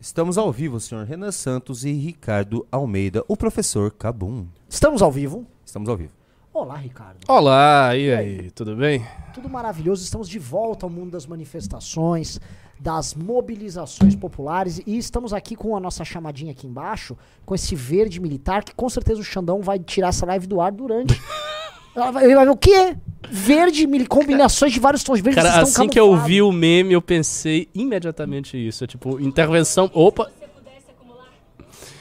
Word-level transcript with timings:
Estamos 0.00 0.38
ao 0.38 0.50
vivo, 0.50 0.80
senhor 0.80 1.04
Renan 1.04 1.30
Santos 1.30 1.84
e 1.84 1.92
Ricardo 1.92 2.66
Almeida, 2.72 3.22
o 3.28 3.36
professor 3.36 3.92
Cabum. 3.92 4.46
Estamos 4.66 5.02
ao 5.02 5.12
vivo. 5.12 5.46
Estamos 5.62 5.90
ao 5.90 5.96
vivo. 5.96 6.14
Olá, 6.54 6.74
Ricardo. 6.74 7.18
Olá, 7.28 7.94
e 7.94 8.10
aí, 8.10 8.50
tudo 8.52 8.74
bem? 8.74 9.06
Tudo 9.34 9.46
maravilhoso. 9.50 10.02
Estamos 10.02 10.26
de 10.26 10.38
volta 10.38 10.86
ao 10.86 10.90
mundo 10.90 11.10
das 11.10 11.26
manifestações, 11.26 12.40
das 12.78 13.14
mobilizações 13.14 14.16
populares 14.16 14.80
e 14.86 14.96
estamos 14.96 15.34
aqui 15.34 15.54
com 15.54 15.76
a 15.76 15.80
nossa 15.80 16.02
chamadinha 16.02 16.52
aqui 16.52 16.66
embaixo, 16.66 17.14
com 17.44 17.54
esse 17.54 17.74
verde 17.74 18.18
militar 18.20 18.64
que 18.64 18.74
com 18.74 18.88
certeza 18.88 19.20
o 19.20 19.24
Xandão 19.24 19.60
vai 19.60 19.78
tirar 19.78 20.08
essa 20.08 20.24
live 20.24 20.46
do 20.46 20.62
ar 20.62 20.72
durante. 20.72 21.20
Ela 22.00 22.10
vai- 22.12 22.24
Ele 22.24 22.34
vai 22.34 22.44
ver 22.44 22.50
o 22.50 22.56
quê? 22.56 22.96
Verde, 23.30 23.86
combinações 24.06 24.72
de 24.72 24.80
vários 24.80 25.04
tons 25.04 25.16
de 25.18 25.22
verde. 25.22 25.40
Cara, 25.40 25.60
assim 25.62 25.88
que 25.88 25.98
eu 26.00 26.06
camuflados. 26.06 26.28
vi 26.28 26.42
o 26.42 26.50
meme, 26.50 26.94
eu 26.94 27.02
pensei 27.02 27.68
imediatamente 27.74 28.56
isso. 28.56 28.82
É 28.84 28.86
tipo, 28.86 29.20
intervenção. 29.20 29.90
Opa! 29.94 30.28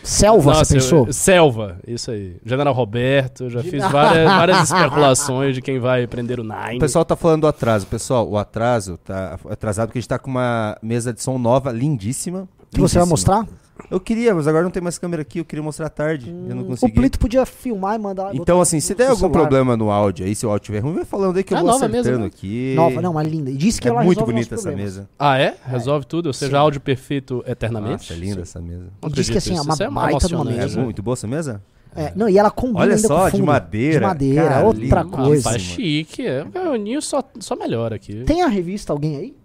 Selva, 0.02 0.52
Nossa, 0.54 0.66
você 0.66 0.78
eu- 0.78 0.82
pensou? 0.82 1.14
selva, 1.14 1.78
isso 1.86 2.10
aí. 2.10 2.38
General 2.44 2.74
Roberto, 2.74 3.44
eu 3.44 3.50
já 3.50 3.62
fiz 3.62 3.84
várias, 3.92 4.26
várias 4.26 4.64
especulações 4.64 5.54
de 5.54 5.62
quem 5.62 5.78
vai 5.78 6.08
prender 6.08 6.40
o 6.40 6.44
O 6.44 6.46
Nine. 6.46 6.80
pessoal 6.80 7.04
tá 7.06 7.16
falando 7.16 7.42
do 7.42 7.48
atraso. 7.48 7.86
Pessoal, 7.86 8.28
o 8.28 8.38
atraso 8.38 8.98
tá 8.98 9.38
atrasado 9.50 9.90
porque 9.90 10.00
a 10.00 10.02
gente 10.02 10.10
tá 10.10 10.18
com 10.18 10.32
uma 10.32 10.76
mesa 10.82 11.14
de 11.14 11.22
som 11.22 11.38
nova, 11.38 11.72
lindíssima. 11.72 12.48
Que 12.72 12.80
você 12.80 12.98
vai 12.98 13.06
lindíssima. 13.08 13.36
mostrar? 13.38 13.48
Eu 13.90 14.00
queria, 14.00 14.34
mas 14.36 14.48
agora 14.48 14.64
não 14.64 14.72
tem 14.72 14.82
mais 14.84 14.98
câmera 14.98 15.22
aqui, 15.22 15.40
eu 15.40 15.46
queria 15.46 15.62
mostrar 15.64 15.88
à 15.88 15.90
tarde. 15.90 16.30
eu 16.30 16.56
não 16.56 16.64
O 16.64 16.66
consegui. 16.66 16.94
Plito 16.94 17.18
podia 17.20 17.46
filmar 17.46 17.96
e 17.96 18.00
mandar. 18.00 18.30
Então, 18.36 18.56
botar 18.58 18.62
assim, 18.62 18.80
se 18.80 18.94
der 18.94 19.06
algum 19.08 19.20
celular. 19.22 19.40
problema 19.40 19.78
no 19.78 19.90
áudio 19.90 20.26
aí, 20.26 20.36
se 20.36 20.46
o 20.46 20.50
áudio 20.50 20.64
estiver 20.64 20.80
ruim, 20.80 20.94
vai 20.96 21.06
falando 21.06 21.38
aí 21.38 21.44
que 21.44 21.54
eu 21.54 21.58
É 21.58 21.62
vou 21.62 21.70
nova 21.72 21.88
mesmo, 21.88 22.00
acertando 22.02 22.22
né? 22.24 22.28
aqui. 22.28 22.74
Nova, 22.76 23.02
não, 23.02 23.14
mas 23.14 23.28
linda. 23.28 23.50
E 23.52 23.56
disse 23.58 23.82
que 23.82 23.88
É 23.88 23.92
ela 23.92 24.04
muito 24.04 24.18
resolve 24.20 24.34
bonita 24.34 24.56
essa 24.56 24.72
mesa. 24.72 25.10
Ah, 25.18 25.38
é? 25.40 25.56
Resolve 25.66 26.06
tudo? 26.06 26.28
Ou 26.28 26.34
seja, 26.34 26.52
Sim. 26.52 26.58
áudio 26.58 26.82
perfeito 26.82 27.44
eternamente? 27.48 27.92
Nossa, 28.10 28.14
é 28.14 28.18
linda 28.18 28.42
essa 28.42 28.60
mesa. 28.62 28.86
Não 29.02 29.10
E 29.10 29.14
diz 29.14 29.30
que, 29.30 29.38
assim, 29.38 29.58
é 29.58 29.62
uma 29.62 29.74
Isso 29.74 29.90
baita 29.92 30.28
de 30.28 30.36
uma 30.36 30.42
emocionante, 30.44 30.60
É 30.60 30.62
mesa. 30.64 30.78
né? 30.78 30.84
muito 30.84 31.02
boa 31.04 31.14
essa 31.14 31.28
mesa? 31.28 31.62
É, 31.96 32.14
não, 32.16 32.30
e 32.30 32.38
ela 32.38 32.52
combina 32.52 32.82
Olha 32.82 32.98
só, 33.00 33.08
com 33.22 33.22
o 33.24 33.26
de 33.26 33.32
fundo. 33.38 33.46
madeira. 33.48 34.00
De 34.00 34.06
madeira, 34.06 34.44
Cara, 34.48 34.66
outra 34.66 35.02
lindo. 35.02 35.16
Ah, 35.16 35.24
coisa. 35.26 35.44
faz 35.50 35.62
chique. 35.62 36.26
É. 36.28 36.46
O 36.72 36.76
Ninho 36.76 37.02
só, 37.02 37.24
só 37.40 37.56
melhora 37.56 37.96
aqui. 37.96 38.24
Tem 38.26 38.44
a 38.44 38.48
revista, 38.48 38.94
alguém 38.94 39.18
aí? 39.18 39.36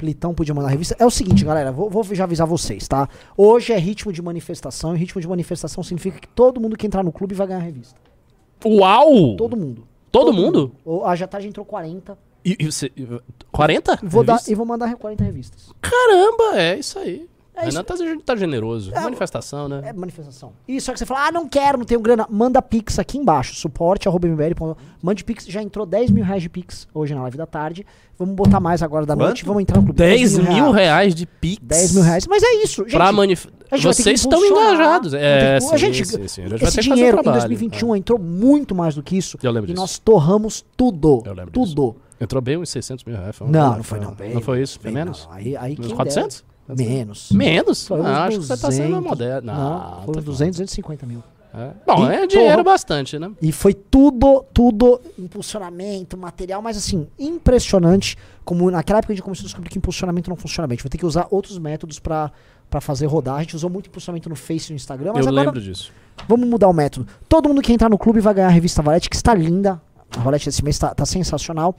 Plitão 0.00 0.32
podia 0.34 0.54
mandar 0.54 0.68
revista. 0.68 0.96
É 0.98 1.04
o 1.04 1.10
seguinte, 1.10 1.44
galera, 1.44 1.70
vou, 1.70 1.90
vou 1.90 2.02
já 2.02 2.24
avisar 2.24 2.46
vocês, 2.46 2.88
tá? 2.88 3.06
Hoje 3.36 3.74
é 3.74 3.78
ritmo 3.78 4.10
de 4.10 4.22
manifestação, 4.22 4.96
e 4.96 4.98
ritmo 4.98 5.20
de 5.20 5.28
manifestação 5.28 5.84
significa 5.84 6.18
que 6.18 6.26
todo 6.26 6.58
mundo 6.58 6.74
que 6.74 6.86
entrar 6.86 7.02
no 7.02 7.12
clube 7.12 7.34
vai 7.34 7.46
ganhar 7.46 7.60
a 7.60 7.62
revista. 7.62 8.00
Uau! 8.64 9.36
Todo 9.36 9.54
mundo. 9.54 9.86
Todo 10.10 10.32
mundo? 10.32 10.72
Ou 10.86 11.04
A 11.04 11.14
Jatarde 11.14 11.48
entrou 11.48 11.66
40. 11.66 12.16
E, 12.42 12.56
e 12.58 12.64
você, 12.64 12.90
40? 13.52 14.00
E 14.02 14.06
vou, 14.06 14.24
dar, 14.24 14.40
e 14.48 14.54
vou 14.54 14.64
mandar 14.64 14.96
40 14.96 15.22
revistas. 15.22 15.70
Caramba, 15.82 16.58
é 16.58 16.78
isso 16.78 16.98
aí. 16.98 17.28
É 17.60 17.66
Renan 17.66 17.84
tá, 17.84 17.94
tá 18.24 18.36
generoso. 18.36 18.90
Manifestação, 18.92 19.68
né? 19.68 19.82
É 19.84 19.92
manifestação. 19.92 20.52
E 20.66 20.80
só 20.80 20.92
que 20.92 20.98
você 20.98 21.06
fala, 21.06 21.26
ah, 21.28 21.32
não 21.32 21.48
quero, 21.48 21.78
não 21.78 21.84
tenho 21.84 22.00
grana. 22.00 22.26
Manda 22.30 22.60
Pix 22.62 22.98
aqui 22.98 23.18
embaixo. 23.18 23.54
Suporte, 23.54 24.08
arroba 24.08 24.26
mbl. 24.26 24.76
Mande 25.02 25.24
Pix. 25.24 25.46
Já 25.46 25.62
entrou 25.62 25.84
10 25.86 26.10
mil 26.10 26.24
reais 26.24 26.42
de 26.42 26.48
Pix 26.48 26.88
hoje 26.94 27.14
na 27.14 27.22
live 27.22 27.36
da 27.36 27.46
tarde. 27.46 27.86
Vamos 28.18 28.34
botar 28.34 28.60
mais 28.60 28.82
agora 28.82 29.06
da 29.06 29.16
noite. 29.16 29.42
Quanto? 29.42 29.46
Vamos 29.48 29.62
entrar 29.62 29.76
no 29.78 29.84
clube. 29.84 29.96
10 29.98 30.38
mil 30.38 30.70
reais 30.70 31.14
de 31.14 31.24
Pix. 31.26 31.58
10 31.62 31.94
mil 31.94 32.02
reais. 32.02 32.26
Mas 32.26 32.42
é 32.42 32.62
isso, 32.62 32.82
gente. 32.84 32.92
Pra 32.92 33.10
manif... 33.12 33.46
Vocês 33.80 34.20
estão 34.20 34.44
engajados. 34.44 35.14
É, 35.14 35.58
que- 35.58 35.64
sim, 35.66 35.74
a 35.74 35.76
gente, 35.76 36.04
sim, 36.04 36.28
sim. 36.28 36.42
A 36.42 36.48
gente 36.48 36.64
esse 36.64 36.80
dinheiro 36.80 37.18
em 37.18 37.22
trabalho. 37.22 37.40
2021 37.48 37.94
entrou 37.96 38.18
muito 38.18 38.74
mais 38.74 38.94
do 38.96 39.02
que 39.02 39.16
isso. 39.16 39.38
Eu 39.42 39.50
lembro 39.52 39.70
E 39.70 39.72
disso. 39.72 39.80
nós 39.80 39.98
torramos 39.98 40.64
tudo. 40.76 41.22
Eu 41.24 41.32
lembro 41.32 41.52
tudo. 41.52 41.94
É. 42.18 42.24
Entrou 42.24 42.42
bem 42.42 42.58
uns 42.58 42.68
600 42.68 43.04
mil 43.04 43.16
reais. 43.16 43.34
foi 43.34 43.46
um- 43.46 43.50
Não, 43.50 43.76
não 43.76 43.82
foi 43.84 44.00
não. 44.00 44.12
Bem, 44.12 44.34
Não 44.34 44.40
foi 44.42 44.60
isso? 44.60 44.78
Foi 44.78 44.90
bem, 44.90 45.02
menos? 45.04 45.24
não. 45.26 45.32
Aí, 45.36 45.56
aí 45.56 45.72
Uns 45.78 45.86
quem 45.86 45.96
400? 45.96 46.36
dera. 46.40 46.49
Menos. 46.76 47.30
Menos? 47.32 47.90
Ah, 47.90 48.24
acho 48.26 48.38
que 48.40 48.46
você 48.46 48.56
tá 48.56 48.70
sendo 48.70 48.88
200. 48.88 49.04
moderno. 49.10 49.52
Não, 49.52 49.70
Não, 49.70 49.90
foram 50.02 50.12
tá 50.14 50.20
200, 50.20 50.56
250 50.58 51.06
mil. 51.06 51.22
É. 51.52 51.70
Bom, 51.84 52.08
E 52.08 52.14
é 52.14 52.26
dinheiro 52.28 52.52
torra- 52.52 52.62
bastante, 52.62 53.18
né? 53.18 53.28
E 53.42 53.50
foi 53.50 53.74
tudo, 53.74 54.44
tudo, 54.54 55.00
impulsionamento, 55.18 56.16
material, 56.16 56.62
mas 56.62 56.76
assim, 56.76 57.08
impressionante. 57.18 58.16
Como 58.44 58.70
naquela 58.70 58.98
época 59.00 59.12
a 59.12 59.16
gente 59.16 59.24
começou 59.24 59.42
a 59.44 59.46
descobrir 59.46 59.68
que 59.68 59.76
impulsionamento 59.78 60.30
não 60.30 60.36
funciona 60.36 60.66
bem. 60.68 60.74
A 60.74 60.76
gente 60.76 60.84
vai 60.84 60.90
ter 60.90 60.98
que 60.98 61.06
usar 61.06 61.26
outros 61.30 61.58
métodos 61.58 61.98
pra 61.98 62.30
fazer 62.80 63.06
rodar. 63.06 63.36
A 63.36 63.40
gente 63.40 63.56
usou 63.56 63.68
muito 63.68 63.88
impulsionamento 63.88 64.28
no 64.28 64.36
Face 64.36 64.68
e 64.68 64.72
no 64.72 64.76
Instagram, 64.76 65.12
mas 65.14 65.26
Eu 65.26 65.30
agora 65.32 65.46
lembro 65.46 65.60
disso. 65.60 65.90
vamos 66.28 66.48
mudar 66.48 66.68
o 66.68 66.72
método. 66.72 67.06
Todo 67.28 67.48
mundo 67.48 67.60
que 67.62 67.72
entrar 67.72 67.88
no 67.88 67.98
clube 67.98 68.20
vai 68.20 68.32
ganhar 68.34 68.46
a 68.46 68.50
revista 68.50 68.80
Valete, 68.80 69.10
que 69.10 69.16
está 69.16 69.34
linda. 69.34 69.80
A 70.16 70.20
Valete 70.20 70.46
desse 70.46 70.64
mês 70.64 70.78
tá, 70.78 70.94
tá 70.94 71.06
sensacional. 71.06 71.76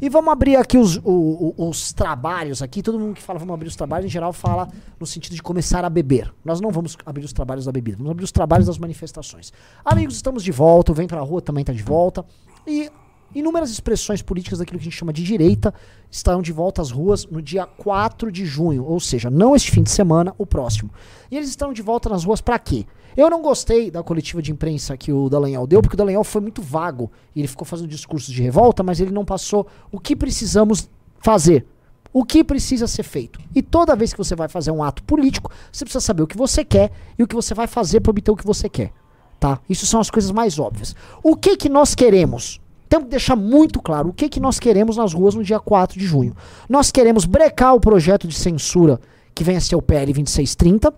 E 0.00 0.08
vamos 0.08 0.32
abrir 0.32 0.56
aqui 0.56 0.78
os, 0.78 1.00
os 1.04 1.92
trabalhos 1.92 2.62
aqui. 2.62 2.82
Todo 2.82 2.98
mundo 2.98 3.14
que 3.14 3.22
fala 3.22 3.38
vamos 3.38 3.54
abrir 3.54 3.68
os 3.68 3.76
trabalhos, 3.76 4.06
em 4.06 4.10
geral, 4.10 4.32
fala 4.32 4.68
no 4.98 5.06
sentido 5.06 5.34
de 5.34 5.42
começar 5.42 5.84
a 5.84 5.90
beber. 5.90 6.32
Nós 6.44 6.60
não 6.60 6.70
vamos 6.70 6.96
abrir 7.04 7.24
os 7.24 7.32
trabalhos 7.32 7.64
da 7.64 7.72
bebida, 7.72 7.96
vamos 7.96 8.12
abrir 8.12 8.24
os 8.24 8.32
trabalhos 8.32 8.66
das 8.66 8.78
manifestações. 8.78 9.52
Amigos, 9.84 10.16
estamos 10.16 10.44
de 10.44 10.52
volta, 10.52 10.92
o 10.92 10.94
Vem 10.94 11.08
Pra 11.08 11.20
Rua 11.20 11.42
também 11.42 11.62
está 11.62 11.72
de 11.72 11.82
volta. 11.82 12.24
E 12.66 12.90
inúmeras 13.34 13.70
expressões 13.70 14.22
políticas 14.22 14.58
daquilo 14.58 14.78
que 14.78 14.82
a 14.82 14.90
gente 14.90 14.98
chama 14.98 15.12
de 15.12 15.22
direita 15.22 15.72
estarão 16.10 16.42
de 16.42 16.52
volta 16.52 16.82
às 16.82 16.90
ruas 16.90 17.26
no 17.26 17.40
dia 17.40 17.66
4 17.66 18.30
de 18.30 18.44
junho, 18.44 18.84
ou 18.84 19.00
seja, 19.00 19.30
não 19.30 19.56
este 19.56 19.70
fim 19.70 19.82
de 19.82 19.90
semana, 19.90 20.34
o 20.38 20.46
próximo. 20.46 20.90
E 21.30 21.36
eles 21.36 21.48
estão 21.48 21.72
de 21.72 21.82
volta 21.82 22.08
nas 22.08 22.24
ruas 22.24 22.40
para 22.40 22.58
quê? 22.58 22.86
Eu 23.16 23.28
não 23.28 23.42
gostei 23.42 23.90
da 23.90 24.02
coletiva 24.02 24.40
de 24.40 24.50
imprensa 24.50 24.96
que 24.96 25.12
o 25.12 25.28
Dallagnol 25.28 25.66
deu, 25.66 25.82
porque 25.82 25.94
o 25.94 25.96
Dallagnol 25.96 26.24
foi 26.24 26.40
muito 26.40 26.62
vago. 26.62 27.10
Ele 27.36 27.46
ficou 27.46 27.66
fazendo 27.66 27.88
discursos 27.88 28.32
de 28.32 28.42
revolta, 28.42 28.82
mas 28.82 29.00
ele 29.00 29.10
não 29.10 29.24
passou 29.24 29.66
o 29.90 30.00
que 30.00 30.16
precisamos 30.16 30.88
fazer. 31.18 31.66
O 32.12 32.24
que 32.24 32.44
precisa 32.44 32.86
ser 32.86 33.02
feito. 33.02 33.38
E 33.54 33.62
toda 33.62 33.96
vez 33.96 34.12
que 34.12 34.18
você 34.18 34.34
vai 34.34 34.48
fazer 34.48 34.70
um 34.70 34.82
ato 34.82 35.02
político, 35.02 35.50
você 35.70 35.84
precisa 35.84 36.00
saber 36.00 36.22
o 36.22 36.26
que 36.26 36.36
você 36.36 36.64
quer 36.64 36.90
e 37.18 37.22
o 37.22 37.26
que 37.26 37.34
você 37.34 37.54
vai 37.54 37.66
fazer 37.66 38.00
para 38.00 38.10
obter 38.10 38.30
o 38.30 38.36
que 38.36 38.46
você 38.46 38.68
quer. 38.68 38.92
Tá? 39.40 39.58
Isso 39.68 39.86
são 39.86 39.98
as 39.98 40.10
coisas 40.10 40.30
mais 40.30 40.58
óbvias. 40.58 40.94
O 41.22 41.36
que 41.36 41.56
que 41.56 41.68
nós 41.68 41.94
queremos? 41.94 42.61
Temos 42.92 43.06
que 43.06 43.12
deixar 43.12 43.36
muito 43.36 43.80
claro 43.80 44.10
o 44.10 44.12
que 44.12 44.28
que 44.28 44.38
nós 44.38 44.60
queremos 44.60 44.98
nas 44.98 45.14
ruas 45.14 45.34
no 45.34 45.42
dia 45.42 45.58
4 45.58 45.98
de 45.98 46.04
junho. 46.04 46.36
Nós 46.68 46.90
queremos 46.90 47.24
brecar 47.24 47.74
o 47.74 47.80
projeto 47.80 48.28
de 48.28 48.34
censura 48.34 49.00
que 49.34 49.42
vem 49.42 49.56
a 49.56 49.62
ser 49.62 49.76
o 49.76 49.80
PL 49.80 50.12
2630 50.12 50.92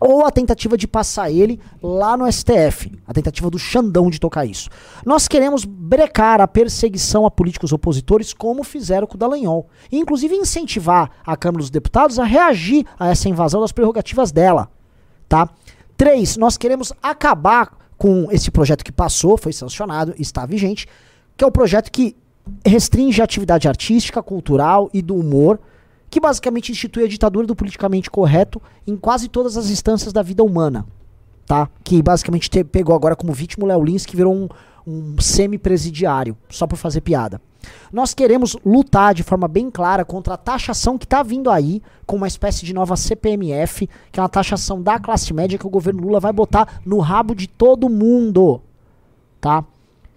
ou 0.00 0.26
a 0.26 0.32
tentativa 0.32 0.76
de 0.76 0.88
passar 0.88 1.30
ele 1.30 1.60
lá 1.80 2.16
no 2.16 2.26
STF, 2.26 2.90
a 3.06 3.14
tentativa 3.14 3.48
do 3.48 3.56
Xandão 3.56 4.10
de 4.10 4.18
tocar 4.18 4.46
isso. 4.46 4.68
Nós 5.06 5.28
queremos 5.28 5.64
brecar 5.64 6.40
a 6.40 6.48
perseguição 6.48 7.24
a 7.24 7.30
políticos 7.30 7.72
opositores, 7.72 8.32
como 8.32 8.64
fizeram 8.64 9.06
com 9.06 9.14
o 9.14 9.18
Dallagnol. 9.18 9.68
E, 9.92 9.96
inclusive, 9.96 10.34
incentivar 10.34 11.08
a 11.24 11.36
Câmara 11.36 11.62
dos 11.62 11.70
Deputados 11.70 12.18
a 12.18 12.24
reagir 12.24 12.84
a 12.98 13.10
essa 13.10 13.28
invasão 13.28 13.60
das 13.60 13.70
prerrogativas 13.70 14.32
dela. 14.32 14.68
Tá? 15.28 15.48
Três, 15.96 16.36
nós 16.36 16.56
queremos 16.56 16.92
acabar 17.00 17.78
com 17.96 18.26
esse 18.32 18.50
projeto 18.50 18.84
que 18.84 18.90
passou, 18.90 19.36
foi 19.36 19.52
sancionado, 19.52 20.14
está 20.18 20.44
vigente, 20.44 20.88
que 21.38 21.44
é 21.44 21.46
o 21.46 21.52
projeto 21.52 21.90
que 21.90 22.14
restringe 22.66 23.20
a 23.20 23.24
atividade 23.24 23.68
artística, 23.68 24.22
cultural 24.22 24.90
e 24.92 25.00
do 25.00 25.14
humor, 25.14 25.60
que 26.10 26.18
basicamente 26.20 26.72
institui 26.72 27.04
a 27.04 27.08
ditadura 27.08 27.46
do 27.46 27.54
politicamente 27.54 28.10
correto 28.10 28.60
em 28.86 28.96
quase 28.96 29.28
todas 29.28 29.56
as 29.56 29.70
instâncias 29.70 30.12
da 30.12 30.20
vida 30.22 30.42
humana, 30.42 30.84
tá? 31.46 31.68
Que 31.84 32.02
basicamente 32.02 32.50
te- 32.50 32.64
pegou 32.64 32.94
agora 32.94 33.14
como 33.14 33.32
vítima 33.32 33.64
o 33.64 33.68
Léo 33.68 33.84
Lins, 33.84 34.04
que 34.04 34.16
virou 34.16 34.34
um, 34.34 34.48
um 34.86 35.20
semi-presidiário, 35.20 36.36
só 36.48 36.66
por 36.66 36.76
fazer 36.76 37.02
piada. 37.02 37.40
Nós 37.92 38.14
queremos 38.14 38.56
lutar 38.64 39.12
de 39.14 39.22
forma 39.22 39.46
bem 39.46 39.70
clara 39.70 40.04
contra 40.04 40.34
a 40.34 40.38
taxação 40.38 40.96
que 40.96 41.04
está 41.04 41.22
vindo 41.22 41.50
aí, 41.50 41.82
com 42.06 42.16
uma 42.16 42.26
espécie 42.26 42.64
de 42.64 42.72
nova 42.72 42.96
CPMF, 42.96 43.88
que 44.10 44.18
é 44.18 44.22
uma 44.22 44.28
taxação 44.28 44.82
da 44.82 44.98
classe 44.98 45.32
média 45.34 45.58
que 45.58 45.66
o 45.66 45.70
governo 45.70 46.02
Lula 46.02 46.18
vai 46.18 46.32
botar 46.32 46.80
no 46.84 46.98
rabo 46.98 47.34
de 47.34 47.46
todo 47.46 47.88
mundo, 47.88 48.62
tá? 49.40 49.62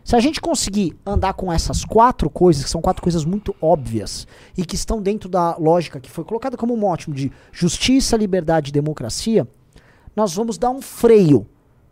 Se 0.03 0.15
a 0.15 0.19
gente 0.19 0.41
conseguir 0.41 0.97
andar 1.05 1.33
com 1.33 1.53
essas 1.53 1.85
quatro 1.85 2.29
coisas, 2.29 2.63
que 2.63 2.69
são 2.69 2.81
quatro 2.81 3.03
coisas 3.03 3.23
muito 3.23 3.55
óbvias 3.61 4.27
e 4.57 4.65
que 4.65 4.75
estão 4.75 5.01
dentro 5.01 5.29
da 5.29 5.55
lógica 5.57 5.99
que 5.99 6.09
foi 6.09 6.23
colocada 6.23 6.57
como 6.57 6.75
um 6.75 6.85
ótimo 6.85 7.13
de 7.13 7.31
justiça, 7.51 8.17
liberdade 8.17 8.69
e 8.69 8.73
democracia, 8.73 9.47
nós 10.15 10.33
vamos 10.33 10.57
dar 10.57 10.71
um 10.71 10.81
freio, 10.81 11.45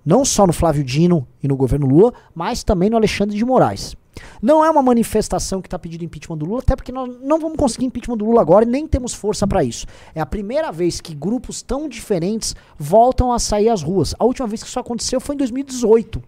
não 0.04 0.26
só 0.26 0.48
no 0.48 0.54
Flávio 0.54 0.84
Dino 0.84 1.28
e 1.42 1.48
no 1.48 1.56
governo 1.56 1.86
Lula, 1.86 2.14
mas 2.34 2.64
também 2.64 2.90
no 2.90 2.98
Alexandre 2.98 3.38
de 3.38 3.46
Moraes. 3.46 3.96
Não 4.42 4.66
é 4.66 4.70
uma 4.70 4.82
manifestação 4.82 5.62
que 5.62 5.68
está 5.68 5.78
pedindo 5.78 6.04
impeachment 6.04 6.38
do 6.38 6.46
Lula, 6.46 6.60
até 6.60 6.76
porque 6.76 6.92
nós 6.92 7.10
não 7.22 7.40
vamos 7.40 7.58
conseguir 7.58 7.86
impeachment 7.86 8.18
do 8.18 8.26
Lula 8.26 8.42
agora 8.42 8.66
e 8.66 8.68
nem 8.68 8.88
temos 8.88 9.14
força 9.14 9.48
para 9.48 9.64
isso. 9.64 9.86
É 10.14 10.20
a 10.20 10.26
primeira 10.26 10.72
vez 10.72 11.00
que 11.00 11.14
grupos 11.14 11.62
tão 11.62 11.88
diferentes 11.88 12.56
voltam 12.78 13.32
a 13.32 13.40
sair 13.40 13.70
às 13.70 13.82
ruas. 13.82 14.16
A 14.18 14.26
última 14.26 14.48
vez 14.48 14.64
que 14.64 14.68
isso 14.68 14.80
aconteceu 14.80 15.22
foi 15.22 15.36
em 15.36 15.38
2018. 15.38 16.22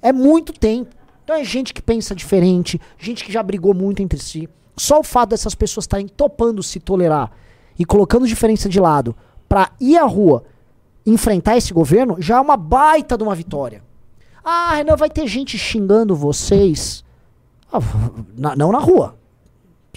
É 0.00 0.12
muito 0.12 0.52
tempo. 0.52 0.94
Então 1.24 1.36
é 1.36 1.44
gente 1.44 1.74
que 1.74 1.82
pensa 1.82 2.14
diferente, 2.14 2.80
gente 2.98 3.24
que 3.24 3.30
já 3.32 3.42
brigou 3.42 3.74
muito 3.74 4.02
entre 4.02 4.18
si. 4.18 4.48
Só 4.76 5.00
o 5.00 5.04
fato 5.04 5.30
dessas 5.30 5.54
pessoas 5.54 5.84
estarem 5.84 6.08
topando 6.08 6.62
se 6.62 6.80
tolerar 6.80 7.30
e 7.78 7.84
colocando 7.84 8.26
diferença 8.26 8.68
de 8.68 8.80
lado 8.80 9.14
pra 9.48 9.70
ir 9.80 9.98
à 9.98 10.04
rua 10.04 10.44
enfrentar 11.04 11.56
esse 11.56 11.72
governo 11.74 12.16
já 12.18 12.36
é 12.36 12.40
uma 12.40 12.56
baita 12.56 13.16
de 13.16 13.22
uma 13.24 13.34
vitória. 13.34 13.82
Ah, 14.44 14.74
Renan, 14.76 14.96
vai 14.96 15.10
ter 15.10 15.26
gente 15.26 15.58
xingando 15.58 16.14
vocês. 16.16 17.04
Ah, 17.70 17.78
na- 18.36 18.56
não 18.56 18.72
na 18.72 18.78
rua. 18.78 19.17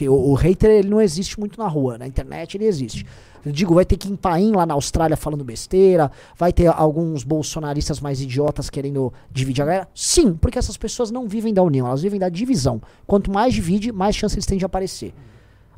O, 0.09 0.31
o 0.31 0.33
hater 0.33 0.69
ele 0.69 0.89
não 0.89 1.01
existe 1.01 1.39
muito 1.39 1.59
na 1.59 1.67
rua, 1.67 1.97
na 1.97 2.07
internet 2.07 2.55
ele 2.55 2.65
existe. 2.65 3.05
Eu 3.43 3.51
digo, 3.51 3.73
vai 3.73 3.83
ter 3.83 3.97
Kim 3.97 4.15
Paim 4.15 4.51
lá 4.51 4.65
na 4.65 4.75
Austrália 4.75 5.17
falando 5.17 5.43
besteira, 5.43 6.11
vai 6.37 6.53
ter 6.53 6.67
alguns 6.67 7.23
bolsonaristas 7.23 7.99
mais 7.99 8.21
idiotas 8.21 8.69
querendo 8.69 9.11
dividir 9.31 9.63
a 9.63 9.65
galera. 9.65 9.87
Sim, 9.95 10.33
porque 10.33 10.59
essas 10.59 10.77
pessoas 10.77 11.09
não 11.09 11.27
vivem 11.27 11.53
da 11.53 11.63
união, 11.63 11.87
elas 11.87 12.03
vivem 12.03 12.19
da 12.19 12.29
divisão. 12.29 12.79
Quanto 13.07 13.31
mais 13.31 13.53
divide, 13.53 13.91
mais 13.91 14.15
chance 14.15 14.35
eles 14.35 14.45
têm 14.45 14.59
de 14.59 14.65
aparecer. 14.65 15.13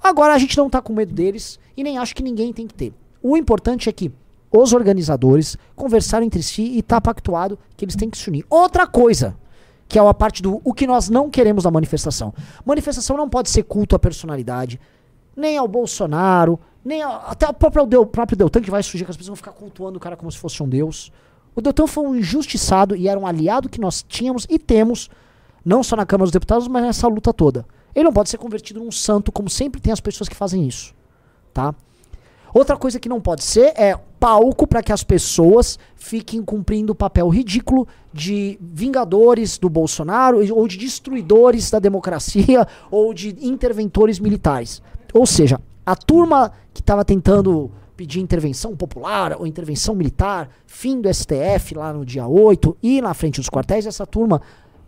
Agora 0.02 0.34
a 0.34 0.38
gente 0.38 0.58
não 0.58 0.70
tá 0.70 0.82
com 0.82 0.94
medo 0.94 1.14
deles 1.14 1.58
e 1.78 1.84
nem 1.84 1.98
acho 1.98 2.14
que 2.14 2.22
ninguém 2.22 2.52
tem 2.52 2.68
que 2.68 2.74
ter. 2.74 2.94
O 3.22 3.38
importante 3.38 3.88
é 3.88 3.94
que 3.94 4.12
os 4.52 4.74
organizadores 4.74 5.58
conversaram 5.76 6.26
entre 6.26 6.44
si 6.44 6.78
e 6.78 6.82
tá 6.82 7.00
pactuado 7.00 7.58
que 7.78 7.86
eles 7.86 7.96
têm 7.96 8.10
que 8.10 8.18
se 8.18 8.30
unir. 8.30 8.46
Outra 8.50 8.86
coisa, 8.86 9.36
que 9.88 10.00
é 10.00 10.02
a 10.08 10.14
parte 10.14 10.42
do 10.42 10.62
o 10.64 10.74
que 10.74 10.88
nós 10.88 11.10
não 11.10 11.30
queremos 11.30 11.64
da 11.64 11.72
manifestação. 11.72 12.34
Manifestação 12.66 13.16
não 13.18 13.30
pode 13.30 13.50
ser 13.50 13.64
culto 13.64 13.96
à 13.96 14.00
personalidade, 14.00 14.80
nem 15.36 15.58
ao 15.58 15.68
Bolsonaro, 15.68 16.60
nem 16.84 17.02
a- 17.04 17.18
até 17.28 17.48
o 17.48 17.54
próprio, 17.54 17.86
Del, 17.86 18.02
o 18.02 18.06
próprio 18.06 18.38
Deltan 18.38 18.62
que 18.62 18.72
vai 18.72 18.82
surgir 18.84 19.06
que 19.06 19.12
as 19.12 19.18
pessoas 19.18 19.30
vão 19.30 19.36
ficar 19.36 19.52
cultuando 19.52 19.98
o 19.98 20.00
cara 20.00 20.16
como 20.18 20.32
se 20.32 20.38
fosse 20.38 20.62
um 20.64 20.68
deus. 20.70 21.12
O 21.56 21.62
Deltan 21.62 21.86
foi 21.88 22.04
um 22.06 22.16
injustiçado 22.16 22.96
e 22.96 23.08
era 23.08 23.20
um 23.20 23.28
aliado 23.28 23.70
que 23.70 23.80
nós 23.80 24.04
tínhamos 24.08 24.46
e 24.50 24.58
temos, 24.58 25.10
não 25.64 25.84
só 25.84 25.96
na 25.96 26.06
Câmara 26.06 26.26
dos 26.26 26.32
Deputados, 26.32 26.68
mas 26.68 26.82
nessa 26.84 27.08
luta 27.08 27.32
toda. 27.34 27.66
Ele 27.94 28.06
não 28.06 28.14
pode 28.14 28.30
ser 28.30 28.38
convertido 28.40 28.80
num 28.80 28.92
santo, 28.92 29.32
como 29.32 29.50
sempre 29.50 29.80
tem 29.80 29.94
as 29.94 30.00
pessoas 30.00 30.28
que 30.28 30.36
fazem 30.36 30.68
isso, 30.68 30.96
tá? 31.54 31.76
Outra 32.54 32.78
coisa 32.78 33.00
que 33.00 33.10
não 33.10 33.20
pode 33.20 33.44
ser 33.44 33.74
é 33.76 33.98
palco 34.20 34.68
para 34.68 34.84
que 34.84 34.94
as 34.94 35.04
pessoas 35.04 35.80
fiquem 35.96 36.44
cumprindo 36.44 36.94
o 36.94 36.96
papel 36.96 37.28
ridículo 37.28 37.88
de 38.14 38.60
vingadores 38.62 39.58
do 39.58 39.68
Bolsonaro 39.68 40.40
ou 40.54 40.68
de 40.68 40.78
destruidores 40.78 41.72
da 41.72 41.80
democracia 41.80 42.68
ou 42.92 43.12
de 43.12 43.36
interventores 43.42 44.20
militares. 44.20 44.84
Ou 45.14 45.26
seja, 45.26 45.60
a 45.84 45.96
turma 45.96 46.52
que 46.72 46.82
estava 46.82 47.04
tentando 47.04 47.72
pedir 47.98 48.20
intervenção 48.20 48.76
popular 48.76 49.36
ou 49.40 49.48
intervenção 49.48 49.96
militar, 49.96 50.50
fim 50.68 51.02
do 51.02 51.12
STF 51.12 51.74
lá 51.76 51.92
no 51.92 52.06
dia 52.06 52.28
8 52.28 52.78
e 52.84 53.02
na 53.02 53.16
frente 53.16 53.40
dos 53.40 53.50
quartéis, 53.50 53.88
essa 53.88 54.06
turma 54.06 54.42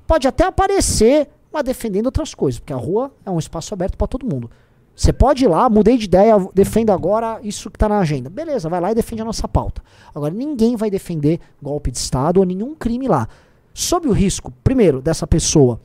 pode 0.05 0.27
até 0.27 0.45
aparecer, 0.45 1.29
mas 1.51 1.63
defendendo 1.63 2.05
outras 2.05 2.35
coisas, 2.35 2.59
porque 2.59 2.73
a 2.73 2.77
rua 2.77 3.11
é 3.25 3.31
um 3.31 3.39
espaço 3.39 3.73
aberto 3.73 3.97
para 3.97 4.07
todo 4.07 4.25
mundo. 4.25 4.51
Você 4.95 5.11
pode 5.11 5.43
ir 5.43 5.47
lá, 5.47 5.69
mudei 5.69 5.97
de 5.97 6.05
ideia, 6.05 6.35
defendo 6.53 6.91
agora 6.91 7.39
isso 7.43 7.69
que 7.69 7.75
está 7.75 7.89
na 7.89 7.99
agenda. 7.99 8.29
Beleza, 8.29 8.69
vai 8.69 8.79
lá 8.79 8.91
e 8.91 8.95
defende 8.95 9.21
a 9.21 9.25
nossa 9.25 9.47
pauta. 9.47 9.83
Agora, 10.13 10.33
ninguém 10.33 10.77
vai 10.77 10.89
defender 10.89 11.39
golpe 11.61 11.91
de 11.91 11.97
Estado 11.97 12.39
ou 12.39 12.45
nenhum 12.45 12.73
crime 12.73 13.07
lá. 13.07 13.27
Sob 13.73 14.07
o 14.07 14.13
risco, 14.13 14.53
primeiro, 14.63 15.01
dessa 15.01 15.27
pessoa, 15.27 15.81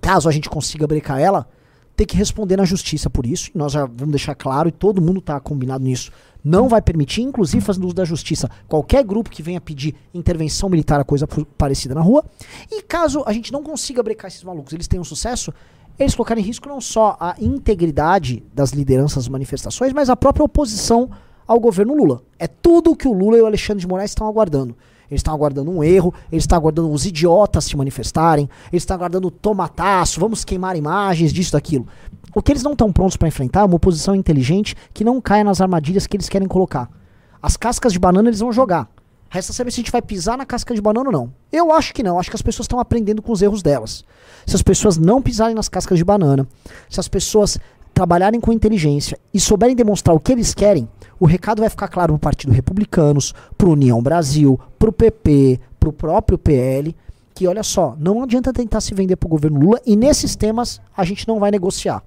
caso 0.00 0.28
a 0.28 0.32
gente 0.32 0.48
consiga 0.48 0.86
brecar 0.86 1.18
ela, 1.20 1.48
ter 1.96 2.06
que 2.06 2.16
responder 2.16 2.56
na 2.56 2.64
justiça 2.64 3.10
por 3.10 3.26
isso. 3.26 3.50
E 3.52 3.58
nós 3.58 3.72
já 3.72 3.84
vamos 3.84 4.10
deixar 4.10 4.36
claro, 4.36 4.68
e 4.68 4.72
todo 4.72 5.02
mundo 5.02 5.18
está 5.18 5.40
combinado 5.40 5.82
nisso. 5.82 6.12
Não 6.44 6.68
vai 6.68 6.80
permitir, 6.80 7.22
inclusive 7.22 7.64
fazendo 7.64 7.84
uso 7.84 7.94
da 7.94 8.04
justiça, 8.04 8.48
qualquer 8.68 9.04
grupo 9.04 9.30
que 9.30 9.42
venha 9.42 9.60
pedir 9.60 9.94
intervenção 10.14 10.68
militar 10.68 11.04
coisa 11.04 11.26
parecida 11.58 11.94
na 11.94 12.00
rua. 12.00 12.24
E 12.70 12.82
caso 12.82 13.24
a 13.26 13.32
gente 13.32 13.52
não 13.52 13.62
consiga 13.62 14.02
brecar 14.02 14.28
esses 14.28 14.42
malucos, 14.42 14.72
eles 14.72 14.88
tenham 14.88 15.04
sucesso, 15.04 15.52
eles 15.98 16.14
colocaram 16.14 16.40
em 16.40 16.44
risco 16.44 16.68
não 16.68 16.80
só 16.80 17.16
a 17.20 17.34
integridade 17.40 18.42
das 18.54 18.70
lideranças 18.70 19.24
das 19.24 19.28
manifestações, 19.28 19.92
mas 19.92 20.08
a 20.08 20.16
própria 20.16 20.44
oposição 20.44 21.10
ao 21.46 21.60
governo 21.60 21.94
Lula. 21.94 22.22
É 22.38 22.46
tudo 22.46 22.92
o 22.92 22.96
que 22.96 23.08
o 23.08 23.12
Lula 23.12 23.36
e 23.38 23.42
o 23.42 23.46
Alexandre 23.46 23.80
de 23.80 23.86
Moraes 23.86 24.10
estão 24.10 24.26
aguardando. 24.26 24.76
Eles 25.10 25.20
estão 25.20 25.34
aguardando 25.34 25.70
um 25.70 25.84
erro, 25.84 26.14
eles 26.30 26.44
estão 26.44 26.56
aguardando 26.56 26.90
os 26.90 27.04
idiotas 27.04 27.64
se 27.64 27.76
manifestarem, 27.76 28.48
eles 28.72 28.82
estão 28.82 28.96
aguardando 28.96 29.28
o 29.28 29.30
tomataço, 29.30 30.18
vamos 30.18 30.42
queimar 30.42 30.74
imagens 30.74 31.32
disso, 31.32 31.52
daquilo. 31.52 31.86
O 32.34 32.42
que 32.42 32.50
eles 32.50 32.62
não 32.62 32.72
estão 32.72 32.90
prontos 32.90 33.16
para 33.16 33.28
enfrentar 33.28 33.60
é 33.60 33.64
uma 33.64 33.76
oposição 33.76 34.14
inteligente 34.14 34.74
que 34.94 35.04
não 35.04 35.20
caia 35.20 35.44
nas 35.44 35.60
armadilhas 35.60 36.06
que 36.06 36.16
eles 36.16 36.30
querem 36.30 36.48
colocar. 36.48 36.88
As 37.42 37.58
cascas 37.58 37.92
de 37.92 37.98
banana 37.98 38.30
eles 38.30 38.40
vão 38.40 38.52
jogar. 38.52 38.88
Resta 39.28 39.52
saber 39.52 39.70
se 39.70 39.80
a 39.80 39.82
gente 39.82 39.92
vai 39.92 40.00
pisar 40.00 40.38
na 40.38 40.46
casca 40.46 40.74
de 40.74 40.80
banana 40.80 41.08
ou 41.08 41.12
não. 41.12 41.32
Eu 41.50 41.72
acho 41.72 41.92
que 41.92 42.02
não. 42.02 42.18
Acho 42.18 42.30
que 42.30 42.36
as 42.36 42.42
pessoas 42.42 42.64
estão 42.64 42.78
aprendendo 42.78 43.20
com 43.20 43.32
os 43.32 43.42
erros 43.42 43.62
delas. 43.62 44.04
Se 44.46 44.56
as 44.56 44.62
pessoas 44.62 44.98
não 44.98 45.22
pisarem 45.22 45.54
nas 45.54 45.68
cascas 45.68 45.98
de 45.98 46.04
banana, 46.04 46.46
se 46.88 47.00
as 47.00 47.08
pessoas 47.08 47.58
trabalharem 47.94 48.40
com 48.40 48.52
inteligência 48.52 49.18
e 49.32 49.38
souberem 49.38 49.76
demonstrar 49.76 50.16
o 50.16 50.20
que 50.20 50.32
eles 50.32 50.54
querem, 50.54 50.88
o 51.20 51.26
recado 51.26 51.60
vai 51.60 51.68
ficar 51.68 51.88
claro 51.88 52.14
pro 52.14 52.20
Partido 52.20 52.52
Republicanos, 52.52 53.34
pro 53.56 53.70
União 53.70 54.02
Brasil, 54.02 54.58
pro 54.78 54.92
PP, 54.92 55.60
pro 55.78 55.92
próprio 55.92 56.38
PL, 56.38 56.96
que 57.34 57.46
olha 57.46 57.62
só, 57.62 57.96
não 57.98 58.22
adianta 58.22 58.52
tentar 58.52 58.80
se 58.80 58.94
vender 58.94 59.16
pro 59.16 59.28
governo 59.28 59.60
Lula 59.60 59.80
e 59.86 59.96
nesses 59.96 60.36
temas 60.36 60.80
a 60.96 61.04
gente 61.04 61.26
não 61.26 61.38
vai 61.38 61.50
negociar. 61.50 62.02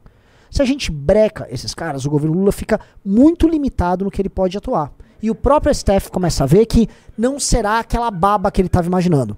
Se 0.49 0.61
a 0.61 0.65
gente 0.65 0.91
breca 0.91 1.47
esses 1.49 1.73
caras, 1.73 2.05
o 2.05 2.09
governo 2.09 2.37
Lula 2.37 2.51
fica 2.51 2.79
muito 3.03 3.47
limitado 3.47 4.05
no 4.05 4.11
que 4.11 4.21
ele 4.21 4.29
pode 4.29 4.57
atuar. 4.57 4.91
E 5.21 5.29
o 5.29 5.35
próprio 5.35 5.73
STF 5.73 6.11
começa 6.11 6.43
a 6.43 6.47
ver 6.47 6.65
que 6.65 6.87
não 7.17 7.39
será 7.39 7.79
aquela 7.79 8.11
baba 8.11 8.51
que 8.51 8.61
ele 8.61 8.67
estava 8.67 8.87
imaginando. 8.87 9.37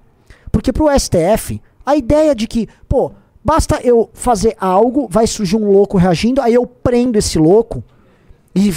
Porque 0.52 0.72
pro 0.72 0.88
STF, 0.96 1.60
a 1.88 1.96
ideia 1.96 2.34
de 2.34 2.46
que, 2.46 2.68
pô, 2.86 3.12
basta 3.42 3.80
eu 3.82 4.10
fazer 4.12 4.54
algo, 4.60 5.08
vai 5.10 5.26
surgir 5.26 5.56
um 5.56 5.72
louco 5.72 5.96
reagindo, 5.96 6.42
aí 6.42 6.52
eu 6.52 6.66
prendo 6.66 7.16
esse 7.16 7.38
louco 7.38 7.82
e 8.54 8.70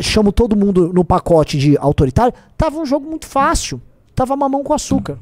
chamo 0.00 0.32
todo 0.32 0.56
mundo 0.56 0.92
no 0.92 1.04
pacote 1.04 1.56
de 1.56 1.78
autoritário, 1.78 2.34
tava 2.56 2.80
um 2.80 2.84
jogo 2.84 3.08
muito 3.08 3.28
fácil. 3.28 3.80
Tava 4.12 4.36
mamão 4.36 4.64
com 4.64 4.74
açúcar. 4.74 5.20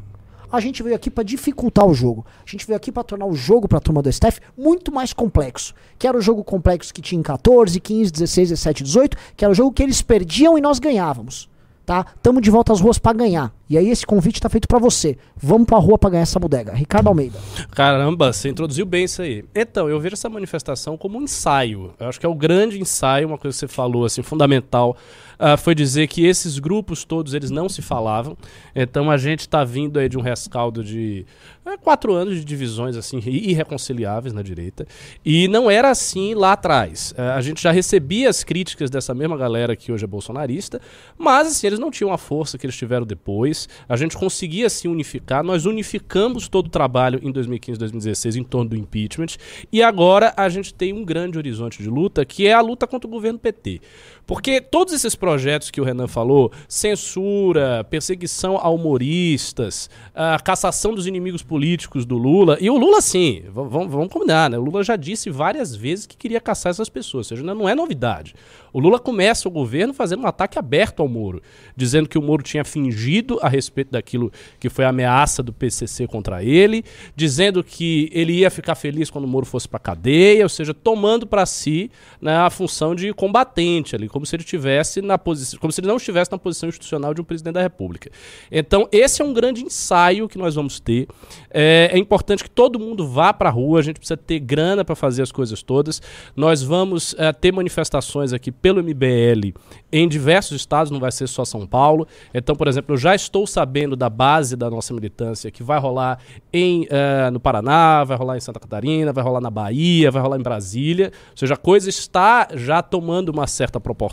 A 0.50 0.60
gente 0.60 0.82
veio 0.82 0.96
aqui 0.96 1.10
para 1.10 1.24
dificultar 1.24 1.84
o 1.84 1.92
jogo. 1.92 2.24
A 2.46 2.50
gente 2.50 2.66
veio 2.66 2.78
aqui 2.78 2.90
para 2.90 3.02
tornar 3.02 3.26
o 3.26 3.34
jogo 3.34 3.68
para 3.68 3.76
a 3.76 3.80
turma 3.82 4.00
do 4.00 4.10
STF 4.10 4.40
muito 4.56 4.90
mais 4.90 5.12
complexo. 5.12 5.74
Que 5.98 6.06
era 6.06 6.16
o 6.16 6.22
jogo 6.22 6.42
complexo 6.42 6.94
que 6.94 7.02
tinha 7.02 7.18
em 7.18 7.22
14, 7.22 7.78
15, 7.78 8.12
16, 8.12 8.48
17, 8.48 8.82
18, 8.82 9.16
que 9.36 9.44
era 9.44 9.52
o 9.52 9.54
jogo 9.54 9.72
que 9.72 9.82
eles 9.82 10.00
perdiam 10.00 10.56
e 10.56 10.62
nós 10.62 10.78
ganhávamos. 10.78 11.50
Tá? 11.86 12.04
Tamo 12.20 12.40
de 12.40 12.50
volta 12.50 12.72
às 12.72 12.80
ruas 12.80 12.98
para 12.98 13.16
ganhar. 13.16 13.52
E 13.70 13.78
aí 13.78 13.88
esse 13.90 14.04
convite 14.04 14.40
tá 14.40 14.48
feito 14.48 14.66
para 14.66 14.80
você. 14.80 15.16
Vamos 15.36 15.68
pra 15.68 15.78
rua 15.78 15.96
para 15.96 16.10
ganhar 16.10 16.22
essa 16.22 16.40
bodega. 16.40 16.72
Ricardo 16.72 17.06
Almeida. 17.06 17.38
Caramba, 17.70 18.32
você 18.32 18.48
introduziu 18.48 18.84
bem 18.84 19.04
isso 19.04 19.22
aí. 19.22 19.44
Então, 19.54 19.88
eu 19.88 20.00
vejo 20.00 20.14
essa 20.14 20.28
manifestação 20.28 20.96
como 20.96 21.16
um 21.16 21.22
ensaio. 21.22 21.94
Eu 22.00 22.08
acho 22.08 22.18
que 22.18 22.26
é 22.26 22.28
o 22.28 22.34
grande 22.34 22.80
ensaio, 22.80 23.28
uma 23.28 23.38
coisa 23.38 23.54
que 23.54 23.60
você 23.60 23.68
falou, 23.68 24.04
assim, 24.04 24.20
fundamental, 24.20 24.96
ah, 25.38 25.56
foi 25.56 25.74
dizer 25.74 26.06
que 26.06 26.24
esses 26.24 26.58
grupos 26.58 27.04
todos, 27.04 27.34
eles 27.34 27.50
não 27.50 27.68
se 27.68 27.82
falavam. 27.82 28.36
Então, 28.74 29.10
a 29.10 29.16
gente 29.16 29.40
está 29.40 29.64
vindo 29.64 29.98
aí 29.98 30.08
de 30.08 30.18
um 30.18 30.20
rescaldo 30.20 30.82
de 30.82 31.26
é, 31.66 31.76
quatro 31.76 32.14
anos 32.14 32.36
de 32.36 32.44
divisões, 32.44 32.96
assim, 32.96 33.18
irreconciliáveis 33.18 34.32
na 34.32 34.40
direita. 34.40 34.86
E 35.24 35.48
não 35.48 35.68
era 35.68 35.90
assim 35.90 36.32
lá 36.32 36.52
atrás. 36.52 37.12
Eh, 37.16 37.22
a 37.22 37.40
gente 37.40 37.60
já 37.60 37.72
recebia 37.72 38.30
as 38.30 38.44
críticas 38.44 38.88
dessa 38.88 39.12
mesma 39.12 39.36
galera 39.36 39.74
que 39.74 39.90
hoje 39.90 40.04
é 40.04 40.06
bolsonarista, 40.06 40.80
mas, 41.18 41.48
assim, 41.48 41.66
eles 41.66 41.80
não 41.80 41.90
tinham 41.90 42.12
a 42.12 42.18
força 42.18 42.56
que 42.56 42.64
eles 42.64 42.76
tiveram 42.76 43.04
depois. 43.04 43.68
A 43.88 43.96
gente 43.96 44.16
conseguia 44.16 44.70
se 44.70 44.86
unificar. 44.86 45.42
Nós 45.42 45.66
unificamos 45.66 46.46
todo 46.46 46.66
o 46.66 46.70
trabalho 46.70 47.18
em 47.20 47.32
2015, 47.32 47.80
2016 47.80 48.36
em 48.36 48.44
torno 48.44 48.70
do 48.70 48.76
impeachment. 48.76 49.36
E 49.72 49.82
agora 49.82 50.32
a 50.36 50.48
gente 50.48 50.72
tem 50.72 50.92
um 50.92 51.04
grande 51.04 51.36
horizonte 51.36 51.82
de 51.82 51.90
luta, 51.90 52.24
que 52.24 52.46
é 52.46 52.52
a 52.52 52.60
luta 52.60 52.86
contra 52.86 53.08
o 53.08 53.10
governo 53.10 53.40
PT. 53.40 53.80
Porque 54.26 54.60
todos 54.60 54.92
esses 54.92 55.14
projetos 55.14 55.70
que 55.70 55.80
o 55.80 55.84
Renan 55.84 56.08
falou, 56.08 56.50
censura, 56.68 57.84
perseguição 57.84 58.56
a 58.56 58.68
humoristas, 58.68 59.88
a 60.14 60.38
cassação 60.40 60.94
dos 60.94 61.06
inimigos 61.06 61.42
políticos 61.42 62.04
do 62.04 62.16
Lula, 62.16 62.58
e 62.60 62.68
o 62.68 62.76
Lula, 62.76 63.00
sim, 63.00 63.44
vamos, 63.48 63.90
vamos 63.90 64.08
combinar, 64.08 64.50
né? 64.50 64.58
O 64.58 64.62
Lula 64.62 64.82
já 64.82 64.96
disse 64.96 65.30
várias 65.30 65.76
vezes 65.76 66.06
que 66.06 66.16
queria 66.16 66.40
caçar 66.40 66.70
essas 66.70 66.88
pessoas, 66.88 67.30
ou 67.30 67.36
seja, 67.36 67.54
não 67.54 67.68
é 67.68 67.74
novidade. 67.74 68.34
O 68.76 68.78
Lula 68.78 68.98
começa 68.98 69.48
o 69.48 69.50
governo 69.50 69.94
fazendo 69.94 70.24
um 70.24 70.26
ataque 70.26 70.58
aberto 70.58 71.00
ao 71.00 71.08
Moro, 71.08 71.40
dizendo 71.74 72.08
que 72.08 72.18
o 72.18 72.22
Moro 72.22 72.42
tinha 72.42 72.62
fingido 72.62 73.38
a 73.40 73.48
respeito 73.48 73.92
daquilo 73.92 74.30
que 74.60 74.68
foi 74.68 74.84
a 74.84 74.90
ameaça 74.90 75.42
do 75.42 75.50
PCC 75.50 76.06
contra 76.06 76.44
ele, 76.44 76.84
dizendo 77.14 77.64
que 77.64 78.10
ele 78.12 78.34
ia 78.34 78.50
ficar 78.50 78.74
feliz 78.74 79.08
quando 79.08 79.24
o 79.24 79.28
Moro 79.28 79.46
fosse 79.46 79.66
para 79.66 79.78
cadeia, 79.78 80.42
ou 80.42 80.48
seja, 80.50 80.74
tomando 80.74 81.26
para 81.26 81.46
si 81.46 81.90
né, 82.20 82.36
a 82.36 82.50
função 82.50 82.94
de 82.94 83.14
combatente 83.14 83.96
ali, 83.96 84.08
como 84.16 84.24
se 84.24 84.34
ele 84.34 84.44
tivesse 84.44 85.02
na 85.02 85.18
posição, 85.18 85.60
como 85.60 85.70
se 85.70 85.80
ele 85.80 85.88
não 85.88 85.98
estivesse 85.98 86.32
na 86.32 86.38
posição 86.38 86.70
institucional 86.70 87.12
de 87.12 87.20
um 87.20 87.24
presidente 87.24 87.52
da 87.52 87.60
República. 87.60 88.10
Então, 88.50 88.88
esse 88.90 89.20
é 89.20 89.24
um 89.24 89.34
grande 89.34 89.62
ensaio 89.62 90.26
que 90.26 90.38
nós 90.38 90.54
vamos 90.54 90.80
ter. 90.80 91.06
É, 91.50 91.90
é 91.92 91.98
importante 91.98 92.42
que 92.42 92.48
todo 92.48 92.78
mundo 92.78 93.06
vá 93.06 93.34
para 93.34 93.50
a 93.50 93.52
rua, 93.52 93.80
a 93.80 93.82
gente 93.82 93.98
precisa 93.98 94.16
ter 94.16 94.38
grana 94.38 94.86
para 94.86 94.96
fazer 94.96 95.20
as 95.20 95.30
coisas 95.30 95.62
todas. 95.62 96.00
Nós 96.34 96.62
vamos 96.62 97.14
eh, 97.18 97.30
ter 97.34 97.52
manifestações 97.52 98.32
aqui 98.32 98.50
pelo 98.50 98.82
MBL 98.82 99.52
em 99.92 100.08
diversos 100.08 100.56
estados, 100.56 100.90
não 100.90 100.98
vai 100.98 101.12
ser 101.12 101.26
só 101.26 101.44
São 101.44 101.66
Paulo. 101.66 102.08
Então, 102.32 102.56
por 102.56 102.68
exemplo, 102.68 102.94
eu 102.94 102.98
já 102.98 103.14
estou 103.14 103.46
sabendo 103.46 103.96
da 103.96 104.08
base 104.08 104.56
da 104.56 104.70
nossa 104.70 104.94
militância 104.94 105.50
que 105.50 105.62
vai 105.62 105.78
rolar 105.78 106.18
em, 106.50 106.86
eh, 106.88 107.30
no 107.30 107.38
Paraná, 107.38 108.02
vai 108.04 108.16
rolar 108.16 108.36
em 108.38 108.40
Santa 108.40 108.58
Catarina, 108.60 109.12
vai 109.12 109.22
rolar 109.22 109.42
na 109.42 109.50
Bahia, 109.50 110.10
vai 110.10 110.22
rolar 110.22 110.38
em 110.38 110.42
Brasília. 110.42 111.12
Ou 111.32 111.36
seja, 111.36 111.54
a 111.54 111.58
coisa 111.58 111.90
está 111.90 112.48
já 112.54 112.80
tomando 112.80 113.28
uma 113.28 113.46
certa 113.46 113.78
proporção. 113.78 114.05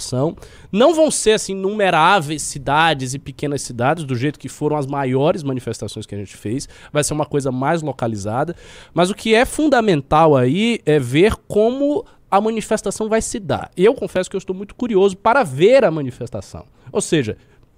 Não 0.72 0.94
vão 0.94 1.12
ser 1.12 1.32
assim 1.32 1.54
inumeráveis 1.54 2.42
cidades 2.42 3.14
e 3.14 3.20
pequenas 3.20 3.62
cidades, 3.62 4.04
do 4.04 4.16
jeito 4.16 4.40
que 4.40 4.50
foram 4.50 4.78
as 4.78 4.86
maiores 4.86 5.44
manifestações 5.44 6.06
que 6.06 6.16
a 6.16 6.18
gente 6.18 6.36
fez. 6.36 6.68
Vai 6.92 7.04
ser 7.04 7.14
uma 7.14 7.26
coisa 7.26 7.52
mais 7.52 7.82
localizada. 7.82 8.56
Mas 8.94 9.10
o 9.10 9.16
que 9.16 9.34
é 9.36 9.46
fundamental 9.46 10.36
aí 10.36 10.80
é 10.86 11.00
ver 11.00 11.36
como 11.48 12.06
a 12.30 12.42
manifestação 12.42 13.08
vai 13.08 13.22
se 13.22 13.40
dar. 13.40 13.72
E 13.78 13.86
eu 13.86 13.94
confesso 13.94 14.30
que 14.30 14.36
eu 14.36 14.40
estou 14.40 14.56
muito 14.56 14.74
curioso 14.74 15.16
para 15.16 15.44
ver 15.44 15.86
a 15.86 15.92
manifestação. 15.92 16.66
Ou 16.92 17.00
seja, 17.00 17.38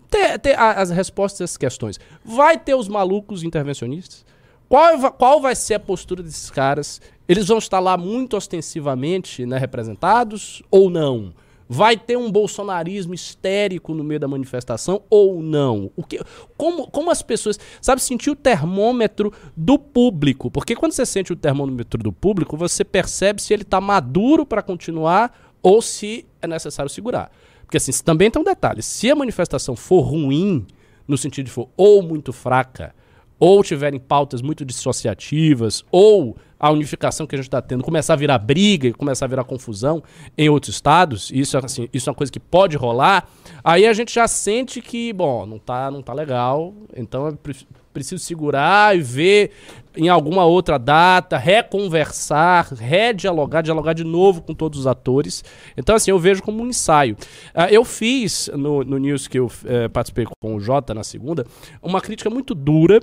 ter, 0.09 0.39
ter 0.39 0.57
as 0.57 0.89
respostas 0.89 1.41
a 1.41 1.43
essas 1.43 1.57
questões. 1.57 1.99
Vai 2.23 2.57
ter 2.57 2.73
os 2.73 2.87
malucos 2.87 3.43
intervencionistas? 3.43 4.25
Qual, 4.69 5.11
qual 5.13 5.41
vai 5.41 5.55
ser 5.55 5.75
a 5.75 5.79
postura 5.79 6.23
desses 6.23 6.49
caras? 6.49 7.01
Eles 7.27 7.47
vão 7.47 7.57
estar 7.57 7.79
lá 7.79 7.97
muito 7.97 8.35
ostensivamente 8.37 9.45
né, 9.45 9.57
representados 9.57 10.63
ou 10.71 10.89
não? 10.89 11.33
Vai 11.67 11.97
ter 11.97 12.15
um 12.15 12.31
bolsonarismo 12.31 13.13
histérico 13.13 13.93
no 13.93 14.03
meio 14.03 14.19
da 14.19 14.27
manifestação 14.27 15.01
ou 15.09 15.41
não? 15.41 15.91
O 15.95 16.03
que, 16.03 16.19
como, 16.55 16.87
como 16.87 17.09
as 17.09 17.21
pessoas. 17.21 17.59
Sabe, 17.81 18.01
sentir 18.01 18.29
o 18.29 18.35
termômetro 18.35 19.33
do 19.57 19.79
público. 19.79 20.51
Porque 20.51 20.75
quando 20.75 20.91
você 20.91 21.05
sente 21.05 21.33
o 21.33 21.35
termômetro 21.35 22.01
do 22.01 22.11
público, 22.11 22.55
você 22.55 22.83
percebe 22.83 23.41
se 23.41 23.53
ele 23.53 23.63
está 23.63 23.81
maduro 23.81 24.45
para 24.45 24.61
continuar 24.61 25.53
ou 25.61 25.81
se 25.81 26.25
é 26.41 26.47
necessário 26.47 26.89
segurar. 26.89 27.31
Porque 27.63 27.77
assim, 27.77 27.91
também 28.03 28.29
tem 28.29 28.39
um 28.39 28.45
detalhe: 28.45 28.83
se 28.83 29.09
a 29.09 29.15
manifestação 29.15 29.75
for 29.75 30.01
ruim, 30.01 30.65
no 31.07 31.17
sentido 31.17 31.45
de 31.45 31.51
for 31.51 31.69
ou 31.75 32.03
muito 32.03 32.31
fraca, 32.31 32.93
ou 33.39 33.63
tiverem 33.63 33.99
pautas 33.99 34.41
muito 34.41 34.63
dissociativas, 34.65 35.83
ou 35.91 36.37
a 36.59 36.71
unificação 36.71 37.27
que 37.27 37.35
a 37.35 37.37
gente 37.37 37.47
está 37.47 37.61
tendo 37.61 37.83
começar 37.83 38.13
a 38.13 38.15
virar 38.15 38.37
briga 38.39 38.93
começar 38.93 39.25
a 39.25 39.27
virar 39.27 39.43
confusão 39.43 40.01
em 40.37 40.49
outros 40.49 40.73
estados, 40.73 41.29
isso, 41.31 41.57
assim, 41.57 41.89
isso 41.93 42.09
é 42.09 42.11
uma 42.11 42.15
coisa 42.15 42.31
que 42.31 42.39
pode 42.39 42.77
rolar, 42.77 43.27
aí 43.63 43.85
a 43.85 43.93
gente 43.93 44.13
já 44.13 44.27
sente 44.27 44.81
que, 44.81 45.11
bom, 45.11 45.45
não 45.45 45.59
tá, 45.59 45.91
não 45.91 46.01
tá 46.01 46.13
legal, 46.13 46.73
então 46.95 47.27
é 47.27 47.31
pre- 47.33 47.67
preciso 47.93 48.23
segurar 48.23 48.95
e 48.95 49.01
ver 49.01 49.51
em 49.95 50.09
alguma 50.09 50.43
outra 50.43 50.77
data, 50.77 51.37
reconversar, 51.37 52.73
redialogar, 52.73 53.63
dialogar 53.63 53.93
de 53.93 54.03
novo 54.03 54.41
com 54.41 54.53
todos 54.53 54.79
os 54.81 54.87
atores. 54.87 55.41
Então, 55.77 55.95
assim, 55.95 56.11
eu 56.11 56.19
vejo 56.19 56.43
como 56.43 56.61
um 56.61 56.67
ensaio. 56.67 57.15
Ah, 57.53 57.71
eu 57.71 57.85
fiz 57.85 58.49
no, 58.53 58.83
no 58.83 58.97
news 58.97 59.29
que 59.29 59.39
eu 59.39 59.49
eh, 59.63 59.87
participei 59.87 60.25
com 60.41 60.55
o 60.55 60.59
Jota 60.59 60.93
na 60.93 61.05
segunda, 61.05 61.45
uma 61.81 62.01
crítica 62.01 62.29
muito 62.29 62.53
dura 62.53 62.99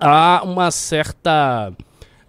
há 0.00 0.42
uma 0.44 0.70
certa 0.70 1.72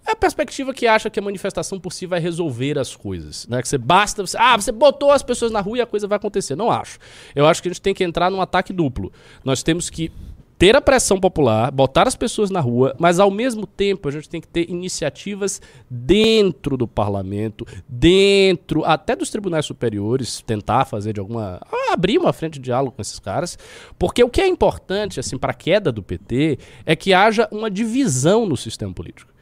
é 0.08 0.12
a 0.12 0.16
perspectiva 0.16 0.72
que 0.72 0.86
acha 0.86 1.10
que 1.10 1.20
a 1.20 1.22
manifestação 1.22 1.78
por 1.78 1.92
si 1.92 2.06
vai 2.06 2.18
resolver 2.18 2.78
as 2.78 2.96
coisas, 2.96 3.46
né? 3.46 3.60
Que 3.60 3.68
você 3.68 3.76
basta, 3.76 4.26
você, 4.26 4.38
ah, 4.38 4.56
você 4.56 4.72
botou 4.72 5.10
as 5.10 5.22
pessoas 5.22 5.52
na 5.52 5.60
rua 5.60 5.76
e 5.76 5.80
a 5.82 5.86
coisa 5.86 6.08
vai 6.08 6.16
acontecer. 6.16 6.56
Não 6.56 6.70
acho. 6.70 6.98
Eu 7.36 7.46
acho 7.46 7.62
que 7.62 7.68
a 7.68 7.70
gente 7.70 7.82
tem 7.82 7.92
que 7.92 8.02
entrar 8.02 8.30
num 8.30 8.40
ataque 8.40 8.72
duplo. 8.72 9.12
Nós 9.44 9.62
temos 9.62 9.90
que 9.90 10.10
ter 10.58 10.74
a 10.74 10.80
pressão 10.80 11.20
popular, 11.20 11.70
botar 11.70 12.08
as 12.08 12.16
pessoas 12.16 12.50
na 12.50 12.60
rua, 12.60 12.94
mas 12.98 13.20
ao 13.20 13.30
mesmo 13.30 13.64
tempo 13.66 14.08
a 14.08 14.10
gente 14.10 14.28
tem 14.28 14.40
que 14.40 14.48
ter 14.48 14.68
iniciativas 14.68 15.62
dentro 15.88 16.76
do 16.76 16.88
parlamento, 16.88 17.64
dentro 17.88 18.84
até 18.84 19.14
dos 19.14 19.30
tribunais 19.30 19.64
superiores, 19.64 20.42
tentar 20.42 20.84
fazer 20.84 21.12
de 21.12 21.20
alguma 21.20 21.60
abrir 21.90 22.18
uma 22.18 22.32
frente 22.32 22.54
de 22.54 22.60
diálogo 22.60 22.96
com 22.96 23.02
esses 23.02 23.20
caras, 23.20 23.56
porque 23.98 24.22
o 24.22 24.28
que 24.28 24.40
é 24.40 24.48
importante 24.48 25.20
assim 25.20 25.38
para 25.38 25.52
a 25.52 25.54
queda 25.54 25.92
do 25.92 26.02
PT 26.02 26.58
é 26.84 26.96
que 26.96 27.14
haja 27.14 27.48
uma 27.52 27.70
divisão 27.70 28.44
no 28.44 28.56
sistema 28.56 28.92
político. 28.92 29.37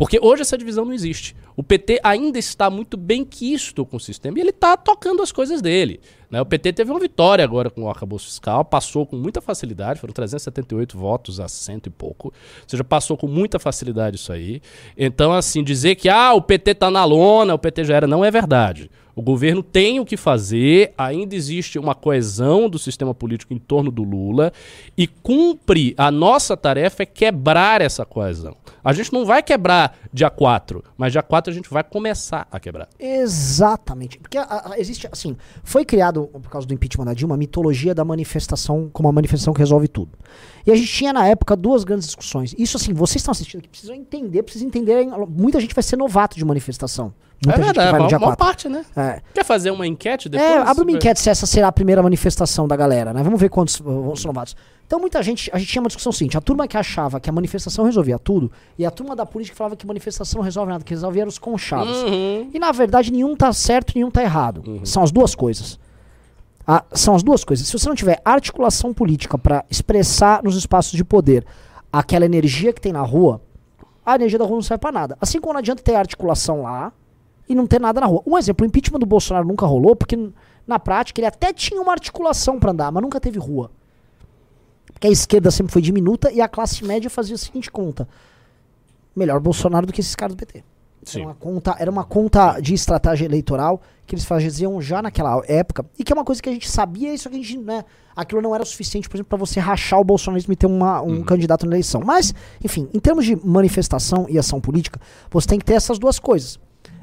Porque 0.00 0.18
hoje 0.18 0.40
essa 0.40 0.56
divisão 0.56 0.86
não 0.86 0.94
existe. 0.94 1.36
O 1.54 1.62
PT 1.62 2.00
ainda 2.02 2.38
está 2.38 2.70
muito 2.70 2.96
bem 2.96 3.22
quisto 3.22 3.84
com 3.84 3.98
o 3.98 4.00
sistema 4.00 4.38
e 4.38 4.40
ele 4.40 4.48
está 4.48 4.74
tocando 4.74 5.20
as 5.20 5.30
coisas 5.30 5.60
dele. 5.60 6.00
né? 6.30 6.40
O 6.40 6.46
PT 6.46 6.72
teve 6.72 6.90
uma 6.90 6.98
vitória 6.98 7.44
agora 7.44 7.68
com 7.68 7.82
o 7.82 7.88
arcabouço 7.90 8.24
fiscal, 8.24 8.64
passou 8.64 9.04
com 9.04 9.14
muita 9.14 9.42
facilidade, 9.42 10.00
foram 10.00 10.14
378 10.14 10.96
votos 10.96 11.38
a 11.38 11.48
cento 11.48 11.88
e 11.88 11.90
pouco. 11.90 12.28
Ou 12.28 12.32
seja, 12.66 12.82
passou 12.82 13.14
com 13.14 13.26
muita 13.26 13.58
facilidade 13.58 14.16
isso 14.16 14.32
aí. 14.32 14.62
Então, 14.96 15.34
assim, 15.34 15.62
dizer 15.62 15.96
que 15.96 16.08
ah, 16.08 16.32
o 16.32 16.40
PT 16.40 16.70
está 16.70 16.90
na 16.90 17.04
lona, 17.04 17.52
o 17.52 17.58
PT 17.58 17.84
já 17.84 17.96
era, 17.96 18.06
não 18.06 18.24
é 18.24 18.30
verdade. 18.30 18.90
O 19.20 19.22
governo 19.22 19.62
tem 19.62 20.00
o 20.00 20.04
que 20.06 20.16
fazer, 20.16 20.94
ainda 20.96 21.36
existe 21.36 21.78
uma 21.78 21.94
coesão 21.94 22.70
do 22.70 22.78
sistema 22.78 23.14
político 23.14 23.52
em 23.52 23.58
torno 23.58 23.90
do 23.90 24.02
Lula 24.02 24.50
e 24.96 25.06
cumpre 25.06 25.94
a 25.98 26.10
nossa 26.10 26.56
tarefa 26.56 27.02
é 27.02 27.06
quebrar 27.06 27.82
essa 27.82 28.06
coesão. 28.06 28.56
A 28.82 28.94
gente 28.94 29.12
não 29.12 29.26
vai 29.26 29.42
quebrar 29.42 29.94
dia 30.10 30.30
4, 30.30 30.82
mas 30.96 31.12
dia 31.12 31.22
4 31.22 31.52
a 31.52 31.54
gente 31.54 31.68
vai 31.68 31.84
começar 31.84 32.48
a 32.50 32.58
quebrar. 32.58 32.88
Exatamente. 32.98 34.18
Porque 34.18 34.38
a- 34.38 34.70
a- 34.72 34.78
existe, 34.78 35.06
assim, 35.12 35.36
foi 35.62 35.84
criado, 35.84 36.26
por 36.32 36.48
causa 36.50 36.66
do 36.66 36.72
impeachment 36.72 37.04
da 37.04 37.12
Dilma, 37.12 37.34
a 37.34 37.38
mitologia 37.38 37.94
da 37.94 38.06
manifestação 38.06 38.88
como 38.90 39.06
uma 39.06 39.12
manifestação 39.12 39.52
que 39.52 39.58
resolve 39.60 39.86
tudo. 39.86 40.12
E 40.66 40.72
a 40.72 40.74
gente 40.74 40.88
tinha 40.90 41.12
na 41.12 41.26
época 41.28 41.54
duas 41.54 41.84
grandes 41.84 42.06
discussões. 42.06 42.54
Isso, 42.58 42.78
assim, 42.78 42.94
vocês 42.94 43.16
estão 43.20 43.32
assistindo 43.32 43.58
aqui, 43.60 43.68
precisam 43.68 43.94
entender, 43.94 44.42
precisam 44.42 44.66
entender. 44.68 45.06
Muita 45.28 45.60
gente 45.60 45.74
vai 45.74 45.82
ser 45.82 45.96
novato 45.98 46.38
de 46.38 46.44
manifestação. 46.46 47.12
Muita 47.44 47.60
é 47.60 47.64
gente 47.64 47.74
verdade, 47.74 47.86
que 47.86 47.92
vai 47.92 48.00
a 48.00 48.02
no 48.02 48.08
dia 48.08 48.18
maior 48.18 48.36
4. 48.36 48.46
parte, 48.46 48.68
né? 48.68 48.84
É. 48.94 49.20
Quer 49.32 49.44
fazer 49.44 49.70
uma 49.70 49.86
enquete 49.86 50.28
depois? 50.28 50.50
É, 50.50 50.58
abre 50.58 50.82
uma 50.82 50.92
enquete 50.92 51.20
se 51.20 51.30
essa 51.30 51.46
será 51.46 51.68
a 51.68 51.72
primeira 51.72 52.02
manifestação 52.02 52.68
da 52.68 52.76
galera, 52.76 53.14
né? 53.14 53.22
Vamos 53.22 53.40
ver 53.40 53.48
quantos 53.48 53.80
uh, 53.80 53.84
vão 53.84 54.14
ser 54.14 54.26
novatos. 54.26 54.54
Então, 54.86 54.98
muita 54.98 55.22
gente, 55.22 55.50
a 55.54 55.58
gente 55.58 55.70
tinha 55.70 55.80
uma 55.80 55.88
discussão 55.88 56.12
seguinte: 56.12 56.36
a 56.36 56.40
turma 56.40 56.68
que 56.68 56.76
achava 56.76 57.18
que 57.18 57.30
a 57.30 57.32
manifestação 57.32 57.86
resolvia 57.86 58.18
tudo, 58.18 58.52
e 58.78 58.84
a 58.84 58.90
turma 58.90 59.16
da 59.16 59.24
política 59.24 59.54
que 59.54 59.58
falava 59.58 59.74
que 59.74 59.86
manifestação 59.86 60.38
não 60.38 60.44
resolve 60.44 60.70
nada, 60.70 60.84
que 60.84 60.92
resolvia 60.92 61.26
os 61.26 61.38
conchavos. 61.38 61.96
Uhum. 62.02 62.50
E 62.52 62.58
na 62.58 62.72
verdade, 62.72 63.10
nenhum 63.10 63.34
tá 63.34 63.52
certo 63.54 63.92
e 63.92 63.94
nenhum 63.96 64.10
tá 64.10 64.22
errado. 64.22 64.62
São 64.84 65.02
as 65.02 65.10
duas 65.10 65.34
coisas. 65.34 65.78
Ah, 66.66 66.84
são 66.92 67.14
as 67.14 67.22
duas 67.22 67.42
coisas. 67.42 67.66
Se 67.66 67.72
você 67.72 67.88
não 67.88 67.96
tiver 67.96 68.20
articulação 68.22 68.92
política 68.92 69.38
pra 69.38 69.64
expressar 69.70 70.42
nos 70.42 70.56
espaços 70.56 70.92
de 70.92 71.04
poder 71.04 71.44
aquela 71.90 72.26
energia 72.26 72.72
que 72.72 72.80
tem 72.80 72.92
na 72.92 73.02
rua, 73.02 73.40
a 74.04 74.14
energia 74.14 74.38
da 74.38 74.44
rua 74.44 74.56
não 74.56 74.62
serve 74.62 74.80
pra 74.80 74.92
nada. 74.92 75.16
Assim 75.20 75.40
como 75.40 75.54
não 75.54 75.58
adianta 75.58 75.82
ter 75.82 75.94
articulação 75.94 76.62
lá 76.62 76.92
e 77.50 77.54
não 77.54 77.66
ter 77.66 77.80
nada 77.80 78.00
na 78.00 78.06
rua. 78.06 78.22
Um 78.24 78.38
exemplo, 78.38 78.64
o 78.64 78.66
impeachment 78.68 79.00
do 79.00 79.06
Bolsonaro 79.06 79.46
nunca 79.46 79.66
rolou 79.66 79.96
porque 79.96 80.16
na 80.66 80.78
prática 80.78 81.20
ele 81.20 81.26
até 81.26 81.52
tinha 81.52 81.80
uma 81.82 81.90
articulação 81.92 82.60
pra 82.60 82.70
andar, 82.70 82.92
mas 82.92 83.02
nunca 83.02 83.20
teve 83.20 83.38
rua. 83.40 83.70
Porque 84.92 85.08
a 85.08 85.10
esquerda 85.10 85.50
sempre 85.50 85.72
foi 85.72 85.82
diminuta 85.82 86.30
e 86.30 86.40
a 86.40 86.46
classe 86.48 86.84
média 86.84 87.10
fazia 87.10 87.34
a 87.34 87.38
seguinte 87.38 87.70
conta: 87.70 88.06
melhor 89.16 89.40
Bolsonaro 89.40 89.86
do 89.86 89.92
que 89.92 90.00
esses 90.00 90.14
caras 90.14 90.34
do 90.34 90.38
PT. 90.38 90.62
Sim. 91.02 91.20
Era 91.20 91.28
uma, 91.28 91.34
conta, 91.34 91.76
era 91.78 91.90
uma 91.90 92.04
conta 92.04 92.60
de 92.60 92.74
estratégia 92.74 93.24
eleitoral 93.24 93.80
que 94.06 94.14
eles 94.14 94.24
faziam 94.24 94.80
já 94.82 95.00
naquela 95.00 95.42
época 95.48 95.84
e 95.98 96.04
que 96.04 96.12
é 96.12 96.14
uma 96.14 96.24
coisa 96.24 96.42
que 96.42 96.48
a 96.48 96.52
gente 96.52 96.68
sabia, 96.70 97.12
isso 97.14 97.28
que 97.30 97.36
a 97.36 97.38
gente, 97.38 97.56
né, 97.56 97.84
aquilo 98.14 98.42
não 98.42 98.54
era 98.54 98.62
o 98.62 98.66
suficiente, 98.66 99.08
por 99.08 99.16
exemplo, 99.16 99.30
para 99.30 99.38
você 99.38 99.58
rachar 99.58 99.98
o 99.98 100.04
bolsonarismo 100.04 100.52
e 100.52 100.56
ter 100.56 100.66
uma- 100.66 101.00
um 101.00 101.22
candidato 101.22 101.64
na 101.64 101.72
eleição. 101.72 102.02
Mas, 102.04 102.34
enfim, 102.62 102.86
em 102.92 103.00
termos 103.00 103.24
de 103.24 103.34
manifestação 103.34 104.26
e 104.28 104.38
ação 104.38 104.60
política, 104.60 105.00
você 105.30 105.48
tem 105.48 105.58
que 105.58 105.64
ter 105.64 105.72
essas 105.74 105.98
duas 105.98 106.18
coisas. 106.18 106.60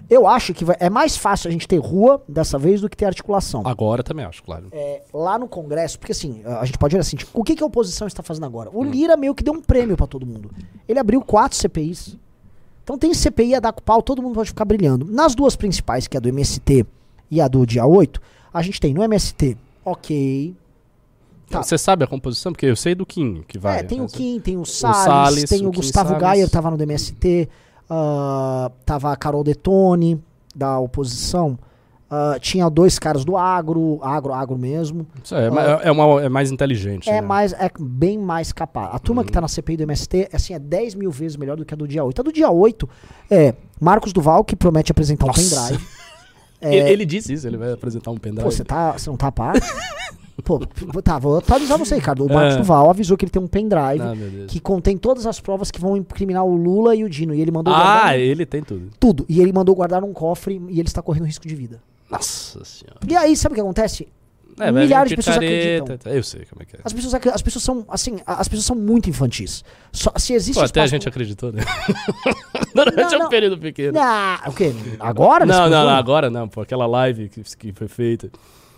Eu 0.10 0.26
acho 0.28 0.54
que 0.54 0.64
vai- 0.64 0.78
é 0.80 0.90
mais 0.90 1.18
fácil 1.18 1.50
a 1.50 1.52
gente 1.52 1.68
ter 1.68 1.78
rua 1.78 2.24
dessa 2.28 2.58
vez 2.58 2.80
do 2.82 2.90
que 2.90 2.96
ter 2.96 3.06
articulação. 3.06 3.62
Agora 3.66 4.02
também 4.04 4.26
acho, 4.26 4.42
claro. 4.42 4.68
É, 4.72 5.02
lá 5.14 5.38
no 5.38 5.48
Congresso, 5.48 6.00
porque 6.00 6.14
assim, 6.14 6.42
a 6.46 6.64
gente 6.66 6.78
pode 6.78 6.96
olhar 6.96 7.02
assim, 7.02 7.18
tipo, 7.18 7.32
o 7.38 7.44
que, 7.44 7.56
que 7.56 7.64
a 7.64 7.66
oposição 7.66 8.08
está 8.08 8.24
fazendo 8.24 8.46
agora? 8.46 8.70
O 8.74 8.84
Lira 8.84 9.18
meio 9.18 9.36
que 9.36 9.44
deu 9.44 9.54
um 9.54 9.62
prêmio 9.62 9.98
pra 9.98 10.08
todo 10.08 10.26
mundo. 10.26 10.50
Ele 10.88 10.98
abriu 11.00 11.22
quatro 11.22 11.58
CPIs. 11.58 12.16
Então 12.84 12.98
tem 12.98 13.14
CPI 13.14 13.56
a 13.56 13.60
dar 13.60 13.74
com 13.74 13.82
pau, 13.82 14.02
todo 14.02 14.22
mundo 14.22 14.36
pode 14.36 14.48
ficar 14.50 14.64
brilhando. 14.64 15.06
Nas 15.06 15.36
duas 15.36 15.58
principais, 15.58 16.08
que 16.08 16.16
é 16.16 16.20
a 16.20 16.22
do 16.22 16.30
MST 16.30 16.86
e 17.30 17.42
a 17.42 17.48
do 17.50 17.66
dia 17.66 17.86
8, 17.86 18.22
a 18.54 18.62
gente 18.62 18.80
tem 18.80 18.94
no 18.94 19.04
MST, 19.04 19.58
ok. 19.84 20.56
Tá. 21.50 21.64
Você 21.64 21.78
sabe 21.78 22.04
a 22.04 22.08
composição? 22.08 22.52
Porque 22.54 22.66
eu 22.66 22.76
sei 22.76 22.94
do 22.96 23.06
Kim 23.06 23.44
que 23.48 23.58
vai. 23.58 23.80
é, 23.80 23.84
tem 23.84 24.00
o 24.00 24.04
mas- 24.04 24.12
Kim, 24.14 24.40
tem 24.40 24.58
o 24.58 24.66
Salles, 24.66 24.98
Salles, 25.04 25.50
tem 25.50 25.66
o, 25.66 25.70
o 25.70 25.72
Gustavo 25.72 26.10
Salles. 26.10 26.24
Gayer, 26.28 26.50
tava 26.50 26.70
no 26.72 26.78
do 26.78 26.84
Ah, 27.90 28.72
tava 28.86 29.12
a 29.12 29.16
Carol 29.16 29.44
Detone, 29.44 30.22
da 30.56 30.80
oposição. 30.80 31.58
ah, 32.10 32.38
tinha 32.40 32.70
dois 32.70 32.98
caras 33.00 33.24
do 33.26 33.36
agro, 33.38 34.00
agro, 34.02 34.34
agro 34.34 34.58
mesmo. 34.58 35.06
Isso 35.24 35.36
é, 35.36 35.50
ma- 35.50 35.62
é, 35.64 35.92
uma, 35.92 36.22
é 36.24 36.30
mais 36.30 36.52
inteligente. 36.52 37.10
É 37.10 37.14
né? 37.14 37.22
mais, 37.22 37.54
é 37.54 37.70
bem 37.80 38.18
mais 38.18 38.52
capaz. 38.54 38.90
A 38.94 39.00
turma 39.00 39.24
que 39.24 39.32
tá 39.32 39.42
na 39.42 39.48
CPI 39.48 39.78
do 39.78 39.84
MST 39.84 40.30
assim, 40.34 40.54
é 40.54 40.60
10 40.60 40.96
mil 40.96 41.12
vezes 41.12 41.36
melhor 41.38 41.58
do 41.58 41.66
que 41.66 41.74
a 41.74 41.78
do 41.78 41.88
dia 41.88 42.04
8. 42.04 42.20
A 42.22 42.24
do 42.24 42.32
dia 42.32 42.50
8 42.50 42.90
é 43.30 43.54
Marcos 43.80 44.14
Duval, 44.14 44.44
que 44.44 44.56
promete 44.56 44.92
apresentar 44.92 45.26
um 45.26 45.28
Nossa. 45.28 45.68
pendrive. 45.68 45.86
Ele, 46.60 46.90
ele 46.90 47.06
disse 47.06 47.32
isso, 47.32 47.46
ele 47.46 47.56
vai 47.56 47.72
apresentar 47.72 48.10
um 48.10 48.18
pendrive. 48.18 48.44
Pô, 48.44 48.50
você 48.50 48.64
tá, 48.64 48.94
você 48.94 49.08
não 49.12 49.16
tá 49.16 49.28
a 49.28 49.32
par? 49.32 49.54
Pô, 50.44 50.60
tá, 51.02 51.18
vou 51.18 51.38
atualizar 51.38 51.78
você, 51.78 51.96
Ricardo. 51.96 52.26
O 52.26 52.32
Marcos 52.32 52.56
É. 52.56 52.58
Duval 52.58 52.90
avisou 52.90 53.18
que 53.18 53.26
ele 53.26 53.32
tem 53.32 53.42
um 53.42 53.48
pendrive 53.48 54.02
Ah, 54.02 54.14
que 54.48 54.60
contém 54.60 54.96
todas 54.98 55.26
as 55.26 55.40
provas 55.40 55.72
que 55.72 55.82
vão 55.82 55.98
incriminar 55.98 56.46
o 56.46 56.56
Lula 56.56 56.96
e 56.96 57.04
o 57.04 57.10
Dino. 57.10 57.34
E 57.34 57.42
ele 57.42 57.52
mandou 57.52 57.74
Ah, 57.76 58.16
ele 58.16 58.46
tem 58.46 58.62
tudo. 58.62 58.92
tudo. 59.00 59.26
E 59.28 59.42
ele 59.42 59.52
mandou 59.52 59.74
guardar 59.76 60.02
num 60.02 60.14
cofre 60.14 60.62
e 60.70 60.80
ele 60.80 60.88
está 60.88 61.02
correndo 61.02 61.26
risco 61.26 61.48
de 61.48 61.56
vida. 61.56 61.82
Nossa 62.10 62.64
senhora. 62.64 63.00
E 63.08 63.16
aí, 63.16 63.36
sabe 63.36 63.54
o 63.54 63.56
que 63.56 63.62
acontece? 63.62 64.08
É, 64.60 64.72
Milhares 64.72 65.10
de 65.10 65.16
pessoas 65.16 65.38
acreditam. 65.38 65.98
Eu 66.12 66.24
sei 66.24 66.46
como 66.50 66.64
é 66.64 66.66
que 66.66 66.76
é. 66.78 66.80
As 66.84 66.92
pessoas, 66.94 67.14
as 67.14 67.42
pessoas 67.44 67.64
são, 67.64 67.86
assim, 67.90 68.18
as 68.26 68.48
pessoas 68.48 68.66
são 68.66 68.76
muito 68.76 69.08
infantis. 69.10 69.64
Só, 69.92 70.12
se 70.18 70.34
existe 70.34 70.60
Pô, 70.60 70.66
até 70.66 70.82
a 70.82 70.88
gente 70.88 71.08
acreditou, 71.08 71.52
né? 71.52 71.62
Durante 72.74 72.96
Não, 73.12 73.20
um 73.20 73.24
não. 73.24 73.30
período 73.30 73.58
pequeno. 73.60 73.94
Não, 73.94 74.36
o 74.48 74.54
quê? 74.54 74.74
Agora? 75.00 75.46
Não, 75.46 75.70
não, 75.70 75.86
não, 75.86 75.90
agora 75.90 76.30
não, 76.30 76.48
pô. 76.48 76.62
Aquela 76.62 76.88
live 76.88 77.30
que, 77.30 77.42
que 77.56 77.72
foi 77.72 77.88
feita. 77.88 78.32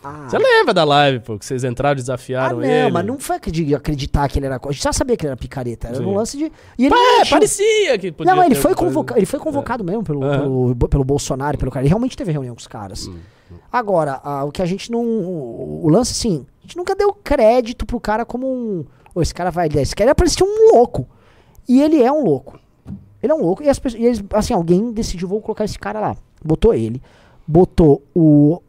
Ah. 0.04 0.28
Você 0.30 0.38
lembra 0.38 0.74
da 0.74 0.84
live, 0.84 1.20
pô, 1.20 1.38
que 1.38 1.46
vocês 1.46 1.64
entraram 1.64 1.92
e 1.98 2.00
Ah, 2.00 2.02
desafiaram 2.02 2.58
não, 2.58 2.64
ele? 2.64 2.92
mas 2.92 3.06
não 3.06 3.20
foi 3.20 3.38
de 3.40 3.76
acreditar 3.76 4.30
que 4.30 4.40
ele 4.40 4.46
era. 4.46 4.60
A 4.64 4.72
gente 4.72 4.82
já 4.84 4.94
sabia 4.94 5.18
que 5.18 5.26
ele 5.26 5.32
era 5.32 5.38
picareta. 5.38 5.88
Era 5.88 5.98
Sim. 5.98 6.06
um 6.06 6.16
lance 6.16 6.38
de. 6.38 6.52
E 6.78 6.86
ele 6.86 6.96
É, 6.96 7.18
mentiu. 7.18 7.30
parecia 7.38 7.98
que 7.98 8.12
podia 8.12 8.32
Não, 8.32 8.38
mas 8.38 8.46
ele 8.46 8.56
foi, 8.56 8.74
convoca 8.74 9.18
ele 9.18 9.26
foi 9.26 9.40
convocado 9.40 9.84
mesmo 9.84 10.04
pelo, 10.04 10.24
Aham. 10.24 10.40
pelo, 10.76 10.90
pelo 10.90 11.04
Bolsonaro, 11.04 11.58
pelo 11.58 11.70
cara. 11.72 11.84
Ele 11.84 11.90
realmente 11.90 12.16
teve 12.16 12.32
reunião 12.32 12.56
com 12.56 12.62
os 12.62 12.68
caras. 12.68 13.08
Hum, 13.08 13.18
Agora, 13.72 14.22
ah, 14.24 14.46
o 14.46 14.52
que 14.52 14.62
a 14.62 14.66
gente 14.66 14.92
não. 14.92 15.02
O, 15.04 15.82
o 15.86 15.90
lance, 15.90 16.12
assim, 16.12 16.46
a 16.60 16.62
gente 16.66 16.78
nunca 16.78 16.96
deu 16.96 17.12
crédito 17.14 17.86
pro 17.86 18.00
cara 18.00 18.24
como 18.26 18.48
um. 18.48 18.86
Ô, 19.14 19.22
esse 19.22 19.34
cara 19.34 19.50
vai. 19.52 19.68
Esse 19.76 19.96
cara 19.96 20.16
parecia 20.16 20.46
um 20.46 20.76
louco. 20.76 21.08
E 21.68 21.82
ele 21.82 22.02
é 22.02 22.12
um 22.12 22.24
louco. 22.24 22.60
Ele 23.22 23.32
é 23.34 23.36
um 23.36 23.42
louco. 23.42 23.62
E, 23.64 23.68
as 23.70 23.78
pessoas, 23.78 24.02
e 24.02 24.06
eles, 24.06 24.24
assim, 24.34 24.54
alguém 24.54 24.92
decidiu, 24.94 25.28
vou 25.28 25.42
colocar 25.42 25.66
esse 25.66 25.78
cara 25.78 26.00
lá. 26.00 26.16
Botou 26.44 26.74
ele. 26.74 27.02
Botou 27.46 28.02
o 28.16 28.62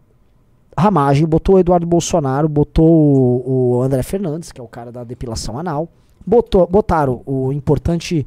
Ramagem, 0.79 1.27
botou 1.27 1.57
o 1.57 1.59
Eduardo 1.59 1.87
Bolsonaro, 1.87 2.49
botou 2.49 2.87
o, 2.89 3.77
o 3.79 3.83
André 3.83 4.03
Fernandes, 4.03 4.53
que 4.53 4.61
é 4.61 4.65
o 4.65 4.69
cara 4.69 4.91
da 4.93 5.05
depilação 5.05 5.59
anal. 5.59 5.89
Botou, 6.27 6.67
botaram 6.67 7.23
o 7.27 7.53
importante 7.53 8.27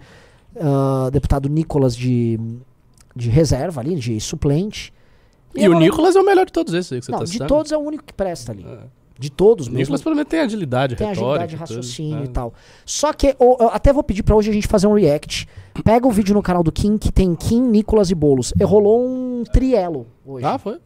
ah, 0.59 1.09
deputado 1.11 1.47
Nicolas 1.49 1.95
de, 1.95 2.39
de 3.15 3.29
reserva 3.29 3.81
ali, 3.81 3.95
de 3.95 4.19
suplente. 4.19 4.93
E 5.55 5.61
o 5.61 5.71
agora- 5.71 5.79
Nicolas 5.79 6.15
é 6.15 6.19
o 6.19 6.25
melhor 6.25 6.45
de 6.45 6.51
todos 6.51 6.73
esses 6.73 6.91
aí 6.91 6.99
que 6.99 7.05
você 7.05 7.11
Não, 7.11 7.19
tá 7.19 7.25
de 7.25 7.31
citando. 7.31 7.47
todos 7.49 7.71
é 7.71 7.77
o 7.77 7.81
único 7.81 8.03
que 8.03 8.13
presta 8.13 8.51
ali. 8.51 8.65
É. 8.65 8.79
De 9.17 9.29
todos 9.29 9.67
O 9.67 9.69
mesmo. 9.69 9.79
Nicolas 9.81 10.01
pelo 10.01 10.15
menos 10.15 10.29
tem 10.29 10.39
agilidade 10.39 10.95
Tem 10.95 11.07
retórica. 11.07 11.43
agilidade 11.45 11.49
de 11.49 11.55
e 11.55 11.57
tudo. 11.59 11.77
raciocínio 11.77 12.21
É. 12.21 12.25
e 12.25 12.27
tal. 12.27 12.53
Só 12.83 13.13
que 13.13 13.35
o- 13.39 13.57
eu 13.59 13.67
até 13.69 13.93
vou 13.93 14.03
pedir 14.03 14.23
pra 14.23 14.35
hoje 14.35 14.49
a 14.49 14.53
gente 14.53 14.67
fazer 14.67 14.87
um 14.87 14.95
react. 14.95 15.47
Pega 15.83 16.07
o 16.07 16.11
vídeo 16.11 16.33
no 16.33 16.41
canal 16.41 16.63
do 16.63 16.71
Kim, 16.71 16.97
que 16.97 17.11
tem 17.11 17.33
Kim, 17.35 17.61
Nicolas 17.61 18.09
e 18.09 18.15
Boulos. 18.15 18.51
E 18.59 18.63
rolou 18.63 19.05
um 19.07 19.43
trielo 19.53 20.07
hoje. 20.25 20.45
Ah, 20.45 20.57
foi? 20.57 20.79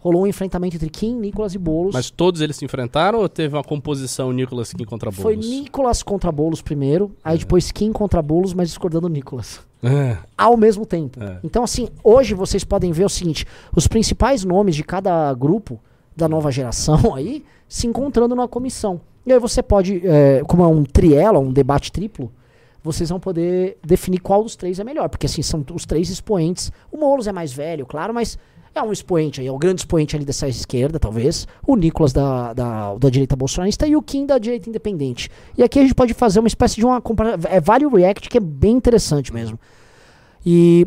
Rolou 0.00 0.22
um 0.22 0.26
enfrentamento 0.26 0.76
entre 0.76 0.88
Kim, 0.88 1.14
Nicolas 1.14 1.54
e 1.54 1.58
Boulos. 1.58 1.94
Mas 1.94 2.10
todos 2.10 2.40
eles 2.40 2.56
se 2.56 2.64
enfrentaram 2.64 3.18
ou 3.18 3.28
teve 3.28 3.54
uma 3.54 3.62
composição 3.62 4.32
Nicolas 4.32 4.72
Kim 4.72 4.84
contra 4.84 5.12
Foi 5.12 5.36
Boulos? 5.36 5.50
Nicolas 5.50 6.02
contra 6.02 6.32
Boulos 6.32 6.62
primeiro, 6.62 7.12
aí 7.22 7.36
depois 7.36 7.70
Kim 7.70 7.92
contra 7.92 8.22
Boulos, 8.22 8.54
mas 8.54 8.68
discordando 8.68 9.08
do 9.08 9.12
Nicolas. 9.12 9.60
É. 9.82 10.18
Ao 10.36 10.56
mesmo 10.56 10.84
tempo. 10.86 11.22
É. 11.22 11.38
Então, 11.44 11.62
assim, 11.62 11.88
hoje 12.02 12.34
vocês 12.34 12.64
podem 12.64 12.92
ver 12.92 13.04
o 13.04 13.08
seguinte: 13.08 13.46
os 13.74 13.86
principais 13.86 14.44
nomes 14.44 14.74
de 14.74 14.84
cada 14.84 15.32
grupo 15.34 15.78
da 16.16 16.28
nova 16.28 16.50
geração 16.50 17.14
aí 17.16 17.44
se 17.68 17.86
encontrando 17.86 18.34
numa 18.34 18.48
comissão. 18.48 19.00
E 19.24 19.32
aí 19.32 19.38
você 19.38 19.62
pode, 19.62 20.02
é, 20.04 20.42
como 20.46 20.62
é 20.62 20.66
um 20.66 20.82
trielo, 20.82 21.40
um 21.40 21.52
debate 21.52 21.92
triplo, 21.92 22.32
vocês 22.82 23.10
vão 23.10 23.20
poder 23.20 23.78
definir 23.84 24.18
qual 24.18 24.42
dos 24.42 24.56
três 24.56 24.78
é 24.80 24.84
melhor. 24.84 25.08
Porque 25.08 25.26
assim, 25.26 25.42
são 25.42 25.64
os 25.72 25.84
três 25.84 26.08
expoentes. 26.08 26.72
O 26.90 26.96
Moulos 26.96 27.26
é 27.26 27.32
mais 27.32 27.52
velho, 27.52 27.86
claro, 27.86 28.14
mas 28.14 28.38
é 28.74 28.82
um 28.82 28.92
expoente 28.92 29.40
aí, 29.40 29.46
é 29.46 29.52
o 29.52 29.58
grande 29.58 29.80
expoente 29.80 30.14
ali 30.14 30.24
dessa 30.24 30.48
esquerda, 30.48 30.98
talvez. 30.98 31.46
O 31.66 31.76
Nicolas 31.76 32.12
da, 32.12 32.52
da, 32.52 32.94
da 32.94 33.10
direita 33.10 33.34
bolsonarista 33.34 33.86
e 33.86 33.96
o 33.96 34.02
Kim 34.02 34.26
da 34.26 34.38
direita 34.38 34.68
independente. 34.68 35.28
E 35.58 35.62
aqui 35.62 35.78
a 35.78 35.82
gente 35.82 35.94
pode 35.94 36.14
fazer 36.14 36.38
uma 36.38 36.48
espécie 36.48 36.76
de 36.76 36.84
uma 36.84 37.00
compara- 37.00 37.38
é 37.48 37.60
Vale 37.60 37.86
React, 37.86 38.28
que 38.28 38.38
é 38.38 38.40
bem 38.40 38.76
interessante 38.76 39.32
mesmo. 39.32 39.58
E. 40.44 40.86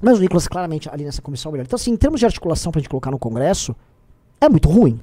Mas 0.00 0.18
o 0.18 0.20
Nicolas, 0.20 0.48
claramente, 0.48 0.88
ali 0.90 1.04
nessa 1.04 1.22
comissão 1.22 1.50
é 1.50 1.52
melhor. 1.52 1.64
Então, 1.66 1.76
assim, 1.76 1.92
em 1.92 1.96
termos 1.96 2.18
de 2.18 2.26
articulação 2.26 2.72
pra 2.72 2.80
gente 2.80 2.88
colocar 2.88 3.10
no 3.10 3.18
Congresso, 3.18 3.76
é 4.40 4.48
muito 4.48 4.68
ruim. 4.68 5.00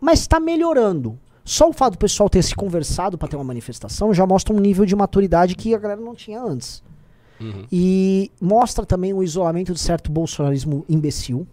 Mas 0.00 0.20
está 0.20 0.38
melhorando. 0.38 1.18
Só 1.44 1.68
o 1.68 1.72
fato 1.72 1.94
do 1.94 1.98
pessoal 1.98 2.30
ter 2.30 2.40
se 2.42 2.54
conversado 2.54 3.18
para 3.18 3.26
ter 3.26 3.34
uma 3.34 3.44
manifestação 3.44 4.14
já 4.14 4.24
mostra 4.24 4.54
um 4.54 4.60
nível 4.60 4.86
de 4.86 4.94
maturidade 4.94 5.56
que 5.56 5.74
a 5.74 5.78
galera 5.78 6.00
não 6.00 6.14
tinha 6.14 6.40
antes. 6.40 6.84
Uhum. 7.42 7.64
E 7.70 8.30
mostra 8.40 8.86
também 8.86 9.12
o 9.12 9.22
isolamento 9.22 9.72
de 9.72 9.80
certo 9.80 10.10
bolsonarismo 10.10 10.84
imbecil, 10.88 11.46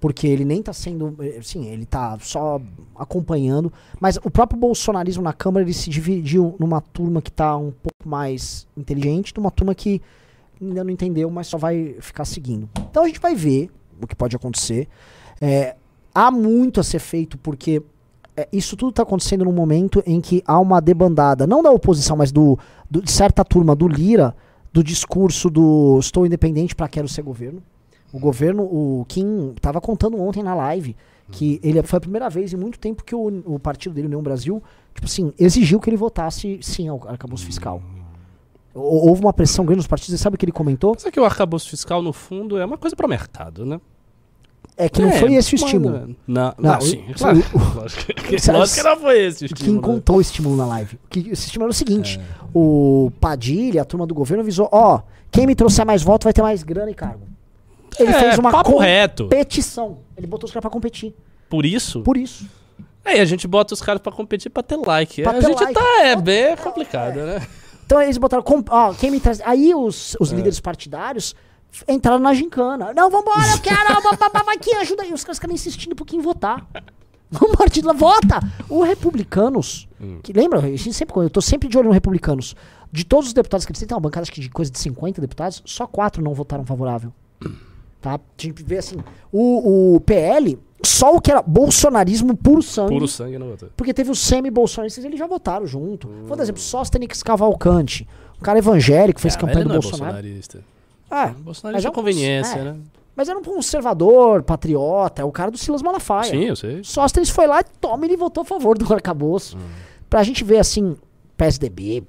porque 0.00 0.26
ele 0.26 0.44
nem 0.44 0.62
tá 0.62 0.72
sendo, 0.72 1.14
eh, 1.20 1.40
sim, 1.42 1.66
ele 1.66 1.84
tá 1.84 2.18
só 2.20 2.60
acompanhando, 2.96 3.72
mas 4.00 4.16
o 4.24 4.30
próprio 4.30 4.58
bolsonarismo 4.58 5.22
na 5.22 5.32
Câmara 5.32 5.64
ele 5.64 5.74
se 5.74 5.90
dividiu 5.90 6.56
numa 6.58 6.80
turma 6.80 7.20
que 7.20 7.30
tá 7.30 7.56
um 7.56 7.70
pouco 7.70 8.08
mais 8.08 8.66
inteligente, 8.76 9.32
numa 9.36 9.50
turma 9.50 9.74
que 9.74 10.00
ainda 10.60 10.82
não 10.84 10.90
entendeu, 10.90 11.30
mas 11.30 11.46
só 11.46 11.58
vai 11.58 11.96
ficar 12.00 12.24
seguindo. 12.24 12.68
Então 12.90 13.04
a 13.04 13.06
gente 13.06 13.20
vai 13.20 13.34
ver 13.34 13.70
o 14.02 14.06
que 14.06 14.14
pode 14.16 14.34
acontecer. 14.36 14.88
É, 15.40 15.76
há 16.14 16.30
muito 16.30 16.80
a 16.80 16.82
ser 16.82 16.98
feito 16.98 17.36
porque 17.38 17.82
é, 18.36 18.48
isso 18.52 18.76
tudo 18.76 18.90
está 18.90 19.02
acontecendo 19.02 19.44
num 19.44 19.52
momento 19.52 20.02
em 20.06 20.20
que 20.20 20.42
há 20.46 20.58
uma 20.58 20.80
debandada, 20.80 21.46
não 21.46 21.62
da 21.62 21.70
oposição, 21.70 22.16
mas 22.16 22.30
do, 22.32 22.58
do- 22.90 23.02
de 23.02 23.10
certa 23.10 23.44
turma 23.44 23.74
do 23.74 23.86
Lira, 23.88 24.34
do 24.72 24.82
discurso 24.84 25.50
do 25.50 25.98
estou 25.98 26.24
independente 26.26 26.74
para 26.74 26.88
quero 26.88 27.08
ser 27.08 27.22
governo. 27.22 27.62
O 28.12 28.18
governo, 28.18 28.62
o 28.64 29.04
Kim 29.08 29.52
estava 29.56 29.80
contando 29.80 30.20
ontem 30.20 30.42
na 30.42 30.54
live 30.54 30.96
que 31.30 31.60
ele 31.62 31.80
foi 31.84 31.96
a 31.98 32.00
primeira 32.00 32.28
vez 32.28 32.52
em 32.52 32.56
muito 32.56 32.78
tempo 32.78 33.04
que 33.04 33.14
o, 33.14 33.28
o 33.46 33.58
partido 33.60 33.94
dele, 33.94 34.08
União 34.08 34.20
Brasil, 34.22 34.60
tipo 34.92 35.06
assim, 35.06 35.32
exigiu 35.38 35.78
que 35.78 35.88
ele 35.88 35.96
votasse 35.96 36.58
sim 36.60 36.88
ao 36.88 37.00
arcabouço 37.08 37.46
fiscal. 37.46 37.80
Hou- 38.74 39.08
Houve 39.08 39.20
uma 39.22 39.32
pressão 39.32 39.64
grande 39.64 39.78
nos 39.78 39.86
partidos, 39.86 40.18
e 40.18 40.22
sabe 40.22 40.34
o 40.34 40.38
que 40.38 40.44
ele 40.44 40.50
comentou? 40.52 40.92
Mas 40.94 41.06
é 41.06 41.10
que 41.12 41.20
o 41.20 41.24
arcabouço 41.24 41.70
fiscal, 41.70 42.02
no 42.02 42.12
fundo, 42.12 42.58
é 42.58 42.64
uma 42.64 42.76
coisa 42.76 42.96
para 42.96 43.06
o 43.06 43.08
mercado, 43.08 43.64
né? 43.64 43.80
É 44.82 44.88
que 44.88 45.02
não 45.02 45.08
É, 45.10 45.18
foi 45.18 45.34
esse 45.34 45.54
o 45.54 45.56
estímulo. 45.56 46.16
Não, 46.26 46.54
Não, 46.58 46.72
não, 46.72 46.80
sim, 46.80 47.04
o- 47.10 47.14
claro. 47.14 47.38
o- 47.38 47.58
Lógico 47.80 48.06
que, 48.14 48.50
lógico 48.52 48.76
que 48.78 48.82
não 48.82 48.96
foi 48.96 49.20
esse 49.26 49.44
o 49.44 49.48
Quem 49.48 49.54
estímulo. 49.56 49.80
né? 49.88 49.94
contou 49.94 50.16
o 50.16 50.20
estímulo 50.20 50.56
na 50.56 50.66
live? 50.66 50.98
Que 51.10 51.20
esse 51.30 51.46
estímulo 51.46 51.66
era 51.66 51.70
o 51.72 51.74
seguinte: 51.74 52.18
o 52.54 53.12
Padilha, 53.20 53.82
a 53.82 53.84
turma 53.84 54.06
do 54.06 54.14
governo, 54.14 54.42
avisou: 54.42 54.68
ó, 54.72 55.00
quem 55.30 55.46
me 55.46 55.54
trouxer 55.54 55.84
mais 55.84 56.02
voto 56.02 56.24
vai 56.24 56.32
ter 56.32 56.42
mais 56.42 56.62
grana 56.62 56.90
e 56.90 56.94
cargo. 56.94 57.20
Ele 57.98 58.10
É, 58.10 58.12
fez 58.20 58.38
uma 58.38 58.50
papo 58.50 58.78
reto. 58.78 59.24
competição. 59.24 59.98
Ele 60.16 60.26
botou 60.26 60.46
os 60.46 60.52
caras 60.52 60.62
pra 60.62 60.70
competir. 60.70 61.14
Por 61.48 61.66
isso? 61.66 62.00
Por 62.02 62.16
isso. 62.16 62.46
É, 63.04 63.16
e 63.18 63.20
a 63.20 63.24
gente 63.24 63.46
bota 63.48 63.74
os 63.74 63.82
caras 63.82 64.00
pra 64.00 64.12
competir 64.12 64.50
pra 64.50 64.62
ter 64.62 64.76
like. 64.76 65.22
Pra 65.22 65.32
a 65.32 65.34
ter 65.34 65.46
gente 65.46 65.60
like. 65.62 65.74
tá, 65.74 66.02
é 66.06 66.16
bem 66.16 66.56
complicado, 66.56 67.16
né? 67.16 67.46
Então 67.84 68.00
eles 68.00 68.16
botaram. 68.18 68.44
Ó, 68.70 68.94
quem 68.94 69.10
me 69.10 69.18
traz. 69.20 69.40
Aí 69.44 69.74
os, 69.74 70.14
É. 70.14 70.18
os 70.20 70.30
líderes 70.30 70.60
partidários 70.60 71.34
entraram 71.88 72.18
na 72.20 72.34
gincana. 72.34 72.92
Não, 72.94 73.10
vambora, 73.10 73.52
eu 73.52 73.60
quero. 73.60 73.78
Vai 74.44 74.58
que 74.58 74.74
ajuda 74.74 75.02
aí. 75.02 75.12
Os 75.12 75.22
caras 75.24 75.38
ficaram 75.38 75.54
insistindo 75.54 75.94
pro 75.94 76.04
quem 76.04 76.20
votar. 76.20 76.66
Vamos 77.32 77.54
partido 77.56 77.86
lá, 77.86 77.92
vota! 77.92 78.40
O 78.68 78.82
Republicanos, 78.82 79.88
Hum. 80.00 80.18
que 80.20 80.32
lembra, 80.32 80.60
gente 80.62 80.92
sempre, 80.92 81.14
eu 81.16 81.30
tô 81.30 81.40
sempre 81.40 81.68
de 81.68 81.78
olho 81.78 81.86
no 81.86 81.92
Republicanos. 81.94 82.56
De 82.90 83.04
todos 83.04 83.28
os 83.28 83.32
deputados 83.32 83.64
que 83.64 83.70
eles 83.70 83.78
têm, 83.78 83.86
tem 83.86 83.94
uma 83.94 84.00
bancada 84.00 84.22
acho 84.22 84.32
que 84.32 84.40
de 84.40 84.50
coisa 84.50 84.68
de 84.68 84.78
50 84.80 85.20
deputados, 85.20 85.62
só 85.64 85.86
quatro 85.86 86.20
não 86.22 86.34
votaram 86.34 86.64
favorável. 86.64 87.12
Tá? 88.00 88.14
A 88.14 88.20
gente 88.42 88.62
vê 88.62 88.78
assim, 88.78 88.96
o, 89.30 89.94
o 89.96 90.00
PL, 90.00 90.58
só 90.82 91.14
o 91.14 91.20
que 91.20 91.30
era 91.30 91.42
bolsonarismo 91.42 92.34
puro 92.34 92.62
sangue. 92.62 92.94
Puro 92.94 93.06
sangue 93.06 93.38
não 93.38 93.50
votou. 93.50 93.68
Porque 93.76 93.92
teve 93.92 94.10
os 94.10 94.18
semi-bolsonaristas, 94.20 95.04
eles 95.04 95.18
já 95.18 95.26
votaram 95.26 95.66
junto. 95.66 96.08
Vou 96.26 96.34
dar 96.34 96.42
exemplo, 96.42 96.62
Sóstenes 96.62 97.22
Cavalcante, 97.22 98.08
um 98.38 98.42
cara 98.42 98.58
evangélico, 98.58 99.20
fez 99.20 99.36
Ah, 99.36 99.40
campanha 99.40 99.66
do 99.66 99.70
é 99.72 99.74
Bolsonaro. 99.74 100.12
bolsonarista. 100.14 100.64
É, 101.10 101.26
Bolsonarista 101.28 101.72
Mas 101.72 101.84
é 101.84 101.88
é 101.88 101.90
um- 101.90 101.92
conveniência, 101.94 102.56
é. 102.58 102.64
né? 102.64 102.76
mas 103.16 103.28
era 103.28 103.38
um 103.38 103.42
conservador, 103.42 104.42
patriota, 104.42 105.20
é 105.22 105.24
o 105.24 105.32
cara 105.32 105.50
do 105.50 105.58
Silas 105.58 105.82
Malafaia. 105.82 106.30
Sim, 106.30 106.44
eu 106.44 106.56
sei. 106.56 106.82
Sóstenes 106.84 107.28
foi 107.28 107.46
lá 107.46 107.60
e 107.60 107.64
toma, 107.80 108.04
ele 108.06 108.16
votou 108.16 108.42
a 108.42 108.44
favor 108.44 108.78
do 108.78 108.92
arcabouço. 108.94 109.58
Pra 110.08 110.22
gente 110.22 110.42
ver 110.44 110.58
assim, 110.58 110.96
PSDB, 111.36 112.02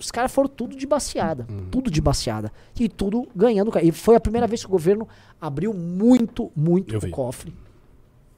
os 0.00 0.10
caras 0.10 0.32
foram 0.32 0.48
tudo 0.48 0.74
de 0.76 0.86
baseada. 0.86 1.46
Tudo 1.70 1.90
de 1.90 2.00
baseada. 2.00 2.52
E 2.78 2.88
tudo 2.88 3.28
ganhando. 3.36 3.70
E 3.82 3.92
foi 3.92 4.16
a 4.16 4.20
primeira 4.20 4.46
vez 4.46 4.60
que 4.62 4.66
o 4.66 4.70
governo 4.70 5.06
abriu 5.40 5.72
muito, 5.74 6.50
muito 6.56 6.94
Eu 6.94 6.98
o 6.98 7.00
vi. 7.02 7.10
cofre. 7.10 7.52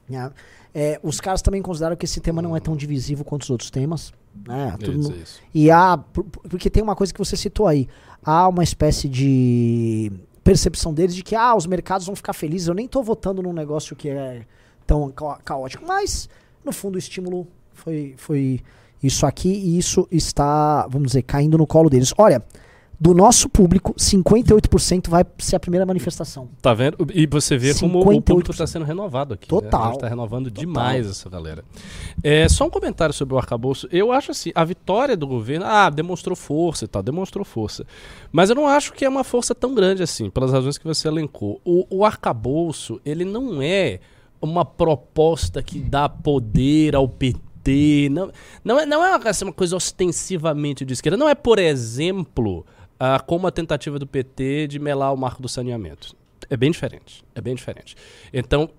né? 0.09 0.31
É, 0.73 0.99
os 1.03 1.19
caras 1.19 1.41
também 1.41 1.61
consideram 1.61 1.95
que 1.95 2.05
esse 2.05 2.19
tema 2.21 2.41
não 2.41 2.55
é 2.55 2.59
tão 2.59 2.75
divisivo 2.75 3.23
quanto 3.25 3.43
os 3.43 3.49
outros 3.49 3.69
temas. 3.69 4.13
né? 4.47 4.75
Mundo- 4.87 5.13
isso. 5.21 5.41
e 5.53 5.69
há. 5.69 5.97
por- 5.97 6.23
por- 6.23 6.43
Porque 6.49 6.69
tem 6.69 6.81
uma 6.81 6.95
coisa 6.95 7.13
que 7.13 7.19
você 7.19 7.35
citou 7.35 7.67
aí. 7.67 7.87
Há 8.23 8.47
uma 8.47 8.63
espécie 8.63 9.07
de 9.09 10.11
percepção 10.43 10.93
deles 10.93 11.15
de 11.15 11.23
que 11.23 11.35
ah, 11.35 11.55
os 11.55 11.65
mercados 11.65 12.05
vão 12.05 12.15
ficar 12.15 12.33
felizes. 12.33 12.67
Eu 12.67 12.73
nem 12.73 12.87
tô 12.87 13.01
votando 13.01 13.41
num 13.41 13.53
negócio 13.53 13.95
que 13.95 14.09
é 14.09 14.41
tão 14.85 15.09
ca- 15.11 15.39
caótico. 15.43 15.83
Mas, 15.87 16.29
no 16.63 16.71
fundo, 16.71 16.95
o 16.95 16.99
estímulo 16.99 17.47
foi, 17.73 18.13
foi 18.17 18.61
isso 19.01 19.25
aqui 19.25 19.49
e 19.49 19.77
isso 19.77 20.07
está, 20.11 20.85
vamos 20.87 21.07
dizer, 21.07 21.23
caindo 21.23 21.57
no 21.57 21.65
colo 21.65 21.89
deles. 21.89 22.13
Olha, 22.17 22.43
do 23.01 23.15
nosso 23.15 23.49
público, 23.49 23.95
58% 23.95 25.09
vai 25.09 25.25
ser 25.39 25.55
a 25.55 25.59
primeira 25.59 25.87
manifestação. 25.87 26.47
Tá 26.61 26.71
vendo? 26.71 27.07
E 27.15 27.25
você 27.25 27.57
vê 27.57 27.73
como 27.73 27.99
o 27.99 28.05
58%. 28.05 28.21
público 28.21 28.51
está 28.51 28.67
sendo 28.67 28.85
renovado 28.85 29.33
aqui. 29.33 29.51
né? 29.51 29.59
Total. 29.59 29.81
A 29.81 29.87
gente 29.87 30.01
tá 30.01 30.07
renovando 30.07 30.51
demais 30.51 31.09
essa 31.09 31.27
galera. 31.27 31.65
É, 32.23 32.47
só 32.47 32.63
um 32.63 32.69
comentário 32.69 33.11
sobre 33.11 33.33
o 33.33 33.39
arcabouço. 33.39 33.87
Eu 33.91 34.11
acho 34.11 34.29
assim, 34.29 34.51
a 34.53 34.63
vitória 34.63 35.17
do 35.17 35.25
governo, 35.25 35.65
ah, 35.65 35.89
demonstrou 35.89 36.35
força 36.35 36.85
e 36.85 36.87
tal, 36.87 37.01
demonstrou 37.01 37.43
força. 37.43 37.87
Mas 38.31 38.51
eu 38.51 38.55
não 38.55 38.67
acho 38.67 38.93
que 38.93 39.03
é 39.03 39.09
uma 39.09 39.23
força 39.23 39.55
tão 39.55 39.73
grande 39.73 40.03
assim, 40.03 40.29
pelas 40.29 40.51
razões 40.51 40.77
que 40.77 40.85
você 40.85 41.07
elencou. 41.07 41.59
O, 41.65 41.87
o 41.89 42.05
arcabouço, 42.05 43.01
ele 43.03 43.25
não 43.25 43.63
é 43.63 43.99
uma 44.39 44.63
proposta 44.63 45.63
que 45.63 45.79
dá 45.79 46.07
poder 46.07 46.95
ao 46.95 47.09
PT. 47.09 48.09
Não, 48.11 48.31
não, 48.63 48.79
é, 48.79 48.85
não 48.85 49.03
é 49.03 49.19
assim, 49.27 49.45
uma 49.45 49.51
coisa 49.51 49.75
ostensivamente 49.75 50.85
de 50.85 50.93
esquerda. 50.93 51.17
Não 51.17 51.27
é, 51.27 51.33
por 51.33 51.57
exemplo, 51.57 52.63
ah, 53.03 53.19
como 53.19 53.47
a 53.47 53.51
tentativa 53.51 53.97
do 53.97 54.05
PT 54.05 54.67
de 54.67 54.77
melar 54.77 55.11
o 55.11 55.17
marco 55.17 55.41
do 55.41 55.49
saneamento. 55.49 56.15
É 56.47 56.55
bem 56.55 56.69
diferente. 56.69 57.23
É 57.33 57.41
bem 57.41 57.55
diferente. 57.55 57.95
Então, 58.31 58.69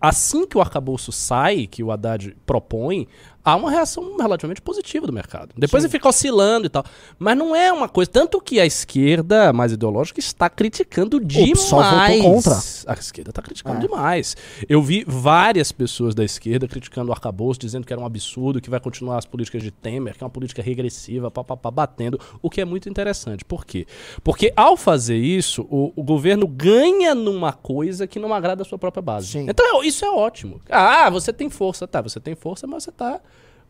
assim 0.00 0.48
que 0.48 0.58
o 0.58 0.60
arcabouço 0.60 1.12
sai, 1.12 1.68
que 1.68 1.80
o 1.80 1.92
Haddad 1.92 2.36
propõe, 2.44 3.06
há 3.44 3.56
uma 3.56 3.70
reação 3.70 4.16
relativamente 4.16 4.60
positiva 4.60 5.06
do 5.06 5.12
mercado. 5.12 5.54
Depois 5.56 5.82
ele 5.84 5.90
fica 5.90 6.08
oscilando 6.08 6.66
e 6.66 6.68
tal. 6.68 6.84
Mas 7.18 7.36
não 7.36 7.54
é 7.54 7.72
uma 7.72 7.88
coisa. 7.88 8.10
Tanto 8.10 8.40
que 8.40 8.60
a 8.60 8.66
esquerda 8.66 9.52
mais 9.52 9.72
ideológica 9.72 10.20
está 10.20 10.50
criticando 10.50 11.18
demais. 11.20 11.50
PSOL 11.52 11.82
votou 11.82 12.22
contra. 12.22 12.58
A 12.86 12.92
esquerda 12.94 13.30
está 13.30 13.42
criticando 13.42 13.78
É. 13.78 13.80
demais. 13.80 14.36
Eu 14.68 14.82
vi 14.82 15.04
várias 15.06 15.72
pessoas 15.72 16.14
da 16.14 16.24
esquerda 16.24 16.68
criticando 16.68 17.10
o 17.10 17.12
arcabouço, 17.12 17.58
dizendo 17.60 17.86
que 17.86 17.92
era 17.92 18.00
um 18.00 18.06
absurdo, 18.06 18.60
que 18.60 18.68
vai 18.70 18.80
continuar 18.80 19.18
as 19.18 19.24
políticas 19.26 19.62
de 19.62 19.70
Temer, 19.70 20.16
que 20.16 20.22
é 20.22 20.26
uma 20.26 20.30
política 20.30 20.62
regressiva, 20.62 21.30
papapá, 21.30 21.70
batendo. 21.70 22.20
O 22.42 22.50
que 22.50 22.60
é 22.60 22.64
muito 22.64 22.88
interessante. 22.88 23.44
Por 23.44 23.64
quê? 23.64 23.86
Porque 24.22 24.52
ao 24.56 24.76
fazer 24.76 25.16
isso, 25.16 25.66
o, 25.70 25.92
o 25.96 26.02
governo 26.02 26.46
ganha 26.46 27.14
numa 27.14 27.52
coisa 27.52 28.06
que 28.06 28.18
não 28.18 28.32
agrada 28.34 28.62
a 28.62 28.64
sua 28.64 28.78
própria 28.78 29.02
base. 29.02 29.28
Sim. 29.28 29.46
Então 29.48 29.82
isso 29.82 30.04
é 30.04 30.10
ótimo. 30.10 30.60
Ah, 30.68 31.08
você 31.10 31.32
tem 31.32 31.48
força, 31.48 31.86
tá? 31.86 32.00
Você 32.02 32.20
tem 32.20 32.34
força, 32.34 32.66
mas 32.66 32.84
você 32.84 32.92
tá 32.92 33.20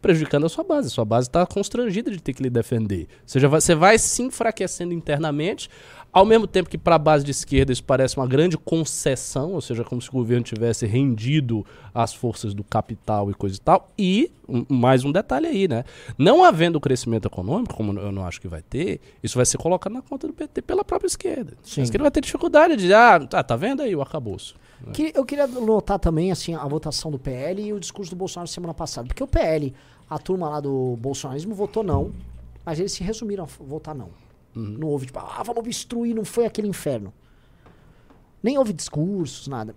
prejudicando 0.00 0.46
a 0.46 0.48
sua 0.48 0.64
base. 0.64 0.90
Sua 0.90 1.04
base 1.04 1.28
está 1.28 1.46
constrangida 1.46 2.10
de 2.10 2.20
ter 2.20 2.32
que 2.32 2.42
lhe 2.42 2.50
defender. 2.50 3.08
Ou 3.22 3.28
seja, 3.28 3.48
você 3.48 3.74
vai 3.74 3.98
se 3.98 4.22
enfraquecendo 4.22 4.94
internamente, 4.94 5.68
ao 6.12 6.24
mesmo 6.24 6.46
tempo 6.46 6.68
que 6.70 6.78
para 6.78 6.94
a 6.96 6.98
base 6.98 7.24
de 7.24 7.30
esquerda 7.30 7.72
isso 7.72 7.84
parece 7.84 8.16
uma 8.16 8.26
grande 8.26 8.56
concessão, 8.56 9.52
ou 9.52 9.60
seja, 9.60 9.84
como 9.84 10.00
se 10.00 10.08
o 10.08 10.12
governo 10.12 10.42
tivesse 10.42 10.86
rendido 10.86 11.64
às 11.94 12.14
forças 12.14 12.54
do 12.54 12.64
capital 12.64 13.30
e 13.30 13.34
coisa 13.34 13.56
e 13.56 13.60
tal. 13.60 13.90
E 13.98 14.30
um- 14.48 14.64
mais 14.68 15.04
um 15.04 15.12
detalhe 15.12 15.46
aí, 15.46 15.68
né? 15.68 15.84
Não 16.16 16.42
havendo 16.42 16.80
crescimento 16.80 17.26
econômico, 17.28 17.74
como 17.74 17.98
eu 17.98 18.10
não 18.10 18.24
acho 18.24 18.40
que 18.40 18.48
vai 18.48 18.62
ter, 18.62 19.00
isso 19.22 19.36
vai 19.36 19.44
ser 19.46 19.58
colocado 19.58 19.92
na 19.92 20.02
conta 20.02 20.26
do 20.26 20.32
PT 20.32 20.62
pela 20.62 20.84
própria 20.84 21.06
esquerda. 21.06 21.54
Sim. 21.62 21.82
A 21.82 21.84
esquerda 21.84 22.02
vai 22.04 22.10
ter 22.10 22.20
dificuldade 22.22 22.76
de, 22.76 22.92
ah, 22.92 23.20
tá, 23.20 23.42
tá 23.42 23.56
vendo 23.56 23.82
aí 23.82 23.94
o 23.94 24.00
arcabouço. 24.00 24.54
Que- 24.92 25.12
eu 25.14 25.24
queria 25.24 25.46
notar 25.46 25.98
também 25.98 26.30
assim 26.30 26.54
a 26.54 26.64
votação 26.66 27.10
do 27.10 27.18
PL 27.18 27.60
e 27.62 27.72
o 27.72 27.80
discurso 27.80 28.10
do 28.12 28.16
Bolsonaro 28.16 28.48
semana 28.48 28.72
passada. 28.72 29.08
Porque 29.08 29.22
o 29.22 29.26
PL, 29.26 29.74
a 30.08 30.18
turma 30.18 30.48
lá 30.48 30.60
do 30.60 30.96
bolsonarismo 31.00 31.52
votou 31.54 31.82
não, 31.82 32.12
mas 32.64 32.78
eles 32.78 32.92
se 32.92 33.02
resumiram 33.02 33.44
a 33.44 33.46
votar 33.64 33.94
não. 33.94 34.08
Não 34.54 34.88
houve 34.88 35.06
tipo, 35.06 35.18
ah, 35.18 35.42
vamos 35.44 35.60
obstruir, 35.60 36.14
não 36.14 36.24
foi 36.24 36.46
aquele 36.46 36.68
inferno. 36.68 37.12
Nem 38.42 38.58
houve 38.58 38.72
discursos, 38.72 39.48
nada. 39.48 39.74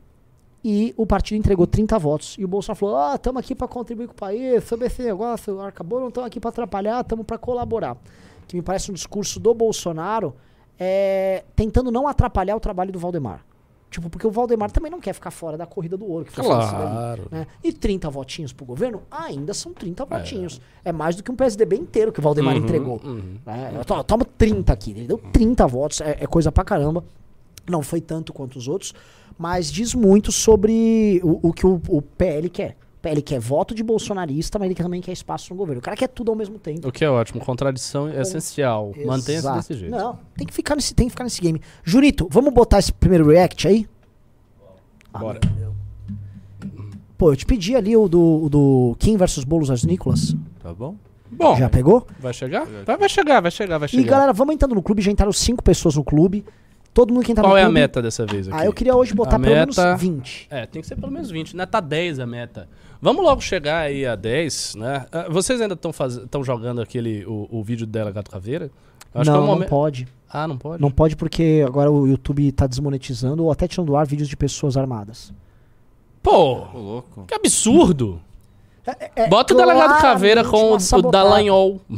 E 0.64 0.94
o 0.96 1.06
partido 1.06 1.38
entregou 1.38 1.66
30 1.66 1.98
votos. 1.98 2.36
E 2.38 2.46
o 2.46 2.48
Bolsonaro 2.48 2.80
falou: 2.80 2.98
ah, 2.98 3.16
estamos 3.16 3.40
aqui 3.40 3.56
para 3.56 3.68
contribuir 3.68 4.08
com 4.08 4.14
o 4.14 4.18
país, 4.18 4.64
sobre 4.64 4.88
esse 4.88 5.02
negócio, 5.02 5.60
acabou, 5.62 6.00
não 6.00 6.10
estamos 6.10 6.28
aqui 6.28 6.40
para 6.40 6.50
atrapalhar, 6.50 7.02
estamos 7.02 7.26
para 7.26 7.38
colaborar. 7.38 7.98
Que 8.48 8.56
me 8.56 8.62
parece 8.62 8.92
um 8.92 8.94
discurso 8.94 9.40
do 9.40 9.54
Bolsonaro 9.54 10.36
é, 10.80 11.44
tentando 11.56 11.92
não 11.92 12.08
atrapalhar 12.08 12.56
o 12.56 12.60
trabalho 12.60 12.92
do 12.92 13.00
Valdemar. 13.00 13.46
Tipo, 13.92 14.10
porque 14.10 14.26
o 14.26 14.32
Valdemar 14.32 14.72
também 14.72 14.90
não 14.90 15.02
quer 15.02 15.12
ficar 15.14 15.32
fora 15.32 15.58
da 15.58 15.66
corrida 15.66 15.98
do 15.98 16.10
ouro. 16.10 16.26
Claro. 16.34 17.24
ali, 17.24 17.40
né? 17.40 17.48
E 17.62 17.74
30 17.74 18.10
votinhos 18.10 18.54
pro 18.54 18.66
governo 18.66 19.02
ainda 19.12 19.54
são 19.54 19.74
30 19.74 20.06
votinhos. 20.06 20.62
É 20.84 20.94
mais 20.94 21.16
do 21.18 21.22
que 21.22 21.30
um 21.30 21.36
PSDB 21.36 21.76
inteiro 21.76 22.10
que 22.12 22.20
o 22.20 22.24
Valdemar 22.24 22.56
Uhum, 22.56 22.64
entregou. 22.64 23.02
uhum. 23.04 23.36
né? 23.46 23.74
Eu 23.76 23.84
to- 23.84 24.04
tomo 24.06 24.24
30 24.24 24.72
aqui. 24.72 24.92
Ele 24.92 25.08
deu 25.08 25.18
30 25.18 25.68
votos. 25.68 26.00
É, 26.00 26.18
é 26.22 26.26
coisa 26.26 26.50
pra 26.54 26.64
caramba. 26.64 27.04
Não 27.70 27.82
foi 27.84 28.00
tanto 28.00 28.32
quanto 28.32 28.58
os 28.58 28.68
outros. 28.70 28.94
Mas 29.38 29.70
diz 29.70 29.94
muito 29.94 30.32
sobre 30.32 31.20
o, 31.22 31.50
o 31.50 31.54
que 31.54 31.68
o, 31.68 31.82
o 31.90 32.02
PL 32.02 32.50
quer. 32.50 32.78
PL 33.02 33.22
quer 33.22 33.40
voto 33.40 33.74
de 33.74 33.82
bolsonarista, 33.84 34.60
mas 34.60 34.68
ele 34.68 34.76
também 34.76 35.02
quer 35.02 35.12
espaço 35.12 35.52
no 35.52 35.58
governo. 35.58 35.80
O 35.80 35.84
cara 35.84 35.98
quer 35.98 36.08
tudo 36.08 36.30
ao 36.32 36.36
mesmo 36.38 36.60
tempo. 36.60 36.88
O 36.88 36.92
que 36.92 37.04
é 37.04 37.10
ótimo, 37.10 37.44
contradição 37.44 38.08
é 38.08 38.22
essencial. 38.22 38.94
Mantenha-se 39.06 39.52
desse 39.54 39.74
jeito. 39.74 39.92
Não, 39.92 40.20
tem 40.38 40.46
que, 40.46 40.54
ficar 40.54 40.76
nesse, 40.76 40.94
tem 40.94 41.08
que 41.08 41.12
ficar 41.12 41.24
nesse 41.24 41.42
game. 41.42 41.60
Jurito, 41.84 42.28
vamos 42.30 42.54
botar 42.54 42.80
esse 42.80 42.94
primeiro 42.94 43.28
react 43.28 43.68
aí? 43.68 43.88
Ah, 45.14 45.20
Bora. 45.20 45.40
Pô, 47.18 47.32
eu 47.32 47.36
te 47.36 47.46
pedi 47.46 47.76
ali 47.76 47.96
o 47.96 48.08
do, 48.08 48.44
o 48.46 48.50
do 48.50 48.96
Kim 49.00 49.16
versus 49.18 49.44
Boulos 49.44 49.70
as 49.70 49.84
Nicolas. 49.84 50.36
Tá 50.62 50.74
bom? 50.74 50.96
Bom, 51.32 51.56
Já 51.56 51.70
pegou? 51.70 52.06
vai 52.20 52.34
chegar? 52.34 52.66
Vai, 52.86 52.98
vai 52.98 53.10
chegar, 53.10 53.42
vai 53.42 53.52
chegar, 53.52 53.78
vai 53.78 53.86
E 53.88 53.90
chegar. 53.90 54.10
galera, 54.12 54.34
vamos 54.34 54.54
entrando 54.54 54.76
no 54.76 54.82
clube. 54.84 55.02
Já 55.02 55.12
entraram 55.12 55.32
cinco 55.32 55.64
pessoas 55.64 55.96
no 55.96 56.04
clube. 56.04 56.44
Todo 56.94 57.14
mundo 57.14 57.24
que 57.24 57.32
entrar 57.32 57.44
Qual 57.44 57.54
no 57.54 57.58
é 57.58 57.62
a 57.62 57.66
clube. 57.66 57.80
meta 57.80 58.02
dessa 58.02 58.26
vez 58.26 58.50
aqui? 58.50 58.58
Ah, 58.60 58.66
eu 58.66 58.74
queria 58.74 58.94
hoje 58.96 59.14
botar 59.14 59.38
A 59.38 59.40
pelo 59.40 59.56
menos 59.56 59.78
meta- 59.78 59.96
20. 59.96 60.48
É, 60.50 60.66
tem 60.66 60.82
que 60.82 60.88
ser 60.88 60.98
pelo 60.98 61.12
menos 61.12 61.32
20, 61.32 61.56
né? 61.56 61.66
Tá 61.66 61.80
10 61.80 62.20
a 62.20 62.26
meta. 62.26 62.68
Vamos 63.02 63.24
logo 63.24 63.42
chegar 63.42 63.80
aí 63.80 64.06
a 64.06 64.16
10, 64.16 64.76
né? 64.76 65.06
Ah, 65.12 65.26
Vocês 65.30 65.60
ainda 65.60 65.74
estão 65.74 66.44
jogando 66.44 66.82
aquele, 66.82 67.26
o, 67.26 67.48
o 67.52 67.64
vídeo 67.64 67.86
do 67.88 67.92
Delegado 67.92 68.30
Caveira? 68.30 68.70
Eu 69.14 69.26
não, 69.26 69.34
é 69.34 69.38
o 69.38 69.42
não 69.42 69.48
momen- 69.48 69.68
pode. 69.68 70.08
Ah, 70.30 70.48
não 70.48 70.58
pode? 70.58 70.82
Não 70.82 70.92
pode 70.92 71.16
porque 71.16 71.64
agora 71.66 71.92
o 71.92 72.08
YouTube 72.08 72.50
tá 72.52 72.68
desmonetizando 72.68 73.44
ou 73.44 73.52
até 73.52 73.68
tirando 73.68 73.88
do 73.88 73.96
ar 73.98 74.06
vídeos 74.06 74.30
de 74.30 74.38
pessoas 74.38 74.78
armadas. 74.78 75.34
Pô, 76.24 77.04
que 77.28 77.34
absurdo. 77.34 78.22
É 79.16 79.28
Bota 79.28 79.54
o 79.54 79.58
Delegado 79.58 80.00
Caveira 80.02 80.44
com 80.44 80.72
o, 80.74 80.76
o. 80.80 81.12
Dallagnol. 81.12 81.82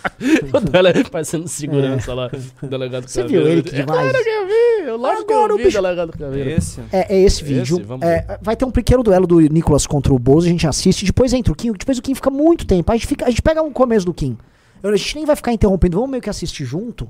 o 0.52 0.60
dele 0.60 1.04
parecendo 1.10 1.48
segurança 1.48 2.14
lá. 2.14 2.30
O 2.62 2.66
Delegado 2.66 3.04
É. 3.04 3.08
Você 3.08 3.22
Caveira. 3.22 3.44
viu 3.44 3.52
ele 3.52 3.62
que 3.62 3.74
É 3.74 3.80
demais? 3.80 4.10
claro 4.10 4.24
que 4.24 4.30
eu 4.30 4.46
vi. 4.46 4.88
Eu, 4.88 4.98
que 5.26 5.32
Agora 5.32 5.52
eu 5.52 5.56
o 5.56 5.58
vi 5.58 5.70
Delegado 5.70 6.12
Caveira. 6.16 6.50
Esse? 6.50 6.80
É, 6.92 7.14
é 7.14 7.20
esse 7.20 7.44
vídeo. 7.44 7.82
vamos 7.84 8.06
É, 8.06 8.38
vai 8.40 8.56
ter 8.56 8.64
um 8.64 8.70
pequeno 8.70 9.02
duelo 9.02 9.26
do 9.26 9.40
Nicolas 9.40 9.86
contra 9.86 10.12
o 10.12 10.18
Bozo, 10.18 10.46
a 10.46 10.50
gente 10.50 10.66
assiste, 10.66 11.04
depois 11.04 11.32
entra 11.32 11.52
o 11.52 11.56
Kim, 11.56 11.72
depois 11.72 11.98
o 11.98 12.02
Kim 12.02 12.14
fica 12.14 12.30
muito 12.30 12.66
tempo. 12.66 12.90
A 12.90 12.96
gente, 12.96 13.06
fica, 13.06 13.26
a 13.26 13.30
gente 13.30 13.42
pega 13.42 13.62
um 13.62 13.72
começo 13.72 14.06
do 14.06 14.14
Kim. 14.14 14.36
A 14.82 14.96
gente 14.96 15.16
nem 15.16 15.26
vai 15.26 15.36
ficar 15.36 15.52
interrompendo, 15.52 15.96
vamos 15.96 16.10
meio 16.10 16.22
que 16.22 16.30
assistir 16.30 16.64
junto. 16.64 17.08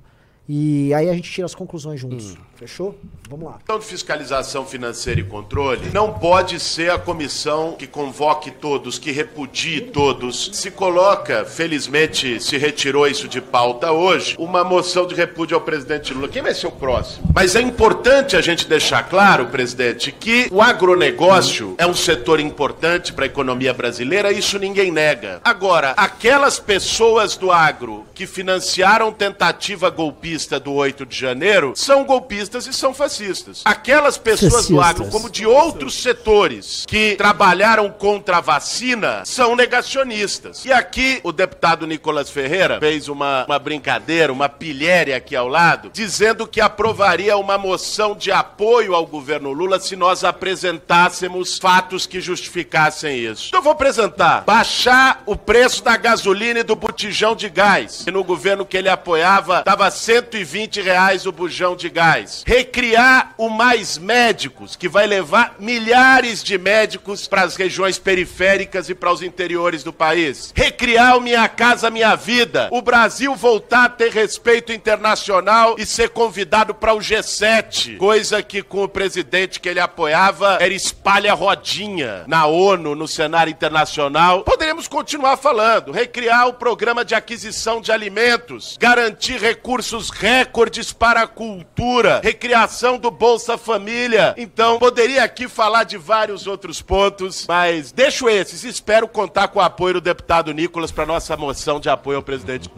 E 0.52 0.92
aí 0.92 1.08
a 1.08 1.14
gente 1.14 1.30
tira 1.30 1.46
as 1.46 1.54
conclusões 1.54 2.00
juntos. 2.00 2.36
Fechou? 2.56 2.98
Vamos 3.28 3.46
lá. 3.46 3.52
Comissão 3.52 3.78
de 3.78 3.84
Fiscalização 3.84 4.66
Financeira 4.66 5.20
e 5.20 5.22
Controle 5.22 5.90
não 5.94 6.12
pode 6.12 6.58
ser 6.58 6.90
a 6.90 6.98
comissão 6.98 7.76
que 7.78 7.86
convoque 7.86 8.50
todos, 8.50 8.98
que 8.98 9.12
repudie 9.12 9.80
todos. 9.80 10.50
Se 10.52 10.68
coloca, 10.72 11.44
felizmente 11.44 12.40
se 12.40 12.58
retirou 12.58 13.06
isso 13.06 13.28
de 13.28 13.40
pauta 13.40 13.92
hoje, 13.92 14.34
uma 14.40 14.64
moção 14.64 15.06
de 15.06 15.14
repúdio 15.14 15.54
ao 15.54 15.60
presidente 15.60 16.12
Lula. 16.12 16.26
Quem 16.26 16.42
vai 16.42 16.52
ser 16.52 16.66
o 16.66 16.72
próximo? 16.72 17.30
Mas 17.32 17.54
é 17.54 17.60
importante 17.60 18.34
a 18.34 18.40
gente 18.40 18.66
deixar 18.66 19.04
claro, 19.04 19.46
presidente, 19.46 20.10
que 20.10 20.48
o 20.50 20.60
agronegócio 20.60 21.76
é 21.78 21.86
um 21.86 21.94
setor 21.94 22.40
importante 22.40 23.12
para 23.12 23.24
a 23.24 23.26
economia 23.26 23.72
brasileira, 23.72 24.32
isso 24.32 24.58
ninguém 24.58 24.90
nega. 24.90 25.40
Agora, 25.44 25.92
aquelas 25.96 26.58
pessoas 26.58 27.36
do 27.36 27.52
agro 27.52 28.04
que 28.12 28.26
financiaram 28.26 29.12
tentativa 29.12 29.88
golpista 29.88 30.39
do 30.46 30.72
8 30.72 31.06
de 31.06 31.16
janeiro 31.16 31.72
são 31.76 32.04
golpistas 32.04 32.66
e 32.66 32.72
são 32.72 32.94
fascistas. 32.94 33.62
Aquelas 33.64 34.16
pessoas 34.16 34.68
do 34.68 34.76
Fascistas. 34.76 34.88
agro, 34.88 35.06
como 35.10 35.30
de 35.30 35.46
outros 35.46 36.02
setores 36.02 36.84
que 36.86 37.14
trabalharam 37.16 37.90
contra 37.90 38.38
a 38.38 38.40
vacina, 38.40 39.22
são 39.24 39.54
negacionistas. 39.54 40.64
E 40.64 40.72
aqui 40.72 41.20
o 41.22 41.32
deputado 41.32 41.86
Nicolas 41.86 42.30
Ferreira 42.30 42.78
fez 42.80 43.08
uma, 43.08 43.44
uma 43.46 43.58
brincadeira, 43.58 44.32
uma 44.32 44.48
pilhéria 44.48 45.16
aqui 45.16 45.36
ao 45.36 45.48
lado, 45.48 45.90
dizendo 45.92 46.46
que 46.46 46.60
aprovaria 46.60 47.36
uma 47.36 47.58
moção 47.58 48.14
de 48.14 48.32
apoio 48.32 48.94
ao 48.94 49.06
governo 49.06 49.52
Lula 49.52 49.78
se 49.80 49.96
nós 49.96 50.24
apresentássemos 50.24 51.58
fatos 51.58 52.06
que 52.06 52.20
justificassem 52.20 53.18
isso. 53.18 53.48
Então 53.48 53.60
eu 53.60 53.64
vou 53.64 53.72
apresentar. 53.72 54.42
Baixar 54.42 55.22
o 55.26 55.36
preço 55.36 55.82
da 55.82 55.96
gasolina 55.96 56.60
e 56.60 56.64
do 56.64 56.76
botijão 56.76 57.34
de 57.34 57.48
gás. 57.48 58.02
Que 58.04 58.10
no 58.10 58.24
governo 58.24 58.64
que 58.64 58.76
ele 58.76 58.88
apoiava 58.88 59.62
dava 59.64 59.90
120 60.30 60.80
reais 60.80 61.26
o 61.26 61.32
bujão 61.32 61.74
de 61.74 61.88
gás. 61.88 62.44
Recriar 62.46 63.34
o 63.36 63.48
Mais 63.48 63.98
Médicos, 63.98 64.76
que 64.76 64.88
vai 64.88 65.06
levar 65.06 65.56
milhares 65.58 66.42
de 66.42 66.56
médicos 66.56 67.26
para 67.26 67.42
as 67.42 67.56
regiões 67.56 67.98
periféricas 67.98 68.88
e 68.88 68.94
para 68.94 69.12
os 69.12 69.22
interiores 69.22 69.82
do 69.82 69.92
país. 69.92 70.52
Recriar 70.54 71.16
o 71.16 71.20
Minha 71.20 71.48
Casa 71.48 71.90
Minha 71.90 72.14
Vida. 72.14 72.68
O 72.70 72.80
Brasil 72.80 73.34
voltar 73.34 73.84
a 73.84 73.88
ter 73.88 74.12
respeito 74.12 74.72
internacional 74.72 75.74
e 75.78 75.84
ser 75.84 76.10
convidado 76.10 76.74
para 76.74 76.94
o 76.94 76.98
G7. 76.98 77.96
Coisa 77.96 78.42
que 78.42 78.62
com 78.62 78.84
o 78.84 78.88
presidente 78.88 79.58
que 79.58 79.68
ele 79.68 79.80
apoiava 79.80 80.58
era 80.60 80.72
espalha 80.72 81.34
rodinha 81.34 82.24
na 82.28 82.46
ONU, 82.46 82.94
no 82.94 83.08
cenário 83.08 83.50
internacional. 83.50 84.44
Poderíamos 84.44 84.86
continuar 84.86 85.36
falando. 85.36 85.90
Recriar 85.90 86.46
o 86.46 86.54
programa 86.54 87.04
de 87.04 87.14
aquisição 87.14 87.80
de 87.80 87.90
alimentos. 87.90 88.76
Garantir 88.78 89.40
recursos 89.40 90.09
recordes 90.10 90.92
para 90.92 91.22
a 91.22 91.26
cultura. 91.26 92.20
Recriação 92.22 92.98
do 92.98 93.10
Bolsa 93.10 93.56
Família. 93.56 94.34
Então, 94.36 94.78
poderia 94.78 95.24
aqui 95.24 95.48
falar 95.48 95.84
de 95.84 95.96
vários 95.96 96.46
outros 96.46 96.82
pontos, 96.82 97.46
mas 97.48 97.92
deixo 97.92 98.28
esses. 98.28 98.64
Espero 98.64 99.08
contar 99.08 99.48
com 99.48 99.58
o 99.58 99.62
apoio 99.62 99.94
do 99.94 100.00
deputado 100.00 100.52
Nicolas 100.52 100.90
para 100.90 101.06
nossa 101.06 101.36
moção 101.36 101.80
de 101.80 101.88
apoio 101.88 102.18
ao 102.18 102.22
presidente. 102.22 102.70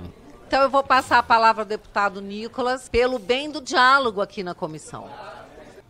Então 0.46 0.60
eu 0.60 0.68
vou 0.68 0.82
passar 0.82 1.18
a 1.18 1.22
palavra 1.22 1.62
ao 1.62 1.66
deputado 1.66 2.20
Nicolas 2.20 2.86
pelo 2.86 3.18
bem 3.18 3.50
do 3.50 3.58
diálogo 3.58 4.20
aqui 4.20 4.42
na 4.42 4.54
comissão. 4.54 5.08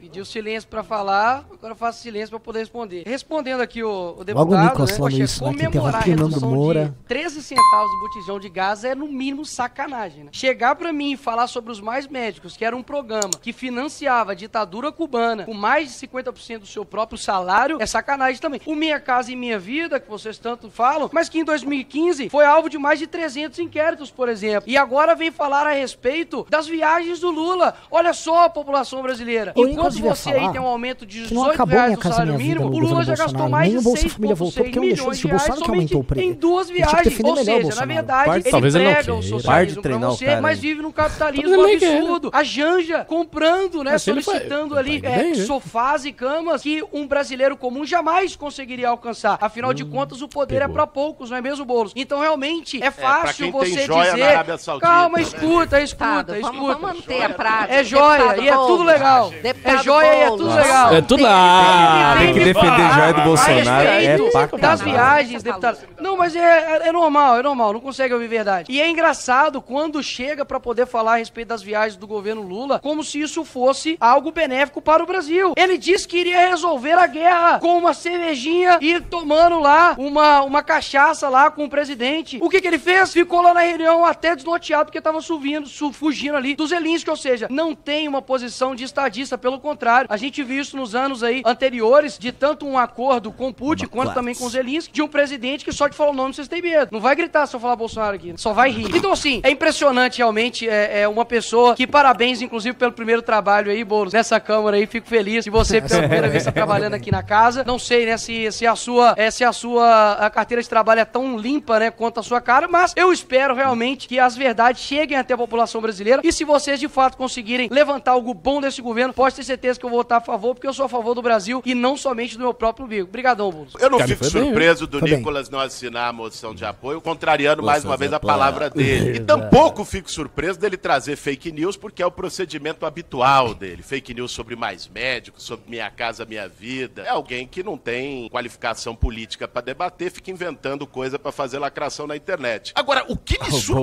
Pediu 0.02 0.24
silêncio 0.24 0.68
pra 0.68 0.82
falar, 0.82 1.46
agora 1.52 1.74
eu 1.74 1.76
faço 1.76 2.02
silêncio 2.02 2.30
pra 2.30 2.40
poder 2.40 2.58
responder. 2.58 3.04
Respondendo 3.06 3.60
aqui 3.60 3.84
o, 3.84 4.16
o 4.18 4.24
deputado, 4.24 4.50
Logo 4.50 4.60
Nicolas 4.60 4.90
né, 4.90 4.96
falando 4.96 5.12
poxa, 5.12 5.22
isso, 5.22 5.44
né, 5.44 5.50
que 5.52 5.64
comemorar 5.66 5.94
a 5.94 6.04
redução 6.04 6.50
Moura. 6.50 6.84
de 6.86 7.06
13 7.06 7.40
centavos 7.40 7.88
do 7.88 8.00
botijão 8.00 8.40
de 8.40 8.48
gás 8.48 8.82
é 8.82 8.96
no 8.96 9.06
mínimo 9.06 9.44
sacanagem, 9.44 10.24
né? 10.24 10.30
Chegar 10.32 10.74
pra 10.74 10.92
mim 10.92 11.12
e 11.12 11.16
falar 11.16 11.46
sobre 11.46 11.70
os 11.70 11.80
mais 11.80 12.08
médicos, 12.08 12.56
que 12.56 12.64
era 12.64 12.76
um 12.76 12.82
programa 12.82 13.30
que 13.40 13.52
financiava 13.52 14.32
a 14.32 14.34
ditadura 14.34 14.90
cubana 14.90 15.44
com 15.44 15.54
mais 15.54 15.92
de 15.92 16.08
50% 16.08 16.58
do 16.58 16.66
seu 16.66 16.84
próprio 16.84 17.16
salário, 17.16 17.78
é 17.80 17.86
sacanagem 17.86 18.40
também. 18.40 18.60
O 18.66 18.74
Minha 18.74 18.98
Casa 18.98 19.30
e 19.30 19.36
Minha 19.36 19.60
Vida, 19.60 20.00
que 20.00 20.10
vocês 20.10 20.36
tanto 20.36 20.68
falam, 20.68 21.10
mas 21.12 21.28
que 21.28 21.38
em 21.38 21.44
2015 21.44 22.28
foi 22.28 22.44
alvo 22.44 22.68
de 22.68 22.76
mais 22.76 22.98
de 22.98 23.06
300 23.06 23.60
inquéritos, 23.60 24.10
por 24.10 24.28
exemplo. 24.28 24.68
E 24.68 24.76
agora 24.76 25.14
vem 25.14 25.30
falar 25.30 25.64
a 25.64 25.70
respeito 25.70 26.44
das 26.50 26.66
viagens 26.66 27.20
do 27.20 27.30
Lula. 27.30 27.76
Olha 27.88 28.12
só 28.12 28.46
a 28.46 28.50
população 28.50 29.00
brasileira. 29.00 29.52
O 29.54 29.91
Enquanto 29.98 30.14
devia 30.14 30.14
você 30.14 30.30
aí 30.46 30.52
tem 30.52 30.60
um 30.60 30.66
aumento 30.66 31.06
de 31.06 31.22
que 31.22 31.34
não 31.34 31.42
18 31.42 31.54
acabou 31.54 31.72
reais 31.74 31.86
Minha 31.88 31.96
do 31.96 32.02
Casa 32.02 32.14
salário 32.14 32.34
Minha 32.34 32.48
Vida 32.54 32.60
mínimo, 32.60 32.76
o 32.76 32.88
Lula 32.88 33.04
já 33.04 33.14
gastou 33.14 33.48
mais 33.48 33.68
Nem 33.72 33.72
de 33.72 33.78
o 33.78 33.82
Bolsa 33.90 34.08
Família 34.08 34.34
voltou, 34.34 34.62
6,6 34.62 34.64
porque 34.64 34.78
não 34.80 34.86
deixou 34.86 35.04
milhões 35.04 35.16
de 35.16 35.22
de 35.22 35.28
reais 35.28 35.42
Bolsonaro 35.42 35.64
que 35.64 35.70
aumentou 35.70 36.00
o 36.00 36.04
somente 36.04 36.06
preço. 36.14 36.28
em 36.28 36.32
duas 36.32 36.70
viagens. 36.70 37.20
Ou 37.24 37.36
seja, 37.36 37.74
na 37.80 37.86
verdade, 37.86 38.24
Parte- 38.26 38.42
ele 38.44 38.50
talvez 38.50 38.74
ele 38.74 38.84
não 38.84 38.92
prega 38.94 39.14
o 39.14 39.22
socialismo 39.22 39.82
de 39.82 39.88
pra 39.88 39.98
você, 39.98 40.24
cara 40.26 40.40
mas 40.40 40.58
aí. 40.58 40.60
vive 40.60 40.82
num 40.82 40.92
capitalismo 40.92 41.62
absurdo. 41.62 42.30
A 42.32 42.42
Janja 42.42 43.04
comprando, 43.04 43.84
né, 43.84 43.98
solicitando 43.98 44.74
tá 44.74 44.80
ali 44.80 44.96
indo 44.96 45.06
é, 45.06 45.24
né? 45.24 45.34
sofás 45.34 46.04
e 46.04 46.12
camas 46.12 46.62
que 46.62 46.82
um 46.92 47.06
brasileiro 47.06 47.56
comum 47.56 47.84
jamais 47.84 48.36
conseguiria 48.36 48.88
alcançar. 48.88 49.38
Afinal 49.40 49.72
de 49.74 49.84
contas, 49.84 50.22
o 50.22 50.28
poder 50.28 50.62
é 50.62 50.68
pra 50.68 50.86
poucos, 50.86 51.30
não 51.30 51.36
é 51.36 51.40
mesmo, 51.40 51.64
Boulos? 51.64 51.92
Então, 51.96 52.20
realmente, 52.20 52.82
é 52.82 52.90
pra 52.90 53.22
fácil 53.22 53.50
você 53.52 53.86
dizer... 53.86 54.58
Saudita, 54.58 54.86
Calma, 54.86 55.16
né? 55.18 55.22
escuta, 55.22 55.80
escuta, 55.80 56.24
vamos, 56.26 56.40
escuta. 56.40 56.74
vamos 56.74 56.80
manter 56.80 57.22
a 57.24 57.30
prática. 57.30 57.74
É 57.74 57.84
joia 57.84 58.36
e 58.38 58.48
é 58.48 58.52
tudo 58.54 58.82
legal. 58.82 59.30
Deputado 59.42 59.80
É 59.80 59.81
joia 59.82 60.14
e 60.14 60.20
é 60.22 60.26
tudo 60.30 60.54
legal. 60.54 60.94
É 60.94 61.00
tudo 61.02 61.22
lá. 61.22 62.14
Tem 62.18 62.32
que 62.34 62.40
defender 62.44 62.92
joia 62.94 63.12
do 63.12 63.20
Bolsonaro. 63.22 63.88
A 63.88 63.94
É 64.02 64.16
das 64.18 64.80
caralho. 64.80 64.84
viagens, 64.84 65.42
deputado. 65.42 65.78
Não, 66.00 66.16
mas 66.16 66.34
é, 66.36 66.88
é- 66.88 66.92
normal, 66.92 67.38
é 67.38 67.42
normal, 67.42 67.72
não 67.72 67.80
consegue 67.80 68.12
ouvir 68.14 68.28
verdade. 68.28 68.70
E 68.72 68.80
é 68.80 68.88
engraçado 68.88 69.60
quando 69.60 70.02
chega 70.02 70.44
pra 70.44 70.60
poder 70.60 70.86
falar 70.86 71.14
a 71.14 71.16
respeito 71.16 71.48
das 71.48 71.62
viagens 71.62 71.96
do 71.96 72.06
governo 72.06 72.42
Lula, 72.42 72.78
como 72.80 73.02
se 73.02 73.20
isso 73.20 73.44
fosse 73.44 73.96
algo 74.00 74.30
benéfico 74.30 74.80
para 74.80 75.02
o 75.02 75.06
Brasil. 75.06 75.52
Ele 75.56 75.78
disse 75.78 76.06
que 76.06 76.18
iria 76.18 76.48
resolver 76.48 76.92
a 76.92 77.06
guerra 77.06 77.58
com 77.58 77.78
uma 77.78 77.94
cervejinha 77.94 78.78
e 78.80 79.00
tomando 79.00 79.58
lá 79.60 79.94
uma, 79.98 80.42
uma 80.42 80.62
cachaça 80.62 81.28
lá 81.28 81.50
com 81.50 81.64
o 81.64 81.70
presidente. 81.70 82.38
O 82.42 82.48
que 82.48 82.60
que 82.60 82.66
ele 82.66 82.78
fez? 82.78 83.12
Ficou 83.12 83.40
lá 83.40 83.54
na 83.54 83.60
reunião 83.60 84.04
até 84.04 84.34
desnorteado 84.36 84.86
porque 84.86 85.00
tava 85.00 85.20
subindo, 85.20 85.66
su- 85.68 85.92
fugindo 85.92 86.36
ali 86.36 86.54
do 86.54 86.66
Zelensky, 86.66 87.10
ou 87.10 87.16
seja, 87.16 87.46
não 87.50 87.74
tem 87.74 88.06
uma 88.08 88.20
posição 88.22 88.74
de 88.74 88.84
estadista, 88.84 89.36
pelo 89.38 89.58
contrário. 89.58 89.71
A 90.08 90.16
gente 90.16 90.42
viu 90.42 90.60
isso 90.60 90.76
nos 90.76 90.94
anos 90.94 91.22
aí 91.22 91.42
anteriores, 91.44 92.18
de 92.18 92.32
tanto 92.32 92.66
um 92.66 92.78
acordo 92.78 93.32
com 93.32 93.52
Putin 93.52 93.86
quanto 93.86 94.14
também 94.14 94.34
com 94.34 94.48
Zelensky, 94.48 94.92
de 94.92 95.02
um 95.02 95.08
presidente 95.08 95.64
que 95.64 95.72
só 95.72 95.88
de 95.88 95.96
falar 95.96 96.10
o 96.10 96.14
nome 96.14 96.34
vocês 96.34 96.48
têm 96.48 96.62
medo. 96.62 96.88
Não 96.90 97.00
vai 97.00 97.14
gritar 97.14 97.46
se 97.46 97.54
eu 97.54 97.60
falar 97.60 97.76
Bolsonaro 97.76 98.16
aqui, 98.16 98.34
só 98.36 98.52
vai 98.52 98.70
rir. 98.70 98.94
Então, 98.94 99.12
assim, 99.12 99.40
é 99.42 99.50
impressionante 99.50 100.18
realmente, 100.18 100.68
é, 100.68 101.02
é 101.02 101.08
uma 101.08 101.24
pessoa 101.24 101.74
que 101.74 101.86
parabéns, 101.86 102.42
inclusive, 102.42 102.76
pelo 102.76 102.92
primeiro 102.92 103.22
trabalho 103.22 103.70
aí, 103.70 103.84
Boulos, 103.84 104.12
nessa 104.12 104.38
Câmara 104.40 104.76
aí, 104.76 104.86
fico 104.86 105.06
feliz 105.06 105.44
de 105.44 105.50
você 105.50 105.80
pela 105.80 106.00
primeira 106.02 106.28
vez 106.28 106.42
estar 106.42 106.52
trabalhando 106.52 106.94
aqui 106.94 107.10
na 107.10 107.22
casa. 107.22 107.64
Não 107.64 107.78
sei, 107.78 108.06
né, 108.06 108.16
se, 108.16 108.50
se 108.52 108.66
a 108.66 108.74
sua, 108.76 109.14
é, 109.16 109.30
se 109.30 109.44
a 109.44 109.52
sua 109.52 110.12
a 110.14 110.30
carteira 110.30 110.62
de 110.62 110.68
trabalho 110.68 111.00
é 111.00 111.04
tão 111.04 111.36
limpa, 111.36 111.78
né, 111.78 111.90
quanto 111.90 112.20
a 112.20 112.22
sua 112.22 112.40
cara, 112.40 112.68
mas 112.68 112.92
eu 112.96 113.12
espero 113.12 113.54
realmente 113.54 114.08
que 114.08 114.18
as 114.18 114.36
verdades 114.36 114.82
cheguem 114.82 115.16
até 115.16 115.34
a 115.34 115.38
população 115.38 115.80
brasileira 115.80 116.20
e 116.24 116.32
se 116.32 116.44
vocês 116.44 116.78
de 116.78 116.88
fato 116.88 117.16
conseguirem 117.16 117.68
levantar 117.70 118.12
algo 118.12 118.34
bom 118.34 118.60
desse 118.60 118.82
governo, 118.82 119.12
pode 119.12 119.34
ter 119.34 119.44
certeza 119.44 119.61
que 119.78 119.86
eu 119.86 119.90
vou 119.90 119.98
votar 120.00 120.18
a 120.18 120.20
favor, 120.20 120.54
porque 120.54 120.66
eu 120.66 120.72
sou 120.74 120.84
a 120.84 120.88
favor 120.88 121.14
do 121.14 121.22
Brasil 121.22 121.62
e 121.64 121.74
não 121.74 121.96
somente 121.96 122.36
do 122.36 122.42
meu 122.42 122.54
próprio 122.54 122.86
umbigo. 122.86 123.08
Obrigadão, 123.08 123.50
Boulos. 123.50 123.74
Eu 123.78 123.90
não 123.90 123.98
Cara, 123.98 124.08
fico 124.08 124.24
foi 124.24 124.32
bem, 124.40 124.50
surpreso 124.50 124.86
do 124.86 124.98
Foi 124.98 125.08
bem. 125.08 125.18
Nicolas 125.18 125.48
não 125.50 125.60
assinar 125.60 126.08
a 126.08 126.12
moção 126.12 126.54
de 126.54 126.64
apoio, 126.64 127.00
contrariando 127.00 127.62
mais 127.62 127.84
uma 127.84 127.96
vez 127.96 128.12
a 128.12 128.20
palavra 128.20 128.68
dele. 128.70 129.12
E 129.12 129.20
tampouco 129.20 129.84
fico 129.84 130.10
surpreso 130.10 130.58
dele 130.58 130.76
trazer 130.76 131.16
fake 131.16 131.52
news, 131.52 131.76
porque 131.76 132.02
é 132.02 132.06
o 132.06 132.10
procedimento 132.10 132.86
habitual 132.86 133.54
dele. 133.54 133.82
Fake 133.82 134.14
news 134.14 134.32
sobre 134.32 134.56
mais 134.56 134.88
médicos, 134.88 135.42
sobre 135.44 135.68
minha 135.68 135.90
casa, 135.90 136.24
minha 136.24 136.48
vida. 136.48 137.02
É 137.02 137.10
alguém 137.10 137.46
que 137.46 137.62
não 137.62 137.76
tem 137.76 138.28
qualificação 138.30 138.94
política 138.94 139.46
pra 139.46 139.60
debater, 139.60 140.10
fica 140.10 140.30
inventando 140.30 140.86
coisa 140.86 141.18
pra 141.18 141.30
fazer 141.30 141.58
lacração 141.58 142.06
na 142.06 142.16
internet. 142.16 142.72
Agora, 142.74 143.04
o 143.08 143.16
que 143.16 143.38
me 143.38 143.48
O 143.48 143.50
Boulos 143.50 143.64
falando 143.64 143.82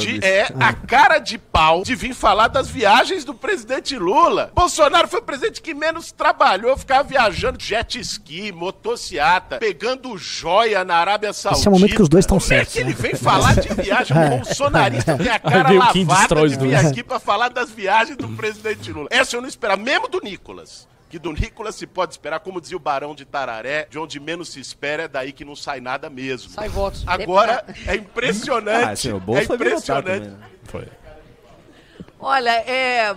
surpreende 0.00 0.24
é 0.24 0.46
a 0.60 0.72
cara 0.72 1.18
de 1.18 1.38
pau 1.38 1.82
de 1.82 1.94
vir 1.94 2.14
falar 2.14 2.48
das 2.48 2.68
viagens 2.68 3.24
do 3.24 3.34
presidente 3.34 3.96
Lula. 3.98 4.52
Bolsonaro 4.54 5.07
foi 5.08 5.20
o 5.20 5.22
presidente 5.22 5.60
que 5.62 5.74
menos 5.74 6.12
trabalhou, 6.12 6.76
ficava 6.76 7.02
viajando 7.02 7.60
jet 7.62 7.98
ski, 8.00 8.52
motociata, 8.52 9.58
pegando 9.58 10.16
joia 10.18 10.84
na 10.84 10.96
Arábia 10.96 11.32
Saudita. 11.32 11.60
Esse 11.60 11.68
é 11.68 11.70
o 11.70 11.74
momento 11.74 11.96
que 11.96 12.02
os 12.02 12.08
dois 12.08 12.24
estão 12.24 12.36
é 12.36 12.40
certos, 12.40 12.74
que 12.74 12.80
ele 12.80 12.90
né? 12.90 12.96
vem 12.98 13.14
falar 13.14 13.54
de 13.54 13.68
viagem? 13.74 14.16
O 14.18 14.30
bolsonarista 14.44 15.16
tem 15.16 15.28
a 15.28 15.38
cara 15.38 15.72
o 15.72 15.92
Kim 15.92 16.04
lavada 16.04 16.48
de 16.48 16.56
vir 16.56 16.74
aqui 16.74 17.02
pra 17.02 17.18
falar 17.18 17.48
das 17.48 17.70
viagens 17.70 18.16
do 18.16 18.28
presidente 18.28 18.92
Lula. 18.92 19.08
Essa 19.10 19.36
eu 19.36 19.40
não 19.40 19.48
esperava, 19.48 19.80
mesmo 19.82 20.08
do 20.08 20.20
Nicolas. 20.20 20.86
Que 21.10 21.18
do 21.18 21.32
Nicolas 21.32 21.74
se 21.74 21.86
pode 21.86 22.12
esperar, 22.12 22.38
como 22.40 22.60
dizia 22.60 22.76
o 22.76 22.80
Barão 22.80 23.14
de 23.14 23.24
Tararé, 23.24 23.86
de 23.88 23.98
onde 23.98 24.20
menos 24.20 24.50
se 24.52 24.60
espera 24.60 25.04
é 25.04 25.08
daí 25.08 25.32
que 25.32 25.42
não 25.44 25.56
sai 25.56 25.80
nada 25.80 26.10
mesmo. 26.10 26.50
Sai 26.50 26.68
votos. 26.68 27.02
Agora 27.06 27.64
é 27.86 27.92
Ah, 27.92 27.96
impressionante. 27.96 29.00
sim, 29.00 29.12
o 29.12 29.18
Bolsa 29.20 29.52
é 29.52 29.54
impressionante. 29.54 30.28
né? 30.28 30.36
Foi. 30.64 30.86
Olha, 32.20 32.50
é. 32.50 33.14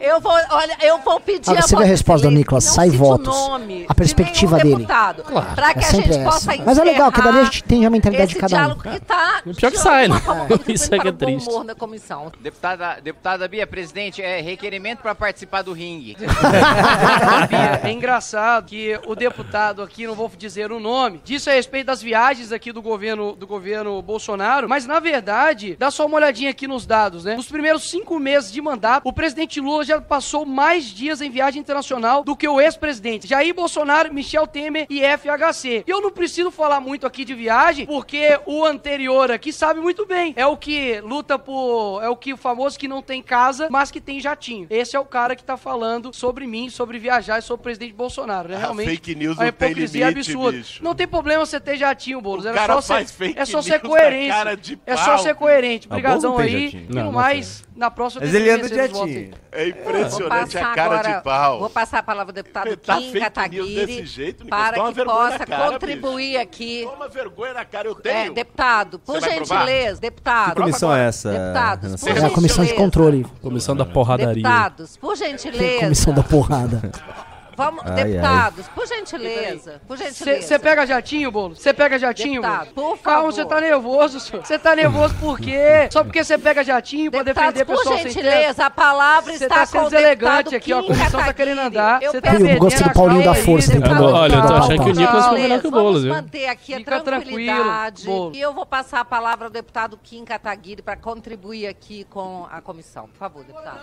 Eu 0.00 0.20
vou, 0.20 0.32
olha, 0.50 0.76
eu 0.82 0.98
vou 0.98 1.18
pedir 1.20 1.50
Agora, 1.50 1.64
a 1.64 1.68
você 1.68 1.76
vê 1.76 1.82
a 1.82 1.86
resposta 1.86 2.28
do 2.28 2.34
Nicolas, 2.34 2.64
sai 2.64 2.88
votos. 2.90 3.34
o 3.34 3.48
nome 3.48 3.84
A 3.88 3.94
perspectiva 3.94 4.56
de 4.58 4.62
dele. 4.62 4.76
deputado, 4.76 5.24
para 5.54 5.74
que 5.74 5.84
é 5.84 5.88
a 5.88 5.90
gente 5.92 6.10
essa. 6.10 6.22
possa 6.24 6.56
Mas 6.64 6.78
é 6.78 6.84
legal, 6.84 7.10
que 7.10 7.20
dali 7.20 7.38
a 7.40 7.44
gente 7.44 7.62
entende 7.64 7.86
a 7.86 7.90
mentalidade 7.90 8.32
esse 8.32 8.34
de 8.34 8.48
cada 8.48 8.68
um. 8.74 8.78
que 8.78 9.00
tá 9.00 9.42
E 9.44 9.54
pior 9.54 9.70
que 9.72 9.78
sai, 9.78 10.06
né? 10.08 10.20
contribuindo 10.20 10.70
Isso 10.72 10.94
é 10.94 10.98
que 11.00 11.08
é 11.08 11.12
triste. 11.12 11.48
humor 11.48 11.64
da 11.64 11.74
comissão. 11.74 12.30
Deputada, 12.40 13.00
deputada 13.02 13.48
Bia, 13.48 13.66
presidente, 13.66 14.22
é 14.22 14.40
requerimento 14.40 15.00
para 15.00 15.14
participar 15.14 15.62
do 15.62 15.72
ringue. 15.72 16.16
Bia, 17.48 17.80
é 17.82 17.90
engraçado 17.90 18.66
que 18.66 18.98
o 19.06 19.14
deputado 19.14 19.82
aqui, 19.82 20.06
não 20.06 20.14
vou 20.14 20.30
dizer 20.36 20.70
o 20.70 20.78
nome, 20.78 21.20
disse 21.24 21.50
a 21.50 21.54
respeito 21.54 21.86
das 21.86 22.00
viagens 22.02 22.52
aqui 22.52 22.72
do 22.72 22.80
governo, 22.82 23.32
do 23.34 23.46
governo 23.46 24.00
Bolsonaro, 24.02 24.68
mas 24.68 24.86
na 24.86 25.00
verdade, 25.00 25.76
dá 25.78 25.90
só 25.90 26.06
uma 26.06 26.16
olhadinha 26.16 26.50
aqui 26.50 26.66
nos 26.68 26.86
dados, 26.86 27.24
né? 27.24 27.34
Nos 27.36 27.48
primeiros 27.48 27.88
cinco 27.90 28.18
meses 28.18 28.52
de 28.52 28.60
mandato, 28.60 29.02
o 29.04 29.12
presidente 29.12 29.60
Lula 29.60 29.87
já 29.88 30.00
passou 30.00 30.44
mais 30.46 30.84
dias 30.84 31.20
em 31.20 31.30
viagem 31.30 31.60
internacional 31.60 32.22
do 32.22 32.36
que 32.36 32.46
o 32.46 32.60
ex-presidente 32.60 33.26
Jair 33.26 33.54
Bolsonaro, 33.54 34.12
Michel 34.12 34.46
Temer 34.46 34.86
e 34.88 35.00
FHC. 35.02 35.84
E 35.86 35.90
eu 35.90 36.00
não 36.00 36.10
preciso 36.10 36.50
falar 36.50 36.80
muito 36.80 37.06
aqui 37.06 37.24
de 37.24 37.34
viagem, 37.34 37.86
porque 37.86 38.38
o 38.46 38.64
anterior 38.64 39.30
aqui 39.30 39.52
sabe 39.52 39.80
muito 39.80 40.06
bem. 40.06 40.32
É 40.36 40.46
o 40.46 40.56
que 40.56 41.00
luta 41.00 41.38
por. 41.38 42.00
É 42.02 42.08
o 42.08 42.16
que 42.16 42.32
o 42.32 42.36
famoso 42.36 42.78
que 42.78 42.86
não 42.86 43.02
tem 43.02 43.22
casa, 43.22 43.68
mas 43.70 43.90
que 43.90 44.00
tem 44.00 44.20
jatinho. 44.20 44.66
Esse 44.70 44.94
é 44.96 45.00
o 45.00 45.04
cara 45.04 45.34
que 45.34 45.42
tá 45.42 45.56
falando 45.56 46.12
sobre 46.14 46.46
mim, 46.46 46.68
sobre 46.70 46.98
viajar 46.98 47.38
e 47.38 47.42
sobre 47.42 47.60
o 47.60 47.64
presidente 47.64 47.92
Bolsonaro, 47.94 48.48
né? 48.48 48.56
A 48.56 48.58
Realmente. 48.58 48.90
fake 48.90 49.14
news 49.14 49.38
a 49.38 49.44
não 49.44 49.52
tem 49.52 49.68
hipocrisia 49.68 50.08
limite, 50.10 50.30
absurda. 50.30 50.58
bicho. 50.58 50.84
Não 50.84 50.94
tem 50.94 51.06
problema 51.08 51.44
você 51.46 51.58
ter 51.58 51.76
jatinho, 51.76 52.20
Boulos. 52.20 52.44
O 52.44 52.48
Era 52.48 52.56
cara 52.56 52.74
só 52.74 52.80
ser, 52.80 52.88
faz 52.94 53.10
fake 53.12 53.38
é 53.38 53.44
só 53.44 53.62
ser 53.62 53.80
coerente. 53.80 54.28
cara 54.28 54.56
de 54.56 54.78
é 54.86 54.96
só 54.96 55.04
pau, 55.14 55.18
ser 55.20 55.34
coerente. 55.34 55.86
Ah, 55.88 55.94
Obrigadão 55.94 56.32
não 56.32 56.38
aí. 56.38 56.64
jatinho. 56.66 56.86
E 56.90 56.94
Não, 56.94 57.04
no 57.04 57.04
não 57.06 57.12
mais, 57.12 57.64
na 57.74 57.90
próxima 57.90 58.24
Mas 58.24 58.34
ele 58.34 58.50
anda 58.50 58.68
jetinho. 58.68 59.30
É 59.50 59.68
impressionante 59.80 60.58
a 60.58 60.74
cara 60.74 60.94
agora, 60.98 61.16
de 61.18 61.24
pau. 61.24 61.58
Vou 61.60 61.70
passar 61.70 61.98
a 61.98 62.02
palavra 62.02 62.30
ao 62.30 62.34
deputado 62.34 62.76
Tá 62.76 62.96
Kim 62.96 63.02
fake 63.02 63.12
news 63.14 63.24
Kataguiri 63.24 64.06
jeito, 64.06 64.46
para 64.46 64.92
que 64.92 65.04
possa 65.04 65.46
cara, 65.46 65.72
contribuir 65.72 66.36
aqui. 66.38 66.82
Toma 66.84 67.08
vergonha 67.08 67.54
na 67.54 67.64
cara, 67.64 67.88
eu 67.88 67.92
É, 67.92 68.00
tenho. 68.02 68.34
deputado, 68.34 68.98
por 68.98 69.20
gentileza, 69.20 70.00
deputado. 70.00 70.54
Que 70.54 70.60
comissão 70.60 70.94
é 70.94 71.06
essa? 71.06 71.30
Deputados, 71.30 71.90
por 71.90 71.98
Silva? 71.98 72.20
É 72.20 72.24
a 72.26 72.30
comissão 72.30 72.64
de 72.64 72.70
gentileza. 72.70 72.74
controle. 72.76 73.26
Comissão 73.42 73.76
da 73.76 73.84
porradaria. 73.84 74.34
Deputados, 74.42 74.96
por 74.96 75.16
gentileza. 75.16 75.80
Comissão 75.80 76.14
da 76.14 76.22
porrada. 76.22 76.90
Vamos, 77.58 77.82
Ai, 77.84 77.90
ai. 77.90 78.04
deputados, 78.04 78.68
por 78.68 78.86
gentileza. 78.86 79.82
Por 79.88 79.98
gentileza. 79.98 80.42
Você 80.46 80.58
pega 80.60 80.86
jatinho, 80.86 81.32
Bolo? 81.32 81.56
Você 81.56 81.74
pega 81.74 81.98
jatinho, 81.98 82.40
Deputado, 82.40 82.72
Bolo? 82.72 82.96
por 82.96 83.02
Calma, 83.02 83.18
favor. 83.20 83.32
você 83.32 83.44
tá 83.44 83.60
nervoso, 83.60 84.20
senhor. 84.20 84.46
Você 84.46 84.58
tá 84.60 84.76
nervoso 84.76 85.14
por 85.16 85.40
quê? 85.40 85.88
Só 85.92 86.04
porque 86.04 86.22
você 86.22 86.38
pega 86.38 86.62
jatinho 86.62 87.10
pra 87.10 87.24
Deputados, 87.24 87.54
defender 87.54 87.66
por 87.74 87.78
pessoal 87.82 87.96
sem 87.96 88.04
teto? 88.04 88.14
gentileza, 88.14 88.64
a 88.64 88.70
palavra 88.70 89.32
está 89.32 89.48
tá 89.48 89.66
sendo 89.66 89.82
com 89.82 89.88
deselegante 89.90 90.54
aqui, 90.54 90.72
ó, 90.72 90.78
a 90.78 90.82
Kim 90.82 90.88
comissão 90.94 91.20
tá 91.24 91.32
querendo 91.32 91.58
andar, 91.60 92.00
Eu 92.00 92.12
você 92.12 92.20
tá 92.20 92.34
eu 92.34 92.58
gostei 92.60 92.86
do 92.86 92.92
Paulinho 92.94 93.24
da 93.24 93.34
Força 93.34 93.72
tentando. 93.72 94.04
Olha, 94.04 94.34
eu 94.36 94.46
tô 94.46 94.54
achando 94.54 94.84
que 94.84 94.90
o. 94.90 94.94
Nicolas 94.94 95.26
foi 95.26 95.38
melhor 95.40 95.60
que 95.60 95.66
o 95.66 95.70
Vamos 95.70 95.84
Boulos, 95.84 96.02
viu? 96.04 96.14
manter 96.14 96.46
aqui 96.46 96.74
a 96.74 96.76
Fica 96.78 97.00
tranquilidade. 97.00 98.02
tranquilo. 98.04 98.32
E 98.36 98.40
eu 98.40 98.54
vou 98.54 98.64
passar 98.66 99.00
a 99.00 99.04
palavra 99.04 99.46
ao 99.46 99.50
deputado 99.50 99.98
Kim 100.00 100.24
Kataguiri 100.24 100.80
para 100.80 100.96
contribuir 100.96 101.66
aqui 101.66 102.04
com 102.04 102.46
a 102.52 102.60
comissão. 102.60 103.08
Por 103.08 103.16
favor, 103.18 103.42
deputado. 103.42 103.80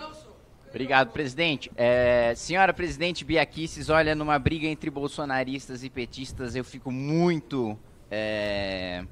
Obrigado, 0.68 1.10
presidente. 1.10 1.70
É, 1.76 2.34
senhora 2.36 2.74
presidente 2.74 3.24
Bia 3.24 3.44
Kicis, 3.46 3.88
olha, 3.88 4.14
numa 4.14 4.38
briga 4.38 4.66
entre 4.66 4.90
bolsonaristas 4.90 5.82
e 5.82 5.88
petistas, 5.88 6.54
eu 6.54 6.64
fico 6.64 6.90
muito 6.90 7.78
é, 8.10 9.04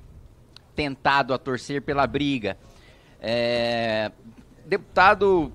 tentado 0.74 1.32
a 1.32 1.38
torcer 1.38 1.80
pela 1.80 2.06
briga. 2.06 2.58
É, 3.20 4.12
deputado, 4.66 5.52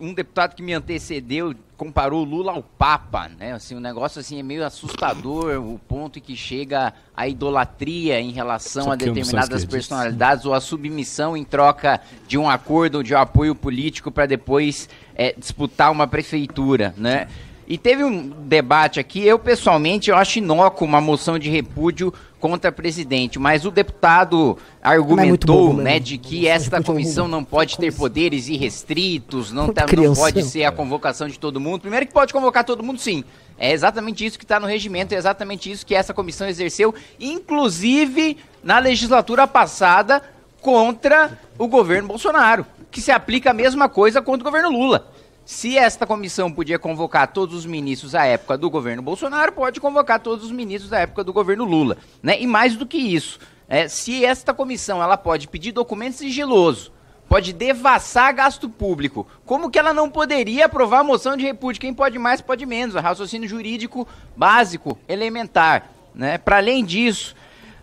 um 0.00 0.14
deputado 0.14 0.54
que 0.54 0.62
me 0.62 0.72
antecedeu 0.72 1.54
comparou 1.78 2.22
o 2.22 2.24
Lula 2.24 2.52
ao 2.52 2.62
Papa, 2.62 3.30
né? 3.38 3.52
Assim, 3.52 3.76
o 3.76 3.80
negócio 3.80 4.18
assim 4.18 4.40
é 4.40 4.42
meio 4.42 4.66
assustador, 4.66 5.60
o 5.60 5.78
ponto 5.78 6.18
em 6.18 6.22
que 6.22 6.36
chega 6.36 6.92
a 7.16 7.28
idolatria 7.28 8.20
em 8.20 8.32
relação 8.32 8.90
a 8.90 8.94
um 8.94 8.96
determinadas 8.96 9.64
personalidades 9.64 10.44
ou 10.44 10.52
a 10.52 10.60
submissão 10.60 11.36
em 11.36 11.44
troca 11.44 12.00
de 12.26 12.36
um 12.36 12.50
acordo 12.50 12.96
ou 12.96 13.02
de 13.04 13.14
um 13.14 13.18
apoio 13.18 13.54
político 13.54 14.10
para 14.10 14.26
depois 14.26 14.88
é, 15.14 15.32
disputar 15.38 15.92
uma 15.92 16.08
prefeitura, 16.08 16.92
né? 16.96 17.28
E 17.68 17.76
teve 17.76 18.02
um 18.02 18.30
debate 18.46 18.98
aqui, 18.98 19.26
eu 19.26 19.38
pessoalmente 19.38 20.08
eu 20.08 20.16
acho 20.16 20.38
inócuo 20.38 20.88
uma 20.88 21.02
moção 21.02 21.38
de 21.38 21.50
repúdio 21.50 22.14
contra 22.40 22.72
presidente, 22.72 23.38
mas 23.38 23.66
o 23.66 23.70
deputado 23.70 24.56
argumentou, 24.82 25.68
bobo, 25.68 25.82
né, 25.82 25.92
né? 25.92 25.98
de 25.98 26.16
que 26.16 26.40
de 26.40 26.48
esta 26.48 26.78
é 26.78 26.82
comissão 26.82 27.28
não 27.28 27.44
pode 27.44 27.76
ter 27.76 27.92
poderes 27.92 28.48
irrestritos, 28.48 29.52
não, 29.52 29.70
tá, 29.70 29.84
não 29.94 30.14
pode 30.14 30.44
ser 30.44 30.64
a 30.64 30.72
convocação 30.72 31.28
de 31.28 31.38
todo 31.38 31.60
mundo. 31.60 31.82
Primeiro 31.82 32.06
que 32.06 32.12
pode 32.12 32.32
convocar 32.32 32.64
todo 32.64 32.82
mundo, 32.82 32.98
sim. 32.98 33.22
É 33.58 33.70
exatamente 33.70 34.24
isso 34.24 34.38
que 34.38 34.46
está 34.46 34.58
no 34.58 34.66
regimento, 34.66 35.14
é 35.14 35.18
exatamente 35.18 35.70
isso 35.70 35.84
que 35.84 35.94
essa 35.94 36.14
comissão 36.14 36.48
exerceu, 36.48 36.94
inclusive 37.20 38.38
na 38.64 38.78
legislatura 38.78 39.46
passada 39.46 40.22
contra 40.62 41.38
o 41.58 41.68
governo 41.68 42.08
Bolsonaro, 42.08 42.64
que 42.90 43.02
se 43.02 43.10
aplica 43.10 43.50
a 43.50 43.54
mesma 43.54 43.90
coisa 43.90 44.22
contra 44.22 44.40
o 44.40 44.50
governo 44.50 44.70
Lula. 44.70 45.17
Se 45.48 45.78
esta 45.78 46.06
comissão 46.06 46.52
podia 46.52 46.78
convocar 46.78 47.26
todos 47.26 47.54
os 47.54 47.64
ministros 47.64 48.14
à 48.14 48.26
época 48.26 48.58
do 48.58 48.68
governo 48.68 49.00
Bolsonaro, 49.00 49.50
pode 49.50 49.80
convocar 49.80 50.20
todos 50.20 50.44
os 50.44 50.52
ministros 50.52 50.90
da 50.90 50.98
época 50.98 51.24
do 51.24 51.32
governo 51.32 51.64
Lula, 51.64 51.96
né? 52.22 52.38
E 52.38 52.46
mais 52.46 52.76
do 52.76 52.84
que 52.84 52.98
isso, 52.98 53.38
é, 53.66 53.88
se 53.88 54.26
esta 54.26 54.52
comissão 54.52 55.02
ela 55.02 55.16
pode 55.16 55.48
pedir 55.48 55.72
documento 55.72 56.16
sigiloso, 56.16 56.92
pode 57.26 57.54
devassar 57.54 58.34
gasto 58.34 58.68
público, 58.68 59.26
como 59.46 59.70
que 59.70 59.78
ela 59.78 59.94
não 59.94 60.10
poderia 60.10 60.66
aprovar 60.66 60.98
a 60.98 61.04
moção 61.04 61.34
de 61.34 61.44
repúdio? 61.44 61.80
Quem 61.80 61.94
pode 61.94 62.18
mais, 62.18 62.42
pode 62.42 62.66
menos. 62.66 62.94
Raciocínio 62.94 63.48
jurídico 63.48 64.06
básico, 64.36 64.98
elementar, 65.08 65.88
né? 66.14 66.36
Para 66.36 66.58
além 66.58 66.84
disso, 66.84 67.34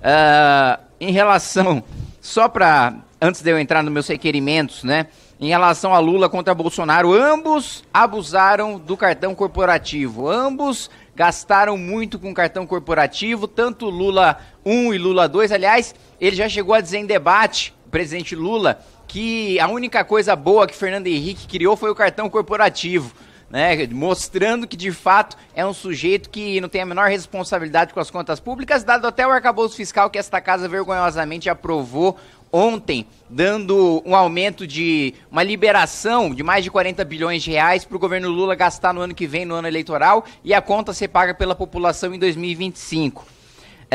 ah, 0.04 0.82
em 1.00 1.12
relação, 1.12 1.84
só 2.22 2.48
para 2.48 2.94
antes 3.20 3.42
de 3.42 3.50
eu 3.50 3.58
entrar 3.58 3.82
nos 3.82 3.92
meus 3.92 4.08
requerimentos, 4.08 4.84
né? 4.84 5.08
Em 5.38 5.50
relação 5.50 5.94
a 5.94 6.00
Lula 6.00 6.30
contra 6.30 6.56
Bolsonaro, 6.56 7.14
ambos 7.14 7.84
abusaram 7.94 8.80
do 8.80 8.96
cartão 8.96 9.36
corporativo. 9.36 10.30
Ambos 10.30 10.90
gastaram 11.14 11.78
muito 11.78 12.18
com 12.18 12.34
cartão 12.34 12.66
corporativo, 12.66 13.46
tanto 13.46 13.90
Lula 13.90 14.38
1 14.66 14.94
e 14.94 14.98
Lula 14.98 15.28
2. 15.28 15.52
Aliás, 15.52 15.94
ele 16.22 16.38
já 16.38 16.48
chegou 16.48 16.74
a 16.74 16.80
dizer 16.80 17.00
em 17.00 17.06
debate, 17.06 17.74
o 17.86 17.90
presidente 17.90 18.34
Lula, 18.34 18.80
que 19.08 19.60
a 19.60 19.68
única 19.68 20.06
coisa 20.06 20.38
boa 20.38 20.68
que 20.68 20.76
Fernando 20.76 21.08
Henrique 21.08 21.48
criou 21.48 21.76
foi 21.76 21.92
o 21.92 21.96
cartão 21.96 22.30
corporativo. 22.30 23.14
Né, 23.48 23.86
mostrando 23.92 24.68
que 24.68 24.76
de 24.76 24.92
fato 24.92 25.38
é 25.54 25.64
um 25.64 25.72
sujeito 25.72 26.32
que 26.32 26.60
não 26.60 26.68
tem 26.68 26.82
a 26.82 26.86
menor 26.86 27.08
responsabilidade 27.08 27.94
com 27.94 28.00
as 28.00 28.10
contas 28.10 28.40
públicas, 28.40 28.84
dado 28.84 29.06
até 29.06 29.26
o 29.26 29.30
arcabouço 29.30 29.76
fiscal 29.76 30.10
que 30.10 30.18
esta 30.18 30.42
casa 30.42 30.68
vergonhosamente 30.68 31.48
aprovou 31.48 32.18
ontem, 32.56 33.06
dando 33.30 34.02
um 34.06 34.16
aumento 34.16 34.66
de 34.66 35.14
uma 35.30 35.44
liberação 35.44 36.34
de 36.34 36.42
mais 36.42 36.64
de 36.64 36.72
40 36.72 37.04
bilhões 37.04 37.44
de 37.44 37.52
reais 37.52 37.84
para 37.84 37.98
o 37.98 38.00
governo 38.00 38.30
Lula 38.30 38.56
gastar 38.56 38.94
no 38.94 39.02
ano 39.02 39.14
que 39.14 39.28
vem, 39.28 39.44
no 39.44 39.56
ano 39.56 39.68
eleitoral, 39.68 40.24
e 40.42 40.54
a 40.54 40.62
conta 40.62 40.94
ser 40.94 41.10
paga 41.10 41.34
pela 41.34 41.54
população 41.54 42.14
em 42.14 42.20
2025. 42.20 43.35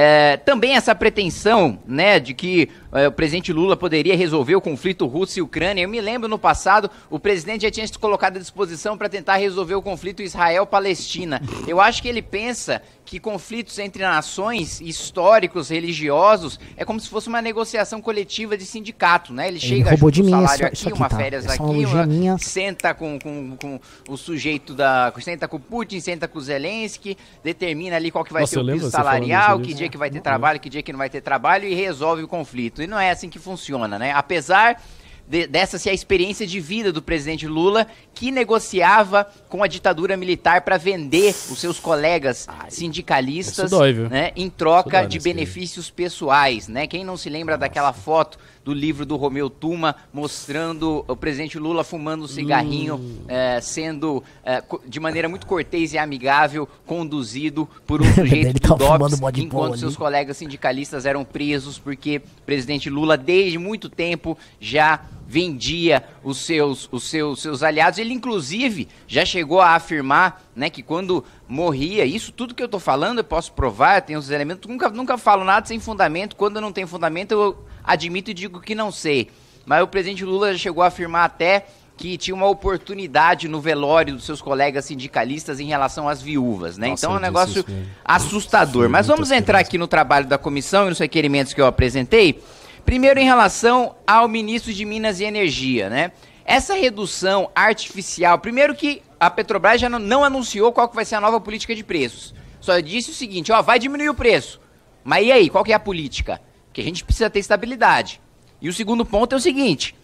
É, 0.03 0.39
também 0.39 0.77
essa 0.77 0.95
pretensão, 0.95 1.79
né, 1.87 2.19
de 2.19 2.33
que 2.33 2.71
é, 2.91 3.07
o 3.09 3.13
presidente 3.13 3.53
Lula 3.53 3.77
poderia 3.77 4.17
resolver 4.17 4.57
o 4.57 4.61
conflito 4.61 5.07
Rússia 5.07 5.41
e 5.41 5.43
Ucrânia. 5.43 5.83
Eu 5.83 5.91
me 5.91 6.01
lembro 6.01 6.27
no 6.27 6.39
passado, 6.39 6.91
o 7.11 7.19
presidente 7.19 7.65
já 7.65 7.71
tinha 7.71 7.87
se 7.87 7.99
colocado 7.99 8.39
à 8.39 8.41
disposição 8.41 8.97
para 8.97 9.11
tentar 9.11 9.37
resolver 9.37 9.75
o 9.75 9.83
conflito 9.83 10.23
Israel-Palestina. 10.23 11.43
Eu 11.69 11.83
acho 11.83 12.01
que 12.01 12.09
ele 12.09 12.23
pensa 12.23 12.81
que 13.11 13.19
conflitos 13.19 13.77
entre 13.81 14.05
nações, 14.05 14.81
históricos, 14.81 15.69
religiosos, 15.69 16.61
é 16.77 16.85
como 16.85 17.01
se 17.01 17.09
fosse 17.09 17.29
uma 17.29 17.43
negociação 17.43 18.01
coletiva 18.01 18.57
de 18.57 18.65
sindicato, 18.65 19.33
né? 19.33 19.49
Ele, 19.49 19.59
chega, 19.59 19.91
roubou 19.91 20.13
de 20.13 20.23
um 20.23 20.27
mim 20.27 20.31
salário 20.31 20.67
aqui, 20.67 20.89
aqui, 20.89 20.93
uma 20.93 21.09
tá? 21.09 21.17
férias 21.17 21.45
Essa 21.45 21.55
aqui, 21.55 21.85
uma, 21.85 22.07
minha- 22.07 22.39
senta 22.39 22.95
com, 22.95 23.19
com, 23.19 23.57
com 23.57 23.81
o 24.09 24.17
sujeito 24.17 24.75
da. 24.75 25.13
senta 25.21 25.49
com 25.49 25.57
o 25.57 25.61
Putin, 25.61 25.99
senta 25.99 26.29
com 26.29 26.39
o 26.39 26.41
Zelensky, 26.41 27.19
determina 27.43 27.97
ali 27.97 28.13
qual 28.13 28.25
que 28.25 28.33
vai 28.33 28.43
Nossa, 28.43 28.55
ser 28.55 28.61
o 28.61 28.67
piso 28.67 28.89
salarial, 28.93 29.59
que 29.59 29.75
dia 29.75 29.89
que 29.91 29.99
vai 29.99 30.11
ter 30.11 30.21
trabalho, 30.21 30.61
que 30.61 30.71
dia 30.71 30.83
que 30.83 30.93
não 30.93 30.99
vai 30.99 31.11
ter 31.11 31.21
trabalho 31.21 31.67
e 31.67 31.75
resolve 31.75 32.23
o 32.23 32.29
conflito. 32.29 32.83
E 32.83 32.87
não 32.87 32.99
é 32.99 33.11
assim 33.11 33.29
que 33.29 33.39
funciona, 33.39 33.99
né? 33.99 34.13
Apesar 34.13 34.81
de- 35.31 35.47
dessa 35.47 35.79
ser 35.79 35.91
a 35.91 35.95
experiência 35.95 36.45
de 36.47 36.59
vida 36.59 36.93
do 36.93 37.01
presidente 37.01 37.47
Lula, 37.47 37.87
que 38.13 38.33
negociava 38.33 39.25
com 39.49 39.63
a 39.63 39.69
ditadura 39.69 40.17
militar 40.17 40.63
para 40.63 40.77
vender 40.77 41.31
os 41.51 41.59
seus 41.59 41.79
colegas 41.79 42.49
sindicalistas, 42.69 43.67
Isso 43.71 43.79
dói, 43.79 43.93
né, 43.93 44.33
em 44.35 44.51
troca 44.51 45.01
dói 45.01 45.07
de 45.07 45.19
benefícios 45.21 45.89
pessoais, 45.91 46.67
né? 46.67 46.87
Quem 46.87 47.05
não 47.05 47.17
se 47.17 47.29
lembra 47.31 47.57
daquela 47.57 47.93
foto 47.93 48.39
do 48.65 48.75
livro 48.75 49.07
do 49.07 49.17
Romeu 49.17 49.49
Tuma 49.49 49.95
mostrando 50.13 51.05
o 51.09 51.17
presidente 51.17 51.59
Lula 51.59 51.83
fumando 51.85 52.25
um 52.25 52.29
cigarrinho, 52.29 52.97
Hum. 52.97 53.19
eh, 53.29 53.61
sendo 53.63 54.23
co- 54.69 54.83
de 54.87 54.99
maneira 55.01 55.29
muito 55.29 55.47
cortês 55.47 55.93
e 55.95 55.99
amigável 55.99 56.69
conduzido 56.87 57.69
por 57.87 58.03
um 58.03 58.05
sujeito 58.15 58.61
do 58.61 58.77
fumando 58.77 59.17
DOPS, 59.17 59.39
enquanto 59.39 59.73
ali. 59.73 59.81
seus 59.81 59.97
colegas 59.97 60.37
sindicalistas 60.37 61.07
eram 61.07 61.25
presos 61.25 61.79
porque 61.79 62.19
o 62.19 62.43
presidente 62.45 62.91
Lula 62.91 63.17
desde 63.17 63.59
muito 63.59 63.89
tempo 63.89 64.37
já 64.61 65.01
vendia 65.31 66.03
os 66.25 66.39
seus 66.39 66.89
os 66.91 67.05
seus 67.05 67.41
seus 67.41 67.63
aliados. 67.63 68.01
Ele 68.01 68.13
inclusive 68.13 68.89
já 69.07 69.25
chegou 69.25 69.61
a 69.61 69.77
afirmar, 69.77 70.43
né, 70.57 70.69
que 70.69 70.83
quando 70.83 71.25
morria, 71.47 72.05
isso 72.05 72.33
tudo 72.33 72.53
que 72.53 72.63
eu 72.63 72.69
tô 72.69 72.81
falando 72.81 73.19
eu 73.19 73.25
posso 73.25 73.53
provar, 73.53 74.03
tem 74.03 74.17
os 74.17 74.29
elementos, 74.29 74.69
nunca 74.69 74.89
nunca 74.89 75.17
falo 75.17 75.45
nada 75.45 75.67
sem 75.67 75.79
fundamento. 75.79 76.35
Quando 76.35 76.61
não 76.61 76.73
tem 76.73 76.85
fundamento 76.85 77.31
eu 77.31 77.65
admito 77.85 78.33
e 78.33 78.35
digo 78.35 78.61
que 78.61 78.75
não 78.75 78.91
sei. 78.91 79.31
Mas 79.65 79.81
o 79.85 79.87
presidente 79.87 80.25
Lula 80.25 80.53
já 80.53 80.59
chegou 80.59 80.83
a 80.83 80.89
afirmar 80.89 81.27
até 81.27 81.67
que 81.97 82.17
tinha 82.17 82.35
uma 82.35 82.49
oportunidade 82.49 83.47
no 83.47 83.61
velório 83.61 84.15
dos 84.15 84.25
seus 84.25 84.43
colegas 84.43 84.87
sindicalistas 84.87 85.61
em 85.61 85.67
relação 85.67 86.09
às 86.09 86.21
viúvas, 86.21 86.77
né? 86.77 86.89
Nossa, 86.89 87.07
então 87.07 87.15
é 87.15 87.19
um 87.19 87.21
negócio 87.21 87.65
mesmo. 87.69 87.87
assustador. 88.05 88.89
Mas 88.89 89.07
vamos 89.07 89.31
entrar 89.31 89.61
aqui 89.61 89.79
no 89.79 89.87
trabalho 89.87 90.27
da 90.27 90.39
comissão 90.39 90.87
e 90.87 90.89
nos 90.89 90.99
requerimentos 90.99 91.53
que 91.53 91.61
eu 91.61 91.67
apresentei. 91.67 92.43
Primeiro, 92.91 93.21
em 93.21 93.25
relação 93.25 93.95
ao 94.05 94.27
ministro 94.27 94.75
de 94.75 94.85
Minas 94.85 95.21
e 95.21 95.25
Energia, 95.25 95.89
né? 95.89 96.11
Essa 96.45 96.75
redução 96.75 97.49
artificial, 97.55 98.37
primeiro 98.41 98.75
que 98.75 99.01
a 99.21 99.31
Petrobras 99.31 99.81
já 99.81 99.89
não, 99.89 100.25
anunciou 100.25 100.73
qual 100.73 100.89
que 100.89 100.97
vai 100.97 101.05
ser 101.05 101.15
a 101.15 101.21
nova 101.21 101.41
política 101.41 101.73
de 101.73 101.85
preços. 101.85 102.35
Só 102.61 102.81
disse 102.81 103.13
o 103.13 103.15
seguinte, 103.15 103.53
ó, 103.53 103.63
vai 103.63 103.79
diminuir 103.79 104.09
o 104.09 104.15
preço. 104.15 104.61
Mas 105.05 105.25
e 105.25 105.31
aí, 105.31 105.49
qual 105.49 105.63
que 105.63 105.71
é 105.71 105.77
a 105.77 105.79
política? 105.79 106.41
Porque 106.67 106.81
a 106.81 106.85
gente 106.85 107.05
precisa 107.05 107.31
ter 107.31 107.39
estabilidade. 107.39 108.21
E 108.61 108.69
o 108.69 108.73
segundo 108.73 109.07
ponto 109.07 109.37
é 109.37 109.39
o 109.39 109.41
seguinte, 109.41 109.95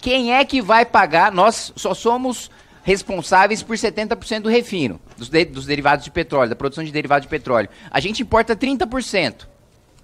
quem 0.00 0.32
é 0.32 0.42
que 0.42 0.62
vai 0.62 0.86
pagar? 0.86 1.30
Nós 1.30 1.74
só 1.76 1.92
somos 1.92 2.50
responsáveis 2.82 3.62
por 3.62 3.76
70% 3.76 4.40
do 4.40 4.48
refino, 4.48 4.98
dos, 5.14 5.28
de- 5.28 5.44
dos 5.44 5.66
derivados 5.66 6.06
de 6.06 6.10
petróleo, 6.10 6.48
da 6.48 6.56
produção 6.56 6.84
de 6.84 6.90
derivados 6.90 7.26
de 7.26 7.30
petróleo. 7.30 7.68
A 7.90 8.00
gente 8.00 8.22
importa 8.22 8.56
30% 8.56 9.46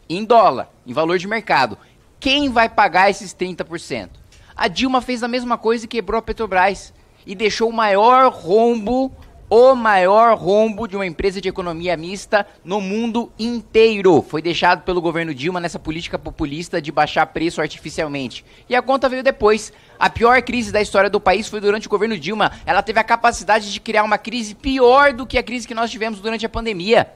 em 0.07 0.23
dólar, 0.23 0.69
em 0.87 0.93
valor 0.93 1.19
de 1.19 1.27
mercado. 1.27 1.79
Quem 2.19 2.49
vai 2.49 2.69
pagar 2.69 3.11
esses 3.11 3.35
30%? 3.35 4.09
A 4.57 4.69
Dilma 4.69 5.03
fez 5.03 5.23
a 5.23 5.29
mesma 5.29 5.59
coisa 5.59 5.85
e 5.85 5.89
quebrou 5.89 6.19
a 6.19 6.23
Petrobras 6.23 6.93
e 7.27 7.35
deixou 7.35 7.69
o 7.69 7.73
maior 7.73 8.33
rombo, 8.33 9.13
o 9.51 9.75
maior 9.75 10.37
rombo 10.37 10.89
de 10.89 10.97
uma 10.97 11.07
empresa 11.07 11.43
de 11.43 11.49
economia 11.49 11.95
mista 11.95 12.47
no 12.65 12.81
mundo 12.81 13.31
inteiro. 13.39 14.23
Foi 14.23 14.41
deixado 14.41 14.83
pelo 14.83 15.03
governo 15.03 15.35
Dilma 15.35 15.61
nessa 15.61 15.79
política 15.79 16.19
populista 16.19 16.81
de 16.81 16.91
baixar 16.91 17.27
preço 17.27 17.61
artificialmente. 17.61 18.45
E 18.67 18.75
a 18.75 18.81
conta 18.81 19.11
veio 19.11 19.23
depois. 19.23 19.73
A 19.99 20.09
pior 20.09 20.41
crise 20.41 20.73
da 20.73 20.81
história 20.81 21.11
do 21.11 21.21
país 21.21 21.49
foi 21.49 21.61
durante 21.61 21.87
o 21.87 21.91
governo 21.91 22.19
Dilma. 22.19 22.51
Ela 22.65 22.83
teve 22.83 22.99
a 22.99 23.05
capacidade 23.05 23.71
de 23.71 23.79
criar 23.79 24.05
uma 24.05 24.17
crise 24.17 24.55
pior 24.55 25.13
do 25.13 25.27
que 25.27 25.37
a 25.37 25.43
crise 25.43 25.69
que 25.69 25.75
nós 25.75 25.91
tivemos 25.91 26.21
durante 26.21 26.47
a 26.47 26.49
pandemia. 26.49 27.13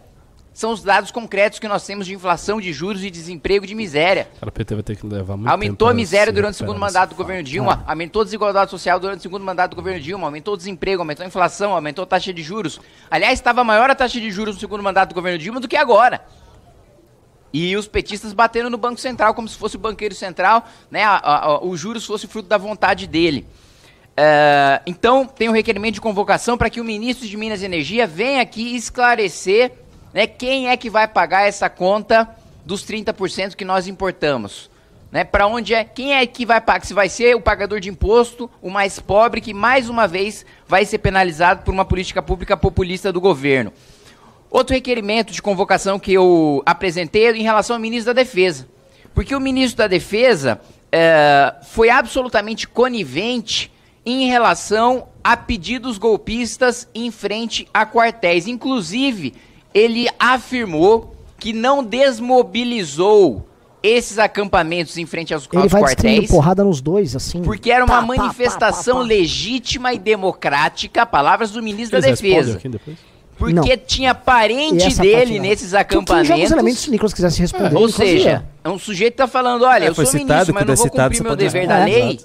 São 0.52 0.72
os 0.72 0.82
dados 0.82 1.10
concretos 1.12 1.58
que 1.60 1.68
nós 1.68 1.86
temos 1.86 2.06
de 2.06 2.12
inflação, 2.14 2.60
de 2.60 2.72
juros, 2.72 3.00
de 3.00 3.08
desemprego, 3.10 3.66
de 3.66 3.74
miséria. 3.74 4.28
Cara, 4.38 4.48
o 4.48 4.52
PT 4.52 4.74
vai 4.74 4.82
ter 4.82 4.96
que 4.96 5.06
levar 5.06 5.36
muito 5.36 5.48
Aumentou 5.48 5.88
a 5.88 5.94
miséria 5.94 6.32
durante 6.32 6.54
o 6.54 6.58
segundo 6.58 6.78
mandato 6.78 7.10
do 7.10 7.14
governo. 7.14 7.42
Dilma, 7.44 7.84
aumentou 7.86 8.22
a 8.22 8.24
desigualdade 8.24 8.70
social 8.70 8.98
durante 8.98 9.20
o 9.20 9.22
segundo 9.22 9.44
mandato 9.44 9.70
do 9.70 9.76
governo 9.76 10.00
Dilma, 10.00 10.26
aumentou 10.26 10.54
o 10.54 10.56
desemprego, 10.56 11.00
aumentou 11.02 11.24
a 11.24 11.26
inflação, 11.26 11.72
aumentou 11.72 12.02
a 12.02 12.06
taxa 12.06 12.32
de 12.32 12.42
juros. 12.42 12.80
Aliás, 13.10 13.38
estava 13.38 13.62
maior 13.62 13.88
a 13.90 13.94
taxa 13.94 14.20
de 14.20 14.28
juros 14.30 14.56
no 14.56 14.60
segundo 14.60 14.82
mandato 14.82 15.10
do 15.10 15.14
governo 15.14 15.38
Dilma 15.38 15.60
do 15.60 15.68
que 15.68 15.76
agora. 15.76 16.20
E 17.52 17.76
os 17.76 17.86
petistas 17.86 18.32
batendo 18.32 18.68
no 18.68 18.76
Banco 18.76 19.00
Central 19.00 19.34
como 19.34 19.48
se 19.48 19.56
fosse 19.56 19.76
o 19.76 19.78
banqueiro 19.78 20.14
central, 20.14 20.66
né? 20.90 21.04
a- 21.04 21.16
a- 21.16 21.44
a- 21.46 21.64
o 21.64 21.76
juros 21.76 22.04
fosse 22.04 22.26
fruto 22.26 22.48
da 22.48 22.58
vontade 22.58 23.06
dele. 23.06 23.46
É, 24.16 24.82
então, 24.84 25.24
tem 25.26 25.48
um 25.48 25.52
requerimento 25.52 25.94
de 25.94 26.00
convocação 26.00 26.58
para 26.58 26.68
que 26.68 26.80
o 26.80 26.84
ministro 26.84 27.26
de 27.26 27.36
Minas 27.36 27.62
e 27.62 27.64
Energia 27.64 28.06
venha 28.06 28.42
aqui 28.42 28.74
esclarecer 28.76 29.72
né, 30.12 30.26
quem 30.26 30.68
é 30.68 30.76
que 30.76 30.90
vai 30.90 31.06
pagar 31.06 31.46
essa 31.46 31.68
conta 31.68 32.28
dos 32.64 32.84
30% 32.84 33.54
que 33.54 33.64
nós 33.64 33.86
importamos. 33.86 34.70
Né? 35.10 35.24
Para 35.24 35.46
onde 35.46 35.74
é? 35.74 35.82
Quem 35.82 36.14
é 36.14 36.24
que 36.26 36.46
vai 36.46 36.60
pagar? 36.60 36.84
Se 36.84 36.94
vai 36.94 37.08
ser 37.08 37.34
o 37.34 37.40
pagador 37.40 37.80
de 37.80 37.88
imposto, 37.88 38.48
o 38.62 38.70
mais 38.70 39.00
pobre, 39.00 39.40
que 39.40 39.52
mais 39.52 39.88
uma 39.88 40.06
vez 40.06 40.46
vai 40.68 40.84
ser 40.84 40.98
penalizado 40.98 41.62
por 41.62 41.74
uma 41.74 41.84
política 41.84 42.22
pública 42.22 42.56
populista 42.56 43.12
do 43.12 43.20
governo. 43.20 43.72
Outro 44.50 44.74
requerimento 44.74 45.32
de 45.32 45.42
convocação 45.42 45.98
que 45.98 46.12
eu 46.12 46.62
apresentei 46.66 47.26
é 47.26 47.36
em 47.36 47.42
relação 47.42 47.76
ao 47.76 47.80
ministro 47.80 48.12
da 48.14 48.20
Defesa. 48.22 48.68
Porque 49.14 49.34
o 49.34 49.40
ministro 49.40 49.78
da 49.78 49.86
Defesa 49.88 50.60
é, 50.92 51.54
foi 51.62 51.90
absolutamente 51.90 52.66
conivente 52.68 53.72
em 54.04 54.26
relação 54.26 55.08
a 55.22 55.36
pedidos 55.36 55.98
golpistas 55.98 56.88
em 56.94 57.10
frente 57.10 57.68
a 57.72 57.84
quartéis. 57.84 58.46
Inclusive, 58.46 59.34
ele 59.74 60.08
afirmou 60.18 61.14
que 61.38 61.52
não 61.52 61.82
desmobilizou 61.82 63.46
esses 63.82 64.18
acampamentos 64.18 64.98
em 64.98 65.06
frente 65.06 65.32
aos, 65.32 65.48
Ele 65.50 65.62
aos 65.62 65.72
vai 65.72 65.80
quartéis. 65.82 66.30
porrada 66.30 66.62
nos 66.62 66.82
dois, 66.82 67.16
assim. 67.16 67.40
Porque 67.40 67.70
era 67.70 67.82
uma 67.84 67.94
Pá, 67.94 68.00
pá, 68.02 68.06
pá, 68.14 68.16
manifestação 68.22 68.96
pá, 68.96 69.00
pá. 69.02 69.06
legítima 69.06 69.94
e 69.94 69.98
democrática, 69.98 71.06
palavras 71.06 71.50
do 71.50 71.62
ministro 71.62 71.96
Eles 71.96 72.04
da 72.04 72.10
Defesa. 72.10 72.58
aqui 72.58 72.68
depois? 72.68 72.96
Porque 73.38 73.54
Não. 73.54 73.62
tinha 73.86 74.14
parente 74.14 74.94
dele 74.98 75.38
nesses 75.40 75.68
tu 75.68 75.70
joga 75.70 75.78
os 75.78 75.80
acampamentos. 75.80 76.50
elementos, 76.52 76.80
se 76.80 76.88
o 76.88 76.90
Nicolas 76.90 77.14
quisesse 77.14 77.40
responder. 77.40 77.74
Ou 77.74 77.84
ele 77.84 77.92
fazia. 77.92 78.12
seja, 78.18 78.44
é 78.62 78.68
um 78.68 78.78
sujeito 78.78 79.12
que 79.12 79.16
tá 79.16 79.26
falando, 79.26 79.62
olha, 79.64 79.84
É, 79.84 79.88
eu 79.88 79.94
sou 79.94 80.04
citado, 80.04 80.28
ministro, 80.28 80.54
mas 80.54 80.66
não 80.66 80.72
é 80.74 80.76
vou 80.76 80.84
citado, 80.84 81.14
cumprir 81.14 81.22
meu 81.26 81.36
dever 81.36 81.66
da 81.66 81.78
É, 81.78 81.84
lei. 81.86 82.20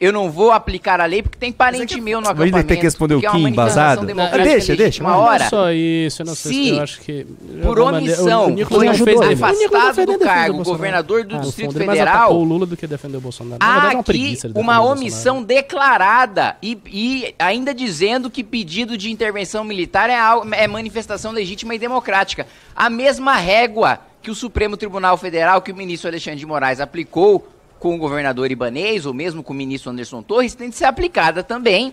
Eu 0.00 0.12
não 0.12 0.30
vou 0.30 0.50
aplicar 0.50 1.00
a 1.00 1.06
lei 1.06 1.22
porque 1.22 1.38
tem 1.38 1.52
parente 1.52 2.00
meu 2.00 2.20
no 2.20 2.26
Mas 2.26 2.30
ele 2.36 2.42
acampamento. 2.42 2.68
tem 2.68 2.76
que 2.76 2.82
responder 2.82 3.14
o 3.14 3.20
porque 3.20 3.36
é 3.36 3.40
embasado? 3.40 4.04
democrática 4.04 4.42
Deixa, 4.44 4.74
deixa, 4.76 5.02
Uma 5.02 5.12
Não 5.12 5.18
é 5.18 5.30
hora, 5.30 5.48
só 5.48 5.70
isso, 5.70 6.22
eu 6.22 6.26
não 6.26 6.34
sei 6.34 6.52
se 6.52 6.64
Se, 6.64 6.68
eu 6.70 6.82
acho 6.82 7.00
que. 7.02 7.26
por 7.62 7.78
omissão, 7.78 8.52
o 8.52 8.66
foi 8.66 8.86
não 8.86 8.94
fez 8.94 9.20
afastado 9.20 10.02
O 10.02 10.06
do 10.06 10.12
defendeu 10.12 10.14
o 10.14 10.18
cargo, 10.18 10.54
Bolsonaro. 10.56 10.64
governador 10.64 11.24
do 11.24 11.36
Ah, 11.36 11.38
Distrito 11.38 11.66
fundo, 11.68 11.78
ele 11.78 11.86
mais 11.86 11.98
Federal, 11.98 12.36
o 12.36 12.42
Lula 12.44 12.66
do 12.66 12.76
que 12.76 12.86
defendeu 12.86 13.18
o 13.18 13.22
Bolsonaro. 13.22 13.58
Há 13.60 13.66
é 13.92 13.94
uma 13.94 14.00
aqui 14.00 14.38
uma 14.54 14.72
defender 14.74 14.88
o 14.88 14.90
omissão 14.92 15.42
declarada 15.42 16.56
e, 16.62 16.78
e 16.86 17.34
ainda 17.38 17.72
dizendo 17.72 18.28
que 18.28 18.42
pedido 18.42 18.98
de 18.98 19.10
intervenção 19.10 19.62
militar 19.62 20.10
é, 20.10 20.16
é 20.64 20.66
manifestação 20.66 21.30
legítima 21.32 21.74
e 21.74 21.78
democrática. 21.78 22.46
A 22.74 22.90
mesma 22.90 23.34
régua 23.36 24.00
que 24.20 24.30
o 24.30 24.34
Supremo 24.34 24.76
Tribunal 24.76 25.16
Federal, 25.16 25.62
que 25.62 25.72
o 25.72 25.76
ministro 25.76 26.08
Alexandre 26.08 26.38
de 26.40 26.46
Moraes 26.46 26.80
aplicou 26.80 27.46
com 27.82 27.96
o 27.96 27.98
governador 27.98 28.48
Ibanês, 28.48 29.06
ou 29.06 29.12
mesmo 29.12 29.42
com 29.42 29.52
o 29.52 29.56
ministro 29.56 29.90
Anderson 29.90 30.22
Torres, 30.22 30.54
tem 30.54 30.70
de 30.70 30.76
ser 30.76 30.84
aplicada 30.84 31.42
também, 31.42 31.92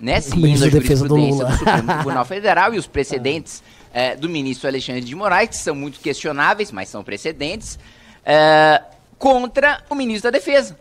né? 0.00 0.20
Seguindo 0.20 0.44
a 0.44 0.46
ministro 0.48 0.70
da 0.72 0.78
Defesa 0.80 1.06
do 1.06 1.14
do 1.14 1.56
Supremo 1.56 1.86
Tribunal 1.94 2.24
Federal 2.24 2.74
e 2.74 2.78
os 2.78 2.88
precedentes 2.88 3.62
eh, 3.94 4.16
do 4.16 4.28
ministro 4.28 4.66
Alexandre 4.66 5.02
de 5.02 5.14
Moraes, 5.14 5.50
que 5.50 5.56
são 5.56 5.76
muito 5.76 6.00
questionáveis, 6.00 6.72
mas 6.72 6.88
são 6.88 7.04
precedentes, 7.04 7.78
eh, 8.26 8.82
contra 9.16 9.80
o 9.88 9.94
ministro 9.94 10.28
da 10.28 10.36
Defesa. 10.36 10.76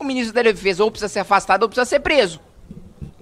O 0.00 0.02
ministro 0.02 0.34
da 0.34 0.42
Defesa 0.42 0.82
ou 0.82 0.90
precisa 0.90 1.08
ser 1.08 1.20
afastado 1.20 1.62
ou 1.62 1.68
precisa 1.68 1.84
ser 1.84 2.00
preso. 2.00 2.40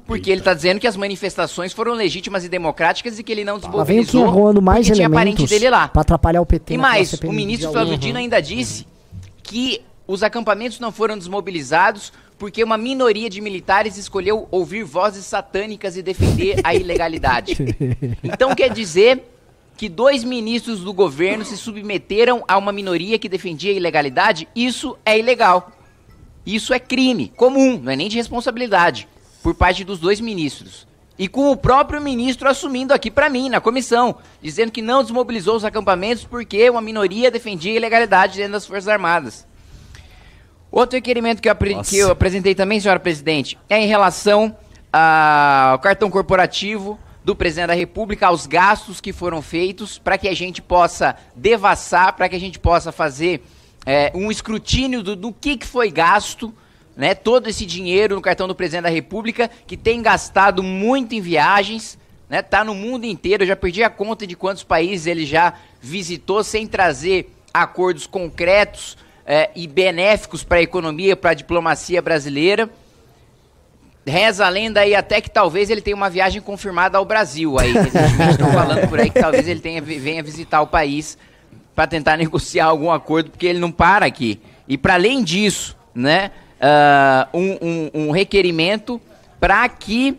Porque 0.06 0.30
ele 0.30 0.40
está 0.40 0.54
dizendo 0.54 0.80
que 0.80 0.86
as 0.86 0.96
manifestações 0.96 1.74
foram 1.74 1.92
legítimas 1.92 2.42
e 2.42 2.48
democráticas 2.48 3.18
e 3.18 3.22
que 3.22 3.30
ele 3.30 3.44
não 3.44 3.60
Lá 3.70 3.84
vem 3.84 4.00
desmobilizou 4.00 4.62
mais 4.62 4.86
porque 4.86 4.96
tinha 4.96 5.10
parente 5.10 5.42
elementos 5.42 5.50
dele 5.50 5.68
lá. 5.68 5.88
pra 5.88 6.00
atrapalhar 6.00 6.40
o 6.40 6.46
PT. 6.46 6.72
E 6.72 6.78
mais, 6.78 7.12
o 7.12 7.30
ministro 7.30 7.70
Flávio. 7.70 7.98
Dino 7.98 8.18
ainda 8.18 8.40
disse 8.40 8.86
que 9.42 9.82
os 10.10 10.24
acampamentos 10.24 10.80
não 10.80 10.90
foram 10.90 11.16
desmobilizados 11.16 12.12
porque 12.36 12.64
uma 12.64 12.76
minoria 12.76 13.30
de 13.30 13.40
militares 13.40 13.96
escolheu 13.96 14.48
ouvir 14.50 14.82
vozes 14.82 15.24
satânicas 15.24 15.96
e 15.96 16.02
defender 16.02 16.58
a 16.64 16.74
ilegalidade. 16.74 17.56
Então 18.24 18.52
quer 18.54 18.72
dizer 18.72 19.22
que 19.76 19.88
dois 19.88 20.24
ministros 20.24 20.80
do 20.80 20.92
governo 20.92 21.44
se 21.44 21.56
submeteram 21.56 22.42
a 22.48 22.58
uma 22.58 22.72
minoria 22.72 23.20
que 23.20 23.28
defendia 23.28 23.70
a 23.70 23.76
ilegalidade? 23.76 24.48
Isso 24.54 24.98
é 25.06 25.16
ilegal. 25.16 25.70
Isso 26.44 26.74
é 26.74 26.80
crime 26.80 27.32
comum, 27.36 27.78
não 27.78 27.92
é 27.92 27.96
nem 27.96 28.08
de 28.08 28.16
responsabilidade, 28.16 29.06
por 29.44 29.54
parte 29.54 29.84
dos 29.84 30.00
dois 30.00 30.20
ministros. 30.20 30.88
E 31.16 31.28
com 31.28 31.52
o 31.52 31.56
próprio 31.56 32.00
ministro 32.00 32.48
assumindo 32.48 32.92
aqui 32.92 33.12
pra 33.12 33.30
mim, 33.30 33.48
na 33.48 33.60
comissão, 33.60 34.16
dizendo 34.42 34.72
que 34.72 34.82
não 34.82 35.02
desmobilizou 35.02 35.54
os 35.54 35.64
acampamentos 35.64 36.24
porque 36.24 36.68
uma 36.68 36.80
minoria 36.80 37.30
defendia 37.30 37.72
a 37.72 37.76
ilegalidade 37.76 38.38
dentro 38.38 38.52
das 38.52 38.66
Forças 38.66 38.88
Armadas. 38.88 39.49
Outro 40.70 40.96
requerimento 40.96 41.42
que 41.42 41.48
eu, 41.48 41.52
apre- 41.52 41.74
que 41.82 41.98
eu 41.98 42.10
apresentei 42.10 42.54
também, 42.54 42.78
senhora 42.78 43.00
presidente, 43.00 43.58
é 43.68 43.78
em 43.78 43.86
relação 43.86 44.56
ao 44.92 45.78
cartão 45.78 46.10
corporativo 46.10 46.98
do 47.24 47.34
presidente 47.36 47.68
da 47.68 47.74
República, 47.74 48.26
aos 48.28 48.46
gastos 48.46 49.00
que 49.00 49.12
foram 49.12 49.42
feitos, 49.42 49.98
para 49.98 50.16
que 50.16 50.28
a 50.28 50.34
gente 50.34 50.62
possa 50.62 51.16
devassar, 51.36 52.14
para 52.14 52.28
que 52.28 52.36
a 52.36 52.40
gente 52.40 52.58
possa 52.58 52.90
fazer 52.92 53.44
é, 53.84 54.10
um 54.14 54.30
escrutínio 54.30 55.02
do, 55.02 55.14
do 55.16 55.32
que, 55.32 55.56
que 55.56 55.66
foi 55.66 55.90
gasto, 55.90 56.54
né, 56.96 57.14
todo 57.14 57.48
esse 57.48 57.66
dinheiro 57.66 58.14
no 58.14 58.22
cartão 58.22 58.48
do 58.48 58.54
presidente 58.54 58.84
da 58.84 58.88
República, 58.90 59.50
que 59.66 59.76
tem 59.76 60.00
gastado 60.02 60.62
muito 60.62 61.14
em 61.14 61.20
viagens, 61.20 61.98
né, 62.28 62.42
tá 62.42 62.64
no 62.64 62.74
mundo 62.74 63.04
inteiro, 63.04 63.42
eu 63.42 63.48
já 63.48 63.56
perdi 63.56 63.82
a 63.82 63.90
conta 63.90 64.26
de 64.26 64.34
quantos 64.36 64.62
países 64.62 65.06
ele 65.06 65.26
já 65.26 65.54
visitou 65.80 66.42
sem 66.44 66.66
trazer 66.66 67.34
acordos 67.52 68.06
concretos 68.06 68.96
é, 69.32 69.48
e 69.54 69.68
benéficos 69.68 70.42
para 70.42 70.58
a 70.58 70.62
economia, 70.62 71.14
para 71.14 71.30
a 71.30 71.34
diplomacia 71.34 72.02
brasileira. 72.02 72.68
Reza 74.04 74.44
a 74.44 74.48
lenda 74.48 74.80
aí 74.80 74.92
até 74.92 75.20
que 75.20 75.30
talvez 75.30 75.70
ele 75.70 75.80
tenha 75.80 75.94
uma 75.94 76.10
viagem 76.10 76.42
confirmada 76.42 76.98
ao 76.98 77.04
Brasil 77.04 77.56
aí. 77.56 77.70
Recentemente 77.70 78.30
estão 78.32 78.52
falando 78.52 78.88
por 78.88 78.98
aí 78.98 79.08
que 79.08 79.20
talvez 79.20 79.46
ele 79.46 79.60
tenha, 79.60 79.80
venha 79.80 80.20
visitar 80.20 80.60
o 80.62 80.66
país 80.66 81.16
para 81.76 81.86
tentar 81.86 82.16
negociar 82.18 82.64
algum 82.64 82.90
acordo, 82.90 83.30
porque 83.30 83.46
ele 83.46 83.60
não 83.60 83.70
para 83.70 84.04
aqui. 84.04 84.40
E 84.66 84.76
para 84.76 84.94
além 84.94 85.22
disso, 85.22 85.76
né, 85.94 86.32
ah, 86.60 87.28
um, 87.32 87.52
um- 87.62 87.90
um 88.06 88.10
requerimento 88.10 89.00
para 89.38 89.68
que 89.68 90.18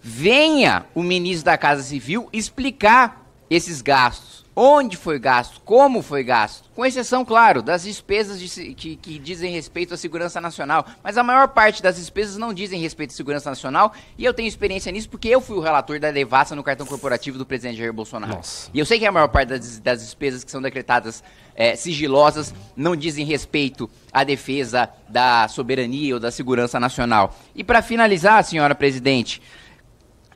venha 0.00 0.84
o 0.94 1.02
ministro 1.02 1.46
da 1.46 1.58
Casa 1.58 1.82
Civil 1.82 2.28
explicar 2.32 3.26
esses 3.50 3.82
gastos. 3.82 4.41
Onde 4.54 4.98
foi 4.98 5.18
gasto, 5.18 5.62
como 5.64 6.02
foi 6.02 6.22
gasto, 6.22 6.68
com 6.74 6.84
exceção, 6.84 7.24
claro, 7.24 7.62
das 7.62 7.84
despesas 7.84 8.38
de 8.38 8.74
que, 8.74 8.96
que 8.96 9.18
dizem 9.18 9.50
respeito 9.50 9.94
à 9.94 9.96
segurança 9.96 10.42
nacional. 10.42 10.84
Mas 11.02 11.16
a 11.16 11.22
maior 11.22 11.48
parte 11.48 11.82
das 11.82 11.96
despesas 11.96 12.36
não 12.36 12.52
dizem 12.52 12.78
respeito 12.78 13.12
à 13.12 13.14
segurança 13.14 13.48
nacional, 13.48 13.94
e 14.18 14.24
eu 14.24 14.34
tenho 14.34 14.46
experiência 14.46 14.92
nisso 14.92 15.08
porque 15.08 15.28
eu 15.28 15.40
fui 15.40 15.56
o 15.56 15.60
relator 15.60 15.98
da 15.98 16.10
devassa 16.10 16.54
no 16.54 16.62
cartão 16.62 16.86
corporativo 16.86 17.38
do 17.38 17.46
presidente 17.46 17.78
Jair 17.78 17.94
Bolsonaro. 17.94 18.40
E 18.74 18.78
eu 18.78 18.84
sei 18.84 18.98
que 18.98 19.06
a 19.06 19.12
maior 19.12 19.28
parte 19.28 19.48
das, 19.48 19.78
das 19.78 20.00
despesas 20.00 20.44
que 20.44 20.50
são 20.50 20.60
decretadas 20.60 21.24
eh, 21.56 21.74
sigilosas 21.74 22.54
não 22.76 22.94
dizem 22.94 23.24
respeito 23.24 23.88
à 24.12 24.22
defesa 24.22 24.90
da 25.08 25.48
soberania 25.48 26.14
ou 26.14 26.20
da 26.20 26.30
segurança 26.30 26.78
nacional. 26.78 27.34
E 27.54 27.64
para 27.64 27.80
finalizar, 27.80 28.44
senhora 28.44 28.74
presidente, 28.74 29.40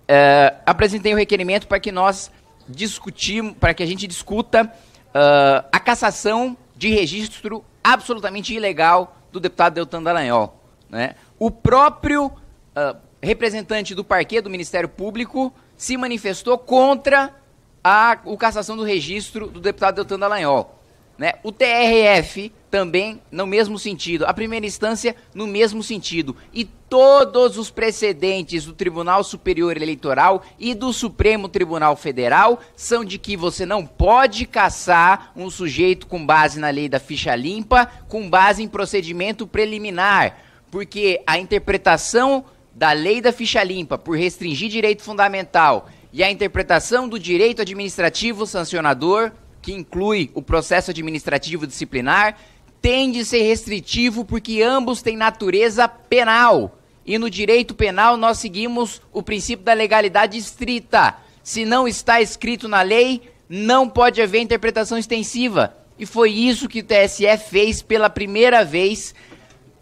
é, 0.09 0.55
apresentei 0.65 1.13
o 1.13 1.17
requerimento 1.17 1.67
para 1.67 1.81
que 1.81 1.91
nós 1.91 2.31
discutimos, 2.69 3.55
para 3.59 3.75
que 3.75 3.83
a 3.83 3.87
gente 3.87 4.07
discuta 4.07 4.73
ah, 5.15 5.65
a 5.73 5.81
cassação 5.81 6.57
de 6.77 6.89
registro 6.89 7.65
absolutamente 7.83 8.55
ilegal 8.55 9.17
do 9.33 9.41
deputado 9.41 9.75
Deltan 9.75 10.03
Dallagnol. 10.03 10.61
Né? 10.89 11.15
O 11.39 11.51
próprio 11.51 12.31
ah, 12.75 12.97
representante 13.23 13.95
do 13.95 14.05
parquê 14.05 14.41
do 14.41 14.51
Ministério 14.51 14.89
Público 14.89 15.53
se 15.77 15.97
manifestou 15.97 16.59
contra 16.59 17.35
a 17.83 18.19
o 18.25 18.37
cassação 18.37 18.77
do 18.77 18.83
registro 18.83 19.47
do 19.47 19.61
deputado 19.61 19.97
Deltan 19.97 20.19
Dallagnol. 20.19 20.76
Né? 21.19 21.35
O 21.43 21.51
TRF 21.51 22.53
também 22.71 23.23
no 23.31 23.47
mesmo 23.47 23.79
sentido. 23.79 24.27
A 24.27 24.35
primeira 24.35 24.67
instância 24.67 25.17
no 25.35 25.47
mesmo 25.47 25.83
sentido. 25.83 26.37
E 26.53 26.65
todos 26.65 27.57
os 27.57 27.71
precedentes 27.71 28.67
do 28.67 28.75
Tribunal 28.75 29.25
Superior 29.25 29.77
Eleitoral 29.77 30.45
e 30.59 30.75
do 30.75 30.93
Supremo 30.93 31.49
Tribunal 31.49 31.97
Federal 31.97 32.61
são 32.77 33.05
de 33.05 33.19
que 33.19 33.37
você 33.37 33.65
não 33.65 33.87
pode 33.87 34.45
caçar 34.47 35.33
um 35.35 35.49
sujeito 35.49 36.07
com 36.07 36.25
base 36.25 36.61
na 36.61 36.69
lei 36.69 36.89
da 36.89 37.01
ficha 37.01 37.35
limpa, 37.35 37.87
com 38.09 38.29
base 38.29 38.63
em 38.63 38.69
procedimento 38.69 39.47
preliminar. 39.47 40.39
Porque 40.71 41.23
a 41.27 41.39
interpretação 41.39 42.45
da 42.75 42.93
lei 42.93 43.23
da 43.23 43.33
ficha 43.33 43.63
limpa 43.65 43.97
por 43.97 44.19
restringir 44.19 44.69
direito 44.69 45.03
fundamental 45.03 45.89
e 46.13 46.23
a 46.23 46.31
interpretação 46.31 47.09
do 47.09 47.19
direito 47.19 47.63
administrativo 47.63 48.47
sancionador 48.47 49.33
que 49.67 49.73
inclui 49.73 50.31
o 50.33 50.41
processo 50.41 50.93
administrativo 50.93 51.67
disciplinar, 51.67 52.39
tem 52.81 53.11
de 53.11 53.25
ser 53.25 53.43
restritivo 53.43 54.25
porque 54.25 54.63
ambos 54.63 55.03
têm 55.03 55.17
natureza 55.17 55.89
penal. 55.89 56.79
E 57.05 57.19
no 57.19 57.29
direito 57.29 57.75
penal 57.75 58.17
nós 58.17 58.39
seguimos 58.39 59.03
o 59.13 59.25
princípio 59.25 59.65
da 59.65 59.73
legalidade 59.73 60.39
estrita. 60.39 61.17
Se 61.43 61.65
não 61.65 61.89
está 61.89 62.21
escrito 62.21 62.69
na 62.69 62.81
lei, 62.83 63.23
não 63.49 63.89
pode 63.89 64.23
haver 64.23 64.39
interpretação 64.39 64.97
extensiva. 64.97 65.77
E 65.99 66.07
foi 66.07 66.31
isso 66.31 66.69
que 66.69 66.79
o 66.79 66.85
TSE 66.85 67.37
fez 67.51 67.83
pela 67.83 68.09
primeira 68.09 68.65
vez 68.65 69.17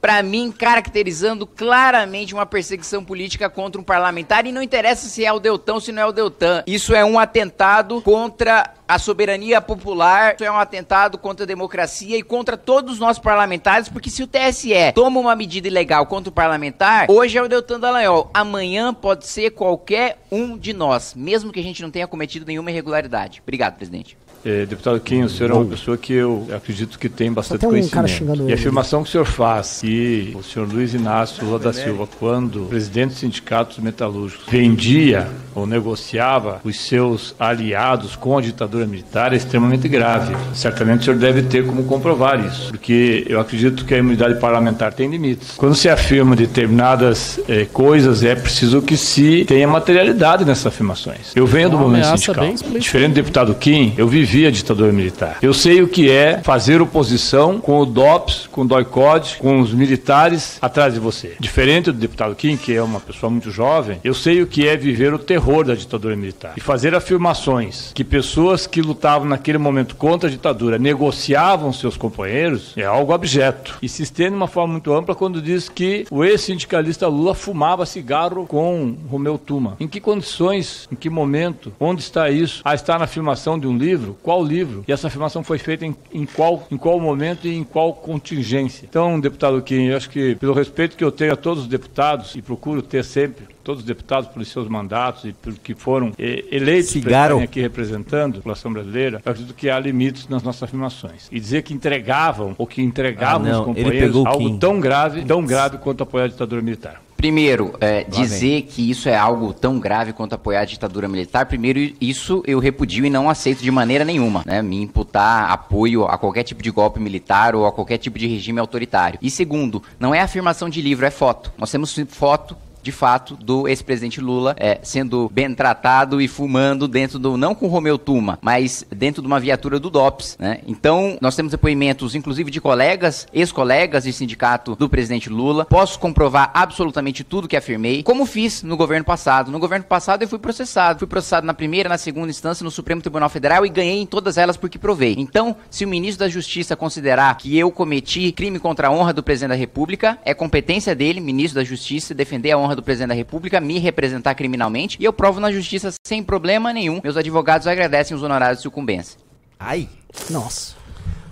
pra 0.04 0.22
mim 0.22 0.52
caracterizando 0.52 1.46
claramente 1.46 2.34
uma 2.34 2.44
perseguição 2.44 3.02
política 3.02 3.48
contra 3.48 3.80
um 3.80 3.84
parlamentar 3.84 4.44
e 4.44 4.52
não 4.52 4.62
interessa 4.62 5.08
se 5.08 5.24
é 5.24 5.32
o 5.32 5.40
Deltão, 5.40 5.80
se 5.80 5.92
não 5.92 6.02
é 6.02 6.04
o 6.04 6.12
Deltan. 6.12 6.62
Isso 6.66 6.94
é 6.94 7.02
um 7.02 7.18
atentado 7.18 8.02
contra 8.02 8.74
a 8.86 8.98
soberania 8.98 9.62
popular, 9.62 10.34
isso 10.34 10.44
é 10.44 10.52
um 10.52 10.58
atentado 10.58 11.16
contra 11.16 11.44
a 11.44 11.46
democracia 11.46 12.18
e 12.18 12.22
contra 12.22 12.54
todos 12.54 12.98
nós 12.98 13.18
parlamentares, 13.18 13.88
porque 13.88 14.10
se 14.10 14.22
o 14.22 14.26
TSE 14.26 14.92
toma 14.94 15.18
uma 15.18 15.34
medida 15.34 15.68
ilegal 15.68 16.04
contra 16.04 16.28
o 16.28 16.34
parlamentar, 16.34 17.06
hoje 17.10 17.38
é 17.38 17.42
o 17.42 17.48
Deltan 17.48 17.80
Dallagnol, 17.80 18.30
amanhã 18.34 18.92
pode 18.92 19.26
ser 19.26 19.52
qualquer 19.52 20.18
um 20.30 20.58
de 20.58 20.74
nós, 20.74 21.14
mesmo 21.14 21.50
que 21.50 21.60
a 21.60 21.62
gente 21.62 21.80
não 21.80 21.90
tenha 21.90 22.06
cometido 22.06 22.44
nenhuma 22.44 22.70
irregularidade. 22.70 23.40
Obrigado, 23.42 23.76
presidente. 23.76 24.18
Eh, 24.44 24.66
deputado 24.66 25.00
Kim, 25.00 25.22
o 25.22 25.28
senhor 25.28 25.50
é 25.50 25.54
uma 25.54 25.64
pessoa 25.64 25.96
que 25.96 26.12
eu 26.12 26.46
acredito 26.54 26.98
que 26.98 27.08
tem 27.08 27.32
bastante 27.32 27.60
tem 27.60 27.68
um 27.68 27.88
cara 27.88 28.06
conhecimento. 28.06 28.46
e 28.46 28.52
a 28.52 28.54
afirmação 28.54 29.02
que 29.02 29.08
o 29.08 29.12
senhor 29.12 29.24
faz 29.24 29.78
que 29.80 30.36
o 30.38 30.42
senhor 30.42 30.68
Luiz 30.70 30.92
Inácio 30.92 31.42
Lula 31.46 31.58
da 31.58 31.72
Silva, 31.72 32.06
quando 32.18 32.66
presidente 32.66 33.10
dos 33.10 33.18
sindicatos 33.20 33.78
metalúrgicos, 33.78 34.44
vendia 34.46 35.28
ou 35.54 35.66
negociava 35.66 36.60
os 36.62 36.78
seus 36.78 37.34
aliados 37.40 38.16
com 38.16 38.36
a 38.36 38.42
ditadura 38.42 38.86
militar 38.86 39.32
é 39.32 39.36
extremamente 39.36 39.88
grave. 39.88 40.36
Certamente 40.52 41.00
o 41.00 41.04
senhor 41.04 41.18
deve 41.18 41.42
ter 41.42 41.64
como 41.64 41.84
comprovar 41.84 42.44
isso, 42.44 42.68
porque 42.68 43.24
eu 43.26 43.40
acredito 43.40 43.86
que 43.86 43.94
a 43.94 43.98
imunidade 43.98 44.38
parlamentar 44.38 44.92
tem 44.92 45.08
limites. 45.08 45.52
Quando 45.56 45.74
se 45.74 45.88
afirma 45.88 46.36
determinadas 46.36 47.40
eh, 47.48 47.66
coisas, 47.72 48.22
é 48.22 48.34
preciso 48.34 48.82
que 48.82 48.96
se 48.96 49.46
tenha 49.46 49.66
materialidade 49.66 50.44
nessas 50.44 50.66
afirmações. 50.66 51.32
Eu 51.34 51.46
venho 51.46 51.70
do 51.70 51.78
movimento 51.78 52.18
sindical. 52.18 52.44
Diferente 52.78 53.12
do 53.12 53.14
deputado 53.14 53.54
Kim, 53.54 53.94
eu 53.96 54.06
vivi 54.06 54.33
a 54.42 54.50
ditadura 54.50 54.92
militar. 54.92 55.38
Eu 55.40 55.54
sei 55.54 55.80
o 55.80 55.88
que 55.88 56.10
é 56.10 56.40
fazer 56.42 56.82
oposição 56.82 57.60
com 57.60 57.78
o 57.78 57.86
DOPS, 57.86 58.48
com 58.50 58.62
o 58.62 58.64
DOICOD, 58.66 59.36
com 59.38 59.60
os 59.60 59.72
militares 59.72 60.58
atrás 60.60 60.94
de 60.94 61.00
você. 61.00 61.36
Diferente 61.38 61.92
do 61.92 61.98
deputado 61.98 62.34
Kim, 62.34 62.56
que 62.56 62.74
é 62.74 62.82
uma 62.82 62.98
pessoa 62.98 63.30
muito 63.30 63.50
jovem, 63.50 64.00
eu 64.02 64.14
sei 64.14 64.42
o 64.42 64.46
que 64.46 64.66
é 64.66 64.76
viver 64.76 65.14
o 65.14 65.18
terror 65.18 65.64
da 65.64 65.74
ditadura 65.74 66.16
militar. 66.16 66.54
E 66.56 66.60
fazer 66.60 66.94
afirmações 66.94 67.92
que 67.94 68.02
pessoas 68.02 68.66
que 68.66 68.82
lutavam 68.82 69.28
naquele 69.28 69.58
momento 69.58 69.94
contra 69.94 70.28
a 70.28 70.32
ditadura 70.32 70.78
negociavam 70.78 71.72
seus 71.72 71.96
companheiros 71.96 72.72
é 72.76 72.84
algo 72.84 73.12
abjeto. 73.12 73.78
E 73.80 73.88
se 73.88 74.02
estende 74.02 74.30
de 74.30 74.36
uma 74.36 74.48
forma 74.48 74.72
muito 74.72 74.92
ampla 74.92 75.14
quando 75.14 75.40
diz 75.40 75.68
que 75.68 76.06
o 76.10 76.24
ex-sindicalista 76.24 77.06
Lula 77.06 77.34
fumava 77.34 77.86
cigarro 77.86 78.46
com 78.46 78.96
Romeu 79.10 79.36
Tuma. 79.36 79.76
Em 79.78 79.86
que 79.86 80.00
condições, 80.00 80.88
em 80.90 80.96
que 80.96 81.10
momento, 81.10 81.72
onde 81.78 82.00
está 82.00 82.30
isso? 82.30 82.62
Ah, 82.64 82.74
está 82.74 82.98
na 82.98 83.04
afirmação 83.04 83.58
de 83.58 83.66
um 83.66 83.76
livro? 83.76 84.16
Qual 84.24 84.42
livro? 84.42 84.82
E 84.88 84.90
essa 84.90 85.08
afirmação 85.08 85.44
foi 85.44 85.58
feita 85.58 85.84
em, 85.84 85.94
em 86.10 86.24
qual, 86.24 86.66
em 86.70 86.78
qual 86.78 86.98
momento 86.98 87.46
e 87.46 87.54
em 87.54 87.62
qual 87.62 87.92
contingência? 87.92 88.86
Então, 88.88 89.20
deputado 89.20 89.60
Kim, 89.60 89.88
eu 89.88 89.96
acho 89.98 90.08
que 90.08 90.34
pelo 90.36 90.54
respeito 90.54 90.96
que 90.96 91.04
eu 91.04 91.12
tenho 91.12 91.34
a 91.34 91.36
todos 91.36 91.64
os 91.64 91.68
deputados 91.68 92.34
e 92.34 92.40
procuro 92.40 92.80
ter 92.80 93.04
sempre 93.04 93.44
todos 93.62 93.82
os 93.82 93.86
deputados 93.86 94.30
pelos 94.30 94.48
seus 94.48 94.66
mandatos 94.66 95.24
e 95.26 95.34
por 95.34 95.52
que 95.58 95.74
foram 95.74 96.12
eh, 96.18 96.42
eleitos 96.50 96.92
para 96.92 97.00
Cigarro. 97.02 97.40
aqui 97.42 97.60
representando 97.60 98.32
a 98.32 98.36
população 98.36 98.72
brasileira, 98.72 99.20
eu 99.22 99.30
acredito 99.30 99.54
que 99.54 99.68
há 99.68 99.78
limites 99.78 100.26
nas 100.26 100.42
nossas 100.42 100.62
afirmações. 100.62 101.28
E 101.30 101.38
dizer 101.38 101.62
que 101.62 101.74
entregavam 101.74 102.54
ou 102.56 102.66
que 102.66 102.80
entregavam 102.82 103.46
Ah, 103.46 103.50
não, 103.52 103.60
os 103.60 103.66
companheiros 103.66 104.16
algo 104.24 104.38
Kim. 104.38 104.58
tão 104.58 104.80
grave, 104.80 105.22
tão 105.24 105.44
grave 105.44 105.76
quanto 105.76 106.02
apoiar 106.02 106.24
a 106.24 106.28
ditadura 106.28 106.62
militar. 106.62 107.03
Primeiro, 107.16 107.74
é, 107.80 108.04
dizer 108.04 108.62
que 108.62 108.90
isso 108.90 109.08
é 109.08 109.16
algo 109.16 109.52
tão 109.52 109.78
grave 109.78 110.12
quanto 110.12 110.34
apoiar 110.34 110.60
a 110.60 110.64
ditadura 110.64 111.08
militar, 111.08 111.46
primeiro, 111.46 111.94
isso 112.00 112.42
eu 112.46 112.58
repudio 112.58 113.06
e 113.06 113.10
não 113.10 113.30
aceito 113.30 113.62
de 113.62 113.70
maneira 113.70 114.04
nenhuma, 114.04 114.42
né? 114.44 114.60
Me 114.60 114.82
imputar 114.82 115.50
apoio 115.50 116.04
a 116.04 116.18
qualquer 116.18 116.42
tipo 116.42 116.62
de 116.62 116.70
golpe 116.70 117.00
militar 117.00 117.54
ou 117.54 117.66
a 117.66 117.72
qualquer 117.72 117.98
tipo 117.98 118.18
de 118.18 118.26
regime 118.26 118.60
autoritário. 118.60 119.18
E 119.22 119.30
segundo, 119.30 119.82
não 119.98 120.14
é 120.14 120.20
afirmação 120.20 120.68
de 120.68 120.82
livro, 120.82 121.06
é 121.06 121.10
foto. 121.10 121.52
Nós 121.56 121.70
temos 121.70 121.98
foto 122.08 122.56
de 122.84 122.92
fato, 122.92 123.34
do 123.34 123.66
ex-presidente 123.66 124.20
Lula 124.20 124.54
é, 124.58 124.78
sendo 124.82 125.30
bem 125.32 125.52
tratado 125.54 126.20
e 126.20 126.28
fumando 126.28 126.86
dentro 126.86 127.18
do, 127.18 127.36
não 127.36 127.54
com 127.54 127.66
Romeu 127.66 127.96
Tuma, 127.96 128.38
mas 128.42 128.86
dentro 128.94 129.22
de 129.22 129.26
uma 129.26 129.40
viatura 129.40 129.80
do 129.80 129.88
DOPS, 129.88 130.36
né? 130.38 130.60
Então, 130.66 131.16
nós 131.20 131.34
temos 131.34 131.50
depoimentos, 131.50 132.14
inclusive, 132.14 132.50
de 132.50 132.60
colegas, 132.60 133.26
ex-colegas 133.32 134.04
de 134.04 134.12
sindicato 134.12 134.76
do 134.76 134.88
presidente 134.88 135.30
Lula. 135.30 135.64
Posso 135.64 135.98
comprovar 135.98 136.50
absolutamente 136.52 137.24
tudo 137.24 137.48
que 137.48 137.56
afirmei, 137.56 138.02
como 138.02 138.26
fiz 138.26 138.62
no 138.62 138.76
governo 138.76 139.04
passado. 139.04 139.50
No 139.50 139.58
governo 139.58 139.86
passado, 139.86 140.22
eu 140.22 140.28
fui 140.28 140.38
processado. 140.38 140.98
Fui 140.98 141.08
processado 141.08 141.46
na 141.46 141.54
primeira, 141.54 141.88
na 141.88 141.96
segunda 141.96 142.28
instância, 142.28 142.62
no 142.62 142.70
Supremo 142.70 143.00
Tribunal 143.00 143.30
Federal 143.30 143.64
e 143.64 143.70
ganhei 143.70 144.00
em 144.00 144.06
todas 144.06 144.36
elas 144.36 144.58
porque 144.58 144.78
provei. 144.78 145.14
Então, 145.16 145.56
se 145.70 145.86
o 145.86 145.88
ministro 145.88 146.20
da 146.20 146.28
Justiça 146.28 146.76
considerar 146.76 147.34
que 147.38 147.56
eu 147.56 147.70
cometi 147.70 148.30
crime 148.30 148.58
contra 148.58 148.88
a 148.88 148.90
honra 148.90 149.14
do 149.14 149.22
presidente 149.22 149.50
da 149.50 149.54
República, 149.54 150.18
é 150.22 150.34
competência 150.34 150.94
dele, 150.94 151.20
ministro 151.20 151.60
da 151.60 151.64
Justiça, 151.64 152.14
defender 152.14 152.50
a 152.50 152.58
honra 152.58 152.73
do 152.76 152.82
presidente 152.82 153.08
da 153.08 153.14
República, 153.14 153.60
me 153.60 153.78
representar 153.78 154.34
criminalmente 154.34 154.96
e 155.00 155.04
eu 155.04 155.12
provo 155.12 155.40
na 155.40 155.50
justiça 155.52 155.92
sem 156.06 156.22
problema 156.22 156.72
nenhum. 156.72 157.00
Meus 157.02 157.16
advogados 157.16 157.66
agradecem 157.66 158.16
os 158.16 158.22
honorários 158.22 158.58
de 158.58 158.62
sucumbência. 158.62 159.18
Ai. 159.58 159.88
Nossa. 160.30 160.74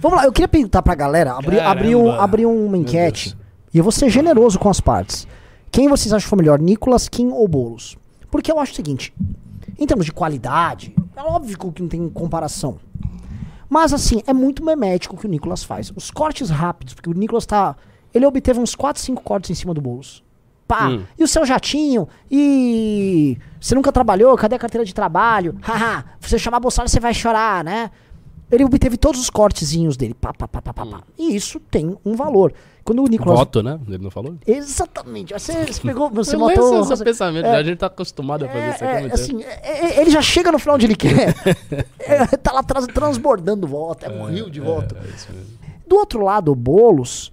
Vamos 0.00 0.18
lá, 0.18 0.24
eu 0.24 0.32
queria 0.32 0.48
perguntar 0.48 0.82
pra 0.82 0.94
galera, 0.94 1.32
abrir, 1.32 1.60
abrir, 1.60 1.94
um- 1.94 2.10
abrir 2.10 2.46
uma 2.46 2.76
enquete. 2.76 3.36
E 3.72 3.78
eu 3.78 3.84
vou 3.84 3.92
ser 3.92 4.10
generoso 4.10 4.58
com 4.58 4.68
as 4.68 4.80
partes. 4.80 5.26
Quem 5.70 5.88
vocês 5.88 6.12
acham 6.12 6.24
que 6.24 6.28
foi 6.30 6.38
melhor, 6.38 6.58
Nicolas, 6.58 7.08
Kim 7.08 7.28
ou 7.28 7.46
Boulos? 7.48 7.96
Porque 8.30 8.50
eu 8.50 8.58
acho 8.58 8.72
o 8.72 8.74
seguinte, 8.74 9.12
em 9.78 9.86
termos 9.86 10.04
de 10.04 10.12
qualidade, 10.12 10.94
é 11.16 11.22
óbvio 11.22 11.56
que 11.72 11.80
não 11.82 11.88
tem 11.88 12.08
comparação. 12.08 12.78
Mas 13.68 13.92
assim, 13.92 14.22
é 14.26 14.32
muito 14.34 14.62
memético 14.64 15.14
o 15.16 15.18
que 15.18 15.26
o 15.26 15.30
Nicolas 15.30 15.64
faz. 15.64 15.90
Os 15.96 16.10
cortes 16.10 16.50
rápidos, 16.50 16.92
porque 16.94 17.08
o 17.08 17.14
Nicolas 17.14 17.46
tá. 17.46 17.74
Ele 18.12 18.26
obteve 18.26 18.60
uns 18.60 18.74
4, 18.74 19.00
5 19.00 19.22
cortes 19.22 19.50
em 19.50 19.54
cima 19.54 19.72
do 19.72 19.80
Boulos. 19.80 20.22
Pá, 20.72 20.88
Hum. 20.88 21.02
e 21.18 21.22
o 21.22 21.28
seu 21.28 21.44
jatinho? 21.44 22.08
E 22.30 23.36
você 23.60 23.74
nunca 23.74 23.92
trabalhou? 23.92 24.34
Cadê 24.38 24.54
a 24.54 24.58
carteira 24.58 24.84
de 24.86 24.94
trabalho? 24.94 25.54
Haha, 25.60 26.02
você 26.18 26.38
chamar 26.38 26.60
Bolsonaro, 26.60 26.88
você 26.88 26.98
vai 26.98 27.12
chorar, 27.12 27.62
né? 27.62 27.90
Ele 28.50 28.64
obteve 28.64 28.96
todos 28.96 29.20
os 29.20 29.28
cortezinhos 29.28 29.98
dele. 29.98 30.14
Pá, 30.14 30.32
pá, 30.32 30.48
pá, 30.48 30.62
pá, 30.62 30.72
pá, 30.72 30.86
pá. 30.86 31.02
E 31.18 31.36
isso 31.36 31.60
tem 31.60 31.94
um 32.04 32.14
valor. 32.16 32.54
Quando 32.84 33.02
o 33.02 33.06
Nicolas. 33.06 33.38
Voto, 33.38 33.62
né? 33.62 33.78
Ele 33.86 33.98
não 33.98 34.10
falou? 34.10 34.34
Exatamente. 34.46 35.34
Você, 35.34 35.52
você 35.66 35.80
pegou. 35.82 36.08
Você 36.12 36.36
lembro 36.38 36.80
esse 36.92 37.04
pensamento, 37.04 37.44
É. 37.46 37.56
a 37.56 37.62
gente 37.62 37.76
tá 37.78 37.86
acostumado 37.86 38.44
a 38.44 38.48
fazer 38.48 38.68
isso 38.70 38.84
aqui 38.84 38.84
É, 39.04 39.08
é, 39.08 39.12
assim, 39.12 39.42
é, 39.42 39.98
é, 39.98 40.00
ele 40.00 40.10
já 40.10 40.22
chega 40.22 40.50
no 40.50 40.58
final 40.58 40.76
onde 40.76 40.86
ele 40.86 40.96
quer. 40.96 41.34
É, 42.00 42.26
tá 42.36 42.50
lá 42.52 42.62
trans- 42.62 42.86
transbordando 42.88 43.66
voto, 43.66 44.04
é 44.06 44.08
um 44.10 44.24
rio 44.26 44.50
de 44.50 44.58
voto. 44.60 44.96
É 44.96 45.08
isso 45.14 45.30
mesmo. 45.32 45.48
Do 45.86 45.96
outro 45.96 46.22
lado, 46.24 46.50
o 46.50 46.54
Boulos, 46.54 47.30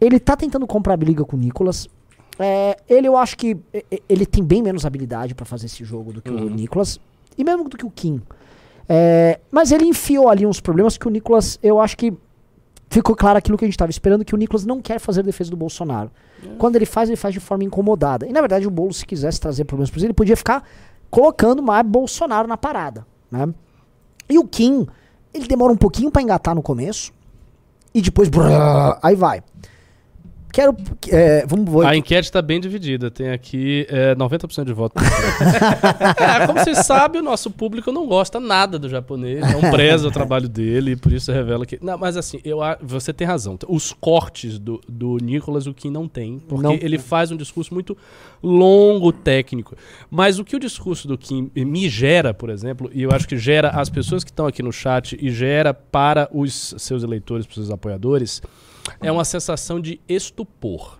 ele 0.00 0.20
tá 0.20 0.36
tentando 0.36 0.66
comprar 0.66 0.96
briga 0.96 1.24
com 1.24 1.36
o 1.36 1.40
Nicolas. 1.40 1.88
É, 2.42 2.76
ele, 2.88 3.08
eu 3.08 3.16
acho 3.16 3.36
que 3.36 3.56
ele 4.08 4.26
tem 4.26 4.42
bem 4.42 4.62
menos 4.62 4.84
habilidade 4.84 5.34
pra 5.34 5.44
fazer 5.44 5.66
esse 5.66 5.84
jogo 5.84 6.12
do 6.12 6.22
que 6.22 6.30
o 6.30 6.50
Nicolas. 6.50 7.00
E 7.36 7.44
mesmo 7.44 7.68
do 7.68 7.76
que 7.76 7.86
o 7.86 7.90
Kim. 7.90 8.20
É, 8.88 9.40
mas 9.50 9.72
ele 9.72 9.84
enfiou 9.84 10.28
ali 10.28 10.44
uns 10.44 10.60
problemas 10.60 10.98
que 10.98 11.06
o 11.06 11.10
Nicolas, 11.10 11.58
eu 11.62 11.80
acho 11.80 11.96
que 11.96 12.12
ficou 12.90 13.16
claro 13.16 13.38
aquilo 13.38 13.56
que 13.56 13.64
a 13.64 13.68
gente 13.68 13.74
estava 13.74 13.90
esperando, 13.90 14.24
que 14.24 14.34
o 14.34 14.38
Nicolas 14.38 14.66
não 14.66 14.80
quer 14.80 14.98
fazer 14.98 15.22
defesa 15.22 15.50
do 15.50 15.56
Bolsonaro. 15.56 16.10
Quando 16.58 16.76
ele 16.76 16.84
faz, 16.84 17.08
ele 17.08 17.16
faz 17.16 17.32
de 17.32 17.40
forma 17.40 17.64
incomodada. 17.64 18.26
E 18.26 18.32
na 18.32 18.40
verdade 18.40 18.66
o 18.66 18.70
Boulos, 18.70 18.98
se 18.98 19.06
quisesse 19.06 19.40
trazer 19.40 19.64
problemas 19.64 19.90
para 19.90 20.00
ele, 20.00 20.06
ele 20.08 20.12
podia 20.12 20.36
ficar 20.36 20.66
colocando 21.10 21.62
mais 21.62 21.86
Bolsonaro 21.86 22.48
na 22.48 22.56
parada. 22.56 23.06
Né? 23.30 23.48
E 24.28 24.38
o 24.38 24.44
Kim, 24.44 24.86
ele 25.32 25.46
demora 25.46 25.72
um 25.72 25.76
pouquinho 25.76 26.10
para 26.10 26.20
engatar 26.20 26.54
no 26.54 26.62
começo. 26.62 27.12
E 27.94 28.00
depois. 28.00 28.28
brrr, 28.28 28.98
aí 29.02 29.14
vai. 29.14 29.42
Quero. 30.52 30.76
é, 31.10 31.46
vamos 31.46 31.70
vou, 31.70 31.82
A 31.82 31.96
enquete 31.96 32.30
tá 32.30 32.42
bem 32.42 32.60
dividida. 32.60 33.10
Tem 33.10 33.30
aqui 33.30 33.86
é, 33.88 34.14
90% 34.14 34.64
de 34.64 34.72
voto. 34.74 34.94
é, 35.00 36.46
como 36.46 36.58
vocês 36.58 36.78
sabem, 36.84 37.22
o 37.22 37.24
nosso 37.24 37.50
público 37.50 37.90
não 37.90 38.06
gosta 38.06 38.38
nada 38.38 38.78
do 38.78 38.88
japonês, 38.88 39.40
não 39.50 39.70
preza 39.70 40.06
o 40.06 40.10
trabalho 40.10 40.48
dele, 40.48 40.92
e 40.92 40.96
por 40.96 41.10
isso 41.10 41.32
revela 41.32 41.64
que. 41.64 41.78
Não, 41.82 41.96
mas 41.96 42.18
assim, 42.18 42.38
eu, 42.44 42.58
você 42.82 43.12
tem 43.14 43.26
razão. 43.26 43.58
Os 43.66 43.92
cortes 43.92 44.58
do, 44.58 44.80
do 44.86 45.16
Nicolas, 45.16 45.66
o 45.66 45.72
que 45.72 45.88
não 45.88 46.06
tem, 46.06 46.38
porque 46.38 46.62
Não. 46.62 46.74
ele 46.74 46.98
faz 46.98 47.30
um 47.30 47.36
discurso 47.36 47.72
muito 47.72 47.96
longo, 48.42 49.10
técnico. 49.10 49.74
Mas 50.10 50.38
o 50.38 50.44
que 50.44 50.54
o 50.54 50.60
discurso 50.60 51.08
do 51.08 51.16
Kim 51.16 51.50
me 51.54 51.88
gera, 51.88 52.34
por 52.34 52.50
exemplo, 52.50 52.90
e 52.92 53.02
eu 53.02 53.10
acho 53.10 53.26
que 53.26 53.38
gera 53.38 53.70
as 53.70 53.88
pessoas 53.88 54.22
que 54.22 54.30
estão 54.30 54.46
aqui 54.46 54.62
no 54.62 54.72
chat 54.72 55.16
e 55.18 55.30
gera 55.30 55.72
para 55.72 56.28
os 56.32 56.74
seus 56.76 57.02
eleitores, 57.02 57.46
para 57.46 57.52
os 57.52 57.56
seus 57.56 57.70
apoiadores, 57.70 58.42
é 59.00 59.10
uma 59.10 59.24
sensação 59.24 59.80
de 59.80 60.00
estupor. 60.08 60.98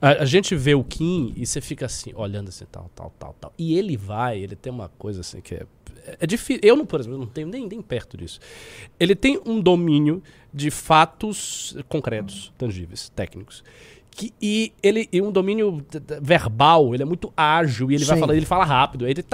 A, 0.00 0.24
gente 0.24 0.54
vê 0.54 0.74
o 0.74 0.82
Kim 0.82 1.32
e 1.36 1.44
você 1.44 1.60
fica 1.60 1.86
assim, 1.86 2.12
olhando 2.14 2.48
assim, 2.48 2.64
tal, 2.70 2.90
tal, 2.94 3.12
tal, 3.18 3.36
tal. 3.38 3.52
E 3.58 3.76
ele 3.76 3.96
vai, 3.96 4.38
ele 4.38 4.56
tem 4.56 4.72
uma 4.72 4.88
coisa 4.88 5.20
assim 5.20 5.40
que 5.40 5.54
é. 5.54 6.26
Difícil. 6.26 6.60
Eu, 6.62 6.86
por 6.86 7.00
exemplo, 7.00 7.18
não 7.18 7.26
tenho 7.26 7.46
nem, 7.46 7.82
perto 7.82 8.16
disso. 8.16 8.40
Ele 8.98 9.14
tem 9.14 9.40
um 9.44 9.60
domínio 9.60 10.22
de 10.52 10.70
fatos 10.70 11.76
concretos, 11.88 12.52
tangíveis, 12.56 13.10
técnicos. 13.10 13.62
Que, 14.10 14.32
e 14.40 14.72
ele 14.82 15.08
e 15.12 15.22
um 15.22 15.30
domínio 15.30 15.84
verbal, 16.20 16.94
ele 16.94 17.02
é 17.02 17.06
muito 17.06 17.32
ágil 17.36 17.90
e 17.90 17.94
ele 17.94 18.04
vai 18.04 18.18
falando, 18.18 18.36
ele 18.36 18.46
fala 18.46 18.64
rápido. 18.64 19.06
Ele 19.06 19.24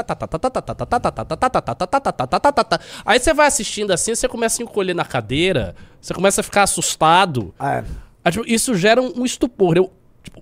Aí 3.05 3.19
você 3.19 3.33
vai 3.33 3.47
assistindo 3.47 3.93
assim, 3.93 4.15
você 4.15 4.29
começa 4.29 4.63
a 4.63 4.65
encolher 4.65 4.95
na 4.95 5.05
cadeira, 5.05 5.75
você 6.07 6.15
começa 6.15 6.41
a 6.41 6.45
ficar 6.45 6.63
assustado. 6.63 7.53
É. 7.59 7.83
Aí, 8.25 8.33
tipo, 8.33 8.45
isso 8.47 8.77
gera 8.77 9.03
um, 9.03 9.13
um 9.21 9.25
estupor. 9.25 9.77
Eu, 9.77 9.93
tipo, 10.23 10.41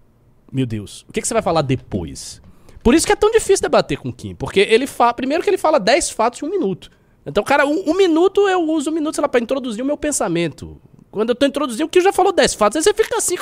meu 0.52 0.66
Deus, 0.66 1.06
o 1.08 1.12
que, 1.12 1.22
que 1.22 1.26
você 1.26 1.32
vai 1.32 1.42
falar 1.42 1.62
depois? 1.62 2.42
Por 2.82 2.94
isso 2.94 3.06
que 3.06 3.12
é 3.12 3.16
tão 3.16 3.30
difícil 3.30 3.62
debater 3.62 3.96
com 3.96 4.10
o 4.10 4.12
Kim. 4.12 4.34
Porque 4.34 4.60
ele 4.60 4.86
fala. 4.86 5.14
Primeiro 5.14 5.42
que 5.42 5.48
ele 5.48 5.56
fala 5.56 5.80
10 5.80 6.10
fatos 6.10 6.42
em 6.42 6.46
um 6.46 6.50
minuto. 6.50 6.90
Então, 7.24 7.42
cara, 7.42 7.66
um, 7.66 7.82
um 7.86 7.94
minuto 7.94 8.46
eu 8.46 8.60
uso 8.60 8.90
um 8.90 8.92
minuto, 8.92 9.14
sei 9.14 9.22
lá, 9.22 9.28
pra 9.28 9.40
introduzir 9.40 9.82
o 9.82 9.86
meu 9.86 9.96
pensamento. 9.96 10.78
Quando 11.10 11.30
eu 11.30 11.34
tô 11.34 11.46
introduzindo, 11.46 11.86
o 11.86 11.88
que 11.88 12.00
já 12.02 12.12
falou 12.12 12.30
10 12.30 12.52
fatos. 12.52 12.76
Aí 12.76 12.82
você 12.82 12.92
fica 12.92 13.16
assim. 13.16 13.36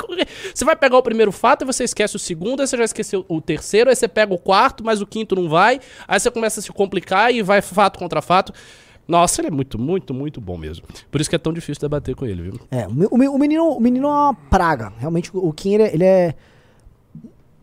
Você 0.55 0.65
vai 0.65 0.77
pegar 0.77 0.99
o 0.99 1.03
primeiro 1.03 1.33
fato 1.33 1.63
e 1.63 1.65
você 1.65 1.83
esquece 1.83 2.15
o 2.15 2.21
segundo, 2.21 2.61
aí 2.61 2.69
você 2.69 2.77
já 2.77 2.85
esqueceu 2.85 3.25
o 3.29 3.41
terceiro, 3.41 3.91
aí 3.91 3.97
você 3.97 4.07
pega 4.07 4.33
o 4.33 4.39
quarto, 4.39 4.85
mas 4.85 5.01
o 5.01 5.07
quinto 5.07 5.35
não 5.35 5.49
vai. 5.49 5.81
Aí 6.07 6.21
você 6.21 6.31
começa 6.31 6.61
a 6.61 6.63
se 6.63 6.71
complicar 6.71 7.35
e 7.35 7.43
vai 7.43 7.61
fato 7.61 7.99
contra 7.99 8.23
fato. 8.23 8.53
Nossa, 9.07 9.41
ele 9.41 9.49
é 9.49 9.51
muito, 9.51 9.79
muito, 9.79 10.15
muito 10.15 10.41
bom 10.41 10.57
mesmo. 10.57 10.87
Por 11.11 11.21
isso 11.21 11.29
que 11.29 11.37
é 11.37 11.39
tão 11.39 11.53
difícil 11.53 11.81
debater 11.81 12.15
com 12.15 12.25
ele, 12.25 12.43
viu? 12.43 12.61
É, 12.71 12.87
o, 12.87 12.91
o 13.31 13.35
o 13.35 13.39
menino, 13.39 13.69
o 13.69 13.81
menino 13.81 14.07
é 14.07 14.11
uma 14.11 14.35
praga. 14.35 14.93
Realmente, 14.99 15.31
o 15.37 15.49
o 15.49 15.53
Kim, 15.53 15.75
ele, 15.75 15.83
é- 15.83 15.95
ele 15.95 16.05
é 16.05 16.35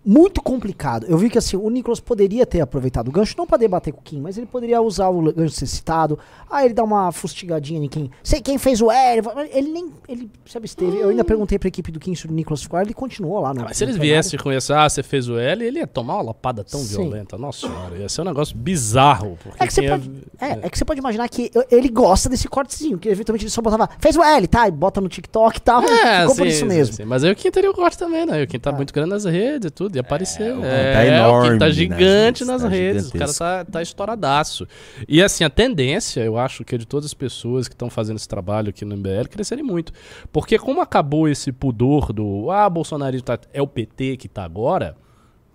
muito 0.09 0.41
complicado. 0.41 1.05
Eu 1.07 1.19
vi 1.19 1.29
que 1.29 1.37
assim, 1.37 1.55
o 1.55 1.69
Nicolas 1.69 1.99
poderia 1.99 2.43
ter 2.43 2.61
aproveitado 2.61 3.09
o 3.09 3.11
gancho, 3.11 3.35
não 3.37 3.45
pra 3.45 3.57
debater 3.59 3.93
com 3.93 3.99
o 3.99 4.03
Kim, 4.03 4.19
mas 4.19 4.39
ele 4.39 4.47
poderia 4.47 4.81
usar 4.81 5.07
o 5.09 5.31
gancho 5.31 5.53
ser 5.53 5.67
citado. 5.67 6.17
Aí 6.49 6.65
ele 6.65 6.73
dá 6.73 6.83
uma 6.83 7.11
fustigadinha 7.11 7.79
em 7.85 7.87
quem. 7.87 8.09
Sei 8.23 8.41
quem 8.41 8.57
fez 8.57 8.81
o 8.81 8.89
L. 8.89 9.21
Ele 9.53 9.69
nem. 9.71 9.91
Ele 10.07 10.31
se 10.47 10.57
absteve. 10.57 10.97
Eu 10.97 11.09
ainda 11.09 11.23
perguntei 11.23 11.59
pra 11.59 11.67
equipe 11.67 11.91
do 11.91 11.99
Kim 11.99 12.15
se 12.15 12.25
o 12.25 12.31
Nicolas 12.31 12.63
ficou, 12.63 12.81
ele 12.81 12.91
continuou 12.91 13.39
lá. 13.39 13.53
No, 13.53 13.61
Ah, 13.61 13.65
mas 13.65 13.77
se 13.77 13.83
eles 13.83 13.97
viessem 13.97 14.39
com 14.39 14.51
esse, 14.51 14.73
ah, 14.73 14.89
você 14.89 15.03
fez 15.03 15.29
o 15.29 15.37
L, 15.37 15.63
ele 15.63 15.77
ia 15.77 15.85
tomar 15.85 16.15
uma 16.15 16.23
lapada 16.23 16.63
tão 16.63 16.79
Sim. 16.79 17.03
violenta. 17.03 17.37
Nossa 17.37 17.67
senhora, 17.67 17.95
ia 17.95 18.09
ser 18.09 18.21
um 18.21 18.25
negócio 18.25 18.57
bizarro. 18.57 19.37
Porque 19.43 19.63
É 19.63 19.67
que, 19.67 19.73
você 19.73 19.81
quem 19.81 19.89
pode, 19.91 20.11
é, 20.41 20.49
é 20.65 20.69
que 20.71 20.77
você 20.77 20.85
pode 20.85 20.99
imaginar 20.99 21.29
que 21.29 21.51
ele 21.69 21.87
gosta 21.89 22.27
desse 22.27 22.47
cortezinho, 22.47 22.97
que 22.97 23.09
eventualmente 23.09 23.43
ele 23.45 23.51
só 23.51 23.61
botava, 23.61 23.87
fez 23.99 24.15
o 24.15 24.23
L, 24.23 24.47
tá? 24.47 24.67
E 24.67 24.71
bota 24.71 24.99
no 24.99 25.07
TikTok 25.07 25.57
e 25.57 25.61
tal. 25.61 25.83
É, 25.83 26.21
ficou 26.21 26.35
por 26.35 26.43
sim, 26.43 26.47
isso 26.47 26.59
sim, 26.61 26.65
mesmo. 26.65 26.95
sim. 26.95 27.05
Mas 27.05 27.23
aí 27.23 27.31
o 27.31 27.35
Kim 27.35 27.51
teria 27.51 27.69
o 27.69 27.73
corte 27.75 27.95
também, 27.97 28.25
né? 28.25 28.41
O 28.41 28.47
Kim 28.47 28.57
tá 28.59 28.71
muito 28.71 28.91
grande 28.91 29.09
nas 29.11 29.25
redes 29.25 29.67
e 29.67 29.69
tudo, 29.71 29.98
ia 29.99 30.01
aparecer. 30.01 30.53
o 30.53 30.61
Kim 30.61 30.65
É, 30.65 30.93
tá 30.93 31.05
enorme 31.05 31.59
tá 31.59 31.65
nas 31.65 31.75
gigante 31.75 32.03
redes, 32.03 32.47
nas 32.47 32.61
tá 32.61 32.67
redes. 32.67 33.09
O 33.09 33.17
cara 33.17 33.33
tá, 33.33 33.65
tá 33.65 33.81
estouradaço. 33.81 34.67
E 35.07 35.21
assim, 35.21 35.43
a 35.43 35.49
tendência, 35.49 36.21
eu 36.21 36.37
acho 36.37 36.63
que 36.63 36.75
é 36.75 36.77
de 36.77 36.85
todas 36.85 37.05
as 37.05 37.13
pessoas 37.13 37.67
que 37.67 37.73
estão 37.73 37.89
fazendo 37.89 38.17
esse 38.17 38.27
trabalho 38.27 38.69
aqui 38.69 38.83
no 38.85 38.95
MBL 38.97 39.27
crescerem 39.29 39.63
muito. 39.63 39.93
Porque 40.31 40.57
como 40.57 40.81
acabou 40.81 41.27
esse 41.27 41.51
pudor 41.51 42.11
do, 42.11 42.49
ah, 42.51 42.69
Bolsonaro 42.69 43.21
tá, 43.21 43.39
é 43.53 43.61
o 43.61 43.67
PT 43.67 44.17
que 44.17 44.27
tá 44.27 44.43
agora. 44.43 44.95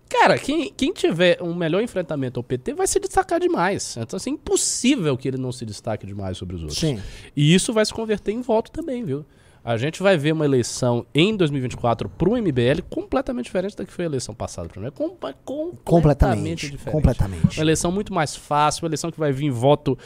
Cara, 0.09 0.39
quem, 0.39 0.73
quem 0.77 0.93
tiver 0.93 1.43
um 1.43 1.55
melhor 1.55 1.83
enfrentamento 1.83 2.39
ao 2.39 2.45
PT 2.45 2.75
vai 2.75 2.87
se 2.87 3.01
destacar 3.01 3.41
demais. 3.41 3.97
Então, 3.97 4.17
assim, 4.17 4.31
impossível 4.31 5.17
que 5.17 5.27
ele 5.27 5.39
não 5.39 5.51
se 5.51 5.65
destaque 5.65 6.07
demais 6.07 6.37
sobre 6.37 6.57
os 6.57 6.63
outros. 6.63 6.79
Sim. 6.79 7.01
E 7.35 7.55
isso 7.55 7.73
vai 7.73 7.85
se 7.85 7.93
converter 7.93 8.33
em 8.33 8.41
voto 8.41 8.71
também, 8.71 9.05
viu? 9.05 9.25
A 9.65 9.79
gente 9.79 10.03
vai 10.03 10.17
ver 10.19 10.33
uma 10.33 10.45
eleição 10.45 11.07
em 11.15 11.35
2024 11.35 12.07
pro 12.09 12.33
MBL 12.37 12.83
completamente 12.91 13.47
diferente 13.47 13.75
da 13.75 13.85
que 13.87 13.91
foi 13.93 14.05
a 14.05 14.09
eleição 14.09 14.35
passada. 14.35 14.69
Pra 14.69 14.79
mim. 14.81 14.89
É 14.89 14.91
com- 14.91 15.09
completamente, 15.09 15.73
Completamente. 15.85 16.71
diferente. 16.71 16.93
Completamente. 16.93 17.57
Uma 17.59 17.65
eleição 17.65 17.91
muito 17.91 18.12
mais 18.12 18.37
fácil, 18.37 18.85
uma 18.85 18.89
eleição 18.91 19.11
que 19.11 19.19
vai 19.19 19.33
vir 19.33 19.51
voto 19.51 19.97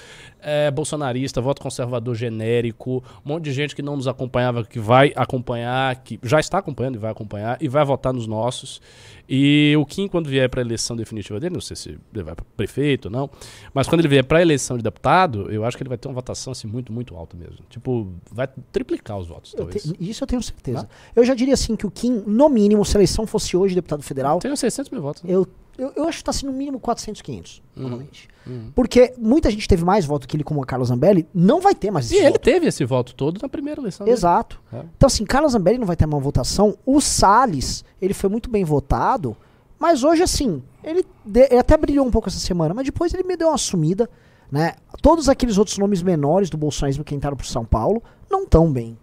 eh, 0.41 0.71
bolsonarista, 0.71 1.41
voto 1.41 1.61
conservador 1.61 2.15
genérico, 2.15 3.03
um 3.27 3.29
monte 3.31 3.45
de 3.45 3.53
gente 3.53 3.75
que 3.75 3.83
não 3.83 3.97
nos 3.97 4.07
acompanhava, 4.07 4.63
que 4.65 4.79
vai 4.79 5.13
acompanhar, 5.17 5.97
que 6.05 6.21
já 6.23 6.39
está 6.39 6.59
acompanhando 6.59 6.95
e 6.95 6.99
vai 6.99 7.11
acompanhar, 7.11 7.59
e 7.61 7.67
vai 7.69 7.85
votar 7.85 8.13
nos 8.13 8.29
nossos. 8.29 8.81
E 9.29 9.75
o 9.79 9.85
Kim, 9.85 10.09
quando 10.09 10.27
vier 10.29 10.49
para 10.49 10.61
a 10.61 10.65
eleição 10.65 10.97
definitiva 10.97 11.39
dele, 11.39 11.55
não 11.55 11.61
sei 11.61 11.77
se 11.77 11.89
ele 12.15 12.23
vai 12.25 12.35
para 12.35 12.45
prefeito 12.57 13.07
ou 13.07 13.11
não, 13.11 13.29
mas 13.75 13.87
quando 13.87 14.01
ele 14.01 14.09
vier 14.09 14.25
para 14.25 14.39
a 14.39 14.43
eleição 14.43 14.77
de 14.79 14.83
deputado, 14.83 15.51
eu 15.51 15.65
acho 15.65 15.77
que 15.77 15.83
ele 15.83 15.89
vai 15.89 15.99
ter 15.99 16.09
uma 16.09 16.15
votação 16.15 16.51
assim, 16.53 16.67
muito, 16.67 16.93
muito 16.93 17.15
alta 17.15 17.37
mesmo. 17.37 17.59
Tipo, 17.69 18.11
vai 18.33 18.49
triplicar 18.73 19.19
os 19.19 19.27
votos, 19.29 19.53
Eu 19.53 19.59
talvez. 19.65 19.83
te- 19.83 19.97
isso 20.01 20.23
eu 20.25 20.27
tenho 20.27 20.43
certeza. 20.43 20.89
Eu 21.15 21.25
já 21.25 21.35
diria 21.35 21.55
assim 21.55 21.77
que 21.77 21.87
o 21.87 21.91
Kim, 21.91 22.23
no 22.27 22.49
mínimo, 22.49 22.85
se 22.85 22.97
a 22.97 22.99
eleição 22.99 23.27
fosse 23.27 23.57
hoje 23.57 23.75
deputado 23.75 24.03
federal, 24.03 24.39
Tenho 24.39 24.57
600 24.57 24.91
mil 24.91 25.03
votos. 25.03 25.23
né? 25.23 25.31
eu, 25.35 25.47
eu, 25.79 25.93
eu 25.97 26.09
acho 26.09 26.19
que 26.19 26.25
tá 26.25 26.31
assim 26.31 26.45
no 26.47 26.53
mínimo 26.53 26.79
400, 26.81 27.23
500, 27.23 27.63
Uhum. 27.77 27.83
normalmente. 27.83 28.29
Porque 28.75 29.13
muita 29.19 29.51
gente 29.51 29.69
teve 29.69 29.85
mais 29.85 30.07
voto 30.07 30.27
que 30.27 30.35
ele, 30.35 30.43
como 30.43 30.63
a 30.63 30.67
Carla 30.67 30.83
Zambelli, 30.85 31.29
não 31.35 31.61
vai 31.61 31.75
ter 31.75 31.91
mais 31.91 32.07
esse 32.07 32.15
E 32.15 32.19
ele 32.19 32.29
voto. 32.31 32.41
teve 32.41 32.67
esse 32.67 32.83
voto 32.85 33.15
todo 33.15 33.39
na 33.43 33.49
primeira 33.49 33.79
eleição. 33.81 34.07
Exato. 34.09 34.59
É. 34.73 34.83
Então, 34.97 35.07
assim, 35.07 35.25
Carla 35.27 35.47
Zambelli 35.49 35.77
não 35.79 35.87
vai 35.87 35.95
ter 35.97 36.07
uma 36.07 36.19
votação. 36.19 36.75
O 36.87 36.99
Salles, 36.99 37.85
ele 38.01 38.15
foi 38.15 38.31
muito 38.31 38.49
bem 38.49 38.65
votado, 38.65 39.37
mas 39.79 40.03
hoje, 40.03 40.23
assim, 40.23 40.63
ele, 40.83 41.05
de- 41.25 41.41
ele 41.51 41.59
até 41.59 41.77
brilhou 41.77 42.07
um 42.07 42.11
pouco 42.11 42.29
essa 42.31 42.39
semana, 42.39 42.73
mas 42.73 42.87
depois 42.87 43.13
ele 43.13 43.23
me 43.23 43.37
deu 43.37 43.49
uma 43.49 43.59
sumida, 43.59 44.09
né? 44.51 44.77
Todos 45.03 45.29
aqueles 45.29 45.59
outros 45.59 45.77
nomes 45.77 46.01
menores 46.03 46.49
do 46.49 46.57
bolsonarismo 46.57 47.05
que 47.05 47.15
entraram 47.15 47.37
pro 47.37 47.47
São 47.47 47.67
Paulo 47.67 48.03
não 48.31 48.47
tão 48.47 48.73
bem. 48.73 48.97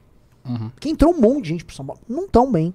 Uhum. 0.43 0.71
Que 0.79 0.89
entrou 0.89 1.13
um 1.13 1.19
monte 1.21 1.43
de 1.43 1.49
gente 1.49 1.65
pro 1.65 1.75
São 1.75 1.85
Paulo, 1.85 2.01
não 2.09 2.27
tão 2.27 2.51
bem. 2.51 2.73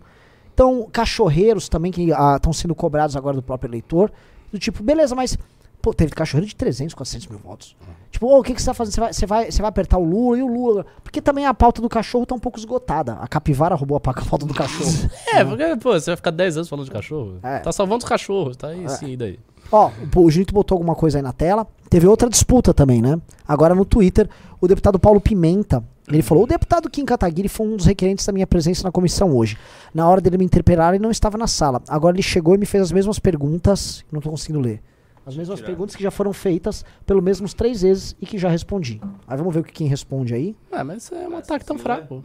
Então, 0.61 0.87
cachorreiros 0.93 1.71
também 1.71 1.91
que 1.91 2.11
estão 2.37 2.53
sendo 2.53 2.75
cobrados 2.75 3.17
agora 3.17 3.35
do 3.35 3.43
próprio 3.43 3.71
eleitor, 3.71 4.13
do 4.53 4.59
tipo, 4.59 4.83
beleza, 4.83 5.15
mas 5.15 5.39
pô, 5.81 5.95
teve 5.95 6.13
cachorreiro 6.13 6.47
de 6.47 6.55
300, 6.55 6.93
400 6.93 7.29
mil 7.29 7.39
votos. 7.39 7.75
Tipo, 8.11 8.27
ô, 8.27 8.41
o 8.41 8.43
que, 8.43 8.53
que 8.53 8.61
você 8.61 8.67
tá 8.67 8.75
fazendo? 8.75 8.93
Você 8.93 9.01
vai, 9.01 9.13
você, 9.15 9.27
vai, 9.27 9.51
você 9.51 9.63
vai 9.63 9.69
apertar 9.71 9.97
o 9.97 10.05
Lula 10.05 10.37
e 10.37 10.43
o 10.43 10.47
Lula. 10.47 10.85
Porque 11.03 11.23
também 11.23 11.47
a 11.47 11.55
pauta 11.55 11.81
do 11.81 11.89
cachorro 11.89 12.27
tá 12.27 12.35
um 12.35 12.39
pouco 12.39 12.59
esgotada. 12.59 13.15
A 13.23 13.27
capivara 13.27 13.75
roubou 13.75 13.97
a 13.97 14.01
pa- 14.01 14.11
a 14.15 14.23
pauta 14.23 14.45
do 14.45 14.53
cachorro. 14.53 14.93
É, 15.33 15.43
porque, 15.43 15.77
pô, 15.77 15.93
você 15.99 16.11
vai 16.11 16.17
ficar 16.17 16.31
10 16.31 16.59
anos 16.59 16.69
falando 16.69 16.85
de 16.85 16.91
cachorro. 16.91 17.39
É. 17.43 17.61
Tá 17.61 17.73
salvando 17.73 18.05
os 18.05 18.09
cachorros, 18.09 18.55
tá 18.59 18.69
aí 18.69 18.87
sim, 18.91 19.13
e 19.13 19.17
daí. 19.17 19.39
Ó, 19.73 19.91
o, 20.15 20.21
o 20.21 20.31
Junito 20.31 20.53
botou 20.53 20.77
alguma 20.77 20.95
coisa 20.95 21.17
aí 21.19 21.23
na 21.23 21.33
tela. 21.33 21.67
Teve 21.89 22.07
outra 22.07 22.29
disputa 22.29 22.75
também, 22.75 23.01
né? 23.01 23.19
Agora 23.49 23.75
no 23.75 23.87
Twitter, 23.87 24.29
o 24.61 24.69
deputado 24.69 24.99
Paulo 24.99 25.23
Pimenta, 25.23 25.83
ele 26.17 26.23
falou: 26.23 26.45
o 26.45 26.47
deputado 26.47 26.91
Kim 26.91 27.05
Kataguiri 27.05 27.49
foi 27.49 27.67
um 27.67 27.77
dos 27.77 27.87
requerentes 27.87 28.27
da 28.27 28.33
minha 28.33 28.47
presença 28.47 28.83
na 28.83 28.91
comissão 28.91 29.35
hoje. 29.37 29.57
Na 29.95 30.09
hora 30.09 30.21
dele 30.21 30.39
me 30.39 30.45
interpelar, 30.45 30.95
ele 30.95 31.03
não 31.03 31.11
estava 31.11 31.39
na 31.39 31.47
sala. 31.47 31.83
Agora 31.89 32.17
ele 32.17 32.23
chegou 32.23 32.55
e 32.55 32.59
me 32.59 32.67
fez 32.67 32.83
as 32.83 32.93
mesmas 32.93 33.19
perguntas. 33.19 34.05
Não 34.11 34.21
tô 34.21 34.31
conseguindo 34.31 34.61
ler. 34.61 34.83
As 35.25 35.37
mesmas 35.37 35.61
perguntas 35.61 35.95
que 35.95 36.03
já 36.03 36.11
foram 36.11 36.33
feitas 36.33 36.85
pelo 37.07 37.23
mesmos 37.23 37.55
três 37.55 37.83
vezes 37.83 38.17
e 38.21 38.27
que 38.27 38.39
já 38.39 38.49
respondi. 38.49 39.01
Aí 39.29 39.37
vamos 39.37 39.55
ver 39.55 39.61
o 39.61 39.65
que 39.65 39.73
quem 39.73 39.87
responde 39.87 40.35
aí. 40.35 40.57
Ah, 40.73 40.83
mas 40.83 41.13
é 41.13 41.29
um 41.29 41.37
ataque 41.37 41.65
tão 41.65 41.79
fraco. 41.79 42.23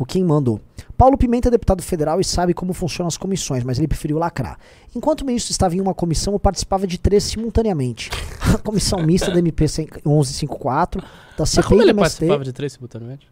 O 0.00 0.06
Kim 0.06 0.24
mandou. 0.24 0.58
Paulo 0.96 1.18
Pimenta 1.18 1.48
é 1.48 1.50
deputado 1.50 1.82
federal 1.82 2.18
e 2.22 2.24
sabe 2.24 2.54
como 2.54 2.72
funcionam 2.72 3.06
as 3.06 3.18
comissões, 3.18 3.62
mas 3.62 3.76
ele 3.78 3.86
preferiu 3.86 4.16
lacrar. 4.16 4.58
Enquanto 4.96 5.20
o 5.20 5.26
ministro 5.26 5.52
estava 5.52 5.76
em 5.76 5.80
uma 5.80 5.92
comissão, 5.92 6.32
eu 6.32 6.38
participava 6.40 6.86
de 6.86 6.96
três 6.96 7.24
simultaneamente. 7.24 8.08
A 8.54 8.56
comissão 8.56 9.02
mista 9.02 9.30
da 9.30 9.38
MP 9.38 9.66
1154, 10.06 11.02
da 11.02 11.08
Mas 11.40 11.50
CPI 11.50 11.68
como 11.68 11.82
ele 11.82 11.90
MST. 11.90 12.00
participava 12.18 12.44
de 12.44 12.52
três 12.54 12.72
simultaneamente? 12.72 13.28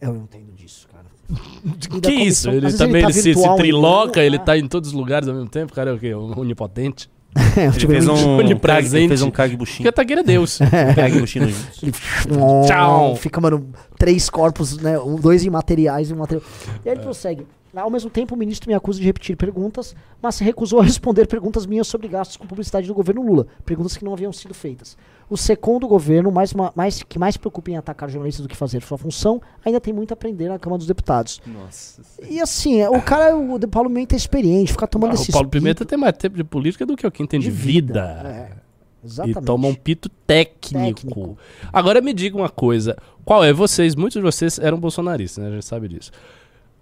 Eu 0.00 0.14
não 0.14 0.22
entendo 0.22 0.52
disso, 0.54 0.86
cara. 0.86 1.06
E 1.96 2.00
Que 2.00 2.12
isso? 2.12 2.48
Ele 2.48 2.72
também 2.72 3.02
tá 3.02 3.08
ele 3.08 3.20
se, 3.20 3.34
se 3.34 3.56
triloca, 3.56 4.22
ele 4.22 4.38
né? 4.38 4.44
tá 4.44 4.56
em 4.56 4.68
todos 4.68 4.90
os 4.90 4.94
lugares 4.94 5.26
ao 5.26 5.34
mesmo 5.34 5.50
tempo, 5.50 5.72
cara 5.74 5.90
é 5.90 5.92
o 5.94 5.98
quê? 5.98 6.14
Onipotente. 6.14 7.10
É, 7.56 7.64
Ele 7.64 7.72
tipo, 7.72 7.92
fez 7.92 8.06
um, 8.08 8.36
onipresente. 8.38 8.96
ele 8.96 9.08
fez 9.08 9.22
um 9.22 9.30
Kagebushi. 9.30 9.76
Porque 9.78 9.92
Tagueira 9.92 10.20
é 10.22 10.24
Deus. 10.24 10.58
Kagebushi 10.94 11.40
no 11.40 11.46
ele 11.48 11.92
Tchau. 12.66 13.16
Fica, 13.16 13.40
mano, 13.40 13.68
três 13.98 14.28
corpos, 14.28 14.76
né? 14.78 14.98
um- 14.98 15.16
Dois 15.16 15.44
imateriais 15.44 16.10
e 16.10 16.14
um 16.14 16.18
material. 16.18 16.44
E 16.84 16.88
aí 16.88 16.94
ele 16.94 17.02
prossegue. 17.02 17.46
Ao 17.82 17.90
mesmo 17.90 18.10
tempo, 18.10 18.34
o 18.34 18.38
ministro 18.38 18.68
me 18.68 18.74
acusa 18.74 18.98
de 18.98 19.04
repetir 19.04 19.36
perguntas, 19.36 19.94
mas 20.20 20.34
se 20.34 20.44
recusou 20.44 20.80
a 20.80 20.84
responder 20.84 21.26
perguntas 21.26 21.66
minhas 21.66 21.86
sobre 21.86 22.08
gastos 22.08 22.36
com 22.36 22.46
publicidade 22.46 22.86
do 22.86 22.94
governo 22.94 23.22
Lula. 23.22 23.46
Perguntas 23.64 23.96
que 23.96 24.04
não 24.04 24.12
haviam 24.12 24.32
sido 24.32 24.54
feitas. 24.54 24.96
O 25.30 25.36
SECOM 25.36 25.78
do 25.78 25.86
governo, 25.86 26.32
mais, 26.32 26.54
mais, 26.74 27.02
que 27.02 27.18
mais 27.18 27.36
preocupa 27.36 27.70
em 27.70 27.76
atacar 27.76 28.08
jornalistas 28.08 28.42
do 28.44 28.48
que 28.48 28.56
fazer 28.56 28.82
sua 28.82 28.96
função, 28.96 29.42
ainda 29.64 29.78
tem 29.80 29.92
muito 29.92 30.12
a 30.12 30.14
aprender 30.14 30.48
na 30.48 30.58
Câmara 30.58 30.78
dos 30.78 30.86
Deputados. 30.86 31.40
Nossa. 31.46 32.00
E 32.28 32.40
assim, 32.40 32.82
o 32.86 33.02
cara, 33.02 33.36
o 33.36 33.68
Paulo 33.68 33.90
Pimenta 33.90 34.14
é 34.14 34.16
experiente, 34.16 34.72
ficar 34.72 34.86
tomando 34.86 35.10
Ah, 35.10 35.14
esse 35.14 35.28
o 35.28 35.32
Paulo 35.32 35.48
Pimenta 35.48 35.84
tem 35.84 35.98
mais 35.98 36.16
tempo 36.16 36.36
de 36.36 36.44
política 36.44 36.86
do 36.86 36.96
que 36.96 37.06
o 37.06 37.10
que 37.10 37.22
entende 37.22 37.44
de 37.44 37.50
de 37.50 37.56
vida. 37.56 38.22
É, 38.24 38.52
E 39.02 39.06
exatamente. 39.06 39.44
toma 39.44 39.68
um 39.68 39.74
pito 39.74 40.08
técnico. 40.26 40.84
Técnico. 40.84 41.38
Agora 41.72 42.00
me 42.00 42.14
diga 42.14 42.36
uma 42.36 42.48
coisa. 42.48 42.96
Qual 43.24 43.44
é? 43.44 43.52
Vocês, 43.52 43.94
muitos 43.94 44.14
de 44.14 44.22
vocês 44.22 44.58
eram 44.58 44.78
bolsonaristas, 44.80 45.44
né? 45.44 45.50
A 45.50 45.54
gente 45.54 45.66
sabe 45.66 45.88
disso. 45.88 46.10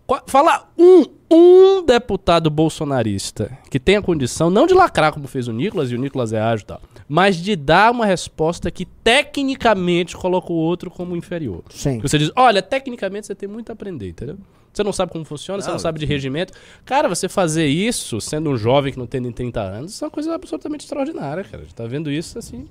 Qual- 0.07 0.23
fala 0.27 0.69
um, 0.79 1.05
um 1.31 1.83
deputado 1.85 2.49
bolsonarista 2.49 3.59
que 3.71 3.81
tenha 3.81 4.01
condição, 4.01 4.49
não 4.51 4.67
de 4.67 4.73
lacrar 4.75 5.13
como 5.13 5.27
fez 5.27 5.49
o 5.49 5.53
Nicolas, 5.53 5.91
e 5.91 5.95
o 5.95 5.99
Nicolas 5.99 6.33
é 6.33 6.41
ágil 6.41 6.63
e 6.65 6.67
tal, 6.67 6.81
mas 7.09 7.37
de 7.37 7.57
dar 7.57 7.91
uma 7.91 8.07
resposta 8.07 8.71
que 8.71 8.85
tecnicamente 8.85 10.17
coloca 10.17 10.53
o 10.53 10.57
outro 10.57 10.91
como 10.91 11.17
inferior. 11.17 11.63
Sim. 11.71 12.01
Que 12.01 12.09
você 12.09 12.19
diz, 12.19 12.31
olha, 12.37 12.63
tecnicamente 12.63 13.27
você 13.27 13.35
tem 13.35 13.49
muito 13.49 13.71
a 13.71 13.73
aprender, 13.73 14.09
entendeu? 14.09 14.37
Você 14.73 14.83
não 14.85 14.93
sabe 14.93 15.11
como 15.11 15.25
funciona, 15.25 15.61
você 15.63 15.69
não 15.69 15.75
Não, 15.75 15.81
sabe 15.81 15.99
de 15.99 16.05
regimento. 16.07 16.53
Cara, 16.85 17.09
você 17.09 17.29
fazer 17.29 17.67
isso, 17.67 18.21
sendo 18.21 18.51
um 18.51 18.57
jovem 18.59 18.93
que 18.93 18.99
não 18.99 19.07
tem 19.07 19.21
nem 19.21 19.33
30 19.33 19.61
anos, 19.61 19.93
isso 19.95 20.05
é 20.05 20.07
uma 20.07 20.11
coisa 20.11 20.35
absolutamente 20.35 20.85
extraordinária, 20.85 21.43
cara. 21.45 21.59
A 21.59 21.65
gente 21.65 21.75
tá 21.75 21.87
vendo 21.87 22.11
isso 22.13 22.39
assim. 22.39 22.67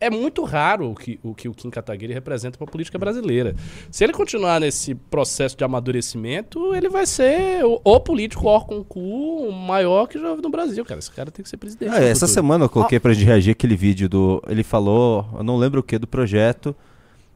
É 0.00 0.08
muito 0.08 0.44
raro 0.44 0.92
o 0.92 0.94
que 0.94 1.18
o, 1.22 1.34
que 1.34 1.48
o 1.48 1.54
Kim 1.54 1.70
Kataguiri 1.70 2.12
representa 2.12 2.56
para 2.56 2.66
a 2.66 2.70
política 2.70 2.96
brasileira. 2.98 3.56
Se 3.90 4.04
ele 4.04 4.12
continuar 4.12 4.60
nesse 4.60 4.94
processo 4.94 5.56
de 5.56 5.64
amadurecimento, 5.64 6.74
ele 6.74 6.88
vai 6.88 7.04
ser 7.06 7.64
o, 7.64 7.80
o 7.82 8.00
político 8.00 8.46
órgão 8.46 8.84
cu 8.84 9.50
maior 9.50 10.06
que 10.06 10.18
já 10.18 10.30
houve 10.30 10.42
no 10.42 10.50
Brasil, 10.50 10.84
cara. 10.84 11.00
Esse 11.00 11.10
cara 11.10 11.30
tem 11.30 11.42
que 11.42 11.48
ser 11.48 11.56
presidente. 11.56 11.90
Ah, 11.92 11.98
essa 12.02 12.26
futuro. 12.26 12.32
semana 12.42 12.64
eu 12.66 12.68
coloquei 12.68 13.00
pra 13.00 13.12
gente 13.12 13.26
reagir 13.26 13.50
aquele 13.50 13.74
vídeo 13.76 14.08
do. 14.08 14.42
Ele 14.48 14.62
falou, 14.62 15.26
eu 15.36 15.42
não 15.42 15.56
lembro 15.56 15.80
o 15.80 15.82
que, 15.82 15.98
do 15.98 16.06
projeto 16.06 16.76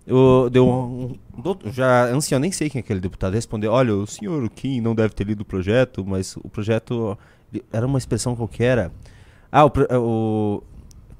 o- 0.09 0.49
deu 0.51 0.67
um, 0.69 1.15
um 1.37 1.71
já 1.73 2.07
ancião, 2.07 2.39
nem 2.41 2.51
sei 2.53 2.69
quem 2.69 2.79
é 2.81 2.83
aquele 2.83 3.01
deputado, 3.01 3.35
respondeu: 3.35 3.73
Olha, 3.73 3.95
o 3.95 4.07
senhor 4.07 4.49
Kim 4.51 4.81
não 4.81 4.95
deve 4.95 5.15
ter 5.15 5.25
lido 5.25 5.41
o 5.41 5.45
projeto, 5.45 6.05
mas 6.07 6.37
o 6.37 6.49
projeto 6.49 7.17
era 7.73 7.87
uma 7.87 7.99
expressão 7.99 8.35
qualquer. 8.37 8.91
Ah, 9.51 9.65
o, 9.67 9.71
o 10.01 10.63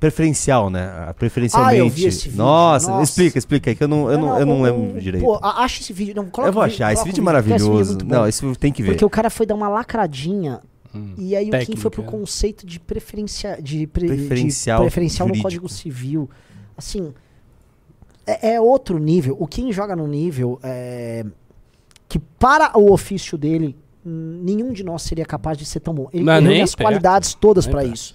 preferencial, 0.03 0.69
né? 0.69 1.15
Preferencialmente. 1.17 1.75
Ah, 1.75 1.79
eu 1.79 1.89
vi 1.89 2.07
esse 2.07 2.25
vídeo. 2.29 2.37
Nossa, 2.39 2.91
Nossa. 2.91 3.03
explica, 3.05 3.39
explica 3.39 3.71
aí 3.71 3.77
que 3.77 3.85
eu 3.85 3.89
não, 3.89 4.11
eu 4.11 4.19
não, 4.19 4.39
eu 4.41 4.45
não 4.47 4.61
lembro 4.63 5.01
direito. 5.01 5.25
Pô, 5.25 5.39
acha 5.43 5.81
esse 5.81 5.93
vídeo. 5.93 6.13
Não, 6.15 6.27
coloca 6.27 6.49
eu 6.49 6.53
vou 6.53 6.63
vídeo, 6.65 6.75
achar, 6.75 6.93
esse 6.93 7.05
vídeo 7.05 7.09
é 7.09 7.11
esse 7.11 7.11
vídeo 7.11 7.25
maravilhoso. 7.25 7.91
muito 7.93 8.05
bom. 8.05 8.15
não, 8.17 8.27
esse 8.27 8.57
tem 8.57 8.73
que 8.73 8.83
ver. 8.83 8.89
Porque 8.91 9.05
o 9.05 9.11
cara 9.11 9.31
foi 9.31 9.47
dar 9.47 9.55
uma 9.55 9.69
lacradinha 9.69 10.61
Hum. 10.95 11.15
e 11.17 11.35
aí 11.35 11.49
o 11.49 11.53
Kim 11.65 11.75
foi 11.75 11.91
pro 11.91 12.03
Técnica. 12.03 12.11
conceito 12.19 12.67
de, 12.67 12.79
preferencia, 12.79 13.59
de, 13.63 13.87
pre- 13.87 14.09
de 14.09 14.15
Preferencial 14.15 14.83
preferencial 14.83 15.27
no. 15.27 15.41
Código 15.41 15.67
Civil. 15.67 16.29
Assim, 16.77 17.15
é, 18.27 18.55
é 18.55 18.61
outro 18.61 18.99
nível. 18.99 19.35
O 19.41 19.47
Kim 19.47 19.73
joga 19.73 19.97
num 19.97 20.07
nível 20.07 20.59
é, 20.63 21.25
que 22.07 22.19
para 22.19 22.79
o 22.79 22.93
ofício 22.93 23.39
dele, 23.39 23.75
hum, 24.05 24.41
nenhum 24.45 24.71
de 24.73 24.85
nós 24.85 25.01
seria 25.01 25.25
capaz 25.25 25.57
de 25.57 25.65
ser 25.65 25.81
tão 25.81 25.95
bom. 25.95 26.11
Ele 26.13 26.25
Não, 26.25 26.43
tem 26.43 26.61
as 26.61 26.75
perto. 26.75 26.87
qualidades 26.87 27.33
todas 27.33 27.67
perto. 27.67 27.91
isso. 27.95 28.15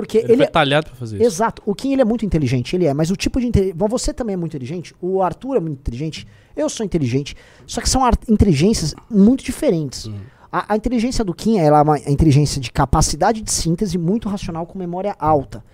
Porque 0.00 0.18
Ele, 0.18 0.26
ele, 0.28 0.36
foi 0.36 0.46
é- 0.46 0.50
talhado 0.50 0.86
pra 0.86 0.94
fazer 0.96 1.16
isso. 1.16 1.24
Exato. 1.26 1.60
O 1.66 1.74
Kim 1.74 1.92
ele 1.92 2.02
é 2.02 2.04
muito 2.04 2.24
inteligente, 2.24 2.76
ele 2.76 2.86
é, 2.86 2.94
mas 2.94 3.10
o 3.10 3.16
tipo 3.16 3.40
de 3.40 3.46
inteligência. 3.48 3.88
Você 3.88 4.14
também 4.14 4.34
é 4.34 4.36
muito 4.36 4.52
inteligente, 4.52 4.94
o 5.00 5.20
Arthur 5.22 5.56
é 5.56 5.60
muito 5.60 5.78
inteligente, 5.80 6.26
eu 6.56 6.68
sou 6.68 6.86
inteligente. 6.86 7.36
Só 7.66 7.80
que 7.80 7.88
são 7.88 8.02
inteligências 8.28 8.94
muito 9.10 9.42
diferentes. 9.44 10.04
Uhum. 10.06 10.14
A, 10.52 10.72
a 10.74 10.76
inteligência 10.76 11.24
do 11.24 11.34
Kim 11.34 11.58
ela 11.58 11.78
é 11.78 11.82
uma 11.82 11.98
inteligência 11.98 12.60
de 12.60 12.70
capacidade 12.70 13.42
de 13.42 13.50
síntese 13.50 13.98
muito 13.98 14.28
racional 14.28 14.64
com 14.66 14.78
memória 14.78 15.16
alta. 15.18 15.64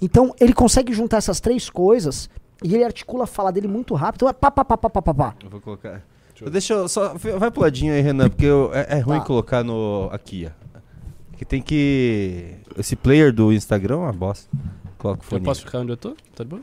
Então 0.00 0.34
ele 0.40 0.52
consegue 0.54 0.92
juntar 0.92 1.18
essas 1.18 1.38
três 1.40 1.68
coisas 1.68 2.28
e 2.62 2.74
ele 2.74 2.84
articula 2.84 3.24
a 3.24 3.26
fala 3.26 3.52
dele 3.52 3.68
muito 3.68 3.94
rápido. 3.94 4.26
É 4.28 4.32
pá, 4.32 4.50
pá, 4.50 4.64
pá, 4.64 4.76
pá, 4.78 4.88
pá, 4.90 5.02
pá, 5.02 5.14
pá. 5.14 5.34
Eu 5.44 5.50
vou 5.50 5.60
colocar. 5.60 6.02
Deixa 6.50 6.72
eu 6.74 6.88
só. 6.88 7.14
Vai 7.38 7.50
pro 7.50 7.60
ladinho 7.62 7.92
aí, 7.94 8.00
Renan, 8.00 8.28
porque 8.28 8.44
eu- 8.46 8.70
é, 8.74 8.98
é 8.98 9.00
ruim 9.00 9.18
Tá. 9.20 9.24
colocar 9.24 9.62
no. 9.62 10.08
Aqui, 10.10 10.48
ó. 10.50 10.63
Que 11.36 11.44
tem 11.44 11.60
que. 11.62 12.54
Esse 12.76 12.96
player 12.96 13.32
do 13.32 13.52
Instagram 13.52 13.96
é 13.96 13.98
uma 13.98 14.12
bosta. 14.12 14.48
Eu 15.30 15.40
posso 15.40 15.64
ficar 15.64 15.80
onde 15.80 15.92
eu 15.92 15.96
tô? 15.96 16.16
Tá 16.34 16.44
de 16.44 16.50
boa? 16.50 16.62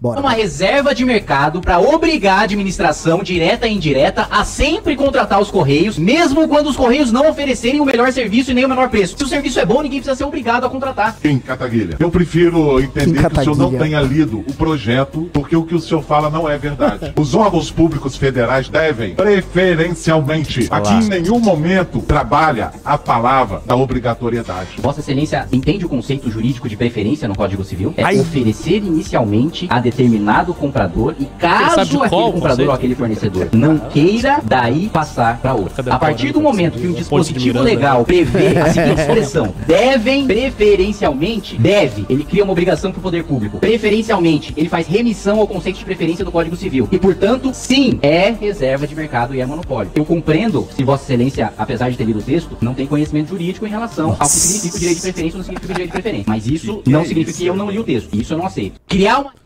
Bora. 0.00 0.18
Uma 0.18 0.30
reserva 0.30 0.94
de 0.94 1.04
mercado 1.04 1.60
para 1.60 1.78
obrigar 1.78 2.38
a 2.38 2.42
administração 2.44 3.22
direta 3.22 3.68
e 3.68 3.74
indireta 3.74 4.26
a 4.30 4.46
sempre 4.46 4.96
contratar 4.96 5.38
os 5.38 5.50
Correios, 5.50 5.98
mesmo 5.98 6.48
quando 6.48 6.68
os 6.68 6.76
Correios 6.76 7.12
não 7.12 7.28
oferecerem 7.28 7.82
o 7.82 7.84
melhor 7.84 8.10
serviço 8.10 8.50
e 8.50 8.54
nem 8.54 8.64
o 8.64 8.68
menor 8.68 8.88
preço. 8.88 9.18
Se 9.18 9.24
o 9.24 9.28
serviço 9.28 9.60
é 9.60 9.66
bom, 9.66 9.82
ninguém 9.82 9.98
precisa 9.98 10.16
ser 10.16 10.24
obrigado 10.24 10.64
a 10.64 10.70
contratar. 10.70 11.18
Kim 11.20 11.38
Cataguilha. 11.38 11.96
Eu 11.98 12.10
prefiro 12.10 12.80
entender 12.80 13.28
que 13.28 13.40
o 13.40 13.42
senhor 13.42 13.58
não 13.58 13.72
tenha 13.76 14.00
lido 14.00 14.38
o 14.48 14.54
projeto, 14.54 15.28
porque 15.34 15.54
o 15.54 15.64
que 15.64 15.74
o 15.74 15.80
senhor 15.80 16.02
fala 16.02 16.30
não 16.30 16.48
é 16.48 16.56
verdade. 16.56 17.12
Os 17.20 17.34
órgãos 17.34 17.70
públicos 17.70 18.16
federais 18.16 18.70
devem, 18.70 19.14
preferencialmente, 19.14 20.66
aqui 20.70 20.94
em 20.94 21.08
nenhum 21.08 21.38
momento 21.38 22.00
trabalha 22.00 22.72
a 22.82 22.96
palavra 22.96 23.60
da 23.66 23.76
obrigatoriedade. 23.76 24.78
Vossa 24.78 25.00
Excelência 25.00 25.46
entende 25.52 25.84
o 25.84 25.88
conceito 25.90 26.30
jurídico 26.30 26.70
de 26.70 26.76
preferência 26.76 27.28
no 27.28 27.36
Código 27.36 27.62
Civil? 27.62 27.92
É 27.98 28.04
Ai. 28.04 28.18
oferecer 28.18 28.78
inicialmente 28.78 29.68
a 29.70 29.78
determinado 29.78 30.52
comprador 30.52 31.14
e 31.20 31.26
caso 31.38 31.96
qual 31.96 32.04
aquele 32.04 32.32
comprador 32.32 32.66
ou 32.66 32.72
aquele 32.72 32.94
fornecedor 32.96 33.48
não 33.52 33.78
queira, 33.78 34.40
daí 34.42 34.88
passar 34.88 35.38
para 35.38 35.54
outro. 35.54 35.84
A 35.88 35.98
partir 35.98 36.32
do 36.32 36.40
momento 36.40 36.76
que 36.76 36.88
um 36.88 36.92
dispositivo 36.92 37.60
legal 37.60 38.04
prevê 38.04 38.58
a 38.58 38.72
seguinte 38.72 38.98
expressão, 39.00 39.54
devem 39.66 40.26
preferencialmente, 40.26 41.56
deve, 41.56 42.04
ele 42.08 42.24
cria 42.24 42.42
uma 42.42 42.52
obrigação 42.52 42.90
para 42.90 42.98
o 42.98 43.02
poder 43.02 43.22
público. 43.22 43.58
Preferencialmente, 43.58 44.52
ele 44.56 44.68
faz 44.68 44.88
remissão 44.88 45.38
ao 45.38 45.46
conceito 45.46 45.78
de 45.78 45.84
preferência 45.84 46.24
do 46.24 46.32
Código 46.32 46.56
Civil. 46.56 46.88
E, 46.90 46.98
portanto, 46.98 47.52
sim, 47.54 47.98
é 48.02 48.30
reserva 48.30 48.86
de 48.86 48.94
mercado 48.96 49.34
e 49.34 49.40
é 49.40 49.46
monopólio. 49.46 49.92
Eu 49.94 50.04
compreendo 50.04 50.66
se 50.74 50.82
Vossa 50.82 51.04
Excelência, 51.04 51.52
apesar 51.56 51.90
de 51.90 51.96
ter 51.96 52.04
lido 52.04 52.18
o 52.18 52.22
texto, 52.22 52.56
não 52.60 52.74
tem 52.74 52.86
conhecimento 52.86 53.28
jurídico 53.28 53.66
em 53.66 53.70
relação 53.70 54.16
ao 54.18 54.26
que 54.26 54.32
significa 54.34 54.76
o 54.76 54.80
direito 54.80 54.96
de 54.96 55.02
preferência 55.02 55.36
ou 55.36 55.38
não 55.38 55.44
significa 55.44 55.72
o 55.72 55.74
direito 55.74 55.88
de 55.88 55.92
preferência. 55.92 56.24
Mas 56.26 56.46
isso 56.46 56.82
não 56.86 57.00
é 57.00 57.04
significa 57.04 57.38
que 57.38 57.46
eu 57.46 57.56
não 57.56 57.70
li 57.70 57.78
o 57.78 57.84
texto. 57.84 58.14
Isso 58.14 58.34
eu 58.34 58.38
não 58.38 58.46
aceito. 58.46 58.80
Criar 58.88 59.20
uma 59.20 59.39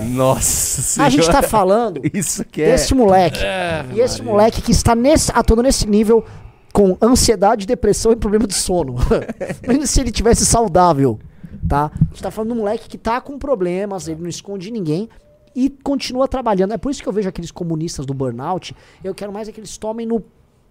Nossa 0.00 1.02
A 1.02 1.08
gente 1.08 1.26
tá 1.26 1.32
senhora. 1.32 1.48
falando 1.48 2.00
Isso 2.12 2.44
que 2.44 2.62
é. 2.62 2.72
desse 2.72 2.94
moleque. 2.94 3.40
e 3.94 4.00
esse 4.00 4.22
moleque 4.22 4.60
que 4.62 4.72
está 4.72 4.94
nesse, 4.94 5.30
atuando 5.34 5.62
nesse 5.62 5.86
nível 5.88 6.24
com 6.72 6.96
ansiedade, 7.00 7.66
depressão 7.66 8.12
e 8.12 8.16
problema 8.16 8.46
de 8.46 8.54
sono. 8.54 8.96
Imagina 9.64 9.86
se 9.86 10.00
ele 10.00 10.12
tivesse 10.12 10.44
saudável, 10.44 11.18
tá? 11.66 11.90
A 11.94 12.04
gente 12.08 12.22
tá 12.22 12.30
falando 12.30 12.50
de 12.50 12.54
um 12.56 12.60
moleque 12.60 12.88
que 12.88 12.98
tá 12.98 13.20
com 13.20 13.38
problemas, 13.38 14.08
ele 14.08 14.20
não 14.20 14.28
esconde 14.28 14.70
ninguém 14.70 15.08
e 15.54 15.70
continua 15.70 16.28
trabalhando. 16.28 16.74
É 16.74 16.76
por 16.76 16.90
isso 16.90 17.02
que 17.02 17.08
eu 17.08 17.12
vejo 17.14 17.28
aqueles 17.28 17.50
comunistas 17.50 18.04
do 18.04 18.12
burnout, 18.12 18.76
eu 19.02 19.14
quero 19.14 19.32
mais 19.32 19.48
é 19.48 19.52
que 19.52 19.58
eles 19.58 19.78
tomem 19.78 20.06
no 20.06 20.22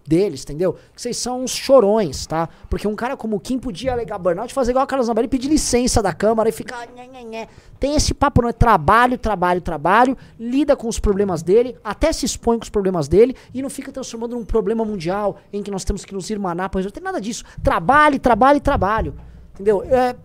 deles, 0.08 0.44
entendeu? 0.44 0.74
Que 0.94 1.02
vocês 1.02 1.18
são 1.18 1.44
uns 1.44 1.52
chorões, 1.52 2.28
tá? 2.28 2.48
Porque 2.70 2.88
um 2.88 2.96
cara 2.96 3.18
como 3.18 3.36
o 3.38 3.40
Kim 3.40 3.58
podia 3.58 3.92
alegar 3.92 4.18
burnout, 4.20 4.54
fazer 4.54 4.72
igual 4.72 4.84
a 4.84 4.88
Carlos 4.88 5.08
Zambelli, 5.08 5.28
pedir 5.28 5.48
licença 5.50 6.02
da 6.02 6.14
Câmara 6.14 6.48
e 6.48 6.52
ficar... 6.52 6.88
Nhé, 6.96 7.08
nhé, 7.08 7.24
nhé. 7.24 7.48
Tem 7.80 7.96
esse 7.96 8.14
papo, 8.14 8.42
não 8.44 8.50
é? 8.50 8.54
Trabalho, 8.54 9.18
trabalho, 9.18 9.62
trabalho, 9.62 10.16
lida 10.40 10.76
com 10.76 10.88
os 10.88 11.00
problemas 11.00 11.42
dele, 11.42 11.76
até 11.84 12.14
se 12.14 12.26
expõe 12.26 12.58
com 12.58 12.64
os 12.64 12.70
problemas 12.70 13.08
dele 13.08 13.36
e 13.54 13.62
não 13.62 13.70
fica 13.70 13.92
transformando 13.92 14.36
num 14.36 14.46
problema 14.46 14.86
mundial 14.86 15.38
em 15.52 15.64
que 15.64 15.72
nós 15.72 15.84
temos 15.84 16.06
que 16.06 16.14
nos 16.14 16.30
irmanar 16.30 16.70
pra 16.70 16.80
resolver. 16.80 16.94
Tem 16.94 17.04
nada 17.04 17.20
disso. 17.20 17.44
Trabalho, 17.64 18.20
trabalho, 18.20 18.60
trabalho. 18.62 19.16
Entendeu? 19.56 19.84
É, 19.84 20.16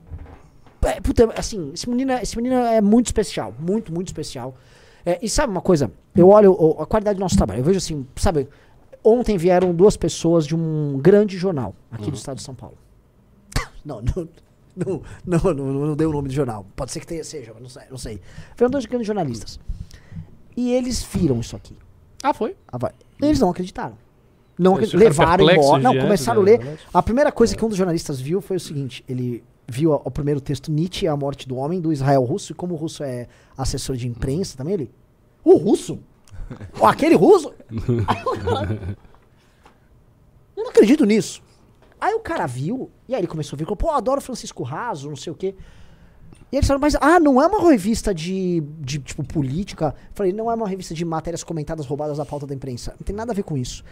é, 0.82 1.00
puta, 1.00 1.30
assim, 1.36 1.70
esse 1.74 1.88
menino, 1.88 2.12
é- 2.12 2.22
esse 2.22 2.36
menino 2.36 2.54
é 2.56 2.80
muito 2.80 3.06
especial. 3.06 3.54
Muito, 3.58 3.92
muito 3.92 4.08
especial. 4.08 4.54
É, 5.06 5.18
e 5.22 5.28
sabe 5.28 5.50
uma 5.50 5.60
coisa? 5.62 5.90
Eu 6.14 6.28
olho 6.28 6.52
o- 6.52 6.82
a 6.82 6.86
qualidade 6.86 7.16
do 7.18 7.20
nosso 7.20 7.36
trabalho. 7.36 7.60
Eu 7.60 7.64
vejo 7.64 7.78
assim, 7.78 8.06
sabe? 8.16 8.48
Ontem 9.02 9.36
vieram 9.36 9.74
duas 9.74 9.96
pessoas 9.96 10.46
de 10.46 10.54
um 10.54 10.98
grande 10.98 11.38
jornal 11.38 11.74
aqui 11.90 12.10
do 12.10 12.16
estado 12.16 12.36
de 12.36 12.42
São 12.42 12.54
Paulo. 12.54 12.76
Não, 13.82 14.02
não, 14.02 14.28
não, 14.76 15.02
não, 15.24 15.54
não, 15.54 15.86
não 15.86 15.96
deu 15.96 16.10
o 16.10 16.12
nome 16.12 16.28
do 16.28 16.34
jornal. 16.34 16.66
Pode 16.76 16.92
ser 16.92 17.00
que 17.00 17.06
tenha, 17.06 17.24
seja, 17.24 17.54
não 17.58 17.68
sei. 17.68 17.82
Não 17.90 17.96
sei. 17.96 18.20
Vieram 18.54 18.70
dois 18.70 18.84
grandes 18.84 19.06
jornalistas. 19.06 19.58
E 20.54 20.72
eles 20.72 21.02
viram 21.02 21.40
isso 21.40 21.56
aqui. 21.56 21.74
Ah, 22.22 22.34
foi? 22.34 22.54
Ah. 22.70 22.92
Eles 23.22 23.40
não 23.40 23.48
acreditaram. 23.48 23.96
Não 24.58 24.74
acreditaram. 24.74 25.12
ficaram 25.12 25.44
levaram 25.46 25.64
embora. 25.64 25.82
Não, 25.82 26.02
começaram 26.02 26.42
a 26.42 26.44
da 26.44 26.50
ler. 26.50 26.78
A 26.92 27.02
primeira 27.02 27.32
coisa 27.32 27.56
que 27.56 27.64
um 27.64 27.68
dos 27.68 27.78
jornalistas 27.78 28.20
viu 28.20 28.42
foi 28.42 28.58
o 28.58 28.60
seguinte: 28.60 29.02
ele 29.08 29.42
viu 29.66 29.92
o 29.92 30.10
primeiro 30.10 30.40
texto 30.40 30.70
Nietzsche, 30.70 31.06
a 31.06 31.16
morte 31.16 31.48
do 31.48 31.56
homem, 31.56 31.80
do 31.80 31.92
Israel 31.92 32.22
russo, 32.24 32.52
e 32.52 32.54
como 32.54 32.74
o 32.74 32.76
russo 32.76 33.02
é 33.02 33.26
assessor 33.56 33.96
de 33.96 34.06
imprensa 34.06 34.56
também, 34.58 34.74
ele. 34.74 34.90
O 35.42 35.56
russo? 35.56 35.98
Aquele 36.82 37.14
russo? 37.14 37.52
Eu 40.56 40.64
não 40.64 40.70
acredito 40.70 41.04
nisso. 41.04 41.42
Aí 42.00 42.14
o 42.14 42.20
cara 42.20 42.46
viu, 42.46 42.90
e 43.08 43.14
aí 43.14 43.20
ele 43.20 43.26
começou 43.26 43.56
a 43.56 43.58
ver, 43.58 43.66
pô, 43.76 43.90
adoro 43.90 44.20
Francisco 44.20 44.62
Raso, 44.62 45.08
não 45.08 45.16
sei 45.16 45.32
o 45.32 45.36
quê. 45.36 45.54
E 46.50 46.56
eles 46.56 46.66
falaram, 46.66 46.80
mas, 46.80 46.96
ah, 46.96 47.20
não 47.20 47.40
é 47.40 47.46
uma 47.46 47.70
revista 47.70 48.12
de, 48.12 48.60
de 48.80 48.98
tipo, 48.98 49.22
política? 49.22 49.94
Eu 49.96 50.14
falei, 50.14 50.32
não 50.32 50.50
é 50.50 50.54
uma 50.54 50.66
revista 50.68 50.94
de 50.94 51.04
matérias 51.04 51.44
comentadas 51.44 51.86
roubadas 51.86 52.18
da 52.18 52.24
pauta 52.24 52.46
da 52.46 52.54
imprensa. 52.54 52.94
Não 52.98 53.04
tem 53.04 53.14
nada 53.14 53.32
a 53.32 53.34
ver 53.34 53.44
com 53.44 53.56
isso. 53.56 53.84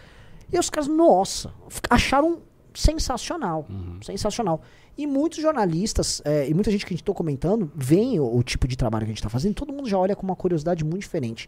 E 0.51 0.59
os 0.59 0.69
caras, 0.69 0.87
nossa, 0.87 1.53
acharam 1.89 2.41
sensacional. 2.73 3.65
Sensacional. 4.01 4.61
E 4.97 5.07
muitos 5.07 5.41
jornalistas, 5.41 6.21
é, 6.25 6.49
e 6.49 6.53
muita 6.53 6.69
gente 6.69 6.85
que 6.85 6.93
a 6.93 6.97
gente 6.97 7.03
tô 7.03 7.13
comentando, 7.13 7.71
veem 7.73 8.19
o, 8.19 8.35
o 8.35 8.43
tipo 8.43 8.67
de 8.67 8.75
trabalho 8.75 9.05
que 9.05 9.11
a 9.11 9.13
gente 9.13 9.23
tá 9.23 9.29
fazendo, 9.29 9.53
todo 9.53 9.71
mundo 9.71 9.87
já 9.87 9.97
olha 9.97 10.15
com 10.15 10.23
uma 10.23 10.35
curiosidade 10.35 10.83
muito 10.83 11.01
diferente. 11.01 11.47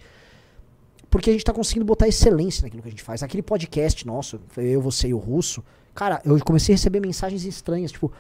Porque 1.12 1.30
a 1.30 1.34
gente 1.34 1.43
tá 1.45 1.53
conseguindo 1.53 1.86
botar 1.86 2.07
excelência 2.07 2.64
naquilo 2.64 2.82
que 2.82 2.88
a 2.88 2.91
gente 2.91 3.03
faz. 3.03 3.22
Aquele 3.22 3.43
podcast 3.43 4.07
nosso, 4.07 4.39
foi 4.47 4.66
eu, 4.66 4.82
você 4.82 5.09
e 5.09 5.14
o 5.14 5.18
Russo, 5.20 5.64
cara, 5.93 6.20
eu 6.26 6.39
comecei 6.43 6.74
a 6.74 6.76
receber 6.78 6.99
mensagens 7.01 7.43
estranhas, 7.45 7.91
tipo, 7.91 8.12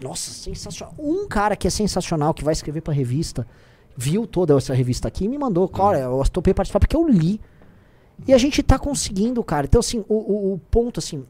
nossa, 0.00 0.30
sensacional. 0.30 0.94
Um 0.98 1.26
cara 1.28 1.54
que 1.56 1.66
é 1.66 1.70
sensacional, 1.70 2.32
que 2.32 2.44
vai 2.44 2.52
escrever 2.52 2.80
pra 2.80 2.94
revista, 2.94 3.46
viu 3.96 4.26
toda 4.26 4.56
essa 4.56 4.72
revista 4.72 5.08
aqui 5.08 5.24
e 5.24 5.28
me 5.28 5.36
mandou, 5.36 5.68
cara, 5.68 5.98
eu 5.98 6.22
topei 6.32 6.54
participar 6.54 6.78
porque 6.78 6.96
eu 6.96 7.06
li. 7.08 7.40
E 8.26 8.32
a 8.32 8.38
gente 8.38 8.62
tá 8.62 8.78
conseguindo, 8.78 9.42
cara. 9.44 9.66
Então, 9.66 9.80
assim, 9.80 10.04
o, 10.08 10.14
o- 10.14 10.54
o 10.54 10.58
ponto, 10.70 10.98
assim. 11.00 11.24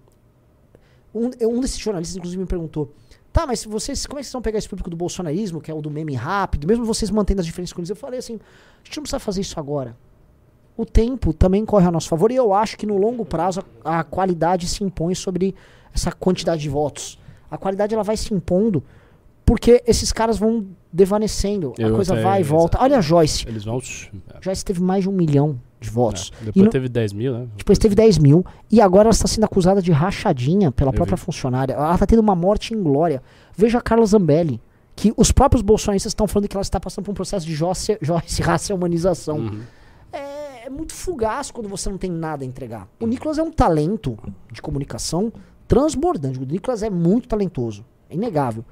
Um, 1.15 1.31
um 1.57 1.61
desses 1.61 1.79
jornalistas, 1.79 2.17
inclusive, 2.17 2.41
me 2.41 2.47
perguntou: 2.47 2.93
tá, 3.33 3.47
mas 3.47 3.65
vocês, 3.65 4.07
como 4.07 4.19
é 4.19 4.21
que 4.21 4.27
vocês 4.27 4.33
vão 4.33 4.43
pegar 4.43 4.59
esse 4.59 4.69
público 4.69 4.91
do 4.91 4.97
bolsonarismo, 4.97 5.61
que 5.61 5.71
é 5.71 5.75
o 5.75 5.81
do 5.81 5.91
meme 5.91 6.15
rápido, 6.15 6.67
mesmo 6.67 6.85
vocês 6.85 7.11
mantendo 7.11 7.41
as 7.41 7.47
diferenças 7.47 7.73
com 7.73 7.81
eles? 7.81 7.91
Eu 7.91 7.97
falei 7.97 8.19
assim: 8.19 8.35
a 8.35 8.85
gente 8.85 8.97
não 8.99 9.03
precisa 9.03 9.19
fazer 9.19 9.41
isso 9.41 9.59
agora. 9.59 9.97
O 10.79 10.87
tempo 10.87 11.33
também 11.33 11.65
corre 11.67 11.87
a 11.87 11.91
nosso 11.91 12.09
favor 12.09 12.31
e 12.31 12.37
eu 12.37 12.55
acho 12.55 12.79
que 12.79 12.87
no 12.87 12.97
longo 12.97 13.25
prazo 13.25 13.63
a, 13.85 13.99
a 13.99 14.05
qualidade 14.05 14.67
se 14.69 14.83
impõe 14.85 15.15
sobre 15.15 15.55
essa 15.95 16.11
quantidade 16.13 16.63
de 16.63 16.69
votos. 16.71 17.19
A 17.51 17.59
qualidade 17.59 17.93
ela 17.95 18.05
vai 18.05 18.17
se 18.17 18.33
impondo 18.33 18.83
porque 19.45 19.83
esses 19.87 20.13
caras 20.13 20.39
vão 20.39 20.67
devanecendo, 20.93 21.75
a 21.79 21.83
Eu 21.83 21.95
coisa 21.95 22.13
até- 22.15 22.23
vai 22.23 22.41
e 22.41 22.45
volta. 22.45 22.79
Olha 22.81 22.99
a 22.99 23.01
Joyce. 23.01 23.47
Eles 23.49 23.65
vão. 23.65 23.81
Joyce 24.41 24.65
teve 24.65 24.81
mais 24.83 25.03
de 25.03 25.09
um 25.09 25.13
milhão 25.13 25.59
de 25.81 25.89
votos. 25.91 26.31
É, 26.41 26.45
depois 26.47 26.65
no- 26.67 26.71
teve 26.71 26.89
10 26.89 27.13
mil, 27.13 27.33
né? 27.33 27.47
Depois 27.57 27.79
teve 27.79 27.95
10 27.95 28.19
mil. 28.19 28.45
E 28.71 28.81
agora 28.81 29.05
ela 29.07 29.11
está 29.13 29.27
sendo 29.27 29.45
acusada 29.45 29.81
de 29.83 29.91
rachadinha 29.91 30.71
pela 30.71 30.91
Eu 30.91 30.95
própria 30.95 31.17
vi. 31.17 31.23
funcionária. 31.23 31.73
Ela 31.75 31.95
está 31.95 32.07
tendo 32.07 32.21
uma 32.21 32.35
morte 32.37 32.75
em 32.75 32.83
glória. 32.83 33.23
Veja 33.57 33.79
a 33.79 33.81
Carla 33.81 34.05
Zambelli. 34.07 34.61
Que 34.95 35.13
os 35.17 35.31
próprios 35.33 35.63
bolsonaristas 35.63 36.11
estão 36.11 36.27
falando 36.27 36.49
que 36.49 36.57
ela 36.57 36.63
está 36.63 36.79
passando 36.81 37.05
por 37.05 37.13
um 37.13 37.15
processo 37.15 37.47
de 37.47 37.55
Joyce, 37.55 37.97
Joyce 38.03 38.43
raça 38.43 38.73
e 38.73 38.75
humanização. 38.75 39.39
Uhum. 39.39 39.61
é, 40.13 40.48
é 40.69 40.71
muito 40.71 40.93
fugaz 40.93 41.51
quando 41.51 41.69
você 41.69 41.89
não 41.91 41.99
tem 41.99 42.11
nada 42.11 42.45
a 42.45 42.47
entregar. 42.47 42.87
O 43.01 43.07
Nicolas 43.07 43.39
é 43.39 43.43
um 43.43 43.51
talento 43.51 44.17
de 44.53 44.63
comunicação 44.63 45.33
transbordante. 45.67 46.39
O 46.39 46.45
Nicolas 46.45 46.83
é 46.83 46.91
muito 46.91 47.27
talentoso. 47.27 47.85
É 48.09 48.15
inegável. 48.15 48.65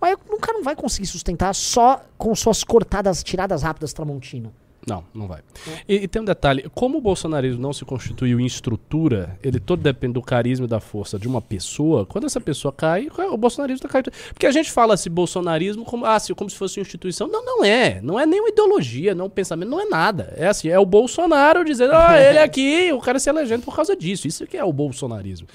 Mas 0.00 0.16
o 0.30 0.38
cara 0.38 0.56
não 0.56 0.64
vai 0.64 0.74
conseguir 0.74 1.06
sustentar 1.06 1.54
só 1.54 2.00
com 2.16 2.34
suas 2.34 2.64
cortadas, 2.64 3.22
tiradas 3.22 3.62
rápidas 3.62 3.92
Tramontina. 3.92 4.52
Não, 4.90 5.04
não 5.14 5.28
vai. 5.28 5.40
E, 5.88 5.94
e 5.96 6.08
tem 6.08 6.20
um 6.20 6.24
detalhe: 6.24 6.68
como 6.74 6.98
o 6.98 7.00
bolsonarismo 7.00 7.62
não 7.62 7.72
se 7.72 7.84
constituiu 7.84 8.40
em 8.40 8.44
estrutura, 8.44 9.38
ele 9.42 9.60
todo 9.60 9.80
depende 9.80 10.14
do 10.14 10.22
carisma 10.22 10.66
e 10.66 10.68
da 10.68 10.80
força 10.80 11.16
de 11.16 11.28
uma 11.28 11.40
pessoa. 11.40 12.04
Quando 12.04 12.26
essa 12.26 12.40
pessoa 12.40 12.72
cai, 12.72 13.08
o 13.30 13.36
bolsonarismo 13.36 13.86
está 13.86 13.88
caindo. 13.88 14.10
Porque 14.32 14.46
a 14.46 14.50
gente 14.50 14.70
fala 14.72 14.94
assim, 14.94 15.08
bolsonarismo 15.08 15.84
como, 15.84 16.04
ah, 16.04 16.16
assim, 16.16 16.34
como 16.34 16.50
se 16.50 16.56
fosse 16.56 16.80
uma 16.80 16.82
instituição. 16.82 17.28
Não, 17.28 17.44
não 17.44 17.64
é. 17.64 18.00
Não 18.02 18.18
é 18.18 18.26
nem 18.26 18.40
uma 18.40 18.48
ideologia, 18.48 19.14
não 19.14 19.26
é 19.26 19.28
um 19.28 19.30
pensamento, 19.30 19.68
não 19.68 19.80
é 19.80 19.84
nada. 19.84 20.34
É 20.36 20.48
assim, 20.48 20.68
é 20.68 20.78
o 20.78 20.86
Bolsonaro 20.86 21.64
dizendo, 21.64 21.92
ah, 21.94 22.18
ele 22.20 22.38
aqui, 22.38 22.92
o 22.92 23.00
cara 23.00 23.20
se 23.20 23.30
elegendo 23.30 23.62
por 23.62 23.76
causa 23.76 23.94
disso. 23.94 24.26
Isso 24.26 24.46
que 24.46 24.56
é 24.56 24.64
o 24.64 24.72
bolsonarismo. 24.72 25.46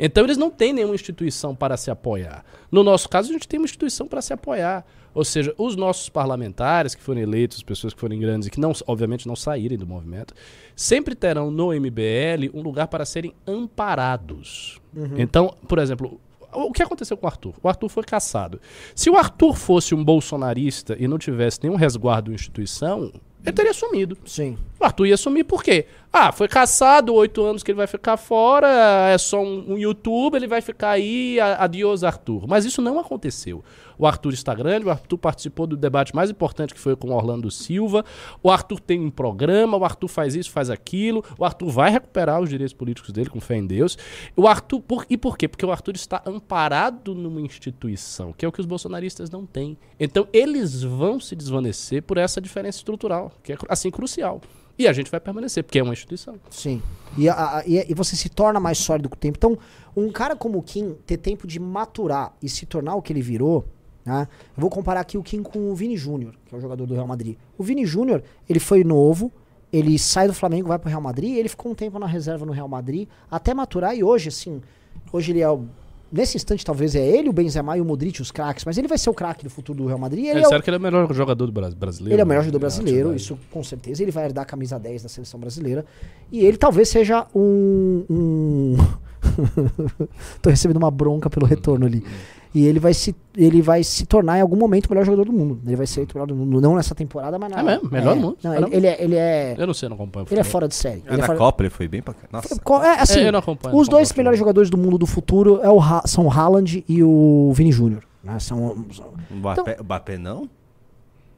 Então 0.00 0.24
eles 0.24 0.38
não 0.38 0.50
têm 0.50 0.72
nenhuma 0.72 0.94
instituição 0.94 1.54
para 1.54 1.76
se 1.76 1.90
apoiar. 1.90 2.42
No 2.72 2.82
nosso 2.82 3.08
caso, 3.08 3.28
a 3.28 3.32
gente 3.34 3.46
tem 3.46 3.60
uma 3.60 3.66
instituição 3.66 4.08
para 4.08 4.22
se 4.22 4.32
apoiar. 4.32 4.84
Ou 5.14 5.24
seja, 5.24 5.54
os 5.58 5.76
nossos 5.76 6.08
parlamentares 6.08 6.94
que 6.94 7.02
foram 7.02 7.20
eleitos, 7.20 7.58
as 7.58 7.62
pessoas 7.62 7.92
que 7.92 8.00
forem 8.00 8.18
grandes 8.20 8.48
e 8.48 8.50
que 8.50 8.60
não, 8.60 8.72
obviamente 8.86 9.26
não 9.26 9.36
saírem 9.36 9.76
do 9.76 9.86
movimento, 9.86 10.34
sempre 10.76 11.14
terão 11.14 11.50
no 11.50 11.72
MBL 11.72 12.50
um 12.54 12.62
lugar 12.62 12.86
para 12.88 13.04
serem 13.04 13.34
amparados. 13.46 14.80
Então, 15.18 15.54
por 15.66 15.78
exemplo, 15.78 16.20
o 16.52 16.72
que 16.72 16.82
aconteceu 16.82 17.16
com 17.16 17.26
o 17.26 17.28
Arthur? 17.28 17.54
O 17.62 17.68
Arthur 17.68 17.88
foi 17.88 18.02
caçado. 18.02 18.60
Se 18.94 19.10
o 19.10 19.16
Arthur 19.16 19.54
fosse 19.54 19.94
um 19.94 20.04
bolsonarista 20.04 20.96
e 20.98 21.06
não 21.06 21.18
tivesse 21.18 21.60
nenhum 21.62 21.76
resguardo 21.76 22.30
da 22.30 22.34
instituição, 22.34 23.12
ele 23.44 23.52
teria 23.52 23.72
sumido. 23.72 24.16
Sim. 24.24 24.56
O 24.80 24.84
Arthur 24.84 25.06
ia 25.06 25.16
sumir 25.18 25.44
por 25.44 25.62
quê? 25.62 25.86
Ah, 26.12 26.32
foi 26.32 26.48
caçado, 26.48 27.14
oito 27.14 27.40
anos 27.44 27.62
que 27.62 27.70
ele 27.70 27.76
vai 27.76 27.86
ficar 27.86 28.16
fora, 28.16 28.66
é 29.10 29.16
só 29.18 29.40
um, 29.40 29.74
um 29.74 29.78
YouTube, 29.78 30.34
ele 30.34 30.48
vai 30.48 30.60
ficar 30.60 30.90
aí, 30.90 31.38
adiós 31.38 32.02
Arthur. 32.02 32.46
Mas 32.48 32.64
isso 32.64 32.80
não 32.82 32.98
aconteceu. 32.98 33.62
O 33.96 34.06
Arthur 34.06 34.32
está 34.32 34.54
grande, 34.54 34.86
o 34.86 34.90
Arthur 34.90 35.18
participou 35.18 35.66
do 35.66 35.76
debate 35.76 36.14
mais 36.16 36.30
importante 36.30 36.72
que 36.74 36.80
foi 36.80 36.96
com 36.96 37.10
o 37.10 37.14
Orlando 37.14 37.50
Silva. 37.50 38.04
O 38.42 38.50
Arthur 38.50 38.80
tem 38.80 38.98
um 38.98 39.10
programa, 39.10 39.76
o 39.76 39.84
Arthur 39.84 40.08
faz 40.08 40.34
isso, 40.34 40.50
faz 40.50 40.70
aquilo. 40.70 41.22
O 41.38 41.44
Arthur 41.44 41.68
vai 41.68 41.90
recuperar 41.90 42.40
os 42.40 42.48
direitos 42.48 42.72
políticos 42.72 43.12
dele, 43.12 43.28
com 43.28 43.38
fé 43.40 43.56
em 43.56 43.66
Deus. 43.66 43.98
O 44.34 44.48
Arthur, 44.48 44.80
por- 44.80 45.04
e 45.10 45.16
por 45.18 45.36
quê? 45.36 45.46
Porque 45.46 45.66
o 45.66 45.70
Arthur 45.70 45.94
está 45.94 46.22
amparado 46.26 47.14
numa 47.14 47.40
instituição, 47.42 48.32
que 48.32 48.44
é 48.44 48.48
o 48.48 48.52
que 48.52 48.60
os 48.60 48.66
bolsonaristas 48.66 49.30
não 49.30 49.44
têm. 49.46 49.76
Então 49.98 50.26
eles 50.32 50.82
vão 50.82 51.20
se 51.20 51.36
desvanecer 51.36 52.02
por 52.02 52.16
essa 52.16 52.40
diferença 52.40 52.78
estrutural, 52.78 53.30
que 53.44 53.52
é 53.52 53.58
assim 53.68 53.90
crucial. 53.90 54.40
E 54.80 54.88
a 54.88 54.92
gente 54.94 55.10
vai 55.10 55.20
permanecer, 55.20 55.62
porque 55.62 55.78
é 55.78 55.82
uma 55.82 55.92
instituição. 55.92 56.36
Sim. 56.48 56.80
E, 57.18 57.28
a- 57.28 57.58
a- 57.58 57.62
e- 57.66 57.86
e 57.90 57.94
você 57.94 58.16
se 58.16 58.28
torna 58.30 58.58
mais 58.58 58.78
sólido 58.78 59.08
com 59.10 59.14
o 59.14 59.18
tempo. 59.18 59.36
Então, 59.36 59.58
um 59.94 60.10
cara 60.10 60.34
como 60.34 60.58
o 60.58 60.62
Kim 60.62 60.94
ter 61.06 61.18
tempo 61.18 61.46
de 61.46 61.60
maturar 61.60 62.32
e 62.42 62.48
se 62.48 62.64
tornar 62.64 62.94
o 62.94 63.02
que 63.02 63.12
ele 63.12 63.20
virou. 63.20 63.66
Né? 64.04 64.26
Eu 64.56 64.60
vou 64.62 64.70
comparar 64.70 65.00
aqui 65.00 65.18
o 65.18 65.22
Kim 65.22 65.42
com 65.42 65.70
o 65.70 65.74
Vini 65.74 65.96
Júnior, 65.96 66.34
que 66.46 66.54
é 66.54 66.58
o 66.58 66.60
jogador 66.60 66.86
do 66.86 66.94
Real 66.94 67.06
Madrid. 67.06 67.36
O 67.58 67.62
Vini 67.62 67.84
Júnior, 67.84 68.22
ele 68.48 68.58
foi 68.58 68.82
novo, 68.82 69.30
ele 69.70 69.98
sai 69.98 70.26
do 70.26 70.32
Flamengo, 70.32 70.68
vai 70.68 70.78
pro 70.78 70.88
Real 70.88 71.02
Madrid, 71.02 71.36
ele 71.36 71.48
ficou 71.50 71.70
um 71.70 71.74
tempo 71.74 71.98
na 71.98 72.06
reserva 72.06 72.46
no 72.46 72.52
Real 72.52 72.66
Madrid, 72.66 73.06
até 73.30 73.52
maturar, 73.52 73.94
e 73.94 74.02
hoje, 74.02 74.28
assim, 74.30 74.62
hoje 75.12 75.32
ele 75.32 75.40
é 75.40 75.50
o. 75.50 75.66
Nesse 76.12 76.36
instante, 76.36 76.64
talvez 76.64 76.94
é 76.96 77.06
ele, 77.06 77.28
o 77.28 77.32
Benzema 77.32 77.76
e 77.76 77.80
o 77.80 77.84
Modric, 77.84 78.20
os 78.20 78.32
craques, 78.32 78.64
mas 78.64 78.76
ele 78.76 78.88
vai 78.88 78.98
ser 78.98 79.10
o 79.10 79.14
craque 79.14 79.44
do 79.44 79.50
futuro 79.50 79.78
do 79.78 79.86
Real 79.86 79.98
Madrid. 79.98 80.24
Ele 80.26 80.40
É, 80.40 80.42
é 80.42 80.46
o- 80.46 80.48
sério 80.48 80.62
que 80.64 80.68
ele 80.68 80.76
é 80.76 80.78
o 80.78 80.82
melhor 80.82 81.12
jogador 81.14 81.46
do 81.46 81.52
Bra- 81.52 81.70
brasileiro. 81.70 82.14
ele 82.14 82.20
é 82.20 82.24
o 82.24 82.26
melhor 82.26 82.40
jogador 82.42 82.56
É, 82.56 82.60
brasileiro, 82.60 83.14
isso 83.14 83.38
com 83.50 83.62
certeza. 83.62 84.02
Ele 84.02 84.10
vai 84.10 84.24
herdar 84.24 84.42
a 84.42 84.46
camisa 84.46 84.78
10 84.78 85.02
da 85.04 85.08
seleção 85.08 85.38
brasileira. 85.38 85.84
E 86.32 86.44
ele 86.44 86.56
talvez 86.56 86.88
seja 86.88 87.26
um. 87.34 88.04
um... 88.10 88.76
Tô 90.42 90.50
recebendo 90.50 90.78
uma 90.78 90.90
bronca 90.90 91.28
pelo 91.30 91.46
retorno 91.46 91.86
ali. 91.86 92.02
E 92.52 92.66
ele 92.66 92.80
vai, 92.80 92.92
se, 92.92 93.14
ele 93.36 93.62
vai 93.62 93.84
se 93.84 94.04
tornar 94.04 94.38
em 94.38 94.40
algum 94.40 94.56
momento 94.56 94.86
o 94.86 94.90
melhor 94.90 95.04
jogador 95.04 95.24
do 95.24 95.32
mundo. 95.32 95.60
Ele 95.64 95.76
vai 95.76 95.86
ser 95.86 96.00
o 96.02 96.06
melhor 96.12 96.26
do 96.26 96.34
mundo. 96.34 96.60
Não 96.60 96.74
nessa 96.74 96.96
temporada, 96.96 97.38
mas 97.38 97.48
na. 97.48 97.60
É 97.60 97.62
mesmo? 97.62 97.88
Melhor 97.90 98.14
do 98.16 98.20
mundo? 98.20 98.38
Não, 98.42 98.54
ele, 98.54 98.66
ele 98.76 98.86
é. 98.88 99.02
Ele 99.04 99.14
é, 99.16 99.54
Eu 99.56 99.66
não 99.68 99.74
sei, 99.74 99.86
eu 99.86 99.90
não 99.90 99.94
acompanho. 99.94 100.26
ele 100.28 100.40
é 100.40 100.42
fora 100.44 100.66
de 100.66 100.74
série. 100.74 101.02
Ah, 101.06 101.12
Ele 101.12 101.14
é 101.14 101.18
na 101.18 101.26
fora- 101.26 101.38
Copa 101.38 101.62
ele 101.62 101.70
foi 101.70 101.86
bem 101.86 102.02
pra 102.02 102.12
cá. 102.12 102.26
Nossa. 102.32 102.54
É, 102.84 103.00
assim, 103.00 103.20
É, 103.20 103.28
eu 103.28 103.32
não 103.32 103.38
acompanho, 103.38 103.76
os 103.76 103.86
não 103.86 103.92
dois 103.92 104.08
acompanho 104.08 104.18
melhores 104.24 104.38
jogadores 104.40 104.68
do 104.68 104.76
mundo 104.76 104.98
do 104.98 105.06
futuro 105.06 105.60
é 105.62 105.70
o 105.70 105.78
Ha- 105.80 106.02
são 106.06 106.26
o 106.26 106.30
Haaland 106.32 106.84
e 106.88 107.02
o 107.04 107.52
Vini 107.54 107.70
Júnior. 107.70 108.02
né? 108.24 108.36
São, 108.40 108.84
são- 108.92 109.06
O 109.30 109.34
Mbappé, 109.36 109.76
o 109.80 109.84
Mbappé 109.84 110.18
não? 110.18 110.48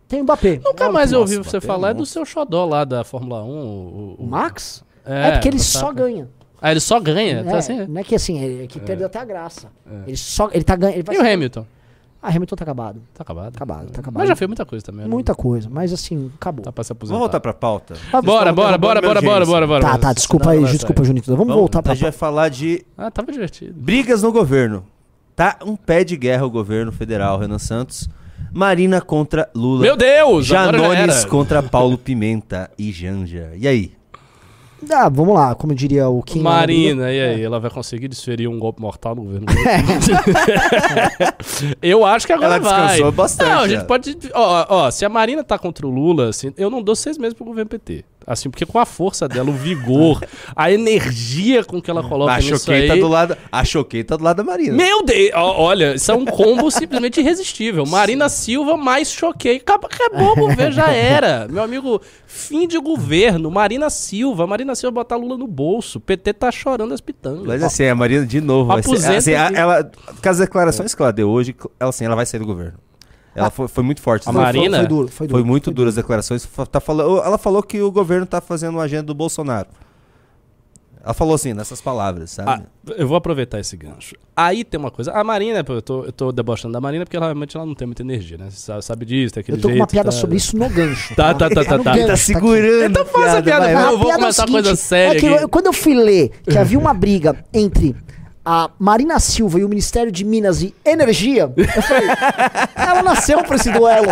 tem 0.09 0.21
o 0.21 0.25
Mbappé. 0.25 0.61
Nunca 0.65 0.85
É, 0.85 0.89
mais 0.89 1.13
eu 1.13 1.21
ouvi 1.21 1.37
você 1.37 1.61
falar 1.61 1.91
é 1.91 1.93
um 1.93 1.97
do 1.97 2.07
seu 2.07 2.25
xodó 2.25 2.65
lá 2.65 2.85
da 2.85 3.05
Fórmula 3.05 3.43
1. 3.45 3.49
O, 3.49 4.17
O 4.19 4.27
Max? 4.27 4.83
É, 5.05 5.29
É, 5.29 5.31
porque 5.33 5.49
ele 5.49 5.59
só 5.59 5.93
ganha. 5.93 6.29
Ah, 6.63 6.71
ele 6.71 6.81
só 6.81 7.01
ganha? 7.01 7.41
É, 7.41 7.43
Tá 7.43 7.57
assim? 7.59 7.87
Não 7.87 8.01
é 8.01 8.05
que 8.05 8.15
assim, 8.15 8.63
é 8.63 8.67
que 8.69 8.79
perdeu 8.79 9.07
até 9.07 9.19
a 9.19 9.25
graça. 9.25 9.67
Ele 10.07 10.17
só. 10.17 10.49
Ele 10.53 10.63
tá 10.63 10.77
ganhando. 10.77 10.99
Ele 11.11 11.17
E 11.17 11.19
o 11.19 11.33
Hamilton? 11.35 11.67
Ah, 12.23 12.29
Hamilton 12.29 12.55
tá 12.55 12.63
acabado. 12.63 13.03
Tá 13.13 13.23
acabado. 13.25 13.57
Acabado, 13.57 13.91
tá 13.91 14.01
acabado. 14.01 14.21
Mas 14.21 14.29
já 14.29 14.37
fez 14.37 14.47
muita 14.49 14.65
coisa 14.65 14.85
também. 14.85 15.05
né? 15.05 15.11
Muita 15.11 15.35
coisa, 15.35 15.69
mas 15.69 15.93
assim, 15.93 16.31
acabou. 16.37 16.65
Tá 16.65 16.71
pra 16.71 16.85
se 16.85 16.93
aposentar. 16.93 17.15
Vamos 17.17 17.27
voltar 17.27 17.41
pra 17.41 17.53
pauta? 17.53 17.95
Ah, 18.13 18.23
Bora, 18.23 18.53
bora, 18.53 18.79
bora, 18.79 19.01
bora, 19.03 19.21
bora, 19.21 19.45
bora, 19.45 19.67
bora. 19.67 19.83
Tá, 19.83 19.99
tá, 19.99 20.13
desculpa 20.13 20.51
aí, 20.51 20.65
desculpa, 20.67 21.03
Junito. 21.03 21.35
Vamos 21.37 21.53
voltar 21.53 21.83
pra. 21.83 21.91
A 21.91 21.95
gente 21.97 22.05
vai 22.05 22.13
falar 22.13 22.49
de 22.49 22.87
Ah, 22.97 23.11
tava 23.11 23.33
divertido. 23.33 23.75
brigas 23.77 24.23
no 24.23 24.31
governo. 24.31 24.85
Tá 25.35 25.57
um 25.67 25.75
pé 25.75 26.05
de 26.05 26.17
guerra 26.17 26.47
o 26.47 26.51
governo 26.51 26.93
federal, 26.93 27.41
Renan 27.41 27.59
Santos. 27.59 28.09
Marina 28.53 29.01
contra 29.01 29.49
Lula. 29.55 29.81
Meu 29.81 29.97
Deus! 29.97 30.53
agora 30.53 30.79
já 30.79 30.85
Janones 30.95 31.17
era. 31.23 31.29
contra 31.29 31.63
Paulo 31.63 31.99
Pimenta 31.99 32.71
e 32.79 32.93
Janja. 32.93 33.51
E 33.57 33.67
aí? 33.67 33.93
Ah, 34.91 35.09
vamos 35.09 35.35
lá, 35.35 35.55
como 35.55 35.75
diria 35.75 36.09
o 36.09 36.23
Kim. 36.23 36.41
Marina, 36.41 37.13
e 37.13 37.21
aí? 37.21 37.43
Ela 37.43 37.61
vai 37.61 37.71
conseguir 37.71 38.09
desferir 38.09 38.49
um 38.49 38.59
golpe 38.59 38.81
mortal 38.81 39.15
no 39.15 39.23
governo? 39.23 39.47
eu 41.81 42.05
acho 42.05 42.27
que 42.27 42.33
agora 42.33 42.57
Ela 42.57 42.59
vai. 42.59 42.87
descansou 42.89 43.13
bastante, 43.13 43.51
Não, 43.51 43.61
a 43.61 43.69
gente 43.69 43.85
pode... 43.85 44.19
Ó, 44.35 44.67
ó, 44.69 44.91
se 44.91 45.05
a 45.05 45.09
Marina 45.09 45.45
tá 45.45 45.59
contra 45.59 45.87
o 45.87 45.91
Lula, 45.91 46.31
assim, 46.31 46.53
eu 46.57 46.71
não 46.71 46.83
dou 46.83 46.97
seis 46.97 47.19
meses 47.19 47.35
pro 47.35 47.45
governo 47.45 47.69
PT. 47.69 48.05
Assim, 48.27 48.49
porque 48.51 48.65
com 48.67 48.79
a 48.79 48.87
força 48.87 49.27
dela, 49.29 49.51
o 49.51 49.53
vigor, 49.53 50.21
a 50.55 50.71
energia 50.71 51.65
com 51.65 51.81
que 51.81 51.91
ela 51.91 52.03
coloca 52.03 52.33
A 52.33 52.37
nisso 52.39 52.59
Choquei 52.59 52.83
aí... 52.83 52.89
tá 52.89 52.95
do 52.97 53.09
lado. 53.09 53.37
A 53.51 53.65
Choquei 53.65 54.05
tá 54.05 54.17
do 54.17 54.25
lado 54.25 54.37
da 54.37 54.45
Marina. 54.45 54.77
Meu 54.77 55.03
Deus! 55.05 55.31
Olha, 55.35 55.95
isso 55.95 56.11
é 56.11 56.15
um 56.15 56.25
combo 56.25 56.71
simplesmente 56.71 57.21
irresistível. 57.21 57.85
Marina 57.87 58.29
Silva 58.29 58.77
mais 58.77 59.11
choquei. 59.13 59.57
Acabou, 59.57 59.89
acabou 59.93 60.33
o 60.33 60.37
governo, 60.49 60.73
já 60.73 60.91
era. 60.91 61.47
Meu 61.49 61.63
amigo, 61.63 62.01
fim 62.27 62.67
de 62.69 62.79
governo. 62.79 63.51
Marina 63.51 63.91
Silva. 63.91 64.47
Marina 64.47 64.75
Silva 64.75 64.93
botar 64.93 65.17
Lula 65.17 65.37
no 65.37 65.47
bolso. 65.47 66.01
PT 66.01 66.33
tá 66.35 66.51
chorando 66.51 66.93
as 66.95 67.01
pitangas. 67.01 67.45
Mas 67.47 67.63
assim, 67.63 67.87
a 67.87 67.95
Marina 67.95 68.25
de 68.27 68.41
novo 68.41 68.67
vai 68.69 68.83
ser. 68.83 68.89
Aposenta 68.91 69.17
Assim, 69.19 69.35
a- 69.35 69.47
aqui. 69.47 69.57
ela, 69.57 69.91
com 70.23 70.29
as 70.29 70.39
declarações 70.39 70.95
que 70.95 71.03
ela 71.03 71.13
deu 71.13 71.29
hoje, 71.29 71.55
ela, 71.79 71.91
assim, 71.91 72.05
ela 72.05 72.15
vai 72.17 72.27
sair 72.27 72.41
do 72.41 72.47
governo. 72.47 72.79
Ela 73.35 73.51
foi, 73.51 73.67
foi 73.67 73.83
muito 73.83 74.01
forte. 74.03 74.29
A 74.29 74.33
Foi- 74.33 74.43
Marina? 74.43 74.79
Foi 74.79 74.87
duro, 74.87 75.09
foi 75.09 75.27
duro. 75.27 75.41
Foi 75.41 75.49
muito 75.49 75.71
duras 75.71 75.91
as 75.91 75.97
declarações. 75.97 76.47
Tá 76.71 76.81
falando, 76.81 77.19
ela 77.23 77.39
falou 77.39 77.63
que 77.63 77.81
o 77.81 77.91
governo 77.91 78.27
tá 78.27 78.41
fazendo 78.41 78.75
uma 78.75 78.83
agenda 78.83 79.05
do 79.05 79.15
Bolsonaro. 79.15 79.69
Ela 81.05 81.15
falou 81.15 81.35
assim, 81.35 81.53
nessas 81.53 81.81
palavras, 81.81 82.39
Ah, 82.39 82.45
sabe? 82.45 82.65
eu 82.97 83.09
vou 83.09 83.17
aproveitar 83.17 83.59
esse 83.59 83.77
gancho. 83.77 84.15
Aí 84.37 84.63
tem 84.63 84.79
uma 84.79 84.91
coisa. 84.91 85.11
A 85.11 85.25
Marina, 85.25 85.65
eu 85.67 85.83
tô, 85.83 86.05
eu 86.05 86.13
tô 86.13 86.31
debochando 86.31 86.73
da 86.75 86.81
Marina 86.81 87.05
porque 87.05 87.17
ela 87.17 87.27
realmente 87.27 87.57
ela 87.57 87.67
não 87.67 87.75
tem 87.75 87.87
muita 87.87 88.03
energia, 88.03 88.39
né? 88.39 88.49
Você 88.51 88.59
sabe, 88.59 88.85
sabe 88.85 89.05
disso, 89.05 89.35
tem 89.35 89.41
aquele 89.41 89.57
Eu 89.57 89.63
tô 89.63 89.67
com 89.69 89.75
uma 89.75 89.79
jeito, 89.79 89.91
piada 89.91 90.11
tá- 90.13 90.17
sobre 90.17 90.37
isso 90.37 90.57
no 90.57 90.69
gancho. 90.71 91.13
Tá, 91.17 91.35
tá, 91.35 91.49
tá, 91.51 91.65
tá, 91.65 91.79
tá. 91.79 91.93
gancho, 91.93 92.07
tá 92.07 92.13
aqui. 92.13 92.23
segurando. 92.23 92.85
Então 92.85 93.05
faz 93.07 93.35
a 93.35 93.43
piada, 93.43 93.65
vai, 93.73 93.85
eu 93.85 93.99
vou 93.99 94.07
piada 94.07 94.13
é 94.13 94.17
começar 94.21 94.43
uma 94.45 94.53
coisa 94.53 94.77
séria 94.77 95.17
É 95.17 95.21
que 95.21 95.27
aqui. 95.27 95.43
eu- 95.43 95.49
quando 95.49 95.67
eu 95.67 95.73
fui 95.73 95.95
ler 95.95 96.29
que 96.49 96.57
havia 96.57 96.79
uma 96.79 96.95
briga 96.95 97.45
entre 97.53 97.97
a 98.45 98.71
Marina 98.79 99.19
Silva 99.21 99.61
e 99.61 99.65
o 99.65 99.69
Ministério 99.69 100.11
de 100.11 100.25
Minas 100.25 100.63
e 100.63 100.75
Energia, 100.85 101.53
eu 101.57 101.83
falei, 101.83 102.09
ela 102.77 103.03
nasceu 103.03 103.43
pra 103.45 103.57
esse 103.57 103.71
duelo. 103.71 104.09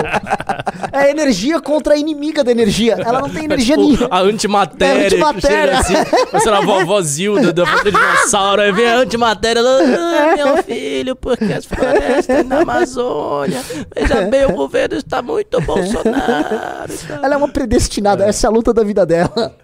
É 0.93 1.11
energia 1.11 1.61
contra 1.61 1.95
a 1.95 1.97
inimiga 1.97 2.43
da 2.45 2.51
energia. 2.51 2.95
Ela 2.99 3.21
não 3.21 3.29
tem 3.29 3.45
energia 3.45 3.77
Tipo, 3.77 3.89
nenhuma. 3.89 4.09
A 4.11 4.21
antimatéria. 4.21 5.03
É, 5.03 5.07
antimatéria. 5.07 5.77
que 5.79 5.85
chega 5.85 6.01
Assim, 6.01 6.39
sei 6.41 6.51
lá, 6.51 6.59
a 6.59 6.61
vovó 6.63 7.01
Zilda 7.03 7.53
da 7.53 7.65
de 7.65 7.91
Dinossauro. 7.91 8.63
Aí 8.63 8.73
vem 8.73 8.87
a 8.87 8.97
antimatéria. 8.99 9.63
Ah, 9.63 10.37
meu 10.37 10.63
filho, 10.63 11.17
porque 11.17 11.53
as 11.53 11.65
florestas 11.65 12.47
na 12.47 12.61
Amazônia. 12.61 13.61
Veja 13.95 14.23
bem, 14.23 14.47
o 14.47 14.53
governo 14.53 14.97
está 14.97 15.23
muito 15.23 15.61
Bolsonaro. 15.63 16.93
e 16.93 17.07
tal. 17.07 17.25
Ela 17.25 17.35
é 17.35 17.37
uma 17.37 17.49
predestinada. 17.49 18.25
Essa 18.25 18.47
é 18.47 18.49
a 18.49 18.53
luta 18.53 18.73
da 18.73 18.83
vida 18.83 19.05
dela. 19.07 19.55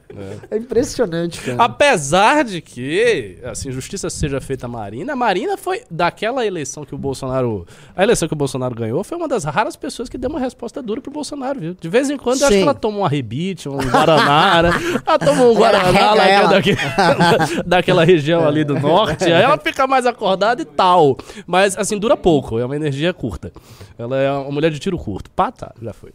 É, 0.51 0.57
impressionante, 0.57 1.41
cara. 1.41 1.63
Apesar 1.63 2.45
de 2.45 2.61
que, 2.61 3.39
assim, 3.45 3.71
justiça 3.71 4.09
seja 4.11 4.41
feita 4.41 4.67
a 4.67 4.69
Marina, 4.69 5.13
a 5.13 5.17
Marina 5.17 5.57
foi 5.57 5.83
daquela 5.91 6.45
eleição 6.47 6.85
que 6.85 6.95
o 6.95 6.99
Bolsonaro. 6.99 7.67
A 7.95 8.03
eleição 8.03 8.27
que 8.29 8.35
o 8.35 8.37
Bolsonaro 8.37 8.75
ganhou 8.75 9.03
foi 9.05 9.17
uma 9.17 9.29
das 9.29 9.45
raras 9.45 9.77
pessoas 9.77 10.09
que 10.09 10.17
deu 10.19 10.31
uma 10.31 10.41
resposta 10.41 10.83
dura 10.83 11.01
pro 11.01 11.11
Bolsonaro, 11.13 11.61
viu? 11.61 11.77
De 11.81 11.89
vez 11.89 12.09
em 12.11 12.17
quando 12.17 12.41
eu 12.41 12.47
acho 12.47 12.55
Sim. 12.55 12.63
que 12.63 12.69
ela 12.69 12.75
tomou 12.75 13.01
uma 13.03 13.09
rebite, 13.09 13.69
um 13.69 13.77
Guaranara. 13.77 14.71
ela 15.05 15.19
tomou 15.19 15.49
um 15.53 15.57
Ela 15.65 15.79
Guaraná 15.83 16.15
lá 16.15 16.29
é 16.29 16.33
ela. 16.33 16.49
daquele- 16.49 16.79
daquela 17.67 18.05
região 18.05 18.47
ali 18.47 18.65
do 18.65 18.79
norte. 18.79 19.25
Aí 19.25 19.43
ela 19.43 19.59
fica 19.59 19.87
mais 19.87 20.07
acordada 20.07 20.63
e 20.63 20.65
tal. 20.65 21.17
Mas, 21.47 21.77
assim, 21.77 21.99
dura 21.99 22.17
pouco, 22.17 22.59
é 22.59 22.65
uma 22.65 22.77
energia 22.77 23.13
curta. 23.13 23.53
Ela 23.99 24.17
é 24.19 24.31
uma 24.33 24.51
mulher 24.53 24.71
de 24.71 24.79
tiro 24.79 24.99
curto. 24.99 25.31
Pá, 25.31 25.51
tá, 25.51 25.73
já 25.83 25.93
foi. 25.93 26.11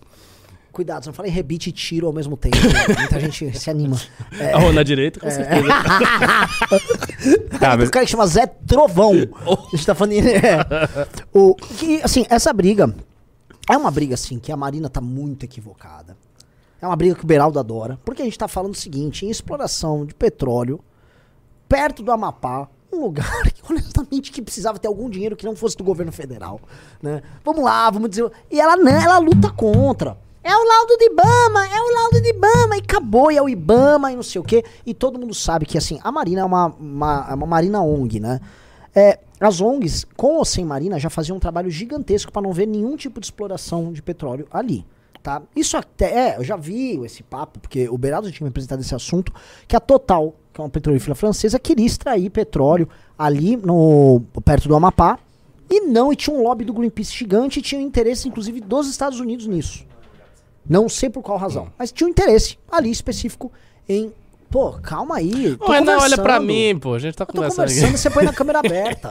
Cuidado, 0.71 1.05
não 1.07 1.13
falei 1.13 1.29
rebite 1.31 1.69
e 1.69 1.73
tiro 1.73 2.07
ao 2.07 2.13
mesmo 2.13 2.37
tempo. 2.37 2.55
né? 2.55 2.95
Muita 2.97 3.19
gente 3.19 3.57
se 3.59 3.69
anima. 3.69 3.97
É, 4.39 4.53
Ah, 4.53 4.71
na 4.71 4.83
direita, 4.83 5.19
com 5.19 5.29
certeza. 5.29 5.67
Tá, 7.59 7.77
mas- 7.77 7.89
O 7.89 7.91
cara 7.91 8.05
que 8.05 8.11
chama 8.11 8.25
Zé 8.27 8.45
Trovão. 8.45 9.11
A 9.45 9.75
gente 9.75 9.85
tá 9.85 9.93
falando. 9.95 10.13
É. 10.13 10.57
O, 11.33 11.55
que, 11.55 12.01
assim, 12.03 12.25
essa 12.29 12.51
briga 12.53 12.93
é 13.69 13.77
uma 13.77 13.91
briga, 13.91 14.13
assim, 14.15 14.39
que 14.39 14.51
a 14.51 14.57
Marina 14.57 14.89
tá 14.89 15.01
muito 15.01 15.43
equivocada. 15.43 16.15
É 16.81 16.87
uma 16.87 16.95
briga 16.95 17.15
que 17.15 17.23
o 17.23 17.27
Beraldo 17.27 17.59
adora. 17.59 17.99
Porque 18.03 18.21
a 18.21 18.25
gente 18.25 18.37
tá 18.37 18.47
falando 18.47 18.73
o 18.73 18.77
seguinte: 18.77 19.25
em 19.25 19.29
exploração 19.29 20.05
de 20.05 20.13
petróleo, 20.15 20.79
perto 21.67 22.01
do 22.01 22.11
Amapá, 22.11 22.67
um 22.91 23.01
lugar 23.01 23.43
que, 23.51 23.61
honestamente, 23.69 24.31
que 24.31 24.41
precisava 24.41 24.79
ter 24.79 24.87
algum 24.87 25.09
dinheiro 25.09 25.35
que 25.35 25.45
não 25.45 25.55
fosse 25.55 25.77
do 25.77 25.83
governo 25.83 26.11
federal. 26.11 26.59
Né? 27.01 27.21
Vamos 27.43 27.63
lá, 27.63 27.89
vamos 27.91 28.09
dizer. 28.09 28.31
E 28.49 28.59
ela, 28.59 28.75
não, 28.77 28.91
ela 28.91 29.17
luta 29.19 29.49
contra. 29.51 30.17
É 30.43 30.55
o 30.55 30.63
laudo 30.63 30.97
de 30.97 31.05
Ibama, 31.05 31.67
é 31.67 31.81
o 31.81 31.93
laudo 31.93 32.21
de 32.21 32.29
Ibama, 32.29 32.75
e 32.75 32.79
acabou, 32.79 33.31
e 33.31 33.37
é 33.37 33.41
o 33.41 33.47
Ibama, 33.47 34.11
e 34.11 34.15
não 34.15 34.23
sei 34.23 34.41
o 34.41 34.43
quê. 34.43 34.63
E 34.85 34.93
todo 34.93 35.19
mundo 35.19 35.35
sabe 35.35 35.67
que, 35.67 35.77
assim, 35.77 35.99
a 36.03 36.11
Marina 36.11 36.41
é 36.41 36.45
uma, 36.45 36.67
uma, 36.79 37.33
uma 37.35 37.45
Marina 37.45 37.81
ONG, 37.81 38.19
né? 38.19 38.39
É, 38.93 39.19
as 39.39 39.61
ONGs, 39.61 40.05
com 40.17 40.37
ou 40.37 40.45
sem 40.45 40.65
Marina, 40.65 40.99
já 40.99 41.09
faziam 41.09 41.37
um 41.37 41.39
trabalho 41.39 41.69
gigantesco 41.69 42.31
para 42.31 42.41
não 42.41 42.51
ver 42.51 42.65
nenhum 42.65 42.95
tipo 42.97 43.19
de 43.19 43.27
exploração 43.27 43.93
de 43.93 44.01
petróleo 44.01 44.47
ali. 44.51 44.85
Tá? 45.21 45.43
Isso 45.55 45.77
até, 45.77 46.29
é, 46.29 46.37
eu 46.37 46.43
já 46.43 46.55
vi 46.55 46.99
esse 47.05 47.21
papo, 47.21 47.59
porque 47.59 47.87
o 47.87 47.97
Beraldo 47.97 48.31
tinha 48.31 48.43
me 48.43 48.49
apresentado 48.49 48.81
esse 48.81 48.95
assunto, 48.95 49.31
que 49.67 49.75
a 49.75 49.79
Total, 49.79 50.33
que 50.51 50.59
é 50.59 50.63
uma 50.63 50.69
petrolífera 50.69 51.13
francesa, 51.13 51.59
queria 51.59 51.85
extrair 51.85 52.29
petróleo 52.31 52.89
ali 53.17 53.55
no 53.55 54.21
perto 54.43 54.67
do 54.67 54.75
Amapá, 54.75 55.19
e 55.69 55.81
não, 55.81 56.11
e 56.11 56.15
tinha 56.15 56.35
um 56.35 56.41
lobby 56.41 56.65
do 56.65 56.73
Greenpeace 56.73 57.13
gigante, 57.13 57.59
e 57.59 57.61
tinha 57.61 57.79
um 57.79 57.83
interesse, 57.83 58.27
inclusive, 58.27 58.59
dos 58.59 58.89
Estados 58.89 59.19
Unidos 59.19 59.45
nisso. 59.45 59.85
Não 60.67 60.87
sei 60.87 61.09
por 61.09 61.21
qual 61.21 61.37
razão, 61.37 61.67
mas 61.77 61.91
tinha 61.91 62.07
um 62.07 62.09
interesse 62.09 62.57
ali 62.71 62.91
específico 62.91 63.51
em, 63.89 64.11
pô, 64.49 64.73
calma 64.73 65.17
aí, 65.17 65.55
tô 65.57 65.71
Renan, 65.71 65.97
olha 65.97 66.17
pra 66.17 66.39
mim, 66.39 66.77
pô. 66.79 66.93
A 66.93 66.99
gente 66.99 67.15
tá 67.15 67.23
Eu 67.23 67.27
tô 67.27 67.33
conversando 67.33 67.65
conversando, 67.67 67.89
aqui. 67.89 67.97
você 67.97 68.09
põe 68.09 68.23
na 68.23 68.33
câmera 68.33 68.59
aberta. 68.65 69.09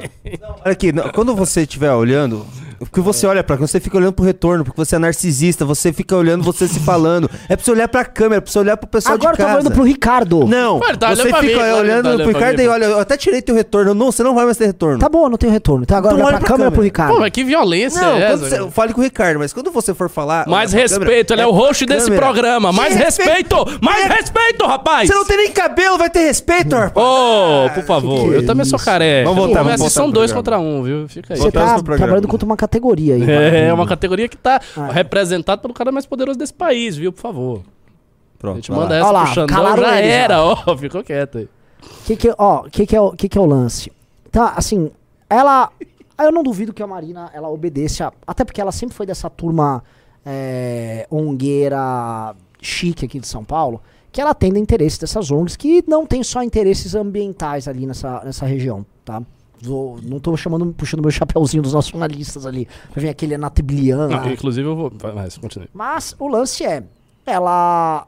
Olha 0.65 0.73
aqui, 0.73 0.93
não, 0.93 1.11
quando 1.11 1.35
você 1.35 1.63
estiver 1.63 1.93
olhando, 1.93 2.47
porque 2.81 3.01
você 3.01 3.27
olha 3.27 3.45
pra 3.45 3.57
cá, 3.57 3.67
você 3.67 3.79
fica 3.79 3.97
olhando 3.97 4.13
pro 4.15 4.25
retorno, 4.25 4.65
porque 4.65 4.77
você 4.79 4.97
é 4.97 4.99
narcisista, 4.99 5.65
você 5.65 5.93
fica 5.93 6.17
olhando 6.17 6.43
você 6.43 6.67
se 6.67 6.81
falando. 6.81 7.31
É 7.49 7.57
pra 7.57 7.65
você 7.65 7.71
olhar 7.73 7.89
pra 7.89 8.05
câmera, 8.05 8.37
é 8.37 8.41
pra 8.41 8.51
você 8.53 8.59
olhar 8.59 8.77
pro 8.77 8.87
pessoal 8.89 9.15
Agora 9.15 9.31
eu 9.33 9.37
de 9.37 9.39
tô 9.39 9.45
casa. 9.45 9.59
olhando 9.61 9.75
pro 9.75 9.83
Ricardo. 9.83 10.47
Não, 10.47 10.79
Ué, 10.79 10.97
tá 10.97 11.09
você 11.09 11.23
olhando 11.23 11.31
pra 11.31 11.41
fica 11.41 11.63
mim, 11.65 11.71
olhando 11.73 12.11
tá 12.11 12.17
pro 12.17 12.27
Ricardo 12.29 12.59
mim, 12.59 12.65
e 12.65 12.69
olha, 12.69 12.85
eu 12.85 13.01
até 13.01 13.17
tirei 13.17 13.43
teu 13.43 13.55
retorno. 13.55 13.93
Não, 13.95 14.13
você 14.13 14.23
não 14.23 14.35
vai 14.35 14.45
mais 14.45 14.57
ter 14.57 14.67
retorno. 14.67 14.99
Tá 14.99 15.09
bom, 15.09 15.29
não 15.29 15.37
tenho 15.37 15.53
retorno. 15.53 15.83
Então 15.83 15.97
agora 15.97 16.15
Então 16.15 16.27
olha 16.27 16.37
pra 16.39 16.47
pra 16.47 16.49
câmera 16.49 16.71
câmera. 16.71 16.71
pro 16.73 16.83
Ricardo. 16.83 17.15
Pô, 17.15 17.21
mas 17.21 17.31
que 17.31 17.43
violência 17.45 18.01
Não, 18.01 18.17
é 18.17 18.33
essa? 18.33 18.37
você, 18.49 18.71
fale 18.71 18.93
com 18.93 19.01
o 19.01 19.05
Ricardo, 19.05 19.39
mas 19.41 19.53
quando 19.53 19.71
você 19.73 19.93
for 19.95 20.09
falar. 20.09 20.47
Mais 20.47 20.73
respeito, 20.73 21.33
ele 21.33 21.43
é 21.43 21.47
o 21.47 21.51
pra 21.53 21.59
host 21.61 21.87
desse 21.87 22.05
câmera. 22.07 22.23
programa. 22.27 22.73
Mais 22.73 22.95
Que 22.95 23.03
respeito! 23.03 23.57
Mais 23.81 24.07
respeito, 24.07 24.65
rapaz! 24.67 25.09
Você 25.09 25.15
não 25.15 25.25
tem 25.25 25.37
nem 25.39 25.51
cabelo, 25.51 25.99
vai 25.99 26.09
ter 26.11 26.21
respeito, 26.21 26.77
rapaz. 26.77 27.05
Ô, 27.05 27.71
por 27.75 27.85
favor, 27.85 28.29
que 28.29 28.35
eu 28.37 28.47
também 28.47 28.65
sou 28.65 28.79
careca. 28.79 29.29
Vamos 29.29 29.45
voltar, 29.45 29.59
vamos 29.63 29.73
mas 29.73 29.81
voltar 29.81 29.95
são 29.95 30.11
dois 30.11 30.33
contra 30.33 30.59
um, 30.59 30.83
viu? 30.83 31.09
Fica 31.09 31.35
aí. 31.35 31.41
Você 31.41 31.51
tá 31.51 31.81
trabalhando 31.83 32.29
contra 32.29 32.47
uma 32.47 32.57
categoria 32.71 33.15
aí. 33.17 33.23
É, 33.31 33.73
uma 33.73 33.87
categoria 33.87 34.29
que 34.29 34.37
tá 34.37 34.61
Ah. 34.77 34.91
representada 34.93 35.61
pelo 35.61 35.75
cara 35.75 35.91
mais 35.91 36.07
poderoso 36.07 36.39
desse 36.39 36.55
país, 36.55 36.97
viu? 36.97 37.13
Por 37.13 37.21
favor. 37.21 37.59
A 37.59 38.39
Pronto, 38.39 38.57
gente 38.57 38.71
vai 38.71 38.81
manda 38.81 38.95
lá. 38.95 38.99
essa 39.01 39.09
Ó 39.09 39.13
lá, 39.13 39.25
pro 39.25 39.35
Xandão, 39.35 39.77
já 39.77 39.99
ele 39.99 40.09
já. 40.09 40.15
era, 40.15 40.43
ó. 40.45 40.77
Ficou 40.77 41.03
quieto 41.03 41.39
aí. 41.39 41.49
Que 42.07 42.17
que, 42.17 42.35
ó, 42.39 42.63
que 42.71 42.87
que 42.87 42.95
é 42.97 43.01
o 43.01 43.13
que 43.13 43.29
que 43.29 43.37
é 43.37 43.41
o 43.41 43.47
lance? 43.47 43.91
Tá, 44.31 44.55
assim, 44.57 44.91
ela 45.29 45.71
eu 46.19 46.31
não 46.31 46.43
duvido 46.43 46.73
que 46.73 46.83
a 46.83 46.87
Marina 46.87 47.31
ela 47.33 47.49
obedeça, 47.49 48.13
até 48.27 48.45
porque 48.45 48.61
ela 48.61 48.71
sempre 48.73 48.95
foi 48.95 49.07
dessa 49.07 49.29
turma 49.31 49.83
é, 50.25 51.07
ongueira 51.11 52.35
chique 52.61 53.07
aqui 53.07 53.19
de 53.19 53.27
São 53.27 53.43
Paulo, 53.43 53.81
que 54.13 54.21
ela 54.21 54.31
atende 54.31 54.59
interesse 54.61 55.01
dessas 55.01 55.31
ONGs 55.31 55.57
que 55.57 55.83
não 55.89 56.05
tem 56.05 56.23
só 56.23 56.43
interesses 56.43 56.95
ambientais 56.95 57.67
ali 57.67 57.87
nessa, 57.87 58.23
nessa 58.25 58.45
região, 58.45 58.85
tá? 59.05 59.23
Vou- 59.63 59.99
não 60.03 60.19
tô 60.19 60.37
chamando, 60.37 60.67
puxando 60.73 61.01
meu 61.03 61.11
chapeuzinho 61.11 61.63
dos 61.63 61.73
nacionalistas 61.75 62.47
ali, 62.47 62.67
pra 62.91 63.01
vir 63.01 63.09
aquele. 63.09 63.37
Não, 64.09 64.33
inclusive 64.33 64.67
eu 64.69 64.75
vou. 64.77 64.91
Vai, 64.95 65.13
mas 65.13 65.37
continue. 65.39 65.69
Mas 65.75 66.15
o 66.19 66.29
lance 66.29 66.65
é, 66.65 66.83
ela 67.27 68.07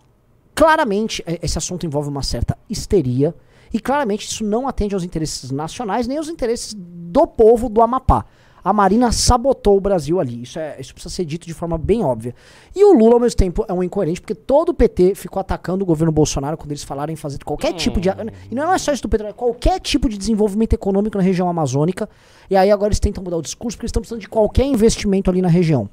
claramente 0.55 1.23
e- 1.27 1.39
esse 1.43 1.59
assunto 1.59 1.87
envolve 1.87 2.09
uma 2.09 2.23
certa 2.23 2.57
histeria 2.69 3.35
e 3.73 3.81
claramente 3.81 4.27
isso 4.27 4.45
não 4.45 4.69
atende 4.69 4.95
aos 4.95 5.03
interesses 5.05 5.51
nacionais 5.51 6.07
nem 6.07 6.19
aos 6.19 6.29
interesses 6.29 6.75
do 6.77 7.27
povo 7.27 7.69
do 7.69 7.81
Amapá. 7.83 8.25
A 8.65 8.73
Marina 8.73 9.11
sabotou 9.11 9.77
o 9.77 9.81
Brasil 9.81 10.21
ali. 10.21 10.43
Isso, 10.43 10.59
é, 10.59 10.77
isso 10.79 10.95
precisa 10.95 11.15
ser 11.15 11.25
dito 11.25 11.47
de 11.47 11.55
forma 11.55 11.77
bem 11.77 12.05
óbvia. 12.05 12.35
E 12.75 12.85
o 12.85 12.93
Lula, 12.93 13.15
ao 13.15 13.21
mesmo 13.21 13.37
tempo, 13.37 13.65
é 13.69 13.73
um 13.73 13.83
incoerente, 13.83 14.21
porque 14.21 14.35
todo 14.35 14.71
o 14.71 14.75
PT 14.75 15.15
ficou 15.15 15.41
atacando 15.41 15.83
o 15.83 15.87
governo 15.87 16.13
Bolsonaro 16.13 16.57
quando 16.57 16.71
eles 16.71 16.85
falaram 16.85 17.13
em 17.13 17.17
fazer 17.17 17.39
qualquer 17.45 17.73
tipo 17.73 18.01
de. 18.01 18.09
E 18.51 18.55
não 18.55 18.73
é 18.73 18.79
só 18.79 18.93
isso 18.93 19.03
do 19.03 19.09
petróleo, 19.09 19.31
é 19.31 19.35
qualquer 19.35 19.81
tipo 19.81 20.09
de 20.09 20.17
desenvolvimento 20.17 20.75
econômico 20.75 21.17
na 21.17 21.25
região 21.25 21.49
amazônica. 21.49 22.09
E 22.49 22.57
aí 22.57 22.71
agora 22.71 22.89
eles 22.89 23.01
tentam 23.01 23.23
mudar 23.23 23.37
o 23.37 23.43
discurso 23.43 23.77
porque 23.77 23.85
eles 23.85 23.91
estão 23.91 24.03
precisando 24.03 24.21
de 24.21 24.29
qualquer 24.29 24.65
investimento 24.65 25.31
ali 25.31 25.43
na 25.43 25.49
região. 25.49 25.89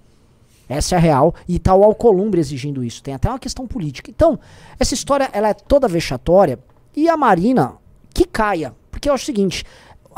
Essa 0.67 0.95
é 0.95 0.97
a 0.97 1.01
real. 1.01 1.33
E 1.47 1.57
tá 1.57 1.73
o 1.73 1.83
Alcolumbre 1.83 2.39
exigindo 2.39 2.83
isso. 2.83 3.01
Tem 3.01 3.15
até 3.15 3.27
uma 3.27 3.39
questão 3.39 3.65
política. 3.65 4.11
Então, 4.11 4.39
essa 4.79 4.93
história 4.93 5.27
ela 5.33 5.49
é 5.49 5.53
toda 5.53 5.87
vexatória. 5.87 6.59
E 6.95 7.09
a 7.09 7.17
Marina, 7.17 7.73
que 8.13 8.23
caia. 8.23 8.75
Porque 8.91 9.09
eu 9.09 9.13
acho 9.13 9.23
o 9.23 9.25
seguinte. 9.25 9.65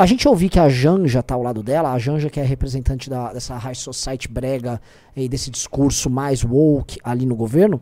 A 0.02 0.06
gente 0.08 0.28
ouviu 0.28 0.50
que 0.50 0.60
a 0.60 0.68
Janja 0.68 1.22
tá 1.22 1.36
ao 1.36 1.44
lado 1.44 1.62
dela, 1.62 1.92
a 1.92 2.00
Janja 2.00 2.28
que 2.28 2.40
é 2.40 2.44
representante 2.44 3.08
da, 3.08 3.32
dessa 3.32 3.56
high 3.56 3.76
society 3.76 4.28
brega 4.28 4.82
e 5.16 5.30
desse 5.30 5.52
discurso 5.52 6.10
mais 6.10 6.44
woke 6.44 6.98
ali 7.04 7.24
no 7.24 7.36
governo, 7.36 7.80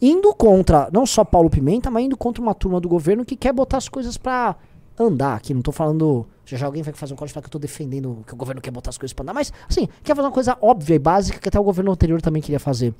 indo 0.00 0.32
contra 0.32 0.88
não 0.92 1.04
só 1.04 1.24
Paulo 1.24 1.50
Pimenta, 1.50 1.90
mas 1.90 2.04
indo 2.04 2.16
contra 2.16 2.40
uma 2.40 2.54
turma 2.54 2.80
do 2.80 2.88
governo 2.88 3.24
que 3.24 3.34
quer 3.34 3.52
botar 3.52 3.78
as 3.78 3.88
coisas 3.88 4.16
pra 4.16 4.54
andar 4.96 5.34
aqui. 5.34 5.52
Não 5.52 5.60
tô 5.60 5.72
falando. 5.72 6.24
Já 6.44 6.56
já 6.56 6.66
alguém 6.66 6.84
vai 6.84 6.94
fazer 6.94 7.14
um 7.14 7.16
código 7.16 7.32
e 7.32 7.34
falar 7.34 7.42
que 7.42 7.48
eu 7.48 7.50
tô 7.50 7.58
defendendo 7.58 8.22
que 8.24 8.32
o 8.32 8.36
governo 8.36 8.60
quer 8.60 8.70
botar 8.70 8.90
as 8.90 8.98
coisas 8.98 9.12
pra 9.12 9.24
andar, 9.24 9.34
mas 9.34 9.52
assim, 9.68 9.88
quer 10.04 10.14
fazer 10.14 10.28
uma 10.28 10.32
coisa 10.32 10.56
óbvia 10.60 10.94
e 10.94 11.00
básica 11.00 11.40
que 11.40 11.48
até 11.48 11.58
o 11.58 11.64
governo 11.64 11.90
anterior 11.90 12.22
também 12.22 12.40
queria 12.40 12.60
fazer. 12.60 12.94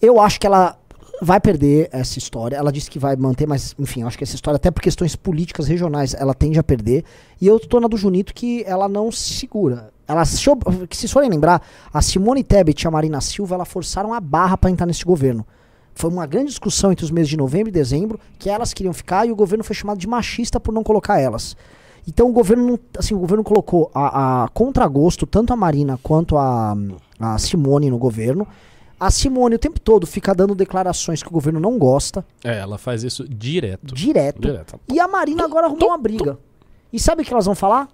Eu 0.00 0.18
acho 0.18 0.40
que 0.40 0.46
ela 0.46 0.78
vai 1.20 1.40
perder 1.40 1.88
essa 1.92 2.18
história. 2.18 2.56
Ela 2.56 2.72
disse 2.72 2.90
que 2.90 2.98
vai 2.98 3.14
manter, 3.16 3.46
mas 3.46 3.74
enfim, 3.78 4.02
acho 4.02 4.16
que 4.16 4.24
essa 4.24 4.34
história, 4.34 4.56
até 4.56 4.70
por 4.70 4.82
questões 4.82 5.14
políticas 5.14 5.68
regionais, 5.68 6.14
ela 6.14 6.34
tende 6.34 6.58
a 6.58 6.62
perder. 6.62 7.04
E 7.40 7.46
eu 7.46 7.60
tô 7.60 7.80
na 7.80 7.88
do 7.88 7.96
Junito 7.96 8.32
que 8.32 8.64
ela 8.66 8.88
não 8.88 9.10
se 9.12 9.34
segura. 9.34 9.90
Ela, 10.06 10.24
se, 10.24 10.38
se 10.90 11.08
forem 11.08 11.30
lembrar, 11.30 11.62
a 11.92 12.02
Simone 12.02 12.42
Tebet 12.42 12.82
e 12.82 12.88
a 12.88 12.90
Marina 12.90 13.20
Silva, 13.20 13.54
ela 13.54 13.64
forçaram 13.64 14.12
a 14.12 14.20
barra 14.20 14.56
para 14.56 14.70
entrar 14.70 14.86
nesse 14.86 15.04
governo. 15.04 15.46
Foi 15.94 16.10
uma 16.10 16.26
grande 16.26 16.48
discussão 16.48 16.90
entre 16.90 17.04
os 17.04 17.10
meses 17.10 17.28
de 17.28 17.36
novembro 17.36 17.68
e 17.68 17.72
dezembro 17.72 18.18
que 18.38 18.48
elas 18.48 18.72
queriam 18.72 18.92
ficar 18.92 19.26
e 19.26 19.32
o 19.32 19.36
governo 19.36 19.62
foi 19.62 19.76
chamado 19.76 19.98
de 19.98 20.06
machista 20.06 20.58
por 20.58 20.72
não 20.72 20.82
colocar 20.82 21.18
elas. 21.18 21.56
Então 22.06 22.28
o 22.28 22.32
governo 22.32 22.78
assim, 22.98 23.14
o 23.14 23.18
governo 23.18 23.44
colocou 23.44 23.90
a, 23.94 24.44
a 24.44 24.48
contragosto 24.48 25.26
tanto 25.26 25.52
a 25.52 25.56
Marina 25.56 25.98
quanto 26.02 26.36
a, 26.36 26.74
a 27.20 27.38
Simone 27.38 27.90
no 27.90 27.98
governo. 27.98 28.46
A 29.04 29.10
Simone 29.10 29.56
o 29.56 29.58
tempo 29.58 29.80
todo 29.80 30.06
fica 30.06 30.32
dando 30.34 30.54
declarações 30.54 31.22
que 31.22 31.28
o 31.28 31.32
governo 31.32 31.58
não 31.58 31.76
gosta, 31.78 32.24
É, 32.44 32.58
ela 32.58 32.78
faz 32.78 33.02
isso 33.02 33.26
direto. 33.28 33.94
direto. 33.94 34.40
Direto. 34.40 34.78
E 34.92 35.00
a 35.00 35.08
Marina 35.08 35.44
agora 35.44 35.66
arrumou 35.66 35.88
uma 35.88 35.98
briga. 35.98 36.38
E 36.92 37.00
sabe 37.00 37.22
o 37.22 37.24
que 37.24 37.32
elas 37.32 37.46
vão 37.46 37.54
falar? 37.54 37.88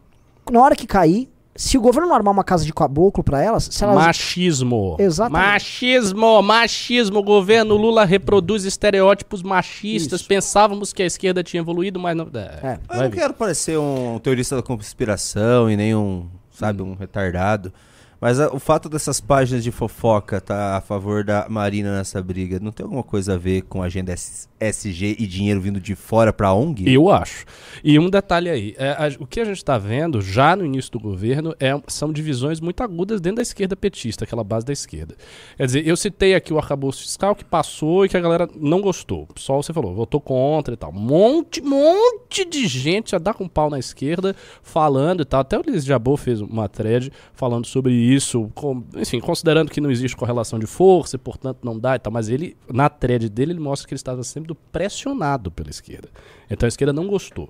Na 0.50 0.60
hora 0.60 0.76
que 0.76 0.86
cair, 0.86 1.28
se 1.56 1.78
o 1.78 1.80
governo 1.80 2.08
não 2.08 2.14
armar 2.14 2.32
uma 2.32 2.44
casa 2.44 2.64
de 2.64 2.72
caboclo 2.72 3.24
pra 3.24 3.42
elas, 3.42 3.68
se 3.70 3.82
elas. 3.82 3.96
Machismo. 3.96 4.96
Exatamente. 4.98 5.42
Machismo, 5.46 6.42
machismo. 6.42 7.18
O 7.20 7.22
governo 7.22 7.74
Lula 7.76 8.04
reproduz 8.04 8.64
estereótipos 8.64 9.42
machistas. 9.42 10.20
Isso. 10.20 10.28
Pensávamos 10.28 10.92
que 10.92 11.02
a 11.02 11.06
esquerda 11.06 11.42
tinha 11.42 11.60
evoluído, 11.60 11.98
mas 11.98 12.14
não. 12.16 12.28
É, 12.34 12.38
É. 12.62 12.78
Eu 12.90 13.02
não 13.02 13.10
vir. 13.10 13.16
quero 13.18 13.32
parecer 13.34 13.78
um 13.78 14.18
teorista 14.22 14.56
da 14.56 14.62
conspiração 14.62 15.70
e 15.70 15.76
nem 15.76 15.94
um, 15.94 16.28
sabe, 16.52 16.82
um 16.82 16.94
retardado. 16.94 17.72
Mas 18.20 18.40
a- 18.40 18.48
o 18.52 18.58
fato 18.58 18.88
dessas 18.88 19.20
páginas 19.20 19.62
de 19.62 19.70
fofoca 19.70 20.40
tá 20.40 20.76
a 20.76 20.80
favor 20.80 21.22
da 21.22 21.46
Marina 21.48 21.96
nessa 21.96 22.20
briga, 22.22 22.58
não 22.60 22.72
tem 22.72 22.82
alguma 22.84 23.02
coisa 23.02 23.34
a 23.34 23.36
ver 23.36 23.62
com 23.62 23.82
a 23.82 23.86
agenda 23.86 24.12
SG 24.60 25.14
e 25.18 25.26
dinheiro 25.26 25.60
vindo 25.60 25.78
de 25.80 25.94
fora 25.94 26.32
pra 26.32 26.52
ONG? 26.52 26.92
Eu 26.92 27.10
acho. 27.10 27.44
E 27.84 27.96
um 27.98 28.10
detalhe 28.10 28.50
aí, 28.50 28.74
é, 28.76 28.90
a- 28.90 29.10
o 29.20 29.26
que 29.26 29.40
a 29.40 29.44
gente 29.44 29.58
está 29.58 29.78
vendo 29.78 30.20
já 30.20 30.56
no 30.56 30.64
início 30.66 30.90
do 30.90 30.98
governo 30.98 31.54
é, 31.60 31.80
são 31.86 32.12
divisões 32.12 32.60
muito 32.60 32.82
agudas 32.82 33.20
dentro 33.20 33.36
da 33.36 33.42
esquerda 33.42 33.76
petista, 33.76 34.24
aquela 34.24 34.42
base 34.42 34.66
da 34.66 34.72
esquerda. 34.72 35.14
Quer 35.56 35.66
dizer, 35.66 35.86
eu 35.86 35.96
citei 35.96 36.34
aqui 36.34 36.52
o 36.52 36.58
arcabouço 36.58 37.02
fiscal 37.02 37.36
que 37.36 37.44
passou 37.44 38.04
e 38.04 38.08
que 38.08 38.16
a 38.16 38.20
galera 38.20 38.48
não 38.56 38.80
gostou. 38.80 39.28
Só 39.36 39.56
você 39.56 39.72
falou, 39.72 39.94
votou 39.94 40.20
contra 40.20 40.74
e 40.74 40.76
tal. 40.76 40.90
Monte, 40.92 41.60
monte 41.62 42.44
de 42.44 42.66
gente 42.66 43.12
já 43.12 43.18
dá 43.18 43.32
com 43.32 43.46
pau 43.46 43.70
na 43.70 43.78
esquerda 43.78 44.34
falando 44.62 45.22
e 45.22 45.24
tal. 45.24 45.40
Até 45.40 45.56
o 45.56 45.62
Luiz 45.64 45.84
Jabot 45.84 46.20
fez 46.20 46.40
uma 46.40 46.68
thread 46.68 47.12
falando 47.32 47.66
sobre 47.66 47.92
isso, 48.14 48.50
com- 48.54 48.82
enfim, 48.96 49.20
considerando 49.20 49.70
que 49.70 49.80
não 49.80 49.90
existe 49.90 50.16
correlação 50.16 50.58
de 50.58 50.66
força 50.66 51.16
e, 51.16 51.18
portanto, 51.18 51.58
não 51.62 51.78
dá 51.78 51.96
e 51.96 51.98
tal, 51.98 52.12
mas 52.12 52.28
ele, 52.28 52.56
na 52.72 52.88
thread 52.88 53.28
dele, 53.28 53.52
ele 53.52 53.60
mostra 53.60 53.86
que 53.88 53.94
ele 53.94 53.98
estava 53.98 54.22
sendo 54.22 54.54
pressionado 54.54 55.50
pela 55.50 55.70
esquerda. 55.70 56.08
Então 56.50 56.66
a 56.66 56.68
esquerda 56.68 56.92
não 56.92 57.06
gostou. 57.06 57.48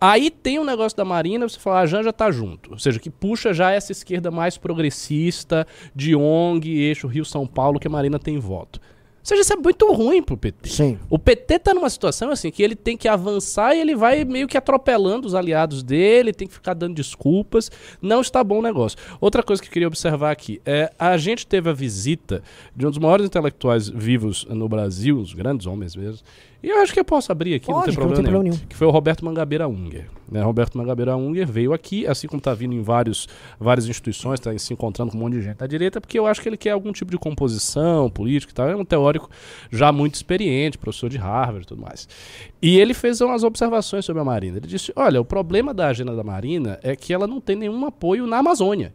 Aí 0.00 0.30
tem 0.30 0.58
um 0.58 0.64
negócio 0.64 0.96
da 0.96 1.04
Marina, 1.04 1.48
você 1.48 1.58
fala, 1.58 1.80
a 1.80 1.86
Janja 1.86 2.12
tá 2.12 2.30
junto. 2.30 2.72
Ou 2.72 2.78
seja, 2.78 2.98
que 3.00 3.10
puxa 3.10 3.52
já 3.52 3.70
essa 3.72 3.90
esquerda 3.92 4.30
mais 4.30 4.56
progressista, 4.56 5.66
de 5.94 6.14
ONG, 6.14 6.68
eixo 6.80 7.06
Rio-São 7.06 7.46
Paulo, 7.46 7.80
que 7.80 7.86
a 7.86 7.90
Marina 7.90 8.18
tem 8.18 8.38
voto. 8.38 8.80
Ou 9.28 9.36
seja, 9.36 9.42
isso 9.42 9.52
é 9.52 9.56
muito 9.56 9.92
ruim 9.92 10.22
pro 10.22 10.38
PT. 10.38 10.70
Sim. 10.70 10.98
O 11.10 11.18
PT 11.18 11.58
tá 11.58 11.74
numa 11.74 11.90
situação 11.90 12.30
assim 12.30 12.50
que 12.50 12.62
ele 12.62 12.74
tem 12.74 12.96
que 12.96 13.06
avançar 13.06 13.74
e 13.74 13.80
ele 13.80 13.94
vai 13.94 14.24
meio 14.24 14.48
que 14.48 14.56
atropelando 14.56 15.26
os 15.26 15.34
aliados 15.34 15.82
dele, 15.82 16.32
tem 16.32 16.48
que 16.48 16.54
ficar 16.54 16.72
dando 16.72 16.94
desculpas. 16.94 17.70
Não 18.00 18.22
está 18.22 18.42
bom 18.42 18.60
o 18.60 18.62
negócio. 18.62 18.98
Outra 19.20 19.42
coisa 19.42 19.60
que 19.60 19.68
eu 19.68 19.72
queria 19.72 19.86
observar 19.86 20.30
aqui 20.30 20.62
é 20.64 20.90
a 20.98 21.14
gente 21.18 21.46
teve 21.46 21.68
a 21.68 21.74
visita 21.74 22.42
de 22.74 22.86
um 22.86 22.88
dos 22.88 22.98
maiores 22.98 23.26
intelectuais 23.26 23.90
vivos 23.90 24.46
no 24.48 24.66
Brasil, 24.66 25.18
os 25.18 25.34
grandes 25.34 25.66
homens 25.66 25.94
mesmo. 25.94 26.22
E 26.60 26.68
eu 26.68 26.80
acho 26.80 26.92
que 26.92 26.98
eu 26.98 27.04
posso 27.04 27.30
abrir 27.30 27.54
aqui, 27.54 27.68
não 27.68 27.74
Pode, 27.76 27.86
tem 27.86 27.94
que 27.94 28.00
não 28.00 28.06
problema 28.08 28.16
tem 28.16 28.32
nenhum. 28.32 28.40
problema 28.40 28.56
nenhum. 28.56 28.68
Que 28.68 28.76
foi 28.76 28.86
o 28.88 28.90
Roberto 28.90 29.24
Mangabeira 29.24 29.68
Unger. 29.68 30.08
Né? 30.28 30.42
Roberto 30.42 30.76
Mangabeira 30.76 31.16
Unger 31.16 31.46
veio 31.46 31.72
aqui, 31.72 32.04
assim 32.04 32.26
como 32.26 32.38
está 32.38 32.52
vindo 32.52 32.74
em 32.74 32.82
vários, 32.82 33.28
várias 33.60 33.86
instituições, 33.86 34.40
está 34.40 34.56
se 34.58 34.72
encontrando 34.72 35.12
com 35.12 35.18
um 35.18 35.20
monte 35.20 35.34
de 35.34 35.42
gente 35.42 35.58
da 35.58 35.68
direita, 35.68 36.00
porque 36.00 36.18
eu 36.18 36.26
acho 36.26 36.42
que 36.42 36.48
ele 36.48 36.56
quer 36.56 36.72
algum 36.72 36.90
tipo 36.92 37.12
de 37.12 37.16
composição 37.18 38.10
política 38.10 38.50
e 38.50 38.54
tal. 38.54 38.68
É 38.68 38.74
um 38.74 38.84
teórico 38.84 39.30
já 39.70 39.92
muito 39.92 40.16
experiente, 40.16 40.76
professor 40.76 41.08
de 41.08 41.16
Harvard 41.16 41.62
e 41.62 41.66
tudo 41.66 41.80
mais. 41.80 42.08
E 42.60 42.76
ele 42.78 42.92
fez 42.92 43.20
umas 43.20 43.44
observações 43.44 44.04
sobre 44.04 44.20
a 44.20 44.24
Marina. 44.24 44.56
Ele 44.56 44.66
disse: 44.66 44.92
olha, 44.96 45.20
o 45.20 45.24
problema 45.24 45.72
da 45.72 45.86
agenda 45.86 46.16
da 46.16 46.24
Marina 46.24 46.80
é 46.82 46.96
que 46.96 47.14
ela 47.14 47.28
não 47.28 47.40
tem 47.40 47.54
nenhum 47.54 47.86
apoio 47.86 48.26
na 48.26 48.38
Amazônia. 48.38 48.92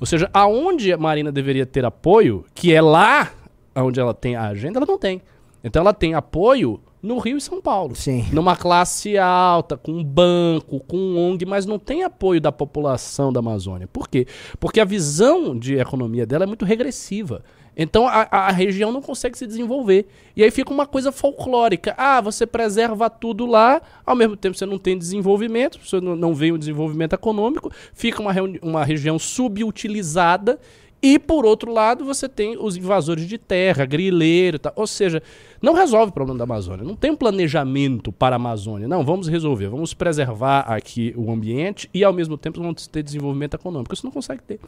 Ou 0.00 0.06
seja, 0.06 0.30
aonde 0.32 0.92
a 0.92 0.96
Marina 0.96 1.30
deveria 1.30 1.66
ter 1.66 1.84
apoio, 1.84 2.44
que 2.54 2.72
é 2.72 2.80
lá 2.80 3.30
onde 3.76 4.00
ela 4.00 4.14
tem 4.14 4.34
a 4.34 4.46
agenda, 4.48 4.78
ela 4.78 4.86
não 4.86 4.98
tem. 4.98 5.20
Então 5.62 5.82
ela 5.82 5.92
tem 5.92 6.14
apoio 6.14 6.80
no 7.02 7.18
Rio 7.18 7.36
e 7.36 7.40
São 7.40 7.60
Paulo. 7.60 7.96
Sim. 7.96 8.26
Numa 8.32 8.56
classe 8.56 9.18
alta, 9.18 9.76
com 9.76 9.92
um 9.92 10.04
banco, 10.04 10.80
com 10.80 10.96
um 10.96 11.18
ONG, 11.18 11.44
mas 11.44 11.66
não 11.66 11.78
tem 11.78 12.04
apoio 12.04 12.40
da 12.40 12.52
população 12.52 13.32
da 13.32 13.40
Amazônia. 13.40 13.88
Por 13.88 14.08
quê? 14.08 14.26
Porque 14.60 14.80
a 14.80 14.84
visão 14.84 15.58
de 15.58 15.74
economia 15.76 16.24
dela 16.24 16.44
é 16.44 16.46
muito 16.46 16.64
regressiva. 16.64 17.42
Então 17.76 18.06
a, 18.06 18.28
a 18.30 18.50
região 18.50 18.92
não 18.92 19.00
consegue 19.00 19.36
se 19.36 19.46
desenvolver. 19.46 20.06
E 20.36 20.44
aí 20.44 20.50
fica 20.50 20.72
uma 20.72 20.86
coisa 20.86 21.10
folclórica. 21.10 21.94
Ah, 21.96 22.20
você 22.20 22.46
preserva 22.46 23.08
tudo 23.08 23.46
lá, 23.46 23.80
ao 24.04 24.14
mesmo 24.14 24.36
tempo 24.36 24.56
você 24.56 24.66
não 24.66 24.78
tem 24.78 24.96
desenvolvimento, 24.96 25.78
você 25.82 26.00
não, 26.00 26.14
não 26.14 26.34
vem 26.34 26.52
o 26.52 26.58
desenvolvimento 26.58 27.14
econômico, 27.14 27.72
fica 27.94 28.20
uma, 28.20 28.32
uma 28.60 28.84
região 28.84 29.18
subutilizada. 29.18 30.60
E 31.02 31.18
por 31.18 31.44
outro 31.44 31.72
lado, 31.72 32.04
você 32.04 32.28
tem 32.28 32.56
os 32.56 32.76
invasores 32.76 33.26
de 33.26 33.36
terra, 33.36 33.84
grileiro, 33.84 34.54
e 34.56 34.58
tal. 34.60 34.72
ou 34.76 34.86
seja, 34.86 35.20
não 35.60 35.72
resolve 35.74 36.10
o 36.10 36.14
problema 36.14 36.38
da 36.38 36.44
Amazônia. 36.44 36.84
Não 36.84 36.94
tem 36.94 37.10
um 37.10 37.16
planejamento 37.16 38.12
para 38.12 38.36
a 38.36 38.38
Amazônia. 38.38 38.86
Não, 38.86 39.04
vamos 39.04 39.26
resolver, 39.26 39.68
vamos 39.68 39.92
preservar 39.92 40.60
aqui 40.60 41.12
o 41.16 41.32
ambiente 41.32 41.90
e 41.92 42.04
ao 42.04 42.12
mesmo 42.12 42.38
tempo 42.38 42.60
vamos 42.60 42.86
ter 42.86 43.02
desenvolvimento 43.02 43.54
econômico. 43.54 43.92
Isso 43.92 44.06
não 44.06 44.12
consegue 44.12 44.42
ter. 44.44 44.60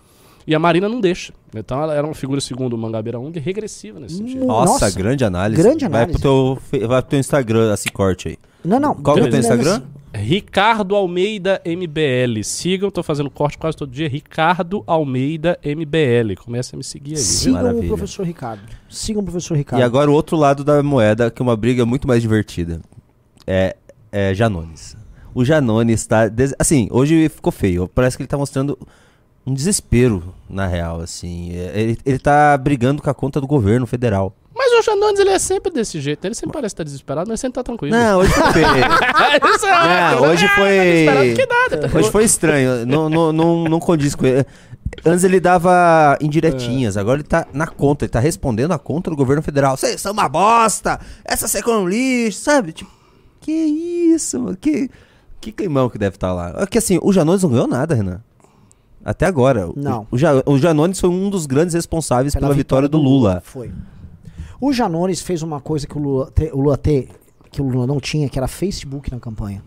E 0.46 0.54
a 0.54 0.58
Marina 0.58 0.88
não 0.88 1.00
deixa. 1.00 1.32
Então 1.54 1.80
ela 1.82 1.94
era 1.94 2.06
uma 2.06 2.14
figura, 2.14 2.40
segundo 2.40 2.74
o 2.74 2.78
Mangabeira 2.78 3.18
Ung, 3.18 3.32
regressiva 3.38 4.00
nesse 4.00 4.16
sentido. 4.16 4.44
Nossa, 4.44 4.72
Nossa, 4.84 4.90
grande 4.90 5.24
análise. 5.24 5.62
grande 5.62 5.86
Vai 5.88 6.02
análise. 6.02 6.20
pro 6.20 6.58
teu, 6.70 6.86
vai 6.88 7.00
pro 7.00 7.10
teu 7.10 7.18
Instagram, 7.20 7.72
esse 7.72 7.90
corte 7.90 8.28
aí. 8.28 8.38
Não, 8.64 8.80
não. 8.80 8.94
Qual 8.94 9.14
que 9.16 9.22
é 9.22 9.24
o 9.26 9.30
teu. 9.30 9.38
Instagram? 9.40 9.82
Ricardo 10.14 10.94
Almeida 10.94 11.60
MBL. 11.66 12.42
Sigam, 12.44 12.90
tô 12.90 13.02
fazendo 13.02 13.28
corte 13.28 13.58
quase 13.58 13.76
todo 13.76 13.90
dia. 13.90 14.08
Ricardo 14.08 14.84
Almeida 14.86 15.58
MBL. 15.64 16.36
Começa 16.42 16.74
a 16.74 16.78
me 16.78 16.84
seguir 16.84 17.12
aí. 17.12 17.16
Sigam 17.18 17.60
o 17.60 17.62
Maravilha. 17.64 17.88
professor 17.88 18.24
Ricardo. 18.24 18.62
Sigam 18.88 19.22
o 19.22 19.24
professor 19.24 19.56
Ricardo. 19.56 19.80
E 19.80 19.84
agora 19.84 20.10
o 20.10 20.14
outro 20.14 20.36
lado 20.36 20.62
da 20.62 20.82
moeda, 20.82 21.30
que 21.30 21.42
é 21.42 21.44
uma 21.44 21.56
briga 21.56 21.84
muito 21.84 22.06
mais 22.06 22.22
divertida. 22.22 22.80
É, 23.46 23.76
é 24.12 24.32
Janones. 24.32 24.96
O 25.34 25.44
Janones 25.44 26.06
tá. 26.06 26.28
des- 26.28 26.54
Assim, 26.58 26.86
hoje 26.92 27.28
ficou 27.28 27.50
feio. 27.52 27.88
Parece 27.88 28.16
que 28.16 28.22
ele 28.22 28.28
tá 28.28 28.38
mostrando 28.38 28.78
um 29.46 29.52
desespero, 29.54 30.34
na 30.48 30.66
real, 30.66 31.00
assim. 31.00 31.52
É, 31.54 31.72
Ele, 31.80 31.98
ele 32.04 32.18
tá 32.18 32.56
brigando 32.56 33.02
com 33.02 33.10
a 33.10 33.14
conta 33.14 33.40
do 33.40 33.46
governo 33.46 33.86
federal. 33.86 34.34
Mas 34.56 34.72
o 34.72 34.82
Janones, 34.82 35.18
ele 35.18 35.30
é 35.30 35.38
sempre 35.38 35.72
desse 35.72 36.00
jeito. 36.00 36.24
Ele 36.24 36.34
sempre 36.34 36.52
parece 36.52 36.74
estar 36.74 36.84
desesperado, 36.84 37.28
mas 37.28 37.40
sempre 37.40 37.54
tá 37.56 37.62
tranquilo. 37.64 37.94
Não, 37.96 38.20
hoje 38.20 38.32
foi 38.32 38.62
é 38.62 40.14
Não, 40.14 40.22
hoje 40.22 40.44
né? 40.44 40.50
foi- 40.54 41.34
Tá 41.46 41.54
nada. 41.54 41.88
tá 41.88 41.98
Hoje 41.98 42.10
foi 42.10 42.24
estranho. 42.24 42.86
não, 42.86 43.08
não, 43.08 43.32
não, 43.32 43.64
não 43.64 43.80
condiz 43.80 44.14
com 44.14 44.24
ele. 44.24 44.46
Antes 45.04 45.24
ele 45.24 45.40
dava 45.40 46.16
indiretinhas, 46.20 46.96
agora 46.96 47.16
ele 47.16 47.26
tá 47.28 47.46
na 47.52 47.66
conta, 47.66 48.04
ele 48.04 48.10
tá 48.12 48.20
respondendo 48.20 48.70
a 48.72 48.78
conta 48.78 49.10
do 49.10 49.16
governo 49.16 49.42
federal. 49.42 49.76
Vocês 49.76 50.00
são 50.00 50.12
uma 50.12 50.28
bosta! 50.28 51.00
Essa 51.24 51.48
secção 51.48 51.74
é 51.74 51.78
um 51.78 51.88
lixo, 51.88 52.40
sabe? 52.40 52.72
Tipo, 52.72 52.90
que 53.40 53.50
isso, 53.52 54.38
mano? 54.40 54.56
Que, 54.56 54.88
que 55.40 55.50
climão 55.50 55.90
que 55.90 55.98
deve 55.98 56.14
estar 56.16 56.32
lá. 56.32 56.54
É 56.58 56.66
que 56.66 56.78
assim, 56.78 56.98
o 57.02 57.12
Janones 57.12 57.42
não 57.42 57.50
ganhou 57.50 57.66
nada, 57.66 57.94
Renan. 57.94 58.20
Até 59.04 59.26
agora. 59.26 59.68
Não. 59.76 60.06
O, 60.10 60.52
o 60.52 60.58
Janones 60.58 60.98
foi 60.98 61.10
um 61.10 61.28
dos 61.28 61.46
grandes 61.46 61.74
responsáveis 61.74 62.34
pela, 62.34 62.54
vitória, 62.54 62.88
do 62.88 62.98
Lula. 62.98 63.42
Foi. 63.44 63.70
O 64.60 64.72
Janones 64.72 65.20
fez 65.20 65.42
uma 65.42 65.60
coisa 65.60 65.86
que 65.86 65.96
o 65.98 66.00
Lula, 66.00 66.30
te, 66.34 66.50
o 66.52 66.60
Lula 66.60 66.76
te- 66.78 67.08
que 67.50 67.60
o 67.60 67.68
Lula 67.68 67.86
não 67.86 68.00
tinha, 68.00 68.28
que 68.28 68.38
era 68.38 68.48
Facebook 68.48 69.10
na 69.12 69.20
campanha. 69.20 69.62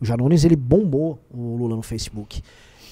O 0.00 0.04
Janones 0.04 0.44
ele 0.44 0.56
bombou 0.56 1.18
o 1.32 1.56
Lula 1.56 1.76
no 1.76 1.82
Facebook. 1.82 2.42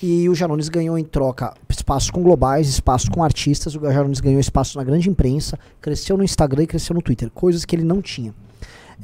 E 0.03 0.27
o 0.31 0.35
Janones 0.35 0.71
ganhou 0.71 0.97
em 0.97 1.05
troca 1.05 1.53
espaço 1.69 2.11
com 2.13 2.23
globais, 2.23 2.69
espaço 2.69 3.11
com 3.11 3.23
artistas. 3.23 3.75
O 3.77 3.81
Janones 3.81 4.21
ganhou 4.21 4.41
espaço 4.41 4.79
na 4.79 4.85
grande 4.85 5.11
imprensa, 5.11 5.59
cresceu 5.81 6.17
no 6.17 6.25
Instagram 6.25 6.63
e 6.63 6.67
cresceu 6.67 6.95
no 6.95 7.03
Twitter, 7.03 7.31
coisas 7.31 7.65
que 7.67 7.77
ele 7.77 7.85
não 7.85 8.01
tinha. 8.01 8.33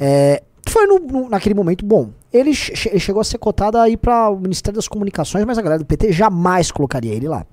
É, 0.01 0.43
foi 0.69 0.87
no- 0.87 0.99
no- 1.01 1.29
naquele 1.29 1.55
momento 1.55 1.85
bom. 1.85 2.11
Ele 2.37 2.55
che- 2.55 2.89
ele 2.89 2.99
chegou 3.01 3.21
a 3.21 3.25
ser 3.25 3.39
cotado 3.39 3.79
aí 3.79 3.97
para 3.97 4.29
o 4.31 4.39
Ministério 4.39 4.77
das 4.77 4.89
Comunicações, 4.89 5.45
mas 5.45 5.59
a 5.59 5.63
galera 5.63 5.79
do 5.79 5.87
PT 5.87 6.13
jamais 6.13 6.71
colocaria 6.71 7.13
ele 7.15 7.29
lá. 7.29 7.45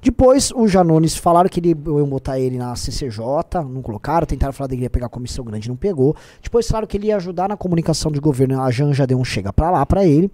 Depois, 0.00 0.50
os 0.56 0.68
Janones 0.70 1.16
falaram 1.16 1.48
que 1.48 1.60
ele, 1.60 1.70
iam 1.86 2.08
botar 2.08 2.36
ele 2.38 2.58
na 2.58 2.74
CCJ, 2.74 3.22
não 3.70 3.80
colocaram, 3.82 4.26
tentaram 4.26 4.52
falar 4.52 4.68
que 4.68 4.74
ele 4.74 4.82
ia 4.82 4.90
pegar 4.90 5.06
a 5.06 5.08
comissão 5.08 5.44
grande, 5.44 5.68
não 5.68 5.76
pegou. 5.76 6.16
Depois 6.42 6.66
falaram 6.66 6.88
que 6.88 6.96
ele 6.96 7.06
ia 7.06 7.16
ajudar 7.16 7.48
na 7.48 7.56
comunicação 7.56 8.10
de 8.10 8.18
governo, 8.18 8.60
a 8.60 8.68
Janja 8.72 9.06
deu 9.06 9.16
um 9.18 9.24
chega 9.24 9.52
pra 9.52 9.70
lá 9.70 9.86
pra 9.86 10.04
ele. 10.04 10.28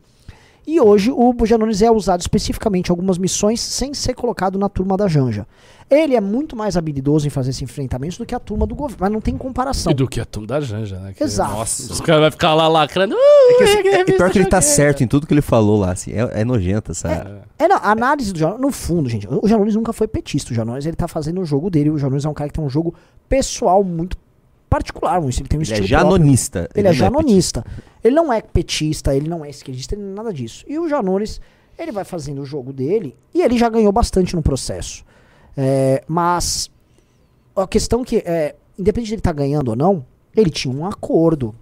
E 0.69 0.79
hoje 0.79 1.11
o 1.11 1.35
Janones 1.47 1.81
é 1.81 1.91
usado 1.91 2.21
especificamente 2.21 2.89
em 2.89 2.93
algumas 2.93 3.17
missões 3.17 3.59
sem 3.59 3.95
ser 3.95 4.13
colocado 4.13 4.59
na 4.59 4.69
turma 4.69 4.99
da 4.99 5.09
Janja. 5.09 5.47
Ele 5.91 6.15
é 6.15 6.21
muito 6.21 6.55
mais 6.55 6.77
habilidoso 6.77 7.27
em 7.27 7.31
fazer 7.31 7.49
esses 7.49 7.63
enfrentamentos 7.63 8.19
do 8.19 8.27
que 8.27 8.35
a 8.35 8.39
turma 8.39 8.67
do 8.67 8.75
governo, 8.75 8.99
mas 9.01 9.11
não 9.11 9.21
tem 9.23 9.35
comparação. 9.39 9.91
E 9.91 9.95
do 9.95 10.07
que 10.07 10.21
a 10.21 10.27
turma 10.27 10.47
da 10.47 10.61
Janja, 10.61 10.99
né? 10.99 11.15
Que- 11.17 11.25
Exato. 11.25 11.53
Nossa, 11.53 11.91
os 11.91 12.03
caras 12.03 12.21
vão 12.21 12.31
ficar 12.33 12.53
lá 12.53 12.69
lacrando. 12.69 13.15
Uh, 13.15 13.19
É 13.19 13.55
que, 13.57 13.65
assim, 13.65 13.77
é, 13.79 13.83
revista 13.93 14.13
pior 14.19 14.31
que 14.31 14.39
ele 14.41 14.45
tá 14.45 14.61
certo 14.61 15.03
em 15.03 15.09
tudo 15.09 15.27
que 15.27 15.33
ele 15.33 15.41
falou 15.41 15.79
lá, 15.81 15.93
assim. 15.93 16.13
É, 16.13 16.43
é 16.43 16.45
nojento, 16.45 16.93
sabe? 16.95 17.31
É, 17.59 17.67
não, 17.67 17.77
a 17.79 17.91
análise 17.91 18.31
do 18.31 18.39
Janones, 18.39 18.61
no 18.61 18.71
fundo, 18.71 19.09
gente, 19.09 19.27
o 19.27 19.49
Janones 19.49 19.75
nunca 19.75 19.95
foi 19.95 20.07
petista. 20.07 20.53
O 20.53 20.55
Janones, 20.55 20.85
ele 20.85 20.97
tá 20.97 21.09
fazendo 21.09 21.41
o 21.41 21.47
jogo 21.47 21.71
dele. 21.71 21.89
O 21.89 21.97
Janones 21.97 22.27
é 22.27 22.29
um 22.29 22.35
cara 22.35 22.51
que 22.51 22.57
tem 22.57 22.63
um 22.63 22.69
jogo 22.69 22.95
pessoal 23.27 23.83
muito 23.83 24.19
particular. 24.69 25.19
um- 25.21 25.29
Ele 25.29 25.49
tem 25.49 25.59
um 25.59 25.63
Ele 25.63 25.71
é 25.73 25.75
estilo 25.75 25.89
próprio. 25.89 26.11
janonista. 26.19 26.69
Ele 26.75 26.87
é 26.89 26.91
não 26.91 26.97
janonista. 26.97 27.65
Ele 28.05 28.15
não 28.15 28.33
é 28.33 28.41
petista, 28.41 29.15
ele 29.15 29.29
não 29.29 29.45
é 29.45 29.51
esquerdista, 29.51 29.95
ele 29.95 30.03
não 30.03 30.13
é 30.13 30.15
nada 30.17 30.33
disso. 30.33 30.65
E 30.69 30.79
o 30.79 30.89
Janones, 30.89 31.41
ele 31.79 31.93
vai 31.93 32.05
fazendo 32.05 32.41
o 32.43 32.45
jogo 32.45 32.73
dele 32.73 33.17
e 33.35 33.43
ele 33.43 33.57
já 33.59 33.69
ganhou 33.69 33.91
bastante 33.93 34.35
no 34.37 34.43
processo. 34.43 35.05
É, 35.57 36.03
mas 36.07 36.71
a 37.57 37.67
questão 37.67 38.05
que 38.05 38.19
é, 38.19 38.55
independente 38.79 39.09
de 39.09 39.15
ele 39.15 39.21
estar 39.21 39.33
ganhando 39.33 39.69
ou 39.71 39.77
não, 39.77 40.05
ele 40.37 40.51
tinha 40.51 40.73
um 40.73 40.87
acordo. 40.87 41.55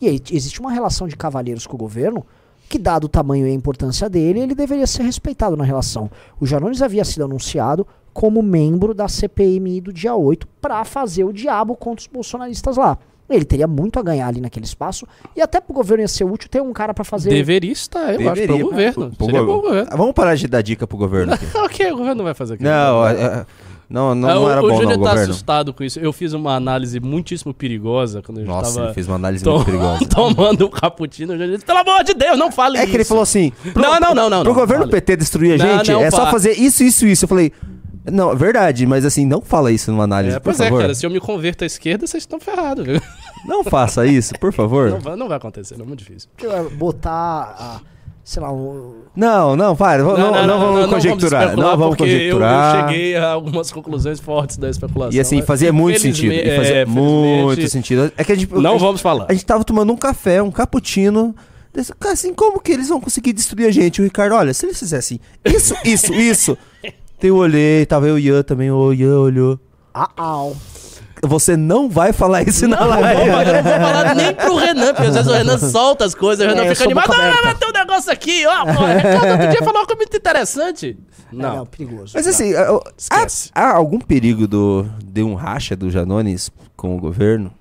E 0.00 0.06
aí 0.08 0.20
existe 0.30 0.60
uma 0.60 0.70
relação 0.70 1.08
de 1.08 1.16
cavalheiros 1.16 1.66
com 1.66 1.74
o 1.74 1.78
governo 1.78 2.24
que, 2.68 2.78
dado 2.78 3.04
o 3.04 3.08
tamanho 3.08 3.46
e 3.46 3.50
a 3.50 3.54
importância 3.54 4.10
dele, 4.10 4.40
ele 4.40 4.54
deveria 4.54 4.86
ser 4.86 5.02
respeitado 5.02 5.56
na 5.56 5.64
relação. 5.64 6.10
O 6.38 6.44
Janones 6.46 6.82
havia 6.82 7.02
sido 7.04 7.24
anunciado 7.24 7.86
como 8.18 8.42
membro 8.42 8.92
da 8.92 9.06
CPMI 9.06 9.80
do 9.80 9.92
dia 9.92 10.12
8 10.12 10.44
para 10.60 10.84
fazer 10.84 11.22
o 11.22 11.32
diabo 11.32 11.76
contra 11.76 12.00
os 12.00 12.08
bolsonaristas 12.08 12.76
lá. 12.76 12.98
Ele 13.30 13.44
teria 13.44 13.68
muito 13.68 13.96
a 13.96 14.02
ganhar 14.02 14.26
ali 14.26 14.40
naquele 14.40 14.64
espaço 14.66 15.06
e 15.36 15.40
até 15.40 15.60
pro 15.60 15.72
governo 15.72 16.02
ia 16.02 16.08
ser 16.08 16.24
útil 16.24 16.48
ter 16.48 16.60
um 16.60 16.72
cara 16.72 16.92
para 16.92 17.04
fazer. 17.04 17.30
Deveria 17.30 17.70
estar, 17.70 18.20
eu 18.20 18.28
acho, 18.28 18.42
pro 18.42 18.58
governo. 18.58 19.12
Pro 19.16 19.26
Seria 19.26 19.40
go- 19.42 19.46
bom 19.46 19.60
governo. 19.60 19.90
Vamos 19.96 20.12
parar 20.14 20.34
de 20.34 20.48
dar 20.48 20.62
dica 20.62 20.84
pro 20.84 20.98
governo 20.98 21.32
aqui. 21.34 21.46
ok, 21.54 21.92
o 21.92 21.96
governo 21.98 22.14
não 22.16 22.24
vai 22.24 22.34
fazer 22.34 22.54
aquilo. 22.54 22.68
não, 22.68 23.06
é- 23.06 23.12
é- 23.22 23.46
não, 23.88 24.14
não, 24.16 24.28
Ah, 24.28 24.34
não 24.34 24.44
o- 24.44 24.50
era 24.50 24.60
o 24.60 24.68
bom 24.68 24.74
Júnior 24.80 24.98
não, 24.98 25.04
tá 25.04 25.10
governo. 25.10 25.30
assustado 25.30 25.72
com 25.72 25.84
isso. 25.84 26.00
Eu 26.00 26.12
fiz 26.12 26.32
uma 26.32 26.56
análise 26.56 26.98
muitíssimo 26.98 27.54
perigosa 27.54 28.20
quando 28.20 28.38
a 28.38 28.40
gente 28.40 28.48
Nossa, 28.50 28.74
tava 28.74 28.86
ele 28.86 28.94
fez 28.94 29.06
uma 29.06 29.14
análise 29.16 29.44
to- 29.44 29.52
muito 29.52 29.64
perigosa. 29.66 30.04
tomando 30.10 30.66
um 30.66 30.70
cappuccino. 30.70 31.34
O 31.34 31.36
Júnior 31.36 31.52
disse, 31.54 31.64
pelo 31.64 31.78
amor 31.78 32.02
de 32.02 32.14
Deus, 32.14 32.36
não 32.36 32.50
fale 32.50 32.78
É 32.78 32.80
isso. 32.80 32.90
que 32.90 32.96
ele 32.96 33.04
falou 33.04 33.22
assim: 33.22 33.52
pro- 33.72 33.80
Não, 33.80 34.00
não, 34.00 34.14
não, 34.14 34.28
não. 34.30 34.42
Pro 34.42 34.52
não, 34.54 34.60
governo 34.60 34.82
fale. 34.88 34.92
PT 34.92 35.16
destruir 35.16 35.52
a 35.52 35.56
gente, 35.58 35.92
não, 35.92 36.02
é 36.02 36.10
só 36.10 36.28
fazer 36.30 36.52
isso, 36.52 36.82
isso, 36.82 37.06
isso. 37.06 37.24
Eu 37.24 37.28
falei, 37.28 37.52
não, 38.10 38.34
verdade, 38.36 38.86
mas 38.86 39.04
assim, 39.04 39.24
não 39.26 39.40
fala 39.40 39.70
isso 39.72 39.90
numa 39.90 40.04
análise, 40.04 40.36
É, 40.36 40.38
por 40.38 40.44
pois 40.44 40.60
é, 40.60 40.64
favor. 40.64 40.80
cara, 40.80 40.94
se 40.94 41.04
eu 41.06 41.10
me 41.10 41.20
converto 41.20 41.64
à 41.64 41.66
esquerda, 41.66 42.06
vocês 42.06 42.22
estão 42.22 42.38
ferrados, 42.40 42.84
viu? 42.86 43.00
Não 43.46 43.62
faça 43.64 44.06
isso, 44.06 44.34
por 44.40 44.52
favor. 44.52 44.90
Não 44.90 45.00
vai, 45.00 45.16
não 45.16 45.28
vai 45.28 45.36
acontecer, 45.36 45.76
não 45.76 45.84
é 45.84 45.88
muito 45.88 46.00
difícil. 46.00 46.28
botar. 46.76 47.54
a- 47.58 47.80
sei 48.24 48.42
lá, 48.42 48.52
um, 48.52 49.04
Não, 49.16 49.56
não, 49.56 49.74
para. 49.74 50.02
Não, 50.02 50.16
não, 50.18 50.46
não, 50.46 50.58
vamos 50.58 50.90
conjecturar. 50.90 51.56
Não 51.56 51.76
vamos 51.78 51.96
porque 51.96 52.02
eu- 52.02 52.06
conjecturar. 52.06 52.74
Eu, 52.74 52.88
cheguei 52.88 53.16
a 53.16 53.30
algumas 53.30 53.72
conclusões 53.72 54.20
fortes 54.20 54.58
da 54.58 54.68
especulação. 54.68 55.16
E 55.16 55.18
assim, 55.18 55.40
fazia 55.40 55.72
muito 55.72 55.98
sentido. 55.98 56.32
E 56.34 56.56
fazia 56.56 56.74
é, 56.76 56.84
muito 56.84 57.66
sentido. 57.70 58.12
É 58.18 58.24
que 58.24 58.32
a 58.32 58.34
gente, 58.34 58.52
a 58.52 58.58
Não 58.60 58.72
gente- 58.72 58.80
vamos 58.82 59.00
falar. 59.00 59.24
A 59.30 59.32
gente 59.32 59.46
tava 59.46 59.64
tomando 59.64 59.90
um 59.94 59.96
café, 59.96 60.42
um 60.42 60.50
cappuccino. 60.50 61.34
Desse- 61.72 61.94
Cara, 61.94 62.12
assim, 62.12 62.34
como 62.34 62.60
que 62.60 62.70
eles 62.72 62.88
vão 62.90 63.00
conseguir 63.00 63.32
destruir 63.32 63.66
a 63.66 63.70
gente? 63.70 64.02
O 64.02 64.04
Ricardo, 64.04 64.34
olha, 64.34 64.52
se 64.52 64.66
eles 64.66 64.78
fizessem 64.78 65.18
isso, 65.46 65.74
isso, 65.82 66.12
isso. 66.12 66.58
Eu 67.22 67.36
olhei, 67.36 67.84
tava 67.86 68.06
eu 68.06 68.18
e 68.18 68.30
o 68.30 68.34
Ian 68.34 68.42
também, 68.42 68.70
o 68.70 68.92
Ian 68.92 69.18
olhou. 69.18 69.58
ah, 69.94 70.08
au. 70.16 70.56
Você 71.24 71.56
não 71.56 71.88
vai 71.90 72.12
falar 72.12 72.42
isso 72.46 72.68
na 72.68 72.76
Não, 72.78 72.90
não, 72.90 73.00
live. 73.00 73.28
vou, 73.30 73.40
eu 73.42 73.52
não 73.54 73.62
vou 73.64 73.72
falar 73.72 74.14
nem 74.14 74.32
pro 74.34 74.54
Renan, 74.56 74.94
porque 74.94 75.08
às 75.08 75.14
vezes 75.16 75.28
o 75.28 75.34
Renan 75.34 75.58
solta 75.68 76.04
as 76.04 76.14
coisas, 76.14 76.46
o 76.46 76.48
Renan 76.48 76.62
É, 76.64 76.74
fica 76.76 76.84
animado. 76.84 77.08
Não, 77.08 77.16
não, 77.16 77.24
aberta. 77.24 77.48
não, 77.48 77.54
tem 77.56 77.68
um 77.68 77.72
negócio 77.72 78.12
aqui, 78.12 78.46
ó. 78.46 78.64
pô, 78.64 78.70
Ricardo, 78.86 79.30
outro 79.32 79.48
dia 79.48 79.58
falou 79.58 79.80
uma 79.80 79.86
coisa 79.86 79.96
muito 79.96 80.16
interessante. 80.16 80.96
Não, 81.32 81.56
Não. 81.56 81.66
perigoso. 81.66 82.12
Mas 82.14 82.24
assim, 82.24 82.54
há, 82.54 82.80
Esquece. 82.96 83.50
há 83.52 83.72
algum 83.74 83.98
perigo 83.98 84.46
do, 84.46 84.86
de 85.04 85.24
um 85.24 85.34
racha 85.34 85.74
do 85.74 85.90
Janones 85.90 86.52
com 86.76 86.96
o 86.96 87.00
governo? 87.00 87.52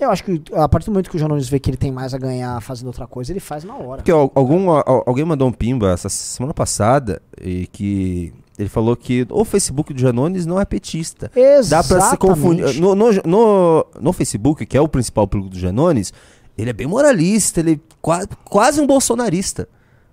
Eu 0.00 0.10
acho 0.10 0.24
que 0.24 0.42
a 0.54 0.68
partir 0.68 0.86
do 0.86 0.92
momento 0.92 1.08
que 1.10 1.16
o 1.16 1.20
Janones 1.20 1.48
vê 1.48 1.60
que 1.60 1.70
ele 1.70 1.76
tem 1.76 1.92
mais 1.92 2.12
a 2.14 2.18
ganhar 2.18 2.60
fazendo 2.60 2.88
outra 2.88 3.06
coisa, 3.06 3.32
ele 3.32 3.40
faz 3.40 3.62
na 3.62 3.74
hora. 3.76 3.98
Porque 3.98 4.10
al- 4.10 4.30
algum, 4.34 4.70
al- 4.72 5.04
alguém 5.06 5.24
mandou 5.24 5.46
um 5.46 5.52
pimba 5.52 5.92
essa 5.92 6.08
semana 6.08 6.52
passada 6.52 7.22
e 7.40 7.66
que 7.68 8.32
ele 8.58 8.68
falou 8.68 8.96
que 8.96 9.26
o 9.30 9.44
Facebook 9.44 9.94
do 9.94 10.00
Janones 10.00 10.44
não 10.46 10.60
é 10.60 10.64
petista. 10.64 11.30
Dá 11.70 11.82
pra 11.84 12.00
se 12.10 12.16
confundir. 12.16 12.80
No, 12.80 12.94
no, 12.94 13.10
no, 13.24 13.86
no 14.00 14.12
Facebook, 14.12 14.66
que 14.66 14.76
é 14.76 14.80
o 14.80 14.88
principal 14.88 15.26
público 15.28 15.50
do 15.54 15.58
Janones, 15.58 16.12
ele 16.56 16.70
é 16.70 16.72
bem 16.72 16.86
moralista, 16.86 17.60
ele 17.60 17.72
é 17.74 17.78
qua- 18.02 18.26
quase 18.44 18.80
um 18.80 18.86
bolsonarista 18.86 19.68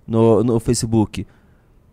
no, 0.06 0.44
no 0.44 0.60
Facebook. 0.60 1.26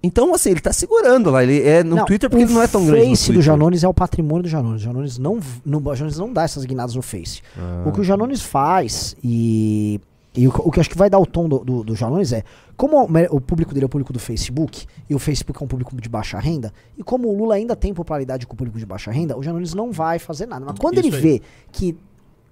Então, 0.05 0.35
assim, 0.35 0.49
ele 0.51 0.59
tá 0.59 0.73
segurando 0.73 1.31
lá. 1.31 1.41
Ele 1.43 1.61
é 1.65 1.81
no 1.81 1.95
Twitter 2.05 2.30
porque 2.30 2.43
ele 2.43 2.53
não 2.53 2.61
é 2.61 2.67
tão 2.67 2.85
grande. 2.85 3.03
O 3.03 3.09
Face 3.09 3.31
do. 3.31 3.41
Janones 3.41 3.84
é 3.84 3.88
o 3.88 3.93
patrimônio 3.93 4.43
do 4.43 4.49
Janones. 4.49 4.81
O 4.81 4.84
Janones 4.84 5.17
não, 5.17 5.39
no, 5.65 5.95
Janones 5.95 6.17
não 6.19 6.31
dá 6.31 6.43
essas 6.43 6.65
guinadas 6.65 6.93
no 6.93 7.01
Face. 7.01 7.41
Ah. 7.57 7.84
O 7.88 7.91
que 7.93 8.01
o 8.01 8.03
Janones 8.03 8.41
faz 8.41 9.15
e, 9.23 10.01
e 10.35 10.45
o, 10.45 10.51
que- 10.51 10.61
o 10.61 10.69
que 10.71 10.80
acho 10.81 10.89
que 10.89 10.97
vai 10.97 11.09
dar 11.09 11.19
o 11.19 11.25
tom 11.25 11.47
do, 11.47 11.59
do, 11.59 11.84
do 11.85 11.95
Janones 11.95 12.34
é 12.34 12.43
como 12.75 13.03
o, 13.03 13.41
público 13.41 13.73
dele 13.73 13.85
é 13.85 13.87
o 13.87 13.89
público 13.89 14.11
do 14.11 14.19
Facebook 14.19 14.85
e 15.09 15.13
o 15.13 15.19
Facebook 15.19 15.61
é 15.61 15.65
um 15.65 15.67
público 15.67 15.95
de 15.95 16.09
baixa 16.09 16.39
renda 16.39 16.73
e 16.97 17.03
como 17.03 17.29
o 17.29 17.37
Lula 17.37 17.55
ainda 17.55 17.75
tem 17.75 17.93
popularidade 17.93 18.47
com 18.47 18.53
o 18.53 18.57
público 18.57 18.79
de 18.79 18.85
baixa 18.85 19.11
renda, 19.11 19.37
o 19.37 19.43
Janones 19.43 19.73
não 19.73 19.91
vai 19.91 20.17
fazer 20.19 20.47
nada. 20.47 20.65
Mas 20.65 20.79
quando 20.79 20.97
Isso 20.99 21.07
ele 21.07 21.15
aí. 21.15 21.21
vê 21.21 21.41
que 21.71 21.97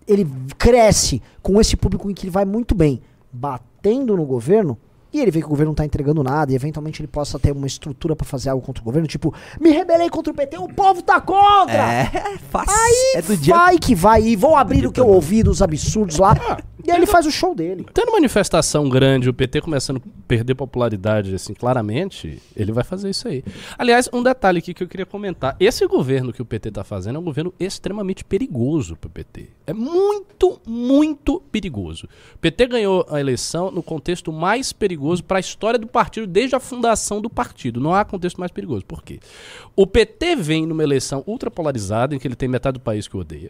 ele 0.08 0.28
cresce 0.58 1.22
com 1.42 1.60
esse 1.60 1.76
público 1.76 2.10
em 2.10 2.14
que 2.14 2.26
ele 2.26 2.32
vai 2.32 2.46
muito 2.46 2.76
bem, 2.76 3.02
batendo 3.32 4.16
no 4.16 4.26
governo, 4.26 4.78
e 5.14 5.20
ele 5.20 5.32
vê 5.32 5.40
que 5.40 5.46
o 5.46 5.50
governo 5.50 5.72
não 5.72 5.76
tá 5.76 5.86
entregando 5.86 6.24
nada, 6.24 6.52
e 6.52 6.56
eventualmente 6.56 7.02
ele 7.02 7.08
possa 7.08 7.38
ter 7.38 7.52
uma 7.52 7.68
estrutura 7.68 8.16
pra 8.16 8.26
fazer 8.26 8.50
algo 8.50 8.66
contra 8.66 8.82
o 8.82 8.86
governo, 8.86 9.08
tipo, 9.08 9.34
me 9.60 9.72
rebelei 9.72 10.10
contra 10.10 10.32
o 10.32 10.36
PT, 10.36 10.58
o 10.58 10.68
povo 10.68 11.02
tá 11.02 11.20
contra! 11.20 11.74
É, 11.74 12.38
fácil. 12.50 12.74
Aí 12.74 13.14
é 13.16 13.22
do 13.22 13.36
dia. 13.36 13.56
vai 13.56 13.78
que 13.78 13.96
vai, 13.96 14.24
e 14.24 14.36
vão 14.36 14.56
abrir 14.56 14.86
o 14.86 14.92
que 14.92 15.00
eu 15.00 15.08
ouvi 15.08 15.44
dos 15.44 15.62
absurdos 15.62 16.18
lá, 16.18 16.36
e 16.84 16.90
aí 16.90 16.98
ele 16.98 17.06
faz 17.06 17.26
o 17.26 17.32
show 17.32 17.54
dele. 17.54 17.86
Tendo 17.94 18.12
manifestação 18.12 18.90
grande, 18.90 19.30
o 19.30 19.34
PT 19.34 19.62
começando 19.62 19.98
a 19.98 20.02
perder 20.28 20.56
popularidade, 20.56 21.36
assim, 21.36 21.54
claramente, 21.54 22.42
ele 22.56 22.72
vai 22.72 22.84
fazer 22.84 23.10
isso 23.10 23.28
aí. 23.28 23.44
Aliás, 23.78 24.10
um 24.12 24.24
detalhe 24.24 24.60
aqui 24.60 24.74
que 24.74 24.84
eu 24.84 24.88
queria 24.88 25.06
comentar. 25.06 25.56
Esse 25.60 25.86
governo 25.86 26.34
que 26.34 26.42
o 26.42 26.46
PT 26.46 26.72
tá 26.72 26.84
fazendo 26.84 27.18
é 27.18 27.20
um 27.20 27.24
governo 27.24 27.54
extremamente 27.60 28.24
perigoso 28.24 28.96
pro 28.96 29.10
PT. 29.10 29.50
É 29.68 29.74
muito, 29.74 30.60
muito 30.66 31.42
perigoso. 31.52 32.08
O 32.36 32.38
PT 32.40 32.68
ganhou 32.68 33.06
a 33.10 33.20
eleição 33.20 33.70
no 33.70 33.84
contexto 33.84 34.32
mais 34.32 34.74
perigoso 34.74 35.01
para 35.24 35.38
a 35.38 35.40
história 35.40 35.80
do 35.80 35.88
partido 35.88 36.28
desde 36.28 36.56
a 36.56 36.60
fundação 36.60 37.20
do 37.22 37.30
partido. 37.30 37.80
Não 37.80 37.94
há 37.94 38.06
contexto 38.06 38.38
mais 38.40 38.52
perigoso. 38.52 38.86
Por 38.86 39.02
quê? 39.04 39.20
O 39.76 39.88
PT 39.88 40.36
vem 40.36 40.66
numa 40.66 40.84
eleição 40.84 41.24
ultrapolarizada, 41.26 42.16
em 42.16 42.20
que 42.20 42.28
ele 42.28 42.36
tem 42.36 42.48
metade 42.48 42.78
do 42.78 42.82
país 42.82 43.08
que 43.08 43.18
odeia. 43.18 43.50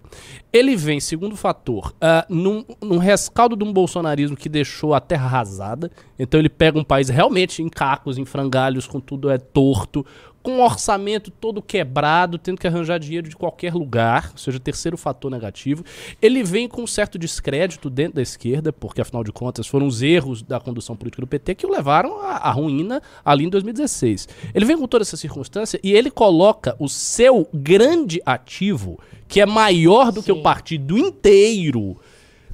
Ele 0.53 0.75
vem, 0.75 0.99
segundo 0.99 1.35
fator, 1.35 1.93
ah, 1.99 2.25
num, 2.29 2.63
num 2.81 2.97
rescaldo 2.97 3.55
de 3.55 3.63
um 3.63 3.73
bolsonarismo 3.73 4.37
que 4.37 4.47
deixou 4.47 4.93
a 4.93 4.99
terra 4.99 5.25
arrasada. 5.25 5.91
Então 6.17 6.39
ele 6.39 6.49
pega 6.49 6.79
um 6.79 6.83
país 6.83 7.09
realmente 7.09 7.61
em 7.61 7.69
cacos, 7.69 8.17
em 8.17 8.25
frangalhos, 8.25 8.87
com 8.87 8.99
tudo 8.99 9.29
é 9.29 9.37
torto, 9.37 10.05
com 10.41 10.53
um 10.53 10.61
orçamento 10.61 11.29
todo 11.29 11.61
quebrado, 11.61 12.37
tendo 12.37 12.59
que 12.59 12.67
arranjar 12.67 12.99
dinheiro 12.99 13.29
de 13.29 13.35
qualquer 13.35 13.73
lugar, 13.73 14.29
ou 14.31 14.37
seja, 14.37 14.59
terceiro 14.59 14.97
fator 14.97 15.29
negativo. 15.29 15.83
Ele 16.21 16.43
vem 16.43 16.67
com 16.67 16.83
um 16.83 16.87
certo 16.87 17.17
descrédito 17.17 17.89
dentro 17.89 18.15
da 18.15 18.21
esquerda, 18.21 18.73
porque 18.73 19.01
afinal 19.01 19.23
de 19.23 19.31
contas 19.31 19.67
foram 19.67 19.87
os 19.87 20.01
erros 20.01 20.41
da 20.41 20.59
condução 20.59 20.95
política 20.95 21.21
do 21.21 21.27
PT 21.27 21.55
que 21.55 21.65
o 21.65 21.71
levaram 21.71 22.21
à, 22.21 22.37
à 22.37 22.51
ruína 22.51 23.01
ali 23.23 23.45
em 23.45 23.49
2016. 23.49 24.27
Ele 24.53 24.65
vem 24.65 24.77
com 24.77 24.87
toda 24.87 25.03
essa 25.03 25.17
circunstância 25.17 25.79
e 25.83 25.93
ele 25.93 26.09
coloca 26.09 26.75
o 26.79 26.89
seu 26.89 27.47
grande 27.53 28.21
ativo, 28.25 28.99
que 29.27 29.41
é 29.41 29.45
maior 29.45 30.11
do 30.11 30.23
que 30.23 30.31
o 30.31 30.41
partido 30.41 30.97
inteiro, 30.97 31.97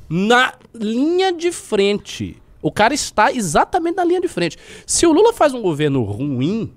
na 0.09 0.53
linha 0.73 1.31
de 1.31 1.51
frente. 1.51 2.41
O 2.61 2.71
cara 2.71 2.93
está 2.93 3.31
exatamente 3.31 3.95
na 3.95 4.03
linha 4.03 4.21
de 4.21 4.27
frente. 4.27 4.57
Se 4.85 5.05
o 5.05 5.13
Lula 5.13 5.31
faz 5.33 5.53
um 5.53 5.61
governo 5.61 6.03
ruim 6.03 6.73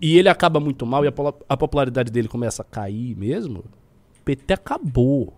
e 0.00 0.18
ele 0.18 0.28
acaba 0.28 0.60
muito 0.60 0.84
mal 0.86 1.04
e 1.04 1.08
a, 1.08 1.12
a 1.48 1.56
popularidade 1.56 2.10
dele 2.10 2.28
começa 2.28 2.62
a 2.62 2.64
cair 2.64 3.16
mesmo, 3.16 3.64
PT 4.24 4.52
acabou. 4.54 5.32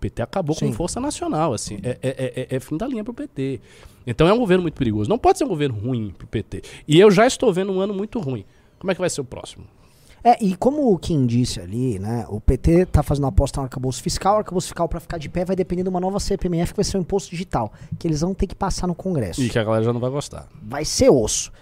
PT 0.00 0.20
acabou 0.22 0.54
Sim. 0.54 0.66
com 0.68 0.72
força 0.74 1.00
nacional, 1.00 1.54
assim. 1.54 1.78
É, 1.82 1.98
é- 2.02 2.46
é- 2.52 2.56
é 2.56 2.60
fim 2.60 2.76
da 2.76 2.86
linha 2.86 3.02
pro 3.02 3.14
PT. 3.14 3.60
Então 4.06 4.28
é 4.28 4.32
um 4.34 4.38
governo 4.38 4.62
muito 4.62 4.74
perigoso. 4.74 5.08
Não 5.08 5.18
pode 5.18 5.38
ser 5.38 5.44
um 5.44 5.48
governo 5.48 5.78
ruim 5.78 6.14
pro 6.16 6.26
PT. 6.26 6.62
E 6.86 7.00
eu 7.00 7.10
já 7.10 7.26
estou 7.26 7.52
vendo 7.52 7.72
um 7.72 7.80
ano 7.80 7.94
muito 7.94 8.20
ruim. 8.20 8.44
Como 8.78 8.90
é 8.90 8.94
que 8.94 9.00
vai 9.00 9.08
ser 9.08 9.22
o 9.22 9.24
próximo? 9.24 9.64
É, 10.22 10.42
e 10.42 10.56
como 10.56 10.90
o 10.92 10.98
Kim 10.98 11.26
disse 11.26 11.60
ali, 11.60 11.98
né, 11.98 12.24
o 12.30 12.40
PT 12.40 12.86
tá 12.86 13.02
fazendo 13.02 13.26
aposta 13.26 13.60
no 13.60 13.64
arcabouço 13.64 14.02
fiscal, 14.02 14.36
o 14.36 14.38
arcabouço 14.38 14.68
fiscal 14.68 14.88
pra 14.88 14.98
ficar 14.98 15.18
de 15.18 15.28
pé 15.28 15.44
vai 15.44 15.54
depender 15.54 15.82
de 15.82 15.88
uma 15.90 16.00
nova 16.00 16.18
CPMF 16.18 16.72
que 16.72 16.76
vai 16.78 16.84
ser 16.84 16.96
o 16.96 17.00
imposto 17.00 17.30
digital, 17.30 17.70
que 17.98 18.06
eles 18.08 18.22
vão 18.22 18.32
ter 18.34 18.46
que 18.46 18.54
passar 18.54 18.86
no 18.86 18.94
Congresso. 18.94 19.42
E 19.42 19.50
que 19.50 19.58
a 19.58 19.64
galera 19.64 19.84
já 19.84 19.92
não 19.92 20.00
vai 20.00 20.08
gostar. 20.10 20.48
vai 20.62 20.82
ser 20.84 21.10
osso. 21.10 21.52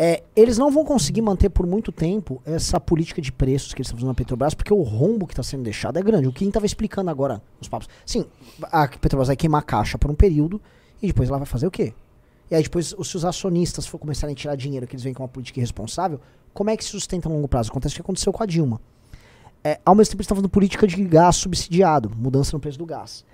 É, 0.00 0.22
eles 0.36 0.56
não 0.56 0.70
vão 0.70 0.84
conseguir 0.84 1.20
manter 1.20 1.48
por 1.48 1.66
muito 1.66 1.90
tempo 1.90 2.40
essa 2.46 2.78
política 2.78 3.20
de 3.20 3.32
preços 3.32 3.74
que 3.74 3.80
eles 3.80 3.88
estão 3.88 3.96
fazendo 3.96 4.08
na 4.08 4.14
Petrobras, 4.14 4.54
porque 4.54 4.72
o 4.72 4.82
rombo 4.82 5.26
que 5.26 5.32
está 5.32 5.42
sendo 5.42 5.64
deixado 5.64 5.98
é 5.98 6.02
grande. 6.02 6.28
O 6.28 6.32
Kim 6.32 6.48
estava 6.48 6.66
explicando 6.66 7.10
agora 7.10 7.42
nos 7.58 7.68
papos. 7.68 7.88
Sim, 8.06 8.24
a 8.62 8.86
Petrobras 8.86 9.26
vai 9.26 9.36
queimar 9.36 9.60
a 9.60 9.64
caixa 9.64 9.98
por 9.98 10.08
um 10.08 10.14
período 10.14 10.60
e 11.02 11.08
depois 11.08 11.28
ela 11.28 11.38
vai 11.38 11.46
fazer 11.46 11.66
o 11.66 11.70
quê? 11.70 11.92
E 12.48 12.54
aí 12.54 12.62
depois, 12.62 12.94
se 13.02 13.16
os 13.16 13.24
acionistas 13.24 13.86
for 13.86 13.98
começarem 13.98 14.34
a 14.34 14.36
tirar 14.36 14.54
dinheiro 14.54 14.86
que 14.86 14.94
eles 14.94 15.02
veem 15.02 15.14
como 15.14 15.24
uma 15.24 15.32
política 15.32 15.58
irresponsável, 15.58 16.20
como 16.54 16.70
é 16.70 16.76
que 16.76 16.84
se 16.84 16.90
sustenta 16.90 17.28
a 17.28 17.32
longo 17.32 17.48
prazo? 17.48 17.70
Acontece 17.70 17.94
o 17.94 17.96
que 17.96 18.02
aconteceu 18.02 18.32
com 18.32 18.42
a 18.42 18.46
Dilma. 18.46 18.80
É, 19.64 19.80
ao 19.84 19.96
mesmo 19.96 20.12
tempo, 20.12 20.20
eles 20.20 20.26
estão 20.26 20.36
fazendo 20.36 20.48
política 20.48 20.86
de 20.86 21.02
gás 21.04 21.36
subsidiado, 21.36 22.08
mudança 22.16 22.56
no 22.56 22.60
preço 22.60 22.78
do 22.78 22.86
gás 22.86 23.24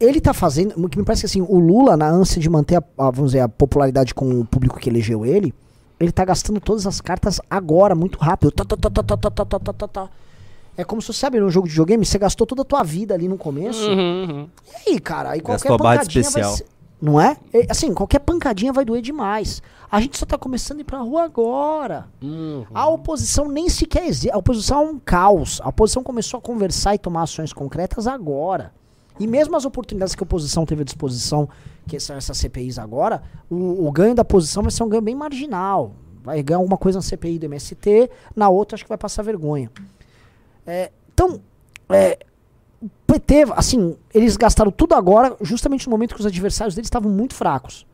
ele 0.00 0.20
tá 0.20 0.32
fazendo, 0.32 0.74
o 0.82 0.88
que 0.88 0.98
me 0.98 1.04
parece 1.04 1.22
que 1.22 1.26
assim, 1.26 1.42
o 1.42 1.58
Lula, 1.58 1.96
na 1.96 2.08
ânsia 2.08 2.40
de 2.40 2.48
manter 2.48 2.76
a, 2.76 2.82
a, 2.98 3.10
vamos 3.10 3.32
dizer, 3.32 3.40
a 3.40 3.48
popularidade 3.48 4.14
com 4.14 4.40
o 4.40 4.44
público 4.44 4.78
que 4.78 4.88
elegeu 4.88 5.24
ele, 5.26 5.54
ele 5.98 6.10
tá 6.10 6.24
gastando 6.24 6.60
todas 6.60 6.86
as 6.86 7.00
cartas 7.00 7.40
agora, 7.50 7.94
muito 7.94 8.18
rápido. 8.18 8.50
Tá, 8.50 8.64
tá, 8.64 8.76
tá, 8.76 8.90
tá, 8.90 9.02
tá, 9.02 9.16
tá, 9.16 9.30
tá, 9.44 9.58
tá, 9.58 9.72
tá, 9.74 9.88
tá. 9.88 10.08
É 10.76 10.82
como 10.84 11.02
se 11.02 11.08
você 11.12 11.18
sabe, 11.18 11.38
no 11.38 11.50
jogo 11.50 11.66
de 11.66 11.72
videogame, 11.72 12.06
você 12.06 12.18
gastou 12.18 12.46
toda 12.46 12.62
a 12.62 12.64
tua 12.64 12.82
vida 12.82 13.12
ali 13.12 13.28
no 13.28 13.36
começo. 13.36 13.86
Uhum, 13.86 14.48
E 14.86 14.90
aí, 14.92 14.98
cara, 15.00 15.30
aí 15.32 15.40
qualquer 15.40 15.68
Gastou 15.68 15.76
pancadinha 15.78 16.22
vai 16.22 16.28
especial. 16.42 16.56
ser, 16.56 16.66
Não 17.02 17.20
é? 17.20 17.36
É, 17.52 17.66
Assim, 17.68 17.92
qualquer 17.92 18.20
pancadinha 18.20 18.72
vai 18.72 18.84
doer 18.84 19.02
demais. 19.02 19.62
A 19.90 20.00
gente 20.00 20.16
só 20.16 20.24
tá 20.24 20.38
começando 20.38 20.78
a 20.78 20.80
ir 20.80 20.84
pra 20.84 21.00
rua 21.00 21.24
agora. 21.24 22.06
uhum. 22.22 22.64
A 22.72 22.88
oposição 22.88 23.48
nem 23.50 23.68
sequer 23.68 24.06
existe. 24.06 24.30
A 24.30 24.38
oposição 24.38 24.80
é 24.80 24.90
um 24.90 24.98
caos. 24.98 25.60
A 25.62 25.68
oposição 25.68 26.02
começou 26.02 26.38
a 26.38 26.40
conversar 26.40 26.94
e 26.94 26.98
tomar 26.98 27.22
ações 27.24 27.52
concretas 27.52 28.06
agora. 28.06 28.72
E 29.20 29.26
mesmo 29.26 29.54
as 29.54 29.66
oportunidades 29.66 30.14
que 30.14 30.22
a 30.22 30.24
oposição 30.24 30.64
teve 30.64 30.80
à 30.80 30.84
disposição, 30.84 31.46
que 31.86 32.00
são 32.00 32.16
essas 32.16 32.38
CPIs 32.38 32.78
agora, 32.78 33.22
o, 33.50 33.86
o 33.86 33.92
ganho 33.92 34.14
da 34.14 34.22
oposição 34.22 34.62
vai 34.62 34.72
ser 34.72 34.82
um 34.82 34.88
ganho 34.88 35.02
bem 35.02 35.14
marginal. 35.14 35.92
Vai 36.24 36.42
ganhar 36.42 36.56
alguma 36.56 36.78
coisa 36.78 36.98
na 36.98 37.02
CPI 37.02 37.38
do 37.38 37.44
MST, 37.44 38.10
na 38.34 38.48
outra 38.48 38.76
acho 38.76 38.84
que 38.84 38.88
vai 38.88 38.96
passar 38.96 39.22
vergonha. 39.22 39.70
É, 40.66 40.90
então, 41.12 41.38
é, 41.90 42.18
o 42.80 42.88
PT, 43.06 43.44
assim, 43.54 43.94
eles 44.14 44.38
gastaram 44.38 44.70
tudo 44.70 44.94
agora, 44.94 45.36
justamente 45.42 45.86
no 45.86 45.90
momento 45.90 46.14
que 46.14 46.20
os 46.20 46.26
adversários 46.26 46.74
deles 46.74 46.86
estavam 46.86 47.12
muito 47.12 47.34
fracos. 47.34 47.86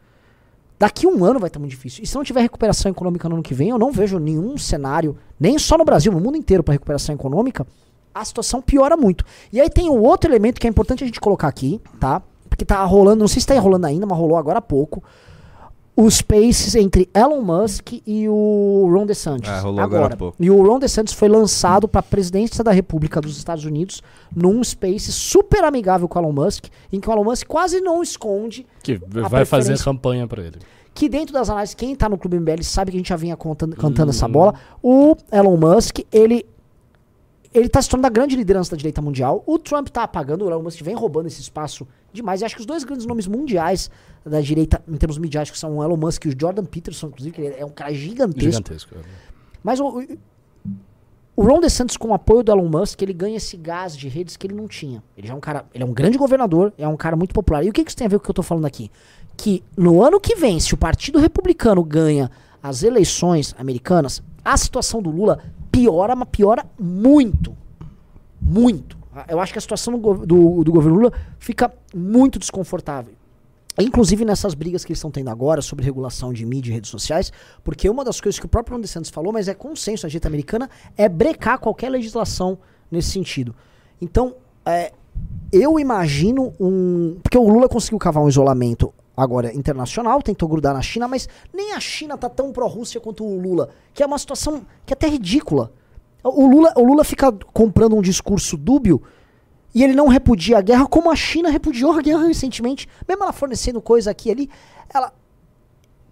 Daqui 0.79 1.09
um 1.09 1.25
ano 1.25 1.41
vai 1.41 1.49
estar 1.49 1.59
muito 1.59 1.71
difícil. 1.71 2.05
E 2.05 2.07
se 2.07 2.15
não 2.15 2.23
tiver 2.23 2.41
recuperação 2.41 2.89
econômica 2.89 3.29
no 3.29 3.35
ano 3.35 3.43
que 3.43 3.55
vem, 3.55 3.71
eu 3.71 3.79
não 3.79 3.91
vejo 3.91 4.21
nenhum 4.21 4.57
cenário, 4.57 5.17
nem 5.41 5.59
só 5.59 5.77
no 5.77 5.85
Brasil, 5.85 6.13
no 6.13 6.21
mundo 6.21 6.37
inteiro, 6.37 6.63
para 6.63 6.73
recuperação 6.73 7.15
econômica, 7.15 7.67
a 8.21 8.25
situação 8.25 8.61
piora 8.63 8.97
muito. 8.97 9.25
E 9.53 9.61
aí 9.61 9.69
tem 9.71 9.89
o 9.91 10.01
outro 10.03 10.31
elemento 10.31 10.61
que 10.61 10.67
é 10.67 10.71
importante 10.71 11.03
a 11.05 11.07
gente 11.07 11.21
colocar 11.21 11.49
aqui, 11.49 11.81
tá? 12.01 12.23
Porque 12.49 12.65
tá 12.65 12.83
rolando, 12.85 13.21
não 13.21 13.29
sei 13.29 13.41
se 13.41 13.47
tá 13.47 13.59
rolando 13.61 13.87
ainda, 13.87 14.07
mas 14.07 14.19
rolou 14.19 14.37
agora 14.37 14.59
há 14.59 14.63
pouco. 14.63 15.03
Os 15.99 16.17
spaces 16.17 16.75
entre 16.75 17.09
Elon 17.15 17.41
Musk 17.41 18.03
e 18.07 18.29
o 18.29 18.87
Ron 18.93 19.07
DeSantis. 19.07 19.49
Ah, 19.49 19.61
rolou 19.61 19.81
agora 19.81 20.13
há 20.13 20.17
pouco. 20.17 20.37
E 20.39 20.51
o 20.51 20.63
Ron 20.63 20.79
DeSantis 20.79 21.15
foi 21.15 21.27
lançado 21.27 21.89
para 21.89 22.01
a 22.01 22.03
presidência 22.03 22.63
da 22.63 22.71
República 22.71 23.19
dos 23.19 23.39
Estados 23.39 23.65
Unidos 23.65 24.03
num 24.35 24.63
space 24.63 25.11
super 25.11 25.65
amigável 25.65 26.07
com 26.07 26.19
o 26.19 26.23
Elon 26.23 26.33
Musk, 26.33 26.67
em 26.93 27.01
que 27.01 27.09
o 27.09 27.13
Elon 27.13 27.25
Musk 27.25 27.47
quase 27.47 27.81
não 27.81 28.03
esconde 28.03 28.67
Que 28.83 29.01
A 29.25 29.29
vai 29.29 29.47
fazer 29.47 29.79
campanha 29.83 30.27
pra 30.27 30.43
ele. 30.43 30.59
que 30.95 31.09
dentro 31.09 31.33
das 31.33 31.49
análises, 31.49 31.75
quem 31.75 31.97
tá 31.97 32.11
no 32.11 32.19
Clube 32.19 32.39
MBL 32.41 32.63
sabe 32.63 32.91
que 32.91 32.99
a 32.99 33.01
gente 33.01 33.09
já 33.09 33.17
vinha 33.17 33.37
contando- 33.37 33.75
cantando 33.77 34.11
essa 34.11 34.29
bola. 34.29 34.53
O 34.83 35.17
Elon 35.33 35.57
Musk, 35.57 36.01
ele 36.13 36.45
ele 37.57 37.69
tá 37.69 37.81
se 37.81 37.89
tornando 37.89 38.07
a 38.07 38.11
grande 38.11 38.37
liderança 38.37 38.71
da 38.71 38.77
direita 38.77 39.01
mundial. 39.01 39.43
O 39.47 39.59
Trump 39.59 39.89
tá 39.89 40.03
apagando, 40.03 40.45
o 40.45 40.51
Elon 40.51 40.63
Musk 40.63 40.81
vem 40.83 40.95
roubando 40.95 41.27
esse 41.27 41.41
espaço 41.41 41.87
demais. 42.13 42.41
E 42.41 42.45
acho 42.45 42.55
que 42.55 42.61
os 42.61 42.67
dois 42.67 42.85
grandes 42.85 43.07
nomes 43.07 43.27
mundiais 43.27 43.91
da 44.25 44.41
direita, 44.41 44.83
em 44.89 44.97
termos 44.97 45.19
midiáticos, 45.19 45.61
são 45.61 45.77
o 45.79 45.83
Elon 45.85 45.97
Musk 45.97 46.25
e 46.25 46.29
o 46.29 46.35
Jordan 46.39 46.65
Peterson, 46.65 47.07
inclusive, 47.09 47.35
que 47.35 47.41
ele 47.43 47.55
é 47.59 47.65
um 47.65 47.71
cara 47.71 47.93
gigantesco. 47.95 48.51
Gigantesco. 48.53 48.95
Mas 49.63 49.81
o, 49.81 50.01
o- 51.37 51.43
Ron 51.43 51.61
DeSantis, 51.61 51.97
com 51.99 52.09
o 52.09 52.15
apoio 52.15 52.43
do 52.43 52.51
Elon 52.51 52.69
Musk, 52.69 53.01
ele 53.03 53.13
ganha 53.13 53.37
esse 53.37 53.57
gás 53.59 53.95
de 53.97 54.09
redes 54.09 54.37
que 54.39 54.47
ele 54.47 54.55
não 54.55 54.67
tinha. 54.67 55.03
Ele 55.17 55.27
já 55.27 55.35
é 55.35 55.37
um 55.37 55.41
cara, 55.41 55.67
ele 55.75 55.85
é 55.85 55.87
um 55.87 55.93
grande 55.93 56.17
governador, 56.17 56.73
é 56.79 56.89
um 56.89 56.97
cara 56.97 57.15
muito 57.15 57.35
popular. 57.35 57.63
E 57.63 57.69
o 57.69 57.73
que 57.73 57.85
que 57.85 57.91
isso 57.91 57.97
tem 57.97 58.07
a 58.07 58.09
ver 58.09 58.17
com 58.19 58.23
o 58.23 58.25
que 58.25 58.31
eu 58.31 58.35
tô 58.35 58.43
falando 58.43 58.65
aqui? 58.65 58.91
Que 59.37 59.63
no 59.77 60.03
ano 60.03 60.19
que 60.19 60.35
vem, 60.35 60.59
se 60.59 60.73
o 60.73 60.79
Partido 60.79 61.19
Republicano 61.19 61.85
ganha 61.85 62.31
as 62.63 62.83
eleições 62.83 63.55
americanas, 63.59 64.23
a 64.43 64.57
situação 64.57 65.03
do 65.03 65.11
Lula 65.11 65.41
piora, 65.77 66.17
mas 66.17 66.29
piora 66.31 66.65
muito. 66.79 67.55
Muito. 68.41 68.97
Eu 69.29 69.41
acho 69.41 69.53
que 69.53 69.59
a 69.59 69.63
situação 69.63 69.99
do, 69.99 70.27
do, 70.27 70.65
do 70.65 70.73
governo 70.73 70.97
Lula 70.97 71.13
fica 71.39 71.73
muito 71.95 72.39
desconfortável. 72.39 73.13
Inclusive 73.79 74.25
nessas 74.25 74.55
brigas 74.55 74.85
que 74.85 74.93
eles 74.93 74.99
estão 74.99 75.11
tendo 75.11 75.29
agora 75.29 75.61
sobre 75.61 75.85
regulação 75.85 76.33
de 76.33 76.47
mídia 76.47 76.71
e 76.71 76.75
redes 76.75 76.91
sociais, 76.91 77.31
porque 77.63 77.91
uma 77.91 78.03
das 78.03 78.21
coisas 78.21 78.39
que 78.39 78.47
o 78.47 78.49
próprio 78.49 78.75
Ron 78.75 78.81
DeSantis 78.81 79.11
falou, 79.11 79.35
mas 79.35 79.49
é 79.49 79.55
consenso 79.55 80.07
na 80.07 80.09
direita 80.09 80.29
americana, 80.29 80.71
é 80.97 81.09
brecar 81.11 81.59
qualquer 81.59 81.91
legislação 81.91 82.59
nesse 82.91 83.11
sentido. 83.11 83.55
Então, 84.01 84.35
é, 84.65 84.93
eu 85.53 85.79
imagino 85.79 86.55
um. 86.59 87.19
Porque 87.23 87.37
o 87.37 87.47
Lula 87.47 87.69
conseguiu 87.69 87.99
cavar 87.99 88.23
um 88.23 88.29
isolamento 88.29 88.95
agora 89.17 89.55
internacional, 89.55 90.21
tentou 90.23 90.49
grudar 90.49 90.75
na 90.75 90.83
China, 90.83 91.09
mas 91.09 91.29
nem 91.53 91.73
a 91.73 91.81
China 91.81 92.19
tá 92.19 92.29
tão 92.29 92.53
pró-Rússia 92.53 93.01
quanto 93.01 93.25
o 93.25 93.41
Lula, 93.41 93.71
que 93.95 94.03
é 94.03 94.07
uma 94.07 94.19
situação 94.19 94.65
que 94.85 94.93
é 94.93 94.95
até 94.95 95.09
ridícula. 95.09 95.73
O 96.23 96.47
Lula, 96.47 96.73
o 96.77 96.85
Lula 96.85 97.05
fica 97.05 97.33
comprando 97.53 97.97
um 97.97 98.03
discurso 98.03 98.57
dúbio 98.57 99.01
e 99.75 99.83
ele 99.85 99.95
não 99.95 100.09
repudia 100.09 100.59
a 100.59 100.61
guerra 100.61 100.87
como 100.87 101.11
a 101.11 101.17
China 101.17 101.49
repudiou 101.51 101.93
a 101.93 102.03
guerra 102.03 102.27
recentemente. 102.27 102.89
Mesmo 103.09 103.23
ela 103.23 103.33
fornecendo 103.33 103.81
coisa 103.81 104.11
aqui 104.11 104.29
e 104.29 104.33
ali, 104.33 104.51
ela. 104.93 105.13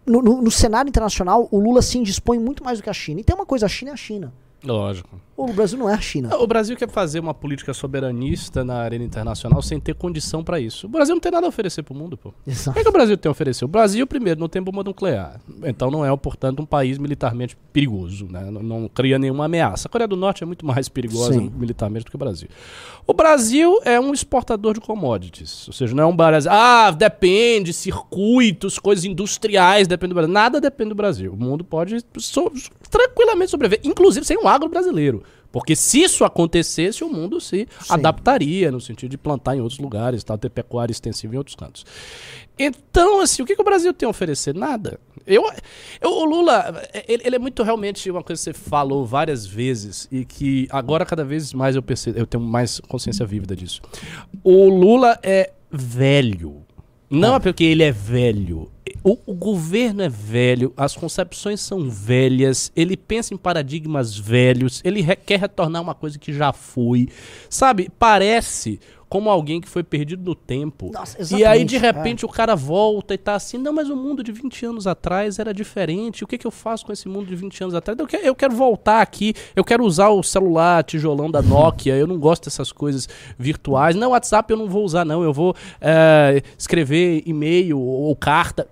No, 0.06 0.20
no- 0.20 0.42
no 0.42 0.50
cenário 0.50 0.88
internacional, 0.88 1.48
o 1.50 1.58
Lula 1.58 1.80
se 1.80 1.96
indispõe 1.98 2.38
muito 2.38 2.62
mais 2.62 2.78
do 2.78 2.84
que 2.84 2.90
a 2.90 2.92
China. 2.92 3.20
E 3.20 3.24
tem 3.24 3.34
uma 3.34 3.46
coisa, 3.46 3.64
a 3.66 3.68
China 3.68 3.90
é 3.90 3.94
a 3.94 3.96
China. 3.96 4.32
Lógico. 4.62 5.18
O 5.36 5.52
Brasil 5.52 5.76
não 5.78 5.90
é 5.90 5.94
a 5.94 6.00
China. 6.00 6.36
O 6.36 6.46
Brasil 6.46 6.76
quer 6.76 6.88
fazer 6.88 7.18
uma 7.18 7.34
política 7.34 7.74
soberanista 7.74 8.62
na 8.62 8.76
arena 8.76 9.04
internacional 9.04 9.60
sem 9.62 9.80
ter 9.80 9.94
condição 9.94 10.44
pra 10.44 10.60
isso. 10.60 10.86
O 10.86 10.88
Brasil 10.88 11.12
não 11.14 11.20
tem 11.20 11.32
nada 11.32 11.44
a 11.44 11.48
oferecer 11.48 11.82
pro 11.82 11.92
mundo, 11.94 12.16
pô. 12.16 12.32
Exato. 12.46 12.70
O 12.70 12.72
que, 12.74 12.78
é 12.78 12.82
que 12.84 12.88
o 12.88 12.92
Brasil 12.92 13.16
tem 13.16 13.28
a 13.28 13.32
oferecer? 13.32 13.64
O 13.64 13.68
Brasil, 13.68 14.06
primeiro, 14.06 14.38
não 14.38 14.48
tem 14.48 14.62
bomba 14.62 14.84
nuclear. 14.84 15.40
Então 15.64 15.90
não 15.90 16.04
é, 16.04 16.16
portanto, 16.16 16.60
um 16.62 16.66
país 16.66 16.98
militarmente 16.98 17.56
perigoso. 17.72 18.26
Né? 18.30 18.48
Não, 18.48 18.62
não 18.62 18.88
cria 18.88 19.18
nenhuma 19.18 19.46
ameaça. 19.46 19.88
A 19.88 19.90
Coreia 19.90 20.06
do 20.06 20.16
Norte 20.16 20.44
é 20.44 20.46
muito 20.46 20.64
mais 20.64 20.88
perigosa 20.88 21.32
Sim. 21.32 21.50
militarmente 21.56 22.04
do 22.04 22.10
que 22.10 22.16
o 22.16 22.18
Brasil. 22.18 22.48
O 23.04 23.12
Brasil 23.12 23.80
é 23.84 23.98
um 23.98 24.12
exportador 24.14 24.74
de 24.74 24.80
commodities. 24.80 25.66
Ou 25.66 25.74
seja, 25.74 25.94
não 25.96 26.04
é 26.04 26.06
um 26.06 26.14
Brasil. 26.14 26.50
Ah, 26.52 26.92
depende, 26.92 27.72
circuitos, 27.72 28.78
coisas 28.78 29.04
industriais, 29.04 29.88
depende 29.88 30.10
do 30.10 30.14
Brasil. 30.14 30.32
Nada 30.32 30.60
depende 30.60 30.90
do 30.90 30.94
Brasil. 30.94 31.32
O 31.32 31.36
mundo 31.36 31.64
pode 31.64 32.04
so- 32.18 32.52
tranquilamente 32.88 33.50
sobreviver, 33.50 33.80
inclusive 33.84 34.24
sem 34.24 34.38
o 34.38 34.46
agro 34.46 34.68
brasileiro. 34.68 35.23
Porque 35.54 35.76
se 35.76 36.02
isso 36.02 36.24
acontecesse, 36.24 37.04
o 37.04 37.08
mundo 37.08 37.40
se 37.40 37.68
adaptaria 37.88 38.72
no 38.72 38.80
sentido 38.80 39.10
de 39.12 39.16
plantar 39.16 39.54
em 39.56 39.60
outros 39.60 39.78
lugares, 39.78 40.24
tal, 40.24 40.36
ter 40.36 40.50
pecuária 40.50 40.90
extensiva 40.90 41.32
em 41.32 41.38
outros 41.38 41.54
cantos. 41.54 41.86
Então, 42.58 43.20
assim, 43.20 43.40
o 43.40 43.46
que, 43.46 43.54
que 43.54 43.62
o 43.62 43.64
Brasil 43.64 43.94
tem 43.94 44.04
a 44.04 44.10
oferecer? 44.10 44.52
Nada. 44.52 44.98
Eu, 45.24 45.44
eu- 46.00 46.10
o 46.10 46.24
Lula, 46.24 46.82
ele, 47.06 47.22
ele 47.24 47.36
é 47.36 47.38
muito 47.38 47.62
realmente 47.62 48.10
uma 48.10 48.20
coisa 48.22 48.40
que 48.40 48.44
você 48.44 48.52
falou 48.52 49.06
várias 49.06 49.46
vezes 49.46 50.08
e 50.10 50.24
que 50.24 50.66
agora 50.70 51.06
cada 51.06 51.24
vez 51.24 51.52
mais 51.54 51.76
eu 51.76 51.82
percebo, 51.82 52.18
eu 52.18 52.26
tenho 52.26 52.42
mais 52.42 52.80
consciência 52.80 53.24
vívida 53.24 53.54
disso. 53.54 53.80
O 54.42 54.68
Lula 54.68 55.16
é 55.22 55.52
velho. 55.70 56.62
Não 57.08 57.36
é 57.36 57.38
porque 57.38 57.62
ele 57.62 57.84
é 57.84 57.92
velho. 57.92 58.72
O, 59.04 59.18
o 59.26 59.34
governo 59.34 60.00
é 60.02 60.08
velho, 60.08 60.72
as 60.76 60.96
concepções 60.96 61.60
são 61.60 61.90
velhas, 61.90 62.72
ele 62.74 62.96
pensa 62.96 63.34
em 63.34 63.36
paradigmas 63.36 64.16
velhos, 64.16 64.80
ele 64.82 65.02
re- 65.02 65.14
quer 65.16 65.38
retornar 65.40 65.82
uma 65.82 65.94
coisa 65.94 66.18
que 66.18 66.32
já 66.32 66.54
foi. 66.54 67.08
Sabe, 67.50 67.90
parece 67.98 68.80
como 69.06 69.28
alguém 69.30 69.60
que 69.60 69.68
foi 69.68 69.82
perdido 69.84 70.24
no 70.24 70.34
tempo. 70.34 70.90
Nossa, 70.92 71.18
e 71.36 71.44
aí, 71.44 71.64
de 71.64 71.76
repente, 71.76 72.24
o 72.24 72.28
cara 72.28 72.56
volta 72.56 73.14
e 73.14 73.18
tá 73.18 73.34
assim, 73.36 73.58
não, 73.58 73.72
mas 73.72 73.88
o 73.88 73.94
mundo 73.94 74.24
de 74.24 74.32
20 74.32 74.66
anos 74.66 74.86
atrás 74.88 75.38
era 75.38 75.52
diferente. 75.54 76.24
O 76.24 76.26
que, 76.26 76.36
que 76.38 76.46
eu 76.46 76.50
faço 76.50 76.84
com 76.86 76.92
esse 76.92 77.06
mundo 77.06 77.26
de 77.26 77.36
20 77.36 77.62
anos 77.62 77.74
atrás? 77.76 77.96
Eu 77.96 78.06
quero, 78.08 78.26
eu 78.26 78.34
quero 78.34 78.54
voltar 78.56 79.02
aqui, 79.02 79.32
eu 79.54 79.62
quero 79.62 79.84
usar 79.84 80.08
o 80.08 80.20
celular 80.22 80.82
tijolão 80.82 81.30
da 81.30 81.42
Nokia, 81.42 81.94
eu 81.94 82.06
não 82.08 82.18
gosto 82.18 82.44
dessas 82.46 82.72
coisas 82.72 83.08
virtuais. 83.38 83.94
Não, 83.94 84.10
WhatsApp 84.10 84.50
eu 84.50 84.56
não 84.56 84.66
vou 84.66 84.82
usar, 84.84 85.04
não. 85.04 85.22
Eu 85.22 85.32
vou 85.32 85.54
eh, 85.80 86.42
escrever 86.58 87.22
e-mail 87.26 87.78
ou 87.78 88.16
carta. 88.16 88.66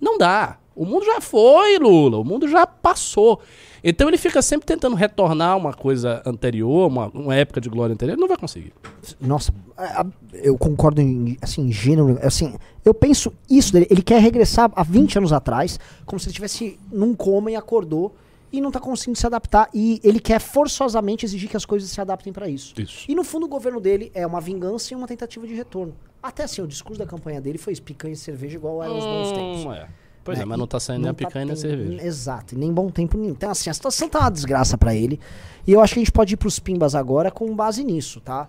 Não 0.00 0.18
dá. 0.18 0.58
O 0.74 0.84
mundo 0.84 1.04
já 1.06 1.20
foi, 1.20 1.78
Lula. 1.78 2.18
O 2.18 2.24
mundo 2.24 2.46
já 2.48 2.66
passou. 2.66 3.40
Então 3.82 4.08
ele 4.08 4.18
fica 4.18 4.42
sempre 4.42 4.66
tentando 4.66 4.96
retornar 4.96 5.56
uma 5.56 5.72
coisa 5.72 6.20
anterior, 6.26 6.88
uma, 6.88 7.06
uma 7.08 7.34
época 7.34 7.60
de 7.60 7.68
glória 7.70 7.92
anterior. 7.94 8.12
Ele 8.14 8.20
não 8.20 8.28
vai 8.28 8.36
conseguir. 8.36 8.72
Nossa, 9.20 9.54
a- 9.76 10.04
eu 10.34 10.58
concordo 10.58 11.00
em, 11.00 11.36
assim, 11.40 11.70
gênero. 11.72 12.18
Assim, 12.22 12.54
eu 12.84 12.92
penso 12.92 13.32
isso 13.48 13.72
dele. 13.72 13.86
Ele 13.90 14.02
quer 14.02 14.20
regressar 14.20 14.70
a 14.74 14.82
20 14.82 15.18
anos 15.18 15.32
atrás, 15.32 15.78
como 16.04 16.18
se 16.20 16.26
ele 16.26 16.30
estivesse 16.32 16.78
num 16.92 17.14
coma 17.14 17.50
e 17.50 17.56
acordou 17.56 18.14
e 18.52 18.60
não 18.60 18.70
tá 18.70 18.80
conseguindo 18.80 19.18
se 19.18 19.26
adaptar. 19.26 19.68
E 19.72 20.00
ele 20.04 20.18
quer 20.20 20.40
forçosamente 20.40 21.24
exigir 21.24 21.48
que 21.48 21.56
as 21.56 21.64
coisas 21.64 21.88
se 21.88 22.00
adaptem 22.00 22.32
para 22.32 22.48
isso. 22.48 22.74
Isso. 22.78 23.04
E 23.08 23.14
no 23.14 23.24
fundo 23.24 23.46
o 23.46 23.48
governo 23.48 23.80
dele 23.80 24.10
é 24.14 24.26
uma 24.26 24.40
vingança 24.40 24.92
e 24.92 24.96
uma 24.96 25.06
tentativa 25.06 25.46
de 25.46 25.54
retorno. 25.54 25.94
Até 26.22 26.44
assim, 26.44 26.62
o 26.62 26.66
discurso 26.66 26.98
da 26.98 27.06
campanha 27.06 27.40
dele 27.40 27.58
foi 27.58 27.72
isso, 27.72 27.82
picanha 27.82 28.14
e 28.14 28.16
cerveja 28.16 28.56
igual 28.56 28.82
era 28.82 28.92
nos 28.92 29.04
bons 29.04 29.32
tempos. 29.32 29.64
Hum, 29.64 29.72
é. 29.72 29.88
Pois 30.24 30.38
né? 30.38 30.42
é, 30.42 30.46
mas 30.46 30.58
não 30.58 30.66
tá 30.66 30.80
saindo 30.80 31.02
nem 31.02 31.10
a 31.10 31.14
tá 31.14 31.18
picanha 31.18 31.44
nem 31.44 31.54
a 31.54 31.56
cerveja. 31.56 32.02
Exato, 32.04 32.54
e 32.54 32.58
nem 32.58 32.72
bom 32.72 32.90
tempo 32.90 33.16
nenhum. 33.16 33.30
Então, 33.30 33.50
assim, 33.50 33.70
a 33.70 33.74
situação 33.74 34.08
tá 34.08 34.18
uma 34.20 34.30
desgraça 34.30 34.76
pra 34.76 34.92
ele. 34.92 35.20
E 35.64 35.72
eu 35.72 35.80
acho 35.80 35.94
que 35.94 36.00
a 36.00 36.02
gente 36.02 36.12
pode 36.12 36.34
ir 36.34 36.36
pros 36.36 36.58
Pimbas 36.58 36.96
agora 36.96 37.30
com 37.30 37.54
base 37.54 37.84
nisso, 37.84 38.20
tá? 38.20 38.48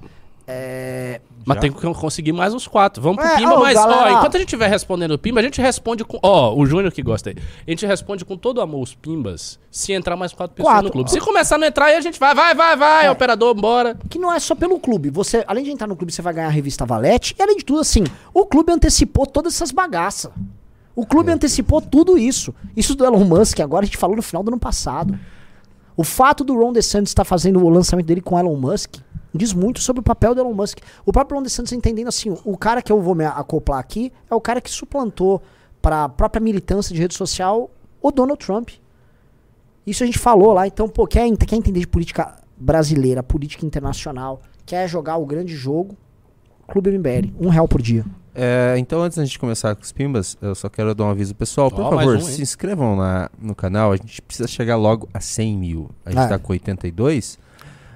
É. 0.49 1.19
Mas 1.45 1.59
tem 1.59 1.71
que 1.71 1.81
conseguir 1.93 2.31
mais 2.31 2.53
uns 2.53 2.67
quatro. 2.67 3.01
Vamos 3.01 3.17
pro 3.21 3.25
É, 3.27 3.37
Pimba, 3.37 3.57
mas 3.59 3.77
ó, 3.77 3.87
galera. 3.87 4.11
enquanto 4.13 4.35
a 4.35 4.39
gente 4.39 4.47
estiver 4.47 4.67
respondendo 4.69 5.11
o 5.11 5.17
Pimba, 5.19 5.39
a 5.39 5.43
gente 5.43 5.61
responde 5.61 6.03
com. 6.05 6.17
Ó, 6.23 6.55
o 6.55 6.65
Júnior 6.65 6.91
que 6.91 7.01
gosta 7.01 7.29
aí. 7.31 7.35
A 7.65 7.69
gente 7.69 7.85
responde 7.85 8.23
com 8.23 8.37
todo 8.37 8.61
amor 8.61 8.81
os 8.81 8.93
Pimbas 8.95 9.59
se 9.69 9.91
entrar 9.93 10.15
mais 10.15 10.31
quatro 10.33 10.55
pessoas 10.55 10.73
Quatro. 10.73 10.85
no 10.87 10.91
clube. 10.91 11.11
Se 11.11 11.19
começar 11.19 11.55
a 11.55 11.57
não 11.57 11.67
entrar, 11.67 11.85
aí 11.87 11.95
a 11.95 12.01
gente 12.01 12.19
vai, 12.19 12.33
vai, 12.33 12.55
vai, 12.55 12.75
vai, 12.77 13.05
É. 13.07 13.11
operador, 13.11 13.53
bora. 13.53 13.97
Que 14.09 14.17
não 14.17 14.33
é 14.33 14.39
só 14.39 14.55
pelo 14.55 14.79
clube. 14.79 15.09
Você, 15.09 15.43
além 15.47 15.63
de 15.65 15.71
entrar 15.71 15.87
no 15.87 15.95
clube, 15.95 16.11
você 16.13 16.21
vai 16.21 16.33
ganhar 16.33 16.47
a 16.47 16.51
revista 16.51 16.85
Valete. 16.85 17.35
E 17.37 17.41
além 17.41 17.57
de 17.57 17.65
tudo, 17.65 17.79
assim, 17.81 18.03
o 18.33 18.45
clube 18.45 18.71
antecipou 18.71 19.25
todas 19.25 19.53
essas 19.55 19.71
bagaças. 19.71 20.31
O 20.95 21.05
clube 21.05 21.31
antecipou 21.31 21.81
tudo 21.81 22.17
isso. 22.17 22.53
Isso 22.75 22.95
do 22.95 23.05
Elon 23.05 23.23
Musk, 23.23 23.59
agora 23.59 23.83
a 23.83 23.85
gente 23.85 23.97
falou 23.97 24.15
no 24.15 24.21
final 24.23 24.41
do 24.43 24.49
ano 24.49 24.59
passado. 24.59 25.17
O 25.97 26.03
fato 26.03 26.43
do 26.43 26.55
Ron 26.55 26.71
DeSantis 26.71 27.09
estar 27.09 27.25
fazendo 27.25 27.59
o 27.59 27.69
lançamento 27.69 28.05
dele 28.05 28.21
com 28.21 28.37
Elon 28.37 28.55
Musk 28.55 28.97
diz 29.33 29.51
muito 29.51 29.81
sobre 29.81 29.99
o 29.99 30.03
papel 30.03 30.35
do 30.35 30.41
Elon 30.41 30.53
Musk. 30.53 30.77
O 31.03 31.11
próprio 31.11 31.37
Ron 31.37 31.43
DeSantis 31.43 31.73
entendendo 31.73 32.07
assim, 32.07 32.37
o 32.45 32.55
cara 32.55 32.83
que 32.83 32.91
eu 32.91 33.01
vou 33.01 33.15
me 33.15 33.25
acoplar 33.25 33.79
aqui 33.79 34.13
é 34.29 34.35
o 34.35 34.39
cara 34.39 34.61
que 34.61 34.69
suplantou 34.69 35.41
para 35.81 36.03
a 36.03 36.09
própria 36.09 36.39
militância 36.39 36.93
de 36.93 37.01
rede 37.01 37.15
social 37.15 37.71
o 37.99 38.11
Donald 38.11 38.39
Trump. 38.39 38.69
Isso 39.87 40.03
a 40.03 40.05
gente 40.05 40.19
falou 40.19 40.53
lá. 40.53 40.67
Então, 40.67 40.87
pô, 40.87 41.07
quer, 41.07 41.27
quer 41.35 41.55
entender 41.55 41.79
de 41.79 41.87
política 41.87 42.35
brasileira, 42.55 43.23
política 43.23 43.65
internacional, 43.65 44.41
quer 44.67 44.87
jogar 44.87 45.17
o 45.17 45.25
grande 45.25 45.55
jogo, 45.55 45.97
Clube 46.67 46.91
MBL, 46.91 47.33
um 47.39 47.49
real 47.49 47.67
por 47.67 47.81
dia. 47.81 48.05
É, 48.39 48.75
então, 48.77 49.01
antes 49.01 49.17
da 49.17 49.25
gente 49.25 49.39
começar 49.39 49.75
com 49.75 49.81
os 49.81 49.91
pimbas, 49.91 50.37
eu 50.39 50.53
só 50.53 50.69
quero 50.69 50.93
dar 50.93 51.05
um 51.05 51.09
aviso 51.09 51.33
pessoal. 51.33 51.71
Por 51.71 51.79
mais 51.95 52.05
favor, 52.05 52.17
um, 52.17 52.21
se 52.21 52.39
inscrevam 52.39 52.95
na, 52.95 53.31
no 53.41 53.55
canal. 53.55 53.91
A 53.91 53.95
gente 53.97 54.21
precisa 54.21 54.47
chegar 54.47 54.75
logo 54.75 55.09
a 55.11 55.19
100 55.19 55.57
mil. 55.57 55.89
A 56.05 56.11
gente 56.11 56.21
É. 56.21 56.27
tá 56.27 56.37
com 56.37 56.53
82. 56.53 57.39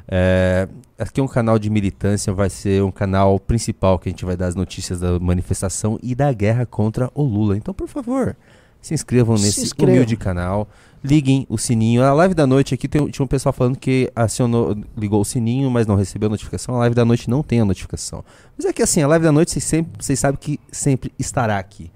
É, 0.08 0.68
aqui 0.98 1.20
é 1.22 1.24
um 1.24 1.28
canal 1.28 1.60
de 1.60 1.70
militância, 1.70 2.34
vai 2.34 2.50
ser 2.50 2.84
um 2.84 2.92
canal 2.92 3.40
principal 3.40 4.00
que 4.00 4.10
a 4.10 4.12
gente 4.12 4.26
vai 4.26 4.36
dar 4.36 4.48
as 4.48 4.56
notícias 4.56 5.00
da 5.00 5.20
manifestação 5.20 6.00
e 6.02 6.16
da 6.16 6.34
guerra 6.34 6.66
contra 6.66 7.10
o 7.14 7.22
Lula. 7.24 7.56
Então, 7.56 7.72
por 7.74 7.88
favor, 7.88 8.36
se 8.82 8.94
inscrevam 8.94 9.38
Se 9.38 9.44
nesse 9.46 9.62
inscrevam. 9.62 9.96
humilde 9.96 10.16
canal. 10.18 10.68
Liguem 11.04 11.48
o 11.50 11.58
sininho. 11.58 12.04
A 12.04 12.14
live 12.14 12.36
da 12.36 12.46
noite 12.46 12.76
aqui 12.76 12.88
tem, 12.88 13.08
tinha 13.08 13.24
um 13.24 13.28
pessoal 13.28 13.52
falando 13.52 13.76
que 13.76 14.12
acionou, 14.16 14.78
ligou 14.96 15.20
o 15.22 15.26
sininho, 15.26 15.70
mas 15.72 15.88
não 15.88 15.96
recebeu 15.96 16.28
a 16.28 16.30
notificação. 16.30 16.76
A 16.76 16.80
live 16.80 16.96
da 16.96 17.04
noite 17.04 17.28
não 17.30 17.42
tem 17.42 17.60
a 17.60 17.66
notificação. 17.66 18.24
Mas 18.56 18.66
é 18.68 18.72
que 18.74 18.84
assim, 18.84 19.02
a 19.02 19.08
live 19.08 19.26
da 19.26 19.32
noite 19.32 19.52
vocês, 19.52 19.64
sempre, 19.64 19.92
vocês 20.00 20.20
sabem 20.20 20.38
que 20.40 20.60
sempre 20.72 21.12
estará 21.18 21.58
aqui. 21.58 21.90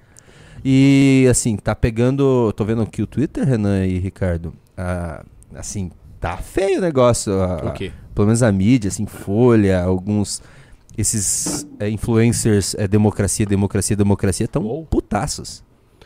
E 0.64 1.28
assim, 1.30 1.56
tá 1.56 1.76
pegando. 1.76 2.52
Tô 2.54 2.66
vendo 2.66 2.82
aqui 2.82 3.02
o 3.02 3.08
Twitter, 3.08 3.46
Renan 3.48 3.86
e 3.86 4.00
Ricardo. 4.00 4.54
ah, 4.76 5.24
assim, 5.54 5.92
tá 6.20 6.38
feio 6.38 6.80
o 6.80 6.82
negócio. 6.82 7.32
a- 7.42 7.68
O 7.68 7.74
quê? 7.74 7.92
Pelo 8.16 8.26
menos 8.28 8.42
a 8.42 8.52
mídia, 8.52 8.88
assim, 8.88 9.06
Folha, 9.06 9.84
alguns. 9.84 10.42
Esses 10.98 11.68
é, 11.80 11.90
influencers, 11.90 12.74
é, 12.76 12.88
democracia, 12.88 13.46
democracia, 13.46 13.96
democracia, 13.98 14.48
tão 14.48 14.64
Uou. 14.64 14.86
putaços. 14.86 15.62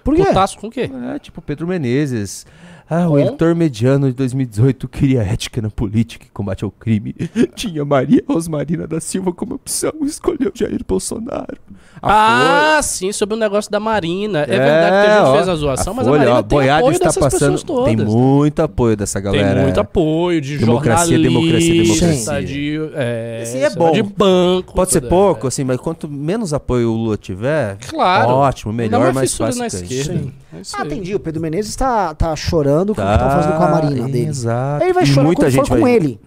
Por 0.09 0.15
quê? 0.15 0.25
Putaço 0.25 0.57
com 0.57 0.67
o 0.67 0.71
quê? 0.71 0.89
É, 1.15 1.19
tipo 1.19 1.41
Pedro 1.41 1.67
Menezes. 1.67 2.45
Ah, 2.89 3.07
o 3.07 3.11
Com? 3.11 3.19
eleitor 3.19 3.53
mediano 3.53 4.07
de 4.07 4.13
2018 4.15 4.87
queria 4.87 5.21
ética 5.21 5.61
na 5.61 5.69
política 5.69 6.25
e 6.25 6.29
combate 6.31 6.63
ao 6.63 6.71
crime. 6.71 7.13
Tinha 7.55 7.85
Maria 7.85 8.23
Rosmarina 8.27 8.87
da 8.87 8.99
Silva 8.99 9.31
como 9.31 9.53
opção 9.55 9.91
e 10.01 10.05
escolheu 10.07 10.51
Jair 10.55 10.81
Bolsonaro. 10.87 11.57
A 12.01 12.77
Ah, 12.77 12.81
sim, 12.81 13.11
sobre 13.11 13.35
o 13.35 13.37
negócio 13.37 13.69
da 13.69 13.79
Marina. 13.79 14.39
É, 14.41 14.45
Folha- 14.47 14.57
verdade 14.59 15.05
que 15.05 15.11
a 15.11 15.17
gente 15.19 15.27
ó, 15.27 15.35
fez 15.35 15.49
a 15.49 15.55
zoação, 15.55 15.93
mas 15.93 16.07
Folha, 16.07 16.15
a 16.15 16.19
Marina 16.19 16.39
ó, 16.39 16.43
tem 16.43 16.69
apoio 16.69 16.91
está 16.93 17.05
dessas 17.05 17.23
passando, 17.23 17.39
pessoas 17.39 17.63
todas. 17.63 17.85
Tem 17.85 17.97
muito 18.05 18.59
apoio 18.61 18.97
dessa 18.97 19.19
galera. 19.19 19.53
Tem 19.53 19.63
muito 19.63 19.79
apoio 19.79 20.41
de 20.41 20.57
Democracia, 20.57 21.19
democracia, 21.19 21.83
democracia. 21.83 22.41
de, 22.43 22.79
é, 22.95 23.39
Assim 23.43 23.59
é 23.59 23.69
bom. 23.69 23.91
de 23.91 24.01
banco. 24.01 24.73
Pode 24.73 24.91
ser 24.91 25.01
pouco, 25.01 25.45
é. 25.45 25.49
assim, 25.49 25.63
mas 25.63 25.77
quanto 25.77 26.07
menos 26.09 26.53
apoio 26.53 26.89
o 26.91 26.95
Lula 26.95 27.17
tiver, 27.17 27.77
Claro. 27.87 28.29
ótimo, 28.29 28.71
Dá 28.71 28.77
melhor, 28.77 28.99
uma 29.01 29.13
mais 29.13 29.29
fissura 29.29 29.47
fácil. 29.53 29.61
na 29.61 29.67
esquerda. 29.67 30.13
Sim. 30.19 30.33
É 30.53 30.61
Ah, 30.77 30.85
entendi. 30.85 31.13
O 31.15 31.19
Pedro 31.19 31.41
Menezes 31.41 31.75
tá, 31.75 32.13
tá 32.15 32.35
chorando 32.35 32.95
com 32.95 33.01
o 33.01 33.05
que 33.05 33.11
estão 33.13 33.29
fazendo 33.29 33.57
com 33.57 33.63
a 33.63 33.69
Marina 33.69 34.05
dele. 34.07 34.27
Exato. 34.29 34.83
Ele 34.83 34.93
vai 34.93 35.05
chorar 35.05 35.23
muita 35.25 35.41
quando 35.43 35.51
for 35.51 35.57
gente 35.65 35.69
com 35.69 35.79
vai- 35.81 35.93
ele. 35.93 36.19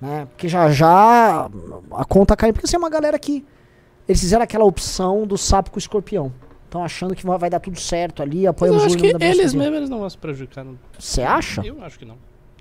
Né? 0.00 0.26
Porque 0.30 0.48
já 0.48 0.70
já 0.70 1.48
a 1.92 2.04
conta 2.04 2.34
cai. 2.36 2.52
Porque 2.52 2.66
você 2.66 2.76
é 2.76 2.78
uma 2.78 2.90
galera 2.90 3.18
que. 3.18 3.44
Eles 4.08 4.20
fizeram 4.20 4.42
aquela 4.42 4.64
opção 4.64 5.24
do 5.26 5.38
sapo 5.38 5.70
com 5.70 5.76
o 5.76 5.78
escorpião. 5.78 6.32
Estão 6.64 6.82
achando 6.84 7.14
que 7.14 7.24
vai 7.26 7.38
vai 7.38 7.50
dar 7.50 7.60
tudo 7.60 7.78
certo 7.78 8.22
ali, 8.22 8.46
apoiam 8.46 8.72
eu 8.74 8.78
os 8.78 8.86
acho 8.86 8.96
que 8.96 9.12
da 9.12 9.24
eles 9.26 9.52
mesmos 9.54 9.76
eles 9.76 9.90
não 9.90 9.98
vão 10.00 10.08
se 10.10 10.16
prejudicar. 10.18 10.64
Você 10.98 11.22
acha? 11.22 11.62
Eu 11.64 11.82
acho 11.82 11.98
que 11.98 12.04
não. 12.04 12.16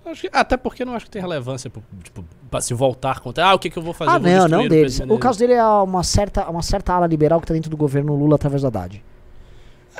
Acho 0.05 0.21
que- 0.21 0.29
até 0.33 0.57
porque 0.57 0.81
eu 0.81 0.87
não 0.87 0.95
acho 0.95 1.05
que 1.05 1.11
tem 1.11 1.21
relevância 1.21 1.69
pro, 1.69 1.83
tipo, 2.03 2.25
pra 2.49 2.59
se 2.61 2.73
voltar 2.73 3.19
contra. 3.19 3.45
Ah, 3.45 3.53
o 3.53 3.59
que, 3.59 3.69
que 3.69 3.77
eu 3.77 3.83
vou 3.83 3.93
fazer? 3.93 4.09
Ah, 4.11 4.17
vou 4.17 4.31
não, 4.31 4.47
não 4.47 4.67
deles. 4.67 4.99
O 5.07 5.17
caso 5.19 5.37
dele 5.37 5.53
é 5.53 5.63
uma 5.63 6.03
certa, 6.03 6.49
uma 6.49 6.63
certa 6.63 6.93
ala 6.93 7.05
liberal 7.05 7.39
que 7.39 7.45
tá 7.47 7.53
dentro 7.53 7.69
do 7.69 7.77
governo 7.77 8.15
Lula 8.15 8.35
através 8.35 8.61
do 8.63 8.67
Haddad. 8.67 9.03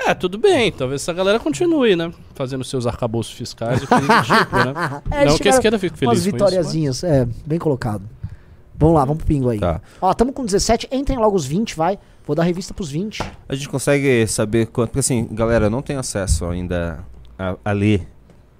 É, 0.06 0.14
tudo 0.14 0.38
bem. 0.38 0.72
Talvez 0.72 1.02
essa 1.02 1.12
galera 1.12 1.38
continue, 1.38 1.94
né? 1.96 2.12
Fazendo 2.34 2.64
seus 2.64 2.86
arcabouços 2.86 3.32
fiscais 3.32 3.78
e 3.82 3.86
do 3.86 3.86
tipo, 3.86 4.56
né? 4.56 5.02
É, 5.10 5.24
não 5.26 5.36
que 5.36 5.48
a 5.48 5.52
chegaram 5.52 5.56
esquerda 5.58 5.78
fique 5.78 5.98
feliz 5.98 6.08
Umas 6.10 6.18
com 6.18 6.28
isso, 6.28 6.32
vitoriazinhas, 6.32 7.04
é, 7.04 7.26
bem 7.46 7.58
colocado. 7.58 8.02
Vamos 8.78 8.94
lá, 8.94 9.04
vamos 9.04 9.18
pro 9.18 9.26
pingo 9.26 9.50
aí. 9.50 9.58
Tá. 9.60 9.80
Ó, 10.00 10.12
tamo 10.14 10.32
com 10.32 10.44
17, 10.44 10.88
entrem 10.90 11.18
logo 11.18 11.36
os 11.36 11.44
20, 11.44 11.76
vai. 11.76 11.98
Vou 12.26 12.34
dar 12.34 12.44
revista 12.44 12.72
pros 12.72 12.90
20. 12.90 13.22
A 13.48 13.54
gente 13.54 13.68
consegue 13.68 14.26
saber 14.26 14.66
quanto. 14.68 14.88
Porque 14.90 15.00
assim, 15.00 15.28
galera, 15.30 15.66
eu 15.66 15.70
não 15.70 15.82
tenho 15.82 15.98
acesso 15.98 16.46
ainda 16.46 17.00
a, 17.38 17.56
a 17.64 17.72
ler. 17.72 18.06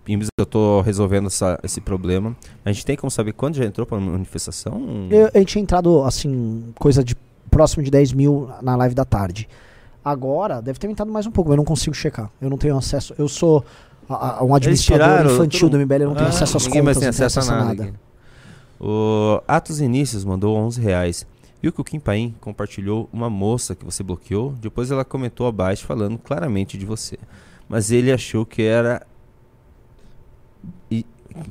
Pimbs, 0.05 0.29
eu 0.39 0.45
tô 0.47 0.81
resolvendo 0.83 1.27
essa- 1.29 1.59
esse 1.63 1.81
problema. 1.81 2.35
A 2.65 2.73
gente 2.73 2.85
tem 2.85 2.97
como 2.97 3.11
saber 3.11 3.33
quando 3.33 3.55
já 3.57 3.65
entrou 3.65 3.87
pra 3.87 3.99
manifestação? 3.99 5.09
Eu, 5.11 5.31
a 5.33 5.39
gente 5.39 5.49
tinha 5.49 5.63
entrado, 5.63 6.03
assim, 6.05 6.65
coisa 6.79 7.03
de 7.05 7.15
próximo 7.51 7.83
de 7.83 7.91
10 7.91 8.13
mil 8.13 8.51
na 8.63 8.77
live 8.77 8.95
da 8.95 9.05
tarde. 9.05 9.49
Agora, 10.05 10.61
deve 10.63 10.79
ter 10.79 10.87
aumentado 10.87 11.11
mais 11.13 11.27
um 11.27 11.31
pouco, 11.31 11.51
mas 11.51 11.55
eu 11.55 11.59
não 11.59 11.65
consigo 11.65 11.95
checar. 11.95 12.31
Eu 12.41 12.49
não 12.51 12.57
tenho 12.57 12.77
acesso. 12.77 13.15
Eu 13.19 13.29
sou 13.29 13.65
a- 14.09 14.39
a- 14.41 14.45
um 14.45 14.55
administrador 14.55 15.07
tiraram 15.07 15.35
infantil 15.35 15.61
todo- 15.69 15.71
do 15.73 15.77
MBL, 15.83 16.03
eu 16.03 16.09
não 16.09 16.15
tenho 16.15 16.27
Ah, 16.27 16.31
acesso 16.31 16.57
às 16.57 16.67
contas, 16.67 16.83
mais 16.85 16.99
tem 16.99 17.07
não 17.09 17.13
tenho 17.15 17.27
acesso 17.27 17.53
a 17.53 17.57
nada. 17.65 17.83
aqui. 17.85 17.93
O 18.81 19.43
Atos 19.47 19.81
Inícios 19.81 20.25
mandou 20.25 20.57
11 20.57 20.81
reais. 20.81 21.27
Viu 21.63 21.71
que 21.71 21.81
o 21.81 21.85
Kim 21.85 22.01
Paim 22.01 22.35
compartilhou 22.41 23.09
uma 23.13 23.29
moça 23.29 23.75
que 23.75 23.85
você 23.85 24.03
bloqueou? 24.03 24.53
Depois 24.61 24.91
ela 24.91 25.05
comentou 25.05 25.47
abaixo 25.47 25.85
falando 25.85 26.17
claramente 26.17 26.79
de 26.79 26.87
você. 26.87 27.19
Mas 27.69 27.91
ele 27.91 28.11
achou 28.11 28.47
que 28.47 28.63
era. 28.63 29.07
E... 30.91 31.05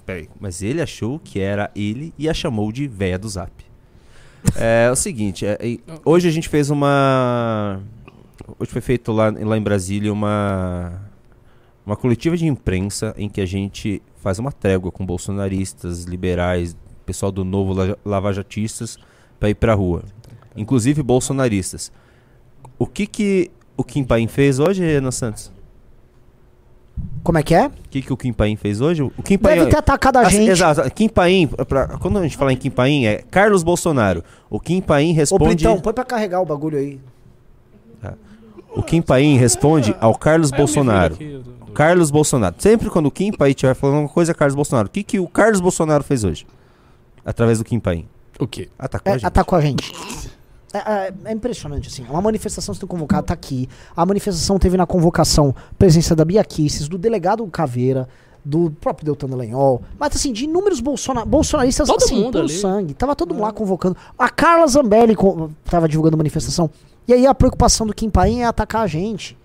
Peraí. 0.05 0.27
Mas 0.39 0.61
ele 0.63 0.81
achou 0.81 1.19
que 1.19 1.39
era 1.39 1.69
ele 1.75 2.11
e 2.17 2.27
a 2.27 2.33
chamou 2.33 2.71
de 2.71 2.87
véia 2.87 3.17
do 3.19 3.29
zap. 3.29 3.51
é 4.55 4.89
o 4.91 4.95
seguinte, 4.95 5.45
é, 5.45 5.57
hoje 6.03 6.27
a 6.27 6.31
gente 6.31 6.49
fez 6.49 6.69
uma. 6.69 7.79
Hoje 8.57 8.71
foi 8.71 8.81
feito 8.81 9.11
lá, 9.11 9.29
lá 9.29 9.57
em 9.57 9.61
Brasília 9.61 10.11
uma. 10.11 11.01
Uma 11.85 11.95
coletiva 11.95 12.37
de 12.37 12.45
imprensa 12.45 13.15
em 13.17 13.27
que 13.27 13.41
a 13.41 13.45
gente 13.47 14.01
faz 14.17 14.37
uma 14.37 14.51
trégua 14.51 14.91
com 14.91 15.03
bolsonaristas, 15.03 16.03
liberais, 16.03 16.77
pessoal 17.03 17.31
do 17.31 17.43
novo 17.43 17.73
la- 17.73 17.97
lavajatistas 18.05 18.97
para 19.39 19.49
ir 19.49 19.55
pra 19.55 19.73
rua. 19.73 20.03
Inclusive 20.55 21.01
bolsonaristas. 21.01 21.91
O 22.77 22.85
que 22.85 23.07
que 23.07 23.49
o 23.75 23.83
Kim 23.83 24.03
Paim 24.03 24.27
fez 24.27 24.59
hoje, 24.59 24.83
Renan 24.83 25.09
Santos? 25.09 25.51
Como 27.23 27.37
é 27.39 27.43
que 27.43 27.55
é? 27.55 27.67
O 27.67 27.71
que 27.89 28.01
que 28.03 28.13
o 28.13 28.17
Kim 28.17 28.33
Paim 28.33 28.55
fez 28.55 28.81
hoje? 28.81 29.01
O 29.01 29.09
Kim 29.23 29.37
Paim 29.39 29.55
Deve 29.59 29.71
ter 29.71 29.77
atacado 29.77 30.17
a 30.17 30.21
Assim, 30.21 30.37
gente. 30.37 30.49
Exato. 30.51 30.91
Kim 30.91 31.09
Paim, 31.09 31.47
pra- 31.47 31.97
quando 31.97 32.19
a 32.19 32.23
gente 32.23 32.37
fala 32.37 32.53
em 32.53 32.57
Kim 32.57 32.69
Paim, 32.69 33.05
é 33.05 33.23
Carlos 33.31 33.63
Bolsonaro. 33.63 34.23
O 34.49 34.59
Kim 34.59 34.79
Paim 34.81 35.11
Ô, 35.11 35.15
responde 35.15 35.55
Plitão, 35.63 35.79
põe 35.79 35.93
pra 35.93 36.03
carregar 36.03 36.39
o 36.41 36.45
bagulho 36.45 36.77
aí. 36.77 36.99
O 38.79 38.83
Kim 38.83 39.01
Paim 39.01 39.35
responde 39.37 39.95
ao 39.99 40.15
Carlos 40.17 40.51
Bolsonaro. 40.51 41.17
Carlos 41.73 42.09
Bolsonaro. 42.09 42.55
Sempre 42.57 42.89
quando 42.89 43.05
o 43.07 43.11
Kim 43.11 43.31
Paim 43.31 43.51
estiver 43.51 43.73
falando 43.75 43.99
uma 43.99 44.09
coisa, 44.09 44.31
é 44.31 44.33
Carlos 44.33 44.55
Bolsonaro. 44.55 44.87
O 44.87 44.91
que, 44.91 45.03
que 45.03 45.19
o 45.19 45.27
Carlos 45.27 45.59
Bolsonaro 45.61 46.03
fez 46.03 46.23
hoje? 46.23 46.45
Através 47.25 47.57
do 47.59 47.63
Kim 47.65 47.79
Paim. 47.79 48.07
O 48.39 48.47
quê? 48.47 48.69
Atacou 48.77 49.11
É, 49.11 49.15
a 49.15 49.17
gente. 49.17 49.25
atacou 49.27 49.57
a 49.57 49.61
gente. 49.61 49.91
É, 50.73 50.77
é- 50.77 51.13
é 51.25 51.31
impressionante, 51.33 51.87
assim. 51.89 52.05
Uma 52.09 52.21
manifestação 52.21 52.73
sendo 52.73 52.87
convocada 52.87 53.23
tá 53.23 53.33
aqui. 53.33 53.67
A 53.95 54.05
manifestação 54.05 54.57
teve 54.57 54.77
na 54.77 54.85
convocação 54.85 55.53
presença 55.77 56.15
da 56.15 56.23
Bia 56.23 56.43
Kicis, 56.43 56.87
do 56.87 56.97
delegado 56.97 57.45
Caveira, 57.47 58.07
do 58.45 58.71
próprio 58.79 59.05
Deltan 59.05 59.27
Dallagnol. 59.27 59.81
Mas, 59.99 60.15
assim, 60.15 60.31
de 60.31 60.45
inúmeros 60.45 60.79
bolsona 60.79 61.25
bolsonaristas, 61.25 61.87
Todo 61.87 62.01
assim, 62.03 62.15
mundo 62.15 62.31
puro 62.33 62.43
ali. 62.45 62.53
sangue. 62.53 62.93
Tava 62.93 63.15
todo 63.15 63.33
mundo 63.33 63.43
lá 63.43 63.51
convocando. 63.51 63.97
A 64.17 64.29
Carla 64.29 64.65
Zambelli 64.67 65.15
co- 65.15 65.51
tava 65.65 65.87
divulgando 65.89 66.15
a 66.15 66.17
manifestação. 66.17 66.69
E 67.09 67.13
aí 67.13 67.25
a 67.25 67.33
preocupação 67.33 67.87
do 67.87 67.93
Kim 67.93 68.07
Paim 68.07 68.41
é 68.41 68.45
atacar 68.45 68.83
a 68.83 68.87
gente. 68.87 69.35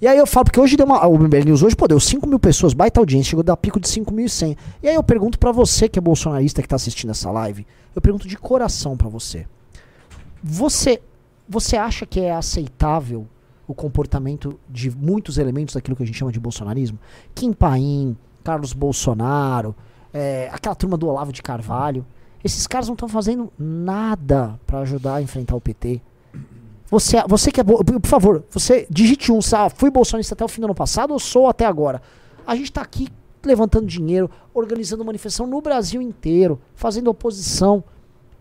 E 0.00 0.08
aí 0.08 0.16
eu 0.16 0.26
falo, 0.26 0.46
porque 0.46 0.58
hoje 0.58 0.74
deu 0.74 0.86
uma. 0.86 1.06
O 1.06 1.18
MBL 1.18 1.44
News 1.44 1.62
hoje, 1.62 1.76
pô, 1.76 1.86
deu 1.86 2.00
5 2.00 2.26
mil 2.26 2.38
pessoas, 2.38 2.72
baita 2.72 2.98
audiência, 2.98 3.28
chegou 3.28 3.42
a 3.42 3.44
dar 3.44 3.58
pico 3.58 3.78
de 3.78 3.86
5.100. 3.86 4.56
E 4.82 4.88
aí 4.88 4.94
eu 4.94 5.02
pergunto 5.02 5.38
pra 5.38 5.52
você 5.52 5.86
que 5.86 5.98
é 5.98 6.02
bolsonarista 6.02 6.62
que 6.62 6.68
tá 6.68 6.76
assistindo 6.76 7.10
essa 7.10 7.30
live, 7.30 7.66
eu 7.94 8.00
pergunto 8.00 8.26
de 8.26 8.38
coração 8.38 8.96
pra 8.96 9.06
você. 9.06 9.46
Você, 10.42 11.02
você 11.46 11.76
acha 11.76 12.06
que 12.06 12.20
é 12.20 12.32
aceitável 12.32 13.26
o 13.68 13.74
comportamento 13.74 14.58
de 14.66 14.90
muitos 14.90 15.36
elementos 15.36 15.74
daquilo 15.74 15.96
que 15.96 16.02
a 16.02 16.06
gente 16.06 16.16
chama 16.16 16.32
de 16.32 16.40
bolsonarismo? 16.40 16.98
Kim 17.34 17.52
Paim, 17.52 18.16
Carlos 18.42 18.72
Bolsonaro, 18.72 19.76
é, 20.14 20.48
aquela 20.50 20.74
turma 20.74 20.96
do 20.96 21.06
Olavo 21.06 21.34
de 21.34 21.42
Carvalho. 21.42 22.06
Esses 22.42 22.66
caras 22.66 22.86
não 22.86 22.94
estão 22.94 23.10
fazendo 23.10 23.52
nada 23.58 24.58
pra 24.66 24.78
ajudar 24.78 25.16
a 25.16 25.22
enfrentar 25.22 25.54
o 25.54 25.60
PT. 25.60 26.00
Você, 26.90 27.22
você 27.28 27.52
que 27.52 27.60
é. 27.60 27.64
Por 27.64 28.06
favor, 28.06 28.44
você 28.50 28.86
digite 28.90 29.30
um, 29.30 29.40
sabe? 29.40 29.74
Fui 29.76 29.90
bolsonarista 29.90 30.34
até 30.34 30.44
o 30.44 30.48
fim 30.48 30.60
do 30.60 30.64
ano 30.64 30.74
passado 30.74 31.12
ou 31.12 31.20
sou 31.20 31.48
até 31.48 31.64
agora? 31.64 32.02
A 32.46 32.56
gente 32.56 32.72
tá 32.72 32.82
aqui 32.82 33.08
levantando 33.44 33.86
dinheiro, 33.86 34.30
organizando 34.52 35.04
manifestação 35.04 35.46
no 35.46 35.60
Brasil 35.60 36.02
inteiro, 36.02 36.60
fazendo 36.74 37.08
oposição. 37.08 37.84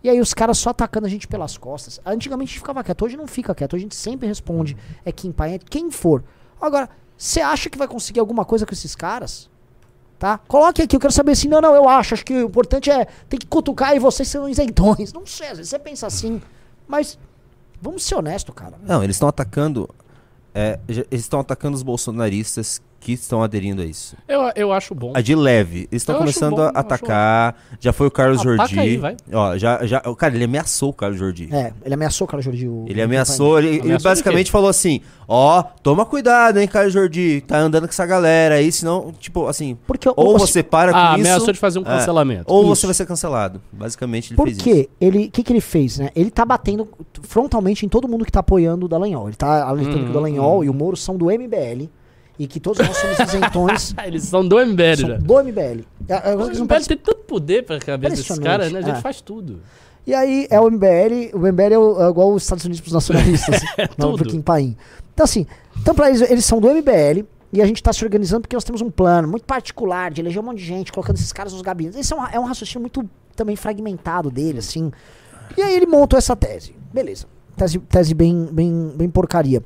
E 0.04 0.10
aí 0.10 0.20
os 0.20 0.34
caras 0.34 0.58
só 0.58 0.72
atacando 0.72 1.06
a 1.06 1.10
gente 1.10 1.28
pelas 1.28 1.58
costas. 1.58 2.00
Antigamente 2.06 2.50
a 2.50 2.52
gente 2.54 2.60
ficava 2.60 2.84
quieto, 2.84 3.06
hoje 3.06 3.18
não 3.18 3.28
fica 3.28 3.54
quieto, 3.54 3.76
a 3.76 3.80
gente 3.80 3.96
sempre 3.96 4.28
responde. 4.28 4.76
É 5.06 5.12
quem 5.12 5.32
pai, 5.32 5.56
é 5.56 5.60
quem 5.60 5.92
for. 5.92 6.24
Agora, 6.60 6.90
você 7.18 7.42
acha 7.42 7.70
que 7.70 7.78
vai 7.78 7.88
conseguir 7.88 8.20
alguma 8.20 8.46
coisa 8.46 8.66
com 8.66 8.74
esses 8.74 8.96
caras? 8.96 9.50
Tá? 10.18 10.38
Coloque 10.48 10.82
aqui, 10.82 10.96
eu 10.96 11.00
quero 11.00 11.14
saber 11.14 11.34
assim, 11.34 11.48
não, 11.48 11.62
não, 11.62 11.74
eu 11.76 11.88
acho, 11.88 12.14
acho 12.14 12.26
que 12.26 12.34
o 12.34 12.46
importante 12.46 12.90
é 12.90 13.06
tem 13.30 13.40
que 13.40 13.48
cutucar 13.48 13.96
e 13.96 14.00
vocês 14.00 14.28
são 14.28 14.50
isentões. 14.50 15.14
Não 15.14 15.26
sei, 15.26 15.48
às 15.48 15.58
vezes 15.58 15.70
você 15.70 15.80
pensa 15.80 16.08
assim, 16.08 16.42
mas 16.88 17.18
vamos 17.82 18.04
ser 18.04 18.16
honesto, 18.16 18.52
cara. 18.54 18.78
Não, 18.84 19.04
eles 19.04 19.16
estão 19.16 19.30
atacando. 19.30 19.90
é, 20.54 20.80
eles 20.88 21.06
estão 21.12 21.40
atacando 21.40 21.76
os 21.76 21.84
bolsonaristas 21.84 22.82
que 23.00 23.14
estão 23.14 23.42
aderindo 23.42 23.82
a 23.82 23.86
isso. 23.86 24.16
Eu, 24.28 24.42
eu 24.56 24.74
acho 24.74 24.94
bom. 24.94 25.14
A 25.16 25.22
de 25.22 25.34
leve. 25.36 25.88
Eles 25.92 26.02
estão 26.02 26.16
Eu 26.16 26.20
começando 26.20 26.56
bom, 26.58 26.62
a 26.64 26.70
atacar. 26.70 27.56
Já 27.80 27.94
foi 27.94 28.08
o 28.08 28.12
Carlos 28.12 28.42
Ataca 28.42 28.58
Jordi. 28.68 28.80
aí, 28.80 28.98
vai. 28.98 29.16
Ó, 29.32 29.58
já, 29.58 29.86
já, 29.86 30.02
o 30.06 30.16
cara, 30.16 30.36
ele 30.36 30.44
ameaçou 30.44 30.90
o 30.90 30.94
Carlos 30.94 31.18
Jordi. 31.20 31.50
É, 31.52 31.74
ele 31.84 31.94
ameaçou 31.94 32.26
o 32.26 32.28
Carlos 32.28 32.46
Jordi. 32.46 32.68
O, 32.68 32.86
Ele 32.88 33.02
ameaçou, 33.02 33.58
ele, 33.60 33.68
ele 33.70 33.80
Ameaçou 33.82 34.12
basicamente 34.12 34.52
falou 34.52 34.70
assim: 34.70 35.02
Ó, 35.28 35.64
toma 35.82 36.06
cuidado, 36.06 36.60
hein, 36.60 36.68
Carlos 36.68 36.94
Jordi. 36.94 37.42
Tá 37.48 37.58
andando 37.60 37.84
com 37.84 37.90
essa 37.90 38.06
galera 38.06 38.56
aí, 38.56 38.72
senão, 38.72 39.14
tipo, 39.20 39.48
assim. 39.48 39.78
Porque 39.88 40.10
Ou 40.16 40.38
você 40.38 40.62
para 40.62 40.92
com 40.92 40.98
Ah, 40.98 41.12
isso. 41.12 41.22
ameaçou 41.22 41.54
de 41.54 41.60
fazer 41.60 41.80
um 41.80 41.84
é, 41.84 41.86
cancelamento. 41.86 42.46
ou 42.48 42.62
Isso. 42.64 42.76
você 42.76 42.86
vai 42.88 42.94
ser 42.94 43.06
cancelado. 43.06 43.62
Basicamente, 43.72 44.34
ele 44.34 44.42
fez 44.44 44.58
isso. 44.58 44.64
Porque 44.66 44.90
ele, 45.00 45.26
o 45.28 45.32
que, 45.32 45.44
que 45.44 45.54
ele 45.54 45.62
fez, 45.62 46.00
né? 46.00 46.10
Ele 46.16 46.30
tá 46.30 46.44
batendo 46.44 46.88
frontalmente 47.24 47.86
em 47.86 47.90
todo 47.90 48.08
mundo 48.08 48.26
que 48.26 48.32
tá 48.32 48.40
apoiando 48.40 48.86
o 48.86 48.90
Dallagnol. 48.90 49.28
Ele 49.28 49.36
tá 49.36 49.64
alertando 49.68 50.00
Uhum, 50.00 50.04
que 50.06 50.10
o 50.10 50.14
Dallagnol 50.14 50.64
e 50.64 50.70
o 50.70 50.74
Moro 50.74 50.98
são 50.98 51.16
do 51.18 51.26
MBL 51.26 51.88
e 52.40 52.48
que 52.48 52.60
todos 52.60 52.80
nós 52.88 52.96
somos 52.98 53.20
isentões 53.20 53.94
Ah, 53.98 54.08
Eles 54.08 54.24
são 54.24 54.48
do 54.48 54.56
MBL 54.66 54.96
são 54.98 55.10
já. 55.10 55.18
do 55.18 55.44
MBL. 55.44 55.84
É, 56.08 56.32
é, 56.32 56.36
O 56.36 56.40
MBL 56.48 56.66
podem- 56.66 56.86
tem 56.88 56.98
tanto 56.98 57.18
poder 57.26 57.66
pra 57.66 57.78
cabeça 57.80 58.16
desses 58.16 58.40
caras, 58.40 58.72
né? 58.72 58.80
A 58.80 58.82
gente 58.82 58.98
é. 58.98 59.02
faz 59.02 59.20
tudo. 59.22 59.60
E 60.08 60.14
aí 60.14 60.48
é 60.50 60.60
o 60.60 60.68
MBL, 60.72 61.32
o 61.36 61.40
MBL 61.40 61.74
é, 61.74 61.78
o- 61.78 62.02
é 62.02 62.10
igual 62.10 62.34
os 62.34 62.44
Estados 62.44 62.64
Unidos 62.66 62.80
pros 62.82 62.94
nacionalistas, 62.94 63.62
não 63.98 64.16
tudo. 64.16 64.30
Kim 64.30 64.42
Paim. 64.42 64.76
Então 65.14 65.24
assim, 65.26 65.46
então 65.78 65.94
pra 65.94 66.08
eles, 66.10 66.22
eles 66.32 66.46
são 66.46 66.60
do 66.62 66.68
MBL 66.70 67.26
e 67.52 67.62
a 67.62 67.66
gente 67.66 67.84
tá 67.84 67.92
se 67.92 68.04
organizando 68.06 68.42
porque 68.42 68.56
nós 68.56 68.64
temos 68.64 68.82
um 68.82 68.90
plano 68.90 69.28
muito 69.28 69.44
particular 69.46 70.10
de 70.12 70.22
eleger 70.22 70.42
um 70.42 70.46
monte 70.46 70.60
de 70.60 70.66
gente, 70.66 70.92
colocando 70.94 71.18
esses 71.18 71.34
caras 71.34 71.52
nos 71.52 71.62
gabinetes. 71.62 72.00
Esse 72.00 72.14
é 72.14 72.16
um, 72.16 72.26
é 72.28 72.40
um 72.40 72.46
raciocínio 72.46 72.82
muito 72.82 73.08
também 73.36 73.56
fragmentado 73.56 74.32
dele, 74.32 74.60
assim. 74.60 74.92
E 75.58 75.62
aí 75.62 75.76
ele 75.76 75.86
montou 75.88 76.18
essa 76.18 76.36
tese. 76.36 76.74
Beleza. 76.94 77.26
Tese, 77.58 77.80
tese 77.80 78.14
bem, 78.14 78.48
bem, 78.52 78.94
bem 78.96 79.10
porcaria. 79.10 79.62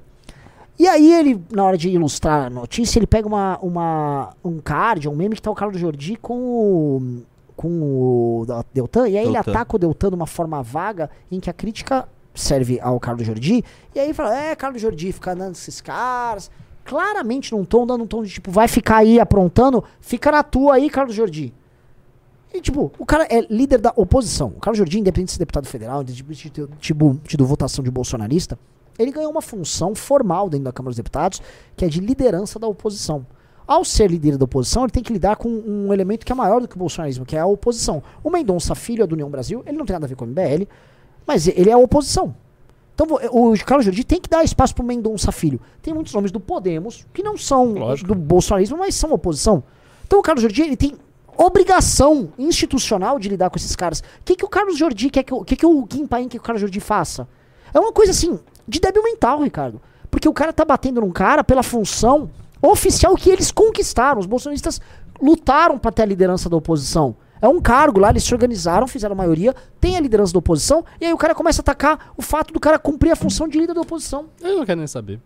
E 0.78 0.88
aí 0.88 1.14
ele, 1.14 1.44
na 1.52 1.64
hora 1.64 1.78
de 1.78 1.90
ilustrar 1.90 2.48
a 2.48 2.50
notícia, 2.50 2.98
ele 2.98 3.08
pega 3.08 3.28
uma, 3.28 3.60
uma, 3.60 4.34
um 4.44 4.60
card, 4.60 5.08
um 5.08 5.16
meme 5.16 5.36
que 5.36 5.42
tá 5.42 5.52
o 5.52 5.56
Carlos 5.56 5.80
Jordi 5.80 6.16
com 6.16 6.36
o, 6.36 7.22
com 7.56 7.68
o 7.82 8.46
Deltan, 8.74 9.08
e 9.08 9.18
aí 9.18 9.24
ele 9.26 9.34
Deltan. 9.34 9.52
ataca 9.52 9.76
o 9.76 9.80
Deltan 9.80 10.10
de 10.10 10.16
uma 10.16 10.26
forma 10.26 10.64
vaga 10.64 11.10
em 11.32 11.40
que 11.40 11.50
a 11.50 11.54
crítica 11.54 12.08
serve 12.34 12.80
ao 12.82 13.00
Carlos 13.00 13.26
Jordi, 13.26 13.64
e 13.94 14.00
aí 14.00 14.14
fala, 14.14 14.36
é, 14.36 14.56
Carlos 14.56 14.82
Jordi, 14.82 15.12
fica 15.12 15.34
andando 15.34 15.54
esses 15.54 15.80
caras, 15.80 16.50
claramente 16.84 17.52
num 17.52 17.64
tom, 17.64 17.86
dando 17.86 18.04
um 18.04 18.08
tom 18.08 18.24
de 18.24 18.32
tipo, 18.32 18.50
vai 18.50 18.68
ficar 18.68 18.98
aí 18.98 19.20
aprontando, 19.20 19.84
fica 20.02 20.32
na 20.32 20.42
tua 20.42 20.76
aí, 20.76 20.90
Carlos 20.90 21.16
Jordi. 21.16 21.54
E, 22.54 22.62
tipo, 22.62 22.92
o 23.00 23.06
cara 23.06 23.26
é 23.32 23.42
líder 23.50 23.82
da 23.82 23.92
oposição. 23.96 24.50
O 24.50 24.60
Carlos 24.60 24.78
Jordi, 24.78 25.00
independente 25.00 25.30
de 25.30 25.34
ser 25.34 25.40
deputado 25.40 25.66
federal, 25.66 26.04
independente 26.04 26.44
de 26.44 26.52
ter 26.52 26.68
tido 26.80 27.46
votação 27.46 27.84
de 27.84 27.90
bolsonarista, 27.90 28.60
ele 28.98 29.12
ganhou 29.12 29.32
uma 29.32 29.42
função 29.42 29.96
formal 29.96 30.50
dentro 30.50 30.66
da 30.66 30.72
Câmara 30.72 30.92
dos 30.92 30.98
Deputados, 30.98 31.42
que 31.76 31.86
é 31.86 31.88
de 31.88 32.00
liderança 32.00 32.60
da 32.60 32.68
oposição. 32.68 33.26
Ao 33.66 33.86
ser 33.86 34.12
líder 34.12 34.38
da 34.38 34.46
oposição, 34.46 34.84
ele 34.84 34.92
tem 34.92 35.02
que 35.02 35.14
lidar 35.14 35.38
com 35.38 35.48
um 35.48 35.94
elemento 35.94 36.26
que 36.26 36.32
é 36.32 36.36
maior 36.36 36.60
do 36.60 36.68
que 36.68 36.76
o 36.76 36.80
bolsonarismo, 36.80 37.26
que 37.26 37.36
é 37.36 37.40
a 37.40 37.46
oposição. 37.46 38.04
O 38.24 38.30
Mendonça 38.30 38.76
Filho 38.76 39.04
é 39.04 39.08
do 39.08 39.14
União 39.14 39.30
Brasil, 39.30 39.64
ele 39.66 39.78
não 39.78 39.86
tem 39.86 39.94
nada 39.94 40.06
a 40.06 40.10
ver 40.10 40.16
com 40.16 40.26
o 40.26 40.28
MBL, 40.28 40.68
mas 41.26 41.48
ele 41.48 41.70
é 41.70 41.74
a 41.74 41.78
oposição. 41.78 42.36
Então 42.94 43.08
o 43.32 43.58
Carlos 43.66 43.86
Jordi 43.86 44.04
tem 44.04 44.22
que 44.22 44.30
dar 44.30 44.44
espaço 44.44 44.76
pro 44.76 44.84
Mendonça 44.84 45.32
Filho. 45.32 45.60
Tem 45.82 45.94
muitos 45.94 46.14
nomes 46.14 46.32
do 46.32 46.40
Podemos, 46.40 47.08
que 47.14 47.24
não 47.24 47.38
são 47.38 47.74
Lógico. 47.74 48.10
do 48.10 48.16
bolsonarismo, 48.16 48.78
mas 48.78 48.94
são 48.96 49.12
oposição. 49.12 49.64
Então 50.06 50.20
o 50.20 50.22
Carlos 50.22 50.44
Jordi, 50.44 50.62
ele 50.62 50.78
tem 50.78 50.96
obrigação 51.36 52.32
institucional 52.38 53.18
de 53.18 53.30
lidar 53.30 53.50
com 53.50 53.58
esses 53.58 53.76
caras. 53.76 54.00
O 54.00 54.04
que, 54.24 54.36
que 54.36 54.46
o 54.46 54.50
Carlos 54.50 54.78
Jordi 54.78 55.10
quer 55.10 55.24
que, 55.24 55.34
o 55.34 55.44
que, 55.44 55.56
que 55.56 55.66
o 55.66 55.84
Kim 55.88 56.06
Paim 56.06 56.28
quer 56.28 56.38
que 56.38 56.38
o 56.38 56.42
Carlos 56.42 56.62
Jordi 56.62 56.80
faça? 56.80 57.28
É 57.74 57.80
uma 57.80 57.92
coisa 57.92 58.12
assim, 58.12 58.40
de 58.68 58.80
débil 58.80 59.04
mental, 59.04 59.42
Ricardo. 59.42 59.82
Porque 60.10 60.28
o 60.28 60.34
cara 60.34 60.54
tá 60.54 60.64
batendo 60.64 61.02
num 61.02 61.12
cara 61.12 61.44
pela 61.44 61.64
função 61.64 62.30
oficial 62.62 63.16
que 63.16 63.30
eles 63.30 63.52
conquistaram. 63.52 64.20
Os 64.20 64.26
bolsonaristas 64.26 64.80
lutaram 65.22 65.78
pra 65.78 65.92
ter 65.92 66.04
a 66.04 66.06
liderança 66.06 66.50
da 66.50 66.56
oposição. 66.56 67.16
É 67.42 67.48
um 67.48 67.60
cargo 67.60 68.00
lá, 68.00 68.10
eles 68.10 68.24
se 68.24 68.34
organizaram, 68.34 68.88
fizeram 68.88 69.14
a 69.14 69.18
maioria, 69.18 69.54
tem 69.80 69.98
a 69.98 70.00
liderança 70.00 70.32
da 70.32 70.40
oposição, 70.40 70.86
e 71.02 71.06
aí 71.06 71.12
o 71.12 71.18
cara 71.18 71.36
começa 71.36 71.60
a 71.60 71.64
atacar 71.64 72.14
o 72.16 72.22
fato 72.22 72.54
do 72.54 72.60
cara 72.60 72.80
cumprir 72.80 73.12
a 73.12 73.18
função 73.18 73.50
de 73.50 73.60
líder 73.60 73.74
da 73.74 73.82
oposição. 73.82 74.30
Eu 74.40 74.60
não 74.60 74.66
quero 74.66 74.78
nem 74.78 74.88
saber. 74.88 75.20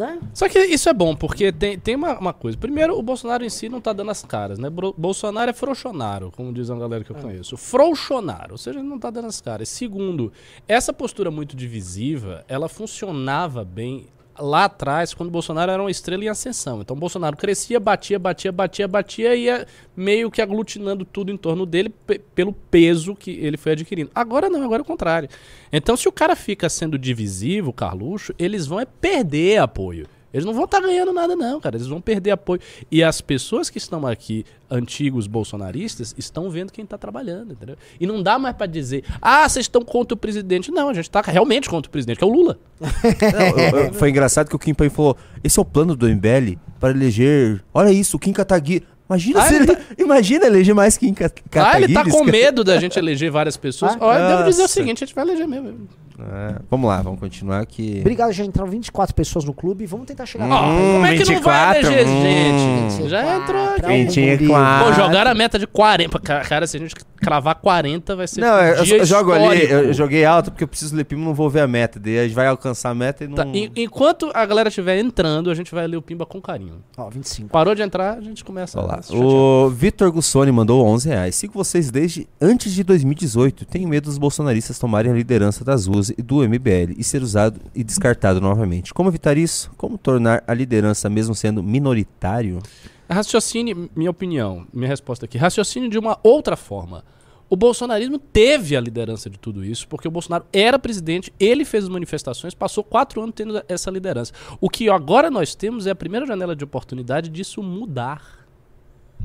Né? 0.00 0.18
Só 0.32 0.48
que 0.48 0.58
isso 0.58 0.88
é 0.88 0.94
bom, 0.94 1.14
porque 1.14 1.52
tem, 1.52 1.78
tem 1.78 1.94
uma, 1.94 2.18
uma 2.18 2.32
coisa. 2.32 2.56
Primeiro, 2.56 2.98
o 2.98 3.02
Bolsonaro 3.02 3.44
em 3.44 3.50
si 3.50 3.68
não 3.68 3.82
tá 3.82 3.92
dando 3.92 4.10
as 4.10 4.22
caras, 4.24 4.58
né? 4.58 4.70
Bro- 4.70 4.94
Bolsonaro 4.96 5.50
é 5.50 5.52
frouxonaro, 5.52 6.32
como 6.34 6.54
diz 6.54 6.70
uma 6.70 6.80
galera 6.80 7.04
que 7.04 7.10
eu 7.10 7.16
conheço. 7.16 7.54
Frouxonaro, 7.58 8.52
ou 8.52 8.56
seja, 8.58 8.78
ele 8.78 8.88
não 8.88 8.98
tá 8.98 9.10
dando 9.10 9.26
as 9.26 9.42
caras. 9.42 9.68
Segundo, 9.68 10.32
essa 10.66 10.90
postura 10.90 11.30
muito 11.30 11.54
divisiva, 11.54 12.42
ela 12.48 12.66
funcionava 12.66 13.62
bem 13.62 14.06
lá 14.40 14.64
atrás, 14.64 15.12
quando 15.14 15.28
o 15.28 15.32
Bolsonaro 15.32 15.70
era 15.70 15.82
uma 15.82 15.90
estrela 15.90 16.24
em 16.24 16.28
ascensão. 16.28 16.80
Então, 16.80 16.96
o 16.96 16.98
Bolsonaro 16.98 17.36
crescia, 17.36 17.78
batia, 17.78 18.18
batia, 18.18 18.50
batia, 18.50 18.88
batia 18.88 19.34
e 19.36 19.44
ia 19.44 19.66
meio 19.96 20.30
que 20.30 20.40
aglutinando 20.40 21.04
tudo 21.04 21.30
em 21.30 21.36
torno 21.36 21.66
dele 21.66 21.90
pe- 22.06 22.20
pelo 22.34 22.52
peso 22.52 23.14
que 23.14 23.30
ele 23.32 23.56
foi 23.56 23.72
adquirindo. 23.72 24.10
Agora 24.14 24.48
não, 24.48 24.62
agora 24.62 24.80
é 24.80 24.84
o 24.84 24.86
contrário. 24.86 25.28
Então, 25.72 25.96
se 25.96 26.08
o 26.08 26.12
cara 26.12 26.34
fica 26.34 26.68
sendo 26.68 26.98
divisivo, 26.98 27.72
Carluxo, 27.72 28.34
eles 28.38 28.66
vão 28.66 28.80
é 28.80 28.84
perder 28.86 29.58
apoio. 29.58 30.06
Eles 30.32 30.44
não 30.44 30.52
vão 30.54 30.64
estar 30.64 30.80
ganhando 30.80 31.12
nada, 31.12 31.34
não, 31.34 31.60
cara. 31.60 31.76
Eles 31.76 31.86
vão 31.88 32.00
perder 32.00 32.30
apoio. 32.30 32.60
E 32.90 33.02
as 33.02 33.20
pessoas 33.20 33.68
que 33.68 33.78
estão 33.78 34.06
aqui, 34.06 34.44
antigos 34.70 35.26
bolsonaristas, 35.26 36.14
estão 36.16 36.48
vendo 36.50 36.72
quem 36.72 36.84
está 36.84 36.96
trabalhando, 36.96 37.52
entendeu? 37.52 37.76
E 37.98 38.06
não 38.06 38.22
dá 38.22 38.38
mais 38.38 38.54
para 38.56 38.66
dizer, 38.66 39.04
ah, 39.20 39.48
vocês 39.48 39.64
estão 39.64 39.82
contra 39.82 40.14
o 40.14 40.16
presidente. 40.16 40.70
Não, 40.70 40.88
a 40.88 40.94
gente 40.94 41.04
está 41.08 41.20
realmente 41.20 41.68
contra 41.68 41.88
o 41.88 41.92
presidente, 41.92 42.18
que 42.18 42.24
é 42.24 42.26
o 42.26 42.30
Lula. 42.32 42.58
Não, 42.80 43.58
eu- 43.78 43.84
eu- 43.86 43.94
foi 43.94 44.10
engraçado 44.10 44.48
que 44.48 44.56
o 44.56 44.58
Kim 44.58 44.72
Paim 44.74 44.88
falou: 44.90 45.16
esse 45.42 45.58
é 45.58 45.62
o 45.62 45.64
plano 45.64 45.94
do 45.96 46.06
MBL 46.08 46.56
para 46.78 46.90
eleger. 46.96 47.62
Olha 47.74 47.90
isso, 47.92 48.16
o 48.16 48.20
Kim 48.20 48.32
Kataguiri. 48.32 48.86
Imagina, 49.08 49.42
Ah, 49.42 49.52
ele 49.52 49.64
ele, 49.72 49.78
imagina 49.98 50.46
eleger 50.46 50.72
mais 50.74 50.96
Kim 50.96 51.12
Ka- 51.12 51.28
Kataguiri. 51.28 51.76
Ah, 51.76 51.80
ele 51.84 51.92
tá 51.94 52.04
com 52.08 52.24
medo 52.24 52.62
da 52.62 52.78
gente 52.78 52.96
eleger 52.96 53.28
várias 53.30 53.56
pessoas. 53.56 53.94
Ah, 53.94 53.98
Olha, 54.06 54.28
devo 54.36 54.48
dizer 54.48 54.62
o 54.62 54.68
seguinte, 54.68 55.02
a 55.02 55.06
gente 55.06 55.14
vai 55.16 55.24
eleger 55.24 55.48
mesmo. 55.48 55.88
É, 56.22 56.56
vamos 56.70 56.88
lá, 56.88 57.00
vamos 57.02 57.18
continuar 57.18 57.60
aqui. 57.60 57.98
Obrigado, 58.00 58.32
já 58.32 58.44
entraram 58.44 58.70
24 58.70 59.14
pessoas 59.14 59.44
no 59.44 59.54
clube, 59.54 59.86
vamos 59.86 60.06
tentar 60.06 60.26
chegar 60.26 60.44
Ó, 60.46 60.48
lá. 60.48 60.60
como 60.60 61.06
é 61.06 61.16
que 61.16 61.32
não 61.32 61.40
vai 61.40 61.82
24, 61.82 61.86
eleger 61.92 62.06
hum. 62.06 62.90
gente? 62.90 63.08
Já 63.08 63.36
entrou 63.36 63.64
aqui. 63.70 63.80
Pra 63.82 63.92
um 63.92 64.06
24. 64.08 64.84
Pô, 64.86 64.92
jogaram 64.92 65.30
a 65.30 65.34
meta 65.34 65.58
de 65.58 65.66
40. 65.66 66.18
Ca- 66.20 66.40
Cara, 66.40 66.66
se 66.66 66.76
a 66.76 66.80
gente 66.80 66.94
cravar 67.16 67.54
40, 67.54 68.16
vai 68.16 68.26
ser 68.26 68.40
Não, 68.40 68.54
um 68.54 68.58
eu, 68.60 68.84
eu 68.98 69.04
jogo 69.04 69.32
ali, 69.32 69.70
eu, 69.70 69.92
joguei 69.92 70.24
alto 70.24 70.50
porque 70.50 70.64
eu 70.64 70.68
preciso 70.68 70.94
ler 70.96 71.04
Pimba, 71.04 71.22
não 71.24 71.34
vou 71.34 71.48
ver 71.48 71.60
a 71.60 71.66
meta. 71.68 71.98
Daí 71.98 72.18
a 72.18 72.24
gente 72.24 72.34
vai 72.34 72.46
alcançar 72.46 72.90
a 72.90 72.94
meta 72.94 73.24
e 73.24 73.28
não. 73.28 73.36
Tá, 73.36 73.46
en- 73.46 73.70
enquanto 73.76 74.30
a 74.34 74.44
galera 74.44 74.68
estiver 74.68 74.98
entrando, 74.98 75.50
a 75.50 75.54
gente 75.54 75.74
vai 75.74 75.86
ler 75.86 75.96
o 75.96 76.02
Pimba 76.02 76.26
com 76.26 76.40
carinho. 76.40 76.82
Ó, 76.96 77.08
25. 77.08 77.48
Parou 77.50 77.74
de 77.74 77.82
entrar, 77.82 78.18
a 78.18 78.20
gente 78.20 78.44
começa 78.44 78.78
Olha 78.80 78.88
lá. 78.88 79.00
O 79.16 79.68
Vitor 79.70 80.10
Gussoni 80.12 80.52
mandou 80.52 80.84
11 80.86 81.08
reais. 81.08 81.34
Sigo 81.34 81.52
vocês 81.54 81.90
desde 81.90 82.26
antes 82.40 82.72
de 82.72 82.82
2018. 82.84 83.64
Tenho 83.64 83.88
medo 83.88 84.04
dos 84.04 84.18
bolsonaristas 84.18 84.78
tomarem 84.78 85.10
a 85.12 85.14
liderança 85.14 85.64
das 85.64 85.86
ruas 85.86 86.09
e 86.16 86.22
do 86.22 86.36
MBL 86.46 86.94
e 86.96 87.04
ser 87.04 87.22
usado 87.22 87.60
e 87.74 87.82
descartado 87.84 88.40
novamente. 88.40 88.92
Como 88.94 89.08
evitar 89.08 89.36
isso? 89.36 89.70
Como 89.76 89.98
tornar 89.98 90.42
a 90.46 90.54
liderança 90.54 91.08
mesmo 91.08 91.34
sendo 91.34 91.62
minoritário? 91.62 92.60
Raciocine, 93.08 93.90
minha 93.94 94.10
opinião, 94.10 94.66
minha 94.72 94.88
resposta 94.88 95.24
aqui. 95.24 95.36
Raciocine 95.36 95.88
de 95.88 95.98
uma 95.98 96.18
outra 96.22 96.56
forma. 96.56 97.04
O 97.48 97.56
bolsonarismo 97.56 98.16
teve 98.16 98.76
a 98.76 98.80
liderança 98.80 99.28
de 99.28 99.36
tudo 99.36 99.64
isso, 99.64 99.88
porque 99.88 100.06
o 100.06 100.10
Bolsonaro 100.10 100.46
era 100.52 100.78
presidente, 100.78 101.32
ele 101.40 101.64
fez 101.64 101.82
as 101.82 101.90
manifestações, 101.90 102.54
passou 102.54 102.84
quatro 102.84 103.20
anos 103.20 103.34
tendo 103.34 103.60
essa 103.68 103.90
liderança. 103.90 104.32
O 104.60 104.70
que 104.70 104.88
agora 104.88 105.28
nós 105.28 105.56
temos 105.56 105.88
é 105.88 105.90
a 105.90 105.94
primeira 105.96 106.24
janela 106.24 106.54
de 106.54 106.62
oportunidade 106.62 107.28
disso 107.28 107.60
mudar. 107.60 108.46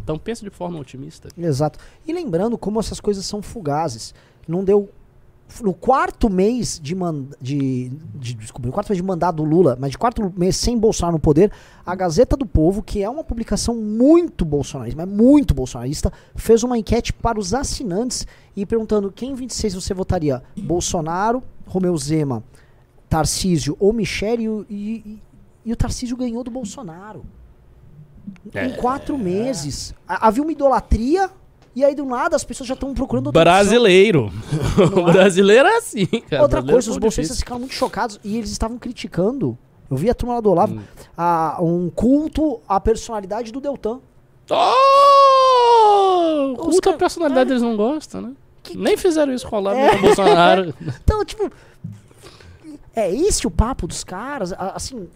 Então 0.04 0.18
pense 0.18 0.44
de 0.44 0.50
forma 0.50 0.80
otimista. 0.80 1.30
Exato. 1.38 1.78
E 2.08 2.12
lembrando 2.12 2.58
como 2.58 2.80
essas 2.80 3.00
coisas 3.00 3.24
são 3.26 3.44
fugazes. 3.44 4.14
Não 4.48 4.64
deu. 4.64 4.90
No 5.64 5.74
quarto 5.74 6.30
mês 6.30 6.80
de, 6.82 6.96
man, 6.96 7.28
de, 7.40 7.90
de 8.16 8.34
desculpa, 8.34 8.68
no 8.68 8.74
quarto 8.74 8.90
mês 8.90 8.98
de 8.98 9.04
mandato 9.04 9.36
do 9.38 9.44
Lula, 9.44 9.78
mas 9.80 9.92
de 9.92 9.98
quarto 9.98 10.34
mês 10.36 10.56
sem 10.58 10.78
Bolsonaro 10.78 11.14
no 11.14 11.20
poder, 11.20 11.52
a 11.86 11.96
Gazeta 11.96 12.36
do 12.36 12.46
Povo, 12.46 12.82
que 12.82 13.02
é 13.04 13.10
uma 13.10 13.24
publicação 13.24 13.76
muito 13.76 14.44
bolsonarista, 14.44 15.06
mas 15.06 15.16
muito 15.16 15.54
bolsonarista, 15.54 16.12
fez 16.36 16.64
uma 16.64 16.78
enquete 16.78 17.14
para 17.14 17.40
os 17.40 17.54
assinantes 17.54 18.26
e 18.56 18.66
perguntando 18.66 19.12
quem 19.12 19.32
em 19.32 19.36
26 19.36 19.76
você 19.76 19.94
votaria? 19.94 20.42
Bolsonaro, 20.58 21.42
Romeu 21.68 21.96
Zema, 21.96 22.44
Tarcísio 23.08 23.78
ou 23.80 23.94
Michele 23.94 24.44
e, 24.44 24.50
o- 24.50 24.66
e, 24.70 25.22
e- 25.64 25.72
o 25.72 25.76
Tarcísio 25.76 26.18
ganhou 26.18 26.44
do 26.44 26.52
Bolsonaro. 26.52 27.24
Em 28.54 28.76
quatro 28.82 29.18
meses. 29.18 29.94
Ha- 30.08 30.28
Havia 30.28 30.42
uma 30.44 30.52
idolatria 30.52 31.30
e 31.76 31.84
aí 31.84 31.94
do 31.94 32.06
nada 32.06 32.36
as 32.36 32.44
pessoas 32.44 32.68
já 32.68 32.74
estão 32.74 32.94
procurando 32.94 33.28
outra. 33.28 33.42
Brasileiro. 33.44 34.32
o 34.96 35.04
brasileiro 35.12 35.68
é 35.68 35.78
assim, 35.78 36.06
cara. 36.06 36.44
Outra 36.44 36.62
Brasileiro 36.62 36.72
coisa, 36.72 36.92
é 36.92 37.08
os 37.08 37.16
difícil. 37.16 37.36
ficaram 37.36 37.60
muito 37.60 37.74
chocados 37.76 38.20
e 38.24 38.38
eles 38.38 38.52
estavam 38.52 38.78
criticando. 38.78 39.58
Eu 39.90 39.98
vi 39.98 40.10
a 40.10 40.16
turma 40.16 40.36
lá 40.36 40.42
do 40.42 40.50
Olavo, 40.50 40.76
Hum. 40.76 40.82
a, 41.16 41.58
um 41.62 41.90
culto 41.90 42.60
à 42.68 42.80
personalidade 42.80 43.52
do 43.52 43.62
Deltan. 43.62 44.00
Oh! 44.50 46.52
Os 46.54 46.58
Culto 46.58 46.82
cara- 46.82 46.98
personalidade 46.98 47.50
é. 47.50 47.54
eles 47.54 47.62
não 47.62 47.76
gostam, 47.76 48.22
né? 48.22 48.32
Que- 48.64 48.78
Nem 48.78 48.98
fizeram 48.98 49.34
isso 49.34 49.48
com 49.48 49.56
o 49.56 49.60
Olavo 49.60 49.80
É. 49.80 49.88
e 49.88 49.92
com 49.92 49.98
o 49.98 50.02
Bolsonaro. 50.02 50.74
Então, 51.04 51.24
tipo, 51.26 51.52
é 52.96 53.14
esse 53.14 53.46
o 53.46 53.52
papo 53.52 53.86
dos 53.88 54.04
caras, 54.04 54.54
assim, 54.58 55.08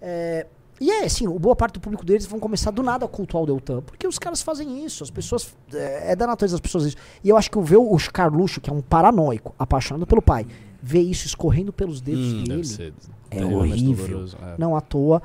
é, 0.00 0.46
e 0.80 0.90
é 0.90 1.04
assim, 1.04 1.26
o 1.26 1.38
boa 1.38 1.56
parte 1.56 1.74
do 1.74 1.80
público 1.80 2.04
deles 2.04 2.26
vão 2.26 2.38
começar 2.38 2.70
do 2.70 2.82
nada 2.82 3.04
a 3.04 3.08
cultuar 3.08 3.42
o 3.42 3.46
Deltan, 3.46 3.80
porque 3.82 4.06
os 4.06 4.18
caras 4.18 4.42
fazem 4.42 4.84
isso, 4.84 5.02
as 5.02 5.10
pessoas, 5.10 5.54
é, 5.72 6.12
é 6.12 6.16
da 6.16 6.26
natureza 6.26 6.54
das 6.54 6.60
pessoas 6.60 6.84
isso. 6.86 6.96
E 7.24 7.28
eu 7.28 7.36
acho 7.36 7.50
que 7.50 7.56
eu 7.56 7.62
ver 7.62 7.76
o 7.76 7.96
Carluxo, 8.12 8.60
que 8.60 8.68
é 8.68 8.72
um 8.72 8.82
paranoico, 8.82 9.54
apaixonado 9.58 10.06
pelo 10.06 10.20
pai, 10.20 10.46
ver 10.82 11.00
isso 11.00 11.26
escorrendo 11.26 11.72
pelos 11.72 12.00
dedos 12.00 12.32
Hum, 12.34 12.44
dele, 12.44 12.64
ser 12.64 12.92
é 13.30 13.44
horrível. 13.44 14.26
é. 14.42 14.54
Não 14.58 14.76
à 14.76 14.80
toa, 14.80 15.22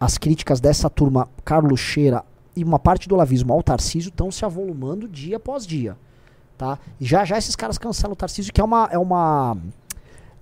as 0.00 0.18
críticas 0.18 0.60
dessa 0.60 0.90
turma 0.90 1.28
carlucheira 1.44 2.24
e 2.54 2.64
uma 2.64 2.78
parte 2.78 3.08
do 3.08 3.14
olavismo 3.14 3.52
ao 3.52 3.62
Tarcísio 3.62 4.08
estão 4.10 4.30
se 4.30 4.44
avolumando 4.44 5.06
dia 5.08 5.36
após 5.36 5.66
dia. 5.66 5.96
Tá? 6.56 6.76
E 7.00 7.04
já 7.04 7.24
já 7.24 7.38
esses 7.38 7.54
caras 7.54 7.78
cancelam 7.78 8.12
o 8.14 8.16
Tarcísio, 8.16 8.52
que 8.52 8.60
é 8.60 8.64
uma, 8.64 8.88
é 8.90 8.98
uma, 8.98 9.56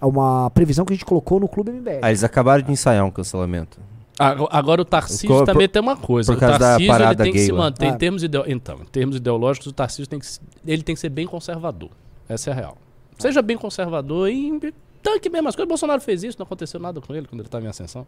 é 0.00 0.06
uma 0.06 0.48
previsão 0.50 0.84
que 0.86 0.94
a 0.94 0.96
gente 0.96 1.04
colocou 1.04 1.38
no 1.38 1.46
Clube 1.46 1.70
MBL. 1.72 2.00
Ah, 2.02 2.08
eles 2.08 2.24
acabaram 2.24 2.62
de 2.62 2.72
ensaiar 2.72 3.04
um 3.04 3.10
cancelamento. 3.10 3.78
Ago- 4.18 4.48
Agora 4.51 4.80
o 4.80 4.84
Tarcísio 4.84 5.28
Por- 5.28 5.44
também 5.44 5.68
tem 5.68 5.80
uma 5.82 5.97
coisa. 5.97 6.32
por 6.32 6.38
o 6.38 6.40
causa 6.40 6.59
da 6.59 6.66
Tarcísio 6.70 6.94
ele 6.94 7.14
tem 7.16 7.26
que 7.32 7.38
gay 7.38 7.47
se 7.47 7.52
manter 7.52 7.86
Ah. 7.86 7.88
em 7.90 7.98
termos 7.98 8.22
ideo... 8.22 8.44
Então, 8.47 8.76
em 8.80 8.84
termos 8.86 9.16
ideológicos, 9.16 9.66
o 9.68 9.72
Tarcísio 9.72 10.06
tem 10.06 10.18
que 10.18 10.26
ele 10.66 10.82
tem 10.82 10.94
que 10.94 11.01
ser 11.01 11.10
bem 11.10 11.26
conservador. 11.26 11.90
Essa 12.28 12.51
é 12.51 12.52
a 12.52 12.56
real. 12.56 12.78
Seja 13.18 13.43
bem 13.43 13.56
conservador 13.59 14.28
e 14.30 14.72
tanque 15.02 15.28
mesmo 15.30 15.48
as 15.48 15.55
coisas. 15.55 15.66
O 15.66 15.68
Bolsonaro 15.68 16.01
fez 16.01 16.22
isso, 16.24 16.38
não 16.38 16.44
aconteceu 16.44 16.80
nada 16.80 17.01
com 17.01 17.14
ele 17.14 17.26
quando 17.26 17.40
ele 17.40 17.48
estava 17.48 17.64
em 17.64 17.68
ascensão. 17.68 18.06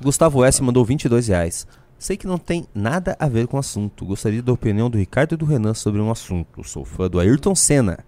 Gustavo 0.00 0.44
S. 0.44 0.62
mandou 0.62 0.84
22 0.84 1.28
reais. 1.28 1.66
Sei 1.98 2.16
que 2.16 2.26
não 2.26 2.38
tem 2.38 2.66
nada 2.74 3.16
a 3.18 3.28
ver 3.28 3.46
com 3.46 3.56
o 3.56 3.60
assunto. 3.60 4.04
Gostaria 4.04 4.42
da 4.42 4.52
opinião 4.52 4.90
do 4.90 4.98
Ricardo 4.98 5.34
e 5.34 5.36
do 5.36 5.44
Renan 5.44 5.74
sobre 5.74 6.00
um 6.00 6.10
assunto. 6.10 6.64
Sou 6.64 6.84
fã 6.84 7.08
do 7.08 7.20
Ayrton 7.20 7.54
Senna. 7.54 7.98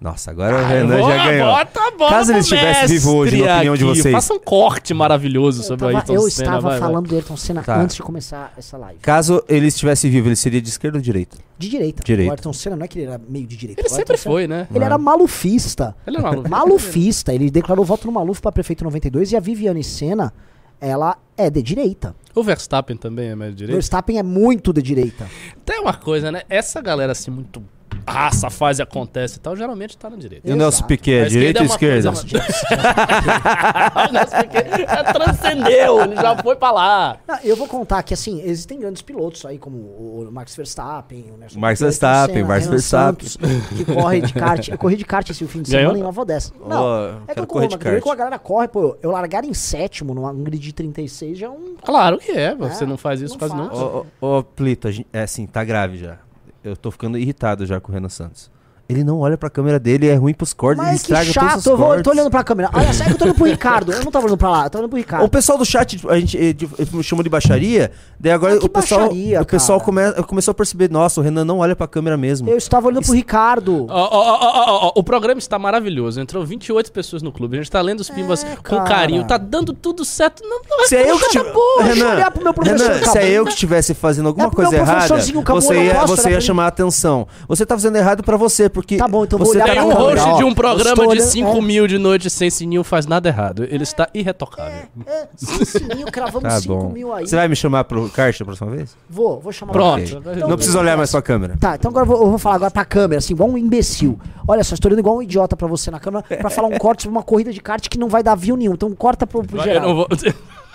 Nossa, 0.00 0.30
agora 0.30 0.54
o 0.54 0.58
Ah, 0.60 0.66
Renan 0.68 0.94
eu 0.94 1.00
vou- 1.02 1.10
já 1.10 1.24
ganhou. 1.26 1.48
Bota 1.52 1.80
a 1.80 1.90
bola 1.90 2.10
Caso 2.10 2.30
ele 2.30 2.38
estivesse 2.38 2.92
vivo 2.92 3.16
hoje, 3.16 3.42
na 3.42 3.54
opinião 3.56 3.76
de 3.76 3.84
aqui. 3.84 3.98
vocês. 4.00 4.14
Faça 4.14 4.32
um 4.34 4.38
corte 4.38 4.94
maravilhoso 4.94 5.60
Eu, 5.60 5.64
sobre 5.64 5.86
o 5.86 5.88
tava- 5.88 5.98
Ayrton 5.98 6.14
eu 6.14 6.20
Senna. 6.30 6.30
estava 6.48 6.60
vai, 6.60 6.70
vai. 6.78 6.88
falando 6.88 7.08
do 7.08 7.14
Ayrton 7.16 7.36
Senna 7.36 7.62
Tá. 7.64 7.80
antes 7.80 7.96
de 7.96 8.02
começar 8.02 8.52
essa 8.56 8.76
live. 8.78 9.00
Caso 9.00 9.42
ele 9.48 9.66
estivesse 9.66 10.08
vivo, 10.08 10.28
ele 10.28 10.36
seria 10.36 10.62
de 10.62 10.68
esquerda 10.68 10.98
ou 10.98 11.02
direita? 11.02 11.36
De 11.58 11.68
direita. 11.68 12.04
Direita. 12.04 12.30
O 12.30 12.32
Ayrton 12.32 12.52
Senna 12.52 12.76
não 12.76 12.84
é 12.84 12.88
que 12.88 12.96
ele 13.00 13.08
era 13.08 13.20
meio 13.28 13.44
de 13.46 13.56
direita. 13.56 13.80
Ele 13.80 13.88
O 13.88 13.90
sempre 13.90 14.16
Senna- 14.16 14.32
foi, 14.32 14.46
né? 14.46 14.68
Ele 14.72 14.84
era 14.84 14.96
malufista. 14.96 15.96
Ele 16.06 16.16
era 16.18 16.28
maluco. 16.30 16.48
Malufista. 16.48 17.34
Ele 17.34 17.50
declarou 17.50 17.84
voto 17.84 18.06
no 18.06 18.12
Maluf 18.12 18.40
pra 18.40 18.52
prefeito 18.52 18.82
em 18.82 18.84
92 18.84 19.32
e 19.32 19.36
a 19.36 19.40
Viviane 19.40 19.82
Senna, 19.82 20.32
ela 20.80 21.16
é 21.36 21.50
de 21.50 21.60
direita. 21.60 22.14
O 22.36 22.42
Verstappen 22.44 22.96
também 22.96 23.30
é 23.30 23.34
mais 23.34 23.52
O 23.52 23.56
direito. 23.56 23.74
Verstappen 23.74 24.16
é 24.16 24.22
muito 24.22 24.72
de 24.72 24.80
direita. 24.80 25.26
Tem 25.64 25.80
uma 25.80 25.94
coisa, 25.94 26.30
né? 26.30 26.42
Essa 26.48 26.80
galera 26.80 27.10
assim, 27.10 27.32
muito. 27.32 27.60
Ah, 28.10 28.28
essa 28.28 28.48
fase 28.50 28.80
acontece 28.82 29.36
e 29.36 29.40
tal, 29.40 29.54
geralmente 29.56 29.96
tá 29.96 30.08
na 30.08 30.16
direita. 30.16 30.48
E 30.48 30.52
o 30.52 30.56
Nelson. 30.56 30.84
Piquet, 30.86 31.12
é 31.20 31.24
direita 31.26 31.60
ou 31.60 31.64
é 31.64 31.68
esquerda? 31.68 32.12
coisa- 32.12 32.28
o 34.08 34.12
Nelson 34.12 34.36
Piquet 34.42 34.86
já 34.86 35.04
transcendeu, 35.12 36.02
ele 36.02 36.16
já 36.16 36.36
foi 36.36 36.56
pra 36.56 36.70
lá. 36.70 37.16
Não, 37.26 37.38
eu 37.44 37.56
vou 37.56 37.66
contar 37.68 38.02
que, 38.02 38.14
assim, 38.14 38.40
existem 38.42 38.78
grandes 38.78 39.02
pilotos 39.02 39.44
aí, 39.44 39.58
como 39.58 39.76
o 39.76 40.28
Max 40.32 40.54
Verstappen, 40.56 41.26
o 41.34 41.36
Nelson 41.36 41.58
Max 41.58 41.78
Piquet, 41.78 41.84
Verstappen, 41.84 42.34
Senna, 42.36 42.48
Max 42.48 42.60
Renan 42.64 42.70
Verstappen. 42.70 43.28
Santos, 43.28 43.36
que 43.76 43.84
corre 43.84 44.20
de 44.20 44.32
kart. 44.32 44.68
Eu 44.68 44.78
corri 44.78 44.96
de 44.96 45.04
kart 45.04 45.28
esse 45.30 45.46
fim 45.46 45.62
de 45.62 45.70
Ganhou? 45.70 45.88
semana 45.90 45.98
em 45.98 46.02
Nova 46.02 46.20
Odessa. 46.22 46.52
Não, 46.66 46.86
eu 46.86 47.22
é 47.28 47.34
que 47.34 47.40
eu 47.40 47.46
corro, 47.46 47.66
de 47.68 47.74
mas 47.76 47.82
kart. 47.84 48.02
que 48.02 48.10
a 48.10 48.14
galera 48.14 48.38
corre, 48.38 48.68
pô, 48.68 48.96
eu 49.02 49.10
largar 49.10 49.44
em 49.44 49.54
sétimo 49.54 50.14
numa 50.14 50.30
um 50.30 50.42
grid 50.42 50.62
de 50.62 50.72
36 50.72 51.38
já 51.38 51.46
é 51.46 51.50
um... 51.50 51.76
Claro 51.84 52.18
que 52.18 52.30
é, 52.32 52.54
você 52.54 52.86
não 52.86 52.96
faz 52.96 53.20
isso 53.20 53.34
não 53.34 53.38
quase 53.38 53.54
faz. 53.54 53.64
nunca. 53.64 53.76
Ô, 53.76 54.06
ô, 54.20 54.38
ô, 54.38 54.42
Plito, 54.42 54.88
é 55.12 55.22
assim, 55.22 55.46
tá 55.46 55.62
grave 55.64 55.98
já. 55.98 56.18
Eu 56.62 56.76
tô 56.76 56.90
ficando 56.90 57.18
irritado 57.18 57.64
já 57.66 57.80
com 57.80 57.90
o 57.90 57.94
Renan 57.94 58.08
Santos. 58.08 58.50
Ele 58.88 59.04
não 59.04 59.18
olha 59.18 59.36
pra 59.36 59.50
câmera 59.50 59.78
dele, 59.78 60.08
é 60.08 60.14
ruim 60.14 60.32
pros 60.32 60.54
cortes, 60.54 60.82
ele 60.82 60.92
Mas 60.92 61.02
que 61.02 61.12
estraga 61.12 61.30
todos 61.32 61.48
os 61.56 61.62
chato, 61.62 61.66
eu, 61.70 61.76
vou, 61.76 61.94
eu 61.94 62.02
tô 62.02 62.08
olhando 62.08 62.30
pra 62.30 62.42
câmera. 62.42 62.70
Olha, 62.72 62.90
sabe 62.94 63.10
que 63.10 63.14
eu 63.16 63.18
tô 63.18 63.24
olhando 63.26 63.36
pro 63.36 63.44
Ricardo. 63.44 63.92
Eu 63.92 64.02
não 64.02 64.10
tava 64.10 64.24
olhando 64.24 64.38
pra 64.38 64.48
lá, 64.50 64.64
eu 64.64 64.70
tô 64.70 64.78
olhando 64.78 64.88
pro 64.88 64.96
Ricardo. 64.98 65.24
O 65.26 65.28
pessoal 65.28 65.58
do 65.58 65.64
chat, 65.66 66.00
a 66.08 66.18
gente 66.18 66.38
eh, 66.38 66.54
eh, 66.78 67.02
chamou 67.02 67.22
de 67.22 67.28
baixaria, 67.28 67.90
daí 68.18 68.32
agora 68.32 68.54
Ah, 68.54 68.64
o 68.64 68.68
pessoal, 68.68 69.00
baixaria, 69.00 69.42
o 69.42 69.44
pessoal 69.44 69.80
come- 69.82 70.12
começou 70.26 70.52
a 70.52 70.54
perceber, 70.54 70.90
nossa, 70.90 71.20
o 71.20 71.22
Renan 71.22 71.44
não 71.44 71.58
olha 71.58 71.76
pra 71.76 71.86
câmera 71.86 72.16
mesmo. 72.16 72.48
Eu 72.48 72.56
estava 72.56 72.86
olhando 72.88 73.04
pro 73.04 73.12
Ricardo. 73.12 73.84
Ó, 73.90 73.92
ó, 73.92 74.08
ó, 74.10 74.38
ó, 74.40 74.64
ó, 74.86 74.86
ó, 74.86 74.92
o 74.96 75.02
programa 75.04 75.38
está 75.38 75.58
maravilhoso. 75.58 76.18
Entrou 76.18 76.42
28 76.46 76.90
pessoas 76.90 77.20
no 77.22 77.30
clube. 77.30 77.58
A 77.58 77.60
gente 77.60 77.70
tá 77.70 77.82
lendo 77.82 78.00
os 78.00 78.08
pimbas 78.08 78.42
com 78.42 78.76
cara. 78.76 78.84
carinho. 78.88 79.22
Tá 79.24 79.36
dando 79.36 79.74
tudo 79.74 80.02
certo. 80.02 80.42
Não, 80.42 80.62
não 80.66 80.86
Se 80.88 80.96
é 80.96 81.10
eu 81.10 81.18
que 81.18 81.26
Cala 81.26 81.26
a 81.26 81.30
tive... 81.30 81.52
boca, 81.52 81.84
deixa 81.84 81.90
eu 82.00 82.04
Renan, 82.06 82.14
olhar 82.16 82.30
pro 82.30 82.42
meu 82.42 82.54
professor 82.54 82.90
Renan, 82.90 83.06
se 83.06 83.18
é 83.18 83.30
eu 83.30 83.44
que 83.44 83.50
estivesse 83.50 83.92
fazendo 83.92 84.28
alguma 84.28 84.46
É 84.46 84.50
coisa 84.50 84.74
errada, 84.76 85.06
você 85.20 85.84
ia, 85.84 85.94
posso 85.94 86.16
você 86.16 86.30
ia 86.30 86.40
chamar 86.40 86.64
a 86.64 86.68
atenção. 86.68 87.28
Você 87.46 87.66
tá 87.66 87.74
fazendo 87.76 87.96
errado 87.96 88.22
pra 88.22 88.38
você, 88.38 88.70
porque 88.82 88.96
Tá 88.96 89.06
bom, 89.08 89.24
então 89.24 89.38
eu 89.38 89.44
vou 89.44 89.52
você 89.54 89.62
olhar 89.62 89.74
tá 89.74 89.84
um 89.84 89.92
host 89.92 90.36
de 90.36 90.44
um 90.44 90.48
eu 90.48 90.54
programa 90.54 90.90
estou 90.90 91.04
de 91.06 91.10
olhando- 91.12 91.28
5 91.30 91.48
é. 91.48 91.60
mil 91.60 91.86
de 91.86 91.98
noite 91.98 92.30
sem 92.30 92.48
sininho 92.50 92.82
faz 92.84 93.06
nada 93.06 93.28
errado. 93.28 93.64
Ele 93.64 93.82
está 93.82 94.08
irretocável. 94.14 94.88
É, 95.06 95.28
sem 95.36 95.64
sininho, 95.64 96.06
cravamos 96.06 96.42
Tá 96.42 96.60
5 96.60 96.74
bom. 96.76 96.88
mil 96.90 97.12
aí. 97.12 97.26
Você 97.26 97.36
vai 97.36 97.48
me 97.48 97.56
chamar 97.56 97.84
pro 97.84 98.08
kart 98.10 98.40
a 98.40 98.44
próxima 98.44 98.70
vez? 98.70 98.96
Vou, 99.08 99.40
vou 99.40 99.52
chamar 99.52 99.72
Pronto. 99.72 100.08
pra- 100.08 100.18
Ok. 100.18 100.32
Então, 100.36 100.48
não 100.48 100.56
precisa 100.56 100.78
olhar 100.78 100.96
mais 100.96 101.10
pra 101.10 101.22
câmera. 101.22 101.56
Tá, 101.58 101.74
então 101.74 101.90
agora 101.90 102.04
eu 102.04 102.08
vou, 102.08 102.20
eu 102.22 102.28
vou 102.30 102.38
falar 102.38 102.56
agora 102.56 102.70
pra 102.70 102.84
câmera, 102.84 103.18
assim, 103.18 103.32
igual 103.34 103.48
um 103.48 103.58
imbecil. 103.58 104.18
Olha 104.46 104.62
só, 104.64 104.74
estou 104.74 104.88
olhando 104.88 105.00
igual 105.00 105.16
um 105.16 105.22
idiota 105.22 105.56
pra 105.56 105.66
você 105.68 105.90
na 105.90 105.98
câmera 106.00 106.22
pra 106.22 106.50
falar 106.50 106.68
um 106.68 106.76
corte 106.78 107.02
sobre 107.02 107.16
uma 107.16 107.22
corrida 107.22 107.52
de 107.52 107.60
kart 107.60 107.86
que 107.88 107.98
não 107.98 108.08
vai 108.08 108.22
dar 108.22 108.34
view 108.34 108.56
nenhum. 108.56 108.74
Então 108.74 108.90
corta 108.94 109.26
pro, 109.26 109.42
pro 109.42 109.58
Eu 109.58 109.62
geral. 109.64 109.88
não 109.88 109.94
vou... 109.96 110.08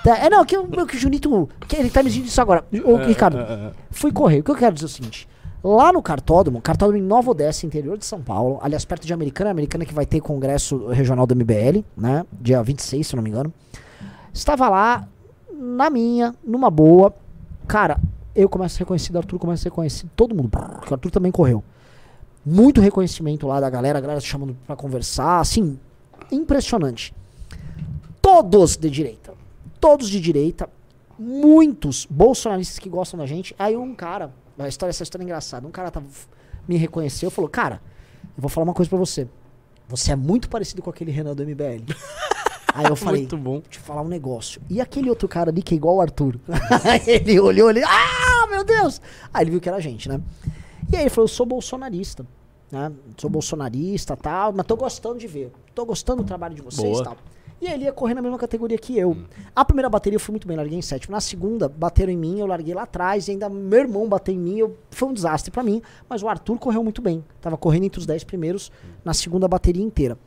Tá, 0.04 0.18
é, 0.18 0.30
não, 0.30 0.44
que, 0.44 0.58
que 0.88 0.98
o 0.98 1.00
Junito. 1.00 1.48
Que 1.66 1.78
ele 1.78 1.90
tá 1.90 2.04
me 2.04 2.10
dizendo 2.10 2.28
isso 2.28 2.42
agora. 2.42 2.66
Ô, 2.84 2.98
Ricardo, 2.98 3.38
fui 3.90 4.12
correr. 4.12 4.40
O 4.40 4.44
que 4.44 4.52
eu 4.52 4.56
quero 4.56 4.74
dizer 4.74 4.86
é 4.86 4.88
o 4.88 4.90
seguinte. 4.90 5.28
Lá 5.64 5.94
no 5.94 6.02
cartódromo, 6.02 6.62
cartódromo 6.62 7.02
em 7.02 7.08
Nova 7.08 7.32
Odessa, 7.32 7.66
interior 7.66 7.98
de 7.98 8.06
São 8.06 8.22
Paulo, 8.22 8.60
aliás, 8.62 8.84
perto 8.84 9.08
de 9.08 9.14
Americana, 9.14 9.50
Americana 9.50 9.86
que 9.86 9.94
vai 9.94 10.06
ter 10.06 10.20
congresso 10.20 10.88
regional 10.88 11.26
do 11.26 11.34
MBL, 11.34 11.86
né? 11.96 12.26
Dia 12.34 12.62
26, 12.62 13.08
se 13.08 13.16
não 13.16 13.24
me 13.24 13.30
engano. 13.30 13.54
Estava 14.34 14.68
lá, 14.68 15.08
na 15.54 15.90
minha, 15.90 16.36
numa 16.44 16.70
boa. 16.70 17.14
Cara, 17.66 17.98
eu 18.36 18.50
começo 18.50 18.76
a 18.76 18.78
ser 18.78 18.84
reconhecido, 18.84 19.18
Arthur 19.18 19.40
começa 19.40 19.62
a 19.62 19.64
ser 19.64 19.70
reconhecido. 19.70 20.12
Todo 20.16 20.36
mundo. 20.36 20.50
porque 20.50 20.92
O 20.92 20.96
Arthur 20.96 21.12
também 21.12 21.32
correu. 21.32 21.64
Muito 22.46 22.82
reconhecimento 22.82 23.48
lá 23.48 23.62
da 23.62 23.70
galera, 23.70 24.00
a 24.00 24.02
galera 24.02 24.20
se 24.20 24.28
chamando 24.28 24.58
pra 24.68 24.76
conversar, 24.76 25.40
assim, 25.40 25.80
impressionante. 26.30 27.16
Todos 28.22 28.76
de 28.76 28.90
direita. 28.90 29.34
Todos 29.80 30.10
de 30.10 30.20
direita. 30.20 30.70
Muitos 31.18 32.06
bolsonaristas 32.10 32.80
que 32.80 32.90
gostam 32.90 33.18
da 33.18 33.26
gente. 33.26 33.56
Aí 33.58 33.78
um 33.78 33.96
cara, 33.96 34.34
a 34.58 34.68
história, 34.68 34.92
essa 34.92 35.04
história 35.04 35.24
é 35.24 35.26
engraçada. 35.26 35.68
Um 35.68 35.72
cara 35.72 35.90
tava, 35.90 36.06
me 36.68 36.78
reconheceu 36.78 37.30
e 37.30 37.32
falou: 37.32 37.50
Cara, 37.50 37.82
eu 38.36 38.42
vou 38.42 38.50
falar 38.50 38.66
uma 38.66 38.74
coisa 38.74 38.90
pra 38.90 38.98
você. 38.98 39.28
Você 39.88 40.12
é 40.12 40.16
muito 40.16 40.50
parecido 40.50 40.82
com 40.82 40.90
aquele 40.90 41.12
Renan 41.12 41.36
do 41.36 41.44
MBL. 41.44 41.86
Aí 42.74 42.86
eu 42.86 42.96
falei: 42.96 43.22
Muito 43.22 43.38
bom. 43.38 43.62
te 43.62 43.80
falar 43.80 44.02
um 44.02 44.08
negócio. 44.08 44.62
E 44.70 44.82
aquele 44.82 45.10
outro 45.10 45.28
cara 45.28 45.52
ali 45.52 45.62
que 45.62 45.74
é 45.74 45.78
igual 45.78 45.98
o 45.98 46.02
Arthur? 46.02 46.40
ele 47.06 47.40
olhou 47.40 47.68
ali, 47.68 47.84
ah, 47.84 48.48
meu 48.50 48.64
Deus! 48.64 49.02
Aí 49.34 49.44
ele 49.44 49.52
viu 49.52 49.62
que 49.62 49.70
era 49.70 49.78
a 49.78 49.82
gente, 49.82 50.10
né? 50.10 50.20
E 50.92 50.96
aí 50.96 51.04
ele 51.04 51.10
falou, 51.10 51.26
eu 51.26 51.34
sou 51.34 51.46
bolsonarista, 51.46 52.26
né? 52.72 52.92
Sou 53.18 53.30
bolsonarista 53.30 54.18
tal, 54.18 54.54
mas 54.54 54.66
tô 54.66 54.76
gostando 54.76 55.18
de 55.18 55.28
ver. 55.28 55.52
Tô 55.74 55.86
gostando 55.86 56.24
do 56.24 56.28
trabalho 56.28 56.56
de 56.56 56.62
vocês 56.62 56.92
Boa. 56.92 57.04
tal. 57.04 57.18
E 57.64 57.68
ele 57.72 57.86
ia 57.86 57.94
correr 57.94 58.14
na 58.14 58.22
mesma 58.22 58.38
categoria 58.38 58.78
que 58.78 58.98
eu. 58.98 59.16
A 59.56 59.64
primeira 59.64 59.90
bateria 59.90 60.18
eu 60.18 60.20
fui 60.20 60.34
muito 60.34 60.46
bem, 60.46 60.58
larguei 60.58 60.78
em 60.78 60.82
sétimo. 60.82 61.14
Na 61.14 61.22
segunda, 61.22 61.70
bateram 61.70 62.12
em 62.12 62.18
mim, 62.18 62.40
eu 62.40 62.46
larguei 62.46 62.74
lá 62.74 62.84
atrás, 62.84 63.30
e 63.30 63.32
ainda 63.32 63.48
meu 63.50 63.80
irmão 63.80 64.06
bateu 64.10 64.36
em 64.36 64.38
mim, 64.38 64.58
eu, 64.58 64.76
foi 64.92 65.08
um 65.08 65.14
desastre 65.14 65.50
pra 65.50 65.64
mim. 65.64 65.82
Mas 66.10 66.22
o 66.22 66.28
Arthur 66.28 66.60
correu 66.60 66.84
muito 66.84 67.02
bem. 67.02 67.24
Tava 67.40 67.56
correndo 67.56 67.86
entre 67.86 68.00
os 68.00 68.06
10 68.06 68.26
primeiros 68.26 68.70
na 69.06 69.14
segunda 69.14 69.48
bateria 69.48 69.82
inteira. 69.84 70.18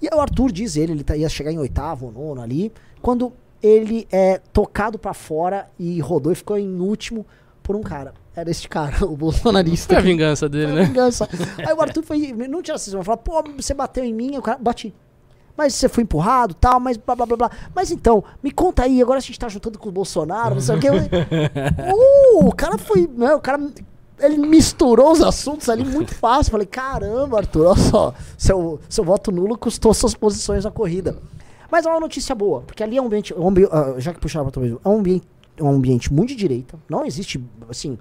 E 0.00 0.06
aí 0.08 0.16
o 0.16 0.20
Arthur 0.20 0.52
diz 0.52 0.76
ele, 0.76 0.92
ele 0.92 1.02
tá- 1.02 1.16
ia 1.16 1.28
chegar 1.28 1.50
em 1.50 1.58
oitavo 1.58 2.06
ou 2.06 2.12
nono 2.12 2.40
ali, 2.40 2.70
quando 3.02 3.32
ele 3.60 4.06
é 4.12 4.38
tocado 4.52 4.96
pra 4.96 5.12
fora 5.12 5.66
e 5.78 5.98
rodou 6.00 6.30
e 6.30 6.36
ficou 6.36 6.56
em 6.56 6.78
último 6.80 7.26
por 7.64 7.74
um 7.74 7.82
cara. 7.82 8.14
Era 8.36 8.48
este 8.50 8.68
cara, 8.68 9.04
o 9.10 9.16
bolsonarista. 9.16 9.94
Foi 9.94 9.96
a 9.96 10.04
vingança 10.04 10.48
dele, 10.48 10.66
foi 10.66 10.72
a 10.72 10.76
né? 10.76 10.84
vingança. 10.84 11.28
Aí 11.66 11.74
o 11.74 11.80
Arthur 11.80 12.04
foi, 12.04 12.32
não 12.32 12.62
tinha 12.62 12.78
cisão, 12.78 13.02
falou, 13.02 13.18
pô, 13.18 13.42
você 13.56 13.74
bateu 13.74 14.04
em 14.04 14.14
mim, 14.14 14.34
eu 14.34 14.42
cara, 14.42 14.58
bati. 14.58 14.94
Mas 15.56 15.74
você 15.74 15.88
foi 15.88 16.02
empurrado 16.02 16.52
tal, 16.54 16.78
mas 16.78 16.96
blá 16.96 17.14
blá 17.16 17.26
blá 17.26 17.36
blá. 17.36 17.50
Mas 17.74 17.90
então, 17.90 18.22
me 18.42 18.50
conta 18.50 18.82
aí, 18.82 19.00
agora 19.00 19.18
a 19.18 19.22
gente 19.22 19.38
tá 19.38 19.48
juntando 19.48 19.78
com 19.78 19.88
o 19.88 19.92
Bolsonaro, 19.92 20.54
não 20.56 20.60
sei 20.60 20.76
o 20.76 20.80
quê. 20.80 20.88
Uh, 21.92 22.46
o 22.46 22.54
cara 22.54 22.76
foi, 22.78 23.08
né, 23.16 23.34
o 23.34 23.40
cara, 23.40 23.60
ele 24.20 24.38
misturou 24.38 25.12
os 25.12 25.22
assuntos 25.22 25.68
ali 25.68 25.84
muito 25.84 26.14
fácil. 26.14 26.50
Falei, 26.50 26.66
caramba, 26.66 27.38
Arthur, 27.38 27.66
olha 27.66 27.76
só, 27.76 28.14
seu, 28.36 28.80
seu 28.88 29.04
voto 29.04 29.30
nulo 29.32 29.56
custou 29.56 29.92
suas 29.94 30.14
posições 30.14 30.64
na 30.64 30.70
corrida. 30.70 31.16
Mas 31.70 31.84
é 31.84 31.90
uma 31.90 32.00
notícia 32.00 32.34
boa, 32.34 32.60
porque 32.62 32.82
ali 32.82 32.96
é 32.96 33.02
um 33.02 33.06
ambiente, 33.06 33.34
um 33.34 33.48
ambi- 33.48 33.68
ah, 33.70 33.94
já 33.98 34.12
que 34.12 34.20
puxaram 34.20 34.48
pra 34.50 34.62
é 34.64 34.88
um 34.88 34.98
ambiente, 34.98 35.26
é 35.56 35.62
um 35.62 35.70
ambiente 35.70 36.12
muito 36.12 36.28
de 36.28 36.36
direita, 36.36 36.78
não 36.88 37.04
existe, 37.04 37.42
assim, 37.68 37.98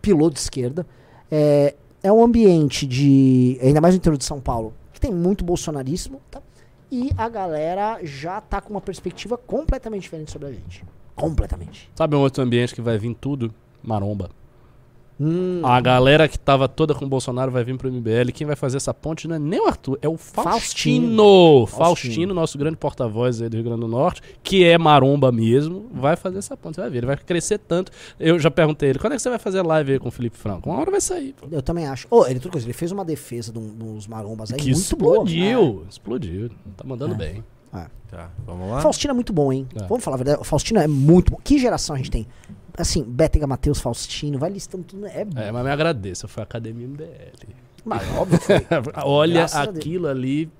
piloto 0.00 0.34
de 0.34 0.40
esquerda. 0.40 0.86
É, 1.30 1.74
é 2.02 2.12
um 2.12 2.22
ambiente 2.22 2.86
de, 2.86 3.58
ainda 3.62 3.80
mais 3.80 3.94
no 3.94 3.98
interior 3.98 4.16
de 4.16 4.24
São 4.24 4.40
Paulo, 4.40 4.72
que 4.92 5.00
tem 5.00 5.12
muito 5.12 5.44
bolsonarismo, 5.44 6.20
tá? 6.30 6.40
E 6.90 7.10
a 7.18 7.28
galera 7.28 8.00
já 8.02 8.40
tá 8.40 8.60
com 8.60 8.70
uma 8.70 8.80
perspectiva 8.80 9.36
completamente 9.36 10.02
diferente 10.02 10.30
sobre 10.30 10.48
a 10.48 10.52
gente. 10.52 10.84
Completamente. 11.14 11.90
Sabe 11.94 12.16
um 12.16 12.20
outro 12.20 12.42
ambiente 12.42 12.74
que 12.74 12.80
vai 12.80 12.96
vir 12.96 13.14
tudo? 13.14 13.52
Maromba. 13.82 14.30
Hum, 15.20 15.60
A 15.64 15.80
galera 15.80 16.28
que 16.28 16.38
tava 16.38 16.68
toda 16.68 16.94
com 16.94 17.04
o 17.04 17.08
Bolsonaro 17.08 17.50
vai 17.50 17.64
vir 17.64 17.76
pro 17.76 17.90
MBL. 17.90 18.30
Quem 18.32 18.46
vai 18.46 18.54
fazer 18.54 18.76
essa 18.76 18.94
ponte 18.94 19.26
não 19.26 19.34
é 19.34 19.38
nem 19.38 19.60
o 19.60 19.66
Arthur, 19.66 19.98
é 20.00 20.08
o 20.08 20.16
Faustino. 20.16 21.66
Faustino. 21.66 21.66
Faustino, 21.66 22.34
nosso 22.34 22.56
grande 22.56 22.76
porta-voz 22.76 23.42
aí 23.42 23.48
do 23.48 23.54
Rio 23.56 23.64
Grande 23.64 23.80
do 23.80 23.88
Norte, 23.88 24.22
que 24.42 24.64
é 24.64 24.78
maromba 24.78 25.32
mesmo, 25.32 25.88
vai 25.92 26.14
fazer 26.16 26.38
essa 26.38 26.56
ponte. 26.56 26.76
Você 26.76 26.80
vai 26.82 26.90
ver, 26.90 26.98
ele 26.98 27.06
vai 27.06 27.16
crescer 27.16 27.58
tanto. 27.58 27.90
Eu 28.18 28.38
já 28.38 28.50
perguntei 28.50 28.90
ele, 28.90 28.98
quando 28.98 29.14
é 29.14 29.16
que 29.16 29.22
você 29.22 29.28
vai 29.30 29.38
fazer 29.38 29.62
live 29.62 29.92
aí 29.92 29.98
com 29.98 30.08
o 30.08 30.12
Felipe 30.12 30.36
Franco? 30.36 30.70
Uma 30.70 30.78
hora 30.80 30.90
vai 30.90 31.00
sair. 31.00 31.34
pô. 31.34 31.46
eu 31.50 31.62
também 31.62 31.86
acho. 31.86 32.06
Oh, 32.10 32.24
ele, 32.26 32.40
ele 32.54 32.72
fez 32.72 32.92
uma 32.92 33.04
defesa 33.04 33.52
de 33.52 33.58
um- 33.58 33.94
uns 33.96 34.06
marombas 34.06 34.52
aí 34.52 34.58
Que 34.58 34.70
muito 34.72 34.96
boa. 34.96 35.14
explodiu. 35.16 35.84
Explodiu. 35.90 36.50
Tá 36.76 36.84
mandando 36.86 37.14
É. 37.14 37.16
bem. 37.16 37.44
Tá, 38.10 38.30
vamos 38.46 38.70
lá. 38.70 38.80
Faustino 38.80 39.10
é 39.10 39.14
muito 39.14 39.34
bom, 39.34 39.52
hein? 39.52 39.66
É. 39.76 39.84
Vamos 39.86 40.02
falar 40.02 40.14
a 40.14 40.16
verdade. 40.16 40.40
O 40.40 40.44
Faustino 40.44 40.80
é 40.80 40.86
muito 40.86 41.30
bom. 41.32 41.38
Que 41.44 41.58
geração 41.58 41.94
a 41.94 41.98
gente 41.98 42.10
tem? 42.10 42.26
Assim, 42.78 43.02
Bétega 43.02 43.46
Matheus, 43.46 43.80
Faustino, 43.80 44.38
vai 44.38 44.50
listando 44.50 44.84
tudo. 44.84 45.06
É, 45.06 45.26
É, 45.36 45.52
mas 45.52 45.64
me 45.64 45.70
agradeço, 45.70 46.24
eu 46.26 46.28
fui 46.28 46.40
à 46.40 46.44
Academia 46.44 46.86
MBL. 46.86 47.48
mas 47.84 48.02
óbvio 48.16 48.38
foi. 48.40 48.56
Olha 49.04 49.34
Graças 49.40 49.56
a 49.56 49.62
aquilo 49.64 50.06
ali 50.06 50.50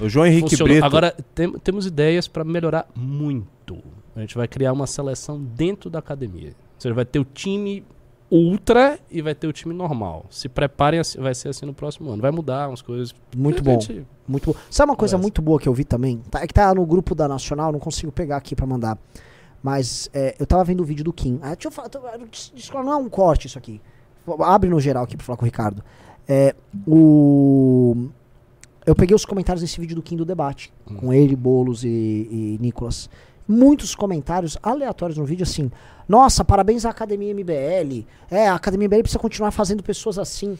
O 0.00 0.08
João 0.08 0.26
Henrique 0.26 0.50
funcionou. 0.50 0.68
Brito. 0.74 0.84
Agora 0.86 1.14
tem- 1.34 1.52
temos 1.58 1.86
ideias 1.86 2.28
para 2.28 2.44
melhorar 2.44 2.86
muito. 2.94 3.78
A 4.14 4.20
gente 4.20 4.34
vai 4.36 4.46
criar 4.48 4.72
uma 4.72 4.86
seleção 4.86 5.40
dentro 5.42 5.88
da 5.88 5.98
academia. 6.00 6.48
Ou 6.50 6.80
seja, 6.80 6.94
vai 6.94 7.04
ter 7.04 7.18
o 7.18 7.24
time 7.24 7.84
ultra 8.30 8.98
e 9.10 9.22
vai 9.22 9.34
ter 9.34 9.46
o 9.46 9.52
time 9.52 9.72
normal. 9.74 10.26
Se 10.30 10.48
preparem, 10.48 11.00
assim- 11.00 11.18
vai 11.20 11.34
ser 11.34 11.48
assim 11.48 11.64
no 11.64 11.72
próximo 11.72 12.10
ano. 12.10 12.20
Vai 12.20 12.30
mudar 12.30 12.68
umas 12.68 12.82
coisas. 12.82 13.14
Muito 13.36 13.60
A 13.60 13.62
bom. 13.62 13.78
Muito 14.26 14.46
bom. 14.52 14.54
Sabe 14.70 14.90
uma 14.90 14.96
coisa 14.96 15.12
Conversa. 15.16 15.22
muito 15.22 15.40
boa 15.42 15.58
que 15.58 15.68
eu 15.68 15.72
vi 15.74 15.84
também? 15.84 16.18
Tá, 16.30 16.42
é 16.42 16.46
que 16.46 16.52
tá 16.52 16.74
no 16.74 16.84
grupo 16.84 17.14
da 17.14 17.26
Nacional, 17.26 17.72
não 17.72 17.78
consigo 17.80 18.12
pegar 18.12 18.36
aqui 18.36 18.54
pra 18.54 18.66
mandar. 18.66 18.98
Mas 19.62 20.08
é, 20.12 20.34
eu 20.38 20.46
tava 20.46 20.62
vendo 20.64 20.80
o 20.80 20.84
vídeo 20.84 21.04
do 21.04 21.12
Kim. 21.12 21.38
Ah, 21.42 21.54
deixa 21.54 21.68
eu 21.68 21.72
falar. 21.72 21.88
tô- 21.88 22.00
Não 22.82 22.92
é 22.92 22.96
um 22.96 23.08
corte 23.08 23.46
isso 23.46 23.58
aqui. 23.58 23.80
Abre 24.40 24.68
no 24.70 24.78
geral 24.80 25.04
aqui 25.04 25.16
pra 25.16 25.24
falar 25.26 25.36
com 25.36 25.44
o 25.44 25.46
Ricardo. 25.46 25.82
É, 26.28 26.54
o. 26.86 28.08
eu 28.86 28.94
peguei 28.94 29.14
os 29.16 29.24
comentários 29.24 29.62
desse 29.62 29.80
vídeo 29.80 29.96
do 29.96 30.02
Kim 30.02 30.16
do 30.16 30.24
debate, 30.24 30.72
com 30.98 31.12
ele, 31.12 31.34
Boulos 31.34 31.84
e, 31.84 31.88
e 31.88 32.58
Nicolas. 32.60 33.08
Muitos 33.46 33.94
comentários 33.94 34.58
aleatórios 34.62 35.16
no 35.16 35.24
vídeo 35.24 35.42
assim. 35.42 35.70
Nossa, 36.06 36.44
parabéns 36.44 36.84
à 36.84 36.90
Academia 36.90 37.32
MBL. 37.34 38.04
É, 38.30 38.46
a 38.48 38.54
Academia 38.54 38.86
MBL 38.88 39.00
precisa 39.02 39.18
continuar 39.18 39.50
fazendo 39.52 39.82
pessoas 39.82 40.18
assim. 40.18 40.58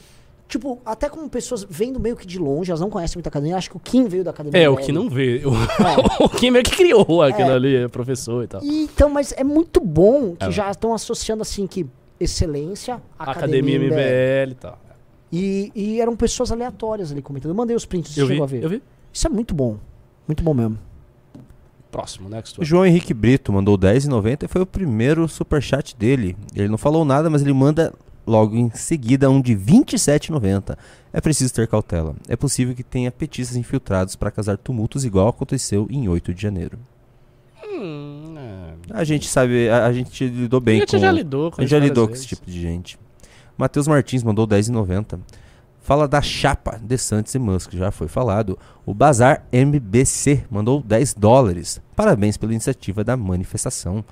Tipo, 0.49 0.81
até 0.85 1.11
como 1.11 1.29
pessoas 1.29 1.67
vendo 1.69 2.01
meio 2.01 2.17
que 2.17 2.27
de 2.27 2.39
longe, 2.39 2.71
elas 2.71 2.81
não 2.81 2.89
conhecem 2.89 3.17
muito 3.19 3.27
a 3.27 3.29
academia. 3.29 3.57
Acho 3.57 3.69
que 3.71 3.77
o 3.77 3.81
Kim 3.81 4.07
veio 4.09 4.25
da 4.25 4.31
academia. 4.31 4.59
É, 4.63 4.69
o 4.69 4.77
que 4.79 4.91
não 4.91 5.11
vê. 5.11 5.43
O, 5.45 5.53
o 6.25 6.29
Kim 6.31 6.57
é 6.57 6.63
que 6.63 6.71
criou 6.71 7.23
aquilo 7.23 7.51
É. 7.51 7.55
ali, 7.55 7.77
é 7.77 7.87
professor 7.89 8.43
e 8.43 8.47
tal. 8.47 8.63
E, 8.65 8.85
então, 8.85 9.11
mas 9.11 9.33
é 9.37 9.45
muito 9.45 9.79
bom 9.81 10.35
que 10.35 10.47
É. 10.47 10.51
já 10.51 10.71
estão 10.71 10.95
associando 10.95 11.43
assim 11.43 11.67
que 11.67 11.87
excelência, 12.19 13.01
Academia, 13.19 13.77
academia, 13.77 13.79
MBL 13.79 14.51
e 14.53 14.55
tal. 14.55 14.79
E, 15.31 15.71
e 15.75 16.01
eram 16.01 16.17
pessoas 16.17 16.51
aleatórias 16.51 17.13
ali 17.13 17.21
comentando. 17.21 17.51
Eu 17.51 17.55
mandei 17.55 17.77
os 17.77 17.85
prints, 17.85 18.15
você 18.15 18.23
Eu 18.23 18.27
vi, 18.27 18.33
chegou 18.33 18.45
a 18.45 18.47
ver. 18.47 18.63
eu 18.65 18.69
vi. 18.71 18.83
Isso 19.13 19.27
é 19.27 19.31
muito 19.31 19.55
bom. 19.55 19.77
Muito 20.27 20.43
bom 20.43 20.55
mesmo. 20.55 20.79
Próximo, 21.91 22.29
next 22.29 22.59
O 22.59 22.61
one. 22.63 22.67
João 22.67 22.87
Henrique 22.87 23.15
Brito 23.15 23.53
mandou 23.53 23.77
10,90 23.79 24.45
e 24.45 24.49
foi 24.49 24.61
o 24.63 24.67
primeiro 24.67 25.27
superchat 25.29 25.97
dele. 25.97 26.37
Ele 26.55 26.69
não 26.69 26.77
falou 26.79 27.05
nada, 27.05 27.31
mas 27.31 27.43
ele 27.43 27.53
manda 27.53 27.93
logo 28.29 28.55
em 28.55 28.71
seguida 28.71 29.31
um 29.31 29.41
de 29.41 29.55
27,90. 29.57 30.77
É 31.13 31.21
preciso 31.21 31.53
ter 31.55 31.67
cautela. 31.67 32.15
É 32.29 32.37
possível 32.37 32.75
que 32.75 32.83
tenha 32.83 33.11
petistas 33.11 33.57
infiltrados 33.57 34.15
para 34.15 34.31
causar 34.31 34.57
tumultos 34.59 35.05
igual 35.05 35.29
aconteceu 35.29 35.87
em 35.91 36.09
8 36.09 36.35
de 36.35 36.43
janeiro. 36.43 36.79
Hum. 37.65 38.35
A 38.91 39.05
gente 39.05 39.29
sabe, 39.29 39.69
a, 39.69 39.87
a 39.87 39.93
gente 39.93 40.27
lidou 40.27 40.61
bem 40.61 40.77
A 40.77 40.81
gente 40.81 40.91
com... 40.93 40.99
já 40.99 41.11
lidou 41.13 41.51
com 41.51 41.61
a 41.61 41.65
gente 41.65 41.71
já 41.71 41.79
lidou 41.79 42.07
com 42.07 42.13
vezes. 42.13 42.27
esse 42.27 42.37
tipo 42.37 42.51
de 42.51 42.61
gente. 42.61 42.99
Matheus 43.57 43.89
Martins 43.89 44.23
mandou 44.23 44.47
10,90. 44.47 45.19
Fala 45.81 46.07
da 46.07 46.21
chapa 46.21 46.79
de 46.83 46.99
Santos 46.99 47.35
e 47.35 47.39
Musk, 47.39 47.73
já 47.73 47.91
foi 47.91 48.09
falado. 48.09 48.59
O 48.85 48.93
Bazar 48.93 49.45
MBC 49.51 50.45
mandou 50.51 50.83
10 50.83 51.15
dólares. 51.15 51.81
Parabéns 51.97 52.37
pela 52.37 52.53
iniciativa 52.53 53.03
da 53.03 53.17
manifestação. 53.17 54.05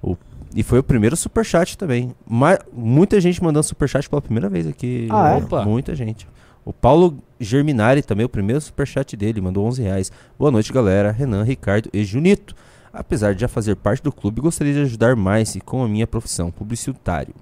O- 0.00 0.16
e 0.54 0.62
foi 0.62 0.78
o 0.78 0.82
primeiro 0.82 1.16
superchat 1.16 1.76
também. 1.76 2.14
Ma- 2.26 2.58
muita 2.72 3.20
gente 3.20 3.42
mandando 3.42 3.64
superchat 3.64 4.08
pela 4.08 4.22
primeira 4.22 4.48
vez 4.48 4.66
aqui. 4.66 5.08
Ah, 5.10 5.30
é? 5.30 5.36
Opa. 5.36 5.64
Muita 5.64 5.94
gente. 5.94 6.26
O 6.64 6.72
Paulo 6.72 7.18
Germinari 7.40 8.02
também, 8.02 8.26
o 8.26 8.28
primeiro 8.28 8.60
superchat 8.60 9.16
dele, 9.16 9.40
mandou 9.40 9.66
11 9.66 9.82
reais. 9.82 10.12
Boa 10.38 10.50
noite, 10.50 10.72
galera. 10.72 11.10
Renan, 11.10 11.42
Ricardo 11.42 11.88
e 11.92 12.04
Junito. 12.04 12.54
Apesar 12.92 13.34
de 13.34 13.40
já 13.42 13.48
fazer 13.48 13.76
parte 13.76 14.02
do 14.02 14.10
clube, 14.12 14.40
gostaria 14.40 14.72
de 14.72 14.80
ajudar 14.80 15.14
mais 15.14 15.54
e 15.54 15.60
com 15.60 15.82
a 15.82 15.88
minha 15.88 16.06
profissão, 16.06 16.50
publicitário. 16.50 17.34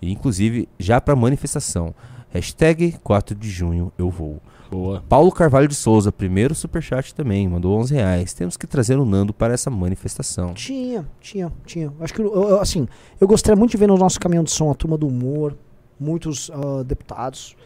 E, 0.00 0.10
inclusive, 0.12 0.68
já 0.78 1.00
para 1.00 1.14
manifestação. 1.16 1.94
Hashtag 2.30 2.96
4 3.02 3.34
de 3.34 3.50
junho 3.50 3.92
eu 3.98 4.10
vou. 4.10 4.40
Boa. 4.70 5.02
Paulo 5.08 5.30
Carvalho 5.32 5.68
de 5.68 5.74
Souza, 5.74 6.10
primeiro 6.10 6.54
superchat 6.54 7.14
também, 7.14 7.48
mandou 7.48 7.78
11 7.78 7.94
reais. 7.94 8.32
Temos 8.32 8.56
que 8.56 8.66
trazer 8.66 8.98
o 8.98 9.04
Nando 9.04 9.32
para 9.32 9.54
essa 9.54 9.70
manifestação. 9.70 10.54
Tinha, 10.54 11.06
tinha, 11.20 11.52
tinha. 11.64 11.92
Acho 12.00 12.12
que, 12.14 12.20
eu- 12.20 12.32
eu- 12.34 12.60
assim, 12.60 12.86
eu 13.20 13.26
gostaria 13.28 13.56
muito 13.58 13.70
de 13.72 13.76
ver 13.76 13.86
no 13.86 13.96
nosso 13.96 14.18
caminhão 14.20 14.44
de 14.44 14.50
som 14.50 14.70
a 14.70 14.74
turma 14.74 14.96
do 14.98 15.06
humor, 15.06 15.56
muitos 15.98 16.50
ah, 16.52 16.82
deputados, 16.82 17.56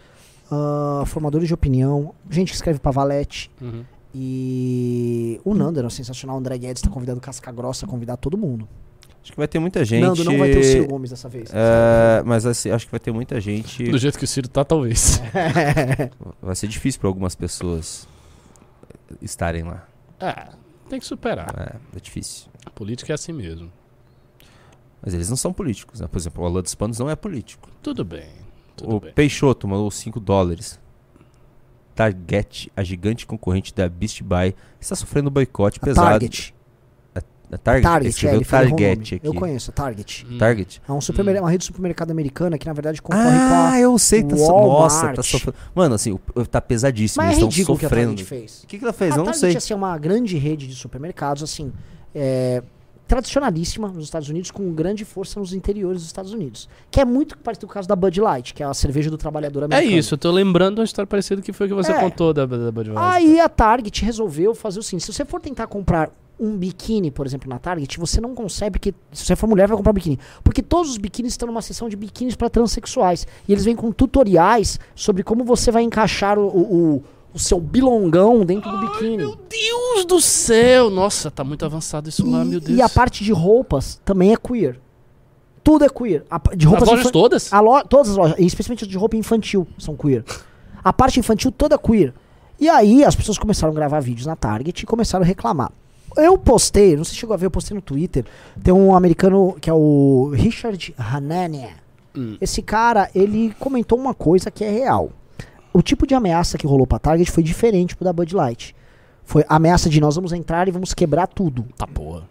ah, 0.51 1.03
formadores 1.07 1.49
de 1.49 1.55
opinião, 1.55 2.15
gente 2.31 2.49
que 2.51 2.55
escreve 2.57 2.79
pra 2.79 2.91
Valete. 2.91 3.51
Uhum. 3.61 3.85
E 4.13 5.41
o 5.45 5.55
Nando 5.55 5.79
era 5.79 5.89
sensacional. 5.91 6.37
O 6.37 6.39
André 6.41 6.59
Guedes 6.59 6.83
tá 6.83 6.91
convidando 6.91 7.21
Casca 7.21 7.51
Grossa 7.53 7.87
a 7.87 7.89
convidar 7.89 8.17
todo 8.17 8.37
mundo. 8.37 8.69
Acho 9.23 9.33
que 9.33 9.37
vai 9.37 9.47
ter 9.47 9.59
muita 9.59 9.85
gente. 9.85 10.03
Nando 10.03 10.25
não 10.25 10.39
vai 10.39 10.51
ter 10.51 10.59
o 10.59 10.65
Ciro 10.65 10.87
Gomes 10.89 11.11
dessa 11.11 11.29
vez. 11.29 11.51
É, 11.53 12.23
mas 12.25 12.47
assim, 12.47 12.71
acho 12.71 12.87
que 12.87 12.91
vai 12.91 13.01
ter 13.01 13.13
muita 13.13 13.41
gente. 13.41 13.85
Do 13.85 13.99
jeito 13.99 14.19
que 14.19 14.25
o 14.25 14.29
Ciro 14.29 14.49
tá, 14.49 14.65
talvez. 14.65 15.21
Vai 16.41 16.57
ser 16.57 16.69
difícil 16.69 17.01
para 17.01 17.09
algumas 17.09 17.35
pessoas 17.35 18.09
estarem 19.21 19.63
lá. 19.63 19.87
É, 20.19 20.49
tem 20.89 20.99
que 20.99 21.07
superar. 21.07 21.55
É, 21.57 21.97
é 21.97 22.01
difícil. 22.01 22.49
A 22.65 22.71
política 22.71 23.13
é 23.13 23.15
assim 23.15 23.33
mesmo. 23.33 23.71
Mas 25.03 25.15
eles 25.15 25.29
não 25.29 25.37
são 25.37 25.53
políticos, 25.53 26.01
né? 26.01 26.07
Por 26.07 26.19
exemplo, 26.19 26.43
o 26.43 26.47
Alan 26.47 26.63
dos 26.63 26.75
Panos 26.75 26.99
não 26.99 27.09
é 27.09 27.17
político. 27.17 27.69
Tudo 27.83 28.05
bem. 28.05 28.29
Tudo 28.77 28.97
o 28.97 29.01
bem. 29.01 29.13
Peixoto 29.13 29.69
mandou 29.69 29.91
5 29.91 30.19
dólares. 30.19 30.79
Target, 31.95 32.73
a 32.77 32.83
gigante 32.83 33.27
concorrente 33.27 33.75
da 33.75 33.89
Beast 33.89 34.23
Buy, 34.23 34.55
está 34.81 34.95
sofrendo 34.95 35.31
boicote 35.31 35.79
A 35.83 35.85
pesado. 35.85 36.09
Target. 36.09 36.55
Target? 37.59 37.83
Target, 37.85 38.07
é, 38.07 38.11
Escreveu 38.11 38.37
ele 38.39 38.45
o 38.45 38.49
Target 38.49 39.15
aqui. 39.17 39.27
Eu 39.27 39.35
conheço, 39.35 39.71
a 39.71 39.75
Target. 39.75 40.27
Hum. 40.31 40.39
Target? 40.39 40.83
É 40.89 40.93
um 40.93 41.01
supermer- 41.01 41.41
uma 41.41 41.51
rede 41.51 41.61
de 41.63 41.67
supermercado 41.67 42.11
americana 42.11 42.57
que, 42.59 42.67
na 42.67 42.73
verdade, 42.73 43.01
concorre 43.03 43.23
Ah, 43.29 43.49
com 43.71 43.75
a 43.75 43.81
eu 43.81 43.99
sei. 43.99 44.23
Tá 44.23 44.37
so... 44.37 44.43
Walmart. 44.45 44.69
Nossa, 44.83 45.13
tá 45.15 45.23
sofrendo. 45.23 45.57
Mano, 45.75 45.95
assim, 45.95 46.13
o- 46.13 46.47
tá 46.47 46.61
pesadíssimo. 46.61 47.25
Mas 47.25 47.39
é 47.39 47.41
eles 47.43 47.57
estão 47.57 47.75
o 47.75 47.79
que 47.79 47.85
a 47.87 47.89
sofrendo. 47.89 48.09
Target 48.11 48.25
fez. 48.29 48.63
O 48.63 48.67
que, 48.67 48.79
que 48.79 48.85
ela 48.85 48.93
fez? 48.93 49.13
a 49.13 49.15
Eu 49.15 49.19
não 49.19 49.25
Target 49.27 49.41
sei. 49.41 49.57
assim, 49.57 49.73
é 49.73 49.77
uma 49.77 49.97
grande 49.99 50.37
rede 50.39 50.67
de 50.67 50.75
supermercados, 50.75 51.43
assim, 51.43 51.73
é, 52.15 52.63
tradicionalíssima 53.09 53.89
nos 53.89 54.05
Estados 54.05 54.29
Unidos, 54.29 54.53
com 54.53 54.73
grande 54.73 55.05
força 55.05 55.41
nos 55.41 55.53
interiores 55.53 55.99
dos 56.03 56.07
Estados 56.07 56.33
Unidos. 56.33 56.69
Que 56.91 57.01
é 57.01 57.05
muito 57.05 57.37
parecido 57.39 57.67
com 57.67 57.73
o 57.73 57.75
caso 57.75 57.89
da 57.89 57.97
Bud 57.97 58.21
Light, 58.21 58.55
que 58.55 58.63
é 58.63 58.67
a 58.67 58.73
cerveja 58.73 59.11
do 59.11 59.19
trabalhador 59.19 59.63
É 59.63 59.65
americano. 59.65 59.99
isso, 59.99 60.15
eu 60.15 60.19
tô 60.19 60.31
lembrando 60.31 60.79
uma 60.79 60.85
história 60.85 61.09
parecida 61.09 61.43
que 61.43 61.53
foi 61.53 61.67
que 61.67 61.75
você 61.75 61.91
É. 61.91 61.99
contou 62.01 62.33
da, 62.33 62.47
da 62.47 62.71
Budweiser. 62.71 62.97
Aí 63.03 63.41
a 63.41 63.49
Target 63.49 64.05
resolveu 64.05 64.55
fazer 64.55 64.79
o 64.79 64.83
seguinte: 64.83 65.05
se 65.07 65.13
você 65.13 65.25
for 65.25 65.41
tentar 65.41 65.67
comprar 65.67 66.09
um 66.41 66.57
biquíni, 66.57 67.11
por 67.11 67.27
exemplo, 67.27 67.49
na 67.49 67.59
Target, 67.59 67.99
você 67.99 68.21
não 68.21 68.35
consegue, 68.35 68.71
porque 68.79 68.95
se 69.13 69.27
você 69.27 69.37
for 69.37 69.47
mulher, 69.47 69.69
vai 69.69 69.77
comprar 69.77 69.91
um 69.91 69.95
biquíni. 69.95 70.19
Porque 70.43 70.63
todos 70.63 70.91
os 70.93 70.97
biquínis 70.97 71.33
estão 71.35 71.47
numa 71.47 71.61
seção 71.63 71.89
de 71.89 71.97
biquínis 71.97 72.35
para 72.35 72.49
transexuais. 72.49 73.27
E 73.47 73.53
eles 73.53 73.65
vêm 73.65 73.77
com 73.77 73.93
tutoriais 73.93 74.81
sobre 74.95 75.23
como 75.23 75.45
você 75.45 75.71
vai 75.71 75.83
encaixar 75.83 76.39
o, 76.39 76.47
o, 76.49 77.03
o- 77.35 77.39
seu 77.39 77.61
bilongão 77.61 78.45
dentro 78.45 78.71
do 78.71 78.79
biquíni. 78.79 79.19
Meu 79.19 79.37
Deus 79.37 80.05
do 80.07 80.21
céu! 80.21 80.89
Nossa, 80.91 81.31
tá 81.31 81.45
muito 81.45 81.65
avançado 81.65 82.09
isso 82.09 82.29
lá, 82.29 82.45
meu 82.45 82.59
Deus. 82.59 82.79
E 82.79 82.83
a 82.83 82.89
parte 82.89 83.23
de 83.23 83.33
roupas 83.33 84.01
também 84.05 84.33
é 84.33 84.37
queer. 84.37 84.81
Tudo 85.63 85.85
é 85.85 85.89
queer. 85.91 86.25
A, 86.31 86.39
de 86.57 86.65
As 86.67 86.71
roupas 86.71 86.89
lojas 86.89 87.01
infan- 87.05 87.13
todas? 87.13 87.53
A 87.53 87.61
lo- 87.61 87.85
todas 87.85 88.11
as 88.11 88.17
lojas, 88.17 88.39
e 88.39 88.47
especialmente 88.47 88.85
as 88.85 88.89
de 88.91 88.97
roupa 88.97 89.17
infantil, 89.17 89.67
são 89.79 89.95
queer. 89.95 90.25
A 90.83 90.93
parte 90.93 91.21
infantil 91.21 91.53
toda 91.53 91.77
queer. 91.79 92.15
E 92.59 92.69
aí 92.69 93.05
as 93.05 93.15
pessoas 93.15 93.39
começaram 93.39 93.73
a 93.73 93.77
gravar 93.77 94.01
vídeos 94.01 94.27
na 94.27 94.35
Target 94.37 94.83
e 94.83 94.87
começaram 94.87 95.23
a 95.23 95.27
reclamar. 95.27 95.71
Eu 96.17 96.37
postei, 96.37 96.97
não 96.97 97.05
sei 97.05 97.15
se 97.15 97.21
chegou 97.21 97.35
a 97.35 97.37
ver, 97.37 97.47
eu 97.47 97.51
postei 97.51 97.75
no 97.75 97.81
Twitter. 97.81 98.25
Tem 98.63 98.73
um 98.73 98.95
americano 98.95 99.57
que 99.61 99.71
é 99.71 99.73
o 99.73 100.31
Richard 100.35 100.95
Hanania. 100.99 101.71
Hum. 102.17 102.37
Esse 102.41 102.63
cara, 102.63 103.09
ele 103.15 103.55
comentou 103.59 103.99
uma 103.99 104.15
coisa 104.15 104.51
que 104.51 104.65
é 104.65 104.71
real. 104.71 105.11
O 105.73 105.83
tipo 105.83 106.07
de 106.07 106.15
ameaça 106.15 106.59
que 106.59 106.67
rolou 106.67 106.87
pra 106.87 106.99
Target 106.99 107.31
foi 107.31 107.43
diferente 107.43 107.95
pro 107.95 108.05
da 108.05 108.13
Bud 108.13 108.35
Light. 108.35 108.75
Foi 109.25 109.45
ameaça 109.49 109.89
de 109.89 110.01
nós 110.01 110.17
vamos 110.17 110.33
entrar 110.33 110.67
e 110.67 110.73
vamos 110.73 110.93
quebrar 110.93 111.29
tudo. 111.29 111.65
Tá 111.77 111.87
porra. 111.87 112.29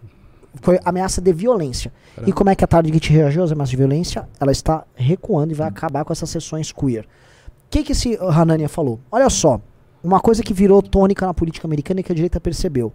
Foi 0.61 0.80
ameaça 0.84 1.22
de 1.22 1.31
violência. 1.31 1.93
E 2.27 2.34
como 2.34 2.49
é 2.49 2.56
que 2.56 2.64
a 2.64 2.68
Target 2.68 3.14
reagiu 3.14 3.43
às 3.43 3.51
ameaças 3.51 3.69
de 3.69 3.77
violência? 3.77 4.27
Ela 4.39 4.51
está 4.51 4.84
recuando 4.95 5.51
e 5.51 5.56
vai 5.56 5.68
acabar 5.68 6.03
com 6.03 6.11
essas 6.11 6.30
sessões 6.30 6.73
queer. 6.73 7.06
O 7.06 7.69
que, 7.69 7.84
que 7.84 7.93
esse 7.93 8.18
Hanania 8.19 8.68
falou? 8.68 8.99
Olha 9.10 9.30
só, 9.30 9.61
uma 10.03 10.19
coisa 10.19 10.43
que 10.43 10.53
virou 10.53 10.81
tônica 10.81 11.26
na 11.26 11.34
política 11.34 11.68
americana 11.68 12.01
e 12.01 12.03
que 12.03 12.11
a 12.11 12.15
direita 12.15 12.41
percebeu. 12.41 12.93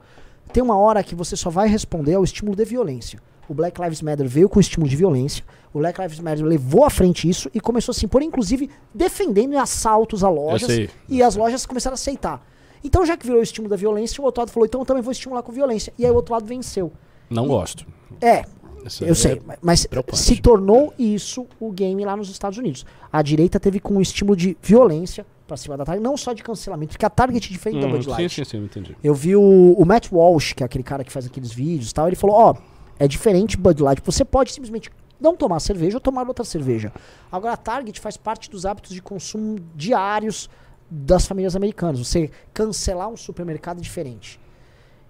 Tem 0.54 0.62
uma 0.62 0.76
hora 0.78 1.02
que 1.02 1.14
você 1.14 1.34
só 1.36 1.50
vai 1.50 1.68
responder 1.68 2.14
ao 2.14 2.22
estímulo 2.24 2.56
de 2.56 2.64
violência. 2.64 3.20
O 3.48 3.52
Black 3.52 3.78
Lives 3.82 4.00
Matter 4.00 4.26
veio 4.28 4.48
com 4.48 4.58
o 4.58 4.60
estímulo 4.60 4.88
de 4.88 4.94
violência. 4.96 5.44
O 5.72 5.78
Black 5.80 6.00
Lives 6.00 6.20
Matter 6.20 6.44
levou 6.44 6.84
à 6.84 6.88
frente 6.90 7.28
isso 7.28 7.50
e 7.52 7.60
começou 7.60 7.90
a 7.90 7.94
se 7.94 8.06
impor, 8.06 8.22
inclusive, 8.22 8.70
defendendo 8.94 9.58
assaltos 9.58 10.22
a 10.24 10.30
lojas. 10.30 10.66
sei. 10.70 10.88
E 11.08 11.22
as 11.22 11.34
lojas 11.36 11.66
começaram 11.66 11.92
a 11.94 11.96
aceitar. 11.96 12.40
Então, 12.84 13.04
já 13.04 13.16
que 13.16 13.26
virou 13.26 13.40
o 13.40 13.42
estímulo 13.42 13.68
da 13.68 13.76
violência, 13.76 14.22
o 14.22 14.24
outro 14.24 14.42
lado 14.42 14.50
falou, 14.52 14.64
então 14.66 14.80
eu 14.80 14.84
também 14.86 15.02
vou 15.02 15.10
estimular 15.12 15.42
com 15.42 15.50
violência. 15.52 15.92
E 15.98 16.06
aí 16.06 16.10
o 16.12 16.14
outro 16.14 16.32
lado 16.32 16.46
venceu. 16.46 16.92
Não 17.28 17.46
gosto. 17.48 17.84
É, 18.20 18.44
Isso 18.86 19.04
eu 19.04 19.14
sei, 19.14 19.32
é 19.32 19.40
ma- 19.44 19.56
mas 19.60 19.84
preocupante. 19.86 20.22
se 20.22 20.40
tornou 20.40 20.94
isso 20.98 21.46
o 21.58 21.72
game 21.72 22.04
lá 22.04 22.16
nos 22.16 22.30
Estados 22.30 22.56
Unidos. 22.58 22.86
A 23.12 23.20
direita 23.22 23.58
teve 23.58 23.80
com 23.80 23.94
um 23.94 24.00
estímulo 24.00 24.36
de 24.36 24.56
violência 24.62 25.26
pra 25.46 25.56
cima 25.56 25.76
da 25.76 25.84
Target, 25.84 26.02
não 26.02 26.16
só 26.16 26.32
de 26.32 26.42
cancelamento, 26.42 26.92
porque 26.92 27.04
a 27.04 27.10
Target 27.10 27.48
é 27.48 27.52
diferente 27.52 27.80
da 27.80 27.86
Hum, 27.86 27.92
Bud 27.92 28.04
sim, 28.04 28.10
Light. 28.10 28.34
sim, 28.34 28.44
sim, 28.44 28.56
eu 28.58 28.64
entendi. 28.64 28.96
Eu 29.02 29.14
vi 29.14 29.36
o, 29.36 29.74
o 29.76 29.84
Matt 29.84 30.10
Walsh, 30.10 30.52
que 30.54 30.62
é 30.62 30.66
aquele 30.66 30.84
cara 30.84 31.04
que 31.04 31.12
faz 31.12 31.26
aqueles 31.26 31.52
vídeos 31.52 31.90
e 31.90 31.94
tal, 31.94 32.06
ele 32.06 32.16
falou, 32.16 32.36
ó, 32.36 32.54
é 32.98 33.06
diferente 33.06 33.56
Bud 33.56 33.82
Light, 33.82 34.02
você 34.04 34.24
pode 34.24 34.52
simplesmente 34.52 34.90
não 35.20 35.36
tomar 35.36 35.60
cerveja 35.60 35.96
ou 35.96 36.00
tomar 36.00 36.26
outra 36.26 36.44
cerveja. 36.44 36.92
Agora 37.30 37.54
a 37.54 37.56
Target 37.56 38.00
faz 38.00 38.16
parte 38.16 38.50
dos 38.50 38.64
hábitos 38.66 38.92
de 38.92 39.02
consumo 39.02 39.58
diários 39.74 40.48
das 40.90 41.26
famílias 41.26 41.56
americanas, 41.56 41.98
você 41.98 42.30
cancelar 42.52 43.08
um 43.08 43.16
supermercado 43.16 43.78
é 43.78 43.80
diferente. 43.80 44.40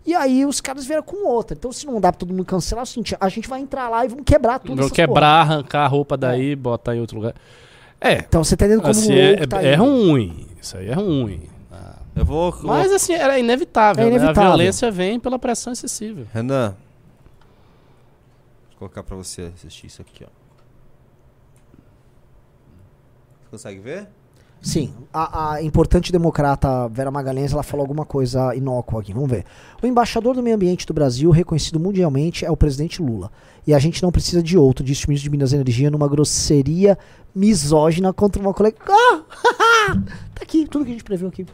E 0.06 0.14
aí 0.14 0.44
os 0.44 0.60
caras 0.60 0.84
vieram 0.84 1.02
com 1.02 1.26
outra. 1.26 1.56
Então, 1.56 1.72
se 1.72 1.86
não 1.86 1.98
dá 1.98 2.12
pra 2.12 2.18
todo 2.18 2.30
mundo 2.30 2.44
cancelar, 2.44 2.84
é 2.84 3.16
a 3.18 3.28
gente 3.28 3.48
vai 3.48 3.60
entrar 3.60 3.88
lá 3.88 4.04
e 4.04 4.08
vamos 4.08 4.24
quebrar 4.24 4.58
tudo. 4.58 4.80
Essas 4.80 4.92
quebrar, 4.92 5.40
arrancar 5.40 5.84
a 5.84 5.86
roupa 5.88 6.16
daí, 6.16 6.54
botar 6.54 6.94
em 6.94 7.00
outro 7.00 7.16
lugar. 7.16 7.34
É. 8.00 8.14
Então 8.18 8.44
você 8.44 8.56
tá 8.56 8.66
entendendo 8.66 8.82
como 8.82 8.90
assim, 8.90 9.14
é, 9.14 9.46
tá 9.46 9.62
é 9.62 9.74
ruim. 9.74 10.46
Isso 10.60 10.76
aí 10.76 10.88
é 10.88 10.94
ruim. 10.94 11.54
Eu 12.14 12.24
vou. 12.24 12.56
Mas 12.62 12.92
assim, 12.92 13.12
era 13.12 13.38
inevitável. 13.38 14.04
É 14.04 14.10
né? 14.10 14.16
inevitável. 14.16 14.42
A 14.42 14.56
violência 14.56 14.90
vem 14.90 15.18
pela 15.18 15.38
pressão 15.38 15.72
excessiva. 15.72 16.26
Renan. 16.32 16.76
Vou 18.70 18.78
colocar 18.78 19.02
pra 19.02 19.16
você 19.16 19.52
assistir 19.54 19.88
isso 19.88 20.00
aqui, 20.00 20.24
ó. 20.24 20.28
Você 23.40 23.50
consegue 23.50 23.80
ver? 23.80 24.08
Sim, 24.64 24.94
a, 25.12 25.52
a 25.52 25.62
importante 25.62 26.10
democrata 26.10 26.88
Vera 26.88 27.10
Magalhães 27.10 27.52
ela 27.52 27.62
falou 27.62 27.84
alguma 27.84 28.06
coisa 28.06 28.54
inócua 28.54 29.02
aqui. 29.02 29.12
Vamos 29.12 29.30
ver. 29.30 29.44
O 29.82 29.86
embaixador 29.86 30.34
do 30.34 30.42
meio 30.42 30.56
ambiente 30.56 30.86
do 30.86 30.94
Brasil, 30.94 31.30
reconhecido 31.30 31.78
mundialmente, 31.78 32.46
é 32.46 32.50
o 32.50 32.56
presidente 32.56 33.02
Lula. 33.02 33.30
E 33.66 33.74
a 33.74 33.78
gente 33.78 34.02
não 34.02 34.10
precisa 34.10 34.42
de 34.42 34.56
outro, 34.56 34.82
disse 34.82 35.04
o 35.04 35.10
ministro 35.10 35.24
de 35.24 35.30
Minas 35.30 35.52
e 35.52 35.56
Energia 35.56 35.90
numa 35.90 36.08
grosseria 36.08 36.96
misógina 37.34 38.10
contra 38.10 38.40
uma 38.40 38.54
colega. 38.54 38.78
Ah! 38.88 39.22
tá 40.34 40.40
aqui, 40.40 40.66
tudo 40.66 40.86
que 40.86 40.92
a 40.92 40.94
gente 40.94 41.04
previu 41.04 41.28
aqui. 41.28 41.44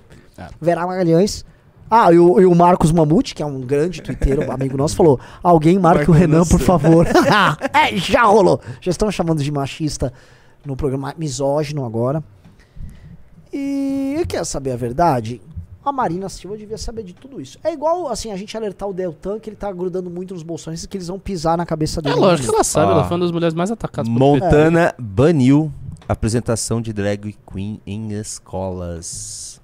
Vera 0.60 0.86
Magalhães. 0.86 1.44
Ah, 1.90 2.12
e 2.12 2.18
o, 2.20 2.40
e 2.40 2.46
o 2.46 2.54
Marcos 2.54 2.92
Mamute, 2.92 3.34
que 3.34 3.42
é 3.42 3.46
um 3.46 3.60
grande 3.60 4.00
twitteiro, 4.00 4.48
amigo 4.52 4.76
nosso, 4.76 4.94
falou: 4.94 5.18
Alguém 5.42 5.80
marque 5.80 6.08
o 6.08 6.10
Marca 6.10 6.12
o 6.12 6.14
Renan, 6.14 6.44
por 6.46 6.60
favor. 6.60 7.04
é, 7.74 7.96
já 7.96 8.22
rolou. 8.22 8.60
Já 8.80 8.92
estão 8.92 9.10
chamando 9.10 9.42
de 9.42 9.50
machista 9.50 10.12
no 10.64 10.76
programa 10.76 11.12
misógino 11.18 11.84
agora. 11.84 12.22
E 13.52 14.24
quer 14.28 14.44
saber 14.44 14.72
a 14.72 14.76
verdade? 14.76 15.40
A 15.84 15.90
Marina 15.92 16.28
Silva 16.28 16.56
devia 16.56 16.76
saber 16.76 17.02
de 17.02 17.14
tudo 17.14 17.40
isso. 17.40 17.58
É 17.64 17.72
igual, 17.72 18.08
assim, 18.08 18.30
a 18.30 18.36
gente 18.36 18.54
alertar 18.56 18.88
o 18.88 18.92
Deltan 18.92 19.38
que 19.40 19.48
ele 19.48 19.56
tá 19.56 19.72
grudando 19.72 20.10
muito 20.10 20.34
nos 20.34 20.42
bolsonistas 20.42 20.86
que 20.86 20.96
eles 20.96 21.08
vão 21.08 21.18
pisar 21.18 21.56
na 21.56 21.64
cabeça 21.64 22.00
É 22.00 22.02
dele. 22.02 22.16
lógico 22.16 22.48
que 22.50 22.54
ela 22.54 22.64
sabe, 22.64 22.92
Ah. 22.92 22.94
ela 22.96 23.04
foi 23.04 23.16
uma 23.16 23.24
das 23.24 23.32
mulheres 23.32 23.54
mais 23.54 23.70
atacadas 23.70 24.08
Montana 24.10 24.94
baniu 24.98 25.72
apresentação 26.06 26.80
de 26.82 26.92
drag 26.92 27.34
queen 27.50 27.80
em 27.86 28.12
escolas. 28.12 29.60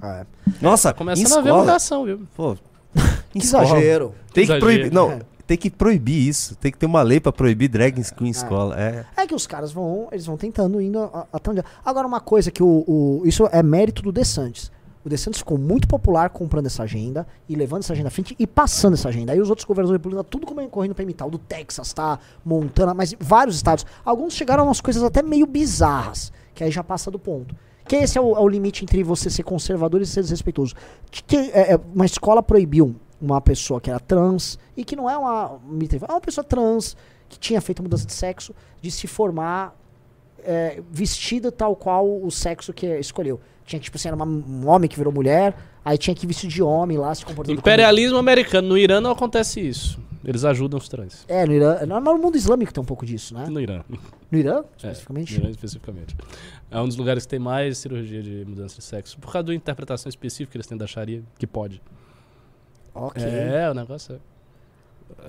É. 0.00 0.24
Nossa, 0.60 0.94
Começando 0.94 1.26
em 1.26 1.32
a 1.32 1.40
ver 1.40 1.48
escola? 1.48 1.60
mudação, 1.64 2.04
viu? 2.04 2.20
Pô, 2.36 2.56
Que 3.32 3.38
exagero. 3.38 4.14
Tem 4.32 4.44
que 4.46 4.52
Exagero. 4.52 4.60
proibir. 4.60 4.92
Não, 4.92 5.10
É. 5.10 5.20
tem 5.52 5.58
que 5.58 5.70
proibir 5.70 6.28
isso. 6.28 6.56
Tem 6.56 6.72
que 6.72 6.78
ter 6.78 6.86
uma 6.86 7.02
lei 7.02 7.20
pra 7.20 7.30
proibir 7.32 7.68
drag 7.68 7.92
queen 8.14 8.28
em 8.28 8.30
escola. 8.30 8.74
É. 8.80 9.04
É 9.16 9.26
que 9.26 9.34
os 9.34 9.46
caras 9.46 9.70
vão, 9.72 10.08
eles 10.10 10.24
vão 10.24 10.36
tentando 10.36 10.80
indo 10.80 10.98
até 11.32 11.50
onde. 11.50 11.62
Agora 11.84 12.06
uma 12.06 12.20
coisa 12.20 12.50
que 12.50 12.62
o, 12.62 12.84
o- 12.86 13.22
isso 13.26 13.46
é 13.52 13.62
mérito 13.62 14.02
do 14.02 14.10
DeSantis. 14.10 14.70
O 15.04 15.08
DeSantis 15.08 15.40
ficou 15.40 15.58
muito 15.58 15.86
popular 15.88 16.30
comprando 16.30 16.66
essa 16.66 16.84
agenda 16.84 17.26
e 17.48 17.54
levando 17.56 17.80
essa 17.82 17.92
agenda 17.92 18.08
à 18.08 18.10
frente 18.10 18.34
e 18.38 18.46
passando 18.46 18.94
essa 18.94 19.08
agenda. 19.08 19.32
Aí 19.32 19.40
os 19.40 19.50
outros 19.50 19.66
governadores 19.66 19.98
republicanos 19.98 20.26
tudo 20.30 20.46
como 20.46 20.66
correndo 20.70 20.94
pra 20.94 21.02
imitar. 21.02 21.26
O 21.28 21.30
do 21.30 21.38
Texas, 21.38 21.92
tá? 21.92 22.18
Montana, 22.44 22.94
mas 22.94 23.14
vários 23.20 23.56
estados. 23.56 23.84
Alguns 24.04 24.32
chegaram 24.32 24.62
a 24.62 24.66
umas 24.66 24.80
coisas 24.80 25.02
até 25.02 25.20
meio 25.22 25.44
bizarras, 25.44 26.32
que 26.54 26.64
aí 26.64 26.70
já 26.70 26.82
passa 26.84 27.10
do 27.10 27.18
ponto. 27.18 27.54
Que 27.86 27.96
esse 27.96 28.16
é 28.16 28.20
o, 28.20 28.36
é 28.36 28.40
o 28.40 28.48
limite 28.48 28.84
entre 28.84 29.02
você 29.02 29.28
ser 29.28 29.42
conservador 29.42 30.00
e 30.00 30.06
ser 30.06 30.22
desrespeitoso. 30.22 30.74
Que- 31.10 31.22
que, 31.24 31.36
é, 31.52 31.74
é, 31.74 31.80
uma 31.94 32.06
escola 32.06 32.40
proibiu 32.42 32.94
uma 33.22 33.40
pessoa 33.40 33.80
que 33.80 33.88
era 33.88 34.00
trans 34.00 34.58
e 34.76 34.84
que 34.84 34.96
não 34.96 35.08
é 35.08 35.16
uma, 35.16 35.60
é 36.08 36.12
uma 36.12 36.20
pessoa 36.20 36.44
trans 36.44 36.96
que 37.28 37.38
tinha 37.38 37.60
feito 37.60 37.82
mudança 37.82 38.04
de 38.06 38.12
sexo 38.12 38.54
de 38.80 38.90
se 38.90 39.06
formar 39.06 39.74
é, 40.44 40.82
vestida 40.90 41.52
tal 41.52 41.76
qual 41.76 42.04
o 42.22 42.30
sexo 42.30 42.72
que 42.72 42.86
escolheu. 42.98 43.40
Tinha 43.64 43.78
que, 43.78 43.84
tipo 43.84 43.96
assim, 43.96 44.08
era 44.08 44.16
uma- 44.16 44.26
um 44.26 44.68
homem 44.68 44.88
que 44.90 44.96
virou 44.96 45.12
mulher, 45.12 45.54
aí 45.84 45.96
tinha 45.96 46.14
que 46.16 46.26
vestir 46.26 46.48
de 46.48 46.60
homem 46.62 46.98
lá, 46.98 47.14
se 47.14 47.24
comportando 47.24 47.56
Imperialismo 47.58 48.18
americano. 48.18 48.68
No 48.68 48.76
Irã 48.76 49.00
não 49.00 49.12
acontece 49.12 49.60
isso. 49.60 50.00
Eles 50.24 50.44
ajudam 50.44 50.78
os 50.78 50.88
trans. 50.88 51.24
como... 51.26 51.38
É, 51.38 51.46
no 51.46 51.52
Irã. 51.52 51.86
No, 51.86 52.00
no 52.00 52.18
mundo 52.18 52.36
islâmico 52.36 52.72
tem 52.72 52.82
um 52.82 52.84
pouco 52.86 53.04
disso, 53.06 53.34
né? 53.34 53.46
No 53.48 53.60
Irã. 53.60 53.82
No 54.30 54.38
Irã, 54.38 54.58
É, 54.58 54.76
especificamente? 54.76 55.32
no 55.34 55.40
Irã 55.42 55.50
especificamente. 55.50 56.16
É 56.70 56.80
um 56.80 56.86
dos 56.88 56.96
lugares 56.96 57.24
que 57.24 57.30
tem 57.30 57.38
mais 57.38 57.78
cirurgia 57.78 58.22
de 58.22 58.44
mudança 58.44 58.76
de 58.78 58.84
sexo. 58.84 59.18
Por 59.18 59.32
causa 59.32 59.46
da 59.48 59.54
interpretação 59.54 60.08
específica 60.10 60.52
que 60.52 60.56
eles 60.56 60.66
têm 60.66 60.76
da 60.78 60.86
Sharia, 60.86 61.22
que 61.38 61.46
pode. 61.46 61.80
Ok. 62.94 63.22
É, 63.24 63.70
o 63.70 63.74
negócio 63.74 64.14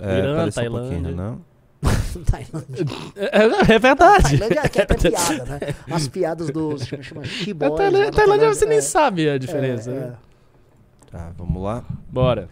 é. 0.00 0.14
É, 0.14 0.18
Irã, 0.18 0.36
pareceu 0.36 0.62
um 0.62 0.64
Tailândia. 0.64 0.90
pouquinho, 0.98 1.16
não? 1.16 1.40
Tailândia. 2.30 2.84
É, 3.16 3.72
é- 3.72 3.74
é 3.74 3.78
verdade. 3.78 4.22
Tailândia 4.38 4.60
é 4.64 4.68
que 4.68 4.80
é 4.80 4.86
piada, 4.86 5.44
né? 5.44 5.60
As 5.90 6.08
piadas 6.08 6.50
dos. 6.50 6.84
Chama, 6.86 7.02
chama 7.02 7.20
A 7.22 7.24
She-Boys 7.24 7.70
lá 7.72 7.76
Tailândia, 7.76 8.10
na 8.10 8.16
Tailândia 8.16 8.54
você 8.54 8.66
nem 8.66 8.78
é. 8.78 8.82
sabe 8.82 9.28
a 9.28 9.38
diferença. 9.38 9.90
É, 9.90 9.94
né? 9.94 10.12
Tá, 11.10 11.32
vamos 11.36 11.62
lá. 11.62 11.84
Bora. 12.08 12.48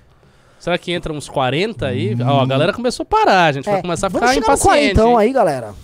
Será 0.58 0.78
que 0.78 0.92
entra 0.92 1.12
uns 1.12 1.28
40 1.28 1.86
aí? 1.86 2.16
Ó, 2.24 2.40
a 2.40 2.46
galera 2.46 2.72
começou 2.72 3.02
a 3.02 3.06
parar, 3.06 3.46
a 3.46 3.52
gente 3.52 3.68
É, 3.68 3.72
vai 3.72 3.82
começar 3.82 4.06
a 4.06 4.10
Vamos 4.10 4.30
ficar 4.30 4.34
chegar 4.34 4.46
no 4.46 4.52
impaciente. 4.54 4.94
40 4.94 5.10
hein? 5.10 5.16
aí, 5.18 5.32
galera. 5.32 5.74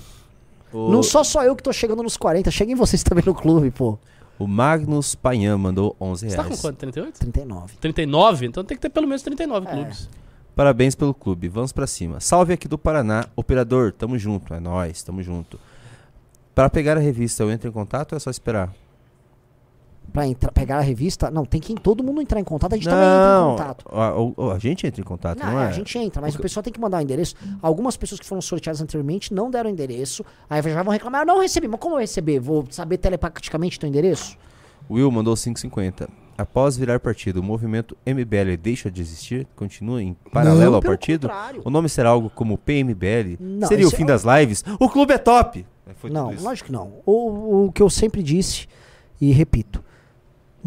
O, 0.72 0.88
Não 0.90 1.02
só 1.02 1.24
só 1.24 1.42
eu 1.42 1.56
que 1.56 1.62
tô 1.62 1.72
chegando 1.72 2.02
nos 2.02 2.16
40, 2.16 2.50
cheguem 2.52 2.76
vocês 2.76 3.02
também 3.02 3.24
no 3.26 3.34
clube, 3.34 3.70
pô. 3.72 3.98
O 4.38 4.46
Magnus 4.46 5.14
Payan 5.14 5.58
mandou 5.58 5.96
11 6.00 6.30
Você 6.30 6.36
tá 6.36 6.42
reais. 6.42 6.56
com 6.56 6.62
quanto? 6.68 6.76
38? 6.78 7.18
39. 7.18 7.74
39? 7.80 8.46
Então 8.46 8.64
tem 8.64 8.76
que 8.76 8.80
ter 8.82 8.88
pelo 8.90 9.06
menos 9.06 9.22
39 9.22 9.66
É. 9.66 9.70
clubes. 9.70 10.08
Parabéns 10.54 10.94
pelo 10.94 11.14
clube, 11.14 11.48
vamos 11.48 11.72
pra 11.72 11.86
cima. 11.86 12.18
Salve 12.20 12.52
aqui 12.52 12.66
do 12.66 12.76
Paraná, 12.76 13.26
operador, 13.36 13.92
tamo 13.92 14.18
junto, 14.18 14.52
é 14.54 14.58
nóis, 14.58 15.02
tamo 15.02 15.22
junto. 15.22 15.58
Para 16.54 16.68
pegar 16.68 16.96
a 16.96 17.00
revista, 17.00 17.42
eu 17.44 17.50
entro 17.50 17.68
em 17.68 17.72
contato 17.72 18.12
ou 18.12 18.16
é 18.16 18.18
só 18.18 18.28
esperar? 18.30 18.72
Pra 20.12 20.26
entrar, 20.26 20.50
pegar 20.52 20.78
a 20.78 20.80
revista, 20.80 21.30
não, 21.30 21.44
tem 21.44 21.60
que 21.60 21.74
todo 21.74 22.02
mundo 22.02 22.22
entrar 22.22 22.40
em 22.40 22.44
contato, 22.44 22.72
a 22.72 22.76
gente 22.76 22.88
também 22.88 23.04
entra 23.04 23.16
em 23.16 23.40
Não, 23.40 23.50
contato. 23.50 23.84
a, 23.92 24.18
o- 24.18 24.50
a 24.52 24.58
gente 24.58 24.86
entra 24.86 25.00
em 25.00 25.04
contato, 25.04 25.38
não, 25.38 25.52
Não, 25.52 25.60
é, 25.60 25.64
é? 25.64 25.68
a 25.68 25.72
gente 25.72 25.98
entra, 25.98 26.22
mas 26.22 26.34
o 26.34 26.38
pessoal 26.40 26.62
tem 26.62 26.72
que 26.72 26.80
mandar 26.80 26.98
o 26.98 27.00
endereço. 27.02 27.34
Algumas 27.60 27.96
pessoas 27.96 28.18
que 28.18 28.26
foram 28.26 28.40
sorteadas 28.40 28.80
anteriormente 28.80 29.34
não 29.34 29.50
deram 29.50 29.68
endereço. 29.68 30.24
Aí 30.48 30.62
já 30.62 30.82
vão 30.82 30.92
reclamar, 30.92 31.22
eu 31.22 31.26
não 31.26 31.40
recebi. 31.40 31.68
Mas 31.68 31.78
como 31.78 31.96
eu 31.96 32.00
receber? 32.00 32.40
Vou 32.40 32.64
saber 32.70 32.96
telepaticamente 32.96 33.78
teu 33.78 33.88
endereço? 33.88 34.36
Will 34.90 35.10
mandou 35.10 35.34
5,50. 35.34 36.08
Após 36.38 36.76
virar 36.76 36.98
partido, 37.00 37.40
o 37.40 37.42
movimento 37.42 37.96
MBL 38.06 38.56
deixa 38.58 38.90
de 38.90 39.02
existir? 39.02 39.46
Continua 39.56 40.02
em 40.02 40.14
paralelo 40.32 40.70
Não, 40.70 40.74
ao 40.76 40.82
partido? 40.82 41.28
contrário. 41.28 41.62
O 41.64 41.68
nome 41.70 41.88
será 41.88 42.08
algo 42.10 42.30
como 42.30 42.56
PMBL? 42.56 43.36
Não, 43.38 43.68
Seria 43.68 43.86
o 43.86 43.90
fim 43.90 44.04
é- 44.04 44.06
das 44.06 44.22
lives? 44.24 44.64
O 44.80 44.88
clube 44.88 45.12
é 45.12 45.18
top! 45.18 45.66
Foi 45.96 46.08
não, 46.10 46.32
lógico 46.40 46.66
que 46.66 46.72
não. 46.72 46.92
O, 47.04 47.66
o 47.66 47.72
que 47.72 47.82
eu 47.82 47.90
sempre 47.90 48.22
disse, 48.22 48.68
e 49.20 49.32
repito, 49.32 49.82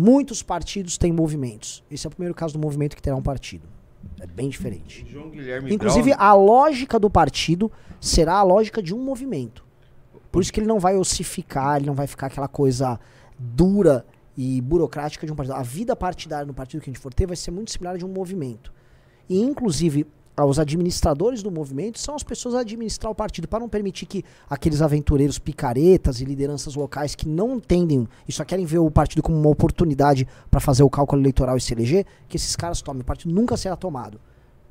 muitos 0.02 0.42
partidos 0.42 0.98
têm 0.98 1.12
movimentos. 1.14 1.84
Esse 1.92 2.08
é 2.08 2.10
o 2.10 2.12
primeiro 2.12 2.34
caso 2.34 2.54
do 2.54 2.60
movimento 2.60 2.96
que 2.96 3.02
terá 3.02 3.16
um 3.16 3.22
partido. 3.22 3.68
É 4.20 4.26
bem 4.26 4.50
diferente. 4.50 5.06
João 5.08 5.30
Guilherme 5.30 5.72
Inclusive, 5.72 6.12
a 6.18 6.34
lógica 6.34 7.00
do 7.00 7.08
partido 7.08 7.72
será 8.00 8.36
a 8.36 8.44
lógica 8.44 8.82
de 8.82 8.96
um 8.96 9.04
movimento. 9.04 9.64
Por 10.32 10.42
isso 10.42 10.52
que 10.52 10.60
ele 10.60 10.66
não 10.66 10.80
vai 10.80 10.96
ossificar, 10.98 11.78
ele 11.78 11.86
não 11.86 11.94
vai 11.94 12.08
ficar 12.08 12.28
aquela 12.28 12.48
coisa 12.48 13.00
dura 13.38 14.04
e 14.36 14.60
burocrática 14.62 15.28
de 15.28 15.32
um 15.32 15.36
partido. 15.36 15.54
A 15.54 15.62
vida 15.62 15.96
partidária 15.96 16.48
no 16.48 16.54
partido 16.54 16.82
que 16.82 16.90
a 16.90 16.94
gente 16.94 17.02
for 17.02 17.14
ter 17.14 17.28
vai 17.28 17.36
ser 17.36 17.52
muito 17.52 17.70
similar 17.70 17.94
a 17.94 17.98
de 17.98 18.06
um 18.06 18.10
movimento. 18.10 18.74
E, 19.30 19.40
inclusive, 19.40 20.08
os 20.38 20.60
administradores 20.60 21.44
do 21.44 21.52
movimento 21.52 22.00
são 22.00 22.16
as 22.16 22.24
pessoas 22.24 22.56
a 22.56 22.62
administrar 22.62 23.12
o 23.12 23.16
partido, 23.16 23.48
para 23.48 23.60
não 23.60 23.70
permitir 23.70 24.06
que 24.06 24.24
aqueles 24.50 24.82
aventureiros 24.82 25.38
picaretas 25.38 26.22
e 26.22 26.26
lideranças 26.26 26.76
locais 26.76 27.16
que 27.16 27.28
não 27.28 27.56
entendem 27.56 28.08
e 28.28 28.32
só 28.32 28.44
querem 28.44 28.66
ver 28.66 28.80
o 28.80 28.90
partido 28.90 29.22
como 29.22 29.38
uma 29.38 29.50
oportunidade 29.50 30.28
para 30.50 30.60
fazer 30.60 30.84
o 30.84 30.90
cálculo 30.90 31.22
eleitoral 31.22 31.58
e 31.58 31.62
se 31.62 31.74
eleger, 31.74 32.06
que 32.28 32.38
esses 32.38 32.56
caras 32.56 32.82
tomem. 32.82 33.02
O 33.02 33.06
partido 33.06 33.34
nunca 33.34 33.58
será 33.58 33.76
tomado. 33.76 34.20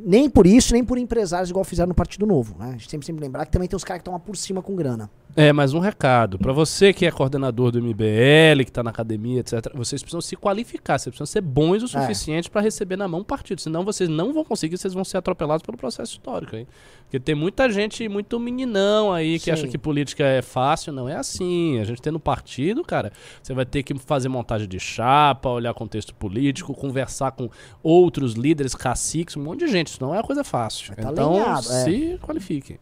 Nem 0.02 0.30
por 0.30 0.46
isso, 0.46 0.72
nem 0.72 0.84
por 0.84 0.98
empresários 0.98 1.50
igual 1.50 1.64
fizeram 1.64 1.88
no 1.88 1.94
Partido 1.94 2.26
Novo. 2.26 2.56
Né? 2.58 2.68
A 2.68 2.72
gente 2.72 2.90
sempre, 2.90 3.06
sempre 3.06 3.22
lembrar 3.22 3.44
que 3.46 3.52
também 3.52 3.68
tem 3.68 3.76
os 3.76 3.84
caras 3.84 4.02
que 4.02 4.08
estão 4.08 4.18
por 4.18 4.36
cima 4.36 4.62
com 4.62 4.74
grana. 4.74 5.10
É, 5.36 5.52
mas 5.52 5.74
um 5.74 5.78
recado. 5.78 6.38
Pra 6.38 6.52
você 6.52 6.92
que 6.92 7.06
é 7.06 7.10
coordenador 7.10 7.70
do 7.70 7.80
MBL, 7.80 8.64
que 8.64 8.72
tá 8.72 8.82
na 8.82 8.90
academia, 8.90 9.40
etc., 9.40 9.70
vocês 9.74 10.02
precisam 10.02 10.20
se 10.20 10.36
qualificar, 10.36 10.98
vocês 10.98 11.14
precisam 11.14 11.26
ser 11.26 11.40
bons 11.40 11.82
o 11.82 11.88
suficiente 11.88 12.50
pra 12.50 12.60
receber 12.60 12.96
na 12.96 13.06
mão 13.06 13.20
um 13.20 13.24
partido. 13.24 13.60
Senão 13.60 13.84
vocês 13.84 14.08
não 14.08 14.32
vão 14.32 14.44
conseguir, 14.44 14.76
vocês 14.76 14.92
vão 14.92 15.04
ser 15.04 15.18
atropelados 15.18 15.64
pelo 15.64 15.78
processo 15.78 16.12
histórico. 16.12 16.56
Hein? 16.56 16.66
Porque 17.04 17.20
tem 17.20 17.34
muita 17.34 17.68
gente, 17.70 18.08
muito 18.08 18.38
meninão 18.38 19.12
aí, 19.12 19.38
que 19.38 19.46
Sim. 19.46 19.50
acha 19.52 19.68
que 19.68 19.78
política 19.78 20.24
é 20.24 20.42
fácil. 20.42 20.92
Não 20.92 21.08
é 21.08 21.16
assim. 21.16 21.78
A 21.78 21.84
gente 21.84 22.02
tendo 22.02 22.18
partido, 22.18 22.82
cara, 22.84 23.12
você 23.42 23.52
vai 23.52 23.64
ter 23.64 23.82
que 23.82 23.96
fazer 23.98 24.28
montagem 24.28 24.68
de 24.68 24.80
chapa, 24.80 25.48
olhar 25.48 25.74
contexto 25.74 26.14
político, 26.14 26.74
conversar 26.74 27.32
com 27.32 27.48
outros 27.82 28.34
líderes, 28.34 28.74
caciques, 28.74 29.36
um 29.36 29.42
monte 29.42 29.60
de 29.60 29.68
gente. 29.68 29.89
Isso 29.90 29.98
não 30.02 30.14
é 30.14 30.18
uma 30.18 30.24
coisa 30.24 30.42
fácil. 30.44 30.94
Tá 30.94 31.10
então, 31.10 31.30
alinhado, 31.32 31.72
é. 31.72 31.84
se 31.84 32.18
qualifiquem. 32.22 32.78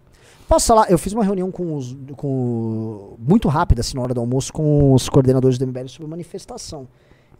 Posso 0.46 0.66
falar? 0.66 0.90
Eu 0.90 0.98
fiz 0.98 1.12
uma 1.12 1.24
reunião 1.24 1.50
com 1.50 1.76
os. 1.76 1.94
Com, 2.16 3.16
muito 3.18 3.48
rápida, 3.48 3.80
assim, 3.80 3.96
na 3.96 4.02
hora 4.02 4.14
do 4.14 4.20
almoço, 4.20 4.52
com 4.52 4.92
os 4.94 5.08
coordenadores 5.08 5.58
do 5.58 5.66
MBL 5.66 5.88
sobre 5.88 6.08
manifestação. 6.08 6.88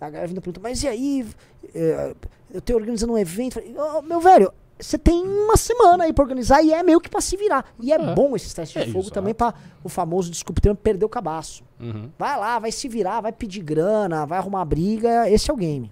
A 0.01 0.09
galera 0.11 0.29
vindo 0.29 0.41
perguntar, 0.41 0.61
mas 0.61 0.83
e 0.83 0.89
aí? 0.89 1.27
É, 1.75 2.15
eu 2.53 2.61
tô 2.61 2.75
organizando 2.75 3.13
um 3.15 3.19
evento. 3.19 3.55
Falei, 3.55 3.75
"Ô, 3.77 4.03
meu 4.03 4.21
velho, 4.21 4.53
você 4.79 4.97
tem 4.97 5.25
uma 5.27 5.57
semana 5.57 6.05
aí 6.05 6.13
pra 6.13 6.23
organizar 6.23 6.63
e 6.63 6.73
é 6.73 6.83
meio 6.83 7.01
que 7.01 7.09
pra 7.11 7.21
se 7.21 7.37
virar. 7.37 7.65
E 7.81 7.93
é, 7.93 7.97
É. 7.97 8.15
bom 8.15 8.37
esses 8.37 8.53
testes 8.55 8.77
É, 8.81 8.85
de 8.85 8.93
fogo 8.93 9.05
exato. 9.05 9.15
também 9.15 9.35
pra 9.35 9.53
o 9.83 9.89
famoso, 9.89 10.31
desculpe 10.31 10.61
o 10.61 10.63
termo, 10.63 10.77
perder 10.77 11.05
o 11.05 11.09
cabaço. 11.09 11.65
Uhum. 11.81 12.11
Vai 12.19 12.39
lá, 12.39 12.59
vai 12.59 12.71
se 12.71 12.89
virar, 12.89 13.21
vai 13.21 13.33
pedir 13.33 13.61
grana, 13.63 14.25
vai 14.25 14.39
arrumar 14.39 14.65
briga. 14.65 15.29
Esse 15.29 15.51
é 15.51 15.55
o 15.55 15.57
game. 15.57 15.91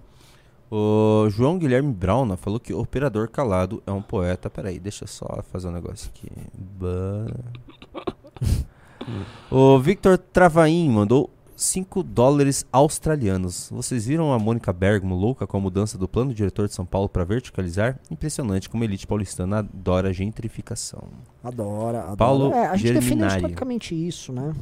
O 0.69 1.29
João 1.29 1.57
Guilherme 1.57 1.93
Brauna 1.93 2.35
falou 2.35 2.59
que 2.59 2.73
o 2.73 2.79
operador 2.79 3.29
calado 3.29 3.81
é 3.87 3.91
um 3.91 4.01
poeta. 4.01 4.49
Peraí, 4.49 4.79
deixa 4.79 5.05
eu 5.05 5.07
só 5.07 5.41
fazer 5.51 5.69
um 5.69 5.71
negócio 5.71 6.11
aqui. 6.13 6.29
O 9.49 9.79
Victor 9.79 10.17
Travaim 10.17 10.89
mandou 10.89 11.29
5 11.55 12.03
dólares 12.03 12.65
australianos. 12.73 13.69
Vocês 13.71 14.05
viram 14.05 14.33
a 14.33 14.37
Mônica 14.37 14.73
Bergamo 14.73 15.15
louca 15.15 15.47
com 15.47 15.55
a 15.55 15.61
mudança 15.61 15.97
do 15.97 16.09
plano 16.09 16.33
diretor 16.33 16.67
de 16.67 16.73
São 16.73 16.85
Paulo 16.85 17.07
para 17.07 17.23
verticalizar? 17.23 17.97
Impressionante 18.11 18.69
como 18.69 18.83
a 18.83 18.85
elite 18.85 19.07
paulistana 19.07 19.59
adora 19.59 20.11
gentrificação. 20.11 21.03
Adora, 21.41 22.01
adora. 22.01 22.17
Paulo 22.17 22.53
é, 22.53 22.67
a 22.67 22.75
gente 22.75 22.93
defende 22.93 23.05
Germinari. 23.05 23.41
praticamente 23.41 23.95
isso, 23.95 24.33
né? 24.33 24.53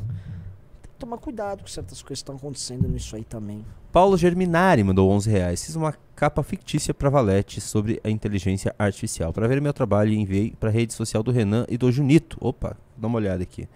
tomar 0.98 1.18
cuidado 1.18 1.61
com 1.61 1.68
certas 1.68 2.02
coisas 2.02 2.22
que 2.22 2.23
estão 2.23 2.36
acontecendo 2.36 2.88
nisso 2.88 3.15
aí 3.15 3.23
também. 3.23 3.65
Paulo 3.96 4.18
Germinari 4.18 4.84
mandou 4.84 5.10
11 5.10 5.30
reais. 5.30 5.64
Fiz 5.64 5.74
uma 5.78 5.94
capa 6.18 6.44
fictícia 6.44 6.94
pra 6.94 7.10
Valete 7.10 7.62
sobre 7.62 8.02
a 8.04 8.10
inteligência 8.10 8.76
artificial. 8.78 9.32
Para 9.32 9.48
ver 9.48 9.62
meu 9.62 9.72
trabalho, 9.72 10.12
enviei 10.12 10.52
pra 10.60 10.70
rede 10.70 10.94
social 10.94 11.24
do 11.24 11.32
Renan 11.32 11.66
e 11.70 11.78
do 11.78 11.90
Junito. 11.90 12.38
Opa, 12.42 12.76
dá 12.98 13.08
uma 13.08 13.16
olhada 13.16 13.42
aqui. 13.42 13.70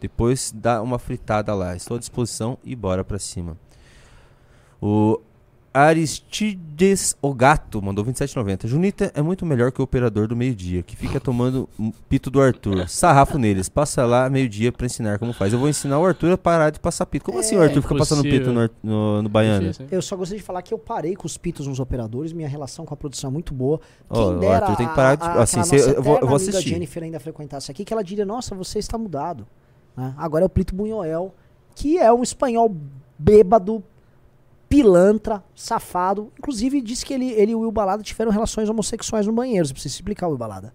Depois 0.00 0.52
dá 0.52 0.82
uma 0.82 0.98
fritada 0.98 1.54
lá. 1.54 1.76
Estou 1.76 1.96
à 1.96 2.00
disposição 2.00 2.58
e 2.64 2.74
bora 2.74 3.04
pra 3.04 3.20
cima. 3.20 3.56
O 4.82 5.20
Aristides 5.72 7.16
Ogato 7.22 7.80
mandou 7.82 8.04
27,90. 8.04 8.66
Junita 8.66 9.12
é 9.14 9.22
muito 9.22 9.44
melhor 9.46 9.70
que 9.70 9.80
o 9.80 9.84
operador 9.84 10.26
do 10.26 10.34
meio-dia, 10.36 10.82
que 10.82 10.96
fica 10.96 11.20
tomando 11.20 11.68
pito 12.08 12.30
do 12.30 12.40
Arthur. 12.40 12.88
Sarrafo 12.88 13.38
neles. 13.38 13.68
Passa 13.68 14.04
lá 14.04 14.28
meio-dia 14.28 14.72
pra 14.72 14.86
ensinar 14.86 15.18
como 15.18 15.32
faz. 15.32 15.52
Eu 15.52 15.58
vou 15.58 15.68
ensinar 15.68 15.98
o 15.98 16.04
Arthur 16.06 16.32
a 16.32 16.38
parar 16.38 16.70
de 16.70 16.80
passar 16.80 17.06
pito. 17.06 17.24
Como 17.24 17.38
assim 17.38 17.56
o 17.56 17.62
Arthur 17.62 17.82
fica 17.82 17.96
passando 17.96 18.22
pito 18.22 18.52
no, 18.52 18.70
no, 18.82 19.22
no 19.22 19.28
Baiano? 19.28 19.60
Difícil? 19.68 19.86
Eu 19.90 20.02
só 20.02 20.16
gostaria 20.16 20.40
de 20.40 20.44
falar 20.46 20.62
que 20.62 20.72
eu 20.74 20.78
parei 20.78 21.14
com 21.14 21.26
os 21.26 21.36
pitos 21.36 21.66
nos 21.66 21.78
operadores, 21.80 22.32
minha 22.32 22.48
relação 22.48 22.84
com 22.84 22.94
a 22.94 22.96
produção 22.96 23.30
é 23.30 23.32
muito 23.32 23.54
boa. 23.54 23.80
Ó, 24.08 24.32
o 24.32 24.48
Arthur 24.48 24.76
tem 24.76 24.88
que 24.88 24.94
parar 24.94 25.14
de- 25.16 25.24
a- 25.24 25.42
assim, 25.42 25.60
aquela 25.60 25.64
se- 25.64 25.76
nossa 25.86 25.90
eu 25.90 26.02
vou- 26.02 26.14
eu 26.18 26.26
vou 26.26 26.36
amiga 26.36 26.50
assistir. 26.50 26.70
Jennifer 26.70 27.02
ainda 27.02 27.20
frequentasse 27.20 27.70
aqui, 27.70 27.84
que 27.84 27.92
ela 27.92 28.02
diria, 28.02 28.24
nossa, 28.24 28.54
você 28.54 28.78
está 28.78 28.96
mudado. 28.98 29.46
né? 29.96 30.14
Agora 30.16 30.44
é 30.44 30.46
o 30.46 30.48
Plito 30.48 30.74
Bunhoel, 30.74 31.34
que 31.74 31.98
é 31.98 32.12
um 32.12 32.22
espanhol 32.22 32.74
bêbado, 33.18 33.82
pilantra, 34.70 35.42
safado. 35.54 36.32
Inclusive 36.38 36.80
disse 36.80 37.04
que 37.04 37.12
ele, 37.12 37.30
ele 37.32 37.52
e 37.52 37.54
o 37.54 37.60
Will 37.60 37.72
Balada 37.72 38.02
tiveram 38.02 38.30
relações 38.30 38.70
homossexuais 38.70 39.26
no 39.26 39.32
banheiro. 39.32 39.66
Você 39.66 39.72
precisa 39.74 39.94
explicar 39.96 40.28
o 40.28 40.30
Will 40.30 40.38
Balada. 40.38 40.72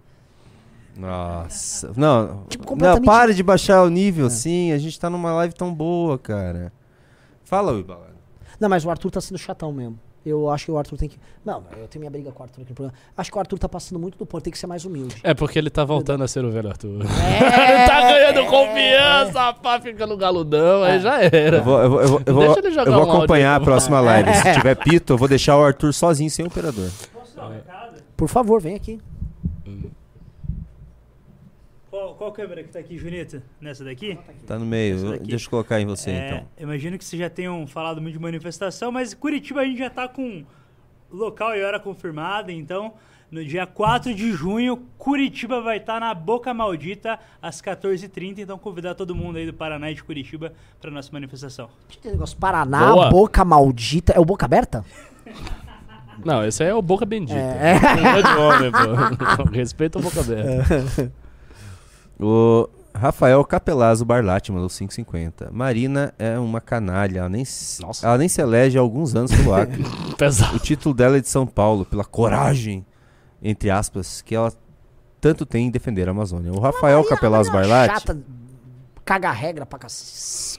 Nossa. 0.95 1.91
Não, 1.95 2.43
Tipo, 2.47 2.63
não, 2.63 2.69
completamente- 2.69 3.05
para 3.05 3.33
de 3.33 3.41
baixar 3.43 3.83
o 3.83 3.89
nível 3.89 4.27
assim. 4.27 4.71
A 4.71 4.77
gente 4.77 4.99
tá 4.99 5.09
numa 5.09 5.33
live 5.33 5.53
tão 5.55 5.73
boa, 5.73 6.17
cara. 6.19 6.71
Fala, 7.43 7.71
Wibalada. 7.71 8.15
Não, 8.59 8.69
mas 8.69 8.85
o 8.85 8.89
Arthur 8.89 9.11
tá 9.11 9.21
sendo 9.21 9.37
chatão 9.37 9.71
mesmo. 9.71 9.99
Eu 10.25 10.49
acho 10.49 10.65
que 10.65 10.71
o 10.71 10.77
Arthur 10.77 10.97
tem 10.97 11.07
que. 11.07 11.17
Não, 11.45 11.63
eu 11.77 11.87
tenho 11.87 11.99
minha 11.99 12.09
briga 12.09 12.31
com 12.31 12.41
o 12.41 12.43
Arthur 12.43 12.61
aqui 12.61 12.71
no 12.71 12.75
programa. 12.75 12.97
Acho 13.15 13.31
que 13.31 13.37
o 13.37 13.39
Arthur 13.39 13.59
tá 13.59 13.69
passando 13.69 13.99
muito 13.99 14.17
do 14.17 14.25
ponto, 14.25 14.43
tem 14.43 14.51
que 14.51 14.57
ser 14.57 14.65
mais 14.65 14.83
humilde. 14.83 15.15
É 15.23 15.33
porque 15.35 15.59
ele 15.59 15.69
tá 15.69 15.83
voltando 15.85 16.23
a 16.23 16.27
ser 16.27 16.43
o 16.43 16.51
velho 16.51 16.67
Arthur. 16.67 17.01
É, 17.03 17.69
ele 17.77 17.87
tá 17.87 18.01
ganhando 18.01 18.49
confiança, 18.49 19.53
pá, 19.53 19.79
fica 19.79 20.07
no 20.07 20.17
galudão, 20.17 20.81
aí 20.81 20.99
já 20.99 21.21
era. 21.21 21.57
Eu 21.57 21.63
vou, 21.63 21.79
eu 21.79 21.89
vou, 21.89 22.21
eu 22.25 22.33
vou, 22.33 22.43
Deixa 22.43 22.59
ele 22.59 22.71
jogar 22.71 22.87
eu 22.87 22.93
vou 22.93 23.01
um 23.01 23.03
áudio 23.03 23.17
acompanhar 23.17 23.51
aí, 23.51 23.61
a 23.61 23.63
próxima 23.63 23.99
live. 23.99 24.33
Se 24.33 24.53
tiver 24.53 24.75
pito, 24.75 25.13
eu 25.13 25.17
vou 25.17 25.27
deixar 25.27 25.57
o 25.57 25.63
Arthur 25.63 25.93
sozinho, 25.93 26.29
sem 26.31 26.45
operador. 26.45 26.89
Por 28.17 28.27
favor, 28.27 28.59
vem 28.59 28.75
aqui. 28.75 28.99
Qual, 31.95 32.13
qual 32.15 32.31
câmera 32.33 32.61
que 32.61 32.67
tá 32.67 32.79
aqui, 32.79 32.97
Junita? 32.97 33.41
Nessa 33.61 33.85
daqui? 33.85 34.19
Tá 34.45 34.59
no 34.59 34.65
meio. 34.65 35.17
Deixa 35.19 35.45
eu 35.45 35.49
colocar 35.49 35.79
em 35.79 35.85
você, 35.85 36.11
É, 36.11 36.27
então. 36.27 36.47
Imagino 36.59 36.97
que 36.97 37.05
vocês 37.05 37.17
já 37.17 37.29
tenham 37.29 37.65
falado 37.65 38.01
muito 38.01 38.15
de 38.15 38.19
manifestação, 38.19 38.91
mas 38.91 39.13
Curitiba 39.13 39.61
a 39.61 39.63
gente 39.65 39.77
já 39.79 39.89
tá 39.89 40.05
com 40.05 40.43
local 41.09 41.55
e 41.55 41.63
hora 41.63 41.79
confirmada, 41.79 42.51
então 42.51 42.95
no 43.31 43.45
dia 43.45 43.65
4 43.65 44.13
de 44.13 44.33
junho, 44.33 44.75
Curitiba 44.97 45.61
vai 45.61 45.77
estar 45.77 46.01
na 46.01 46.13
Boca 46.13 46.53
Maldita 46.53 47.17
às 47.41 47.61
14h30, 47.61 48.39
então 48.39 48.57
convidar 48.57 48.93
todo 48.93 49.15
mundo 49.15 49.37
aí 49.37 49.45
do 49.45 49.53
Paraná 49.53 49.89
e 49.89 49.95
de 49.95 50.03
Curitiba 50.03 50.51
para 50.81 50.91
nossa 50.91 51.09
manifestação. 51.13 51.69
Tem 52.01 52.11
negócio 52.11 52.37
Paraná, 52.37 52.91
Boa. 52.91 53.09
boca 53.09 53.45
maldita. 53.45 54.11
É 54.11 54.19
o 54.19 54.25
boca 54.25 54.45
aberta? 54.45 54.83
Não, 56.25 56.43
esse 56.43 56.61
aí 56.61 56.69
é 56.69 56.73
o 56.73 56.81
Boca 56.81 57.05
Bendita. 57.05 57.39
É. 57.39 57.75
É. 57.75 58.21
de 58.21 58.37
homem, 58.37 58.71
pô. 58.71 59.43
Respeita 59.51 59.99
o 59.99 60.01
Boca 60.01 60.19
Aberta. 60.21 61.11
O 62.19 62.69
Rafael 62.93 63.43
Capelazzo 63.43 64.05
Barlatti 64.05 64.51
mandou 64.51 64.69
5,50. 64.69 65.51
Marina 65.51 66.13
é 66.17 66.39
uma 66.39 66.61
canalha. 66.61 67.19
Ela 67.19 67.29
nem, 67.29 67.43
se- 67.43 67.81
Nossa. 67.81 68.05
ela 68.07 68.17
nem 68.17 68.27
se 68.29 68.41
elege 68.41 68.77
há 68.77 68.81
alguns 68.81 69.13
anos 69.15 69.31
pelo 69.31 69.53
Acre. 69.53 69.83
Pesado. 70.17 70.55
o 70.55 70.59
título 70.59 70.95
dela 70.95 71.17
é 71.17 71.21
de 71.21 71.27
São 71.27 71.45
Paulo, 71.45 71.85
pela 71.85 72.05
coragem, 72.05 72.85
entre 73.41 73.69
aspas, 73.69 74.21
que 74.21 74.33
ela 74.35 74.51
tanto 75.19 75.45
tem 75.45 75.67
em 75.67 75.71
defender 75.71 76.07
a 76.07 76.11
Amazônia. 76.11 76.51
O 76.53 76.59
Rafael 76.59 77.03
Capelazzo 77.03 77.51
Barlatti. 77.51 77.93
Chata, 78.01 78.17
caga 79.03 79.31
regra 79.31 79.65
pra 79.65 79.79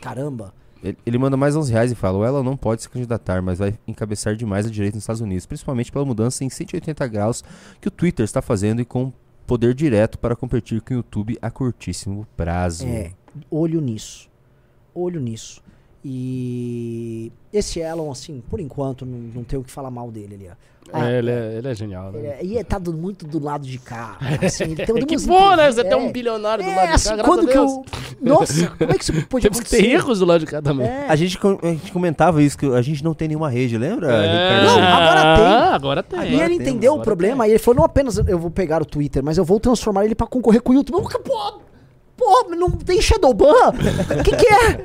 caramba. 0.00 0.52
Ele, 0.84 0.98
ele 1.06 1.18
manda 1.18 1.36
mais 1.38 1.56
11 1.56 1.72
reais 1.72 1.90
e 1.90 1.94
fala: 1.94 2.26
Ela 2.26 2.42
não 2.42 2.56
pode 2.56 2.82
se 2.82 2.88
candidatar, 2.88 3.40
mas 3.40 3.58
vai 3.58 3.78
encabeçar 3.88 4.36
demais 4.36 4.66
a 4.66 4.70
direita 4.70 4.96
nos 4.96 5.04
Estados 5.04 5.22
Unidos, 5.22 5.46
principalmente 5.46 5.90
pela 5.90 6.04
mudança 6.04 6.44
em 6.44 6.50
180 6.50 7.06
graus 7.08 7.42
que 7.80 7.88
o 7.88 7.90
Twitter 7.90 8.24
está 8.24 8.42
fazendo 8.42 8.80
e 8.82 8.84
com 8.84 9.10
poder 9.46 9.74
direto 9.74 10.18
para 10.18 10.34
competir 10.34 10.80
com 10.80 10.94
o 10.94 10.96
YouTube 10.98 11.38
a 11.40 11.50
curtíssimo 11.50 12.26
prazo. 12.36 12.86
É, 12.86 13.12
olho 13.50 13.80
nisso. 13.80 14.28
Olho 14.94 15.20
nisso. 15.20 15.62
E 16.04 17.32
esse 17.52 17.80
Elon, 17.80 18.10
assim, 18.10 18.42
por 18.48 18.60
enquanto, 18.60 19.04
não, 19.04 19.18
não 19.18 19.44
tenho 19.44 19.62
o 19.62 19.64
que 19.64 19.70
falar 19.70 19.90
mal 19.90 20.10
dele 20.10 20.34
ali. 20.34 20.50
Ah, 20.92 21.10
É, 21.10 21.18
ele, 21.18 21.30
é, 21.30 21.54
ele 21.58 21.68
é 21.68 21.74
genial, 21.74 22.12
né? 22.12 22.18
ele 22.18 22.26
é- 22.28 22.38
e 22.42 22.54
ele 22.54 22.64
tá 22.64 22.78
do- 22.78 22.92
muito 22.92 23.26
do 23.26 23.42
lado 23.42 23.66
de 23.66 23.76
cá. 23.78 24.16
Assim, 24.44 24.64
ele 24.64 24.76
tem, 24.76 24.86
tem 24.94 25.04
que 25.06 25.18
bom, 25.26 25.56
né? 25.56 25.70
Você 25.70 25.82
tem 25.82 25.96
um 25.96 26.06
é. 26.06 26.12
bilionário 26.12 26.64
do 26.64 26.70
É, 26.70 26.74
lado 26.76 26.86
de 26.88 26.92
assim, 26.94 27.08
cá, 27.10 27.16
graças 27.16 27.34
quando 27.34 27.48
a 27.48 27.52
que 27.52 27.58
eu... 27.58 27.84
Nossa, 28.22 28.68
como 28.78 28.90
é 28.92 28.94
que 28.94 29.02
isso 29.02 29.12
pode 29.28 29.42
Temos 29.42 29.60
que 29.60 29.66
acontecer? 29.66 29.76
ter 29.82 29.96
ricos 29.96 30.18
do 30.20 30.24
lado 30.24 30.40
de 30.40 30.46
cá 30.46 30.62
também. 30.62 30.86
É. 30.86 31.06
A, 31.08 31.16
gente, 31.16 31.38
a 31.62 31.66
gente 31.66 31.92
comentava 31.92 32.42
isso, 32.42 32.56
que 32.56 32.66
a 32.66 32.82
gente 32.82 33.02
não 33.02 33.14
tem 33.14 33.28
nenhuma 33.28 33.50
rede, 33.50 33.76
lembra, 33.76 34.12
É. 34.12 34.62
Não, 34.64 34.78
agora 34.82 35.36
tem. 35.36 35.44
Ah, 35.46 35.74
agora 35.74 36.02
tem. 36.02 36.18
E 36.20 36.22
Agora 36.22 36.34
ele 36.44 36.54
temos, 36.58 36.68
entendeu 36.68 36.94
o 36.94 37.02
problema 37.02 37.46
e 37.46 37.50
ele 37.50 37.58
falou, 37.58 37.78
não 37.78 37.84
apenas 37.84 38.16
eu 38.18 38.38
vou 38.38 38.50
pegar 38.50 38.80
o 38.80 38.84
Twitter, 38.84 39.22
mas 39.24 39.36
eu 39.38 39.44
vou 39.44 39.58
transformar 39.58 40.04
ele 40.04 40.14
pra 40.14 40.26
concorrer 40.26 40.62
com 40.62 40.72
o 40.72 40.74
YouTube. 40.76 41.02
Pô, 41.24 41.60
pô, 42.16 42.46
não 42.56 42.70
tem 42.70 43.00
Shadowban? 43.02 43.70
O 44.20 44.22
que 44.22 44.36
que 44.36 44.46
é? 44.46 44.84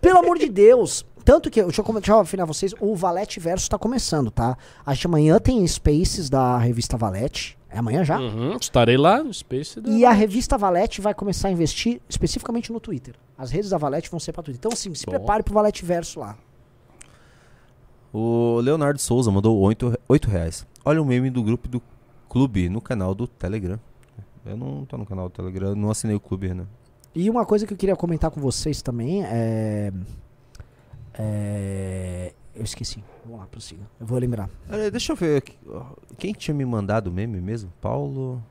Pelo 0.00 0.18
amor 0.18 0.38
de 0.38 0.48
Deus. 0.48 1.04
Tanto 1.24 1.50
que, 1.50 1.62
deixa 1.62 1.80
eu, 1.82 1.92
deixa 1.94 2.12
eu 2.12 2.18
afinar 2.20 2.44
vocês, 2.44 2.74
o 2.80 2.94
Valete 2.96 3.38
Verso 3.40 3.68
tá 3.70 3.78
começando, 3.78 4.30
tá? 4.30 4.56
Acho 4.84 5.02
que 5.02 5.06
amanhã 5.06 5.38
tem 5.38 5.66
Spaces 5.66 6.28
da 6.28 6.58
revista 6.58 6.96
Valete. 6.96 7.56
É 7.70 7.78
amanhã 7.78 8.04
já? 8.04 8.18
Uhum, 8.20 8.56
estarei 8.60 8.98
lá 8.98 9.22
no 9.22 9.32
Space. 9.32 9.80
da- 9.80 9.90
E 9.90 10.04
a 10.04 10.12
revista 10.12 10.58
Valete 10.58 11.00
vai 11.00 11.14
começar 11.14 11.48
a 11.48 11.50
investir 11.50 12.00
especificamente 12.08 12.70
no 12.72 12.78
Twitter. 12.78 13.14
As 13.38 13.50
redes 13.50 13.70
da 13.70 13.78
Valete 13.78 14.10
vão 14.10 14.20
ser 14.20 14.32
pra 14.32 14.42
Twitter. 14.42 14.58
Então, 14.58 14.72
assim, 14.72 14.94
se 14.94 15.06
Bom. 15.06 15.12
prepare 15.12 15.42
pro 15.42 15.54
Valete 15.54 15.84
Verso 15.84 16.20
lá. 16.20 16.36
O 18.12 18.60
Leonardo 18.60 19.00
Souza 19.00 19.30
mandou 19.30 19.58
8, 19.58 19.98
oito 20.08 20.28
reais. 20.28 20.66
Olha 20.84 21.00
o 21.00 21.04
meme 21.04 21.30
do 21.30 21.42
grupo 21.42 21.66
do 21.66 21.80
clube 22.28 22.68
no 22.68 22.80
canal 22.80 23.14
do 23.14 23.26
Telegram. 23.26 23.80
Eu 24.44 24.56
não 24.56 24.84
tô 24.84 24.98
no 24.98 25.06
canal 25.06 25.28
do 25.28 25.32
Telegram, 25.32 25.74
não 25.74 25.90
assinei 25.90 26.14
o 26.16 26.20
clube, 26.20 26.52
né? 26.52 26.66
E 27.14 27.30
uma 27.30 27.46
coisa 27.46 27.66
que 27.66 27.72
eu 27.72 27.76
queria 27.76 27.96
comentar 27.96 28.30
com 28.30 28.40
vocês 28.40 28.82
também 28.82 29.22
é. 29.24 29.92
É 31.18 32.32
eu 32.54 32.64
esqueci. 32.64 33.02
Vamos 33.24 33.40
lá, 33.40 33.46
prossiga. 33.46 33.80
Eu 33.98 34.06
vou 34.06 34.18
lembrar. 34.18 34.48
Olha, 34.70 34.90
deixa 34.90 35.12
eu 35.12 35.16
ver. 35.16 35.42
Quem 36.18 36.32
tinha 36.34 36.54
me 36.54 36.64
mandado 36.66 37.06
o 37.08 37.12
meme 37.12 37.40
mesmo? 37.40 37.72
Paulo. 37.80 38.42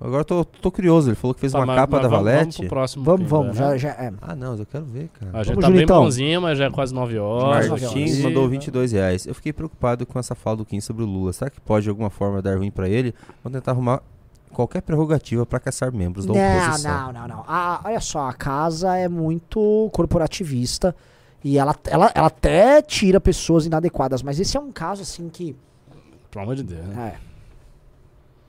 Agora 0.00 0.20
eu 0.20 0.24
tô, 0.24 0.44
tô 0.44 0.70
curioso. 0.70 1.08
Ele 1.10 1.16
falou 1.16 1.34
que 1.34 1.40
fez 1.40 1.52
Tá, 1.52 1.58
uma 1.58 1.66
mas- 1.66 1.76
capa 1.76 1.96
mas 1.96 2.02
da 2.02 2.08
vamos- 2.08 2.24
Valete. 2.24 2.42
Vamos 2.44 2.56
pro 2.56 2.68
próximo. 2.68 3.04
Vamos, 3.04 3.28
vamos. 3.28 3.58
vai, 3.58 3.78
Já, 3.78 3.88
né? 3.90 3.96
já, 3.98 4.04
é. 4.04 4.12
Ah, 4.22 4.36
não, 4.36 4.56
eu 4.56 4.64
quero 4.64 4.84
ver, 4.84 5.08
cara. 5.08 5.32
A 5.34 5.42
gente 5.42 5.54
Vamos, 5.60 5.64
tá 5.70 5.70
bem 5.76 5.86
bonzinho, 5.86 6.40
mas 6.40 6.56
já 6.56 6.66
é 6.66 6.70
quase 6.70 6.94
9 6.94 7.18
horas. 7.18 7.68
Martim 7.68 7.98
E- 8.04 8.22
mandou 8.22 8.48
22 8.48 8.92
reais. 8.92 9.26
Eu 9.26 9.34
fiquei 9.34 9.52
preocupado 9.52 10.06
com 10.06 10.18
essa 10.18 10.34
fala 10.36 10.58
do 10.58 10.64
Kim 10.64 10.80
sobre 10.80 11.02
o 11.02 11.06
Lula. 11.06 11.32
Será 11.32 11.50
que 11.50 11.60
pode 11.60 11.82
de 11.82 11.90
alguma 11.90 12.10
forma 12.10 12.40
dar 12.40 12.56
ruim 12.56 12.70
pra 12.70 12.88
ele? 12.88 13.12
Vou 13.42 13.52
tentar 13.52 13.72
arrumar 13.72 14.00
qualquer 14.52 14.82
prerrogativa 14.82 15.44
pra 15.44 15.58
caçar 15.58 15.92
membros 15.92 16.24
da 16.26 16.32
Não, 16.32 16.40
oposição. 16.66 17.12
não, 17.12 17.12
não, 17.12 17.28
não. 17.28 17.44
Ah, 17.48 17.80
olha 17.84 18.00
só, 18.00 18.28
a 18.28 18.32
casa 18.32 18.96
é 18.96 19.08
muito 19.08 19.90
corporativista 19.92 20.94
e 21.44 21.58
ela, 21.58 21.74
ela, 21.84 22.10
ela 22.14 22.26
até 22.28 22.80
tira 22.82 23.20
pessoas 23.20 23.66
inadequadas, 23.66 24.22
mas 24.22 24.38
esse 24.40 24.56
é 24.56 24.60
um 24.60 24.70
caso 24.72 25.02
assim 25.02 25.28
que. 25.28 25.56
Pelo 26.30 26.44
amor 26.44 26.56
de 26.56 26.62
Deus, 26.62 26.86
né? 26.86 27.14
É, 27.16 27.32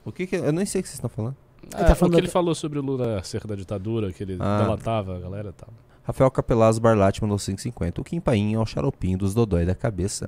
O 0.05 0.11
que 0.11 0.27
que... 0.27 0.35
Eu 0.35 0.51
nem 0.53 0.65
sei 0.65 0.79
o 0.79 0.83
que 0.83 0.87
vocês 0.89 0.95
estão 0.97 1.09
falando. 1.09 1.35
É, 1.73 1.83
tá 1.83 1.95
falando 1.95 2.13
o 2.13 2.15
que 2.15 2.19
ele 2.21 2.27
da- 2.27 2.33
falou 2.33 2.53
sobre 2.55 2.77
o 2.79 2.81
Lula 2.81 3.19
acerca 3.19 3.47
da 3.47 3.55
ditadura, 3.55 4.11
que 4.11 4.21
ele 4.23 4.37
Ah. 4.39 4.61
delatava 4.61 5.15
a 5.15 5.19
galera 5.19 5.49
e 5.49 5.53
tal. 5.53 5.69
Rafael 6.05 6.29
Capelazzo 6.29 6.81
Barlatti 6.81 7.21
mandou 7.21 7.37
5,50. 7.39 7.99
O 8.01 8.03
Kim 8.03 8.19
Paim 8.19 8.53
é 8.55 8.59
o 8.59 8.65
xaropinho 8.65 9.17
dos 9.17 9.33
dodói 9.33 9.65
da 9.65 9.73
cabeça. 9.73 10.27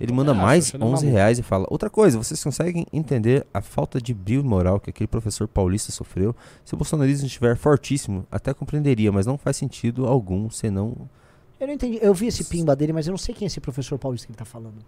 Ele 0.00 0.12
manda 0.12 0.32
Ah, 0.32 0.34
mais 0.34 0.66
achando 0.68 0.84
11 0.84 1.04
maluco. 1.04 1.16
reais 1.16 1.38
e 1.38 1.42
fala: 1.44 1.64
Outra 1.70 1.88
coisa, 1.88 2.18
vocês 2.18 2.42
conseguem 2.42 2.84
entender 2.92 3.46
a 3.54 3.60
falta 3.62 4.00
de 4.00 4.12
brilho 4.12 4.40
e 4.40 4.44
moral 4.44 4.80
que 4.80 4.90
aquele 4.90 5.06
professor 5.06 5.46
paulista 5.46 5.92
sofreu? 5.92 6.34
Se 6.64 6.74
o 6.74 6.76
bolsonarismo 6.76 7.28
estiver 7.28 7.56
fortíssimo, 7.56 8.26
até 8.32 8.52
compreenderia, 8.52 9.12
mas 9.12 9.24
não 9.24 9.38
faz 9.38 9.56
sentido 9.56 10.06
algum, 10.06 10.50
senão. 10.50 11.08
Eu 11.62 11.66
não 11.68 11.74
entendi. 11.74 11.98
Eu 12.02 12.12
vi 12.12 12.26
esse 12.26 12.44
pimba 12.44 12.74
dele, 12.74 12.92
mas 12.92 13.06
eu 13.06 13.12
não 13.12 13.18
sei 13.18 13.32
quem 13.32 13.46
é 13.46 13.46
esse 13.46 13.60
professor 13.60 13.96
paulista 13.98 14.26
que 14.26 14.32
ele 14.32 14.38
tá 14.38 14.44
falando. 14.44 14.84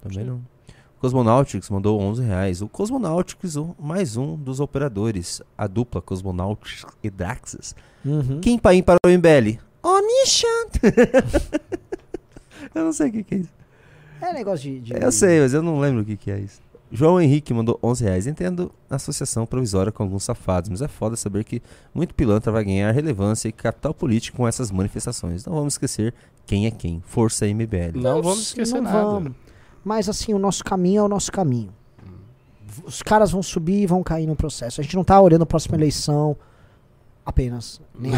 Também 0.00 0.24
não. 0.24 0.36
O 0.36 1.00
Cosmonautics 1.00 1.68
mandou 1.70 2.00
11 2.00 2.22
reais. 2.22 2.62
O 2.62 2.68
Cosmonautics, 2.68 3.54
mais 3.78 4.16
um 4.16 4.36
dos 4.36 4.60
operadores. 4.60 5.42
A 5.56 5.66
dupla 5.66 6.00
Cosmonautics 6.00 6.84
e 7.02 7.10
Draxas. 7.10 7.74
Uhum. 8.04 8.40
Kim 8.40 8.58
Paim 8.58 8.80
para 8.82 8.96
o 9.04 9.08
MBL. 9.08 9.58
Onishan! 9.82 10.46
eu 12.74 12.84
não 12.84 12.92
sei 12.92 13.08
o 13.08 13.12
que, 13.12 13.24
que 13.24 13.34
é 13.34 13.38
isso. 13.38 13.52
É 14.20 14.32
negócio 14.32 14.70
de. 14.70 14.80
de- 14.80 14.92
Eu 15.02 15.10
sei, 15.12 15.40
mas 15.40 15.52
eu 15.52 15.62
não 15.62 15.80
lembro 15.80 16.02
o 16.02 16.04
que, 16.04 16.16
que 16.16 16.30
é 16.30 16.38
isso. 16.38 16.60
João 16.90 17.20
Henrique 17.20 17.52
mandou 17.52 17.78
11 17.82 18.04
reais. 18.04 18.26
Entendo 18.26 18.72
a 18.88 18.96
associação 18.96 19.46
provisória 19.46 19.92
com 19.92 20.02
alguns 20.02 20.24
safados, 20.24 20.70
mas 20.70 20.82
é 20.82 20.88
foda 20.88 21.16
saber 21.16 21.44
que 21.44 21.62
muito 21.94 22.14
pilantra 22.14 22.50
vai 22.50 22.64
ganhar 22.64 22.90
relevância 22.92 23.48
e 23.48 23.52
capital 23.52 23.92
político 23.92 24.38
com 24.38 24.48
essas 24.48 24.70
manifestações. 24.70 25.44
Não 25.44 25.54
vamos 25.54 25.74
esquecer 25.74 26.14
quem 26.46 26.66
é 26.66 26.70
quem. 26.70 27.02
Força 27.06 27.46
MBL. 27.46 27.96
Não 27.96 28.22
vamos 28.22 28.42
esquecer 28.42 28.76
não 28.76 28.82
nada. 28.82 29.04
vamos. 29.04 29.32
Mas 29.84 30.08
assim, 30.08 30.34
o 30.34 30.38
nosso 30.38 30.64
caminho 30.64 31.00
é 31.00 31.02
o 31.02 31.08
nosso 31.08 31.30
caminho. 31.30 31.72
Os 32.84 33.02
caras 33.02 33.30
vão 33.30 33.42
subir 33.42 33.82
e 33.82 33.86
vão 33.86 34.02
cair 34.02 34.26
no 34.26 34.36
processo. 34.36 34.80
A 34.80 34.84
gente 34.84 34.96
não 34.96 35.04
tá 35.04 35.20
olhando 35.20 35.42
a 35.42 35.46
próxima 35.46 35.76
eleição 35.76 36.36
apenas. 37.28 37.78
Nem 37.94 38.10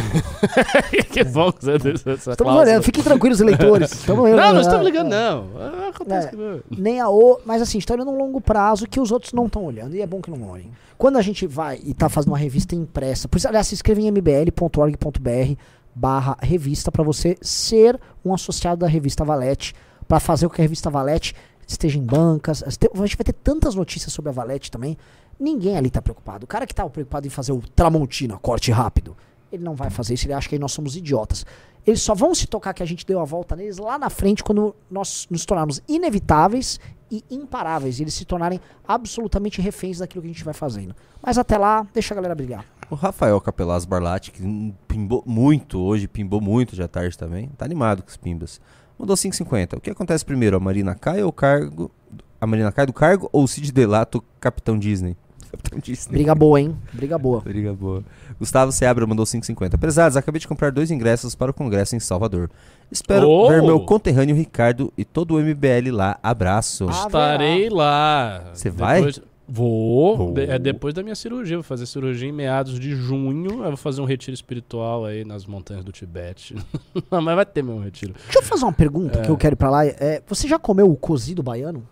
que 1.11 1.25
bom 1.25 1.51
que 1.51 1.65
você 1.65 1.73
essa 2.13 2.31
Estamos 2.31 2.55
olhando, 2.55 2.83
fiquem 2.85 3.03
tranquilos, 3.03 3.41
eleitores. 3.41 3.91
Estamos 3.99 4.23
olhando, 4.25 4.37
Não, 4.37 4.47
não 4.49 4.55
né? 4.55 4.61
estamos 4.61 4.87
ligando, 4.87 5.09
não. 5.09 5.47
Ah, 5.57 5.89
acontece 5.93 6.29
É. 6.29 6.31
que 6.31 6.37
não. 6.37 6.61
Nem 6.71 7.01
a 7.01 7.09
o, 7.09 7.41
mas 7.45 7.61
assim, 7.61 7.79
a 7.79 7.81
gente 7.81 7.87
tá 7.89 7.95
olhando 7.95 8.13
um 8.13 8.17
longo 8.17 8.41
prazo 8.41 8.87
que 8.87 9.01
os 9.01 9.11
outros 9.11 9.33
não 9.33 9.47
estão 9.47 9.65
olhando. 9.65 9.97
E 9.97 10.01
é 10.01 10.07
bom 10.07 10.21
que 10.23 10.31
não 10.31 10.49
olhem. 10.49 10.71
Quando 10.97 11.17
a 11.19 11.23
gente 11.23 11.45
vai 11.45 11.81
e 11.83 11.93
tá 11.93 12.09
fazendo 12.09 12.31
uma 12.31 12.39
revista 12.39 12.77
impressa, 12.77 13.27
por 13.27 13.37
isso, 13.39 13.49
aliás, 13.49 13.67
se 13.67 13.75
inscreva 13.75 14.01
em 14.01 14.07
mbl.org.br 14.07 15.55
barra 15.93 16.37
revista 16.41 16.93
para 16.93 17.03
você 17.03 17.37
ser 17.43 17.99
um 18.25 18.33
associado 18.33 18.81
da 18.81 18.87
revista 18.87 19.25
Valete, 19.25 19.75
para 20.07 20.21
fazer 20.21 20.47
com 20.47 20.55
que 20.55 20.61
a 20.61 20.65
revista 20.65 20.89
Valete 20.89 21.35
esteja 21.67 21.99
em 21.99 22.03
bancas. 22.03 22.63
A 22.63 22.71
gente 22.71 23.17
vai 23.17 23.25
ter 23.25 23.33
tantas 23.33 23.75
notícias 23.75 24.13
sobre 24.13 24.29
a 24.29 24.33
Valete 24.33 24.71
também. 24.71 24.97
Ninguém 25.41 25.79
ali 25.79 25.89
tá 25.89 26.03
preocupado. 26.03 26.45
O 26.45 26.47
cara 26.47 26.67
que 26.67 26.75
tá 26.75 26.87
preocupado 26.89 27.27
em 27.27 27.31
fazer 27.31 27.53
o 27.53 27.63
Tramontina, 27.75 28.37
corte 28.39 28.71
rápido, 28.71 29.17
ele 29.51 29.65
não 29.65 29.75
vai 29.75 29.89
fazer 29.89 30.15
isso, 30.15 30.27
ele 30.27 30.35
acha 30.35 30.49
que 30.49 30.59
nós 30.59 30.71
somos 30.71 30.97
idiotas. 30.97 31.47
Eles 31.87 32.03
só 32.03 32.15
vão 32.15 32.35
se 32.35 32.47
tocar 32.47 32.75
que 32.75 32.83
a 32.83 32.87
gente 32.87 33.07
deu 33.07 33.19
a 33.19 33.25
volta 33.25 33.57
neles 33.57 33.79
lá 33.79 33.99
na 33.99 34.11
frente 34.11 34.45
quando 34.45 34.77
nós 34.91 35.27
nos 35.31 35.47
tornarmos 35.47 35.83
inevitáveis 35.89 36.79
e 37.11 37.25
imparáveis. 37.31 37.99
E 37.99 38.03
eles 38.03 38.13
se 38.13 38.27
tornarem 38.27 38.61
absolutamente 38.87 39.63
reféns 39.63 39.99
daquilo 39.99 40.21
que 40.23 40.29
a 40.29 40.33
gente 40.33 40.45
vai 40.45 40.53
fazendo. 40.53 40.95
Mas 41.23 41.39
até 41.39 41.57
lá, 41.57 41.87
deixa 41.93 42.13
a 42.13 42.17
galera 42.17 42.35
brigar. 42.35 42.67
O 42.91 42.95
Rafael 42.95 43.41
Capelaz 43.41 43.87
Barlatti, 43.87 44.31
que 44.31 44.75
pimbou 44.87 45.25
muito 45.27 45.81
hoje, 45.81 46.07
pimbou 46.07 46.41
muito 46.41 46.77
já 46.77 46.87
tarde 46.87 47.17
também, 47.17 47.49
tá 47.57 47.65
animado 47.65 48.03
com 48.03 48.11
os 48.11 48.17
pimbas. 48.17 48.61
Mandou 48.99 49.17
5,50. 49.17 49.79
O 49.79 49.81
que 49.81 49.91
acontece 49.91 50.25
primeiro? 50.25 50.57
A 50.57 50.61
Marina 50.61 50.95
cai 50.95 51.23
ou 51.23 51.31
o 51.31 51.33
cargo. 51.33 51.91
A 52.39 52.47
Marina 52.47 52.71
cai 52.71 52.85
do 52.85 52.93
cargo 52.93 53.29
ou 53.33 53.45
o 53.45 53.49
Cid 53.49 53.73
Delato 53.73 54.23
Capitão 54.39 54.79
Disney? 54.79 55.17
Capitão 55.53 55.79
Disney. 55.79 56.13
Briga 56.13 56.35
boa, 56.35 56.61
hein? 56.61 56.77
Briga 56.93 57.19
boa. 57.19 57.41
Briga 57.41 57.73
boa. 57.73 58.03
Gustavo 58.39 58.71
Seabra 58.73 59.07
mandou 59.07 59.25
5,50. 59.27 59.77
Prezados, 59.79 60.17
acabei 60.17 60.39
de 60.41 60.47
comprar 60.49 60.71
dois 60.71 60.91
ingressos 60.91 61.35
para 61.35 61.51
o 61.51 61.55
congresso 61.55 61.97
em 61.97 62.01
Salvador. 62.01 62.51
Espero 62.91 63.29
Oh! 63.29 63.49
ver 63.49 63.63
meu 63.63 63.81
conterrâneo 63.81 64.35
Ricardo 64.35 64.93
e 64.97 65.05
todo 65.05 65.35
o 65.37 65.41
MBL 65.41 65.91
lá. 65.93 66.19
Abraço. 66.23 66.89
Estarei 66.89 67.69
lá. 67.69 68.45
Você 68.55 68.71
vai? 68.71 68.97
Depois- 68.99 69.21
Vou. 69.53 70.17
Vou. 70.17 70.33
De- 70.33 70.43
é 70.45 70.61
depois 70.61 70.95
da 70.95 71.03
minha 71.03 71.17
cirurgia. 71.17 71.57
Vou 71.57 71.65
fazer 71.65 71.85
cirurgia 71.85 72.29
em 72.29 72.33
meados 72.33 72.79
de 72.79 72.95
junho. 72.95 73.51
Eu 73.65 73.69
vou 73.71 73.77
fazer 73.77 74.01
um 74.01 74.05
retiro 74.05 74.33
espiritual 74.33 75.05
aí 75.05 75.25
nas 75.25 75.45
montanhas 75.45 75.85
do 75.85 75.91
Tibete. 75.91 76.55
Não, 77.11 77.21
mas 77.21 77.35
vai 77.35 77.45
ter 77.45 77.61
mesmo 77.61 77.81
retiro. 77.83 78.15
Deixa 78.27 78.39
eu 78.39 78.43
fazer 78.45 78.65
uma 78.65 78.73
pergunta 78.73 79.19
É. 79.19 79.23
que 79.23 79.29
eu 79.29 79.37
quero 79.37 79.55
ir 79.55 79.57
pra 79.57 79.69
lá. 79.69 79.85
É, 79.85 80.23
você 80.25 80.47
já 80.47 80.57
comeu 80.57 80.89
o 80.89 80.97
cozido 80.97 81.43
baiano? 81.43 81.83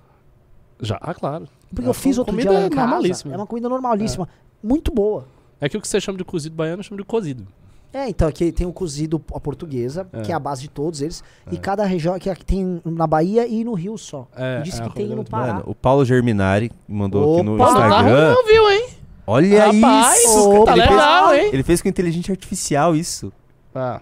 Já, 0.80 0.98
ah, 1.00 1.12
claro. 1.12 1.48
Porque 1.70 1.86
É 1.86 1.88
eu 1.88 1.94
fiz 1.94 2.16
uma 2.16 2.22
outro 2.22 2.36
dia 2.36 2.44
comida 2.46 2.60
lá 2.60 2.66
em 2.66 2.70
casa. 2.70 2.86
normalíssima. 2.86 3.34
É 3.34 3.36
uma 3.36 3.46
comida 3.46 3.68
normalíssima. 3.68 4.28
Muito 4.62 4.92
boa. 4.92 5.26
É 5.60 5.68
que 5.68 5.76
o 5.76 5.80
que 5.80 5.88
você 5.88 6.00
chama 6.00 6.16
de 6.18 6.24
cozido 6.24 6.54
baiano, 6.54 6.80
eu 6.80 6.84
chamo 6.84 6.98
de 7.00 7.04
cozido. 7.06 7.46
É, 7.92 8.06
então 8.08 8.28
aqui 8.28 8.52
tem 8.52 8.66
o 8.66 8.72
cozido 8.72 9.20
a 9.34 9.40
portuguesa, 9.40 10.06
É. 10.12 10.20
que 10.20 10.30
é 10.30 10.34
a 10.34 10.38
base 10.38 10.60
de 10.62 10.68
todos 10.68 11.00
eles. 11.00 11.24
E 11.50 11.56
cada 11.56 11.84
região 11.84 12.14
aqui, 12.14 12.28
aqui 12.28 12.44
tem 12.44 12.82
na 12.84 13.06
Bahia 13.06 13.46
e 13.46 13.64
no 13.64 13.72
Rio 13.72 13.96
só. 13.96 14.28
É, 14.36 14.58
e 14.60 14.62
disse 14.62 14.78
é 14.78 14.84
uma 14.84 14.90
que 14.90 14.96
tem 14.96 15.06
no 15.08 15.24
Pará. 15.24 15.54
Mano, 15.54 15.64
o 15.66 15.74
Paulo 15.74 16.04
Germinari 16.04 16.70
mandou 16.86 17.34
aqui 17.36 17.42
no 17.44 17.54
Opa! 17.54 17.64
Instagram. 17.64 18.34
Não 18.34 18.46
viu, 18.46 18.70
hein? 18.70 18.88
Olha 19.26 19.66
Rapaz, 19.72 20.18
isso! 20.24 20.64
tá 20.64 20.72
ele, 20.72 20.80
legal, 20.82 21.28
fez, 21.30 21.42
hein? 21.44 21.50
ele 21.52 21.62
fez 21.62 21.82
com 21.82 21.88
inteligência 21.88 22.32
artificial 22.32 22.94
isso. 22.96 23.32
Ah. 23.74 24.00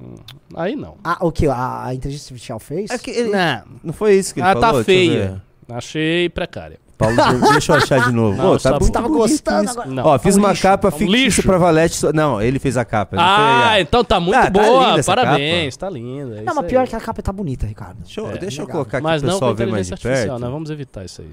Hum, 0.00 0.14
Aí 0.56 0.74
não. 0.74 0.96
Ah, 1.04 1.18
o 1.20 1.30
que? 1.30 1.46
A, 1.46 1.84
a 1.86 1.94
inteligência 1.94 2.32
artificial 2.34 2.58
fez? 2.58 2.90
É 2.90 2.98
que 2.98 3.10
ele- 3.10 3.30
Não. 3.30 3.62
Não 3.84 3.92
foi 3.92 4.14
isso 4.14 4.32
que 4.34 4.40
ele 4.40 4.46
Ah, 4.48 4.52
falou? 4.54 4.60
tá 4.62 4.72
Deixa 4.72 4.80
eu 4.80 4.84
feia. 4.84 5.42
Achei 5.68 6.28
precária. 6.28 6.78
Paulo 6.98 7.16
deixa 7.52 7.72
eu 7.72 7.76
achar 7.76 8.04
de 8.04 8.12
novo. 8.12 8.36
Não, 8.36 8.52
Ô, 8.52 8.58
tá 8.58 8.70
muito 8.78 8.92
Tava 8.92 9.08
gostando 9.08 9.64
isso. 9.64 9.72
agora. 9.72 9.88
Não, 9.90 10.04
Ó, 10.06 10.12
tá 10.12 10.18
fiz 10.20 10.36
um 10.36 10.40
uma 10.40 10.50
lixo, 10.50 10.62
capa 10.62 10.90
tá 10.90 10.96
um 10.96 10.98
fictícia 10.98 11.42
pra 11.42 11.58
Valete. 11.58 11.98
Não, 12.14 12.40
ele 12.40 12.58
fez 12.58 12.76
a 12.76 12.84
capa. 12.84 13.16
foi 13.16 13.24
Ah, 13.24 13.80
então 13.80 14.04
tá 14.04 14.20
muito 14.20 14.36
Ah, 14.36 14.42
tá 14.44 14.50
boa. 14.50 14.98
essa 14.98 15.14
Parabéns, 15.14 15.76
tá 15.76 15.90
linda. 15.90 16.36
é 16.38 16.42
Não, 16.42 16.54
mas 16.54 16.64
aí. 16.64 16.70
pior 16.70 16.86
que 16.86 16.94
a 16.94 17.00
capa 17.00 17.20
tá 17.22 17.32
bonita, 17.32 17.66
Ricardo. 17.66 17.98
Deixa 18.04 18.20
eu, 18.20 18.30
É, 18.30 18.36
deixa 18.38 18.62
eu 18.62 18.68
colocar 18.68 18.98
aqui 18.98 19.04
Mas 19.04 19.22
com 19.22 19.28
pessoal 19.28 19.54
ver 19.54 19.66
mais 19.66 19.86
inteligência 19.88 19.96
de 19.96 20.08
artificial, 20.08 20.36
perto. 20.38 20.46
né? 20.46 20.52
Vamos 20.52 20.70
evitar 20.70 21.04
isso 21.04 21.22
aí. 21.22 21.28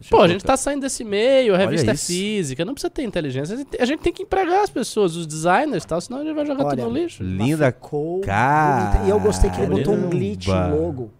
Deixa 0.00 0.14
Pô, 0.16 0.22
a 0.22 0.28
gente 0.28 0.44
tá 0.44 0.56
saindo 0.56 0.82
desse 0.82 1.02
meio, 1.02 1.54
a 1.54 1.56
Olha 1.56 1.64
revista 1.64 1.90
é 1.90 1.94
isso. 1.94 2.06
física, 2.06 2.64
não 2.64 2.72
precisa 2.74 2.90
ter 2.90 3.02
inteligência. 3.02 3.54
A 3.54 3.58
gente, 3.58 3.82
a 3.82 3.84
gente 3.84 4.00
tem 4.00 4.12
que 4.12 4.22
empregar 4.22 4.62
as 4.62 4.70
pessoas, 4.70 5.16
os 5.16 5.26
designers 5.26 5.82
e 5.82 5.86
tal, 5.86 6.00
senão 6.00 6.20
a 6.20 6.24
gente 6.24 6.34
vai 6.36 6.46
jogar 6.46 6.66
Olha, 6.66 6.76
tudo 6.76 6.88
no 6.88 6.94
lixo. 6.96 7.22
Linda 7.22 7.72
bonita. 7.72 9.06
E 9.06 9.08
eu 9.10 9.18
gostei 9.18 9.50
que 9.50 9.60
ele 9.60 9.70
botou 9.74 9.94
um 9.94 10.08
glitch 10.08 10.46
no 10.46 10.80
logo. 10.82 11.10